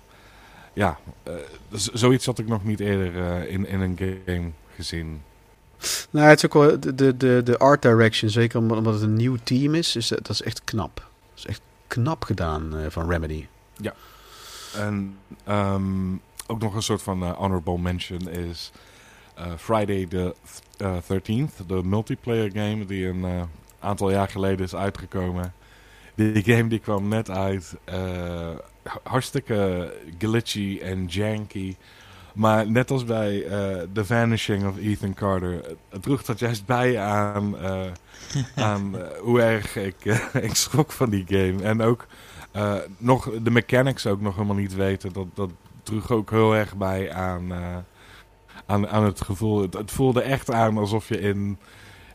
ja, 0.72 0.98
eh, 1.22 1.32
zoiets 1.70 2.26
had 2.26 2.38
ik 2.38 2.46
nog 2.48 2.64
niet 2.64 2.80
eerder 2.80 3.24
eh, 3.24 3.52
in, 3.52 3.66
in 3.66 3.80
een 3.80 3.98
game 4.26 4.50
gezien. 4.74 5.22
Nou, 6.10 6.28
het 6.28 6.38
is 6.38 6.44
ook 6.44 6.54
wel 6.54 6.80
de, 6.80 7.16
de, 7.16 7.42
de, 7.42 7.58
art 7.58 7.82
direction, 7.82 8.30
zeker 8.30 8.58
omdat, 8.58 8.84
het 8.84 9.02
een 9.02 9.14
nieuw 9.14 9.36
team 9.42 9.74
is, 9.74 9.96
is 9.96 10.08
dat, 10.08 10.18
dat 10.18 10.30
is 10.30 10.42
echt 10.42 10.64
knap. 10.64 10.96
Dat 10.96 11.38
is 11.38 11.46
echt 11.46 11.60
knap 11.86 12.24
gedaan 12.24 12.76
eh, 12.76 12.86
van 12.88 13.10
Remedy. 13.10 13.46
En 14.76 15.16
ehm, 15.44 16.12
ook 16.46 16.60
nog 16.60 16.74
een 16.74 16.82
soort 16.82 17.02
van 17.02 17.22
honorable 17.30 17.78
mention 17.78 18.28
is 18.28 18.72
eh, 19.34 19.46
Friday 19.56 20.06
the 20.06 20.34
th- 20.80 21.08
eh, 21.08 21.16
13th, 21.18 21.66
de 21.66 21.80
multiplayer 21.84 22.50
game 22.52 22.84
die 22.84 23.06
een 23.06 23.24
eh, 23.24 23.42
aantal 23.78 24.10
jaar 24.10 24.28
geleden 24.28 24.64
is 24.66 24.74
uitgekomen. 24.74 25.52
Die 26.14 26.42
game 26.44 26.68
die 26.68 26.78
kwam 26.78 27.08
net 27.08 27.30
uit, 27.30 27.76
eh, 27.84 28.48
hartstikke 29.02 29.92
glitchy 30.18 30.78
en 30.82 31.06
janky. 31.06 31.76
Maar 32.34 32.70
net 32.70 32.90
als 32.90 33.04
bij 33.04 33.44
The 33.92 34.04
Vanishing 34.04 34.66
of 34.66 34.76
Ethan 34.78 35.14
Carter, 35.14 35.52
het- 35.88 36.02
droeg 36.02 36.22
dat 36.22 36.38
juist 36.38 36.66
bij 36.66 36.98
aan, 36.98 37.56
aan 38.56 38.96
eh, 38.98 39.06
hoe 39.20 39.40
erg 39.42 39.76
ik, 39.76 40.04
ik 40.48 40.54
schrok 40.54 40.92
van 40.92 41.10
die 41.10 41.24
game. 41.28 41.62
En 41.62 41.82
ook 41.82 42.06
nog 42.98 43.30
de 43.42 43.50
mechanics 43.50 44.06
ook 44.06 44.20
nog 44.20 44.34
helemaal 44.34 44.56
niet 44.56 44.74
weten. 44.74 45.12
Dat, 45.12 45.26
dat 45.34 45.50
droeg 45.82 46.10
ook 46.10 46.30
heel 46.30 46.54
erg 46.54 46.76
bij 46.76 47.12
aan, 47.12 47.52
aan, 48.70 48.88
aan 48.88 49.04
het 49.04 49.20
gevoel. 49.20 49.62
Het, 49.62 49.74
het 49.74 49.90
voelde 49.90 50.22
echt 50.22 50.50
aan 50.50 50.78
alsof 50.78 51.08
je 51.08 51.20
in, 51.20 51.58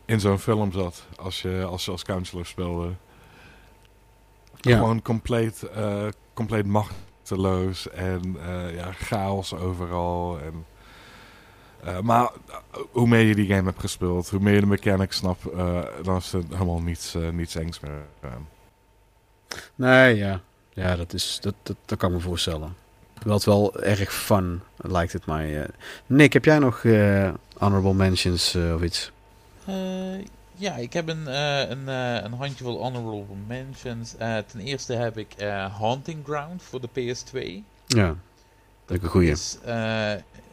in 0.04 0.20
zo'n 0.20 0.38
film 0.38 0.72
zat. 0.72 1.06
Als 1.16 1.42
je 1.42 1.64
als, 1.64 1.84
je 1.84 1.90
als 1.90 2.04
counselor 2.04 2.46
speelde. 2.46 2.90
Ja. 4.60 4.76
Gewoon 4.76 5.02
compleet, 5.02 5.62
eh, 5.62 6.06
compleet 6.34 6.66
machteloos. 6.66 7.90
En 7.90 8.36
eh, 8.46 8.74
ja, 8.74 8.92
chaos 8.92 9.54
overal. 9.54 10.38
En, 10.40 10.66
eh, 11.82 12.00
maar 12.00 12.30
hoe 12.90 13.08
meer 13.08 13.26
je 13.26 13.34
die 13.34 13.46
game 13.46 13.68
hebt 13.68 13.80
gespeeld, 13.80 14.30
hoe 14.30 14.40
meer 14.40 14.54
je 14.54 14.60
de 14.60 14.66
mechanics 14.66 15.16
snapt, 15.16 15.42
dan 16.02 16.16
is 16.16 16.32
er 16.32 16.42
helemaal 16.50 16.82
niets, 16.82 17.16
niets 17.32 17.54
engs 17.54 17.80
meer. 17.80 18.06
Nee, 19.74 20.16
ja. 20.16 20.40
Ja, 20.72 20.96
dat, 20.96 21.12
is, 21.12 21.38
dat, 21.40 21.54
dat, 21.62 21.76
dat 21.84 21.98
kan 21.98 22.12
me 22.12 22.20
voorstellen. 22.20 22.85
Het 23.18 23.44
wel 23.44 23.80
erg 23.82 24.14
fun, 24.14 24.62
lijkt 24.76 25.12
het 25.12 25.26
mij. 25.26 25.62
eh. 25.62 25.68
Nick, 26.06 26.32
heb 26.32 26.44
jij 26.44 26.58
nog 26.58 26.84
eh, 26.84 27.30
honorable 27.58 27.94
mentions 27.94 28.54
eh, 28.54 28.74
of 28.74 28.82
iets? 28.82 29.10
Ja, 30.58 30.76
ik 30.76 30.92
heb 30.92 31.08
een, 31.08 31.26
een, 31.70 31.86
een 32.24 32.32
handjevol 32.32 32.82
honorable 32.82 33.34
mentions. 33.46 34.14
Ten 34.46 34.60
eerste 34.60 34.92
heb 34.94 35.18
ik 35.18 35.34
Haunting 35.78 36.24
Ground 36.24 36.62
voor 36.62 36.80
de 36.80 36.88
PS2. 36.88 37.38
Ja, 37.86 38.14
dat 38.86 38.96
is 38.96 39.02
een 39.02 39.08
goeie. 39.08 39.30
is 39.30 39.58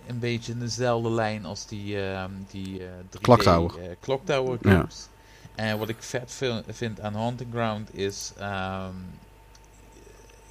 een 0.08 0.20
beetje 0.20 0.52
in 0.52 0.60
dezelfde 0.60 1.12
lijn 1.12 1.46
als 1.46 1.68
die, 1.68 2.02
ehm 2.10 2.32
die 2.52 2.80
eh 2.80 2.86
3D 3.18 3.22
Clock 3.22 3.42
Tower. 3.42 3.80
eh, 3.80 3.90
Clock 4.02 4.26
Tower 4.26 4.58
Ja. 4.62 4.72
games. 4.72 5.08
En 5.56 5.78
wat 5.78 5.90
ik 5.90 5.96
vet 6.00 6.42
vind 6.68 7.02
aan 7.02 7.14
Haunting 7.16 7.50
Ground 7.54 7.96
is... 7.96 8.32
ehm, 8.38 8.94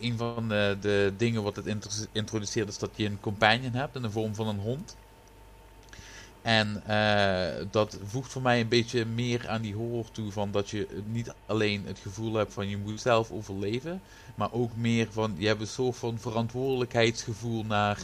een 0.03 0.17
van 0.17 0.49
de, 0.49 0.77
de 0.81 1.13
dingen 1.17 1.43
wat 1.43 1.57
het 1.57 1.67
intro- 1.67 1.91
introduceert 2.13 2.69
is 2.69 2.79
dat 2.79 2.91
je 2.95 3.07
een 3.07 3.21
companion 3.21 3.73
hebt 3.73 3.97
in 3.97 4.03
de 4.03 4.11
vorm 4.11 4.35
van 4.35 4.49
een 4.49 4.59
hond. 4.59 4.97
En 6.43 6.83
eh, 6.87 7.67
dat 7.71 7.99
voegt 8.05 8.33
voor 8.33 8.43
mij 8.43 8.61
een 8.61 8.69
beetje 8.69 9.05
meer 9.05 9.49
aan 9.49 9.63
die 9.63 9.75
horror 9.75 10.11
toe 10.11 10.33
van 10.33 10.51
dat 10.51 10.71
je 10.71 10.89
niet 11.07 11.33
alleen 11.47 11.87
het 11.87 11.99
gevoel 11.99 12.35
hebt 12.35 12.53
van 12.53 12.69
je 12.69 12.77
moet 12.77 13.01
zelf 13.01 13.31
overleven, 13.31 14.01
maar 14.35 14.53
ook 14.53 14.77
meer 14.77 15.07
van 15.11 15.35
je 15.39 15.47
hebt 15.47 15.61
een 15.61 15.67
soort 15.67 15.97
van 15.97 16.19
verantwoordelijkheidsgevoel 16.19 17.65
naar, 17.65 17.99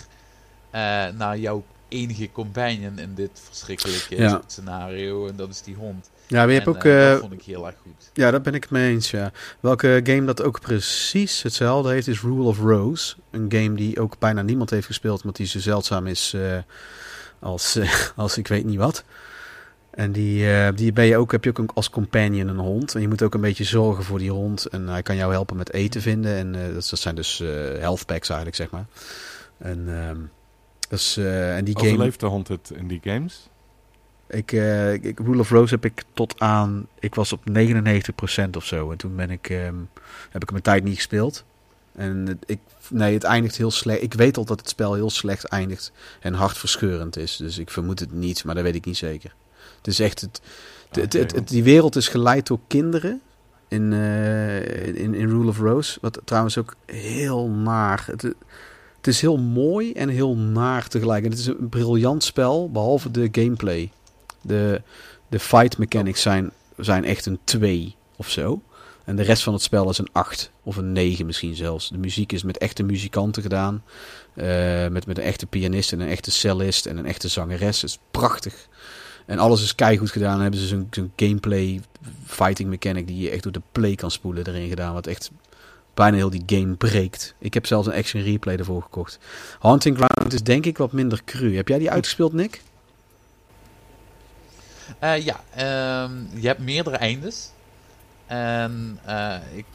eh, 0.71 1.09
naar 1.09 1.39
jouw 1.39 1.65
enige 1.89 2.33
companion 2.33 2.99
in 2.99 3.15
dit 3.15 3.31
verschrikkelijke 3.35 4.17
Ja. 4.17 4.43
scenario 4.47 5.27
en 5.29 5.37
dat 5.37 5.49
is 5.49 5.63
die 5.63 5.75
hond. 5.75 6.11
Ja, 6.29 6.39
maar 6.45 6.49
je 6.49 6.61
hebt 6.61 6.67
En, 6.67 6.75
ook... 6.75 6.85
eh, 6.85 7.05
eh, 7.07 7.11
dat 7.13 7.21
vond 7.21 7.33
ik 7.33 7.43
heel 7.43 7.67
erg 7.67 7.77
goed. 7.83 8.11
Ja, 8.13 8.31
daar 8.31 8.41
ben 8.41 8.55
ik 8.55 8.63
het 8.63 8.73
mee 8.73 8.93
eens, 8.93 9.11
ja. 9.11 9.33
Welke 9.61 10.01
game 10.05 10.25
dat 10.25 10.43
ook 10.43 10.61
precies 10.61 11.43
hetzelfde 11.43 11.91
heeft, 11.91 12.07
is 12.09 12.21
Rule 12.21 12.43
of 12.43 12.59
Rose. 12.59 13.15
Een 13.31 13.47
game 13.53 13.75
die 13.75 14.01
ook 14.01 14.19
bijna 14.19 14.43
niemand 14.43 14.71
heeft 14.71 14.87
gespeeld, 14.87 15.21
omdat 15.21 15.37
die 15.37 15.47
zo 15.47 15.59
zeldzaam 15.59 16.07
is 16.07 16.33
eh, 16.35 16.57
als, 17.39 17.77
eh, 17.77 17.93
als 18.17 18.39
ik 18.39 18.49
weet 18.49 18.65
niet 18.65 18.79
wat. 18.79 19.05
En 19.91 20.13
die, 20.13 20.53
eh, 20.53 20.69
die 20.75 20.93
ben 20.93 21.05
je 21.05 21.17
ook, 21.17 21.33
heb 21.33 21.45
je 21.45 21.51
ook 21.51 21.59
een- 21.59 21.71
als 21.75 21.91
companion 21.91 22.49
een 22.49 22.59
hond. 22.59 22.95
En 22.95 23.01
je 23.01 23.09
moet 23.09 23.23
ook 23.23 23.35
een 23.35 23.41
beetje 23.41 23.65
zorgen 23.65 24.05
voor 24.05 24.19
die 24.19 24.31
hond. 24.31 24.67
En 24.67 24.89
hij 24.89 25.03
kan 25.03 25.17
jou 25.17 25.33
helpen 25.33 25.57
met 25.57 25.73
eten 25.73 26.03
vinden. 26.03 26.37
En 26.37 26.55
eh, 26.55 26.75
dat, 26.75 26.89
dat 26.91 26.99
zijn 26.99 27.15
dus 27.15 27.41
eh, 27.41 27.49
health 27.79 28.07
packs 28.07 28.29
eigenlijk, 28.29 28.57
zeg 28.57 28.71
maar. 28.71 28.87
En, 29.59 29.85
ehm, 29.89 30.17
dus, 30.89 31.17
eh, 31.17 31.57
en 31.57 31.65
die 31.65 31.79
game... 31.79 31.91
Overleeft 31.91 32.21
de 32.21 32.27
hond 32.27 32.49
het 32.49 32.71
in 32.75 32.89
die 32.89 33.01
games? 33.03 33.49
Ik, 34.29 34.53
eh, 34.53 34.93
ik, 34.93 35.05
ik- 35.05 35.19
Rule 35.19 35.41
of 35.41 35.51
Rose 35.51 35.75
heb 35.75 35.85
ik 35.85 36.03
tot 36.13 36.41
aan... 36.41 36.87
Ik 36.99 37.15
was 37.15 37.33
op 37.33 37.41
99% 37.53 38.51
of 38.57 38.65
zo. 38.65 38.91
En 38.91 38.97
toen 38.97 39.17
ben 39.17 39.31
ik, 39.31 39.51
ehm, 39.51 39.75
heb 40.31 40.43
ik 40.43 40.51
mijn 40.51 40.63
tijd 40.63 40.85
niet 40.85 40.95
gespeeld. 40.97 41.45
En 41.95 42.39
ik, 42.47 42.59
nee, 42.91 43.15
het 43.15 43.25
eindigt 43.25 43.57
heel 43.57 43.71
slecht. 43.71 44.03
Ik 44.03 44.15
weet 44.15 44.37
al 44.37 44.45
dat 44.45 44.61
het 44.61 44.69
spel 44.69 44.95
heel 44.95 45.11
slecht 45.11 45.45
eindigt 45.45 45.93
en 46.21 46.35
hartverscheurend 46.35 47.17
is. 47.17 47.37
Dus 47.37 47.59
ik 47.59 47.71
vermoed 47.71 48.01
het 48.01 48.13
niet, 48.13 48.45
maar 48.45 48.55
dat 48.55 48.65
weet 48.65 48.75
ik 48.75 48.85
niet 48.85 48.97
zeker. 48.97 49.35
Het 49.77 49.87
is 49.87 50.01
echt... 50.01 50.21
Het, 50.21 50.41
het, 50.91 50.97
het, 50.97 51.07
Oké, 51.15 51.19
het- 51.19 51.35
het- 51.35 51.49
die 51.49 51.63
wereld 51.63 51.97
is 51.97 52.09
geleid 52.09 52.47
door 52.47 52.59
kinderen 52.67 53.21
in, 53.69 53.93
eh, 53.93 54.87
in, 54.97 55.15
in 55.15 55.29
Rule 55.29 55.49
of 55.49 55.59
Rose. 55.59 55.99
Wat 56.01 56.21
trouwens 56.25 56.59
ook 56.59 56.75
heel 56.87 57.49
naar... 57.49 58.05
Het, 58.07 58.23
het 58.97 59.07
is 59.07 59.21
heel 59.21 59.37
mooi 59.39 59.93
en 59.93 60.09
heel 60.09 60.37
naar 60.37 60.89
tegelijk. 60.89 61.25
En 61.25 61.31
het 61.31 61.39
is 61.39 61.47
een 61.47 61.69
briljant 61.69 62.25
spel, 62.25 62.71
behalve 62.71 63.11
de 63.11 63.29
gameplay. 63.33 63.91
De, 64.41 64.83
de 65.29 65.39
fight 65.39 65.79
mechanics 65.79 66.23
zijn, 66.23 66.51
zijn 66.77 67.05
echt 67.05 67.27
een 67.27 67.39
2 67.45 67.97
of 68.17 68.31
zo. 68.31 68.63
En 69.05 69.17
de 69.17 69.23
rest 69.23 69.43
van 69.43 69.53
het 69.53 69.63
spel 69.63 69.91
is 69.91 69.99
een 69.99 70.09
8 70.13 70.51
of 70.63 70.77
een 70.77 70.93
9 70.93 71.27
misschien 71.27 71.55
zelfs. 71.55 71.89
De 71.89 71.99
muziek 71.99 72.33
is 72.33 72.43
met 72.43 72.59
echte 72.59 72.83
muzikanten 72.83 73.43
gedaan. 73.43 73.83
Eh, 74.35 74.89
met, 74.89 75.07
met 75.07 75.19
een 75.19 75.25
echte 75.25 75.47
pianist 75.47 75.93
en 75.93 76.01
een 76.01 76.09
echte 76.09 76.31
cellist 76.31 76.87
en 76.87 76.97
een 76.97 77.07
echte 77.07 77.29
zangeres. 77.29 77.81
Het 77.81 77.91
is 77.91 77.99
prachtig. 78.11 78.69
En 79.27 79.39
alles 79.39 79.63
is 79.63 79.75
keigoed 79.75 80.11
gedaan. 80.11 80.33
Dan 80.33 80.43
hebben 80.43 80.61
ze 80.61 80.67
zo'n 80.67 81.13
gameplay 81.17 81.81
fighting 82.27 82.69
mechanic 82.69 83.07
die 83.07 83.19
je 83.19 83.31
echt 83.31 83.43
door 83.43 83.53
de 83.53 83.63
play 83.73 83.95
kan 83.95 84.11
spoelen 84.11 84.47
erin 84.47 84.69
gedaan. 84.69 84.93
Wat 84.93 85.07
echt 85.07 85.31
bijna 85.95 86.17
heel 86.17 86.31
die 86.31 86.43
game 86.47 86.75
breekt. 86.75 87.35
Ik 87.39 87.55
heb 87.55 87.67
zelfs 87.67 87.87
een 87.87 87.95
action 87.95 88.23
replay 88.23 88.57
ervoor 88.57 88.83
gekocht. 88.83 89.19
Haunting 89.59 89.97
Ground 89.97 90.33
is 90.33 90.43
denk 90.43 90.67
ik 90.67 90.79
wat 90.79 90.93
minder 90.93 91.25
cru. 91.25 91.57
Heb 91.57 91.69
jij 91.69 91.79
die 91.79 91.91
uitgespeeld, 91.91 92.33
Nick? 92.33 92.63
Eh, 94.99 95.25
ja, 95.25 95.41
ehm, 95.55 96.41
je 96.41 96.47
hebt 96.47 96.61
meerdere 96.61 96.97
eindes. 96.97 97.51
En 98.27 98.99
eh, 99.05 99.37
ik 99.53 99.67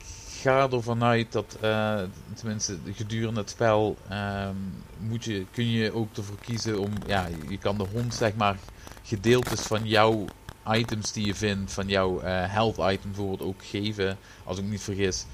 ga 0.42 0.70
ervan 0.70 1.04
uit 1.04 1.32
dat, 1.32 1.58
eh, 1.62 2.02
tenminste 2.34 2.78
gedurende 2.94 3.40
het 3.40 3.50
spel, 3.50 3.98
ehm, 4.10 4.56
moet 5.00 5.24
je, 5.24 5.46
kun 5.52 5.70
je 5.70 5.94
ook 5.94 6.18
ervoor 6.18 6.40
kiezen 6.40 6.80
om, 6.80 6.92
ja, 7.08 7.28
je 7.50 7.58
kan 7.58 7.78
de 7.78 7.86
hond 7.94 8.14
zeg 8.14 8.36
maar 8.36 8.58
gedeeltes 9.04 9.62
van 9.62 9.88
jouw 9.88 10.26
items 10.68 11.12
die 11.12 11.26
je 11.26 11.36
vindt, 11.36 11.74
van 11.74 11.88
jouw 11.88 12.22
health 12.22 12.78
item 12.78 13.12
bijvoorbeeld 13.12 13.42
ook 13.42 13.64
geven, 13.66 14.18
als 14.44 14.58
ik 14.58 14.64
me 14.64 14.70
niet 14.70 14.82
vergis, 14.82 15.26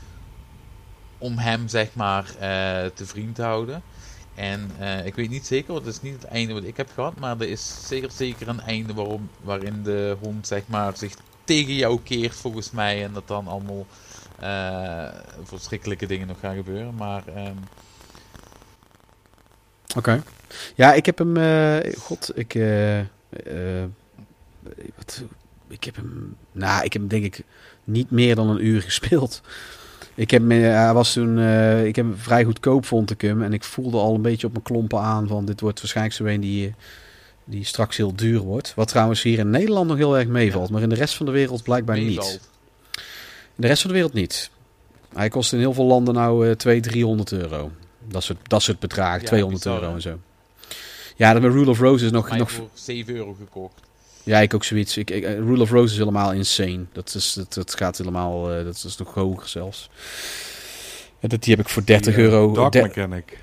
om 1.17 1.37
hem 1.37 1.67
zeg 1.67 1.93
maar 1.93 2.25
te 2.93 3.05
vriend 3.05 3.35
te 3.35 3.43
houden. 3.43 3.83
En 4.39 4.71
eh, 4.79 5.05
ik 5.05 5.15
weet 5.15 5.29
niet 5.29 5.47
zeker, 5.47 5.73
want 5.73 5.85
het 5.85 5.95
is 5.95 6.01
niet 6.01 6.13
het 6.21 6.23
einde 6.23 6.53
wat 6.53 6.63
ik 6.63 6.77
heb 6.77 6.89
gehad, 6.93 7.19
maar 7.19 7.39
er 7.39 7.49
is 7.49 7.87
zeker 7.87 8.11
zeker 8.11 8.47
een 8.47 8.61
einde 8.61 8.93
waarom, 8.93 9.29
waarin 9.41 9.83
de 9.83 10.17
hond 10.21 10.47
zeg 10.47 10.61
maar 10.67 10.97
zich 10.97 11.13
tegen 11.43 11.73
jou 11.73 11.99
keert 12.03 12.35
volgens 12.35 12.71
mij 12.71 13.03
en 13.03 13.13
dat 13.13 13.27
dan 13.27 13.47
allemaal 13.47 13.85
eh, 14.39 15.07
verschrikkelijke 15.43 16.05
dingen 16.05 16.27
nog 16.27 16.39
gaan 16.39 16.55
gebeuren. 16.55 16.95
Maar 16.95 17.27
ehm, 17.27 17.55
Oké. 19.97 20.23
Ja, 20.75 20.93
ik 20.93 21.05
heb 21.05 21.17
hem. 21.17 21.37
eh, 21.37 21.93
God, 21.97 22.31
ik. 22.35 22.53
wat, 24.95 25.23
ik 25.67 25.83
heb 25.83 25.95
hem. 25.95 26.35
Nou, 26.51 26.83
ik 26.83 26.93
heb 26.93 27.01
hem 27.01 27.11
denk 27.11 27.23
ik 27.25 27.43
niet 27.83 28.11
meer 28.11 28.35
dan 28.35 28.49
een 28.49 28.65
uur 28.65 28.81
gespeeld. 28.89 29.41
Ik 30.19 30.31
heb, 30.31 30.41
me- 30.41 30.55
hij 30.55 30.93
was 30.93 31.13
toen, 31.13 31.39
eh, 31.39 31.85
ik 31.85 31.95
heb 31.95 32.05
hem 32.05 32.17
vrij 32.17 32.43
goedkoop 32.43 32.85
vond 32.85 33.11
ik 33.11 33.21
hem. 33.21 33.41
En 33.43 33.53
ik 33.53 33.63
voelde 33.63 33.97
al 33.97 34.15
een 34.15 34.21
beetje 34.21 34.47
op 34.47 34.51
mijn 34.53 34.63
klompen 34.63 34.99
aan 34.99 35.27
van 35.27 35.45
dit 35.45 35.61
wordt 35.61 35.79
waarschijnlijk 35.79 36.15
zo 36.15 36.25
een 36.25 36.41
die, 36.41 36.73
die 37.43 37.63
straks 37.65 37.97
heel 37.97 38.15
duur 38.15 38.39
wordt. 38.39 38.73
Wat 38.75 38.87
trouwens 38.87 39.21
hier 39.21 39.39
in 39.39 39.49
Nederland 39.49 39.87
nog 39.87 39.97
heel 39.97 40.17
erg 40.17 40.27
meevalt. 40.27 40.69
Maar 40.69 40.81
in 40.81 40.89
de 40.89 40.95
rest 40.95 41.15
van 41.15 41.25
de 41.25 41.31
wereld 41.31 41.63
blijkbaar 41.63 41.97
niet. 41.97 42.39
In 43.55 43.61
de 43.61 43.67
rest 43.67 43.81
van 43.81 43.89
de 43.89 43.95
wereld 43.95 44.13
niet. 44.13 44.49
Hij 45.13 45.29
kost 45.29 45.53
in 45.53 45.59
heel 45.59 45.73
veel 45.73 45.85
landen 45.85 46.13
nou 46.13 46.49
eh 46.49 46.55
200, 46.55 46.93
300 46.93 47.31
euro. 47.31 47.71
Dat 48.07 48.23
soort, 48.23 48.39
dat 48.49 48.61
soort 48.61 48.79
bedragen, 48.79 49.21
Ja, 49.21 49.27
200 49.27 49.63
bizar, 49.63 49.81
euro 49.81 49.93
en 49.93 50.01
zo. 50.01 50.19
Ja, 51.15 51.33
de 51.33 51.39
Rule 51.39 51.69
of 51.69 51.79
Rose 51.79 52.05
is 52.05 52.11
nog... 52.11 52.37
Nog 52.37 52.51
voor 52.51 52.69
7 52.73 53.15
euro 53.15 53.33
gekocht. 53.39 53.81
Ja, 54.23 54.39
ik 54.39 54.53
ook 54.53 54.63
zoiets. 54.63 54.97
Ik, 54.97 55.09
ik, 55.09 55.23
eh, 55.23 55.33
Rule 55.37 55.61
of 55.61 55.71
Rose 55.71 55.91
is 55.93 55.99
helemaal 55.99 56.33
insane. 56.33 56.85
Dat, 56.91 57.15
is, 57.15 57.33
dat, 57.33 57.53
dat 57.53 57.75
gaat 57.75 57.97
helemaal... 57.97 58.51
eh, 58.53 58.63
dat 58.63 58.83
is 58.85 58.97
nog 58.97 59.13
hoger 59.13 59.47
zelfs. 59.47 59.89
En 61.19 61.29
dat, 61.29 61.43
die 61.43 61.55
heb 61.55 61.65
ik 61.65 61.71
voor 61.71 61.85
30 61.85 62.15
Die, 62.15 62.23
eh, 62.25 62.29
euro... 62.31 62.53
Dark 62.53 62.71
de- 62.71 62.81
Mechanic. 62.81 63.37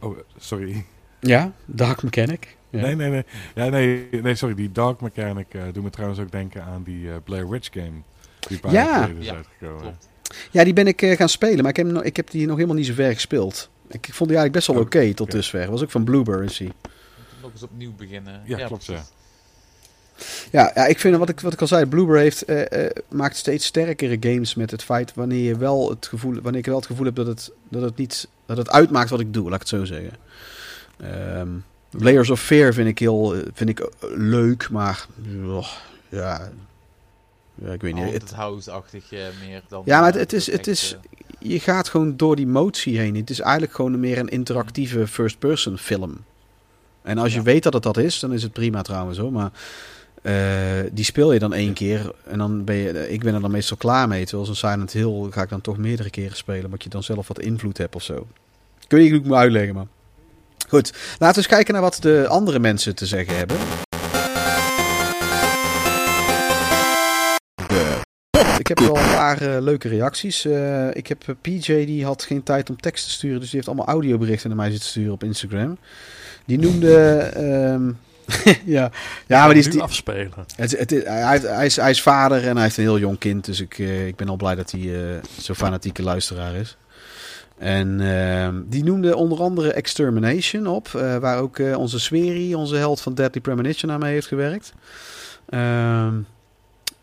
Oh, 0.00 0.18
sorry. 0.38 0.84
ja, 1.20 1.52
Dark 1.64 2.02
Mechanic. 2.02 2.56
Ja. 2.70 2.80
Nee, 2.80 2.94
nee, 2.96 3.10
nee. 3.10 3.24
Ja, 3.54 3.68
nee, 3.68 4.08
nee, 4.10 4.34
sorry. 4.34 4.54
Die 4.54 4.72
Dark 4.72 5.00
Mechanic 5.00 5.46
eh 5.54 5.62
doet 5.72 5.82
me 5.82 5.90
trouwens 5.90 6.20
ook 6.20 6.30
denken 6.30 6.62
aan 6.64 6.82
die 6.82 7.10
eh, 7.10 7.16
Blair 7.24 7.48
Witch 7.48 7.68
game. 7.72 7.90
Die 8.40 8.56
een 8.56 8.60
paar 8.60 8.72
Ja. 8.72 9.08
is 9.18 9.26
Ja, 9.26 9.34
uitgekomen. 9.34 9.80
Klopt. 9.80 10.08
Ja, 10.50 10.64
die 10.64 10.72
ben 10.72 10.86
ik 10.86 11.02
eh, 11.02 11.16
gaan 11.16 11.28
spelen. 11.28 11.62
Maar 11.62 11.70
ik 11.70 11.76
heb, 11.76 12.02
ik 12.02 12.16
heb 12.16 12.30
die 12.30 12.46
nog 12.46 12.54
helemaal 12.56 12.76
niet 12.76 12.86
zo 12.86 12.92
ver 12.94 13.12
gespeeld. 13.14 13.70
Ik, 13.88 14.06
ik 14.06 14.14
vond 14.14 14.28
die 14.30 14.38
eigenlijk 14.38 14.52
best 14.52 14.66
wel 14.66 14.76
Oh, 14.76 14.82
oké 14.82 15.14
tot 15.14 15.20
oké. 15.26 15.36
dusver. 15.36 15.70
Was 15.70 15.82
ook 15.82 15.90
van 15.90 16.04
Bluebird 16.04 16.58
die. 16.58 16.72
Nog 17.42 17.52
eens 17.52 17.62
opnieuw 17.62 17.92
beginnen. 17.96 18.42
Ja, 18.44 18.66
klopt, 18.66 18.84
precies. 18.84 19.04
Ja, 20.50 20.70
ja 20.74 20.86
ik 20.86 21.00
vind 21.00 21.16
wat 21.16 21.28
ik, 21.28 21.40
wat 21.40 21.52
ik 21.52 21.60
al 21.60 21.66
zei, 21.66 21.86
Blueberry 21.86 22.20
heeft, 22.22 22.42
eh, 22.44 22.84
eh, 22.86 22.90
maakt 23.08 23.36
steeds 23.36 23.66
sterkere 23.66 24.16
games 24.20 24.54
met 24.54 24.70
het 24.70 24.82
feit 24.82 25.14
wanneer 25.14 25.42
je 25.44 25.56
wel 25.56 25.90
het 25.90 26.06
gevoel, 26.06 26.32
wanneer 26.42 26.60
ik 26.60 26.66
wel 26.66 26.76
het 26.76 26.86
gevoel 26.86 27.04
heb 27.06 27.14
dat 27.14 27.26
het, 27.26 27.52
dat 27.68 27.82
het 27.82 27.96
niet, 27.96 28.28
dat 28.46 28.56
het 28.56 28.70
uitmaakt 28.70 29.10
wat 29.10 29.20
ik 29.20 29.34
doe, 29.34 29.44
laat 29.44 29.54
ik 29.54 29.60
het 29.60 29.68
zo 29.68 29.84
zeggen. 29.84 30.12
Ehm, 31.00 31.48
Layers 31.90 32.30
of 32.30 32.40
Fear 32.40 32.72
vind 32.72 32.88
ik 32.88 32.98
heel, 32.98 33.34
eh, 33.34 33.40
vind 33.54 33.70
ik 33.70 33.90
leuk, 34.16 34.70
maar 34.70 35.06
oh, 35.46 35.66
ja, 36.08 36.50
ja, 37.54 37.72
ik 37.72 37.80
weet 37.80 37.94
niet. 37.94 38.12
Het, 38.12 38.30
House-achtig 38.32 39.10
meer 39.10 39.62
dan... 39.68 39.82
Ja, 39.84 40.00
maar 40.00 40.12
het- 40.12 40.20
het 40.20 40.32
is- 40.32 40.50
het 40.50 40.66
is- 40.66 40.96
je 41.38 41.60
gaat 41.60 41.88
gewoon 41.88 42.16
door 42.16 42.36
die 42.36 42.46
motie 42.46 42.98
heen. 42.98 43.16
Het 43.16 43.30
is 43.30 43.40
eigenlijk 43.40 43.74
gewoon 43.74 44.00
meer 44.00 44.18
een 44.18 44.28
interactieve 44.28 45.06
first-person 45.06 45.78
film. 45.78 46.24
En 47.02 47.18
als 47.18 47.34
je 47.34 47.42
weet 47.42 47.62
dat 47.62 47.72
het 47.72 47.82
dat 47.82 47.96
is, 47.96 48.18
dan 48.20 48.32
is 48.32 48.42
het 48.42 48.52
prima 48.52 48.82
trouwens 48.82 49.18
hoor. 49.18 49.32
Maar 49.32 49.50
eh, 50.26 50.90
die 50.92 51.04
speel 51.04 51.32
je 51.32 51.38
dan 51.38 51.54
één 51.54 51.72
keer 51.72 52.12
en 52.24 52.38
dan 52.38 52.64
ben 52.64 52.76
je, 52.76 53.10
ik 53.10 53.22
ben 53.22 53.34
er 53.34 53.40
dan 53.40 53.50
meestal 53.50 53.76
klaar 53.76 54.08
mee. 54.08 54.24
Terwijl 54.24 54.46
zo'n 54.46 54.70
Silent 54.70 54.92
Hill 54.92 55.26
ga 55.30 55.42
ik 55.42 55.48
dan 55.48 55.60
toch 55.60 55.76
meerdere 55.76 56.10
keren 56.10 56.36
spelen, 56.36 56.64
omdat 56.64 56.82
je 56.82 56.88
dan 56.88 57.02
zelf 57.02 57.28
wat 57.28 57.40
invloed 57.40 57.78
hebt 57.78 57.94
of 57.94 58.02
zo. 58.02 58.26
Kun 58.86 59.02
je 59.02 59.20
me 59.24 59.34
uitleggen, 59.34 59.74
man. 59.74 59.88
Goed, 60.68 60.92
laten 61.18 61.28
we 61.28 61.36
eens 61.36 61.46
kijken 61.46 61.72
naar 61.72 61.82
wat 61.82 61.98
de 62.00 62.26
andere 62.28 62.58
mensen 62.58 62.94
te 62.94 63.06
zeggen 63.06 63.36
hebben. 63.36 63.56
Ik 68.58 68.66
heb 68.66 68.78
wel 68.78 68.96
een 68.96 69.14
paar 69.14 69.40
eh, 69.40 69.62
leuke 69.62 69.88
reacties. 69.88 70.44
Eh, 70.44 70.88
ik 70.92 71.06
heb 71.06 71.28
eh, 71.28 71.34
PJ, 71.40 71.84
die 71.84 72.04
had 72.04 72.22
geen 72.22 72.42
tijd 72.42 72.70
om 72.70 72.80
tekst 72.80 73.04
te 73.04 73.10
sturen, 73.10 73.40
dus 73.40 73.46
die 73.46 73.56
heeft 73.56 73.68
allemaal 73.68 73.86
audioberichten 73.86 74.48
naar 74.48 74.58
mij 74.58 74.70
zitten 74.70 74.88
sturen 74.88 75.12
op 75.12 75.24
Instagram. 75.24 75.78
Die 76.44 76.58
noemde... 76.58 77.92
ja, 78.64 78.90
ja, 79.26 79.44
maar 79.44 79.54
die 79.54 79.62
is... 79.62 79.70
Die, 79.70 79.82
afspelen. 79.82 80.32
het, 80.56 80.78
het, 80.78 80.90
hij, 80.90 81.38
hij, 81.38 81.66
is, 81.66 81.76
hij 81.76 81.90
is 81.90 82.02
vader 82.02 82.46
en 82.46 82.54
hij 82.54 82.62
heeft 82.62 82.76
een 82.76 82.82
heel 82.82 82.98
jong 82.98 83.18
kind, 83.18 83.44
dus 83.44 83.60
ik, 83.60 83.78
eh, 83.78 84.06
ik 84.06 84.16
ben 84.16 84.28
al 84.28 84.36
blij 84.36 84.54
dat 84.54 84.70
hij 84.70 84.80
eh, 84.80 85.22
zo'n 85.38 85.54
fanatieke 85.54 86.02
luisteraar 86.02 86.54
is. 86.54 86.76
En 87.58 88.00
ehm, 88.00 88.62
die 88.66 88.84
noemde 88.84 89.16
onder 89.16 89.40
andere 89.40 89.72
Extermination 89.72 90.66
op, 90.66 90.88
eh, 90.94 91.16
waar 91.16 91.38
ook 91.38 91.58
onze 91.58 92.00
Sweri, 92.00 92.54
onze 92.54 92.76
held 92.76 93.00
van 93.00 93.14
Deadly 93.14 93.40
Premonition, 93.40 93.90
aan 93.90 94.00
mee 94.00 94.12
heeft 94.12 94.26
gewerkt. 94.26 94.72
Ehm, 95.48 96.14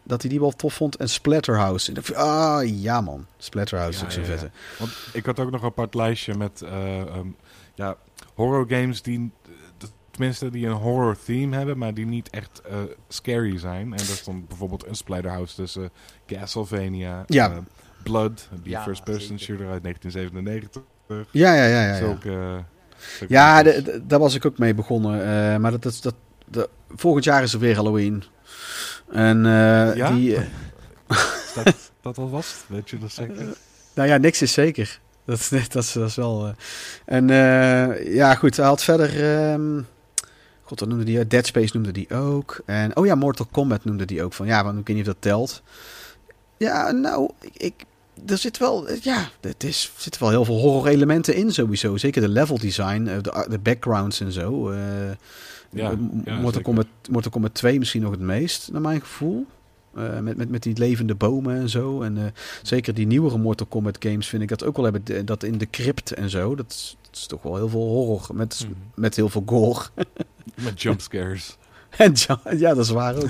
dat 0.03 0.21
hij 0.21 0.29
die 0.29 0.39
wel 0.39 0.51
tof 0.51 0.73
vond. 0.73 0.95
En 0.95 1.09
Splatterhouse. 1.09 1.93
En 1.93 2.15
ah 2.15 2.81
ja 2.81 3.01
man, 3.01 3.25
Splatterhouse 3.37 4.05
is 4.05 4.17
ook 4.17 4.25
Ja, 4.25 4.31
ja, 4.31 4.37
vette. 4.37 4.49
Want 4.79 4.91
ik 5.13 5.25
had 5.25 5.39
ook 5.39 5.51
nog 5.51 5.61
een 5.61 5.67
apart 5.67 5.93
lijstje 5.93 6.35
met 6.35 6.61
eh, 6.61 6.99
ehm, 6.99 7.27
ja, 7.75 7.97
horror 8.33 8.65
games 8.69 9.01
die, 9.01 9.31
tenminste, 10.13 10.49
die 10.49 10.65
een 10.67 10.71
horror 10.71 11.17
theme 11.25 11.55
hebben, 11.55 11.77
maar 11.77 11.93
die 11.93 12.05
niet 12.05 12.29
echt 12.29 12.61
eh, 12.69 12.75
scary 13.07 13.57
zijn. 13.59 13.81
En 13.91 13.97
daar 13.97 13.99
stond 14.05 14.47
bijvoorbeeld 14.47 14.87
een 14.87 14.95
Splatterhouse 14.95 15.55
tussen 15.55 15.89
Castlevania, 16.27 17.23
Ja. 17.27 17.51
eh, 17.51 17.57
Blood, 18.03 18.47
die 18.63 18.71
Ja, 18.71 18.83
first-person 18.83 19.39
zeker. 19.39 19.45
shooter 19.45 19.69
uit 19.71 19.83
1997. 19.83 20.81
Ja, 21.31 21.53
ja, 21.53 21.65
ja. 21.65 21.81
ja, 21.81 21.87
ja. 21.87 21.95
Zulke, 21.97 22.29
eh, 22.29 22.55
zulke 23.17 23.33
Ja, 23.33 23.61
titels. 23.63 23.83
de- 23.83 23.91
de- 23.91 24.05
daar 24.07 24.19
was 24.19 24.35
ik 24.35 24.45
ook 24.45 24.57
mee 24.57 24.73
begonnen. 24.73 25.19
eh, 25.21 25.57
maar 25.57 25.71
dat, 25.71 25.83
dat, 25.83 25.99
dat, 26.01 26.15
dat- 26.47 26.69
volgend 26.95 27.23
jaar 27.25 27.43
is 27.43 27.53
er 27.53 27.59
weer 27.59 27.75
Halloween. 27.75 28.23
En 29.11 29.45
eh, 29.45 29.95
Ja? 29.95 30.11
die... 30.11 30.37
dat, 31.55 31.91
dat 32.01 32.17
al 32.17 32.29
was? 32.29 32.63
Weet 32.67 32.89
je 32.89 32.97
dat 32.97 33.11
zeker? 33.11 33.45
nou 33.95 34.07
ja, 34.09 34.17
niks 34.17 34.41
is 34.41 34.53
zeker. 34.53 34.99
Dat, 35.25 35.39
is- 35.39 35.49
dat, 35.49 35.83
is, 35.83 35.91
dat 35.91 36.07
is 36.09 36.15
wel... 36.15 36.45
eh. 36.47 36.53
En 37.05 37.29
eh, 37.29 38.13
ja, 38.15 38.35
goed. 38.35 38.57
Hij 38.57 38.65
had 38.65 38.83
verder... 38.83 39.23
ehm, 39.51 39.81
God, 40.73 40.79
wat 40.81 40.89
noemde 40.89 41.05
die? 41.11 41.27
Dead 41.27 41.45
Space 41.45 41.71
noemde 41.73 41.91
die 41.91 42.09
ook. 42.09 42.61
En, 42.65 42.97
oh 42.97 43.05
ja, 43.05 43.15
Mortal 43.15 43.47
Kombat 43.51 43.85
noemde 43.85 44.05
die 44.05 44.23
ook. 44.23 44.33
Van, 44.33 44.45
ja, 44.45 44.63
want 44.63 44.79
ik 44.79 44.87
weet 44.87 44.95
niet 44.95 45.07
of 45.07 45.13
dat 45.13 45.21
telt. 45.21 45.61
Ja, 46.57 46.91
nou, 46.91 47.29
ik... 47.41 47.51
ik 47.55 47.73
er 48.27 48.37
zit 48.37 48.57
wel, 48.57 48.91
ja, 49.01 49.29
het 49.41 49.63
is, 49.63 49.91
er 49.95 50.01
zitten 50.01 50.21
wel 50.21 50.29
heel 50.29 50.45
veel 50.45 50.59
horror 50.59 50.87
elementen 50.87 51.35
in 51.35 51.51
sowieso. 51.51 51.97
Zeker 51.97 52.21
de 52.21 52.27
level 52.29 52.57
design, 52.59 53.07
eh, 53.07 53.15
de, 53.21 53.45
de 53.49 53.59
backgrounds 53.59 54.19
en 54.19 54.31
zo. 54.31 54.69
eh, 54.69 54.77
Ja, 55.69 55.91
Eh, 55.91 55.97
ja, 56.25 56.39
Mortal. 56.39 56.61
Kombat, 56.61 56.87
Mortal 57.09 57.31
Kombat 57.31 57.53
2 57.53 57.79
misschien 57.79 58.01
nog 58.01 58.11
het 58.11 58.19
meest, 58.19 58.71
naar 58.71 58.81
mijn 58.81 59.01
gevoel. 59.01 59.45
Met, 60.21 60.37
met, 60.37 60.49
met 60.49 60.63
die 60.63 60.77
levende 60.77 61.15
bomen 61.15 61.55
en 61.55 61.69
zo. 61.69 62.01
En 62.01 62.33
zeker 62.63 62.93
die 62.93 63.07
nieuwere 63.07 63.37
Mortal 63.37 63.65
Kombat 63.67 63.95
games 63.99 64.27
vind 64.27 64.41
ik 64.43 64.49
dat 64.49 64.63
ook 64.63 64.75
wel 64.75 64.85
hebben. 64.91 65.25
Dat 65.25 65.43
in 65.43 65.57
de 65.57 65.69
crypt 65.69 66.11
en 66.11 66.29
zo. 66.29 66.55
Dat 66.55 66.65
is, 66.71 66.97
dat 67.01 67.15
is 67.15 67.25
toch 67.25 67.41
wel 67.41 67.55
heel 67.55 67.69
veel 67.69 67.87
horror. 67.87 68.27
Met, 68.35 68.59
Mhm. 68.69 68.73
met 68.95 69.15
heel 69.15 69.29
veel 69.29 69.43
gore. 69.45 69.85
Met 70.55 70.81
jumpscares. 70.81 71.57
En 71.97 72.11
ju- 72.13 72.57
ja, 72.57 72.73
dat 72.73 72.85
is 72.85 72.89
waar 72.89 73.15
ook. 73.15 73.29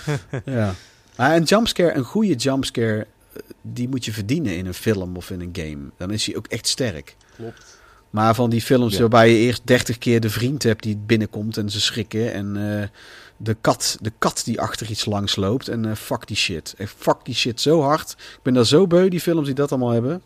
ja. 0.44 0.74
Maar 1.16 1.36
een 1.36 1.42
jumpscare, 1.42 1.94
een 1.94 2.04
goede 2.04 2.34
jumpscare, 2.34 3.06
eh, 3.32 3.40
die 3.62 3.88
moet 3.88 4.04
je 4.04 4.12
verdienen 4.12 4.56
in 4.56 4.66
een 4.66 4.74
film 4.74 5.16
of 5.16 5.30
in 5.30 5.40
een 5.40 5.50
game. 5.52 5.90
Dan 5.96 6.10
is 6.10 6.26
hij 6.26 6.36
ook 6.36 6.46
echt 6.46 6.66
sterk. 6.66 7.16
Klopt. 7.36 7.78
Maar 8.10 8.34
van 8.34 8.50
die 8.50 8.60
films 8.62 8.92
Ja. 8.94 9.00
waarbij 9.00 9.30
je 9.30 9.36
eerst 9.38 9.60
30 9.64 9.98
keer 9.98 10.20
de 10.20 10.30
vriend 10.30 10.62
hebt 10.62 10.82
die 10.82 10.96
binnenkomt 10.96 11.56
en 11.56 11.70
ze 11.70 11.80
schrikken. 11.80 12.32
En 12.32 12.78
eh, 12.80 12.88
de, 13.36 13.56
kat, 13.60 13.96
de 14.00 14.12
kat 14.18 14.42
die 14.44 14.60
achter 14.60 14.90
iets 14.90 15.04
langs 15.04 15.36
loopt. 15.36 15.68
En 15.68 15.84
eh, 15.84 15.94
fuck 15.94 16.26
die 16.26 16.36
shit. 16.36 16.74
Echt 16.78 16.94
fuck 16.96 17.24
die 17.24 17.34
shit 17.34 17.60
zo 17.60 17.80
hard. 17.82 18.10
Ik 18.10 18.38
ben 18.42 18.54
daar 18.54 18.66
zo 18.66 18.86
beu, 18.86 19.08
die 19.08 19.20
films 19.20 19.46
die 19.46 19.54
dat 19.54 19.70
allemaal 19.70 19.90
hebben. 19.90 20.22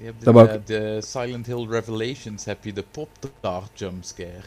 Je 0.00 0.12
hebt 0.24 0.66
de, 0.66 0.98
Silent 1.04 1.46
Hill 1.46 1.66
Revelations 1.68 2.44
heb 2.44 2.64
je 2.64 2.72
de 2.72 2.84
Pop-Tart 2.90 3.70
jumpscare. 3.78 4.42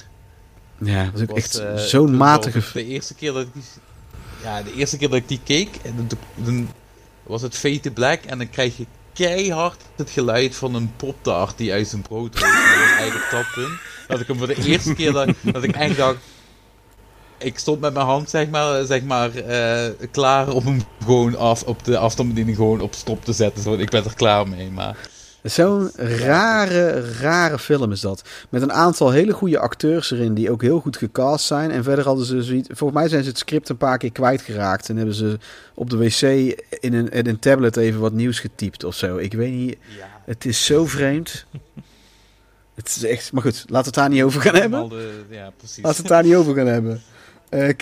Ja, 0.82 1.04
dat 1.04 1.14
is 1.16 1.22
ook 1.22 1.30
Was, 1.30 1.38
echt 1.38 1.56
eh, 1.60 1.76
zo'n 1.76 2.18
matige... 2.18 2.60
was 2.60 2.72
De 2.74 2.86
eerste 2.86 3.14
keer 3.16 3.34
dat 3.34 3.42
ik 3.42 3.54
die, 3.54 3.64
ja, 4.44 4.62
de 4.64 4.74
eerste 4.74 4.98
keer 4.98 5.10
dat 5.10 5.18
ik 5.18 5.28
die 5.28 5.40
keek, 5.44 5.70
en 5.82 6.08
dan- 6.36 6.70
was 7.24 7.42
het 7.42 7.58
Fade 7.58 7.80
to 7.80 7.92
Black 7.92 8.24
en 8.24 8.38
dan 8.38 8.50
krijg 8.50 8.78
je 8.78 8.86
keihard 9.14 9.82
het 9.96 10.10
geluid 10.10 10.56
van 10.56 10.76
een 10.76 10.92
poptart 10.96 11.58
die 11.58 11.72
uit 11.74 11.88
zijn 11.88 12.02
brood 12.02 12.40
rolt. 12.40 12.54
Dat 12.54 12.80
was 12.80 12.98
eigenlijk 12.98 13.32
dat 13.32 13.46
punt. 13.54 13.80
Dat 14.08 14.20
ik 14.20 14.28
hem 14.28 14.38
voor 14.38 14.48
de 14.48 14.64
eerste 14.66 14.94
keer 14.94 15.12
dat, 15.12 15.30
dat 15.44 15.64
ik 15.64 15.76
echt 15.76 15.98
dacht, 15.98 16.18
ik 17.38 17.60
stond 17.60 17.80
met 17.80 17.94
mijn 17.94 18.06
hand 18.06 18.30
zeg 18.30 18.50
maar, 18.50 18.86
zeg 18.86 19.04
maar 19.04 19.36
eh, 19.36 19.92
klaar 20.12 20.50
om 20.50 20.66
hem 20.66 20.82
gewoon 21.04 21.38
af, 21.38 21.64
op 21.64 21.84
de 21.84 21.98
afstandsbediening 21.98 22.58
gewoon 22.58 22.82
op 22.82 22.94
stop 22.94 23.26
te 23.26 23.34
zetten. 23.34 23.64
Zo, 23.64 23.74
ik 23.74 23.90
ben 23.90 24.04
er 24.06 24.16
klaar 24.16 24.48
mee, 24.48 24.72
maar... 24.72 24.98
Zo'n 25.44 25.92
rare, 25.96 27.12
rare 27.20 27.60
film 27.60 27.92
is 27.92 28.02
dat. 28.02 28.24
Met 28.50 28.62
een 28.62 28.74
aantal 28.74 29.12
hele 29.12 29.34
goede 29.34 29.60
acteurs 29.60 30.12
erin 30.12 30.34
die 30.34 30.52
ook 30.52 30.62
heel 30.62 30.80
goed 30.80 30.98
gecast 30.98 31.46
zijn. 31.46 31.72
En 31.72 31.84
verder 31.84 32.06
hadden 32.06 32.26
ze 32.26 32.44
zoiets... 32.44 32.68
Volgens 32.72 33.00
mij 33.00 33.10
zijn 33.10 33.24
ze 33.24 33.30
het 33.30 33.38
script 33.38 33.70
een 33.70 33.78
paar 33.78 33.98
keer 33.98 34.12
kwijtgeraakt. 34.12 34.90
En 34.90 34.98
hebben 34.98 35.16
ze 35.16 35.38
op 35.74 35.90
de 35.90 35.98
wc 35.98 36.22
in 36.80 36.94
een, 36.94 37.10
in 37.10 37.28
een 37.28 37.40
tablet 37.40 37.78
even 37.78 38.00
wat 38.00 38.14
nieuws 38.14 38.40
getypt 38.40 38.84
of 38.84 38.96
zo. 38.96 39.18
Ik 39.18 39.34
weet 39.34 39.54
niet... 39.54 39.78
Ja, 39.98 40.08
Het 40.26 40.46
is 40.46 40.66
zo 40.66 40.86
vreemd. 40.86 41.46
Het 42.76 42.88
is 42.88 43.04
echt... 43.04 43.32
Maar 43.32 43.42
goed, 43.44 43.56
laten 43.68 43.72
we 43.72 43.78
het 43.86 43.94
daar 43.94 44.10
niet 44.10 44.24
over 44.24 44.42
gaan 44.42 44.56
hebben. 44.56 44.90
De- 44.90 45.24
ja, 45.30 45.52
precies. 45.58 45.84
Laten 45.84 46.04
we 46.04 46.08
het 46.08 46.12
daar 46.12 46.24
niet 46.24 46.36
over 46.36 46.56
gaan 46.56 46.68
hebben. 46.68 47.02
Ehm, 47.50 47.78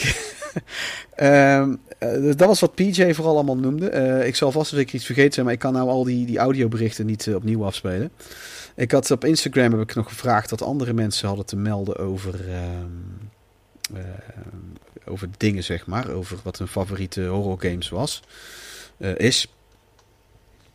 eh, 1.15 1.67
dus 1.99 2.35
dat 2.35 2.47
was 2.47 2.59
wat 2.59 2.75
PJ 2.75 3.13
vooral 3.13 3.33
allemaal 3.35 3.57
noemde. 3.57 3.89
Eh, 3.89 4.27
ik 4.27 4.35
zal 4.35 4.51
vast 4.51 4.71
zeker 4.71 4.95
iets 4.95 5.05
vergeten 5.05 5.33
zijn, 5.33 5.45
maar 5.45 5.53
ik 5.53 5.59
kan 5.61 5.73
nou 5.73 5.89
al 5.89 6.03
die, 6.03 6.25
die 6.25 6.37
audioberichten 6.37 7.05
niet 7.05 7.27
eh, 7.27 7.35
opnieuw 7.35 7.65
afspelen. 7.65 8.11
Ik 8.75 8.91
had 8.91 9.11
op 9.11 9.25
Instagram 9.25 9.71
heb 9.71 9.81
ik 9.81 9.95
nog 9.95 10.07
gevraagd 10.07 10.49
wat 10.49 10.61
andere 10.61 10.93
mensen 10.93 11.27
hadden 11.27 11.45
te 11.45 11.55
melden 11.55 11.97
over, 11.97 12.49
ehm, 12.49 13.95
eh, 13.95 14.01
over 15.05 15.29
dingen, 15.37 15.63
zeg 15.63 15.85
maar. 15.85 16.09
Over 16.09 16.37
wat 16.43 16.57
hun 16.57 16.67
favoriete 16.67 17.21
horror 17.25 17.59
games 17.59 17.89
was, 17.89 18.21
eh, 18.97 19.15
is. 19.17 19.47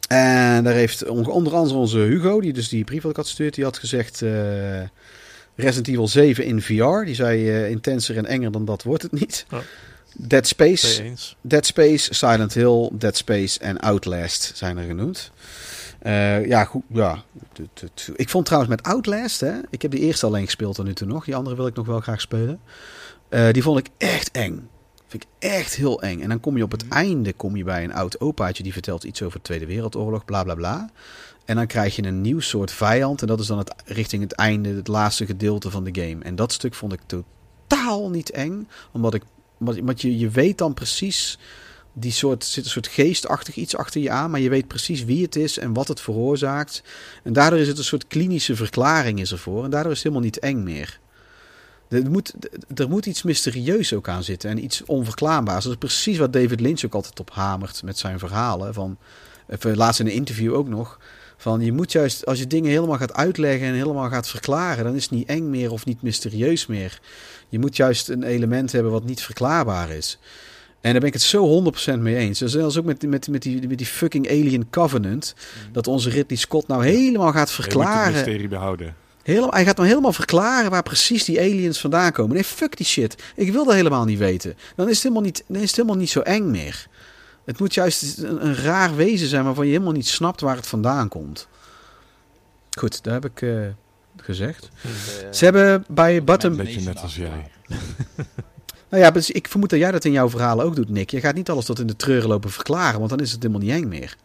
En 0.09 0.65
daar 0.65 0.75
heeft 0.75 1.09
on- 1.09 1.27
onder 1.27 1.55
andere 1.55 1.77
onze 1.77 1.99
Hugo, 1.99 2.41
die 2.41 2.53
dus 2.53 2.69
die 2.69 2.85
brief 2.85 3.03
wat 3.03 3.11
ik 3.11 3.17
had 3.17 3.27
gestuurd, 3.27 3.55
die 3.55 3.65
had 3.65 3.79
gezegd... 3.79 4.23
eh, 4.23 4.81
Resident 5.57 5.89
Evil 5.89 6.09
7 6.09 6.45
in 6.45 6.63
VR. 6.63 7.05
Die 7.05 7.15
zei 7.15 7.49
eh, 7.51 7.71
intenser 7.71 8.17
en 8.17 8.27
enger 8.27 8.53
dan 8.53 8.65
dat 8.65 8.83
wordt 8.83 9.03
het 9.03 9.13
niet. 9.13 9.47
Dead 10.17 10.47
Space. 10.47 11.15
Dead 11.41 11.67
Space, 11.67 12.15
Silent 12.15 12.55
Hill, 12.55 12.91
Dead 12.93 13.17
Space 13.17 13.59
en 13.59 13.79
Outlast 13.81 14.53
zijn 14.55 14.79
er 14.79 14.85
genoemd. 14.85 15.31
Eh, 15.99 16.47
ja, 16.47 16.65
goed. 16.65 16.83
Ja. 16.89 17.23
Ik 18.15 18.29
vond 18.29 18.45
trouwens 18.45 18.75
met 18.75 18.83
Outlast, 18.87 19.41
hè, 19.41 19.53
ik 19.71 19.83
heb 19.83 19.91
die 19.91 20.01
eerste 20.01 20.27
alleen 20.27 20.45
gespeeld 20.45 20.75
tot 20.75 20.85
nu 20.85 20.95
toe 20.95 21.07
nog. 21.07 21.25
Die 21.25 21.37
andere 21.37 21.57
wil 21.57 21.67
ik 21.67 21.75
nog 21.75 21.87
wel 21.87 22.01
graag 22.01 22.21
spelen. 22.21 22.61
Eh, 23.29 23.51
die 23.51 23.63
vond 23.63 23.79
ik 23.79 23.89
echt 23.99 24.31
eng. 24.31 24.69
Vind 25.07 25.23
ik 25.23 25.29
echt 25.39 25.75
heel 25.75 26.03
eng. 26.03 26.21
En 26.21 26.29
dan 26.29 26.41
kom 26.41 26.57
je 26.57 26.63
op 26.63 26.71
het 26.71 26.89
einde 26.89 27.33
kom 27.33 27.57
je 27.57 27.65
bij 27.65 27.85
een 27.85 27.95
oud 27.95 28.21
opaatje 28.21 28.63
die 28.63 28.73
vertelt 28.73 29.05
iets 29.05 29.23
over 29.23 29.37
de 29.37 29.45
Tweede 29.45 29.67
Wereldoorlog, 29.67 30.25
bla 30.25 30.43
bla 30.43 30.55
bla. 30.55 30.91
En 31.45 31.57
dan 31.57 31.67
krijg 31.67 31.97
je 31.97 32.03
een 32.03 32.21
nieuw 32.21 32.41
soort 32.41 32.71
vijand. 32.71 33.21
En 33.21 33.27
dat 33.27 33.41
is 33.41 33.47
dan 33.47 33.59
het, 33.59 33.75
richting 33.85 34.23
het 34.23 34.33
einde, 34.33 34.69
het 34.69 34.89
laatste 34.89 35.27
gedeelte 35.27 35.71
van 35.71 35.85
de 35.85 36.03
game. 36.03 36.25
En 36.25 36.37
dat 36.37 36.53
stuk 36.53 36.75
vond 36.75 36.93
ik 36.93 37.01
totaal 37.07 38.11
niet 38.11 38.31
eng. 38.31 38.69
Omdat 38.93 39.15
ik. 39.15 39.23
Omdat 39.67 40.01
je, 40.01 40.19
je 40.19 40.29
weet 40.29 40.59
dan 40.59 40.75
precies. 40.75 41.39
Die 41.93 42.13
soort, 42.13 42.45
zit 42.45 42.65
een 42.65 42.71
soort 42.71 42.87
geestachtig 42.87 43.55
iets 43.55 43.77
achter 43.77 44.01
je 44.01 44.11
aan. 44.11 44.31
Maar 44.31 44.41
je 44.41 44.49
weet 44.49 44.69
precies 44.69 45.05
wie 45.05 45.23
het 45.23 45.37
is 45.37 45.59
en 45.59 45.73
wat 45.73 45.89
het 45.89 46.01
veroorzaakt. 46.01 46.83
En 47.23 47.33
daardoor 47.33 47.59
is 47.59 47.69
het 47.69 47.79
een 47.79 47.85
soort 47.85 48.07
klinische 48.07 48.57
verklaring 48.57 49.21
is 49.21 49.33
ervoor. 49.33 49.65
En 49.65 49.71
daardoor 49.71 49.93
is 49.93 50.03
het 50.03 50.07
helemaal 50.07 50.25
niet 50.25 50.39
eng 50.39 50.63
meer. 50.63 51.01
Er 51.89 52.11
moet, 52.11 52.35
er 52.75 52.89
moet 52.89 53.07
iets 53.07 53.23
mysterieus 53.23 53.93
ook 53.93 54.09
aan 54.09 54.25
zitten. 54.25 54.51
En 54.51 54.65
iets 54.65 54.85
onverklaarbaars. 54.85 55.65
Dat 55.65 55.73
is 55.73 55.79
precies 55.79 56.19
wat 56.19 56.33
David 56.33 56.61
Lynch 56.61 56.85
ook 56.85 56.95
altijd 56.95 57.21
op 57.21 57.31
hamert 57.31 57.83
met 57.83 57.99
zijn 57.99 58.19
verhalen. 58.19 58.75
Van, 58.75 58.99
even 59.49 59.77
laatst 59.77 60.01
in 60.01 60.07
een 60.07 60.13
interview 60.13 60.55
ook 60.55 60.69
nog. 60.69 60.99
Van 61.43 61.61
je 61.61 61.73
moet 61.73 61.93
juist, 61.93 62.27
als 62.27 62.39
je 62.39 62.47
dingen 62.47 62.71
helemaal 62.71 62.97
gaat 62.97 63.13
uitleggen 63.13 63.67
en 63.67 63.75
helemaal 63.75 64.09
gaat 64.09 64.29
verklaren, 64.29 64.85
dan 64.85 64.95
is 64.95 65.03
het 65.03 65.11
niet 65.11 65.29
eng 65.29 65.51
meer 65.51 65.73
of 65.73 65.85
niet 65.85 66.03
mysterieus 66.03 66.67
meer. 66.67 67.01
Je 67.49 67.59
moet 67.59 67.77
juist 67.77 68.09
een 68.09 68.23
element 68.23 68.73
hebben 68.73 68.93
wat 68.93 69.05
niet 69.05 69.23
verklaarbaar 69.23 69.91
is. 69.91 70.19
En 70.81 70.91
daar 70.91 71.01
ben 71.01 71.09
ik 71.09 71.13
het 71.13 71.23
zo 71.23 71.73
100% 71.95 71.99
mee 71.99 72.17
eens. 72.17 72.39
Dus 72.39 72.53
zelfs 72.53 72.79
ook 72.79 72.85
met, 72.85 73.03
met, 73.03 73.29
met, 73.29 73.43
die, 73.43 73.69
met 73.69 73.79
die 73.79 73.87
fucking 73.87 74.29
Alien 74.29 74.71
Covenant. 74.71 75.35
Dat 75.73 75.87
onze 75.87 76.11
Ridley 76.11 76.39
Scott 76.39 76.69
nou 76.69 76.85
helemaal 76.85 77.33
gaat 77.33 77.35
moet 77.35 77.57
het 77.57 77.67
verklaren. 77.67 78.13
mysterie 78.13 78.49
behouden. 78.49 78.97
Helemaal, 79.23 79.51
hij 79.51 79.65
gaat 79.65 79.77
nou 79.77 79.89
helemaal 79.89 80.13
verklaren 80.13 80.71
waar 80.71 80.83
precies 80.83 81.25
die 81.25 81.41
aliens 81.41 81.81
vandaan 81.81 82.13
komen. 82.13 82.35
Nee, 82.35 82.45
fuck 82.45 82.77
die 82.77 82.87
shit. 82.87 83.17
Ik 83.37 83.53
wil 83.53 83.65
dat 83.65 83.75
helemaal 83.75 84.05
niet 84.05 84.19
weten. 84.19 84.55
Dan 84.77 84.89
is 84.89 84.95
het 84.95 85.03
helemaal 85.03 85.25
niet, 85.25 85.45
dan 85.47 85.61
is 85.61 85.67
het 85.67 85.77
helemaal 85.77 85.97
niet 85.97 86.11
zo 86.11 86.21
eng 86.21 86.51
meer. 86.51 86.87
Het 87.45 87.59
moet 87.59 87.75
juist 87.75 88.19
een, 88.19 88.47
een 88.47 88.55
raar 88.55 88.97
wezen 88.97 89.29
zijn 89.29 89.45
waarvan 89.45 89.67
je 89.67 89.73
helemaal 89.73 89.93
niet 89.93 90.09
snapt 90.09 90.41
waar 90.41 90.57
het 90.57 90.67
vandaan 90.67 91.09
komt. 91.09 91.49
Goed, 92.79 93.05
dat 93.05 93.13
heb 93.13 93.25
ik 93.25 93.43
eh, 93.43 93.67
gezegd. 94.17 94.69
Ze 95.31 95.45
hebben 95.45 95.85
bij 95.89 96.25
Bottom... 96.25 96.57
Beetje 96.57 96.81
net 96.81 97.01
als 97.01 97.17
jij. 97.17 97.51
Nou 98.93 99.05
ja, 99.05 99.11
dus 99.11 99.31
ik 99.31 99.49
vermoed 99.49 99.71
dat 99.71 99.79
jij 99.79 99.91
dat 99.91 100.05
in 100.05 100.13
jouw 100.13 100.29
verhalen 100.29 100.65
ook 100.65 100.77
doet, 100.77 100.89
Nick. 100.89 101.11
Je 101.11 101.21
gaat 101.21 101.35
niet 101.35 101.51
alles 101.51 101.65
tot 101.65 101.79
in 101.79 101.87
de 101.87 101.97
treuren 101.97 102.29
lopen 102.29 102.51
verklaren, 102.51 102.99
want 102.99 103.11
dan 103.11 103.21
is 103.21 103.33
het 103.33 103.43
helemaal 103.43 103.67
niet 103.67 103.77
eng 103.77 103.89
meer. 103.89 104.17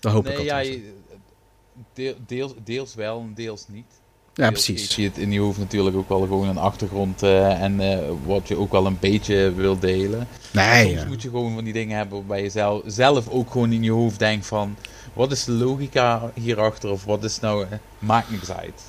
Dat 0.00 0.12
hoop 0.12 0.26
ik 0.26 0.36
Nee, 0.36 0.44
ja, 0.44 0.58
altijd. 0.58 2.16
deels, 2.26 2.54
deels 2.64 2.94
wel 2.94 3.20
en 3.20 3.34
deels 3.34 3.68
niet. 3.68 3.86
Ja, 4.34 4.50
precies. 4.50 4.96
je 4.96 5.02
het 5.02 5.18
in 5.18 5.32
je 5.32 5.40
hoofd 5.40 5.58
natuurlijk 5.58 5.96
ook 5.96 6.08
wel 6.08 6.20
gewoon 6.20 6.48
een 6.48 6.58
achtergrond 6.58 7.22
eh, 7.22 7.62
en 7.62 7.80
eh, 7.80 7.98
wat 8.26 8.48
je 8.48 8.56
ook 8.56 8.72
wel 8.72 8.86
een 8.86 8.98
beetje 9.00 9.52
wil 9.54 9.78
delen. 9.78 10.28
Nee, 10.50 10.86
Soms 10.86 11.00
ja. 11.00 11.06
moet 11.06 11.22
je 11.22 11.28
gewoon 11.28 11.54
van 11.54 11.64
die 11.64 11.72
dingen 11.72 11.96
hebben 11.96 12.18
waarbij 12.18 12.42
je 12.42 12.50
zelf, 12.50 12.82
zelf 12.86 13.28
ook 13.28 13.50
gewoon 13.50 13.72
in 13.72 13.82
je 13.82 13.90
hoofd 13.90 14.18
denkt 14.18 14.46
van... 14.46 14.76
Wat 15.12 15.32
is 15.32 15.44
de 15.44 15.52
logica 15.52 16.30
hierachter 16.34 16.90
of 16.90 17.04
wat 17.04 17.24
is 17.24 17.40
nou... 17.40 17.66
eh, 17.70 17.78
maakt 17.98 18.30
niks 18.30 18.50
uit. 18.52 18.82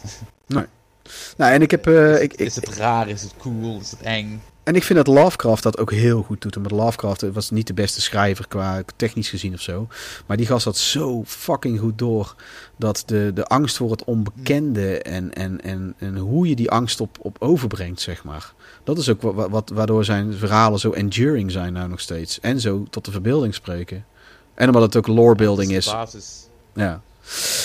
Nou, 1.37 1.53
en 1.53 1.61
ik 1.61 1.71
heb... 1.71 1.87
ik, 1.87 2.33
ik, 2.33 2.39
is 2.39 2.55
het 2.55 2.69
raar? 2.69 3.09
Is 3.09 3.21
het 3.21 3.33
cool? 3.37 3.79
Is 3.81 3.91
het 3.91 4.01
eng? 4.01 4.41
En 4.65 4.75
ik 4.75 4.83
vind 4.83 5.05
dat 5.05 5.15
Lovecraft 5.15 5.63
dat 5.63 5.77
ook 5.77 5.91
heel 5.91 6.21
goed 6.21 6.41
doet. 6.41 6.57
Omdat 6.57 6.71
Lovecraft 6.71 7.31
was 7.33 7.49
niet 7.49 7.67
de 7.67 7.73
beste 7.73 8.01
schrijver 8.01 8.47
qua 8.47 8.83
technisch 8.95 9.29
gezien 9.29 9.53
of 9.53 9.61
zo. 9.61 9.87
Maar 10.25 10.37
die 10.37 10.45
gast 10.45 10.65
had 10.65 10.77
zo 10.77 11.23
fucking 11.25 11.79
goed 11.79 11.97
door 11.97 12.35
dat 12.77 13.03
de, 13.05 13.31
de 13.33 13.45
angst 13.45 13.77
voor 13.77 13.91
het 13.91 14.03
onbekende 14.03 15.01
en, 15.01 15.33
en, 15.33 15.61
en, 15.61 15.93
en 15.97 16.17
hoe 16.17 16.47
je 16.47 16.55
die 16.55 16.71
angst 16.71 17.01
op, 17.01 17.17
op 17.21 17.37
overbrengt, 17.39 18.01
zeg 18.01 18.23
maar. 18.23 18.53
Dat 18.83 18.97
is 18.97 19.09
ook 19.09 19.21
wat, 19.21 19.49
wat, 19.49 19.71
waardoor 19.73 20.05
zijn 20.05 20.33
verhalen 20.33 20.79
zo 20.79 20.91
enduring 20.91 21.51
zijn 21.51 21.73
nou 21.73 21.89
nog 21.89 21.99
steeds. 21.99 22.39
En 22.39 22.59
zo 22.59 22.85
tot 22.89 23.05
de 23.05 23.11
verbeelding 23.11 23.53
spreken. 23.53 24.05
En 24.53 24.67
omdat 24.67 24.81
het 24.81 24.95
ook 24.95 25.07
lorebuilding 25.07 25.71
is. 25.71 25.85
basis. 25.85 26.47
Ja. 26.73 27.01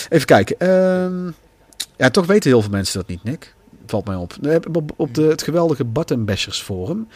Even 0.08 0.26
kijken. 0.26 0.58
Ehm, 0.58 1.30
ja, 1.96 2.10
toch 2.10 2.26
weten 2.26 2.50
heel 2.50 2.62
veel 2.62 2.70
mensen 2.70 2.98
dat 2.98 3.08
niet, 3.08 3.24
Nick. 3.24 3.54
Valt 3.90 4.06
mij 4.06 4.16
op. 4.16 4.34
Op, 4.96 5.14
de, 5.14 5.22
het 5.22 5.42
geweldige 5.42 5.84
Button 5.84 6.24
Bashers 6.24 6.62
forum 6.62 7.08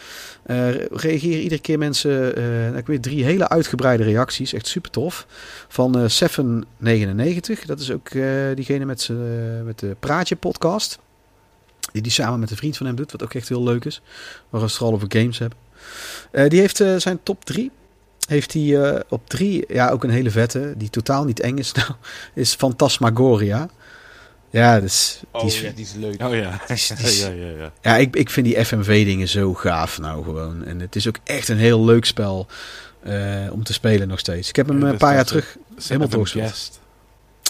eh, 0.43 0.75
reageren 0.75 1.41
iedere 1.41 1.61
keer 1.61 1.77
mensen. 1.77 2.35
eh 2.35 2.77
ik 2.77 2.87
weet 2.87 3.03
drie 3.03 3.23
hele 3.23 3.49
uitgebreide 3.49 4.03
reacties. 4.03 4.53
Echt 4.53 4.67
super 4.67 4.91
tof. 4.91 5.25
Van 5.67 5.97
eh 5.97 6.03
Seven99. 6.03 7.65
Dat 7.65 7.79
is 7.79 7.91
ook 7.91 8.09
diegene 8.55 8.85
met, 8.85 9.09
met 9.63 9.79
de 9.79 9.95
Praatje 9.99 10.35
podcast. 10.35 10.99
Die 11.91 12.01
die 12.01 12.11
samen 12.11 12.39
met 12.39 12.51
een 12.51 12.57
vriend 12.57 12.77
van 12.77 12.85
hem 12.85 12.95
doet. 12.95 13.11
Wat 13.11 13.23
ook 13.23 13.33
echt 13.33 13.49
heel 13.49 13.63
leuk 13.63 13.85
is. 13.85 14.01
Waar 14.49 14.61
we 14.61 14.67
het 14.67 14.75
vooral 14.75 14.95
over 14.95 15.07
games 15.09 15.39
hebben. 15.39 15.57
Die 16.49 16.59
heeft 16.59 16.83
zijn 16.97 17.19
top 17.23 17.45
3 17.45 17.71
heeft 18.27 18.53
hij 18.53 19.03
op 19.09 19.29
drie, 19.29 19.65
ja, 19.67 19.89
ook 19.89 20.03
een 20.03 20.09
hele 20.09 20.31
vette, 20.31 20.73
die 20.77 20.89
totaal 20.89 21.25
niet 21.25 21.39
eng 21.39 21.57
is, 21.57 21.71
nou, 21.79 21.91
is 22.33 22.53
Phantasmagoria. 22.53 23.69
Ja, 24.55 24.79
dus, 24.79 25.19
die 25.31 25.41
Oh 25.41 25.47
is, 25.47 25.59
ja, 25.61 25.71
die 25.75 25.85
is 25.85 25.93
leuk. 25.93 26.21
Oh 26.23 26.35
ja. 26.35 26.61
is- 26.67 26.87
die 26.97 27.05
is- 27.07 27.21
ja, 27.21 27.29
ja, 27.29 27.49
ja. 27.57 27.71
ja, 27.81 27.95
ik, 27.97 28.15
ik 28.15 28.29
vind 28.29 28.45
die 28.45 28.65
FMV-dingen 28.65 29.27
zo 29.27 29.53
gaaf 29.53 29.99
nou 29.99 30.23
gewoon. 30.23 30.65
En 30.65 30.79
het 30.79 30.95
is 30.95 31.07
ook 31.07 31.17
echt 31.23 31.47
een 31.49 31.57
heel 31.57 31.85
leuk 31.85 32.05
spel 32.05 32.47
eh, 33.03 33.15
om 33.51 33.63
te 33.63 33.73
spelen 33.73 34.07
nog 34.07 34.19
steeds. 34.19 34.49
Ik 34.49 34.55
heb 34.55 34.67
hem 34.67 34.79
Ja, 34.81 34.87
een 34.89 34.97
paar 34.97 35.09
jaar 35.09 35.17
dat- 35.17 35.27
terug... 35.27 35.57
Helemaal 35.87 36.07
doorgespeeld. 36.09 36.79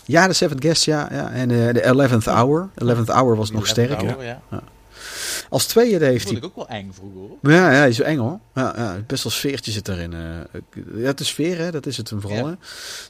Ja, 0.05 0.27
de 0.27 0.33
Seventh 0.33 0.63
Guest, 0.63 0.85
ja. 0.85 1.07
ja. 1.11 1.31
En 1.31 1.51
eh, 1.51 1.73
de 1.73 1.85
Eleventh 1.85 2.25
Hour. 2.25 2.69
Eleventh 2.75 3.09
Hour 3.09 3.35
was 3.35 3.51
nog 3.51 3.61
Die 3.61 3.69
sterker. 3.71 4.23
ja. 4.23 4.41
Als 5.49 5.65
tweede 5.65 5.99
Dat 5.99 6.07
heeft 6.07 6.23
vond 6.27 6.37
hij... 6.39 6.47
ik 6.47 6.57
ook 6.57 6.67
wel 6.67 6.77
eng 6.77 6.91
vroeger 6.93 7.19
hoor. 7.19 7.51
Ja, 7.53 7.71
ja, 7.71 7.77
hij 7.77 7.89
is 7.89 7.99
eng 8.01 8.17
hoor. 8.17 8.39
Ja, 8.55 8.73
ja, 8.77 8.97
best 9.07 9.23
wel 9.23 9.31
sfeertje 9.31 9.71
zit 9.71 9.87
erin. 9.87 10.13
eh. 10.13 10.61
ja, 10.95 11.05
het 11.07 11.19
is 11.19 11.27
sfeer, 11.27 11.57
hè? 11.57 11.71
dat 11.71 11.85
is 11.85 11.97
het 11.97 12.09
hem 12.09 12.21
vooral. 12.21 12.39
Ja. 12.39 12.45
Hè? 12.45 12.51
Dan 12.55 12.57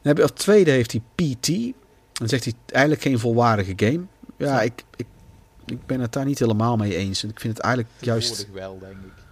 heb 0.02 0.18
je, 0.18 0.22
als 0.24 0.32
tweede 0.32 0.72
heeft 0.72 0.92
hij 0.92 1.02
PT. 1.16 1.50
Dan 2.20 2.30
zegt 2.30 2.44
hij 2.44 2.54
eigenlijk 2.66 3.04
geen 3.04 3.20
volwaardige 3.20 3.74
game. 3.76 4.02
Ja, 4.38 4.62
ik, 4.62 4.84
ik, 4.96 5.06
ik 5.66 5.86
ben 5.86 6.00
het 6.00 6.14
daar 6.14 6.26
niet 6.26 6.40
helemaal 6.40 6.78
mee 6.78 6.96
eens. 6.96 7.24
En 7.24 7.30
ik 7.30 7.40
vind 7.40 7.58
het 7.58 7.66
eigenlijk 7.66 7.96
juist... 8.00 8.48
Wel, 8.54 8.80
denk 8.80 8.92
ik. 8.92 9.24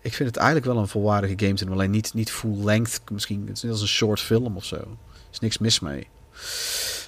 Ik 0.00 0.14
vind 0.14 0.28
het 0.28 0.38
eigenlijk 0.38 0.66
wel 0.66 0.78
een 0.78 0.88
volwaardige 0.88 1.46
game. 1.46 1.72
Alleen 1.72 1.90
niet, 1.90 2.14
niet 2.14 2.30
full 2.30 2.64
length. 2.64 3.00
Misschien 3.12 3.44
het 3.46 3.56
is 3.56 3.62
net 3.62 3.72
als 3.72 3.80
een 3.80 3.86
short 3.86 4.20
film 4.20 4.56
of 4.56 4.64
zo. 4.64 4.76
Er 4.76 4.86
is 5.32 5.38
niks 5.38 5.58
mis 5.58 5.80
mee. 5.80 6.06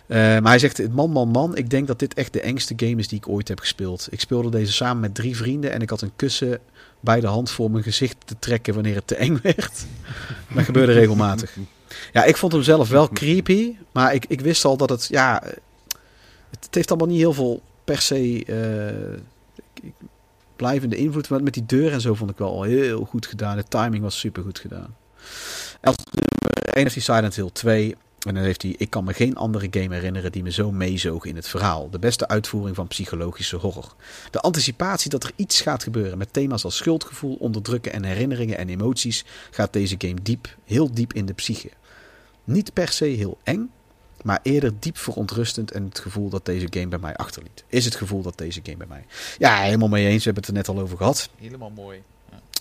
Eh, 0.07 0.19
maar 0.19 0.43
hij 0.43 0.59
zegt, 0.59 0.89
man, 0.93 1.11
man, 1.11 1.29
man. 1.29 1.57
Ik 1.57 1.71
denk 1.71 1.87
dat 1.87 1.99
dit 1.99 2.15
echt 2.15 2.33
de 2.33 2.41
engste 2.41 2.75
game 2.77 2.97
is 2.97 3.09
die 3.09 3.19
ik 3.19 3.29
ooit 3.29 3.49
heb 3.49 3.61
gespeeld. 3.61 4.09
Ik 4.11 4.21
speelde 4.21 4.51
deze 4.51 4.73
samen 4.73 5.01
met 5.01 5.15
drie 5.15 5.37
vrienden. 5.37 5.73
En 5.73 5.83
ik 5.83 5.91
had 5.91 6.01
een 6.01 6.17
kussen 6.17 6.61
bij 7.01 7.21
de 7.21 7.27
hand 7.27 7.51
voor 7.51 7.71
mijn 7.71 7.83
gezicht 7.83 8.17
te 8.25 8.37
trekken 8.39 8.75
wanneer 8.75 8.95
het 8.95 9.07
te 9.07 9.17
eng 9.17 9.39
werd. 9.43 9.85
dat 10.55 10.65
gebeurde 10.65 10.93
regelmatig. 10.93 11.57
Ja, 12.13 12.25
ik 12.25 12.37
vond 12.37 12.53
hem 12.53 12.63
zelf 12.63 12.89
wel 12.89 13.09
creepy. 13.21 13.77
Maar 13.93 14.15
ik, 14.15 14.25
ik 14.29 14.41
wist 14.41 14.65
al 14.65 14.77
dat 14.77 14.89
het... 14.89 15.07
Ja, 15.11 15.43
het, 16.51 16.69
heeft 16.71 16.89
allemaal 16.91 17.09
niet 17.09 17.19
heel 17.19 17.33
veel 17.33 17.63
per 17.85 18.01
se... 18.01 18.45
eh, 18.45 19.21
blijvende 20.57 20.97
invloed. 20.97 21.29
Maar 21.29 21.43
met 21.43 21.55
die 21.55 21.67
deur 21.67 21.93
en 21.93 22.01
zo 22.01 22.15
vond 22.15 22.31
ik 22.31 22.39
wel 22.39 22.51
al 22.51 22.63
heel 22.63 23.05
goed 23.05 23.27
gedaan. 23.27 23.57
De 23.57 23.65
timing 23.69 24.03
was 24.03 24.19
super 24.19 24.43
goed 24.43 24.59
gedaan. 24.59 24.97
En 25.81 25.89
als 25.89 25.97
nummer 25.97 26.75
1 26.75 26.83
heeft 26.83 26.95
hij 26.95 27.17
Silent 27.17 27.37
Hill 27.37 27.51
2. 27.53 27.97
En 28.27 28.35
dan 28.35 28.43
heeft 28.43 28.63
hij, 28.63 28.75
ik 28.79 28.91
kan 28.91 29.05
me 29.05 29.13
geen 29.13 29.37
andere 29.37 29.67
game 29.71 29.95
herinneren 29.95 30.33
die 30.33 30.43
me 30.43 30.51
zo 30.51 30.73
meezoog 30.73 31.25
in 31.25 31.37
het 31.37 31.49
verhaal. 31.49 31.91
De 31.91 31.99
beste 31.99 32.29
uitvoering 32.29 32.77
van 32.77 32.87
psychologische 32.87 33.57
horror. 33.57 33.95
De 34.31 34.41
anticipatie 34.41 35.11
dat 35.11 35.25
er 35.25 35.33
iets 35.37 35.61
gaat 35.61 35.83
gebeuren 35.83 36.19
met 36.19 36.33
thema's 36.33 36.65
als 36.65 36.77
schuldgevoel, 36.77 37.35
onderdrukken 37.35 37.93
en 37.93 38.05
herinneringen 38.05 38.59
en 38.59 38.69
emoties 38.69 39.25
gaat 39.51 39.73
deze 39.73 39.95
game 39.99 40.23
diep, 40.23 40.57
heel 40.65 40.93
diep 40.93 41.13
in 41.13 41.27
de 41.27 41.33
psyche. 41.33 41.71
Niet 42.47 42.73
per 42.73 42.89
se 42.89 43.05
heel 43.05 43.39
eng, 43.43 43.71
maar 44.23 44.41
eerder 44.43 44.73
diep 44.79 44.99
verontrustend 44.99 45.71
en 45.71 45.85
het 45.85 45.99
gevoel 45.99 46.29
dat 46.29 46.45
deze 46.45 46.67
game 46.71 46.89
bij 46.89 46.99
mij 46.99 47.17
achterliet. 47.17 47.65
Is 47.67 47.85
het 47.85 47.95
gevoel 47.95 48.23
dat 48.23 48.39
deze 48.39 48.61
game 48.63 48.77
bij 48.77 48.87
mij. 48.87 49.05
Ja, 49.39 49.57
helemaal 49.57 49.89
mee 49.89 50.07
eens. 50.07 50.25
We 50.25 50.31
hebben 50.31 50.43
het 50.43 50.53
er 50.53 50.59
net 50.59 50.69
al 50.69 50.83
over 50.83 50.97
gehad. 50.97 51.31
Helemaal 51.39 51.71
mooi. 51.71 52.03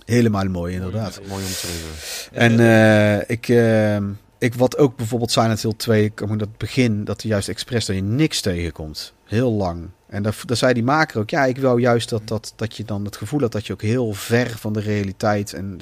Helemaal 0.05 0.45
mooi, 0.45 0.73
inderdaad. 0.73 1.21
Mooi 1.27 1.43
omschreven. 1.43 1.89
En 2.31 2.59
eh, 2.59 3.29
ik, 3.29 3.47
eh, 3.47 3.97
ik, 4.37 4.53
wat 4.53 4.77
ook 4.77 4.95
bijvoorbeeld 4.95 5.31
Silent 5.31 5.61
Hill 5.61 5.73
2, 5.77 6.03
ik 6.03 6.39
dat 6.39 6.57
begin, 6.57 7.03
dat 7.03 7.21
er 7.21 7.27
juist 7.27 7.49
expres 7.49 7.85
dat 7.85 7.95
je 7.95 8.01
niks 8.01 8.41
tegenkomt. 8.41 9.13
Heel 9.23 9.51
lang. 9.51 9.89
En 10.15 10.23
daar, 10.23 10.41
daar 10.45 10.57
zei 10.57 10.73
die 10.73 10.83
maker 10.83 11.19
ook, 11.19 11.29
ja, 11.29 11.45
ik 11.45 11.57
wou 11.57 11.81
juist 11.81 12.09
dat, 12.09 12.27
dat, 12.27 12.53
dat 12.55 12.75
je 12.75 12.83
dan 12.83 13.05
het 13.05 13.17
gevoel 13.17 13.39
had 13.39 13.51
dat 13.51 13.67
je 13.67 13.73
ook 13.73 13.81
heel 13.81 14.13
ver 14.13 14.49
van 14.57 14.73
de 14.73 14.79
realiteit 14.79 15.53
en 15.53 15.79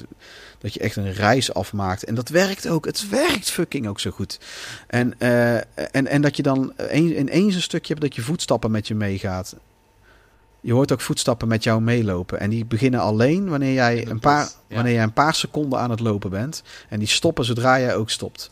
dat 0.58 0.74
je 0.74 0.80
echt 0.80 0.96
een 0.96 1.12
reis 1.12 1.54
afmaakt. 1.54 2.04
En 2.04 2.14
dat 2.14 2.28
werkt 2.28 2.68
ook, 2.68 2.84
het 2.84 3.08
werkt 3.08 3.50
fucking 3.50 3.86
ook 3.86 4.00
zo 4.00 4.10
goed. 4.10 4.40
En, 4.86 5.14
eh, 5.18 5.54
en, 5.94 6.06
en 6.06 6.22
dat 6.22 6.36
je 6.36 6.42
dan 6.42 6.72
een, 6.76 7.18
ineens 7.18 7.54
een 7.54 7.62
stukje 7.62 7.92
hebt 7.92 8.06
dat 8.06 8.14
je 8.14 8.22
voetstappen 8.22 8.70
met 8.70 8.88
je 8.88 8.94
meegaat. 8.94 9.56
Je 10.60 10.72
hoort 10.72 10.92
ook 10.92 11.00
voetstappen 11.00 11.48
met 11.48 11.64
jou 11.64 11.80
meelopen. 11.80 12.40
En 12.40 12.50
die 12.50 12.64
beginnen 12.64 13.00
alleen 13.00 13.48
wanneer 13.48 13.72
jij 13.72 14.06
een 14.08 14.20
paar, 14.20 14.48
wanneer 14.68 14.92
jij 14.92 15.02
een 15.02 15.12
paar 15.12 15.34
seconden 15.34 15.78
aan 15.78 15.90
het 15.90 16.00
lopen 16.00 16.30
bent. 16.30 16.62
En 16.88 16.98
die 16.98 17.08
stoppen 17.08 17.44
zodra 17.44 17.80
jij 17.80 17.96
ook 17.96 18.10
stopt. 18.10 18.50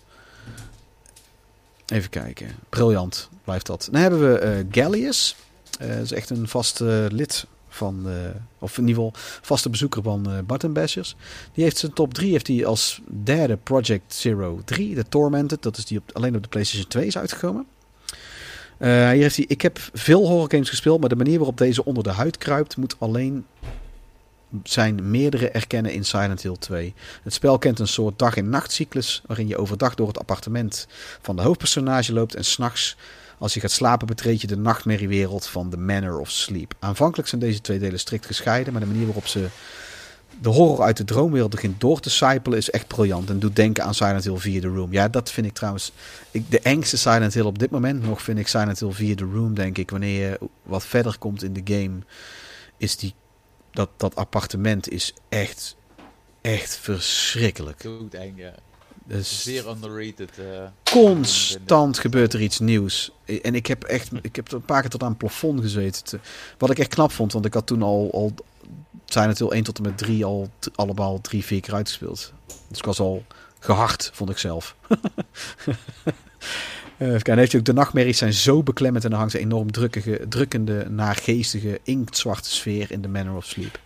Even 1.87 2.11
kijken. 2.11 2.49
Briljant 2.69 3.29
blijft 3.45 3.67
dat. 3.67 3.89
Dan 3.91 4.01
hebben 4.01 4.33
we 4.33 4.39
eh 4.39 4.65
Gallius. 4.71 5.37
Eh, 5.79 6.01
is 6.01 6.13
echt 6.13 6.31
een 6.31 6.49
vast 6.49 6.81
eh, 6.81 7.05
lid 7.09 7.47
van, 7.69 8.09
eh, 8.09 8.15
of 8.59 8.79
in 8.79 8.87
ieder 8.87 9.03
geval 9.03 9.21
vaste 9.43 9.71
bezoeker 9.71 10.03
van 10.03 10.45
Button 10.47 10.73
Bashers. 10.73 11.17
Die 11.53 11.65
heeft 11.65 11.79
zijn 11.79 11.93
top 11.93 12.15
3 12.15 12.31
heeft 12.31 12.47
hij 12.47 12.67
als 12.67 13.01
derde 13.07 13.57
Project 13.57 14.15
Zero 14.15 14.61
3, 14.65 14.95
de 14.95 15.05
Tormented. 15.09 15.63
Dat 15.63 15.77
is 15.77 15.85
die 15.85 15.99
op, 15.99 16.11
alleen 16.13 16.37
op 16.37 16.43
de 16.43 16.49
PlayStation 16.49 16.89
2 16.89 17.07
is 17.07 17.19
uitgekomen. 17.19 17.67
Hier 18.79 18.91
heeft 19.09 19.37
hij, 19.37 19.45
ik 19.49 19.63
heb 19.63 19.79
veel 19.93 20.27
horror 20.27 20.51
games 20.51 20.69
gespeeld, 20.69 21.01
maar 21.01 21.09
de 21.09 21.17
manier 21.17 21.37
waarop 21.37 21.59
deze 21.59 21.85
onder 21.85 22.03
de 22.03 22.11
huid 22.11 22.39
kruipt 22.39 22.77
moet 22.77 22.97
alleen 22.99 23.47
zijn 24.63 25.11
meerdere 25.11 25.51
erkennen 25.51 25.93
in 25.93 26.05
Silent 26.05 26.43
Hill 26.43 26.57
2. 26.59 26.95
Het 27.23 27.33
spel 27.33 27.59
kent 27.59 27.79
een 27.79 27.89
soort 27.89 28.19
dag- 28.19 28.37
en 28.37 28.49
nachtcyclus 28.49 29.23
waarin 29.27 29.49
je 29.49 29.57
overdag 29.57 29.95
door 29.95 30.09
het 30.09 30.19
appartement 30.19 30.87
van 31.21 31.37
de 31.37 31.43
hoofdpersonage 31.43 32.13
loopt 32.13 32.35
en 32.35 32.45
s'nachts 32.45 32.97
als 33.43 33.55
je 33.55 33.61
gaat 33.61 33.71
slapen 33.71 34.07
betreed 34.07 34.41
je 34.41 34.47
de 34.47 34.57
nachtmerriewereld 34.57 35.47
van 35.47 35.71
The 35.71 35.77
Manor 35.77 36.19
of 36.21 36.31
Sleep. 36.31 36.75
Aanvankelijk 36.79 37.29
zijn 37.29 37.41
deze 37.41 37.61
twee 37.61 37.79
delen 37.79 38.01
strikt 38.01 38.27
gescheiden, 38.27 38.73
maar 38.73 38.83
de 38.83 38.89
manier 38.89 39.05
waarop 39.05 39.27
ze 39.27 39.49
de 40.41 40.49
horror 40.49 40.83
uit 40.83 40.97
de 40.97 41.05
droomwereld 41.05 41.51
begint 41.51 41.81
door 41.81 42.01
te 42.01 42.11
sijpelen 42.11 42.59
is 42.59 42.71
echt 42.71 42.87
briljant 42.87 43.31
en 43.31 43.39
doet 43.39 43.57
denken 43.57 43.85
aan 43.85 43.95
Silent 43.95 44.25
Hill 44.25 44.37
4 44.37 44.61
The 44.61 44.67
Room. 44.67 44.93
Ja, 44.93 45.09
dat 45.09 45.31
vind 45.31 45.47
ik 45.47 45.53
trouwens 45.53 45.93
ik, 46.31 46.51
de 46.51 46.61
engste 46.61 46.97
Silent 46.97 47.35
Hill 47.35 47.45
op 47.45 47.59
dit 47.59 47.71
moment 47.71 48.03
nog 48.03 48.23
vind 48.23 48.39
ik 48.39 48.49
Silent 48.49 48.81
Hill 48.81 48.93
4 48.93 49.17
The 49.17 49.25
Room, 49.25 49.55
denk 49.55 49.79
ik. 49.79 49.91
Wanneer 49.91 50.29
je 50.29 50.39
wat 50.63 50.85
verder 50.85 51.19
komt 51.19 51.43
in 51.43 51.53
de 51.53 51.75
game, 51.75 51.99
is 52.77 52.97
die, 52.97 53.15
dat, 53.71 53.89
dat 53.97 54.15
appartement 54.15 54.91
is 54.91 55.15
echt, 55.29 55.77
echt 56.41 56.77
verschrikkelijk. 56.77 57.83
Doodeng, 57.83 58.33
ja. 58.37 58.55
Dus 59.07 59.43
Zeer 59.43 59.69
underrated. 59.69 60.39
eh, 60.39 60.45
constant 60.91 61.99
gebeurt 61.99 62.33
er 62.33 62.41
iets 62.43 62.59
nieuws. 62.59 63.11
En 63.43 63.55
ik 63.55 63.67
heb 63.67 63.83
echt, 63.85 64.11
ik 64.23 64.37
heb 64.37 64.53
een 64.53 64.63
paar 64.65 64.81
keer 64.81 64.91
tot 64.91 65.03
aan 65.03 65.09
het 65.09 65.19
plafond 65.19 65.61
gezeten. 65.61 66.05
Te- 66.05 66.19
Wat 66.59 66.71
ik 66.71 66.79
echt 66.79 66.89
knap 66.95 67.13
vond, 67.13 67.33
want 67.33 67.45
ik 67.45 67.55
had 67.55 67.67
toen 67.67 67.83
al, 67.83 68.11
al 68.13 68.35
Silent 69.07 69.39
Hill 69.39 69.49
1 69.49 69.63
tot 69.65 69.77
en 69.77 69.83
met 69.83 69.99
3 69.99 70.25
al 70.25 70.51
allemaal 70.75 71.21
drie, 71.21 71.45
vier 71.45 71.61
keer 71.61 71.75
uitgespeeld. 71.75 72.33
Dus 72.69 72.79
ik 72.79 72.85
was 72.85 73.01
al 73.01 73.25
gehard, 73.59 74.11
vond 74.13 74.31
ik 74.31 74.39
zelf. 74.39 74.77
Eh, 76.99 77.09
Even 77.09 77.23
kijken, 77.23 77.39
heeft 77.39 77.53
hij 77.53 77.61
ook 77.61 77.67
de 77.67 77.73
nachtmerries 77.73 78.19
zijn 78.19 78.33
zo 78.33 78.63
beklemmend 78.63 79.05
en 79.05 79.11
dan 79.11 79.19
hangt 79.19 79.35
een 79.35 79.41
enorm 79.41 79.71
drukkige, 79.73 80.21
drukkende, 80.29 80.87
naargeestige, 80.91 81.81
inktzwarte 81.83 82.51
sfeer 82.51 82.91
in 82.91 83.03
de 83.03 83.09
Manor 83.09 83.37
of 83.37 83.45
Sleep. 83.45 83.79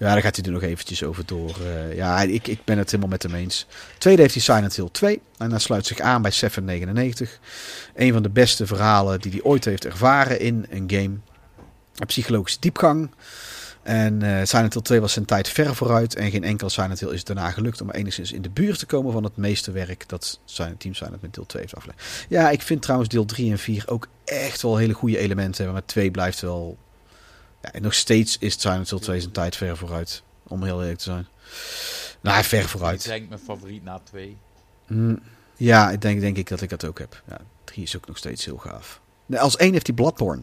Ja, 0.00 0.12
daar 0.12 0.22
gaat 0.22 0.36
hij 0.36 0.44
er 0.44 0.52
nog 0.52 0.62
eventjes 0.62 1.02
over 1.02 1.26
door. 1.26 1.56
Eh, 1.64 1.96
ja, 1.96 2.20
ik, 2.20 2.48
ik 2.48 2.64
ben 2.64 2.78
het 2.78 2.90
helemaal 2.90 3.10
met 3.10 3.22
hem 3.22 3.34
eens. 3.34 3.66
Tweede 3.98 4.22
heeft 4.22 4.34
hij 4.34 4.42
Silent 4.42 4.76
Hill 4.76 4.88
2. 4.92 5.22
En 5.36 5.50
dat 5.50 5.62
sluit 5.62 5.86
zich 5.86 6.00
aan 6.00 6.22
bij 6.22 6.30
799. 6.30 7.38
Een 7.94 8.12
van 8.12 8.22
de 8.22 8.30
beste 8.30 8.66
verhalen 8.66 9.20
die 9.20 9.30
hij 9.30 9.42
ooit 9.42 9.64
heeft 9.64 9.84
ervaren 9.84 10.40
in 10.40 10.66
een 10.70 10.90
game. 10.90 11.18
Een 11.96 12.06
psychologische 12.06 12.60
diepgang. 12.60 13.10
En 13.82 14.22
eh, 14.22 14.44
Silent 14.44 14.72
Hill 14.72 14.82
2 14.82 15.00
was 15.00 15.12
zijn 15.12 15.24
tijd 15.24 15.48
ver 15.48 15.74
vooruit. 15.74 16.14
En 16.14 16.30
geen 16.30 16.44
enkel 16.44 16.70
Silent 16.70 17.00
Hill 17.00 17.12
is 17.12 17.24
daarna 17.24 17.50
gelukt 17.50 17.80
om 17.80 17.90
enigszins 17.90 18.32
in 18.32 18.42
de 18.42 18.50
buurt 18.50 18.78
te 18.78 18.86
komen 18.86 19.12
van 19.12 19.24
het 19.24 19.36
meeste 19.36 19.70
werk 19.70 20.08
dat 20.08 20.40
zijn 20.44 20.76
Team 20.76 20.94
Silent 20.94 21.22
met 21.22 21.34
deel 21.34 21.46
2 21.46 21.62
heeft 21.62 21.76
afgelegd. 21.76 22.26
Ja, 22.28 22.50
ik 22.50 22.62
vind 22.62 22.82
trouwens 22.82 23.10
deel 23.10 23.24
3 23.24 23.50
en 23.50 23.58
4 23.58 23.84
ook 23.86 24.08
echt 24.24 24.62
wel 24.62 24.76
hele 24.76 24.92
goede 24.92 25.18
elementen 25.18 25.56
hebben. 25.56 25.74
Maar 25.74 25.86
2 25.86 26.10
blijft 26.10 26.40
wel... 26.40 26.78
Ja, 27.62 27.72
en 27.72 27.82
nog 27.82 27.94
steeds 27.94 28.38
is 28.38 28.60
Silent 28.60 28.90
Hill 28.90 28.98
2 28.98 29.20
zijn 29.20 29.32
tijd 29.32 29.56
ver 29.56 29.76
vooruit. 29.76 30.22
Om 30.42 30.62
heel 30.64 30.80
eerlijk 30.80 30.98
te 30.98 31.04
zijn. 31.04 31.26
Nou, 32.20 32.44
ver 32.44 32.68
vooruit. 32.68 33.04
denk 33.04 33.22
ik 33.22 33.28
mijn 33.28 33.40
favoriet 33.40 33.84
na 33.84 33.98
2. 33.98 34.36
Mm, 34.86 35.18
ja, 35.56 35.90
ik 35.90 36.00
denk, 36.00 36.20
denk 36.20 36.36
ik 36.36 36.48
dat 36.48 36.60
ik 36.60 36.68
dat 36.68 36.84
ook 36.84 36.98
heb. 36.98 37.22
Ja, 37.28 37.40
3 37.64 37.82
is 37.82 37.96
ook 37.96 38.06
nog 38.06 38.16
steeds 38.16 38.44
heel 38.44 38.56
gaaf. 38.56 39.00
Nee, 39.26 39.40
als 39.40 39.56
één 39.56 39.72
heeft 39.72 39.86
hij 39.86 39.96
Bloodborne. 39.96 40.42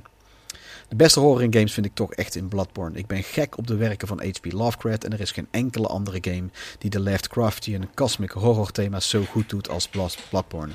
De 0.88 0.96
beste 0.96 1.20
horror 1.20 1.44
in 1.44 1.54
games 1.54 1.74
vind 1.74 1.86
ik 1.86 1.94
toch 1.94 2.14
echt 2.14 2.36
in 2.36 2.48
Bloodborne. 2.48 2.98
Ik 2.98 3.08
ben 3.08 3.24
gek 3.24 3.58
op 3.58 3.68
de 3.68 3.76
werken 3.76 4.08
van 4.08 4.22
H.P. 4.22 4.52
Lovecraft 4.52 5.04
en 5.04 5.14
er 5.14 5.20
is 5.20 5.32
geen 5.32 5.48
enkele 5.52 5.88
andere 5.88 6.18
game 6.22 6.50
die 6.78 6.90
de 6.90 7.00
Lovecraftian 7.00 7.90
cosmic 7.94 8.32
horror 8.32 8.72
thema's 8.72 9.10
zo 9.10 9.24
goed 9.24 9.50
doet 9.50 9.70
als 9.70 9.90
Bloodborne. 10.30 10.74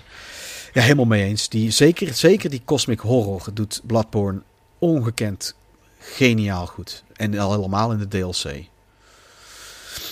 Ja, 0.72 0.82
helemaal 0.82 1.04
mee 1.04 1.24
eens. 1.24 1.48
Die, 1.48 1.70
zeker, 1.70 2.14
zeker 2.14 2.50
die 2.50 2.62
cosmic 2.64 3.00
horror 3.00 3.44
doet 3.54 3.80
Bloodborne 3.84 4.42
ongekend 4.78 5.54
geniaal 6.02 6.66
goed. 6.66 7.02
En 7.16 7.38
al 7.38 7.52
helemaal 7.54 7.92
in 7.92 7.98
de 7.98 8.08
DLC. 8.08 8.44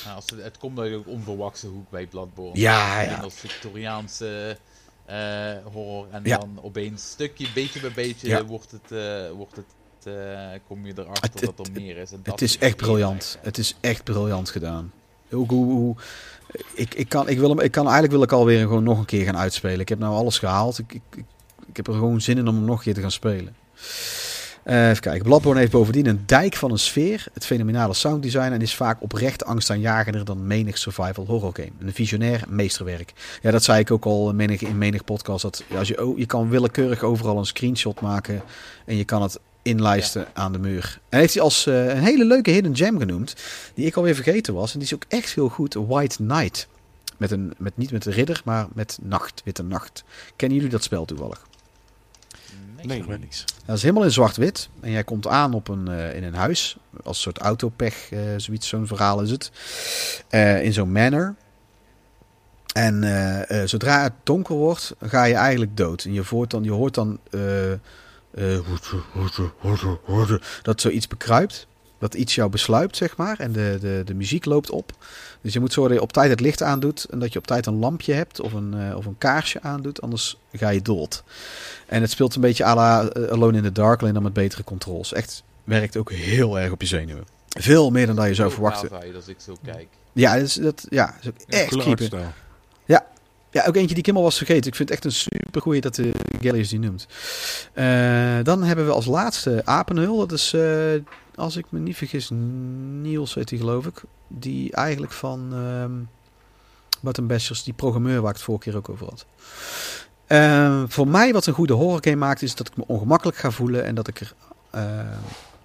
Nou, 0.04 0.16
als 0.16 0.24
het, 0.30 0.42
het 0.42 0.58
komt 0.58 0.78
uit 0.78 0.94
ook 0.94 1.06
onverwachte 1.08 1.66
hoek 1.66 1.90
bij 1.90 2.06
Bloodborne. 2.06 2.60
Ja, 2.60 3.02
En 3.02 3.10
ja. 3.10 3.16
als 3.18 3.34
Victoriaanse 3.34 4.56
eh, 5.04 5.52
horror. 5.72 6.06
En 6.10 6.20
Ja. 6.24 6.38
dan 6.38 6.58
opeens 6.62 7.10
stukje, 7.10 7.46
beetje 7.54 7.80
bij 7.80 7.92
beetje 7.92 8.28
Ja. 8.28 8.44
wordt 8.44 8.70
het, 8.70 8.92
eh, 8.92 9.30
wordt 9.30 9.56
het 9.56 9.64
eh, 10.04 10.48
kom 10.66 10.86
je 10.86 10.92
erachter 10.96 11.30
Het- 11.30 11.40
dat 11.40 11.58
het- 11.58 11.66
er 11.66 11.72
meer 11.82 11.96
is. 11.96 12.10
En 12.10 12.16
Het 12.16 12.24
dat 12.24 12.40
is 12.40 12.58
echt 12.58 12.76
briljant. 12.76 13.38
Het 13.42 13.58
is 13.58 13.76
echt 13.80 14.04
briljant 14.04 14.50
gedaan. 14.50 14.92
Ook 15.32 15.50
hoe, 15.50 15.64
hoe, 15.72 15.96
ik, 16.74 16.94
ik, 16.94 17.08
kan, 17.08 17.28
ik, 17.28 17.38
wil 17.38 17.48
hem, 17.48 17.60
ik 17.60 17.70
kan 17.70 17.82
eigenlijk 17.84 18.12
wil 18.14 18.22
ik 18.22 18.32
alweer 18.32 18.60
gewoon 18.60 18.82
nog 18.82 18.98
een 18.98 19.04
keer 19.04 19.24
gaan 19.24 19.36
uitspelen. 19.36 19.80
Ik 19.80 19.88
heb 19.88 19.98
nou 19.98 20.14
alles 20.14 20.38
gehaald. 20.38 20.78
Ik, 20.78 20.92
ik, 20.92 21.02
ik, 21.16 21.24
ik 21.66 21.76
heb 21.76 21.86
er 21.86 21.92
gewoon 21.94 22.20
zin 22.20 22.38
in 22.38 22.48
om 22.48 22.54
hem 22.54 22.64
nog 22.64 22.76
een 22.78 22.82
keer 22.84 22.94
te 22.94 23.00
gaan 23.00 23.10
spelen. 23.10 23.56
Eh, 24.62 24.88
even 24.88 25.02
kijken. 25.02 25.22
Bloodborne 25.22 25.60
heeft 25.60 25.72
bovendien 25.72 26.06
een 26.06 26.22
dijk 26.26 26.54
van 26.54 26.70
een 26.70 26.78
sfeer, 26.78 27.26
het 27.32 27.46
fenomenale 27.46 27.94
sounddesign 27.94 28.52
en 28.52 28.60
is 28.60 28.74
vaak 28.74 29.02
oprecht 29.02 29.44
angstaanjagender 29.44 30.24
dan 30.24 30.46
menig 30.46 30.78
survival 30.78 31.26
horror 31.26 31.52
game. 31.52 31.70
Een 31.78 31.92
visionair 31.92 32.44
meesterwerk. 32.48 33.12
Ja, 33.42 33.50
dat 33.50 33.64
zei 33.64 33.80
ik 33.80 33.90
ook 33.90 34.04
al 34.04 34.30
in 34.30 34.36
menig, 34.36 34.62
in 34.62 34.78
menig 34.78 35.04
podcast. 35.04 35.42
Dat 35.42 35.64
als 35.76 35.88
je, 35.88 36.06
oh, 36.06 36.18
je 36.18 36.26
kan 36.26 36.48
willekeurig 36.48 37.02
overal 37.02 37.38
een 37.38 37.46
screenshot 37.46 38.00
maken 38.00 38.42
en 38.86 38.96
je 38.96 39.04
kan 39.04 39.22
het 39.22 39.38
inlijsten 39.62 40.26
aan 40.32 40.52
de 40.52 40.58
muur. 40.58 41.00
En 41.08 41.18
heeft 41.18 41.34
hij 41.34 41.42
als 41.42 41.66
eh, 41.66 41.88
een 41.88 42.02
hele 42.02 42.24
leuke 42.24 42.50
hidden 42.50 42.76
gem 42.76 42.98
genoemd, 42.98 43.36
die 43.74 43.86
ik 43.86 43.96
alweer 43.96 44.14
vergeten 44.14 44.54
was. 44.54 44.72
En 44.72 44.78
die 44.78 44.88
is 44.88 44.94
ook 44.94 45.04
echt 45.08 45.34
heel 45.34 45.48
goed, 45.48 45.74
White 45.74 46.16
Knight. 46.16 46.68
Met 47.16 47.30
een, 47.30 47.54
met, 47.58 47.76
niet 47.76 47.92
met 47.92 48.02
de 48.02 48.10
ridder, 48.10 48.40
maar 48.44 48.66
met 48.74 48.98
nacht, 49.02 49.42
witte 49.44 49.62
nacht. 49.62 50.04
Kennen 50.36 50.56
jullie 50.56 50.72
dat 50.72 50.82
spel 50.82 51.04
toevallig? 51.04 51.48
Nee. 52.82 53.04
Weet 53.04 53.20
niks. 53.20 53.44
Dat 53.66 53.76
is 53.76 53.82
helemaal 53.82 54.04
in 54.04 54.10
zwart-wit. 54.10 54.68
En 54.80 54.90
jij 54.90 55.04
komt 55.04 55.26
aan 55.26 55.54
op 55.54 55.68
een, 55.68 55.88
eh, 55.88 56.16
in 56.16 56.24
een 56.24 56.34
huis. 56.34 56.76
Als 57.04 57.16
een 57.16 57.22
soort 57.22 57.38
autopech, 57.38 58.10
eh, 58.10 58.20
zoiets, 58.36 58.68
zo'n 58.68 58.86
verhaal 58.86 59.20
is 59.22 59.30
het. 59.30 59.50
Eh, 60.28 60.64
in 60.64 60.72
zo'n 60.72 60.92
manor. 60.92 61.34
En 62.74 63.04
eh, 63.04 63.62
eh, 63.62 63.68
zodra 63.68 64.02
het 64.02 64.12
donker 64.22 64.54
wordt, 64.54 64.94
ga 65.00 65.24
je 65.24 65.34
eigenlijk 65.34 65.76
dood. 65.76 66.04
En 66.04 66.12
je, 66.12 66.24
voort 66.24 66.50
dan, 66.50 66.64
je 66.64 66.70
hoort 66.70 66.94
dan 66.94 67.18
eh, 67.30 67.72
eh, 67.72 67.78
dat 70.62 70.80
zoiets 70.80 71.08
bekruipt. 71.08 71.66
Dat 72.00 72.14
iets 72.14 72.34
jou 72.34 72.50
besluipt, 72.50 72.96
zeg 72.96 73.16
maar. 73.16 73.38
En 73.38 73.52
de, 73.52 73.78
de, 73.80 74.02
de 74.04 74.14
muziek 74.14 74.44
loopt 74.44 74.70
op. 74.70 74.92
Dus 75.40 75.52
je 75.52 75.60
moet 75.60 75.72
zorgen 75.72 75.92
dat 75.92 76.02
je 76.02 76.08
op 76.08 76.12
tijd 76.12 76.30
het 76.30 76.40
licht 76.40 76.62
aandoet. 76.62 77.06
En 77.10 77.18
dat 77.18 77.32
je 77.32 77.38
op 77.38 77.46
tijd 77.46 77.66
een 77.66 77.78
lampje 77.78 78.12
hebt 78.12 78.40
of 78.40 78.52
een, 78.52 78.74
eh, 78.74 78.96
of 78.96 79.06
een 79.06 79.18
kaarsje 79.18 79.62
aandoet. 79.62 80.00
Anders 80.00 80.36
ga 80.52 80.68
je 80.68 80.82
dood. 80.82 81.22
En 81.86 82.00
het 82.00 82.10
speelt 82.10 82.34
een 82.34 82.40
beetje 82.40 82.64
à 82.64 82.74
la 82.74 83.08
eh, 83.08 83.30
Alone 83.30 83.56
in 83.56 83.62
the 83.62 83.72
Dark, 83.72 84.00
alleen 84.00 84.14
dan 84.14 84.22
met 84.22 84.32
betere 84.32 84.64
controls. 84.64 85.12
Echt 85.12 85.42
werkt 85.64 85.96
ook 85.96 86.12
heel 86.12 86.58
erg 86.58 86.72
op 86.72 86.80
je 86.80 86.86
zenuwen. 86.86 87.24
Veel 87.48 87.90
meer 87.90 88.06
dan 88.06 88.16
dat 88.16 88.26
je 88.26 88.34
zou 88.34 88.50
verwachten. 88.50 88.88
Verwachten. 88.88 89.14
Als 89.14 89.28
ik 89.28 89.36
zo 89.40 89.56
kijk. 89.64 89.88
Ja, 90.12 90.34
dat 90.34 90.42
is, 90.42 90.54
dat, 90.54 90.86
ja, 90.88 91.16
is 91.20 91.28
ook 91.28 91.34
echt 91.48 91.68
creepy. 91.68 91.90
artstijl. 91.90 92.32
Ja, 93.52 93.64
ook 93.66 93.76
eentje 93.76 93.88
die 93.88 93.98
ik 93.98 94.06
helemaal 94.06 94.22
was 94.22 94.36
vergeten. 94.36 94.70
Ik 94.70 94.74
vind 94.74 94.88
het 94.88 94.98
echt 94.98 95.04
een 95.04 95.12
super 95.12 95.60
goeie 95.60 95.80
dat 95.80 95.94
de 95.94 96.12
Gallius 96.40 96.68
die 96.68 96.78
noemt. 96.78 97.06
Eh, 97.72 98.38
dan 98.42 98.62
hebben 98.62 98.86
we 98.86 98.92
als 98.92 99.06
laatste 99.06 99.62
Apenhul. 99.64 100.18
Dat 100.18 100.32
is, 100.32 100.52
eh, 100.52 100.62
als 101.40 101.56
ik 101.56 101.66
me 101.68 101.78
niet 101.78 101.96
vergis, 101.96 102.30
Niels 102.32 103.34
heet 103.34 103.48
die 103.48 103.58
geloof 103.58 103.86
ik. 103.86 104.02
Die 104.28 104.72
eigenlijk 104.72 105.12
van 105.12 105.48
ehm 105.52 105.92
Button 107.00 107.26
Bashers, 107.26 107.62
die 107.62 107.74
programmeur 107.74 108.20
waar 108.20 108.30
ik 108.30 108.36
het 108.36 108.44
vorige 108.44 108.64
keer 108.64 108.76
ook 108.76 108.88
over 108.88 109.06
had. 109.06 109.26
Eh, 110.26 110.82
voor 110.86 111.08
mij 111.08 111.32
wat 111.32 111.46
een 111.46 111.54
goede 111.54 111.72
horrorgame 111.72 112.16
maakt, 112.16 112.42
is 112.42 112.54
dat 112.54 112.68
ik 112.68 112.76
me 112.76 112.84
ongemakkelijk 112.86 113.38
ga 113.38 113.50
voelen 113.50 113.84
en 113.84 113.94
dat 113.94 114.08
ik 114.08 114.20
er... 114.20 114.34
eh, 114.70 115.00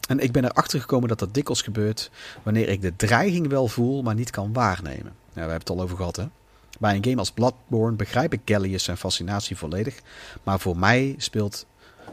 en 0.07 0.19
ik 0.19 0.31
ben 0.31 0.45
erachter 0.45 0.79
gekomen 0.79 1.09
dat 1.09 1.19
dat 1.19 1.33
dikwijls 1.33 1.61
gebeurt 1.61 2.11
wanneer 2.43 2.69
ik 2.69 2.81
de 2.81 2.95
dreiging 2.95 3.47
wel 3.47 3.67
voel, 3.67 4.01
maar 4.01 4.15
niet 4.15 4.29
kan 4.29 4.53
waarnemen. 4.53 5.13
Ja, 5.13 5.31
we 5.33 5.39
hebben 5.39 5.59
het 5.59 5.69
al 5.69 5.81
over 5.81 5.97
gehad, 5.97 6.15
hè. 6.15 6.25
Bij 6.79 6.95
een 6.95 7.03
game 7.03 7.17
als 7.17 7.31
Bloodborne 7.31 7.95
begrijp 7.95 8.33
ik 8.33 8.41
Gallius 8.45 8.83
zijn 8.83 8.97
fascinatie 8.97 9.57
volledig. 9.57 9.99
Maar 10.43 10.59
voor 10.59 10.77
mij 10.77 11.15
speelt 11.17 11.65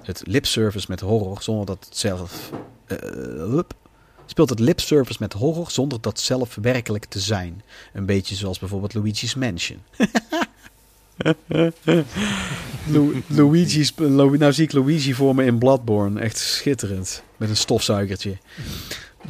het 0.03 0.23
lipservice 0.27 0.87
met 0.89 1.01
horror 1.01 1.43
zonder 1.43 1.67
dat 1.67 1.85
het 1.85 1.97
zelf. 1.97 2.51
Eh, 2.87 3.59
speelt 4.27 4.49
het 4.51 4.59
lipservice 4.61 5.19
met 5.21 5.33
horror 5.33 5.71
zonder 5.71 6.01
dat 6.01 6.21
zelf 6.21 6.55
werkelijk 6.55 7.05
te 7.05 7.21
zijn. 7.21 7.63
Een 7.93 8.07
beetje 8.07 8.35
zoals 8.35 8.59
bijvoorbeeld 8.59 8.95
Luigi's 8.95 9.35
Mansion. 9.35 9.79
Lu- 12.87 13.23
Luigi's, 13.27 13.93
Lu- 13.97 14.37
nou 14.39 14.53
zie 14.53 14.65
ik 14.65 14.73
Luigi 14.73 15.15
voor 15.15 15.35
me 15.35 15.45
in 15.45 15.59
Bloodborne. 15.59 16.21
Echt 16.21 16.39
schitterend. 16.39 17.23
Met 17.37 17.49
een 17.49 17.57
stofzuigertje. 17.57 18.37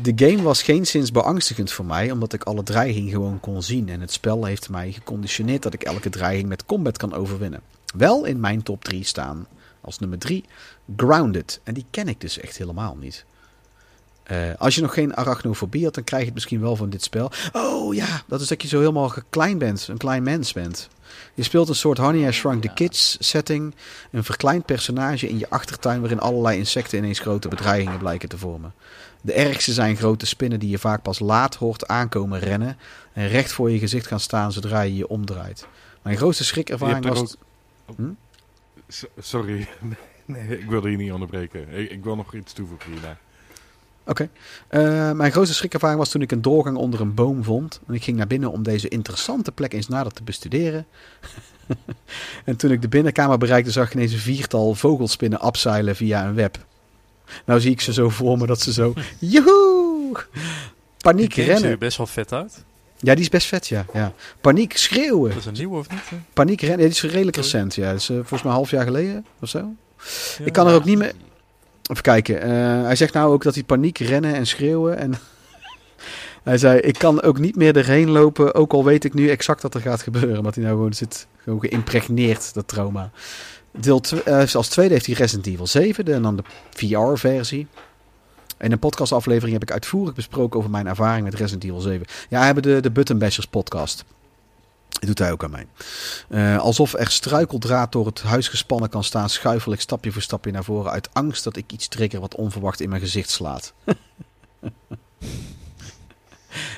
De 0.03 0.13
game 0.17 0.43
was 0.43 0.63
geen 0.63 0.87
sinds 0.87 1.11
beangstigend 1.13 1.73
voor 1.73 1.85
mij, 1.85 2.11
omdat 2.11 2.33
ik 2.33 2.43
alle 2.45 2.63
dreiging 2.63 3.11
gewoon 3.11 3.41
kon 3.41 3.63
zien. 3.63 3.89
En 3.89 4.01
het 4.01 4.13
spel 4.13 4.45
heeft 4.45 4.69
mij 4.69 4.93
geconditioneerd 4.93 5.63
dat 5.63 5.75
ik 5.75 5.83
elke 5.83 6.11
dreiging 6.11 6.49
met 6.49 6.67
combat 6.67 6.97
kan 6.99 7.15
overwinnen. 7.15 7.61
Wel 7.95 8.25
in 8.25 8.41
mijn 8.41 8.63
top 8.63 8.85
3 8.85 9.05
staan 9.05 9.47
als 9.81 9.99
nummer 9.99 10.19
3 10.19 10.45
Grounded. 10.97 11.61
En 11.63 11.75
die 11.75 11.85
ken 11.91 12.09
ik 12.09 12.21
dus 12.21 12.39
echt 12.39 12.57
helemaal 12.59 12.97
niet. 13.01 13.25
Eh, 14.23 14.39
als 14.59 14.75
je 14.75 14.81
nog 14.81 14.95
geen 14.95 15.15
arachnofobie 15.17 15.85
had, 15.85 15.95
dan 15.95 16.05
krijg 16.05 16.21
je 16.21 16.27
het 16.27 16.35
misschien 16.37 16.61
wel 16.61 16.77
van 16.77 16.91
dit 16.91 17.03
spel. 17.03 17.31
Oh 17.53 17.95
ja, 17.95 18.23
dat 18.27 18.41
is 18.41 18.49
dat 18.49 18.63
je 18.63 18.69
zo 18.69 18.79
helemaal 18.79 19.13
klein 19.31 19.59
bent, 19.59 19.89
een 19.89 19.97
klein 19.97 20.23
mens 20.23 20.53
bent. 20.53 20.89
Je 21.35 21.43
speelt 21.43 21.69
een 21.69 21.75
soort 21.75 21.99
Honey 21.99 22.29
I 22.29 22.33
Shrunk 22.33 22.63
the. 22.63 22.73
Kids 22.75 23.17
setting. 23.21 23.75
Een 24.11 24.25
verkleind 24.25 24.65
personage 24.67 25.29
in 25.29 25.39
je 25.39 25.51
achtertuin 25.51 26.01
waarin 26.01 26.21
allerlei 26.21 26.59
insecten 26.59 26.99
ineens 26.99 27.19
grote 27.19 27.49
bedreigingen 27.49 27.99
blijken 27.99 28.29
te 28.29 28.39
vormen. 28.39 28.73
De 29.21 29.33
ergste 29.33 29.73
zijn 29.73 29.97
grote 29.97 30.27
spinnen 30.27 30.59
die 30.61 30.71
je 30.71 30.79
vaak 30.79 31.03
pas 31.03 31.19
laat 31.19 31.55
hoort 31.55 31.89
aankomen 31.89 32.39
rennen 32.39 32.77
en 33.13 33.29
recht 33.29 33.53
voor 33.53 33.71
je 33.71 33.79
gezicht 33.79 34.07
gaan 34.07 34.21
staan 34.21 34.53
zodra 34.53 34.81
je 34.81 34.95
je 34.97 35.09
omdraait. 35.09 35.67
Mijn 36.03 36.17
grootste 36.17 36.45
er 37.05 37.21
was... 37.21 37.37
ook- 37.87 37.97
Hm? 37.97 38.11
Sorry, 39.19 39.69
nee, 40.25 40.59
ik 40.59 40.69
wilde 40.71 40.91
je 40.91 40.97
niet 40.97 41.13
onderbreken. 41.13 41.69
Ik, 41.73 41.91
ik 41.91 42.05
wil 42.05 42.17
nog 42.17 42.35
iets 42.35 42.53
toevoegen 42.53 42.93
hierna. 42.93 43.17
Oké. 44.07 44.29
Eh, 44.69 45.13
mijn 45.13 45.33
grootste 45.33 45.55
schrikkervaring 45.55 45.99
was 45.99 46.09
toen 46.09 46.23
ik 46.23 46.33
een 46.33 46.43
doorgang 46.43 46.77
onder 46.77 47.01
een 47.01 47.15
boom 47.15 47.45
vond. 47.45 47.81
En 47.87 47.95
ik 47.95 48.03
ging 48.03 48.17
naar 48.17 48.27
binnen 48.27 48.53
om 48.53 48.63
deze 48.63 48.89
interessante 48.89 49.53
plek 49.53 49.73
eens 49.73 49.89
nader 49.89 50.13
te 50.13 50.23
bestuderen. 50.23 50.87
en 52.45 52.57
toen 52.57 52.71
ik 52.71 52.83
de 52.83 52.89
binnenkamer 52.89 53.39
bereikte, 53.39 53.71
zag 53.71 53.87
ik 53.87 53.95
ineens 53.95 54.13
een 54.13 54.19
viertal 54.19 54.75
vogelspinnen 54.75 55.41
abseilen 55.41 55.97
via 55.97 56.27
een 56.27 56.35
web. 56.35 56.59
Nou 57.45 57.61
zie 57.61 57.71
ik 57.71 57.81
ze 57.81 57.93
zo 57.93 58.09
voor 58.09 58.39
me 58.39 58.47
dat 58.47 58.61
ze 58.61 58.73
zo... 58.73 58.95
Joehoe! 59.19 60.17
Paniek 60.99 61.35
Die 61.35 61.45
rennen. 61.45 61.71
er 61.71 61.79
best 61.79 61.97
wel 61.97 62.07
vet 62.07 62.33
uit. 62.33 62.65
Ja, 62.99 63.15
die 63.15 63.23
is 63.23 63.29
best 63.29 63.47
vet, 63.47 63.69
ja. 63.69 63.85
ja. 63.93 64.13
Paniek 64.41 64.77
schreeuwen. 64.77 65.31
Dat 65.31 65.39
is 65.39 65.47
een 65.47 65.53
nieuwe 65.53 65.79
of 65.79 65.91
niet? 65.91 66.09
hè? 66.09 66.17
Paniek 66.33 66.61
rennen. 66.61 66.79
Ja, 66.79 66.85
die 66.85 66.95
is 66.95 67.03
redelijk 67.03 67.37
recent, 67.37 67.75
ja. 67.75 67.91
Dat 67.91 68.01
is 68.01 68.09
eh, 68.09 68.17
volgens 68.17 68.43
mij 68.43 68.51
een 68.51 68.57
half 68.57 68.71
jaar 68.71 68.85
geleden 68.85 69.27
of 69.41 69.49
zo. 69.49 69.59
Ja. 70.39 70.45
Ik 70.45 70.53
kan 70.53 70.67
er 70.67 70.75
ook 70.75 70.85
niet 70.85 70.99
meer... 70.99 71.13
Even 71.91 72.03
kijken. 72.03 72.41
eh, 72.43 72.51
hij 72.85 72.97
zegt 72.97 73.15
nou 73.15 73.33
ook 73.33 73.43
dat 73.43 73.55
hij 73.55 73.65
paniek 73.65 73.99
rennen 73.99 74.35
en 74.35 74.47
schreeuwen. 74.47 74.97
En 74.99 75.15
hij 76.43 76.59
zei, 76.59 76.79
ik 76.81 76.99
kan 76.99 77.23
ook 77.23 77.39
niet 77.39 77.57
meer 77.57 77.77
erheen 77.77 78.11
lopen. 78.11 78.55
Ook 78.55 78.73
al 78.73 78.85
weet 78.85 79.05
ik 79.05 79.15
nu 79.15 79.29
exact 79.29 79.63
wat 79.63 79.75
er 79.75 79.81
gaat 79.81 80.03
gebeuren. 80.03 80.37
Omdat 80.39 80.55
hij 80.55 80.65
nou 80.65 80.77
gewoon 80.77 80.93
zit 80.93 81.27
gewoon 81.37 81.61
geïmpregneerd, 81.61 82.55
dat 82.55 82.69
trauma. 82.69 83.11
Deel 83.79 84.01
tw- 84.01 84.15
eh, 84.25 84.55
als 84.55 84.69
tweede 84.69 84.93
heeft 84.95 85.07
hij 85.07 85.15
Resident 85.15 85.47
Evil 85.47 85.67
7. 85.67 86.05
de- 86.05 86.13
En 86.13 86.23
dan 86.23 86.37
de 86.37 86.43
VR-versie. 86.71 87.67
In 88.59 88.73
een 88.73 88.79
podcastaflevering 88.79 89.53
heb 89.53 89.63
ik 89.63 89.71
uitvoerig 89.73 90.15
besproken 90.15 90.59
over 90.59 90.71
mijn 90.71 90.87
ervaring 90.87 91.25
met 91.25 91.35
Resident 91.35 91.65
Evil 91.65 91.81
7. 91.81 92.07
Ja, 92.29 92.39
we 92.39 92.45
hebben 92.45 92.63
de, 92.63 92.81
de 92.81 92.91
Button 92.91 93.19
Bashers 93.19 93.47
podcast. 93.47 94.05
Doet 95.01 95.19
hij 95.19 95.33
ook 95.33 95.45
aan 95.45 95.51
mij. 95.51 95.67
Eh, 96.29 96.59
alsof 96.59 96.95
er 96.95 97.11
struikeldraad 97.11 97.93
door 97.93 98.07
het 98.07 98.23
huis 98.23 98.49
gespannen 98.49 98.89
kan 98.89 99.05
staan, 99.05 99.31
schuifel 99.31 99.73
ik 99.73 99.81
stapje 99.81 100.13
voor 100.13 100.23
stapje 100.23 100.51
naar 100.51 100.65
voren 100.65 100.91
uit 100.91 101.09
angst 101.13 101.45
dat 101.45 101.57
ik 101.57 101.73
iets 101.73 101.89
trigger 101.89 102.21
wat 102.21 102.35
onverwacht 102.35 102.81
in 102.81 102.89
mijn 102.89 103.01
gezicht 103.01 103.31
slaat. 103.31 103.73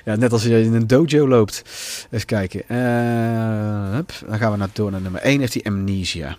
ja, 0.05 0.17
net 0.17 0.33
als 0.33 0.43
je 0.43 0.63
in 0.63 0.75
een 0.75 0.87
dojo 0.87 1.29
loopt. 1.29 1.63
Even 2.11 2.27
kijken. 2.27 2.69
Eh, 2.69 3.91
hup, 3.91 4.13
dan 4.27 4.39
gaan 4.39 4.53
we 4.53 4.57
naar, 4.57 4.69
door 4.73 4.91
naar 4.91 5.01
nummer 5.01 5.21
1. 5.21 5.41
Heeft 5.41 5.55
hij 5.55 5.63
amnesia. 5.63 6.37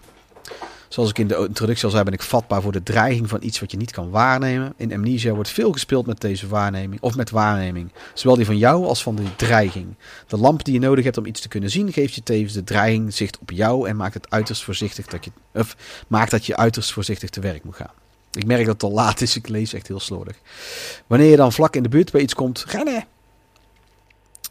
Zoals 0.95 1.09
ik 1.09 1.19
in 1.19 1.27
de 1.27 1.45
introductie 1.47 1.85
al 1.85 1.91
zei, 1.91 2.03
ben 2.03 2.13
ik 2.13 2.21
vatbaar 2.21 2.61
voor 2.61 2.71
de 2.71 2.83
dreiging 2.83 3.29
van 3.29 3.43
iets 3.43 3.59
wat 3.59 3.71
je 3.71 3.77
niet 3.77 3.91
kan 3.91 4.09
waarnemen. 4.09 4.73
In 4.77 4.93
Amnesia 4.93 5.33
wordt 5.33 5.49
veel 5.49 5.71
gespeeld 5.71 6.05
met 6.05 6.21
deze 6.21 6.47
waarneming, 6.47 7.01
of 7.01 7.15
met 7.15 7.29
waarneming. 7.29 7.91
Zowel 8.13 8.35
die 8.35 8.45
van 8.45 8.57
jou 8.57 8.85
als 8.85 9.03
van 9.03 9.15
de 9.15 9.35
dreiging. 9.35 9.95
De 10.27 10.37
lamp 10.37 10.65
die 10.65 10.73
je 10.73 10.79
nodig 10.79 11.03
hebt 11.03 11.17
om 11.17 11.25
iets 11.25 11.41
te 11.41 11.47
kunnen 11.47 11.69
zien, 11.69 11.93
geeft 11.93 12.13
je 12.13 12.23
tevens 12.23 12.53
de 12.53 12.63
dreiging 12.63 13.13
zicht 13.13 13.39
op 13.39 13.51
jou 13.51 13.87
en 13.87 13.95
maakt 13.95 14.13
het 14.13 14.29
uiterst 14.29 14.63
voorzichtig 14.63 15.05
dat 15.05 15.25
je, 15.25 15.31
of 15.53 15.75
maakt 16.07 16.31
dat 16.31 16.45
je 16.45 16.55
uiterst 16.55 16.93
voorzichtig 16.93 17.29
te 17.29 17.39
werk 17.39 17.63
moet 17.63 17.75
gaan. 17.75 17.93
Ik 18.31 18.45
merk 18.45 18.65
dat 18.65 18.73
het 18.73 18.83
al 18.83 18.91
laat 18.91 19.21
is, 19.21 19.35
ik 19.35 19.47
lees 19.47 19.73
echt 19.73 19.87
heel 19.87 19.99
slordig. 19.99 20.37
Wanneer 21.07 21.29
je 21.29 21.37
dan 21.37 21.53
vlak 21.53 21.75
in 21.75 21.83
de 21.83 21.89
buurt 21.89 22.11
bij 22.11 22.21
iets 22.21 22.33
komt, 22.33 22.65
rennen! 22.67 23.14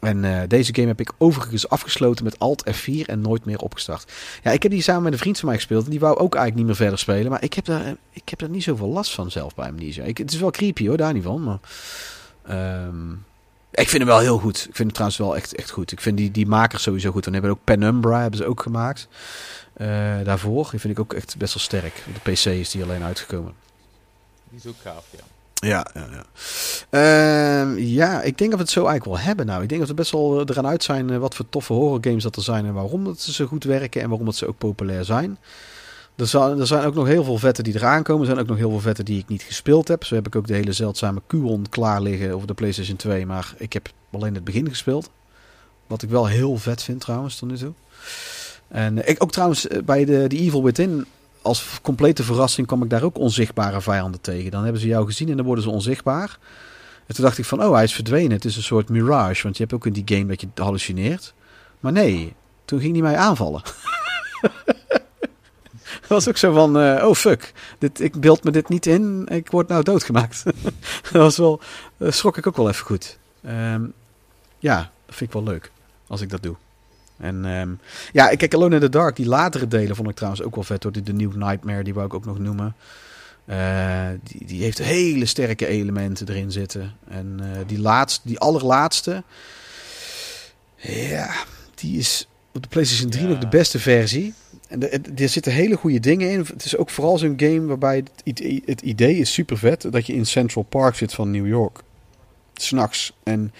En 0.05 0.23
eh, 0.25 0.41
deze 0.47 0.75
game 0.75 0.87
heb 0.87 0.99
ik 0.99 1.11
overigens 1.17 1.69
afgesloten 1.69 2.23
met 2.23 2.39
Alt 2.39 2.63
F4 2.75 3.05
en 3.05 3.21
nooit 3.21 3.45
meer 3.45 3.59
opgestart. 3.59 4.11
Ja, 4.43 4.51
ik 4.51 4.63
heb 4.63 4.71
die 4.71 4.81
samen 4.81 5.03
met 5.03 5.13
een 5.13 5.19
vriend 5.19 5.39
van 5.39 5.47
mij 5.47 5.57
gespeeld. 5.57 5.83
En 5.83 5.89
die 5.89 5.99
wou 5.99 6.17
ook 6.17 6.35
eigenlijk 6.35 6.55
niet 6.55 6.65
meer 6.65 6.75
verder 6.75 6.99
spelen. 6.99 7.31
Maar 7.31 7.43
ik 7.43 7.53
heb 7.53 7.65
daar, 7.65 7.85
eh, 7.85 7.91
ik 8.11 8.29
heb 8.29 8.39
daar 8.39 8.49
niet 8.49 8.63
zoveel 8.63 8.87
last 8.87 9.13
van 9.13 9.31
zelf 9.31 9.55
bij 9.55 9.67
Amnesia. 9.67 10.03
Ik, 10.03 10.17
het 10.17 10.31
is 10.33 10.39
wel 10.39 10.51
creepy 10.51 10.87
hoor, 10.87 10.97
daar 10.97 11.13
niet 11.13 11.23
van. 11.23 11.43
Maar, 11.43 11.59
ehm, 12.45 13.11
ik 13.71 13.89
vind 13.89 13.97
hem 14.03 14.05
wel 14.05 14.19
heel 14.19 14.37
goed. 14.37 14.57
Ik 14.57 14.75
vind 14.75 14.77
het 14.77 14.93
trouwens 14.93 15.17
wel 15.19 15.35
echt, 15.35 15.55
echt 15.55 15.69
goed. 15.69 15.91
Ik 15.91 16.01
vind 16.01 16.17
die, 16.17 16.31
die 16.31 16.47
makers 16.47 16.83
sowieso 16.83 17.11
goed. 17.11 17.25
En 17.25 17.33
hebben 17.33 17.51
ook 17.51 17.63
Penumbra 17.63 18.21
hebben 18.21 18.39
ze 18.39 18.45
ook 18.45 18.61
gemaakt. 18.61 19.07
eh, 19.73 19.87
daarvoor. 20.23 20.67
Die 20.71 20.79
vind 20.79 20.93
ik 20.93 20.99
ook 20.99 21.13
echt 21.13 21.37
best 21.37 21.53
wel 21.53 21.63
sterk. 21.63 22.03
De 22.23 22.31
PC 22.31 22.45
is 22.45 22.71
die 22.71 22.83
alleen 22.83 23.03
uitgekomen. 23.03 23.53
Die 24.49 24.59
is 24.59 24.67
ook 24.67 24.75
gaaf, 24.83 25.05
ja. 25.11 25.34
Ja, 25.65 25.87
ja, 25.93 26.07
ja. 26.11 26.25
Ehm, 26.89 27.77
ja, 27.77 28.21
ik 28.21 28.37
denk 28.37 28.49
dat 28.49 28.59
we 28.59 28.65
het 28.65 28.73
zo 28.73 28.85
eigenlijk 28.85 29.17
wel 29.17 29.27
hebben 29.27 29.45
nou. 29.45 29.63
Ik 29.63 29.69
denk 29.69 29.79
dat 29.79 29.89
we 29.89 29.95
best 29.95 30.11
wel 30.11 30.39
eh, 30.39 30.45
eraan 30.45 30.67
uit 30.67 30.83
zijn 30.83 31.09
eh, 31.09 31.17
wat 31.17 31.35
voor 31.35 31.49
toffe 31.49 31.73
horror 31.73 31.97
games 32.01 32.23
dat 32.23 32.35
er 32.35 32.41
zijn 32.41 32.65
en 32.65 32.73
waarom 32.73 33.03
dat 33.03 33.19
ze 33.19 33.33
zo 33.33 33.45
goed 33.45 33.63
werken 33.63 34.01
en 34.01 34.07
waarom 34.09 34.25
dat 34.25 34.35
ze 34.35 34.47
ook 34.47 34.57
populair 34.57 35.05
zijn. 35.05 35.37
Er 36.15 36.27
zijn, 36.27 36.59
er 36.59 36.67
zijn 36.67 36.85
ook 36.85 36.93
nog 36.93 37.07
heel 37.07 37.23
veel 37.23 37.37
vetten 37.37 37.63
die 37.63 37.75
eraan 37.75 38.03
komen. 38.03 38.21
Er 38.21 38.27
zijn 38.27 38.39
ook 38.39 38.47
nog 38.47 38.57
heel 38.57 38.69
veel 38.69 38.79
vetten 38.79 39.05
die 39.05 39.19
ik 39.19 39.27
niet 39.27 39.41
gespeeld 39.41 39.87
heb. 39.87 40.03
Zo 40.03 40.15
heb 40.15 40.27
ik 40.27 40.35
ook 40.35 40.47
de 40.47 40.53
hele 40.53 40.73
zeldzame 40.73 41.21
Q-on 41.27 41.65
klaar 41.69 42.01
liggen 42.01 42.31
over 42.31 42.47
de 42.47 42.53
PlayStation 42.53 42.97
2. 42.97 43.25
Maar 43.25 43.53
ik 43.57 43.73
heb 43.73 43.89
alleen 44.11 44.33
het 44.33 44.43
begin 44.43 44.69
gespeeld. 44.69 45.09
Wat 45.87 46.01
ik 46.01 46.09
wel 46.09 46.27
heel 46.27 46.57
vet 46.57 46.83
vind 46.83 46.99
trouwens 46.99 47.35
tot 47.35 47.49
nu 47.49 47.57
toe. 47.57 47.73
En 48.67 49.03
eh, 49.03 49.09
ik 49.09 49.23
ook 49.23 49.31
trouwens 49.31 49.67
bij 49.85 50.05
de, 50.05 50.27
de 50.27 50.37
Evil 50.37 50.63
Within 50.63 51.05
als 51.45 51.79
complete 51.81 52.23
verrassing 52.23 52.67
kwam 52.67 52.83
ik 52.83 52.89
daar 52.89 53.03
ook 53.03 53.17
onzichtbare 53.17 53.81
vijanden 53.81 54.21
tegen. 54.21 54.51
Dan 54.51 54.63
hebben 54.63 54.81
ze 54.81 54.87
jou 54.87 55.05
gezien 55.05 55.29
en 55.29 55.35
dan 55.35 55.45
worden 55.45 55.63
ze 55.63 55.69
onzichtbaar. 55.69 56.37
En 57.05 57.15
toen 57.15 57.23
dacht 57.23 57.37
ik 57.37 57.45
van, 57.45 57.63
oh, 57.63 57.73
hij 57.73 57.83
is 57.83 57.93
verdwenen. 57.93 58.31
Het 58.31 58.45
is 58.45 58.55
een 58.55 58.63
soort 58.63 58.89
mirage, 58.89 59.43
want 59.43 59.57
je 59.57 59.63
hebt 59.63 59.75
ook 59.75 59.85
in 59.85 59.93
die 59.93 60.17
game 60.17 60.25
dat 60.25 60.41
je 60.41 60.47
hallucineert. 60.55 61.33
Maar 61.79 61.91
nee, 61.91 62.33
toen 62.65 62.79
ging 62.79 62.93
hij 62.93 63.01
mij 63.01 63.17
aanvallen. 63.17 63.61
Dat 66.01 66.13
was 66.23 66.27
ook 66.27 66.37
zo 66.37 66.53
van, 66.53 66.79
eh, 66.79 67.07
oh 67.07 67.15
fuck, 67.15 67.53
dit, 67.79 67.99
ik 67.99 68.19
beeld 68.19 68.43
me 68.43 68.51
dit 68.51 68.69
niet 68.69 68.85
in, 68.85 69.27
ik 69.27 69.51
word 69.51 69.67
nou 69.67 69.83
doodgemaakt. 69.83 70.43
dat 71.11 71.11
was 71.11 71.37
wel, 71.37 71.59
eh, 71.97 72.11
schrok 72.11 72.37
ik 72.37 72.47
ook 72.47 72.57
wel 72.57 72.69
even 72.69 72.85
goed. 72.85 73.17
Ehm, 73.43 73.83
ja, 74.59 74.77
dat 75.05 75.15
vind 75.15 75.29
ik 75.29 75.31
wel 75.31 75.43
leuk, 75.43 75.71
als 76.07 76.21
ik 76.21 76.29
dat 76.29 76.43
doe. 76.43 76.55
En 77.17 77.45
ehm, 77.45 77.69
ja, 78.11 78.29
ik 78.29 78.37
kijk 78.37 78.53
Alone 78.53 78.75
in 78.75 78.81
the 78.81 78.89
Dark, 78.89 79.15
die 79.15 79.25
latere 79.27 79.67
delen 79.67 79.95
vond 79.95 80.09
ik 80.09 80.15
trouwens 80.15 80.43
ook 80.43 80.55
wel 80.55 80.63
vet 80.63 80.83
hoor. 80.83 80.91
Die, 80.91 81.01
de 81.01 81.13
New 81.13 81.35
Nightmare, 81.35 81.83
die 81.83 81.93
wou 81.93 82.05
ik 82.05 82.13
ook 82.13 82.25
nog 82.25 82.39
noemen. 82.39 82.75
Eh, 83.45 84.07
die, 84.23 84.45
die 84.45 84.63
heeft 84.63 84.77
hele 84.77 85.25
sterke 85.25 85.67
elementen 85.67 86.29
erin 86.29 86.51
zitten. 86.51 86.93
En 87.09 87.39
eh, 87.41 87.47
die 87.67 87.79
laatste, 87.79 88.21
die 88.27 88.39
allerlaatste, 88.39 89.23
ja, 90.75 91.33
die 91.75 91.97
is 91.97 92.27
op 92.53 92.61
de 92.63 92.69
PlayStation 92.69 93.09
3 93.09 93.23
Ja. 93.23 93.29
nog 93.29 93.39
de 93.39 93.47
beste 93.47 93.79
versie. 93.79 94.33
En 94.67 94.91
er- 95.15 95.29
zitten 95.29 95.51
hele 95.51 95.75
goede 95.75 95.99
dingen 95.99 96.31
in. 96.31 96.39
Het 96.39 96.65
is 96.65 96.77
ook 96.77 96.89
vooral 96.89 97.17
zo'n 97.17 97.33
game 97.37 97.65
waarbij 97.65 98.03
het 98.23 98.39
het 98.65 98.81
idee 98.81 99.15
is 99.17 99.33
super 99.33 99.57
vet. 99.57 99.91
Dat 99.91 100.07
je 100.07 100.13
in 100.13 100.25
Central 100.25 100.63
Park 100.63 100.95
zit 100.95 101.13
van 101.13 101.31
New 101.31 101.47
York. 101.47 101.79
S'nachts. 102.61 103.13
En 103.23 103.53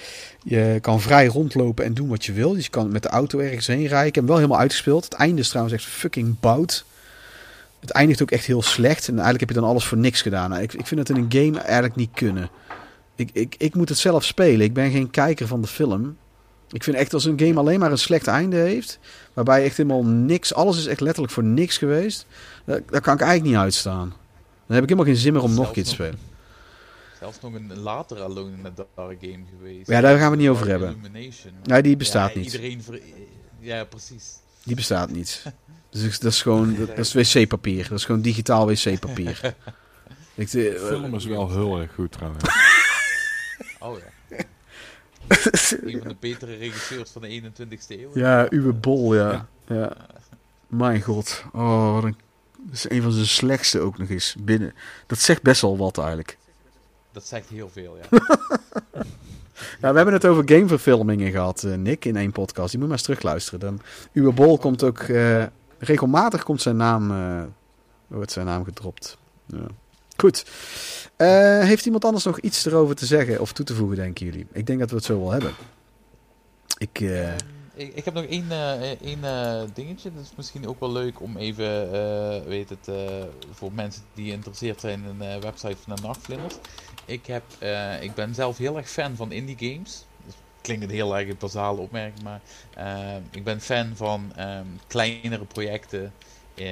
je 0.43 0.77
kan 0.81 1.01
vrij 1.01 1.25
rondlopen 1.25 1.85
en 1.85 1.93
doen 1.93 2.07
wat 2.07 2.25
je 2.25 2.33
wil. 2.33 2.53
Dus 2.53 2.63
je 2.63 2.69
kan 2.69 2.91
met 2.91 3.03
de 3.03 3.09
auto 3.09 3.39
ergens 3.39 3.67
heen 3.67 3.87
rijden. 3.87 4.07
Ik 4.07 4.15
heb 4.15 4.23
hem 4.23 4.25
wel 4.25 4.35
helemaal 4.35 4.59
uitgespeeld. 4.59 5.03
Het 5.03 5.13
einde 5.13 5.41
is 5.41 5.49
trouwens 5.49 5.75
echt 5.75 5.85
fucking 5.85 6.39
bout. 6.39 6.85
Het 7.79 7.89
eindigt 7.89 8.21
ook 8.21 8.31
echt 8.31 8.45
heel 8.45 8.61
slecht. 8.61 9.07
En 9.07 9.13
eigenlijk 9.13 9.39
heb 9.39 9.49
je 9.49 9.55
dan 9.55 9.69
alles 9.69 9.85
voor 9.85 9.97
niks 9.97 10.21
gedaan. 10.21 10.49
Nou, 10.49 10.61
ik, 10.61 10.73
ik 10.73 10.87
vind 10.87 10.99
het 10.99 11.09
in 11.09 11.15
een 11.15 11.31
game 11.31 11.59
eigenlijk 11.59 11.95
niet 11.95 12.09
kunnen. 12.13 12.49
Ik, 13.15 13.29
ik, 13.33 13.55
ik 13.57 13.75
moet 13.75 13.89
het 13.89 13.97
zelf 13.97 14.23
spelen. 14.23 14.65
Ik 14.65 14.73
ben 14.73 14.91
geen 14.91 15.09
kijker 15.09 15.47
van 15.47 15.61
de 15.61 15.67
film. 15.67 16.17
Ik 16.71 16.83
vind 16.83 16.97
echt 16.97 17.13
als 17.13 17.25
een 17.25 17.39
game 17.39 17.59
alleen 17.59 17.79
maar 17.79 17.91
een 17.91 17.97
slecht 17.97 18.27
einde 18.27 18.55
heeft. 18.55 18.99
Waarbij 19.33 19.63
echt 19.63 19.77
helemaal 19.77 20.03
niks. 20.03 20.53
Alles 20.53 20.77
is 20.77 20.85
echt 20.85 20.99
letterlijk 21.01 21.33
voor 21.33 21.43
niks 21.43 21.77
geweest. 21.77 22.25
Daar, 22.65 22.81
daar 22.89 23.01
kan 23.01 23.13
ik 23.13 23.21
eigenlijk 23.21 23.51
niet 23.51 23.63
uitstaan. 23.63 24.13
Dan 24.67 24.75
heb 24.75 24.83
ik 24.83 24.89
helemaal 24.89 25.13
geen 25.13 25.21
zin 25.21 25.33
meer 25.33 25.41
om 25.41 25.53
nog 25.53 25.67
een 25.67 25.73
keer 25.73 25.83
te 25.83 25.89
spelen. 25.89 26.19
Zelfs 27.19 27.39
nog 27.41 27.53
een 27.53 27.79
later 27.79 28.21
Alone 28.21 28.51
in 28.51 28.73
the 28.75 28.85
Dark 28.95 29.17
game 29.21 29.43
geweest. 29.57 29.87
Ja, 29.89 30.01
daar 30.01 30.17
gaan 30.17 30.25
we 30.25 30.31
het 30.31 30.39
niet 30.39 30.49
over 30.49 30.67
hebben. 30.67 30.89
Illumination. 30.89 31.53
Nee, 31.63 31.81
die 31.81 31.97
bestaat 31.97 32.33
Ja, 32.33 32.37
niet. 32.39 32.53
Iedereen 32.53 32.83
ver- 32.83 33.01
Ja, 33.59 33.83
precies. 33.83 34.33
Die 34.63 34.75
bestaat 34.75 35.09
niet. 35.11 35.43
Dus 35.89 36.19
dat 36.19 36.31
is 36.31 36.41
gewoon 36.41 36.75
dat, 36.75 36.87
dat 36.97 37.13
is 37.15 37.33
wc-papier. 37.33 37.89
Dat 37.89 37.97
is 37.99 38.05
gewoon 38.05 38.21
digitaal 38.21 38.65
wc-papier. 38.67 39.39
Ik, 40.35 40.51
De 40.51 40.69
eh, 40.69 40.81
film 40.85 41.15
is 41.15 41.25
wel 41.25 41.49
heel 41.51 41.79
erg 41.79 41.93
goed 41.93 42.11
trouwens. 42.11 42.43
Oh 43.79 43.97
ja. 43.97 44.37
Een 45.81 45.99
van 45.99 46.07
de 46.07 46.15
betere 46.19 46.55
regisseurs 46.55 47.09
van 47.11 47.21
de 47.21 47.41
21ste 47.41 47.87
eeuw. 47.99 48.09
ja, 48.13 48.47
uwe 48.51 48.73
bol, 48.73 49.15
ja. 49.15 49.47
Ja. 49.67 49.75
ja. 49.75 49.97
Mijn 50.67 51.01
god. 51.01 51.43
Oh, 51.53 51.93
wat 51.93 52.03
een... 52.03 52.15
Dat 52.57 52.73
is 52.73 52.89
een 52.89 53.01
van 53.01 53.11
zijn 53.11 53.27
slechtste 53.27 53.79
ook 53.79 53.97
nog 53.97 54.09
eens 54.09 54.35
binnen. 54.39 54.73
Dat 55.07 55.19
zegt 55.19 55.41
best 55.41 55.61
wel 55.61 55.77
wat 55.77 55.97
eigenlijk. 55.97 56.37
Dat 57.15 57.25
zegt 57.25 57.49
heel 57.49 57.69
veel, 57.69 57.97
ja. 58.01 58.19
We 59.79 59.95
hebben 59.97 60.13
het 60.13 60.25
over 60.25 60.43
gameverfilmingen 60.45 61.31
gehad, 61.31 61.63
eh, 61.63 61.73
Nick, 61.73 62.05
in 62.05 62.15
één 62.15 62.31
podcast. 62.31 62.69
Die 62.69 62.79
moet 62.79 62.87
maar 62.87 62.97
eens 62.97 63.05
terugluisteren. 63.05 63.59
Dan, 63.59 63.81
Uwe 64.13 64.31
Bol 64.31 64.57
komt 64.57 64.83
ook... 64.83 64.99
eh, 64.99 65.43
regelmatig 65.79 66.43
komt 66.43 66.61
zijn 66.61 66.75
naam... 66.77 67.11
eh, 67.11 67.43
wordt 68.07 68.31
zijn 68.31 68.45
naam 68.45 68.63
gedropt. 68.63 69.17
Ja. 69.45 69.65
Goed. 70.17 70.45
Heeft 71.65 71.85
iemand 71.85 72.05
anders 72.05 72.23
nog 72.23 72.39
iets 72.39 72.65
erover 72.65 72.95
te 72.95 73.05
zeggen 73.05 73.41
of 73.41 73.53
toe 73.53 73.65
te 73.65 73.75
voegen, 73.75 73.95
denken 73.97 74.25
jullie? 74.25 74.47
Ik 74.51 74.65
denk 74.67 74.79
dat 74.79 74.89
we 74.89 74.95
het 74.95 75.05
zo 75.05 75.19
wel 75.19 75.31
hebben. 75.31 75.51
Ik... 76.77 76.99
eh, 77.01 77.33
Ik, 77.75 77.93
ik 77.95 78.05
heb 78.05 78.13
nog 78.13 78.23
één, 78.25 78.51
één 79.01 79.19
dingetje. 79.73 80.11
Dat 80.13 80.23
is 80.23 80.31
misschien 80.37 80.67
ook 80.67 80.79
wel 80.79 80.91
leuk 80.91 81.21
om 81.21 81.37
even, 81.37 81.89
weet 82.47 82.69
het, 82.69 82.89
voor 83.51 83.71
mensen 83.73 84.01
die 84.13 84.27
geïnteresseerd 84.29 84.79
zijn 84.79 85.03
in 85.03 85.17
de 85.17 85.39
website 85.41 85.75
van 85.85 85.95
de 85.95 86.01
Nachtvlinders. 86.01 86.55
Ik, 87.05 87.25
heb, 87.25 87.43
eh, 87.59 88.01
ik 88.03 88.13
ben 88.13 88.35
zelf 88.35 88.57
heel 88.57 88.77
erg 88.77 88.89
fan 88.89 89.15
van 89.15 89.31
indie 89.31 89.55
games. 89.59 90.05
Dat 90.25 90.35
klinkt 90.61 90.83
een 90.83 90.89
heel 90.89 91.17
erg 91.17 91.37
basale 91.37 91.79
opmerking, 91.81 92.23
maar 92.23 92.41
eh, 92.73 93.15
ik 93.31 93.43
ben 93.43 93.61
fan 93.61 93.91
van 93.95 94.31
ehm, 94.35 94.65
kleinere 94.87 95.45
projecten 95.45 96.13
eh, 96.55 96.67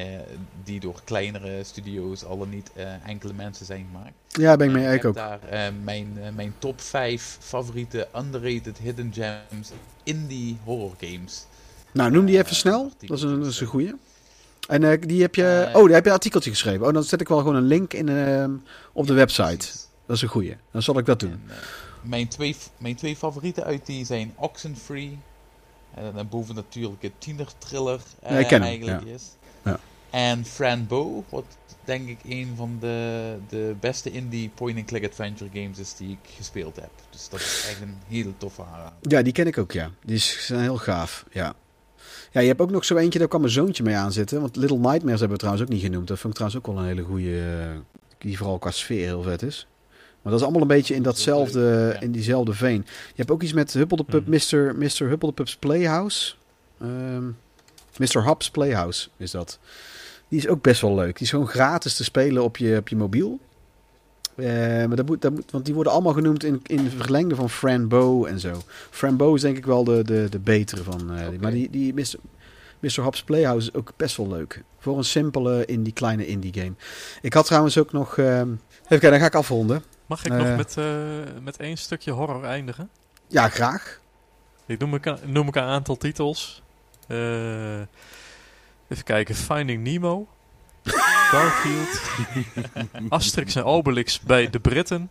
die 0.64 0.80
door 0.80 1.02
kleinere 1.04 1.64
studio's 1.64 2.24
al 2.24 2.38
dan 2.38 2.50
niet 2.50 2.72
enkele 3.06 3.34
mensen 3.34 3.66
zijn 3.66 3.86
gemaakt. 3.92 4.14
ja, 4.28 4.56
ben 4.56 4.68
ik 4.68 4.74
mee. 4.74 4.86
Ik 4.86 5.02
heb 5.02 5.06
ook. 5.06 5.16
daar 5.16 5.40
mijn, 5.84 6.18
mijn 6.36 6.54
top 6.60 6.82
5 6.82 7.38
favoriete 7.40 8.08
underrated 8.16 8.78
hidden 8.78 9.14
gems 9.14 9.72
indie 10.04 10.58
horror 10.64 10.94
games. 11.00 11.46
Nou, 11.92 12.12
noem 12.12 12.26
die 12.26 12.38
even 12.38 12.56
snel. 12.56 12.92
Dat 13.00 13.18
is 13.18 13.24
een, 13.24 13.40
dat 13.40 13.48
is 13.48 13.60
een 13.60 13.68
goeie. 13.68 13.94
En 14.68 15.00
die 15.00 15.22
heb 15.22 15.36
je... 15.36 15.70
Oh, 15.74 15.84
daar 15.84 15.94
heb 15.94 16.04
je 16.04 16.10
een 16.10 16.16
artikeltje 16.16 16.50
geschreven. 16.50 16.88
Oh, 16.88 16.94
dan 16.94 17.04
zet 17.04 17.22
ik 17.22 17.28
wel 17.28 17.38
gewoon 17.38 17.56
een 17.56 17.64
link 17.64 17.94
in, 17.94 18.10
eh, 18.10 18.46
op 18.94 19.08
de 19.08 19.14
Ja, 19.14 19.20
website. 19.20 19.56
precies. 19.58 19.83
Dat 20.06 20.16
is 20.16 20.22
een 20.22 20.28
goeie. 20.30 20.56
Dan 20.72 20.82
zal 20.82 20.98
ik 20.98 21.06
dat 21.06 21.20
doen. 21.20 21.32
En, 21.32 21.42
eh, 21.48 21.56
mijn, 22.02 22.28
twee, 22.28 22.56
mijn 22.78 22.96
twee 22.96 23.16
favorieten 23.16 23.64
uit 23.64 23.86
die 23.86 24.06
zijn 24.06 24.34
Oxenfree. 24.36 25.18
En 25.94 26.12
dan 26.16 26.28
boven 26.30 26.56
natuurlijk 26.56 27.02
het 27.02 27.12
tiener 27.18 27.48
thriller 27.58 28.00
eh, 28.22 28.50
Ja, 28.50 28.60
eigenlijk 28.60 29.02
ja. 29.06 29.14
is. 29.14 29.24
Ja. 29.64 29.80
En 30.10 30.46
Fran 30.46 30.88
Bow, 30.88 31.24
wat 31.30 31.46
denk 31.84 32.08
ik 32.10 32.18
een 32.24 32.54
van 32.56 32.78
de, 32.80 33.36
de 33.50 33.76
beste 33.80 34.12
indie 34.12 34.50
point-and-click 34.56 35.06
adventure 35.06 35.50
games 35.54 35.80
is 35.80 35.96
die 35.96 36.10
ik 36.10 36.30
gespeeld 36.36 36.76
heb. 36.76 36.90
Dus 37.10 37.30
dat 37.30 37.40
is 37.40 37.66
echt 37.70 37.82
een 37.82 37.96
hele 38.08 38.34
toffe 38.38 38.64
aanrader. 38.64 38.94
Ja, 39.02 39.22
die 39.22 39.34
ken 39.34 39.48
ik 39.48 39.58
ook, 39.58 39.72
ja. 39.72 39.92
Die 40.06 40.16
is- 40.16 40.46
zijn 40.46 40.62
heel 40.62 40.78
gaaf, 40.78 41.26
ja. 41.32 41.54
Ja, 42.32 42.42
je 42.42 42.48
hebt 42.48 42.62
ook 42.62 42.72
nog 42.72 42.86
zo 42.86 42.96
eentje, 42.96 43.20
daar 43.20 43.28
kwam 43.28 43.42
mijn 43.42 43.54
zoontje 43.54 43.84
mee 43.84 43.96
aanzitten. 43.96 44.42
Want 44.42 44.56
Little 44.56 44.78
Nightmares 44.78 45.20
hebben 45.20 45.30
we 45.30 45.38
trouwens 45.38 45.64
ook 45.66 45.74
niet 45.74 45.82
genoemd. 45.84 46.08
Dat 46.08 46.20
vond 46.20 46.34
ik 46.34 46.40
trouwens 46.40 46.62
ook 46.68 46.74
wel 46.76 46.84
een 46.84 46.90
hele 46.90 47.02
goede... 47.08 47.68
die 48.18 48.38
vooral 48.38 48.60
qua 48.60 48.72
sfeer 48.72 49.06
heel 49.06 49.22
vet 49.22 49.42
is. 49.42 49.68
Maar 50.24 50.32
dat 50.32 50.42
is 50.42 50.42
allemaal 50.44 50.62
een 50.62 50.68
beetje 50.78 50.96
in 50.96 51.04
datzelfde, 51.04 51.90
ja. 51.94 52.00
in 52.02 52.12
diezelfde 52.12 52.54
veen. 52.54 52.86
Je 53.08 53.14
hebt 53.16 53.32
ook 53.32 53.42
iets 53.44 53.54
met 53.54 53.74
Huppel 53.74 53.98
de 53.98 54.04
Pup, 54.04 54.28
Mhm. 54.28 54.32
Mr. 54.32 54.76
Mr. 54.78 55.08
Huppel 55.10 55.28
de 55.28 55.34
Pup's 55.34 55.56
Playhouse. 55.56 56.34
Ehm 56.82 57.26
Mr. 57.98 58.26
Hub's 58.26 58.50
Playhouse 58.52 59.10
is 59.18 59.32
dat. 59.32 59.60
Die 60.28 60.40
is 60.40 60.48
ook 60.48 60.62
best 60.62 60.82
wel 60.82 60.96
leuk. 60.96 61.14
Die 61.14 61.24
is 61.24 61.30
gewoon 61.30 61.48
gratis 61.48 61.96
te 61.96 62.04
spelen 62.04 62.44
op 62.44 62.58
je, 62.58 62.78
op 62.78 62.88
je 62.88 62.96
mobiel. 62.96 63.40
Eh, 64.36 64.46
maar 64.86 64.96
dat 64.96 65.06
moet, 65.06 65.22
dat 65.22 65.32
moet, 65.32 65.52
want 65.52 65.66
die 65.66 65.74
worden 65.74 65.94
allemaal 65.94 66.14
genoemd 66.14 66.44
in, 66.44 66.60
in 66.64 66.90
verlengde 66.98 67.36
van 67.36 67.50
Fran 67.50 67.88
Bow 67.88 68.26
en 68.26 68.40
zo. 68.40 68.62
Fran 68.90 69.18
Bow 69.18 69.36
is 69.36 69.42
denk 69.42 69.58
ik 69.58 69.66
wel 69.66 69.84
de, 69.84 70.04
de, 70.04 70.28
de 70.30 70.40
betere 70.40 70.84
van. 70.84 71.16
eh. 71.18 71.28
Maar 71.40 71.52
die, 71.52 71.70
die 71.70 71.94
Mr. 71.94 72.16
Mr. 72.80 73.04
Hub's 73.04 73.24
Playhouse 73.24 73.68
is 73.68 73.74
ook 73.78 73.94
best 73.98 74.18
wel 74.18 74.28
leuk. 74.28 74.64
Voor 74.80 74.98
een 74.98 75.04
simpele 75.04 75.66
indie, 75.66 75.94
kleine 75.94 76.26
indie 76.28 76.54
game. 76.54 76.74
Ik 77.22 77.34
had 77.34 77.46
trouwens 77.46 77.78
ook 77.78 77.92
nog... 77.92 78.18
ehm, 78.18 78.50
even 78.50 78.60
kijken, 78.88 79.10
dan 79.12 79.20
ga 79.20 79.26
ik 79.26 79.36
afronden. 79.36 79.84
Mag 80.06 80.26
ik 80.26 80.32
Eh. 80.32 80.38
nog 80.38 80.58
met, 80.58 80.78
eh, 80.78 80.86
met 81.42 81.58
één 81.58 81.78
stukje 81.78 82.12
horror 82.12 82.44
eindigen? 82.44 82.90
Ja, 83.28 83.50
graag. 83.50 84.00
Ik 84.66 84.80
noem 84.80 84.96
ik, 84.96 85.06
een- 85.06 85.20
noem 85.26 85.48
ik 85.48 85.56
een 85.56 85.64
aantal 85.64 85.98
titels. 85.98 86.62
Eh, 87.08 87.80
even 88.88 89.04
kijken. 89.04 89.36
Finding 89.36 89.84
Nemo. 89.84 90.28
Garfield. 91.32 92.02
Asterix 93.10 93.56
en 93.56 93.64
Obelix 93.64 94.20
bij 94.20 94.50
de 94.50 94.60
Britten. 94.60 95.10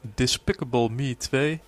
Despicable 0.00 0.88
Me 0.90 1.16
2. 1.16 1.60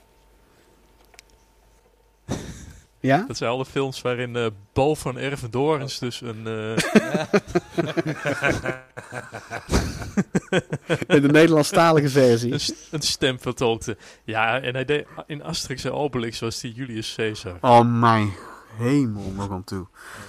Ja? 3.07 3.25
Dat 3.27 3.37
zijn 3.37 3.51
alle 3.51 3.65
films 3.65 4.03
waarin 4.03 4.37
eh 4.37 4.47
Bo 4.73 4.95
van 4.95 5.19
Ervedorens 5.19 5.99
dus 5.99 6.21
een... 6.21 6.47
eh, 6.47 6.77
In 11.17 11.23
de 11.23 11.29
Nederlandstalige 11.29 12.09
versie. 12.09 12.53
een, 12.53 12.61
st- 12.61 12.89
een 12.91 13.01
stem 13.03 13.41
vertolkte. 13.41 13.97
Ja, 14.25 14.61
en 14.61 14.75
hij 14.75 14.85
deed, 14.85 15.07
in 15.27 15.43
Asterix 15.43 15.85
en 15.85 15.93
Obelix 15.93 16.39
was 16.41 16.61
die 16.61 16.73
Julius 16.73 17.15
Caesar. 17.17 17.57
Oh 17.61 18.01
mijn 18.01 18.33
hemel 18.77 19.33
nog 19.37 19.51
aan 19.51 19.65
toe. 19.65 19.87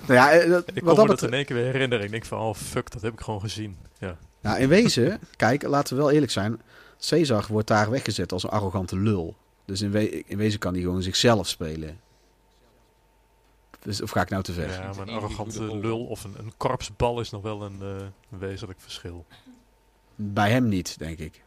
Nou 0.07 0.13
ja, 0.19 0.31
eh, 0.31 0.49
dat, 0.49 0.63
Ik 0.73 0.83
wat 0.83 0.93
kon 0.95 1.03
me 1.03 1.09
dat 1.09 1.19
dat 1.19 1.29
in 1.29 1.35
één 1.35 1.45
keer 1.45 1.55
weer 1.55 1.65
herinneren. 1.71 2.05
Ik 2.05 2.11
denk 2.11 2.25
van, 2.25 2.39
oh 2.39 2.55
fuck, 2.55 2.91
dat 2.91 3.01
heb 3.01 3.13
ik 3.13 3.19
gewoon 3.21 3.39
gezien. 3.41 3.77
Ja. 3.99 4.17
Nou, 4.41 4.59
in 4.59 4.67
wezen, 4.69 5.19
kijk, 5.35 5.63
laten 5.63 5.95
we 5.95 6.01
wel 6.01 6.11
eerlijk 6.11 6.31
zijn. 6.31 6.61
Caesar 7.09 7.45
wordt 7.49 7.67
daar 7.67 7.89
weggezet 7.89 8.31
als 8.31 8.43
een 8.43 8.49
arrogante 8.49 8.97
lul. 8.99 9.35
Dus 9.65 9.81
in, 9.81 9.91
we- 9.91 10.23
in 10.25 10.37
wezen 10.37 10.59
kan 10.59 10.73
hij 10.73 10.81
gewoon 10.81 11.01
zichzelf 11.01 11.47
spelen. 11.47 11.99
Dus, 13.85 14.01
of 14.01 14.09
ga 14.09 14.21
ik 14.21 14.29
nou 14.29 14.43
te 14.43 14.53
ver? 14.53 14.69
Ja, 14.69 14.93
maar 14.93 15.07
een 15.07 15.13
arrogante 15.13 15.77
lul 15.77 16.05
of 16.05 16.23
een, 16.23 16.33
een 16.37 16.53
korpsbal 16.57 17.19
is 17.19 17.29
nog 17.29 17.41
wel 17.41 17.63
een, 17.63 17.77
eh, 17.81 18.05
een 18.31 18.39
wezenlijk 18.39 18.81
verschil. 18.81 19.25
Bij 20.15 20.51
hem 20.51 20.67
niet, 20.67 20.99
denk 20.99 21.17
ik. 21.17 21.43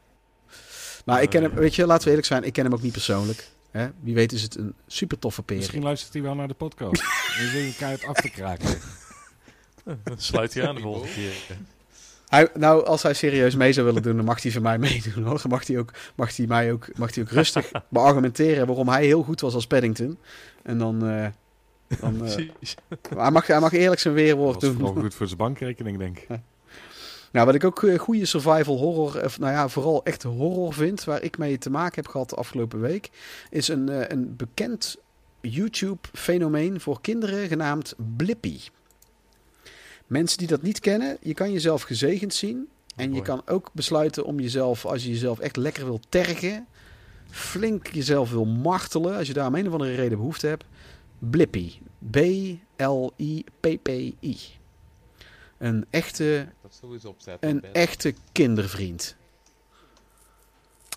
Maar 1.05 1.23
ik 1.23 1.31
ken 1.31 1.42
hem, 1.42 1.55
weet 1.55 1.75
je, 1.75 1.86
laten 1.86 2.05
we 2.05 2.08
eerlijk 2.08 2.26
zijn, 2.26 2.44
ik 2.44 2.52
ken 2.52 2.65
hem 2.65 2.73
ook 2.73 2.83
niet 2.83 2.92
persoonlijk. 2.92 3.50
Hè? 3.70 3.89
Wie 4.00 4.15
weet 4.15 4.33
is 4.33 4.42
het 4.42 4.57
een 4.57 4.75
super 4.86 5.18
toffe 5.18 5.42
peer. 5.42 5.57
Misschien 5.57 5.83
luistert 5.83 6.12
hij 6.12 6.23
wel 6.23 6.34
naar 6.34 6.49
de 6.49 6.55
podcast. 6.55 7.02
En 7.39 7.49
zit 7.50 7.75
elkaar 7.75 7.91
het 7.91 8.05
af 8.05 8.17
te 8.17 8.31
kraken. 8.31 8.68
Dan 10.05 10.18
sluit 10.18 10.55
hij 10.55 10.68
aan 10.68 10.75
de 10.75 10.81
volgende 10.81 11.12
keer. 11.12 11.57
Hij, 12.28 12.49
nou, 12.55 12.86
als 12.86 13.02
hij 13.02 13.15
serieus 13.15 13.55
mee 13.55 13.73
zou 13.73 13.86
willen 13.86 14.02
doen, 14.02 14.17
dan 14.17 14.25
mag 14.25 14.42
hij 14.42 14.52
van 14.52 14.62
mij 14.62 14.78
meedoen 14.78 15.25
hoor. 15.25 15.41
Dan 15.42 15.50
mag 15.50 15.67
hij 15.67 15.78
ook, 15.78 15.91
mag 16.15 16.36
hij 16.36 16.47
mij 16.47 16.73
ook, 16.73 16.99
mag 16.99 17.15
hij 17.15 17.25
ook 17.25 17.31
rustig 17.31 17.70
beargumenteren 17.89 18.67
waarom 18.67 18.89
hij 18.89 19.05
heel 19.05 19.23
goed 19.23 19.41
was 19.41 19.55
als 19.55 19.67
Paddington. 19.67 20.18
En 20.62 20.78
dan, 20.78 21.08
eh, 21.08 21.26
dan 22.00 22.25
eh, 22.25 22.49
hij, 23.17 23.31
mag, 23.31 23.47
hij 23.47 23.60
mag 23.60 23.73
eerlijk 23.73 24.00
zijn 24.00 24.15
Dat 24.15 24.23
weerwoord 24.23 24.60
doen. 24.60 24.75
vooral 24.75 24.94
goed 24.94 25.15
voor 25.15 25.26
zijn 25.26 25.39
bankrekening, 25.39 25.99
denk 25.99 26.18
ik. 26.18 26.28
Nou, 27.33 27.47
wat 27.47 27.55
ik 27.55 27.65
ook 27.65 27.83
eh, 27.83 27.99
goede 27.99 28.26
survival 28.26 28.78
horror, 28.78 29.25
of 29.25 29.39
nou 29.39 29.52
ja, 29.52 29.68
vooral 29.68 30.05
echt 30.05 30.23
horror 30.23 30.73
vind, 30.73 31.05
waar 31.05 31.23
ik 31.23 31.39
mee 31.39 31.58
te 31.58 31.70
maken 31.70 31.94
heb 31.94 32.07
gehad 32.08 32.31
de 32.31 32.36
afgelopen 32.36 32.81
week, 32.81 33.10
is 33.50 33.68
een, 33.68 33.89
eh, 33.89 34.08
een 34.08 34.36
bekend 34.36 34.97
YouTube-fenomeen 35.41 36.81
voor 36.81 37.00
kinderen 37.00 37.49
genaamd 37.49 37.94
Blippy. 38.17 38.58
Mensen 40.07 40.39
die 40.39 40.47
dat 40.47 40.62
niet 40.62 40.81
kennen, 40.81 41.17
je 41.20 41.34
kan 41.34 41.52
jezelf 41.52 41.83
gezegend 41.83 42.34
zien. 42.34 42.68
En 42.97 43.15
je 43.15 43.23
kan 43.23 43.42
ook 43.47 43.70
besluiten 43.73 44.25
om 44.25 44.41
jezelf, 44.41 44.86
als 44.86 45.02
je 45.02 45.08
jezelf 45.08 45.39
echt 45.39 45.57
lekker 45.57 45.84
wil 45.84 46.00
tergen, 46.08 46.67
flink 47.31 47.86
jezelf 47.86 48.31
wil 48.31 48.44
martelen, 48.44 49.17
als 49.17 49.26
je 49.26 49.33
daar 49.33 49.47
om 49.47 49.55
een 49.55 49.67
of 49.67 49.73
andere 49.73 49.94
reden 49.94 50.18
behoefte 50.18 50.47
hebt. 50.47 50.65
Blippy. 51.19 51.73
B-L-I-P-P-I. 53.19 54.37
Een 55.59 55.87
echte 55.91 56.49
Dat 56.63 56.79
sowieso 56.81 57.09
opzetten. 57.09 57.49
een 57.51 57.65
echte 57.73 58.15
kindervriend. 58.33 59.17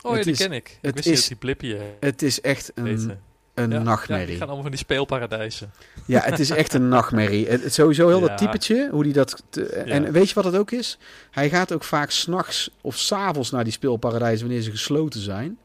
Oh 0.03 0.15
ja, 0.17 0.23
die 0.23 0.31
is- 0.31 0.37
ken 0.37 0.51
ik. 0.51 0.69
Ik 0.69 0.77
het 0.81 0.93
wist 0.95 1.07
niet 1.07 1.17
is- 1.17 1.27
die 1.27 1.37
Blippy 1.37 1.73
eh, 1.73 1.81
Het 1.99 2.21
is 2.21 2.41
echt 2.41 2.71
een, 2.75 2.85
heette. 2.85 3.17
een 3.53 3.69
Ja, 3.71 3.77
Ja, 3.77 3.83
nachtmerrie. 3.83 4.25
die 4.25 4.33
Ja, 4.33 4.39
gaan 4.39 4.47
allemaal 4.47 4.63
van 4.69 4.71
die 4.75 4.85
speelparadijzen. 4.85 5.71
het 6.07 6.39
is 6.39 6.49
echt 6.49 6.73
een 6.73 6.87
nachtmerrie. 6.87 7.47
Het, 7.47 7.63
het- 7.63 7.73
sowieso 7.73 8.07
heel 8.07 8.19
dat 8.27 8.29
Ja. 8.29 8.35
typetje, 8.35 8.89
hoe 8.91 9.03
die 9.03 9.13
dat... 9.13 9.43
te- 9.49 9.65
En 9.65 10.11
weet 10.11 10.27
je 10.29 10.33
wat 10.35 10.43
het 10.43 10.55
ook 10.55 10.71
is? 10.71 10.97
Hij 11.31 11.49
gaat 11.49 11.73
ook 11.73 11.83
vaak 11.83 12.11
s'nachts 12.11 12.69
of 12.81 12.97
s'avonds 12.97 13.51
naar 13.51 13.63
die 13.63 13.73
speelparadijzen 13.73 14.45
wanneer 14.47 14.63
ze 14.63 14.71
gesloten 14.71 15.19
zijn. 15.21 15.57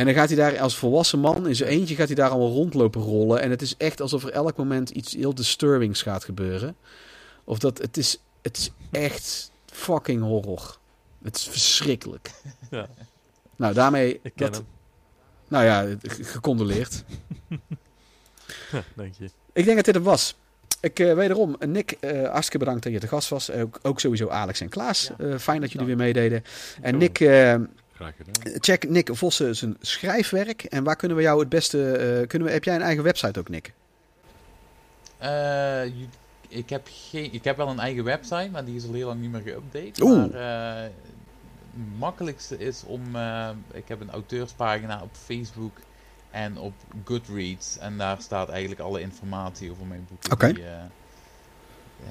En 0.00 0.06
dan 0.06 0.14
gaat 0.14 0.28
hij 0.28 0.36
daar 0.36 0.58
als 0.60 0.76
volwassen 0.76 1.18
man 1.18 1.48
in 1.48 1.56
zijn 1.56 1.68
eentje 1.70 1.94
gaat 1.94 2.06
hij 2.06 2.16
daar 2.16 2.30
allemaal 2.30 2.52
rondlopen 2.52 3.00
rollen. 3.02 3.40
En 3.40 3.50
het 3.50 3.62
is 3.62 3.74
echt 3.76 4.00
alsof 4.00 4.24
er 4.24 4.30
elk 4.32 4.56
moment 4.56 4.90
iets 4.90 5.14
heel 5.14 5.34
disturbings 5.34 6.02
gaat 6.02 6.24
gebeuren. 6.24 6.76
Of 7.44 7.58
dat, 7.58 7.78
het 7.78 7.96
is, 7.96 8.20
het 8.42 8.56
is 8.56 8.70
echt 8.90 9.50
fucking 9.66 10.22
horror. 10.22 10.78
Het 11.22 11.36
is 11.36 11.48
verschrikkelijk. 11.48 12.30
Ja, 12.70 12.88
Nou, 13.56 13.74
daarmee... 13.74 14.20
ik 14.22 14.32
ken 14.36 14.46
dat, 14.46 14.54
hem. 14.54 14.66
Nou 15.48 15.64
ja, 15.64 15.96
ge- 16.02 16.24
gecondoleerd. 16.24 17.04
Denk 18.94 19.14
je. 19.18 19.30
Ik 19.52 19.64
denk 19.64 19.76
dat 19.76 19.84
dit 19.84 19.94
het 19.94 20.04
was. 20.04 20.34
Ik 20.80 20.98
eh, 20.98 21.14
wederom, 21.14 21.56
Nick, 21.66 21.90
eh 22.00 22.22
hartstikke 22.30 22.58
bedankt 22.58 22.82
dat 22.82 22.92
je 22.92 22.98
te 23.00 23.08
gast 23.08 23.28
was. 23.28 23.50
Ook, 23.50 23.78
ook 23.82 24.00
sowieso 24.00 24.28
Alex 24.28 24.60
en 24.60 24.68
Klaas. 24.68 25.10
Ja. 25.18 25.24
Eh, 25.24 25.38
fijn 25.38 25.60
dat 25.60 25.72
jullie 25.72 25.86
weer 25.86 25.96
Dank. 25.96 26.14
meededen. 26.14 26.44
En 26.82 26.92
Jo. 26.92 26.98
Nick, 26.98 27.18
Graag 28.00 28.14
gedaan. 28.16 28.60
check 28.60 28.88
Nick 28.88 29.08
Vossen 29.12 29.56
zijn 29.56 29.76
schrijfwerk. 29.80 30.64
En 30.64 30.84
waar 30.84 30.96
kunnen 30.96 31.16
we 31.16 31.22
jou 31.22 31.40
het 31.40 31.48
beste... 31.48 31.92
eh, 31.92 32.26
kunnen 32.26 32.48
we, 32.48 32.54
heb 32.54 32.64
jij 32.64 32.74
een 32.74 32.82
eigen 32.82 33.04
website 33.04 33.38
ook, 33.40 33.48
Nick? 33.48 33.72
Eh, 35.18 35.84
ik, 36.48 36.70
heb 36.70 36.88
geen, 36.90 37.32
ik 37.32 37.44
heb 37.44 37.56
wel 37.56 37.68
een 37.68 37.78
eigen 37.78 38.04
website, 38.04 38.48
maar 38.52 38.64
die 38.64 38.76
is 38.76 38.86
al 38.86 38.92
heel 38.92 39.06
lang 39.06 39.20
niet 39.20 39.30
meer 39.30 39.42
geüpdate. 39.42 40.02
Oeh. 40.02 40.32
Maar 40.32 40.76
eh, 40.76 40.82
het 40.82 41.98
makkelijkste 41.98 42.58
is 42.58 42.84
om... 42.84 43.16
eh, 43.16 43.50
ik 43.72 43.88
heb 43.88 44.00
een 44.00 44.10
auteurspagina 44.10 45.02
op 45.02 45.10
Facebook 45.24 45.78
en 46.30 46.58
op 46.58 46.72
Goodreads. 47.04 47.78
En 47.78 47.98
daar 47.98 48.20
staat 48.20 48.48
eigenlijk 48.48 48.80
alle 48.80 49.00
informatie 49.00 49.70
over 49.70 49.86
mijn 49.86 50.06
boeken 50.08 50.32
Oké. 50.32 50.52
die, 50.52 50.64
eh, 50.64 50.70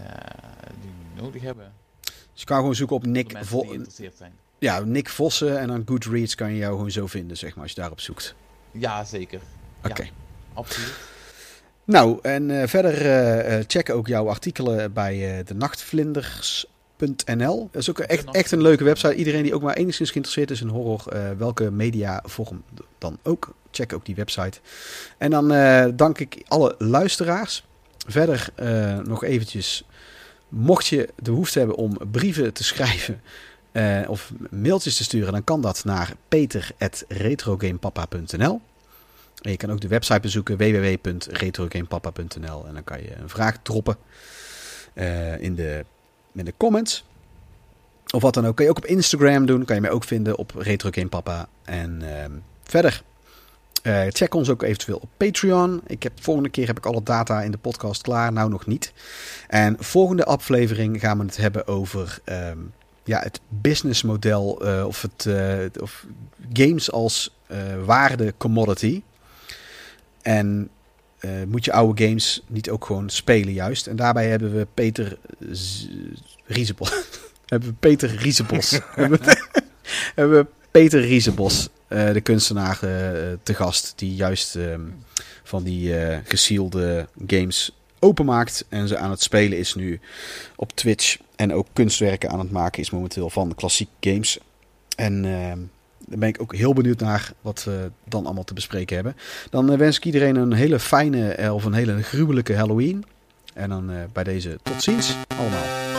ja, 0.03 0.33
die 0.81 0.91
we 1.15 1.21
nodig 1.21 1.41
hebben. 1.41 1.73
Dus 2.01 2.13
je 2.33 2.45
kan 2.45 2.57
gewoon 2.57 2.75
zoeken 2.75 2.95
op 2.95 3.05
Nick, 3.05 3.33
mensen 3.33 3.87
Ja, 4.59 4.79
Nick 4.79 5.09
Vossen. 5.09 5.59
En 5.59 5.67
dan 5.67 5.83
Goodreads 5.85 6.35
kan 6.35 6.51
je 6.51 6.57
jou 6.57 6.75
gewoon 6.75 6.91
zo 6.91 7.07
vinden, 7.07 7.37
zeg 7.37 7.53
maar, 7.53 7.63
als 7.63 7.73
je 7.73 7.79
daarop 7.79 7.99
zoekt. 7.99 8.35
Ja, 8.71 9.03
zeker. 9.03 9.39
Oké. 9.83 10.03
Ja. 10.03 10.09
Absoluut. 10.53 10.93
Nou, 11.89 12.19
en 12.21 12.61
eh, 12.61 12.67
verder 12.67 13.05
eh, 13.05 13.57
eh, 13.57 13.63
check 13.67 13.89
ook 13.89 14.07
jouw 14.07 14.29
artikelen 14.29 14.93
bij 14.93 15.37
eh 15.37 15.45
de 15.45 15.53
nachtvlinders.nl. 15.53 17.69
Dat 17.71 17.81
is 17.81 17.89
ook 17.89 17.99
echt, 17.99 18.31
echt 18.31 18.51
een 18.51 18.61
leuke 18.61 18.83
website. 18.83 19.15
Iedereen 19.15 19.43
die 19.43 19.53
ook 19.53 19.61
maar 19.61 19.75
enigszins 19.75 20.09
geïnteresseerd 20.09 20.51
is 20.51 20.61
in 20.61 20.67
horror, 20.67 21.03
welke 21.37 21.71
mediavorm 21.71 22.63
dan 22.97 23.17
ook, 23.23 23.53
check 23.71 23.93
ook 23.93 24.05
die 24.05 24.15
website. 24.15 24.59
En 25.17 25.31
dan 25.31 25.47
dank 25.95 26.19
ik 26.19 26.43
alle 26.47 26.75
luisteraars. 26.77 27.65
Verder 28.07 28.49
nog 29.03 29.23
eventjes, 29.23 29.83
mocht 30.49 30.87
je 30.87 31.09
de 31.15 31.31
behoefte 31.31 31.59
hebben 31.59 31.77
om 31.77 31.97
brieven 32.11 32.53
te 32.53 32.63
schrijven 32.63 33.21
eh, 33.71 34.01
of 34.07 34.31
mailtjes 34.49 34.97
te 34.97 35.03
sturen, 35.03 35.31
dan 35.31 35.43
kan 35.43 35.61
dat 35.61 35.83
naar 35.85 36.13
peter.retrogamepapa.nl. 36.27 38.61
En 39.41 39.51
je 39.51 39.57
kan 39.57 39.71
ook 39.71 39.81
de 39.81 39.87
website 39.87 40.19
bezoeken 40.19 40.57
www.retrogamepapa.nl 40.57 42.65
en 42.67 42.73
dan 42.73 42.83
kan 42.83 43.01
je 43.01 43.15
een 43.15 43.29
vraag 43.29 43.57
droppen 43.61 43.97
eh, 44.93 45.41
in, 45.41 45.55
de, 45.55 45.85
in 46.33 46.45
de 46.45 46.53
comments. 46.57 47.03
Of 48.13 48.21
wat 48.21 48.33
dan 48.33 48.47
ook. 48.47 48.55
Kan 48.55 48.65
je 48.65 48.71
ook 48.71 48.77
op 48.77 48.85
Instagram 48.85 49.45
doen. 49.45 49.65
Kan 49.65 49.75
je 49.75 49.81
mij 49.81 49.91
ook 49.91 50.03
vinden 50.03 50.37
op 50.37 50.51
RetroGamePapa. 50.55 51.47
En 51.63 52.01
ehm, 52.21 52.31
verder. 52.63 53.03
eh, 53.83 54.05
check 54.09 54.33
ons 54.33 54.49
ook 54.49 54.63
eventueel 54.63 54.97
op 54.97 55.09
Patreon. 55.17 55.81
Ik 55.87 56.03
heb, 56.03 56.11
volgende 56.21 56.49
keer 56.49 56.67
heb 56.67 56.77
ik 56.77 56.85
alle 56.85 57.03
data 57.03 57.41
in 57.41 57.51
de 57.51 57.57
podcast 57.57 58.01
klaar. 58.01 58.33
Nou 58.33 58.49
nog 58.49 58.65
niet. 58.65 58.93
En 59.47 59.75
volgende 59.79 60.25
aflevering 60.25 60.99
gaan 60.99 61.17
we 61.17 61.25
het 61.25 61.37
hebben 61.37 61.67
over 61.67 62.19
ehm, 62.23 62.57
ja, 63.03 63.19
het 63.19 63.39
businessmodel. 63.49 64.65
eh, 64.65 64.85
of, 64.87 65.01
het, 65.01 65.25
eh, 65.25 65.81
of 65.81 66.05
games 66.53 66.91
als 66.91 67.35
eh, 67.47 67.57
waarde 67.85 68.33
commodity. 68.37 69.01
En 70.21 70.69
moet 71.47 71.65
je 71.65 71.71
oude 71.71 72.05
games 72.05 72.41
niet 72.47 72.69
ook 72.69 72.85
gewoon 72.85 73.09
spelen 73.09 73.53
juist. 73.53 73.87
En 73.87 73.95
daarbij 73.95 74.27
hebben 74.29 74.55
we 74.55 74.67
Peter 74.73 75.17
Z- 75.51 75.87
Riesebos. 76.45 76.91
hebben 77.45 77.69
we 77.69 77.75
Peter 77.75 78.15
Riesebos. 78.15 78.69
hebben, 78.95 79.19
we, 80.15 80.45
Peter 80.71 81.01
Riesebos, 81.01 81.69
de 81.87 82.21
kunstenaar, 82.23 82.79
te 83.43 83.53
gast. 83.53 83.93
Die 83.95 84.15
juist 84.15 84.55
ehm, 84.55 84.81
van 85.43 85.63
die 85.63 85.93
gesielde 86.23 87.07
games 87.27 87.78
openmaakt. 87.99 88.65
En 88.69 88.87
ze 88.87 88.97
aan 88.97 89.09
het 89.09 89.21
spelen 89.21 89.57
is 89.57 89.75
nu 89.75 89.99
op 90.55 90.71
Twitch. 90.71 91.17
En 91.35 91.53
ook 91.53 91.67
kunstwerken 91.73 92.29
aan 92.29 92.39
het 92.39 92.51
maken 92.51 92.81
is 92.81 92.89
momenteel 92.89 93.29
van 93.29 93.55
klassieke 93.55 93.91
games. 93.99 94.39
En 94.95 95.25
ehm, 95.25 95.59
daar 96.09 96.19
ben 96.19 96.29
ik 96.29 96.41
ook 96.41 96.55
heel 96.55 96.73
benieuwd 96.73 96.99
naar 96.99 97.31
wat 97.41 97.63
we 97.63 97.91
dan 98.05 98.25
allemaal 98.25 98.43
te 98.43 98.53
bespreken 98.53 98.95
hebben. 98.95 99.15
Dan 99.49 99.71
eh, 99.71 99.77
wens 99.77 99.97
ik 99.97 100.05
iedereen 100.05 100.35
een 100.35 100.53
hele 100.53 100.79
fijne 100.79 101.31
eh, 101.31 101.53
of 101.53 101.63
een 101.63 101.73
hele 101.73 102.03
gruwelijke 102.03 102.55
Halloween. 102.55 103.05
En 103.53 103.69
dan 103.69 103.91
eh, 103.91 103.97
bij 104.13 104.23
deze 104.23 104.59
tot 104.63 104.83
ziens 104.83 105.15
allemaal. 105.37 105.98